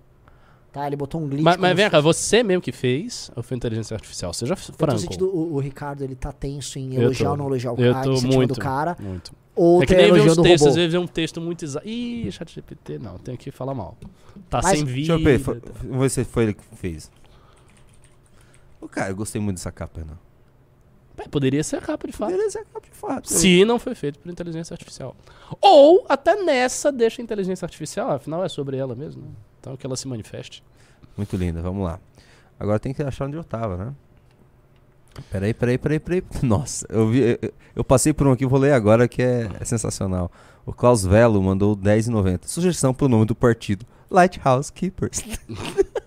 Tá, 0.72 0.86
ele 0.86 0.96
botou 0.96 1.20
um 1.20 1.28
glitch. 1.28 1.42
Mas, 1.42 1.56
mas 1.56 1.74
vem 1.76 1.88
cá, 1.88 1.98
você 2.00 2.42
mesmo 2.42 2.60
que 2.60 2.72
fez 2.72 3.30
ou 3.34 3.42
foi 3.42 3.56
inteligência 3.56 3.94
artificial? 3.94 4.32
Seja 4.34 4.52
Eu 4.52 4.56
tô 4.56 4.72
franco. 4.74 4.98
sentindo 4.98 5.26
o, 5.26 5.54
o 5.54 5.58
Ricardo, 5.58 6.02
ele 6.04 6.14
tá 6.14 6.30
tenso 6.30 6.78
em 6.78 6.94
elogiar 6.94 7.26
tô. 7.28 7.30
ou 7.32 7.36
não 7.38 7.46
elogiar 7.46 7.72
o 7.72 7.80
Eu 7.80 7.92
cara, 7.94 8.04
tô 8.04 8.20
muito, 8.20 8.54
do 8.54 8.60
cara. 8.60 8.96
muito. 9.00 9.32
Ou 9.56 9.82
É 9.82 9.86
que 9.86 9.94
tá 9.94 10.02
nem 10.02 10.12
ver 10.12 10.20
uns 10.20 10.36
textos, 10.36 10.60
robô. 10.60 10.68
às 10.70 10.76
vezes 10.76 10.92
vê 10.92 10.98
um 10.98 11.06
texto 11.06 11.40
muito 11.40 11.64
exato. 11.64 11.88
Ih, 11.88 12.30
chat 12.30 12.54
GPT, 12.54 12.98
não, 12.98 13.18
tem 13.18 13.34
que 13.34 13.50
falar 13.50 13.74
mal. 13.74 13.96
Tá 14.50 14.60
Mas- 14.62 14.78
sem 14.78 14.84
Deixa 14.84 15.16
vida. 15.16 15.30
eu 15.30 15.38
ver. 15.38 15.38
Foi, 15.40 15.60
ver 15.82 16.08
se 16.10 16.24
foi 16.24 16.42
ele 16.44 16.54
que 16.54 16.62
fez. 16.76 17.10
O 18.80 18.88
cara, 18.88 19.10
eu 19.10 19.16
gostei 19.16 19.40
muito 19.40 19.56
dessa 19.56 19.72
capa, 19.72 20.02
não. 20.06 20.16
É, 21.16 21.26
poderia 21.26 21.64
ser 21.64 21.76
a 21.76 21.80
capa 21.80 22.06
de 22.06 22.12
fato. 22.12 22.30
Beleza, 22.30 22.60
é 22.60 22.64
capa 22.64 22.86
de 22.86 22.94
fato. 22.96 23.32
Se 23.32 23.64
não 23.64 23.78
foi 23.80 23.94
feito 23.96 24.20
por 24.20 24.30
inteligência 24.30 24.72
artificial. 24.74 25.16
Ou 25.60 26.04
até 26.08 26.40
nessa 26.44 26.92
deixa 26.92 27.20
a 27.20 27.24
inteligência 27.24 27.64
artificial, 27.66 28.10
afinal 28.12 28.44
é 28.44 28.48
sobre 28.48 28.76
ela 28.76 28.94
mesmo, 28.94 29.22
né? 29.22 29.28
Então 29.60 29.76
que 29.76 29.86
ela 29.86 29.96
se 29.96 30.06
manifeste. 30.08 30.62
Muito 31.16 31.36
linda, 31.36 31.60
vamos 31.60 31.84
lá. 31.84 31.98
Agora 32.58 32.78
tem 32.78 32.92
que 32.92 33.02
achar 33.02 33.26
onde 33.26 33.36
eu 33.36 33.44
tava, 33.44 33.76
né? 33.76 33.94
Peraí, 35.30 35.52
peraí, 35.52 35.78
peraí, 35.78 36.00
peraí. 36.00 36.22
Nossa, 36.42 36.86
eu, 36.88 37.08
vi, 37.08 37.20
eu, 37.20 37.38
eu 37.76 37.84
passei 37.84 38.12
por 38.12 38.26
um 38.26 38.32
aqui, 38.32 38.46
vou 38.46 38.58
ler 38.58 38.72
agora 38.72 39.08
que 39.08 39.22
é, 39.22 39.48
é 39.58 39.64
sensacional. 39.64 40.30
O 40.64 40.72
Klaus 40.72 41.04
Velo 41.04 41.42
mandou 41.42 41.76
10,90. 41.76 42.40
Sugestão 42.44 42.94
pro 42.94 43.08
nome 43.08 43.24
do 43.24 43.34
partido: 43.34 43.86
Lighthouse 44.10 44.72
Keepers. 44.72 45.22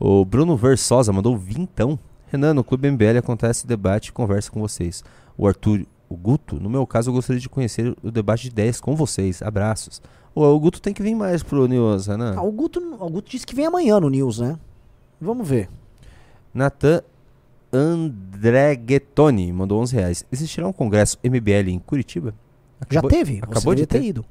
O 0.00 0.24
Bruno 0.24 0.56
Versosa 0.56 1.12
mandou 1.12 1.36
vintão. 1.36 1.96
Renan, 2.32 2.54
no 2.54 2.64
Clube 2.64 2.90
MBL 2.90 3.18
acontece 3.18 3.64
debate 3.64 4.08
e 4.08 4.12
conversa 4.12 4.50
com 4.50 4.58
vocês. 4.60 5.04
O 5.36 5.46
Arthur, 5.46 5.86
o 6.08 6.16
Guto, 6.16 6.58
no 6.60 6.68
meu 6.68 6.84
caso, 6.84 7.10
eu 7.10 7.14
gostaria 7.14 7.40
de 7.40 7.48
conhecer 7.48 7.96
o 8.02 8.10
debate 8.10 8.42
de 8.42 8.48
ideias 8.48 8.80
com 8.80 8.96
vocês. 8.96 9.40
Abraços. 9.40 10.02
O, 10.40 10.60
Guto 10.60 10.80
tem 10.80 10.94
que 10.94 11.02
vir 11.02 11.14
mais 11.14 11.42
pro 11.42 11.66
News, 11.66 12.06
Renan. 12.06 12.34
Ah, 12.36 12.42
o, 12.42 12.52
Guto, 12.52 12.78
o 12.78 13.10
Guto 13.10 13.30
disse 13.30 13.44
que 13.46 13.54
vem 13.54 13.66
amanhã 13.66 13.98
no 13.98 14.08
News, 14.08 14.38
né? 14.38 14.56
Vamos 15.20 15.48
ver. 15.48 15.68
Natan 16.54 17.02
Andreguetoni 17.72 19.52
mandou 19.52 19.80
11 19.80 19.94
reais. 19.96 20.24
Existirá 20.30 20.66
um 20.66 20.72
congresso 20.72 21.18
MBL 21.22 21.70
em 21.70 21.78
Curitiba? 21.78 22.34
Já 22.90 23.00
Acabou- 23.00 23.10
teve? 23.10 23.40
Acabou 23.42 23.74
de 23.74 23.86
ter. 23.86 23.98
ter 24.00 24.06
ido. 24.06 24.24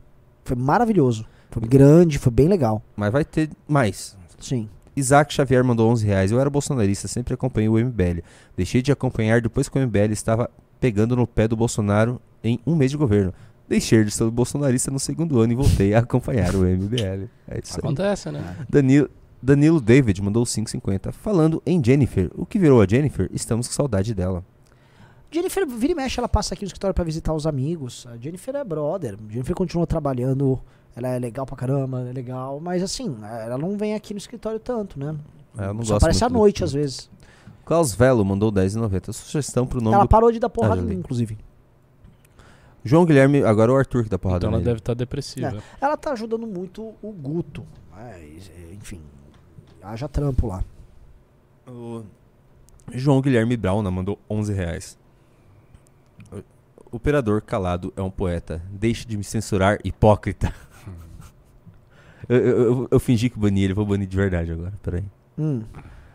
Foi 0.44 0.56
maravilhoso. 0.56 1.26
Foi 1.52 1.62
grande, 1.68 2.18
foi 2.18 2.32
bem 2.32 2.48
legal. 2.48 2.82
Mas 2.96 3.12
vai 3.12 3.26
ter 3.26 3.50
mais. 3.68 4.18
Sim. 4.40 4.70
Isaac 4.96 5.34
Xavier 5.34 5.64
mandou 5.64 5.90
11 5.92 6.06
reais. 6.06 6.32
Eu 6.32 6.40
era 6.40 6.50
bolsonarista, 6.50 7.08
sempre 7.08 7.34
acompanhei 7.34 7.70
o 7.70 7.78
MBL. 7.78 8.24
Deixei 8.56 8.82
de 8.82 8.92
acompanhar 8.92 9.42
depois 9.42 9.68
que 9.70 9.78
o 9.78 9.82
MBL 9.82 10.12
estava 10.14 10.50
pegando 10.80 11.16
no 11.16 11.28
pé 11.28 11.48
do 11.48 11.56
Bolsonaro 11.56 12.20
em 12.44 12.60
um 12.66 12.76
mês 12.76 12.92
de 12.92 12.98
governo. 12.98 13.34
Deixei 13.68 14.03
de 14.03 14.11
ser 14.11 14.30
bolsonarista 14.30 14.89
no 14.89 14.99
segundo 14.99 15.39
ano 15.39 15.53
e 15.53 15.56
voltei 15.56 15.94
a 15.94 15.99
acompanhar 15.99 16.56
o 16.56 16.60
MBL. 16.60 17.27
É 17.48 17.60
isso 17.61 17.73
aí. 17.76 17.80
Acontece, 17.80 18.31
né? 18.31 18.56
Danilo, 18.69 19.10
Danilo 19.41 19.81
David 19.81 20.22
mandou 20.22 20.44
5,50. 20.44 21.11
Falando 21.11 21.61
em 21.65 21.84
Jennifer, 21.84 22.31
o 22.35 22.45
que 22.45 22.57
virou 22.57 22.81
a 22.81 22.88
Jennifer? 22.88 23.30
Estamos 23.34 23.68
com 23.68 23.73
saudade 23.73 24.14
dela. 24.14 24.44
Jennifer, 25.30 25.68
vira 25.68 25.91
e 25.91 25.95
mexe, 25.95 26.19
ela 26.19 26.30
passa 26.30 26.53
aqui 26.53 26.64
no 26.64 26.68
escritório 26.68 26.94
pra 26.94 27.03
visitar 27.03 27.34
os 27.34 27.45
amigos. 27.45 28.07
A 28.10 28.18
Jennifer 28.18 28.56
é 28.56 28.64
brother. 28.64 29.15
A 29.15 29.31
Jennifer 29.31 29.56
continua 29.56 29.85
trabalhando. 29.85 30.57
Ela 30.95 31.10
é 31.10 31.19
legal 31.19 31.45
pra 31.45 31.56
caramba, 31.56 32.02
é 32.10 32.14
legal. 32.14 32.60
Mas 32.61 32.81
assim, 32.81 33.15
ela 33.22 33.57
não 33.57 33.77
vem 33.77 33.94
aqui 33.94 34.14
no 34.14 34.18
escritório 34.18 34.60
tanto, 34.60 34.98
né? 34.98 35.15
Ela 35.57 35.73
não 35.73 35.84
Só 35.84 35.94
gosta 35.94 36.06
aparece 36.07 36.23
à 36.23 36.30
noite, 36.30 36.64
às 36.64 36.72
vezes. 36.72 37.10
Klaus 37.65 37.94
Velo 37.94 38.23
mandou 38.23 38.52
10,90. 38.52 39.11
Sugestão 39.11 39.68
pro 39.68 39.81
nome 39.81 39.95
ela 39.95 40.06
do... 40.06 40.10
parou 40.10 40.31
de 40.31 40.39
dar 40.39 40.49
porrada 40.49 40.81
Ah, 40.81 40.84
em 40.84 40.88
mim, 40.88 40.95
inclusive. 40.95 41.38
João 42.88 43.05
Guilherme, 43.05 43.43
agora 43.43 43.72
é 43.72 43.76
o 43.76 43.77
Arthur 43.77 44.03
que 44.03 44.09
dá 44.09 44.18
porrada 44.18 44.39
Então 44.39 44.49
ela 44.49 44.57
nele. 44.57 44.65
deve 44.69 44.80
estar 44.80 44.93
depressiva. 44.93 45.57
É, 45.57 45.85
ela 45.85 45.95
tá 45.97 46.11
ajudando 46.14 46.47
muito 46.47 46.93
o 47.01 47.11
Guto. 47.11 47.65
Mas, 47.91 48.49
é, 48.55 48.73
enfim, 48.73 49.01
haja 49.84 50.07
trampo 50.07 50.47
lá. 50.47 50.64
O 51.68 52.03
João 52.93 53.22
Guilherme 53.22 53.57
Brauna 53.57 53.91
mandou 53.91 54.18
11 54.30 54.53
reais. 54.53 54.97
O 56.31 56.95
Operador 56.95 57.41
calado 57.41 57.91
é 57.97 58.01
um 58.01 58.09
poeta. 58.09 58.61
Deixe 58.72 59.05
de 59.05 59.18
me 59.18 59.23
censurar, 59.23 59.77
hipócrita. 59.84 60.53
eu, 62.30 62.38
eu, 62.38 62.57
eu- 62.61 62.88
eu 62.91 62.99
fingi 62.99 63.30
que 63.30 63.38
bani 63.38 63.64
ele, 63.64 63.73
vou 63.73 63.85
banir 63.85 64.07
de 64.07 64.15
verdade 64.15 64.51
agora. 64.51 64.73
Peraí. 64.81 65.03
Hum. 65.38 65.64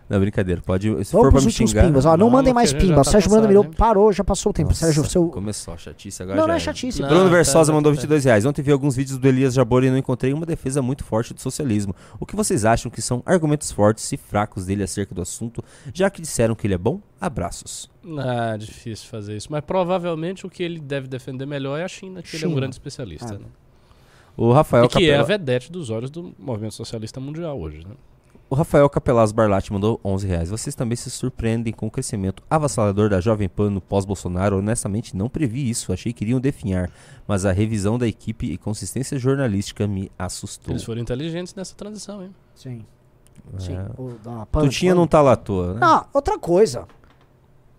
Não, 0.08 0.20
brincadeira. 0.20 0.60
Pode. 0.60 0.82
Se 0.88 0.92
Vamos 0.92 1.08
for 1.10 1.20
pra 1.22 1.30
pros 1.30 1.44
me 1.44 1.50
últimos 1.50 1.70
xingar. 1.70 1.86
pimbas. 1.86 2.04
Ó, 2.04 2.10
não, 2.10 2.26
Não, 2.26 2.30
mandem 2.30 2.52
que 2.52 2.54
mais 2.54 2.70
já 2.70 2.78
pimba. 2.78 2.96
tá 2.96 3.04
Sérgio 3.04 3.30
Miranda 3.30 3.48
cansado, 3.48 3.48
Mirou 3.48 3.64
hein? 3.64 3.70
parou, 3.78 4.12
já 4.12 4.22
passou 4.22 4.50
o 4.50 4.52
tempo. 4.52 4.68
Nossa, 4.70 4.84
Sérgio, 4.86 5.04
seu. 5.08 5.26
Começou 5.28 5.72
a 5.74 5.76
chatice 5.78 6.22
agora. 6.22 6.36
Não, 6.36 6.42
já 6.42 6.46
não 6.48 6.52
é 6.54 6.56
era. 6.56 6.64
chatice. 6.64 7.00
Não. 7.00 7.08
Bruno 7.08 7.24
tá, 7.24 7.30
Versosa 7.30 7.72
tá, 7.72 7.76
mandou 7.76 7.92
tá. 7.92 7.96
22 7.96 8.24
reais. 8.24 8.44
Ontem 8.44 8.62
vi 8.62 8.72
alguns 8.72 8.94
vídeos 8.96 9.18
do 9.18 9.26
Elias 9.26 9.54
Jabor 9.54 9.84
e 9.84 9.90
não 9.90 9.96
encontrei 9.96 10.32
uma 10.32 10.44
defesa 10.44 10.82
muito 10.82 11.02
forte 11.04 11.32
do 11.32 11.40
socialismo. 11.40 11.94
O 12.20 12.26
que 12.26 12.36
vocês 12.36 12.64
acham 12.64 12.90
que 12.90 13.00
são 13.00 13.22
argumentos 13.24 13.70
fortes 13.72 14.10
e 14.12 14.16
fracos 14.16 14.66
dele 14.66 14.82
acerca 14.82 15.14
do 15.14 15.22
assunto, 15.22 15.64
já 15.94 16.10
que 16.10 16.20
disseram 16.20 16.54
que 16.54 16.66
ele 16.66 16.74
é 16.74 16.78
bom? 16.78 17.00
Abraços. 17.20 17.90
Ah, 18.18 18.56
difícil 18.58 19.08
fazer 19.08 19.36
isso. 19.36 19.48
Mas 19.50 19.62
provavelmente 19.64 20.44
o 20.46 20.50
que 20.50 20.62
ele 20.62 20.80
deve 20.80 21.06
defender 21.08 21.46
melhor 21.46 21.78
é 21.78 21.84
a 21.84 21.88
China, 21.88 22.20
que 22.22 22.36
ele 22.36 22.44
é 22.44 22.48
um 22.48 22.54
grande 22.54 22.74
especialista. 22.74 23.34
Ah. 23.34 23.38
Né? 23.38 23.44
O 24.36 24.50
Rafael 24.52 24.86
E 24.86 24.88
que 24.88 25.08
é 25.08 25.14
a 25.14 25.18
Capela- 25.18 25.38
vedete 25.38 25.70
dos 25.70 25.90
olhos 25.90 26.10
do 26.10 26.34
movimento 26.38 26.74
socialista 26.74 27.20
mundial 27.20 27.60
hoje. 27.60 27.78
Né? 27.86 27.94
O 28.52 28.54
Rafael 28.54 28.86
Capelaz 28.90 29.32
Barlatti 29.32 29.72
mandou 29.72 29.98
11 30.04 30.26
reais. 30.26 30.50
Vocês 30.50 30.74
também 30.74 30.94
se 30.94 31.10
surpreendem 31.10 31.72
com 31.72 31.86
o 31.86 31.90
crescimento 31.90 32.42
avassalador 32.50 33.08
da 33.08 33.18
Jovem 33.18 33.48
Pan 33.48 33.70
no 33.70 33.80
pós-Bolsonaro. 33.80 34.58
Honestamente, 34.58 35.16
não 35.16 35.26
previ 35.26 35.70
isso. 35.70 35.90
Achei 35.90 36.12
que 36.12 36.22
iriam 36.22 36.38
definhar. 36.38 36.90
Mas 37.26 37.46
a 37.46 37.50
revisão 37.52 37.98
da 37.98 38.06
equipe 38.06 38.44
e 38.52 38.58
consistência 38.58 39.18
jornalística 39.18 39.86
me 39.86 40.12
assustou. 40.18 40.74
Eles 40.74 40.84
foram 40.84 41.00
inteligentes 41.00 41.54
nessa 41.54 41.74
transição, 41.74 42.22
hein? 42.22 42.34
Sim. 42.54 42.84
É. 43.54 43.58
Sim. 43.58 43.78
O 43.96 44.10
da 44.22 44.44
Pan- 44.44 44.60
Tutinha 44.60 44.94
não 44.94 45.06
tá 45.06 45.22
lá 45.22 45.32
à 45.32 45.36
toa, 45.36 45.72
né? 45.72 45.80
Ah, 45.82 46.04
outra 46.12 46.38
coisa. 46.38 46.86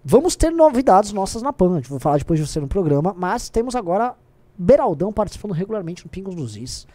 Vamos 0.03 0.35
ter 0.35 0.49
novidades 0.49 1.11
nossas 1.13 1.43
na 1.43 1.53
PAN. 1.53 1.73
A 1.73 1.75
gente 1.81 1.89
vai 1.91 1.99
falar 1.99 2.17
depois 2.17 2.39
de 2.39 2.47
você 2.47 2.59
no 2.59 2.67
programa. 2.67 3.13
Mas 3.15 3.47
temos 3.47 3.75
agora 3.75 4.15
Beraldão 4.57 5.13
participando 5.13 5.51
regularmente 5.51 6.03
no 6.03 6.09
Pingos 6.09 6.33
dos 6.33 6.57
Is. 6.57 6.87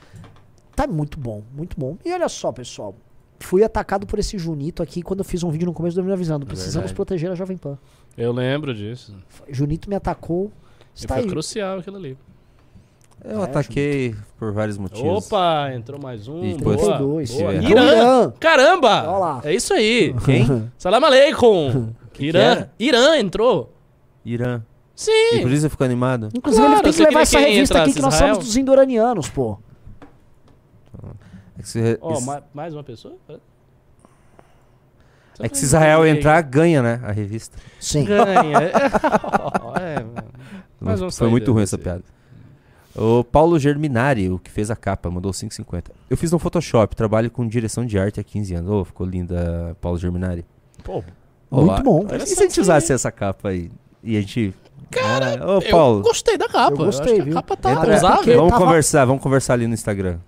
Tá 0.74 0.84
muito 0.84 1.16
bom, 1.16 1.44
muito 1.54 1.78
bom. 1.78 1.96
E 2.04 2.12
olha 2.12 2.28
só, 2.28 2.50
pessoal. 2.50 2.92
Fui 3.40 3.62
atacado 3.62 4.06
por 4.06 4.18
esse 4.18 4.36
Junito 4.38 4.82
aqui 4.82 5.02
quando 5.02 5.20
eu 5.20 5.24
fiz 5.24 5.42
um 5.42 5.50
vídeo 5.50 5.66
no 5.66 5.72
começo 5.72 5.96
do 5.96 6.02
me 6.04 6.12
avisando. 6.12 6.44
Precisamos 6.44 6.74
verdade. 6.90 6.94
proteger 6.94 7.30
a 7.30 7.34
Jovem 7.34 7.56
Pan. 7.56 7.78
Eu 8.16 8.32
lembro 8.32 8.74
disso. 8.74 9.14
Junito 9.48 9.88
me 9.88 9.94
atacou. 9.96 10.50
E 10.94 10.98
Está 11.00 11.14
foi 11.14 11.24
aí. 11.24 11.30
crucial 11.30 11.78
aquilo 11.78 11.96
ali. 11.96 12.18
Eu 13.24 13.42
ataquei 13.42 14.14
por 14.38 14.52
vários 14.52 14.78
motivos. 14.78 15.26
Opa, 15.26 15.72
entrou 15.74 16.00
mais 16.00 16.28
um. 16.28 16.44
E 16.44 16.54
boa, 16.54 16.76
depois- 16.76 16.98
dois. 16.98 17.30
boa. 17.32 17.52
É. 17.52 17.62
Irã. 17.62 17.92
Irã. 17.92 18.32
Caramba! 18.38 19.02
Olha 19.08 19.18
lá. 19.18 19.40
É 19.44 19.54
isso 19.54 19.74
aí. 19.74 20.14
Quem? 20.24 20.70
Salam 20.78 21.04
aleikum. 21.04 21.92
que 22.12 22.26
Irã. 22.26 22.40
era? 22.40 22.72
Irã 22.78 23.18
entrou. 23.18 23.72
Irã. 24.24 24.62
Sim. 24.94 25.10
E 25.36 25.42
por 25.42 25.50
isso 25.52 25.66
eu 25.66 25.70
fico 25.70 25.84
animado. 25.84 26.28
Inclusive, 26.34 26.62
Claro, 26.64 26.74
ele 26.78 26.82
tem 26.82 26.92
que 26.92 26.98
você 26.98 27.04
levar 27.06 27.20
essa 27.20 27.38
revista 27.38 27.82
aqui 27.82 27.92
que 27.94 28.00
nós 28.00 28.14
Israel? 28.14 28.34
somos 28.34 28.48
dos 28.48 28.56
indoranianos, 28.56 29.28
pô. 29.28 29.58
É 31.58 31.62
que 31.62 31.68
se, 31.68 31.98
ma- 32.24 32.42
mais 32.54 32.72
uma 32.74 32.84
pessoa? 32.84 33.16
é 35.40 35.48
que 35.48 35.56
se 35.58 35.64
Israel 35.64 36.06
entrar, 36.06 36.40
ganha, 36.42 36.82
né? 36.82 37.00
A 37.04 37.12
revista. 37.12 37.58
Sim. 37.80 38.04
Ganha. 38.04 38.58
é, 39.80 40.04
Mas 40.80 41.00
Foi 41.00 41.10
sair 41.10 41.30
muito 41.30 41.52
ruim 41.52 41.62
essa 41.62 41.78
piada. 41.78 42.02
O 42.96 43.22
Paulo 43.22 43.58
Germinari, 43.58 44.28
o 44.28 44.38
que 44.38 44.50
fez 44.50 44.70
a 44.70 44.76
capa, 44.76 45.08
mandou 45.10 45.30
5,50. 45.30 45.90
Eu 46.10 46.16
fiz 46.16 46.32
no 46.32 46.38
Photoshop, 46.38 46.96
trabalho 46.96 47.30
com 47.30 47.46
direção 47.46 47.86
de 47.86 47.96
arte 47.98 48.18
há 48.18 48.24
15 48.24 48.54
anos. 48.54 48.70
Ô, 48.70 48.84
ficou 48.84 49.06
linda, 49.06 49.76
Paulo 49.80 49.98
Germinari. 49.98 50.44
Pô, 50.82 51.04
Muito 51.50 51.82
bom. 51.82 52.06
E 52.12 52.26
se 52.26 52.40
a 52.40 52.46
gente 52.46 52.60
usasse 52.60 52.92
essa 52.92 53.12
capa 53.12 53.50
aí? 53.50 53.70
E 54.02 54.16
a 54.16 54.20
gente. 54.20 54.52
Cara, 54.90 55.46
ô, 55.46 55.60
eu 55.60 55.70
Paulo, 55.70 56.02
gostei 56.02 56.36
da 56.36 56.48
capa. 56.48 56.72
Eu 56.72 56.86
gostei, 56.86 57.06
acho 57.12 57.14
que 57.16 57.22
viu? 57.22 57.32
A 57.38 57.42
capa 57.42 57.56
tá 57.56 57.72
Entra- 57.72 57.96
usável. 57.96 58.36
vamos 58.36 58.52
tava- 58.52 58.64
conversar, 58.64 59.04
vamos 59.04 59.22
conversar 59.22 59.52
ali 59.54 59.66
no 59.68 59.74
Instagram. 59.74 60.18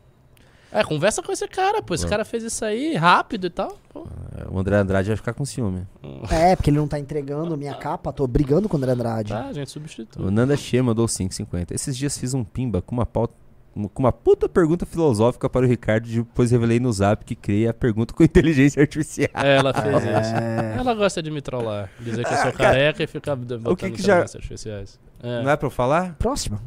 É, 0.72 0.84
conversa 0.84 1.20
com 1.22 1.32
esse 1.32 1.46
cara, 1.48 1.82
pô. 1.82 1.94
Esse 1.94 2.02
Vamos. 2.02 2.10
cara 2.10 2.24
fez 2.24 2.44
isso 2.44 2.64
aí 2.64 2.94
rápido 2.94 3.46
e 3.46 3.50
tal. 3.50 3.76
Pô. 3.92 4.06
É, 4.38 4.48
O 4.48 4.58
André 4.58 4.76
Andrade 4.76 5.08
vai 5.08 5.16
ficar 5.16 5.34
com 5.34 5.44
ciúme. 5.44 5.86
É, 6.30 6.54
porque 6.54 6.70
ele 6.70 6.76
não 6.78 6.86
tá 6.86 6.98
entregando 6.98 7.54
a 7.54 7.56
minha 7.56 7.74
capa. 7.74 8.12
Tô 8.12 8.26
brigando 8.26 8.68
com 8.68 8.76
o 8.76 8.78
André 8.78 8.92
Andrade. 8.92 9.32
Tá, 9.32 9.46
a 9.46 9.52
gente 9.52 9.70
substitui. 9.70 10.24
O 10.24 10.30
Nanda 10.30 10.56
Che 10.56 10.80
mandou 10.80 11.06
5,50. 11.06 11.72
Esses 11.72 11.96
dias 11.96 12.16
fiz 12.16 12.34
um 12.34 12.44
pimba 12.44 12.80
com 12.80 12.94
uma 12.94 13.06
pauta. 13.06 13.34
Com 13.94 14.02
uma 14.02 14.12
puta 14.12 14.48
pergunta 14.48 14.84
filosófica 14.84 15.48
para 15.48 15.64
o 15.64 15.68
Ricardo, 15.68 16.08
depois 16.08 16.50
revelei 16.50 16.80
no 16.80 16.92
zap 16.92 17.24
que 17.24 17.36
criei 17.36 17.68
a 17.68 17.72
pergunta 17.72 18.12
com 18.12 18.22
inteligência 18.24 18.82
artificial. 18.82 19.28
É, 19.34 19.56
ela 19.58 19.72
fez 19.72 19.94
É. 20.04 20.20
isso. 20.20 20.80
Ela 20.80 20.92
gosta 20.94 21.22
de 21.22 21.30
me 21.30 21.40
trollar. 21.40 21.88
Dizer 22.00 22.24
que 22.24 22.32
eu 22.34 22.38
sou 22.38 22.52
careca 22.52 23.02
e 23.02 23.06
ficar 23.06 23.36
botando 23.36 23.76
que 23.76 23.90
que 23.92 24.02
já- 24.02 24.18
artificiais. 24.22 24.98
É. 25.22 25.42
Não 25.44 25.50
é 25.50 25.56
pra 25.56 25.66
eu 25.66 25.70
falar? 25.70 26.16
Próxima. 26.18 26.60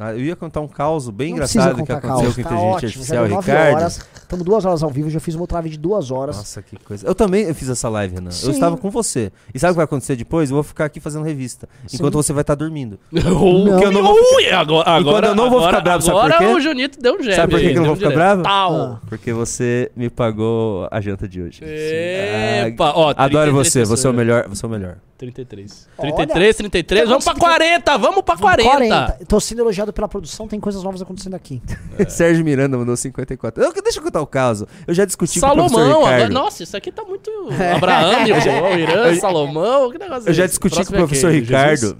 Ah, 0.00 0.12
eu 0.12 0.20
ia 0.20 0.36
contar 0.36 0.60
um 0.60 0.68
caos 0.68 1.08
bem 1.10 1.30
Não 1.30 1.36
engraçado 1.38 1.74
que 1.84 1.90
aconteceu 1.92 2.00
caos. 2.08 2.34
com 2.34 2.40
a 2.40 2.44
Tá 2.44 2.50
inteligência 2.54 2.68
ótimo. 2.68 2.86
Artificial, 2.86 3.24
Ricardo. 3.26 3.88
Estamos 4.22 4.44
duas 4.44 4.64
horas 4.64 4.82
ao 4.82 4.90
vivo. 4.90 5.10
Já 5.10 5.18
fiz 5.18 5.34
uma 5.34 5.42
outra 5.42 5.56
live 5.56 5.70
de 5.70 5.78
duas 5.78 6.10
horas. 6.10 6.36
Nossa, 6.36 6.62
que 6.62 6.76
coisa. 6.76 7.06
Eu 7.06 7.14
também 7.14 7.44
eu 7.44 7.54
fiz 7.54 7.68
essa 7.68 7.88
live, 7.88 8.14
Renan. 8.14 8.30
Sim. 8.30 8.46
Eu 8.46 8.52
estava 8.52 8.76
com 8.76 8.90
você. 8.90 9.32
E 9.52 9.58
sabe 9.58 9.70
o 9.70 9.74
que 9.74 9.76
vai 9.78 9.84
acontecer 9.86 10.14
depois? 10.14 10.50
Eu 10.50 10.54
vou 10.54 10.62
ficar 10.62 10.84
aqui 10.84 11.00
fazendo 11.00 11.24
revista. 11.24 11.68
Enquanto 11.92 12.14
você 12.14 12.32
vai 12.32 12.42
estar 12.42 12.54
dormindo. 12.54 12.98
Não. 13.10 13.82
eu 13.82 13.90
não 13.90 14.02
vou 14.02 14.14
Ui, 14.36 14.50
agora, 14.50 14.88
agora, 14.90 15.26
eu 15.28 15.34
não 15.34 15.50
vou 15.50 15.60
ficar 15.60 15.68
agora- 15.78 15.82
bravo, 15.82 16.02
sabe 16.02 16.16
por 16.20 16.32
agora 16.32 16.38
quê? 16.38 16.54
o 16.54 16.60
Junito 16.60 17.00
deu 17.00 17.14
um 17.16 17.22
jab. 17.22 17.34
Sabe 17.36 17.50
por 17.52 17.60
que 17.60 17.66
eu 17.70 17.74
não 17.74 17.84
vou 17.86 17.96
ficar 17.96 18.08
direto. 18.10 18.42
bravo? 18.42 18.42
Ah. 18.46 19.00
Porque 19.08 19.32
você 19.32 19.90
me 19.96 20.08
pagou 20.08 20.86
a 20.90 21.00
janta 21.00 21.26
de 21.26 21.42
hoje. 21.42 21.60
Epa, 21.64 22.92
ó, 22.94 23.10
Ah, 23.16 23.24
Adoro 23.24 23.50
33 23.50 23.52
você, 23.52 23.84
você 23.84 24.06
é 24.06 24.10
o 24.10 24.12
melhor. 24.14 24.46
Você 24.48 24.64
é 24.64 24.68
o 24.68 24.70
melhor. 24.70 24.96
33. 25.16 25.88
Olha. 25.98 26.12
33, 26.14 26.56
33. 26.56 27.02
Tá 27.02 27.08
Vamos 27.08 27.24
pra 27.24 27.32
acontecendo- 27.32 27.58
40, 27.58 27.98
vamos 27.98 28.22
pra 28.22 28.36
40. 28.36 29.18
Tô 29.26 29.40
sendo 29.40 29.62
elogiado 29.62 29.87
pela 29.92 30.08
produção. 30.08 30.46
Tem 30.48 30.58
coisas 30.60 30.82
novas 30.82 31.02
acontecendo 31.02 31.34
aqui. 31.34 31.62
Sérgio 32.08 32.44
Miranda 32.44 32.76
mandou 32.76 32.96
54. 32.96 33.62
Eu, 33.62 33.72
deixa 33.82 33.98
eu 33.98 34.02
contar 34.02 34.20
o 34.20 34.26
caso. 34.26 34.66
Eu 34.86 34.94
já 34.94 35.04
discuti 35.04 35.40
com 35.40 35.46
o 35.46 35.52
professor 35.54 35.76
Salomão, 35.78 35.98
Ricardo. 36.00 36.14
agora, 36.14 36.28
nossa, 36.30 36.62
isso 36.62 36.76
aqui 36.76 36.92
tá 36.92 37.04
muito. 37.04 37.30
Abraham, 37.76 38.24
o 38.74 38.78
Irã, 38.78 39.14
Salomão, 39.16 39.90
que 39.90 39.98
negócio 39.98 40.28
é 40.28 40.30
Eu 40.30 40.34
já 40.34 40.44
esse? 40.44 40.52
discuti 40.52 40.74
com 40.76 40.80
o 40.80 40.84
Próximo 40.84 40.96
é 40.96 41.00
professor? 41.00 41.32
Ricardo, 41.32 41.80
Jesus? 41.80 41.96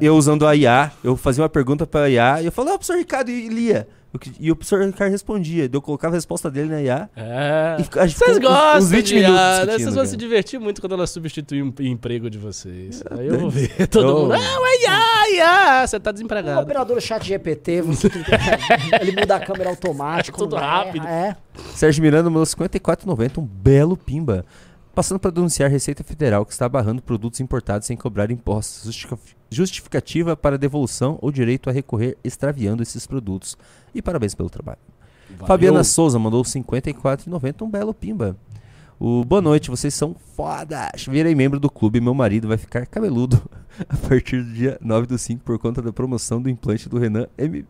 eu 0.00 0.16
usando 0.16 0.46
a 0.46 0.54
IA, 0.54 0.92
eu 1.02 1.16
fazia 1.16 1.42
uma 1.42 1.48
pergunta 1.48 1.86
pra 1.86 2.08
IA, 2.08 2.42
e 2.42 2.46
eu 2.46 2.52
falei, 2.52 2.72
ó, 2.72 2.76
professor 2.78 2.96
Ricardo, 2.96 3.30
e 3.30 3.48
lia. 3.48 3.88
O 4.12 4.18
E 4.40 4.50
o 4.50 4.56
professor 4.56 4.82
Ricardo 4.84 5.12
respondia. 5.12 5.68
Eu 5.70 5.82
colocava 5.82 6.14
a 6.14 6.16
resposta 6.16 6.50
dele 6.50 6.70
na 6.70 6.80
IA. 6.80 7.10
É. 7.14 7.76
Vocês 8.06 8.38
gostam 8.38 8.78
uns 8.78 8.90
20 8.90 9.06
de 9.06 9.14
minutos 9.16 9.38
ah, 9.38 9.66
né? 9.66 9.72
Vocês 9.78 9.94
vão 9.94 10.06
se 10.06 10.16
divertir 10.16 10.58
muito 10.58 10.80
quando 10.80 10.94
ela 10.94 11.06
substituir 11.06 11.62
o 11.62 11.74
em- 11.80 11.88
emprego 11.90 12.30
de 12.30 12.38
vocês. 12.38 13.02
Aí 13.10 13.26
eu 13.26 13.38
vou 13.38 13.50
ver 13.50 13.86
todo 13.88 14.08
Eu- 14.08 14.18
mundo. 14.20 14.32
Ah, 14.32 14.60
ué, 14.60 14.76
ia, 14.80 15.36
ia. 15.36 15.86
Você 15.86 16.00
tá 16.00 16.08
O 16.08 16.12
desempregado. 16.14 16.60
operador 16.62 16.98
chat 17.02 17.22
GPT, 17.26 17.82
você 17.82 18.08
tem 18.08 18.22
que- 18.22 18.30
ele 19.02 19.12
muda 19.20 19.36
a 19.36 19.40
câmera 19.40 19.68
automático. 19.68 20.38
Tudo 20.38 20.56
né? 20.56 20.62
rápido. 20.62 21.06
É. 21.06 21.36
Sérgio 21.74 22.02
Miranda 22.02 22.30
mandou 22.30 22.44
54,90, 22.46 23.38
um 23.38 23.44
belo 23.44 23.94
pimba. 23.96 24.44
Passando 24.98 25.20
para 25.20 25.30
denunciar 25.30 25.68
a 25.68 25.72
Receita 25.72 26.02
Federal 26.02 26.44
que 26.44 26.50
está 26.50 26.68
barrando 26.68 27.00
produtos 27.00 27.38
importados 27.38 27.86
sem 27.86 27.96
cobrar 27.96 28.32
impostos. 28.32 29.06
Justificativa 29.48 30.36
para 30.36 30.58
devolução 30.58 31.16
ou 31.22 31.30
direito 31.30 31.70
a 31.70 31.72
recorrer 31.72 32.18
extraviando 32.24 32.82
esses 32.82 33.06
produtos. 33.06 33.56
E 33.94 34.02
parabéns 34.02 34.34
pelo 34.34 34.50
trabalho. 34.50 34.80
Fabiana 35.46 35.84
Souza 35.84 36.18
mandou 36.18 36.42
54,90, 36.42 37.62
um 37.62 37.70
belo 37.70 37.94
pimba. 37.94 38.36
O 38.98 39.24
boa 39.24 39.40
noite, 39.40 39.70
vocês 39.70 39.94
são 39.94 40.16
fodas. 40.34 41.06
Virei 41.06 41.32
membro 41.32 41.60
do 41.60 41.70
clube 41.70 41.98
e 41.98 42.00
meu 42.00 42.12
marido 42.12 42.48
vai 42.48 42.56
ficar 42.56 42.84
cabeludo 42.84 43.40
a 43.88 43.96
partir 43.96 44.42
do 44.42 44.52
dia 44.52 44.78
9 44.80 45.06
do 45.06 45.16
5 45.16 45.44
por 45.44 45.60
conta 45.60 45.80
da 45.80 45.92
promoção 45.92 46.42
do 46.42 46.50
implante 46.50 46.88
do 46.88 46.98
Renan 46.98 47.28
M. 47.38 47.64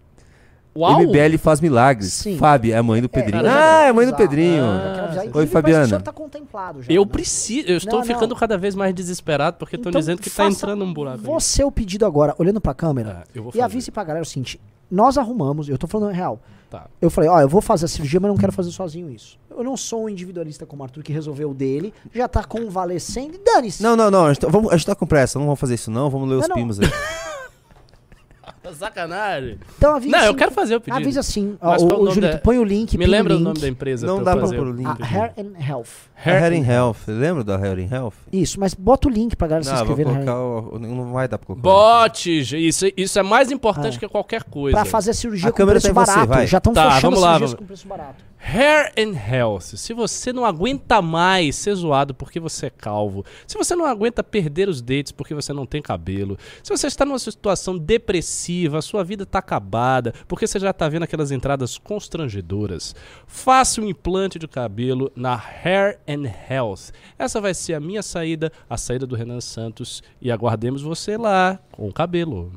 Uau! 0.79 1.03
MBL 1.03 1.37
faz 1.39 1.61
milagres. 1.61 2.13
Sim. 2.13 2.37
Fábio 2.37 2.73
é 2.73 2.77
a 2.77 2.83
mãe 2.83 3.03
do 3.03 3.09
Pedrinho. 3.09 3.41
eu 3.43 3.47
já 3.47 3.79
ah, 3.81 3.83
é 3.85 3.89
a 3.89 3.93
mãe 3.93 4.07
do. 4.07 4.15
Pedrinho. 4.15 4.63
Quero 4.95 5.05
avisar. 5.07 5.37
Oi, 5.37 5.47
Fabiana. 5.47 6.01
tá 6.01 6.13
contemplado 6.13 6.83
já. 6.83 6.93
Eu 6.93 7.05
né? 7.05 7.11
preciso. 7.11 7.67
Eu 7.69 7.77
estou 7.79 7.99
Não, 7.99 7.99
não. 8.01 8.07
ficando 8.07 8.37
cada 8.37 8.57
vez 8.57 8.75
mais 8.75 8.95
desesperado 8.95 9.57
porque 9.59 9.75
estão 9.77 9.91
Então, 9.91 10.01
dizendo 10.01 10.23
que 10.23 10.31
tá 10.31 10.37
faça 10.45 10.57
entrando 10.57 10.85
um 10.85 10.93
buraco. 10.95 11.19
aí. 11.19 11.25
Você 11.25 11.65
o 11.65 11.71
pedido 11.73 12.07
agora, 12.07 12.35
olhando 12.39 12.61
pra 12.61 12.75
câmera, 12.75 13.25
É, 13.35 13.39
eu 13.39 13.43
vou 13.43 13.53
e 13.55 13.61
avise 13.61 13.91
pra 13.91 14.05
galera 14.05 14.23
o 14.23 14.27
seguinte: 14.27 14.61
nós 14.91 15.19
arrumamos, 15.19 15.69
eu 15.69 15.77
tô 15.77 15.87
falando 15.87 16.13
real. 16.13 16.41
Tá. 16.71 16.87
Eu 17.01 17.09
falei, 17.09 17.31
ó, 17.31 17.41
eu 17.41 17.49
vou 17.49 17.63
fazer 17.63 17.87
a 17.87 17.89
cirurgia, 17.89 18.21
mas 18.21 18.29
não 18.31 18.37
quero 18.37 18.53
fazer 18.53 18.71
sozinho 18.71 19.11
isso. 19.11 19.39
Eu 19.51 19.65
não 19.65 19.75
sou 19.75 20.05
um 20.05 20.09
individualista 20.09 20.67
como 20.67 20.83
o 20.83 20.85
Arthur 20.85 21.03
que 21.03 21.11
resolveu 21.13 21.51
o 21.51 21.55
dele, 21.55 21.95
já 22.15 22.29
tá 22.29 22.45
convalescendo 22.45 23.37
e 23.37 23.39
dane-se. 23.39 23.83
Não, 23.83 23.97
não, 23.97 24.11
não. 24.11 24.27
A 24.27 24.29
gente, 24.35 24.41
tá, 24.43 24.49
vamos, 24.49 24.71
a 24.71 24.77
gente 24.77 24.85
tá 24.87 24.95
com 24.95 25.07
pressa. 25.07 25.39
Não 25.39 25.47
vamos 25.47 25.59
fazer 25.59 25.75
isso, 25.77 25.91
não. 25.91 26.11
Vamos 26.11 26.29
ler 26.29 26.35
os 26.37 26.43
Não, 26.43 26.49
não. 26.51 26.57
pimos 26.57 26.79
aí. 26.79 26.87
Tá 28.69 28.74
Sacanagem. 28.74 29.59
Então 29.77 29.95
avise 29.97 30.11
Não, 30.12 30.19
eu 30.20 30.24
assim- 30.27 30.36
quero 30.36 30.51
fazer 30.53 30.77
o 30.77 30.81
pedido. 30.81 31.01
Avisa 31.03 31.20
assim, 31.20 31.57
ó, 31.61 31.70
Mas 31.70 31.82
o, 31.82 31.86
qual 31.89 32.01
o 32.01 32.05
o 32.05 32.11
Julito, 32.11 32.32
da- 32.35 32.39
põe 32.39 32.59
o 32.59 32.65
link, 32.65 32.97
Me 32.99 33.05
o 33.07 33.09
lembra 33.09 33.32
o 33.35 33.36
link. 33.36 33.45
nome 33.45 33.61
da 33.61 33.69
empresa. 33.69 34.07
Não 34.07 34.16
pra 34.16 34.24
dá 34.24 34.32
eu 34.32 34.39
pra 34.49 34.57
pôr 34.59 34.66
o 34.66 34.70
o 34.70 34.73
link. 34.74 34.86
A 34.86 34.95
pedido. 34.97 35.15
Hair 35.19 35.32
and 35.39 35.69
Health. 35.69 35.86
Hair 36.15 36.53
in 36.53 36.65
Health. 36.65 36.97
Lembra 37.07 37.45
da 37.45 37.57
Hair 37.57 37.78
in 37.78 37.89
Health? 37.93 38.15
Isso, 38.32 38.59
mas 38.61 38.74
bota 38.74 39.09
o 39.09 39.11
link 39.11 39.36
pra 39.36 39.47
galera 39.49 39.65
se 39.65 39.70
Não, 39.70 39.77
vou 39.78 39.86
inscrever 39.86 40.07
no 40.07 40.19
Hair 40.19 40.27
colocar 40.27 40.74
o, 40.74 40.78
Não 40.78 41.12
vai 41.12 41.28
dar 41.28 41.39
pra 41.39 41.47
colocar. 41.47 41.62
Bote, 41.62 42.43
gente, 42.43 42.66
isso, 42.69 42.86
isso 42.97 43.19
é 43.19 43.23
mais 43.23 43.51
importante 43.51 43.97
Ah. 43.97 44.01
que 44.01 44.09
qualquer 44.09 44.43
coisa. 44.45 44.77
Pra 44.77 44.85
fazer 44.85 45.11
a 45.11 45.15
cirurgia 45.15 45.49
A 45.49 45.53
com 45.53 45.57
câmera 45.59 45.81
preço 45.81 45.90
em 45.90 45.95
você, 45.95 46.07
barato. 46.12 46.28
vai. 46.28 46.47
Já 46.47 46.59
estão 46.59 46.73
Tá, 46.73 46.90
fechando 46.93 47.19
lá, 47.20 47.35
cirurgias 47.35 47.51
vamos. 47.53 47.55
com 47.61 47.66
preço 47.66 47.86
barato. 47.89 48.28
Hair 48.40 48.93
and 48.97 49.15
Health. 49.35 49.61
Se 49.77 49.93
você 49.93 50.32
não 50.32 50.45
aguenta 50.45 51.03
mais 51.03 51.57
ser 51.57 51.74
zoado 51.74 52.15
porque 52.15 52.39
você 52.39 52.66
é 52.66 52.70
calvo, 52.70 53.24
se 53.47 53.59
você 53.59 53.74
não 53.74 53.85
aguenta 53.85 54.23
perder 54.23 54.69
os 54.69 54.81
dentes 54.81 55.11
porque 55.11 55.35
você 55.35 55.53
não 55.53 55.66
tem 55.66 55.82
cabelo, 55.82 56.39
se 56.62 56.70
você 56.70 56.86
está 56.86 57.05
numa 57.05 57.19
situação 57.19 57.77
depressiva, 57.77 58.58
a 58.67 58.83
sua 58.83 59.05
vida 59.05 59.23
está 59.25 59.39
acabada, 59.39 60.13
porque 60.27 60.47
você 60.47 60.59
já 60.59 60.71
está 60.71 60.89
vendo 60.89 61.03
aquelas 61.05 61.31
entradas 61.31 61.79
constrangedoras, 61.79 62.95
faça 63.27 63.81
um 63.81 63.85
implante 63.89 64.39
de 64.39 64.49
cabelo 64.49 65.13
na 65.15 65.35
Hair 65.35 65.99
and 66.09 66.25
Health. 66.51 66.93
Essa 67.19 67.41
vai 67.41 67.55
ser 67.55 67.75
a 67.75 67.81
minha 67.81 68.03
saída, 68.03 68.51
a 68.69 68.77
saída 68.77 69.07
do 69.07 69.15
Renan 69.15 69.41
Santos 69.41 70.03
e 70.21 70.33
aguardemos 70.33 70.83
você 70.83 71.17
lá 71.17 71.59
com 71.71 71.89
o 71.89 71.93
cabelo. 71.93 72.53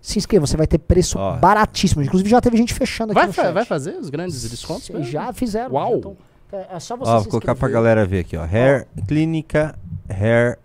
Se 0.00 0.18
inscreva, 0.18 0.46
você 0.46 0.56
vai 0.56 0.66
ter 0.66 0.78
preço 0.78 1.18
Ó. 1.18 1.36
baratíssimo. 1.36 2.02
Inclusive 2.02 2.30
já 2.30 2.40
teve 2.40 2.56
gente 2.56 2.72
fechando 2.72 3.12
aqui 3.12 3.18
Vai, 3.20 3.26
no 3.26 3.32
chat. 3.34 3.52
vai 3.52 3.64
fazer 3.66 3.96
os 3.96 4.08
grandes 4.08 4.48
descontos? 4.48 4.88
Vocês 4.88 5.08
já 5.08 5.30
fizeram. 5.32 5.74
Uau. 5.74 5.96
já 5.96 6.00
tão- 6.00 6.16
é, 6.52 6.76
é 6.76 6.80
só 6.80 6.96
você 6.96 7.10
vou 7.12 7.24
colocar 7.26 7.54
pra 7.54 7.68
galera 7.68 8.06
ver 8.06 8.20
aqui, 8.20 8.36
ó. 8.36 8.42
Hair 8.42 8.86
Clínica 9.06 9.78
Hair 10.08 10.58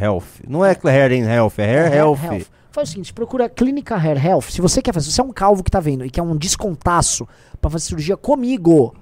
Health. 0.00 0.24
Não 0.48 0.64
é 0.64 0.76
Hair 0.84 1.12
in 1.12 1.22
Health, 1.22 1.52
é 1.58 1.62
Hair, 1.64 1.94
Health. 1.94 2.46
Faz 2.74 2.88
o 2.88 2.90
seguinte, 2.90 3.14
procura 3.14 3.48
Clínica 3.48 3.94
Hair 3.94 4.26
Health. 4.26 4.50
Se 4.50 4.60
você 4.60 4.82
quer 4.82 4.92
fazer, 4.92 5.06
se 5.06 5.12
você 5.12 5.20
é 5.20 5.24
um 5.24 5.32
calvo 5.32 5.62
que 5.62 5.70
tá 5.70 5.78
vendo 5.78 6.04
e 6.04 6.10
quer 6.10 6.22
um 6.22 6.36
descontaço 6.36 7.24
pra 7.60 7.70
fazer 7.70 7.84
cirurgia 7.84 8.16
comigo, 8.16 8.92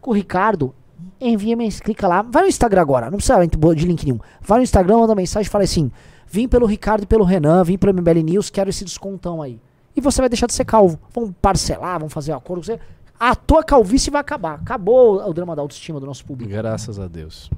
com 0.00 0.12
o 0.12 0.14
Ricardo, 0.14 0.74
envia 1.20 1.54
mensagem, 1.54 1.84
clica 1.84 2.08
lá. 2.08 2.22
Vai 2.22 2.44
no 2.44 2.48
Instagram 2.48 2.80
agora, 2.80 3.10
não 3.10 3.18
precisa 3.18 3.46
de 3.46 3.86
link 3.86 4.02
nenhum. 4.06 4.18
Vai 4.40 4.60
no 4.60 4.64
Instagram, 4.64 4.96
manda 4.96 5.14
mensagem 5.14 5.46
e 5.46 5.50
fala 5.50 5.62
assim: 5.62 5.92
vim 6.26 6.48
pelo 6.48 6.64
Ricardo 6.64 7.02
e 7.02 7.06
pelo 7.06 7.22
Renan, 7.22 7.62
vim 7.62 7.76
pelo 7.76 7.92
MBL 7.92 8.22
News, 8.24 8.48
quero 8.48 8.70
esse 8.70 8.82
descontão 8.82 9.42
aí. 9.42 9.60
E 9.94 10.00
você 10.00 10.22
vai 10.22 10.30
deixar 10.30 10.46
de 10.46 10.54
ser 10.54 10.64
calvo. 10.64 10.98
Vão 11.12 11.30
parcelar, 11.32 12.00
vão 12.00 12.08
fazer 12.08 12.32
acordo 12.32 12.62
com 12.62 12.64
você. 12.64 12.80
A 13.20 13.36
tua 13.36 13.62
calvície 13.62 14.10
vai 14.10 14.22
acabar. 14.22 14.54
Acabou 14.54 15.22
o 15.22 15.34
drama 15.34 15.54
da 15.54 15.60
autoestima 15.60 16.00
do 16.00 16.06
nosso 16.06 16.24
público. 16.24 16.50
Graças 16.50 16.98
a 16.98 17.06
Deus. 17.08 17.50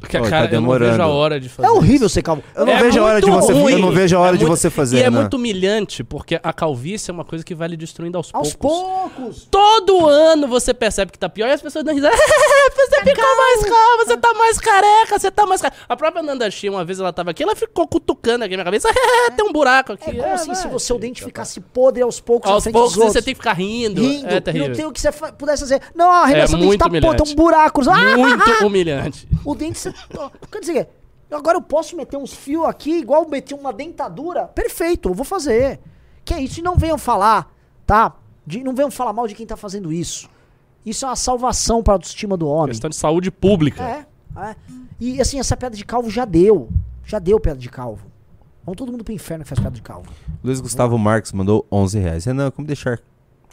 Porque, 0.00 0.16
Ó, 0.16 0.22
tá 0.22 0.30
cara, 0.30 0.54
eu 0.54 0.60
não 0.60 0.78
vejo 0.78 1.02
a 1.02 1.06
hora 1.08 1.40
de 1.40 1.48
fazer 1.48 1.68
É 1.68 1.70
horrível 1.72 2.08
ser 2.08 2.22
calvo. 2.22 2.42
Eu 2.54 2.64
não 2.66 2.72
É 2.72 2.82
vejo 2.82 3.00
a 3.00 3.04
hora 3.04 3.20
de 3.20 3.30
você 3.30 3.52
ruim. 3.52 3.72
Eu 3.72 3.78
não 3.80 3.90
vejo 3.90 4.16
a 4.16 4.20
hora 4.20 4.36
É 4.36 4.38
de 4.38 4.44
muito- 4.46 4.56
você 4.58 4.70
fazer, 4.70 4.98
E 4.98 5.00
é 5.02 5.10
né? 5.10 5.18
muito 5.20 5.34
humilhante, 5.34 6.04
porque 6.04 6.38
a 6.42 6.52
calvície 6.52 7.10
é 7.10 7.14
uma 7.14 7.24
coisa 7.24 7.44
que 7.44 7.54
vai 7.54 7.66
lhe 7.68 7.76
destruindo 7.76 8.16
aos, 8.16 8.30
Aos 8.32 8.54
poucos. 8.54 9.10
poucos. 9.16 9.48
Todo 9.50 10.06
ano 10.08 10.46
você 10.46 10.72
percebe 10.72 11.10
que 11.10 11.18
tá 11.18 11.28
pior 11.28 11.48
e 11.48 11.52
as 11.52 11.60
pessoas 11.60 11.84
dão 11.84 11.92
risada. 11.94 12.14
você 12.74 13.04
ficou 13.04 13.36
mais 13.36 13.64
calma, 13.64 14.04
você 14.04 14.16
tá 14.16 14.34
mais 14.34 14.58
careca, 14.60 15.18
você 15.18 15.30
tá 15.30 15.46
mais 15.46 15.60
careca. 15.60 15.80
A 15.88 15.96
própria 15.96 16.22
Nanda 16.22 16.50
Chia, 16.50 16.70
uma 16.70 16.84
vez 16.84 17.00
ela 17.00 17.12
tava 17.12 17.30
aqui, 17.30 17.42
ela 17.42 17.56
ficou 17.56 17.86
cutucando 17.88 18.44
aqui 18.44 18.52
na 18.56 18.62
minha 18.62 18.64
cabeça. 18.64 18.88
tem 19.36 19.44
um 19.44 19.52
buraco 19.52 19.92
aqui. 19.94 20.10
É 20.10 20.14
como 20.14 20.22
É, 20.24 20.32
assim, 20.32 20.54
se 20.54 20.66
o 20.68 20.78
seu 20.78 20.98
dente 20.98 21.24
ficasse 21.24 21.60
podre 21.60 22.02
aos 22.02 22.20
poucos, 22.20 22.50
Aos 22.50 22.64
poucos 22.66 22.94
você 22.94 23.20
tem 23.20 23.34
que 23.34 23.40
ficar 23.40 23.54
rindo. 23.54 24.00
rindo. 24.00 24.26
É 24.28 24.30
e 24.30 24.34
não 24.34 24.40
terrível. 24.40 24.76
tem 24.76 24.86
o 24.86 24.92
que 24.92 25.00
você 25.00 25.10
pudesse 25.12 25.62
fazer. 25.62 25.80
Não, 25.94 26.10
a 26.10 26.24
Renan, 26.26 26.38
É 26.44 26.46
dente 26.46 26.56
muito 26.64 26.78
tá 26.78 26.88
podre, 26.88 27.32
um 27.32 27.34
buraco. 27.34 27.80
Ah, 27.90 28.16
Muito 28.16 28.66
humilhante. 28.66 29.28
O 29.44 29.54
dente 29.54 29.78
você. 29.92 30.30
Quer 30.50 30.60
dizer, 30.60 30.88
agora 31.30 31.56
eu 31.58 31.62
posso 31.62 31.96
meter 31.96 32.16
uns 32.16 32.32
fios 32.34 32.64
aqui, 32.66 32.98
igual 32.98 33.28
meter 33.28 33.54
uma 33.54 33.72
dentadura? 33.72 34.46
Perfeito, 34.46 35.08
eu 35.10 35.14
vou 35.14 35.24
fazer. 35.24 35.80
Que 36.24 36.34
é 36.34 36.40
isso? 36.40 36.60
E 36.60 36.62
não 36.62 36.76
venham 36.76 36.98
falar, 36.98 37.52
tá? 37.86 38.14
De- 38.46 38.62
não 38.62 38.74
venham 38.74 38.90
falar 38.90 39.12
mal 39.12 39.26
de 39.26 39.34
quem 39.34 39.46
tá 39.46 39.56
fazendo 39.56 39.92
isso. 39.92 40.28
Isso 40.84 41.04
é 41.04 41.08
uma 41.08 41.16
salvação 41.16 41.82
para 41.82 41.94
a 41.94 41.96
autoestima 41.96 42.36
do 42.36 42.48
homem. 42.48 42.68
Questão 42.68 42.88
de 42.90 42.96
saúde 42.96 43.30
pública. 43.30 43.82
É, 43.82 44.06
é. 44.50 44.56
E 45.00 45.20
assim, 45.20 45.38
essa 45.38 45.56
pedra 45.56 45.76
de 45.76 45.84
calvo 45.84 46.10
já 46.10 46.24
deu. 46.24 46.68
Já 47.04 47.18
deu 47.18 47.38
pedra 47.38 47.58
de 47.58 47.68
calvo. 47.68 48.06
Vamos 48.64 48.76
todo 48.78 48.90
mundo 48.92 49.02
pro 49.04 49.12
inferno 49.14 49.44
que 49.44 49.48
faz 49.48 49.58
pedra 49.58 49.74
de 49.74 49.82
calvo. 49.82 50.10
Luiz 50.42 50.60
Gustavo 50.60 50.98
Marques 50.98 51.32
mandou 51.32 51.66
11 51.72 51.98
reais. 51.98 52.24
Renan, 52.26 52.50
como 52.50 52.66
deixar 52.66 53.00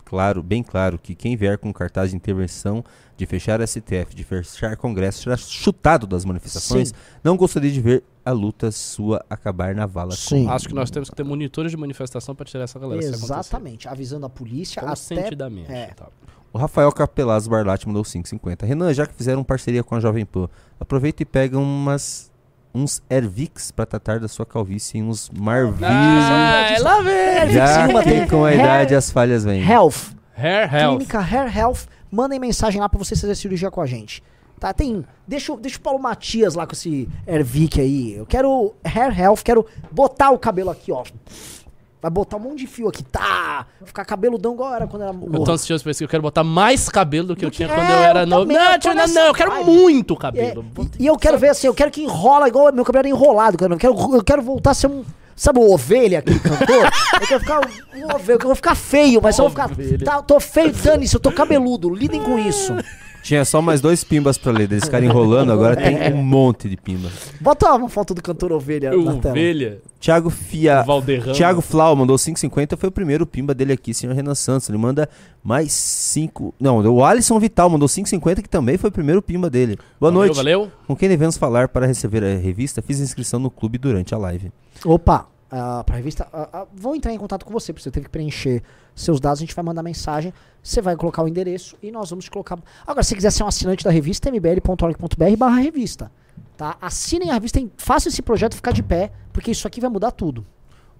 claro, 0.05 0.41
bem 0.41 0.63
claro, 0.63 0.97
que 0.97 1.15
quem 1.15 1.35
vier 1.35 1.57
com 1.57 1.73
cartaz 1.73 2.11
de 2.11 2.15
intervenção 2.15 2.83
de 3.17 3.25
fechar 3.25 3.59
STF, 3.67 4.15
de 4.15 4.23
fechar 4.23 4.77
Congresso, 4.77 5.23
será 5.23 5.35
chutado 5.35 6.05
das 6.05 6.23
manifestações? 6.23 6.89
Sim. 6.89 6.95
Não 7.23 7.35
gostaria 7.35 7.71
de 7.71 7.81
ver 7.81 8.03
a 8.23 8.31
luta 8.31 8.71
sua 8.71 9.25
acabar 9.29 9.73
na 9.73 9.85
vala. 9.85 10.15
Sim. 10.15 10.47
Acho 10.47 10.67
que 10.67 10.75
nós 10.75 10.91
temos 10.91 11.09
que 11.09 11.15
ter 11.15 11.23
monitores 11.23 11.71
de 11.71 11.77
manifestação 11.77 12.35
pra 12.35 12.45
tirar 12.45 12.63
essa 12.63 12.79
galera. 12.79 13.03
Exatamente. 13.03 13.87
Avisando 13.87 14.25
a 14.25 14.29
polícia 14.29 14.81
até. 14.81 14.89
Consentidamente. 14.89 15.71
É. 15.71 15.87
tá. 15.87 16.07
O 16.51 16.57
Rafael 16.57 16.91
Capelaz 16.91 17.47
Barlatti 17.47 17.85
mandou 17.85 18.03
5,50. 18.03 18.65
Renan, 18.65 18.93
já 18.93 19.05
que 19.05 19.13
fizeram 19.13 19.43
parceria 19.43 19.83
com 19.83 19.93
a 19.93 19.99
Jovem 19.99 20.25
Pan, 20.25 20.47
aproveita 20.79 21.21
e 21.21 21.25
pega 21.25 21.57
umas 21.59 22.31
uns 22.75 23.01
Ervix 23.09 23.71
pra 23.71 23.85
tratar 23.85 24.19
da 24.19 24.27
sua 24.27 24.45
calvície 24.45 24.97
em 24.99 25.03
uns 25.03 25.29
Marvin. 25.29 25.83
Ah, 25.85 26.75
lá 26.79 27.01
vem! 27.01 27.51
já 27.51 27.87
Uma 27.87 28.03
que 28.03 28.09
tem 28.09 28.27
com 28.27 28.43
a 28.45 28.49
hair- 28.49 28.59
idade 28.59 28.93
as 28.95 29.09
falhas 29.09 29.43
vêm. 29.45 29.61
Health. 29.67 30.13
Hair 30.37 30.73
Health. 30.75 30.89
Clínica 30.97 31.19
Hair 31.19 31.57
Health. 31.57 31.77
Mandem 32.11 32.39
mensagem 32.39 32.79
lá 32.81 32.87
pra 32.89 32.99
você 32.99 33.15
fazer 33.15 33.35
cirurgia 33.35 33.71
com 33.71 33.81
a 33.81 33.85
gente. 33.85 34.21
Tá, 34.59 34.73
tem. 34.73 35.05
Deixa, 35.27 35.51
o- 35.53 35.57
deixa 35.57 35.77
o 35.77 35.81
Paulo 35.81 35.99
Matias 35.99 36.55
lá 36.55 36.65
com 36.67 36.73
esse 36.73 37.07
Ervic 37.27 37.79
aí. 37.79 38.13
Eu 38.15 38.25
quero 38.25 38.73
Hair 38.83 39.19
Health, 39.19 39.37
quero 39.43 39.65
botar 39.91 40.29
o 40.31 40.37
cabelo 40.39 40.69
aqui, 40.69 40.91
ó. 40.91 41.03
Vai 42.05 42.11
botar 42.11 42.37
um 42.37 42.39
monte 42.41 42.59
de 42.59 42.67
fio 42.67 42.87
aqui, 42.87 43.03
tá? 43.03 43.65
Ficar 43.83 44.05
cabeludão 44.05 44.53
igual 44.53 44.75
era 44.75 44.85
quando 44.85 45.01
era 45.01 45.11
Eu 45.11 45.43
tô 45.43 45.53
ansioso 45.53 45.81
pra 45.83 45.89
isso, 45.89 45.97
que 45.97 46.03
eu 46.03 46.07
quero 46.07 46.21
botar 46.21 46.43
mais 46.43 46.87
cabelo 46.87 47.29
do 47.29 47.35
que 47.35 47.43
eu 47.43 47.49
que- 47.49 47.57
tinha 47.57 47.67
é, 47.67 47.73
quando 47.73 47.89
eu 47.89 47.95
era 47.97 48.19
eu 48.21 48.27
novo. 48.27 48.41
também, 48.43 48.57
Não, 48.57 48.63
eu 48.73 48.95
não, 48.95 49.07
não, 49.07 49.21
eu 49.25 49.33
quero 49.33 49.49
vibe. 49.49 49.65
muito 49.71 50.13
É, 50.13 50.17
cabelo. 50.17 50.65
e, 50.99 51.03
e 51.03 51.07
eu 51.07 51.17
quero 51.17 51.39
ver 51.39 51.49
assim, 51.49 51.65
eu 51.65 51.73
quero 51.73 51.89
que 51.89 52.03
enrola 52.03 52.47
igual 52.47 52.71
meu 52.71 52.85
cabelo 52.85 53.07
era 53.07 53.09
enrolado, 53.09 53.57
cara. 53.57 53.73
Eu 53.73 53.77
quero, 53.79 54.15
eu 54.17 54.23
quero 54.23 54.43
voltar 54.43 54.69
a 54.69 54.73
ser 54.75 54.85
um. 54.85 55.03
Sabe 55.35 55.57
o 55.57 55.73
ovelha, 55.73 56.19
aquele 56.19 56.39
cantor? 56.39 56.85
eu 57.19 57.27
quero 57.27 57.39
ficar 57.39 57.59
um 57.97 58.15
ovelha, 58.15 58.37
eu 58.39 58.45
vou 58.45 58.55
ficar 58.55 58.75
feio, 58.75 59.19
mas 59.19 59.35
só 59.35 59.41
vou 59.41 59.49
ficar. 59.49 59.69
Tá, 60.05 60.21
tô 60.21 60.39
feio, 60.39 60.71
dane-se, 60.73 61.15
eu 61.15 61.19
tô 61.19 61.31
cabeludo, 61.31 61.89
lidem 61.89 62.21
com 62.21 62.37
isso. 62.37 62.71
Tinha 63.25 63.43
só 63.43 63.59
mais 63.59 63.81
dois 63.81 64.03
pimbas 64.03 64.37
pra 64.37 64.51
ler. 64.51 64.71
Eles 64.71 64.83
ficarem 64.83 65.09
enrolando, 65.09 65.51
agora 65.51 65.75
tem 65.75 66.13
um 66.13 66.21
monte 66.21 66.69
de 66.69 66.77
pimba. 66.77 67.09
Bota 67.41 67.73
uma 67.73 67.89
foto 67.89 68.13
do 68.13 68.21
cantor 68.21 68.51
ovelha 68.51 68.91
na 68.91 69.15
tela. 69.15 69.31
Ovelha. 69.31 69.81
Thiago 69.99 70.29
Fia. 70.29 70.83
Valderrama. 70.83 71.33
Thiago 71.33 71.59
Flau 71.59 71.95
mandou 71.95 72.17
5,50. 72.17 72.77
Foi 72.77 72.89
o 72.89 72.91
primeiro 72.91 73.25
pimba 73.25 73.55
dele 73.55 73.73
aqui, 73.73 73.95
senhor 73.95 74.13
Renan 74.13 74.35
Santos. 74.35 74.69
Ele 74.69 74.77
manda 74.77 75.09
mais 75.43 75.71
5. 75.71 76.53
Não, 76.59 76.77
o 76.85 77.03
Alisson 77.03 77.39
Vital 77.39 77.67
mandou 77.67 77.87
5,50, 77.87 78.43
que 78.43 78.49
também 78.49 78.77
foi 78.77 78.91
o 78.91 78.93
primeiro 78.93 79.23
pimba 79.23 79.49
dele. 79.49 79.75
Boa 79.99 80.11
Valeu, 80.11 80.19
noite. 80.19 80.35
Valeu. 80.35 80.71
Com 80.85 80.95
quem 80.95 81.09
devemos 81.09 81.35
falar 81.35 81.67
para 81.67 81.87
receber 81.87 82.23
a 82.23 82.37
revista? 82.37 82.79
Fiz 82.79 82.99
inscrição 82.99 83.39
no 83.39 83.49
clube 83.49 83.79
durante 83.79 84.13
a 84.13 84.19
live. 84.19 84.51
Opa, 84.85 85.25
ah, 85.51 85.83
pra 85.85 85.95
revista, 85.95 86.27
vão 86.73 86.95
entrar 86.95 87.13
em 87.13 87.17
contato 87.17 87.45
com 87.45 87.53
você, 87.53 87.71
porque 87.71 87.83
você 87.83 87.91
teve 87.91 88.05
que 88.05 88.11
preencher 88.11 88.63
seus 88.95 89.19
dados, 89.19 89.39
a 89.39 89.45
gente 89.45 89.55
vai 89.55 89.63
mandar 89.63 89.83
mensagem, 89.83 90.33
você 90.61 90.81
vai 90.81 90.95
colocar 90.95 91.23
o 91.23 91.27
endereço 91.27 91.77
e 91.81 91.91
nós 91.91 92.09
vamos 92.09 92.27
colocar. 92.29 92.57
Agora, 92.85 93.03
se 93.03 93.15
quiser 93.15 93.31
ser 93.31 93.43
um 93.43 93.47
assinante 93.47 93.83
da 93.83 93.91
revista, 93.91 94.29
mbl.org.br 94.29 95.37
barra 95.37 95.57
revista. 95.57 96.11
Tá? 96.57 96.77
Assinem 96.81 97.31
a 97.31 97.33
revista, 97.33 97.59
façam 97.77 98.09
esse 98.09 98.21
projeto 98.21 98.55
ficar 98.55 98.71
de 98.71 98.81
pé, 98.81 99.11
porque 99.31 99.51
isso 99.51 99.67
aqui 99.67 99.81
vai 99.81 99.89
mudar 99.89 100.11
tudo. 100.11 100.45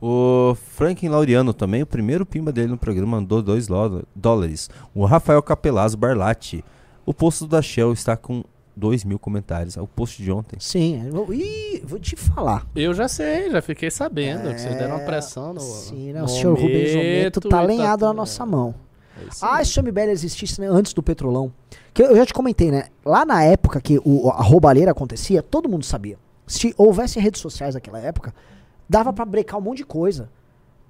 O 0.02 0.56
Franklin 0.76 1.08
Laureano 1.08 1.54
também, 1.54 1.82
o 1.82 1.88
primeiro 1.88 2.26
pimba 2.26 2.52
dele 2.52 2.68
no 2.68 2.78
programa, 2.78 3.18
mandou 3.18 3.42
2 3.42 3.68
dólares. 4.14 4.70
O 4.94 5.06
Rafael 5.06 5.42
Capelazzo 5.42 5.98
Barlatti. 5.98 6.64
O 7.06 7.14
posto 7.14 7.48
da 7.48 7.62
Shell 7.62 7.94
está 7.94 8.18
com 8.18 8.44
2 8.76 9.04
mil 9.04 9.18
comentários. 9.18 9.78
É 9.78 9.82
o 9.82 9.88
post 9.88 10.22
de 10.22 10.32
ontem. 10.32 10.58
Sim, 10.60 11.10
vou, 11.10 11.34
ih, 11.34 11.82
vou 11.86 12.00
te 12.00 12.16
falar. 12.16 12.68
Eu 12.76 12.94
já 12.94 13.08
sei, 13.08 13.50
já 13.50 13.62
fiquei 13.62 13.90
sabendo 13.90 14.54
que 14.54 14.60
vocês 14.60 14.76
deram 14.76 14.96
uma 14.98 15.06
pressão 15.06 15.54
no. 15.54 15.60
Sim, 15.60 16.14
né? 16.14 16.24
O 16.24 16.28
senhor 16.28 16.54
Rubens 16.58 16.94
Ometo 16.94 17.42
tá 17.42 17.62
e 17.62 17.66
alinhado 17.66 18.06
na 18.06 18.14
nossa 18.14 18.46
mão. 18.46 18.76
É 19.18 19.28
Ah, 19.42 19.64
se 19.64 19.80
o 19.80 19.84
MBL 19.84 20.10
existisse 20.10 20.60
né, 20.60 20.68
antes 20.68 20.94
do 20.94 21.02
Petrolão. 21.02 21.52
Que 21.94 22.04
eu 22.04 22.08
eu 22.08 22.18
já 22.18 22.26
te 22.26 22.34
comentei, 22.34 22.70
né? 22.72 22.88
Lá 23.06 23.26
na 23.26 23.44
época 23.44 23.80
que 23.80 24.00
o, 24.04 24.30
a 24.30 24.42
roubalheira 24.42 24.92
acontecia, 24.92 25.42
todo 25.42 25.70
mundo 25.70 25.86
sabia. 25.86 26.18
Se 26.46 26.74
houvesse 26.78 27.20
redes 27.20 27.40
sociais 27.42 27.74
naquela 27.76 28.00
época, 28.00 28.34
dava 28.88 29.14
pra 29.14 29.24
brecar 29.26 29.60
um 29.60 29.64
monte 29.64 29.78
de 29.78 29.86
coisa. 29.86 30.30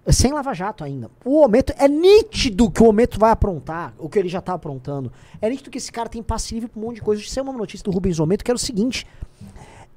Sem 0.07 0.31
lava-jato 0.31 0.83
ainda. 0.83 1.09
O 1.23 1.43
Ometo, 1.43 1.73
é 1.77 1.87
nítido 1.87 2.69
que 2.69 2.83
o 2.83 2.89
Ometo 2.89 3.19
vai 3.19 3.31
aprontar, 3.31 3.93
o 3.97 4.07
que 4.07 4.19
ele 4.19 4.29
já 4.29 4.39
tá 4.39 4.53
aprontando. 4.53 5.11
É 5.41 5.49
nítido 5.49 5.71
que 5.71 5.79
esse 5.79 5.91
cara 5.91 6.07
tem 6.07 6.21
passe 6.21 6.53
livre 6.53 6.69
pra 6.69 6.79
um 6.79 6.85
monte 6.85 6.95
de 6.95 7.01
coisa. 7.01 7.21
Isso 7.21 7.39
é 7.39 7.41
uma 7.41 7.53
notícia 7.53 7.83
do 7.83 7.91
Rubens 7.91 8.19
Ometo, 8.19 8.43
que 8.43 8.51
era 8.51 8.55
o 8.55 8.59
seguinte. 8.59 9.07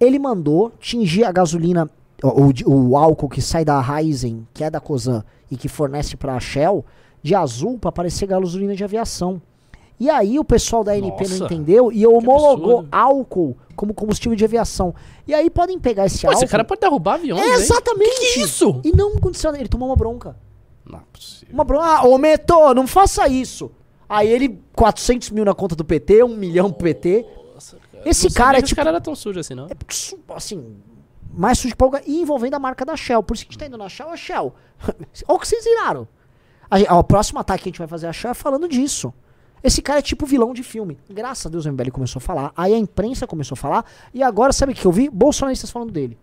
Ele 0.00 0.18
mandou 0.18 0.72
tingir 0.80 1.24
a 1.24 1.32
gasolina, 1.32 1.90
o, 2.22 2.70
o, 2.70 2.88
o 2.90 2.96
álcool 2.96 3.28
que 3.28 3.42
sai 3.42 3.64
da 3.64 3.80
Raizen, 3.80 4.46
que 4.54 4.64
é 4.64 4.70
da 4.70 4.80
Cosan, 4.80 5.22
e 5.50 5.56
que 5.56 5.68
fornece 5.68 6.16
pra 6.16 6.40
Shell, 6.40 6.84
de 7.22 7.34
azul 7.34 7.78
pra 7.78 7.92
parecer 7.92 8.26
gasolina 8.26 8.74
de 8.74 8.84
aviação. 8.84 9.42
E 10.00 10.08
aí 10.08 10.38
o 10.38 10.44
pessoal 10.44 10.84
da 10.84 10.92
ANP 10.92 11.04
não 11.28 11.38
Nossa, 11.38 11.44
entendeu 11.44 11.90
e 11.92 12.06
homologou 12.06 12.86
álcool 12.92 13.56
como 13.74 13.92
combustível 13.92 14.36
de 14.36 14.44
aviação. 14.44 14.94
E 15.26 15.34
aí 15.34 15.50
podem 15.50 15.78
pegar 15.78 16.06
esse 16.06 16.20
Pô, 16.20 16.28
álcool... 16.28 16.42
esse 16.44 16.50
cara 16.50 16.64
pode 16.64 16.80
derrubar 16.80 17.14
aviões, 17.14 17.42
É, 17.42 17.54
exatamente. 17.54 18.10
Que 18.20 18.34
que 18.34 18.40
é 18.40 18.42
isso? 18.44 18.80
E 18.84 18.92
não 18.92 19.16
aconteceu 19.16 19.50
nada. 19.50 19.60
Ele 19.62 19.68
tomou 19.68 19.88
uma 19.88 19.96
bronca. 19.96 20.36
Não 20.84 20.98
é 20.98 21.02
possível. 21.12 21.52
Uma 21.52 21.64
bronca. 21.64 21.84
Ah, 21.84 22.06
ô 22.06 22.16
Meto, 22.16 22.74
não 22.74 22.86
faça 22.86 23.26
isso. 23.28 23.70
Aí 24.08 24.28
ele, 24.28 24.60
400 24.74 25.30
mil 25.30 25.44
na 25.44 25.54
conta 25.54 25.74
do 25.76 25.84
PT, 25.84 26.22
1 26.22 26.28
milhão 26.28 26.70
pro 26.72 26.84
PT. 26.84 27.26
Esse 28.04 28.28
Não 28.28 28.32
cara 28.32 28.46
sabia 28.46 28.58
é 28.58 28.62
que 28.62 28.62
tipo, 28.62 28.64
Esse 28.64 28.74
cara 28.76 28.88
era 28.90 29.00
tão 29.00 29.14
sujo 29.14 29.40
assim, 29.40 29.54
não? 29.54 29.66
é 29.66 29.72
assim, 30.34 30.76
mais 31.34 31.58
sujo 31.58 31.70
de 31.70 31.76
polga 31.76 32.00
e 32.06 32.20
envolvendo 32.22 32.54
a 32.54 32.58
marca 32.58 32.84
da 32.84 32.96
Shell. 32.96 33.22
Por 33.22 33.34
isso 33.34 33.44
que 33.44 33.50
a 33.50 33.52
gente 33.52 33.58
tá 33.58 33.66
indo 33.66 33.76
na 33.76 33.88
Shell, 33.88 34.08
a 34.10 34.16
Shell. 34.16 34.54
Olha 35.28 35.36
o 35.36 35.38
que 35.38 35.46
vocês 35.48 35.64
viraram. 35.64 36.06
A, 36.70 36.78
gente- 36.78 36.90
ó, 36.90 37.00
o 37.00 37.04
próximo 37.04 37.40
ataque 37.40 37.64
que 37.64 37.68
a 37.68 37.70
gente 37.72 37.78
vai 37.80 37.88
fazer 37.88 38.06
a 38.06 38.12
Shell 38.12 38.30
é 38.30 38.34
falando 38.34 38.68
disso. 38.68 39.12
Esse 39.62 39.82
cara 39.82 39.98
é 39.98 40.02
tipo 40.02 40.24
vilão 40.26 40.52
de 40.54 40.62
filme. 40.62 40.98
Graças 41.10 41.46
a 41.46 41.48
Deus 41.48 41.66
o 41.66 41.72
MBL 41.72 41.90
começou 41.90 42.18
a 42.18 42.22
falar, 42.22 42.52
aí 42.56 42.72
a 42.74 42.78
imprensa 42.78 43.26
começou 43.26 43.54
a 43.54 43.56
falar, 43.56 43.84
e 44.14 44.22
agora 44.22 44.52
sabe 44.52 44.72
o 44.72 44.74
que 44.74 44.84
eu 44.86 44.92
vi? 44.92 45.08
Bolsonaristas 45.10 45.70
falando 45.70 45.90
dele. 45.92 46.16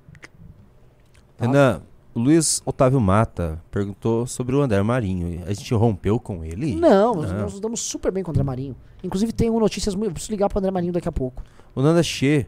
Renan, 1.38 1.82
o 2.14 2.20
Luiz 2.20 2.62
Otávio 2.66 3.00
Mata 3.02 3.62
perguntou 3.70 4.26
sobre 4.26 4.56
o 4.56 4.62
André 4.62 4.82
Marinho. 4.82 5.44
A 5.46 5.54
gente 5.54 5.74
rompeu 5.74 6.20
com 6.20 6.44
ele? 6.46 6.76
Não, 6.76 7.14
nós, 7.14 7.32
nós 7.32 7.60
damos 7.60 7.82
super 7.82 8.12
bem 8.12 8.24
com 8.24 8.30
o 8.30 8.34
André 8.34 8.44
Marinho. 8.44 8.76
Inclusive 9.04 9.34
tenho 9.34 9.60
notícias 9.60 9.94
muito. 9.96 10.10
Eu 10.10 10.14
preciso 10.14 10.32
ligar 10.32 10.48
pro 10.50 10.60
André 10.60 10.72
Marinho 10.72 10.94
daqui 10.94 11.10
a 11.10 11.12
pouco. 11.12 11.44
O 11.76 11.82
Nanda 11.82 12.02
Che 12.02 12.26
m- 12.26 12.48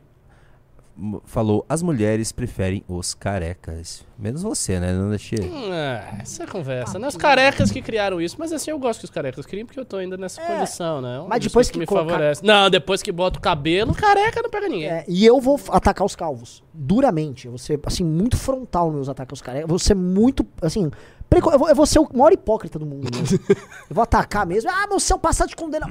falou: 1.26 1.65
as 1.69 1.82
mulheres 1.82 2.32
preferem 2.32 2.84
os 2.88 3.14
carecas. 3.14 4.06
Menos 4.18 4.41
você, 4.41 4.80
né, 4.80 4.91
Nanda 4.91 5.18
Che? 5.18 5.36
Hum, 5.40 5.72
é, 5.72 6.18
essa 6.22 6.44
é 6.44 6.48
conversa, 6.48 6.98
né? 6.98 7.07
Os 7.07 7.15
carecas 7.15 7.72
que 7.72 7.82
criaram 7.82 8.19
isso. 8.19 8.36
Mas 8.40 8.52
assim, 8.52 8.72
eu 8.72 8.80
gosto 8.80 8.99
que 8.99 9.06
os 9.06 9.11
carecas 9.11 9.45
criem 9.45 9.65
porque 9.65 9.80
eu 9.80 9.86
tô 9.86 9.98
ainda 9.98 10.18
nessa 10.18 10.41
É, 10.41 10.57
condição, 10.57 11.02
né? 11.02 11.18
É 11.18 11.19
um 11.22 11.28
mas 11.28 11.44
depois 11.44 11.69
que 11.69 11.78
me 11.78 11.86
colocar- 11.86 12.10
favorece. 12.14 12.44
Não, 12.44 12.69
depois 12.69 13.03
que 13.03 13.11
bota 13.11 13.38
o 13.38 13.41
cabelo, 13.41 13.94
careca 13.94 14.41
não 14.41 14.49
pega 14.49 14.68
ninguém. 14.68 14.90
É, 14.90 15.06
e 15.07 15.26
eu 15.26 15.40
vou 15.40 15.60
atacar 15.69 16.06
os 16.06 16.15
calvos. 16.15 16.64
Duramente. 16.74 17.45
Eu 17.45 17.52
vou 17.52 17.60
ser, 17.60 17.80
assim, 17.86 18.03
muito 18.03 18.36
frontal 18.36 18.88
nos 18.88 18.95
meus 18.95 19.10
ataques 19.10 19.34
aos 19.34 19.41
caras. 19.41 19.61
Eu 19.61 19.68
vou 19.68 19.80
ser 19.80 19.95
muito, 19.95 20.45
assim... 20.61 20.90
Eu 21.30 21.60
vou, 21.60 21.69
eu 21.69 21.76
vou 21.76 21.86
ser 21.86 21.99
o 21.99 22.07
maior 22.14 22.32
hipócrita 22.32 22.80
do 22.80 22.86
mundo. 22.86 23.10
mesmo. 23.14 23.38
eu 23.90 23.94
vou 23.95 24.02
atacar 24.03 24.45
mesmo. 24.48 24.72
Ah, 24.74 24.88
meu 24.88 24.99
seu 24.99 25.19
passado 25.19 25.49
de 25.49 25.56
condena... 25.56 25.88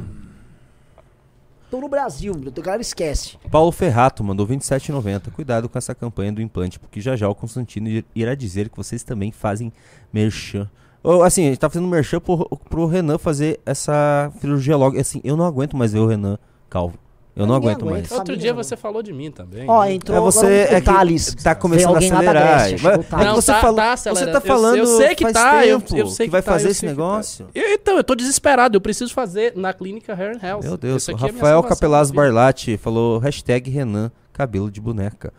Tô 1.71 1.81
no 1.81 1.89
Brasil, 1.89 2.33
a 2.33 2.61
galera 2.61 2.81
esquece. 2.81 3.37
Paulo 3.51 3.73
Ferrato 3.73 4.23
mandou 4.23 4.47
27,90. 4.47 5.33
Cuidado 5.33 5.69
com 5.69 5.77
essa 5.77 5.95
campanha 5.95 6.33
do 6.33 6.41
implante, 6.41 6.79
porque 6.79 7.01
já 7.01 7.17
já 7.17 7.29
o 7.29 7.35
Constantino 7.35 7.89
ir- 7.89 8.05
irá 8.15 8.35
dizer 8.37 8.69
que 8.69 8.77
vocês 8.77 9.03
também 9.03 9.33
fazem 9.33 9.73
merchan. 10.13 10.71
Ô, 11.03 11.23
assim, 11.23 11.45
a 11.47 11.49
gente 11.49 11.59
tá 11.59 11.69
fazendo 11.69 11.89
merchan 11.89 12.21
pro, 12.21 12.49
pro 12.71 12.87
Renan 12.87 13.19
fazer 13.19 13.61
essa 13.67 14.33
cirurgia 14.41 14.77
logo. 14.77 14.99
Assim, 14.99 15.21
eu 15.25 15.37
não 15.37 15.45
aguento 15.45 15.77
mais 15.77 15.93
ver 15.93 15.99
o 15.99 16.07
Renan 16.07 16.39
calvo. 16.71 16.99
Eu 17.37 17.47
não 17.47 17.55
aguento 17.55 17.83
aguenta. 17.83 17.91
mais. 18.09 18.11
Outro 18.13 18.35
dia 18.35 18.55
não. 18.55 18.65
você 18.65 18.77
falou 18.79 19.03
de 19.03 19.13
mim 19.13 19.31
também. 19.31 19.69
Ó, 19.69 19.85
né? 19.85 19.93
entrou 19.93 20.17
É 20.17 20.21
você 20.23 20.39
agora 20.47 20.55
é 20.57 20.65
o 20.79 20.81
que 20.81 20.87
Thales. 20.87 21.35
tá 21.35 21.55
começando 21.55 21.95
a 21.95 21.99
acelerar. 21.99 22.69
O 22.69 22.83
Mas- 22.83 22.85
é 22.85 22.99
que 23.29 23.35
você 23.35 23.53
tá- 23.53 23.61
falou, 23.61 23.77
tá 23.77 23.97
você 23.97 24.27
tá 24.27 24.33
Eu- 24.33 24.41
falando 24.41 24.77
eu, 24.79 24.87
sei 24.87 25.15
que 25.15 25.23
faz 25.25 25.35
tá, 25.35 25.67
eu, 25.67 25.81
tempo 25.83 25.97
eu 25.99 26.07
sei 26.07 26.27
que 26.29 26.33
vai 26.33 26.43
tá, 26.43 26.53
fazer 26.53 26.69
eu 26.69 26.71
esse 26.71 26.81
que 26.81 26.87
tá. 26.87 26.93
negócio. 26.93 27.47
Eu- 27.55 27.73
então, 27.75 27.97
eu 27.99 28.05
tô 28.05 28.15
desesperado, 28.15 28.75
eu 28.77 28.81
preciso 28.81 29.13
fazer 29.13 29.53
na 29.55 29.75
clínica 29.75 30.15
Hair 30.15 30.39
and 30.43 30.47
Health. 30.47 30.63
Meu 30.63 30.77
Deus, 30.79 31.07
o 31.07 31.11
é 31.11 31.15
minha 31.15 31.27
Rafael 31.27 31.43
salvação 31.61 31.69
Capelaz. 31.69 32.11
Barlatti 32.11 32.79
falou 32.79 33.19
hashtag 33.19 33.71
Renan, 33.71 34.11
cabelo 34.33 34.71
de 34.71 34.81
boneca. 34.81 35.31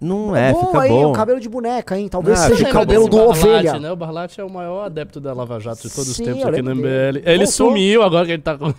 Não 0.00 0.34
é, 0.34 0.52
bom 0.52 0.66
fica 0.66 0.80
aí, 0.82 0.88
bom. 0.88 1.10
o 1.10 1.12
cabelo 1.12 1.38
de 1.40 1.48
boneca, 1.48 1.96
hein? 1.96 2.08
Talvez 2.08 2.40
Ah, 2.40 2.48
seja 2.48 2.68
o 2.68 2.72
cabelo 2.72 3.08
do 3.08 3.16
Barlatti, 3.18 3.40
ovelha. 3.46 3.78
Né? 3.78 3.90
O 3.92 3.96
Barlatti 3.96 4.40
é 4.40 4.44
o 4.44 4.50
maior 4.50 4.84
adepto 4.86 5.20
da 5.20 5.32
Lava 5.32 5.60
Jato 5.60 5.82
de 5.88 5.94
todos 5.94 6.14
Sim, 6.16 6.22
os 6.22 6.28
tempos 6.28 6.42
eu 6.42 6.48
aqui 6.48 6.62
no. 6.62 6.74
MBL. 6.74 7.22
Ele 7.24 7.46
sumiu 7.46 8.02
agora 8.02 8.26
que 8.26 8.32
ele 8.32 8.42
tá 8.42 8.56
com. 8.58 8.72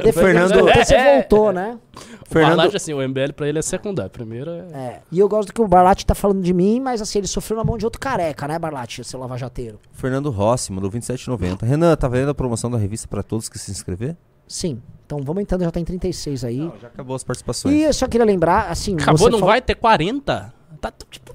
Depois, 0.04 0.26
Fernando- 0.26 0.64
você 0.84 0.94
É. 0.94 1.14
voltou, 1.20 1.52
né? 1.52 1.78
O 1.94 2.32
Fernando- 2.32 2.56
Barlatti, 2.56 2.76
assim, 2.76 2.92
o 2.94 3.00
MBL 3.02 3.32
pra 3.34 3.48
ele 3.48 3.58
é 3.58 3.62
secundário. 3.62 4.10
Primeiro 4.10 4.50
é. 4.50 4.58
É, 4.72 5.00
e 5.10 5.18
eu 5.18 5.28
gosto 5.28 5.52
que 5.52 5.60
o 5.60 5.66
Barlatti 5.68 6.06
tá 6.06 6.14
falando 6.14 6.42
de 6.42 6.52
mim, 6.52 6.78
mas 6.80 7.00
assim, 7.02 7.18
ele 7.18 7.26
sofreu 7.26 7.56
na 7.58 7.64
mão 7.64 7.76
de 7.76 7.84
outro 7.84 8.00
careca, 8.00 8.46
né, 8.46 8.58
Barlatti, 8.58 9.02
seu 9.04 9.18
lavajateiro? 9.18 9.78
Fernando 9.92 10.30
Rossi 10.30 10.72
mandou 10.72 10.90
27,90. 10.90 11.62
Renan, 11.64 11.96
tá 11.96 12.06
vendo 12.08 12.30
a 12.30 12.34
promoção 12.34 12.70
da 12.70 12.78
revista 12.78 13.08
pra 13.08 13.22
todos 13.22 13.48
que 13.48 13.58
se 13.58 13.70
inscrever? 13.70 14.16
Sim. 14.46 14.80
Então 15.06 15.20
vamos 15.22 15.42
entrando, 15.42 15.62
já 15.64 15.70
tá 15.70 15.80
em 15.80 15.84
36 15.84 16.44
aí. 16.44 16.70
Já 16.80 16.86
acabou 16.88 17.16
as 17.16 17.24
participações. 17.24 17.74
e 17.74 17.82
eu 17.82 17.92
só 17.92 18.06
queria 18.06 18.24
lembrar, 18.24 18.68
assim. 18.70 18.94
Acabou, 18.94 19.18
você 19.18 19.24
não 19.30 19.38
falou- 19.38 19.48
vai 19.52 19.60
ter 19.60 19.74
40? 19.74 20.52
Tá 20.80 20.92
tipo. 21.10 21.34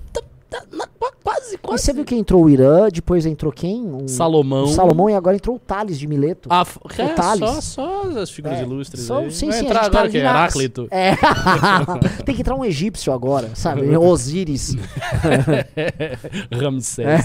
Tá, 0.55 0.65
na- 0.77 0.87
qua- 0.87 1.11
quase, 1.23 1.51
Mas 1.51 1.59
quase. 1.61 1.83
você 1.83 1.93
viu 1.93 2.05
que 2.05 2.15
entrou 2.15 2.43
o 2.45 2.49
Irã, 2.49 2.87
depois 2.89 3.25
entrou 3.25 3.51
quem? 3.51 3.83
Um- 3.85 4.07
Salomão. 4.07 4.63
o 4.63 4.67
Salomão 4.67 5.09
e 5.09 5.13
agora 5.13 5.35
entrou 5.35 5.55
o 5.55 5.59
Thales 5.59 5.97
de 5.99 6.07
Mileto. 6.07 6.47
Ah, 6.51 6.63
f- 6.63 6.79
é, 6.97 7.09
Thales. 7.09 7.39
só, 7.39 7.61
só 7.61 8.19
as 8.19 8.29
figuras 8.29 8.59
É, 8.59 8.63
ilustres 8.63 9.03
só- 9.03 9.19
aí. 9.19 9.31
sim, 9.31 9.49
vai 9.49 9.59
sim, 9.59 9.65
entrar 9.65 9.89
tá 9.89 10.07
que 10.07 10.17
é 10.17 10.21
Heráclito. 10.21 10.87
É. 10.91 11.15
Tem 12.23 12.35
que 12.35 12.41
entrar 12.41 12.55
um 12.55 12.63
egípcio 12.63 13.11
agora, 13.11 13.53
sabe? 13.55 13.81
Osíris. 13.97 14.75
Ramsés. 16.51 17.21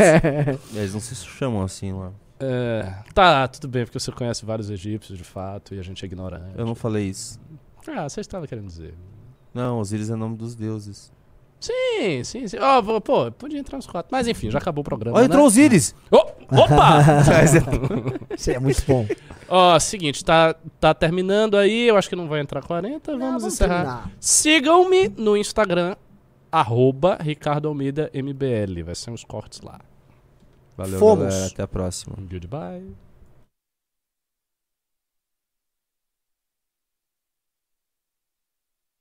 Eles 0.75 0.93
não 0.93 1.01
se 1.01 1.15
chamam 1.15 1.63
assim 1.63 1.93
lá. 1.93 2.11
É, 2.43 2.95
tá, 3.15 3.47
tudo 3.49 3.69
bem, 3.69 3.85
porque 3.85 3.99
você 4.01 4.11
conhece 4.13 4.45
vários 4.47 4.71
egípcios 4.71 5.17
de 5.19 5.25
fato 5.25 5.75
e 5.75 5.79
a 5.79 5.83
gente 5.83 6.03
é 6.05 6.07
ignorante. 6.07 6.55
Eu 6.57 6.65
não 6.65 6.75
falei 6.75 7.07
isso. 7.09 7.39
Ah, 7.87 8.09
você 8.09 8.21
estava 8.21 8.47
querendo 8.47 8.67
dizer. 8.67 8.95
Não, 9.53 9.79
Osíris 9.79 10.09
é 10.11 10.15
nome 10.17 10.37
dos 10.37 10.55
deuses. 10.55 11.13
Sim, 11.61 12.25
sim, 12.25 12.49
sim. 12.49 12.57
Ó, 12.59 12.81
vou- 12.81 13.01
pô, 13.01 13.31
podia 13.31 13.59
entrar 13.59 13.77
uns 13.77 13.87
quatro. 13.87 14.09
Mas 14.11 14.27
enfim, 14.27 14.51
já 14.51 14.59
acabou 14.59 14.81
o 14.81 14.85
programa. 14.85 15.17
Ó, 15.17 15.21
né? 15.21 15.27
entrou 15.27 15.45
Osíris! 15.47 15.95
Ô, 16.11 16.17
opa! 16.17 17.01
Isso 18.37 18.51
é 18.51 18.59
muito 18.59 18.83
bom. 18.87 19.07
Ó, 19.49 19.79
seguinte, 19.79 20.25
tá, 20.25 20.55
tá 20.81 20.95
terminando 20.95 21.57
aí, 21.57 21.89
eu 21.89 21.97
acho 21.97 22.09
que 22.09 22.17
não 22.17 22.29
vai 22.29 22.41
entrar 22.41 22.63
40, 22.63 23.13
vamos, 23.13 23.27
vamos 23.27 23.45
encerrar. 23.45 24.11
Sigam-me 24.19 25.09
no 25.09 25.37
Instagram, 25.37 25.97
arroba 26.51 27.19
Ricardo 27.21 27.69
Almeida 27.69 28.11
MBL. 28.15 28.83
Vai 28.85 28.95
ser 28.95 29.11
uns 29.11 29.25
cortes 29.25 29.61
lá. 29.61 29.81
Valeu, 30.77 30.99
Fomos. 30.99 31.25
galera. 31.27 31.47
Até 31.47 31.63
a 31.63 31.69
próxima. 31.69 32.17
Goodbye. 32.19 32.87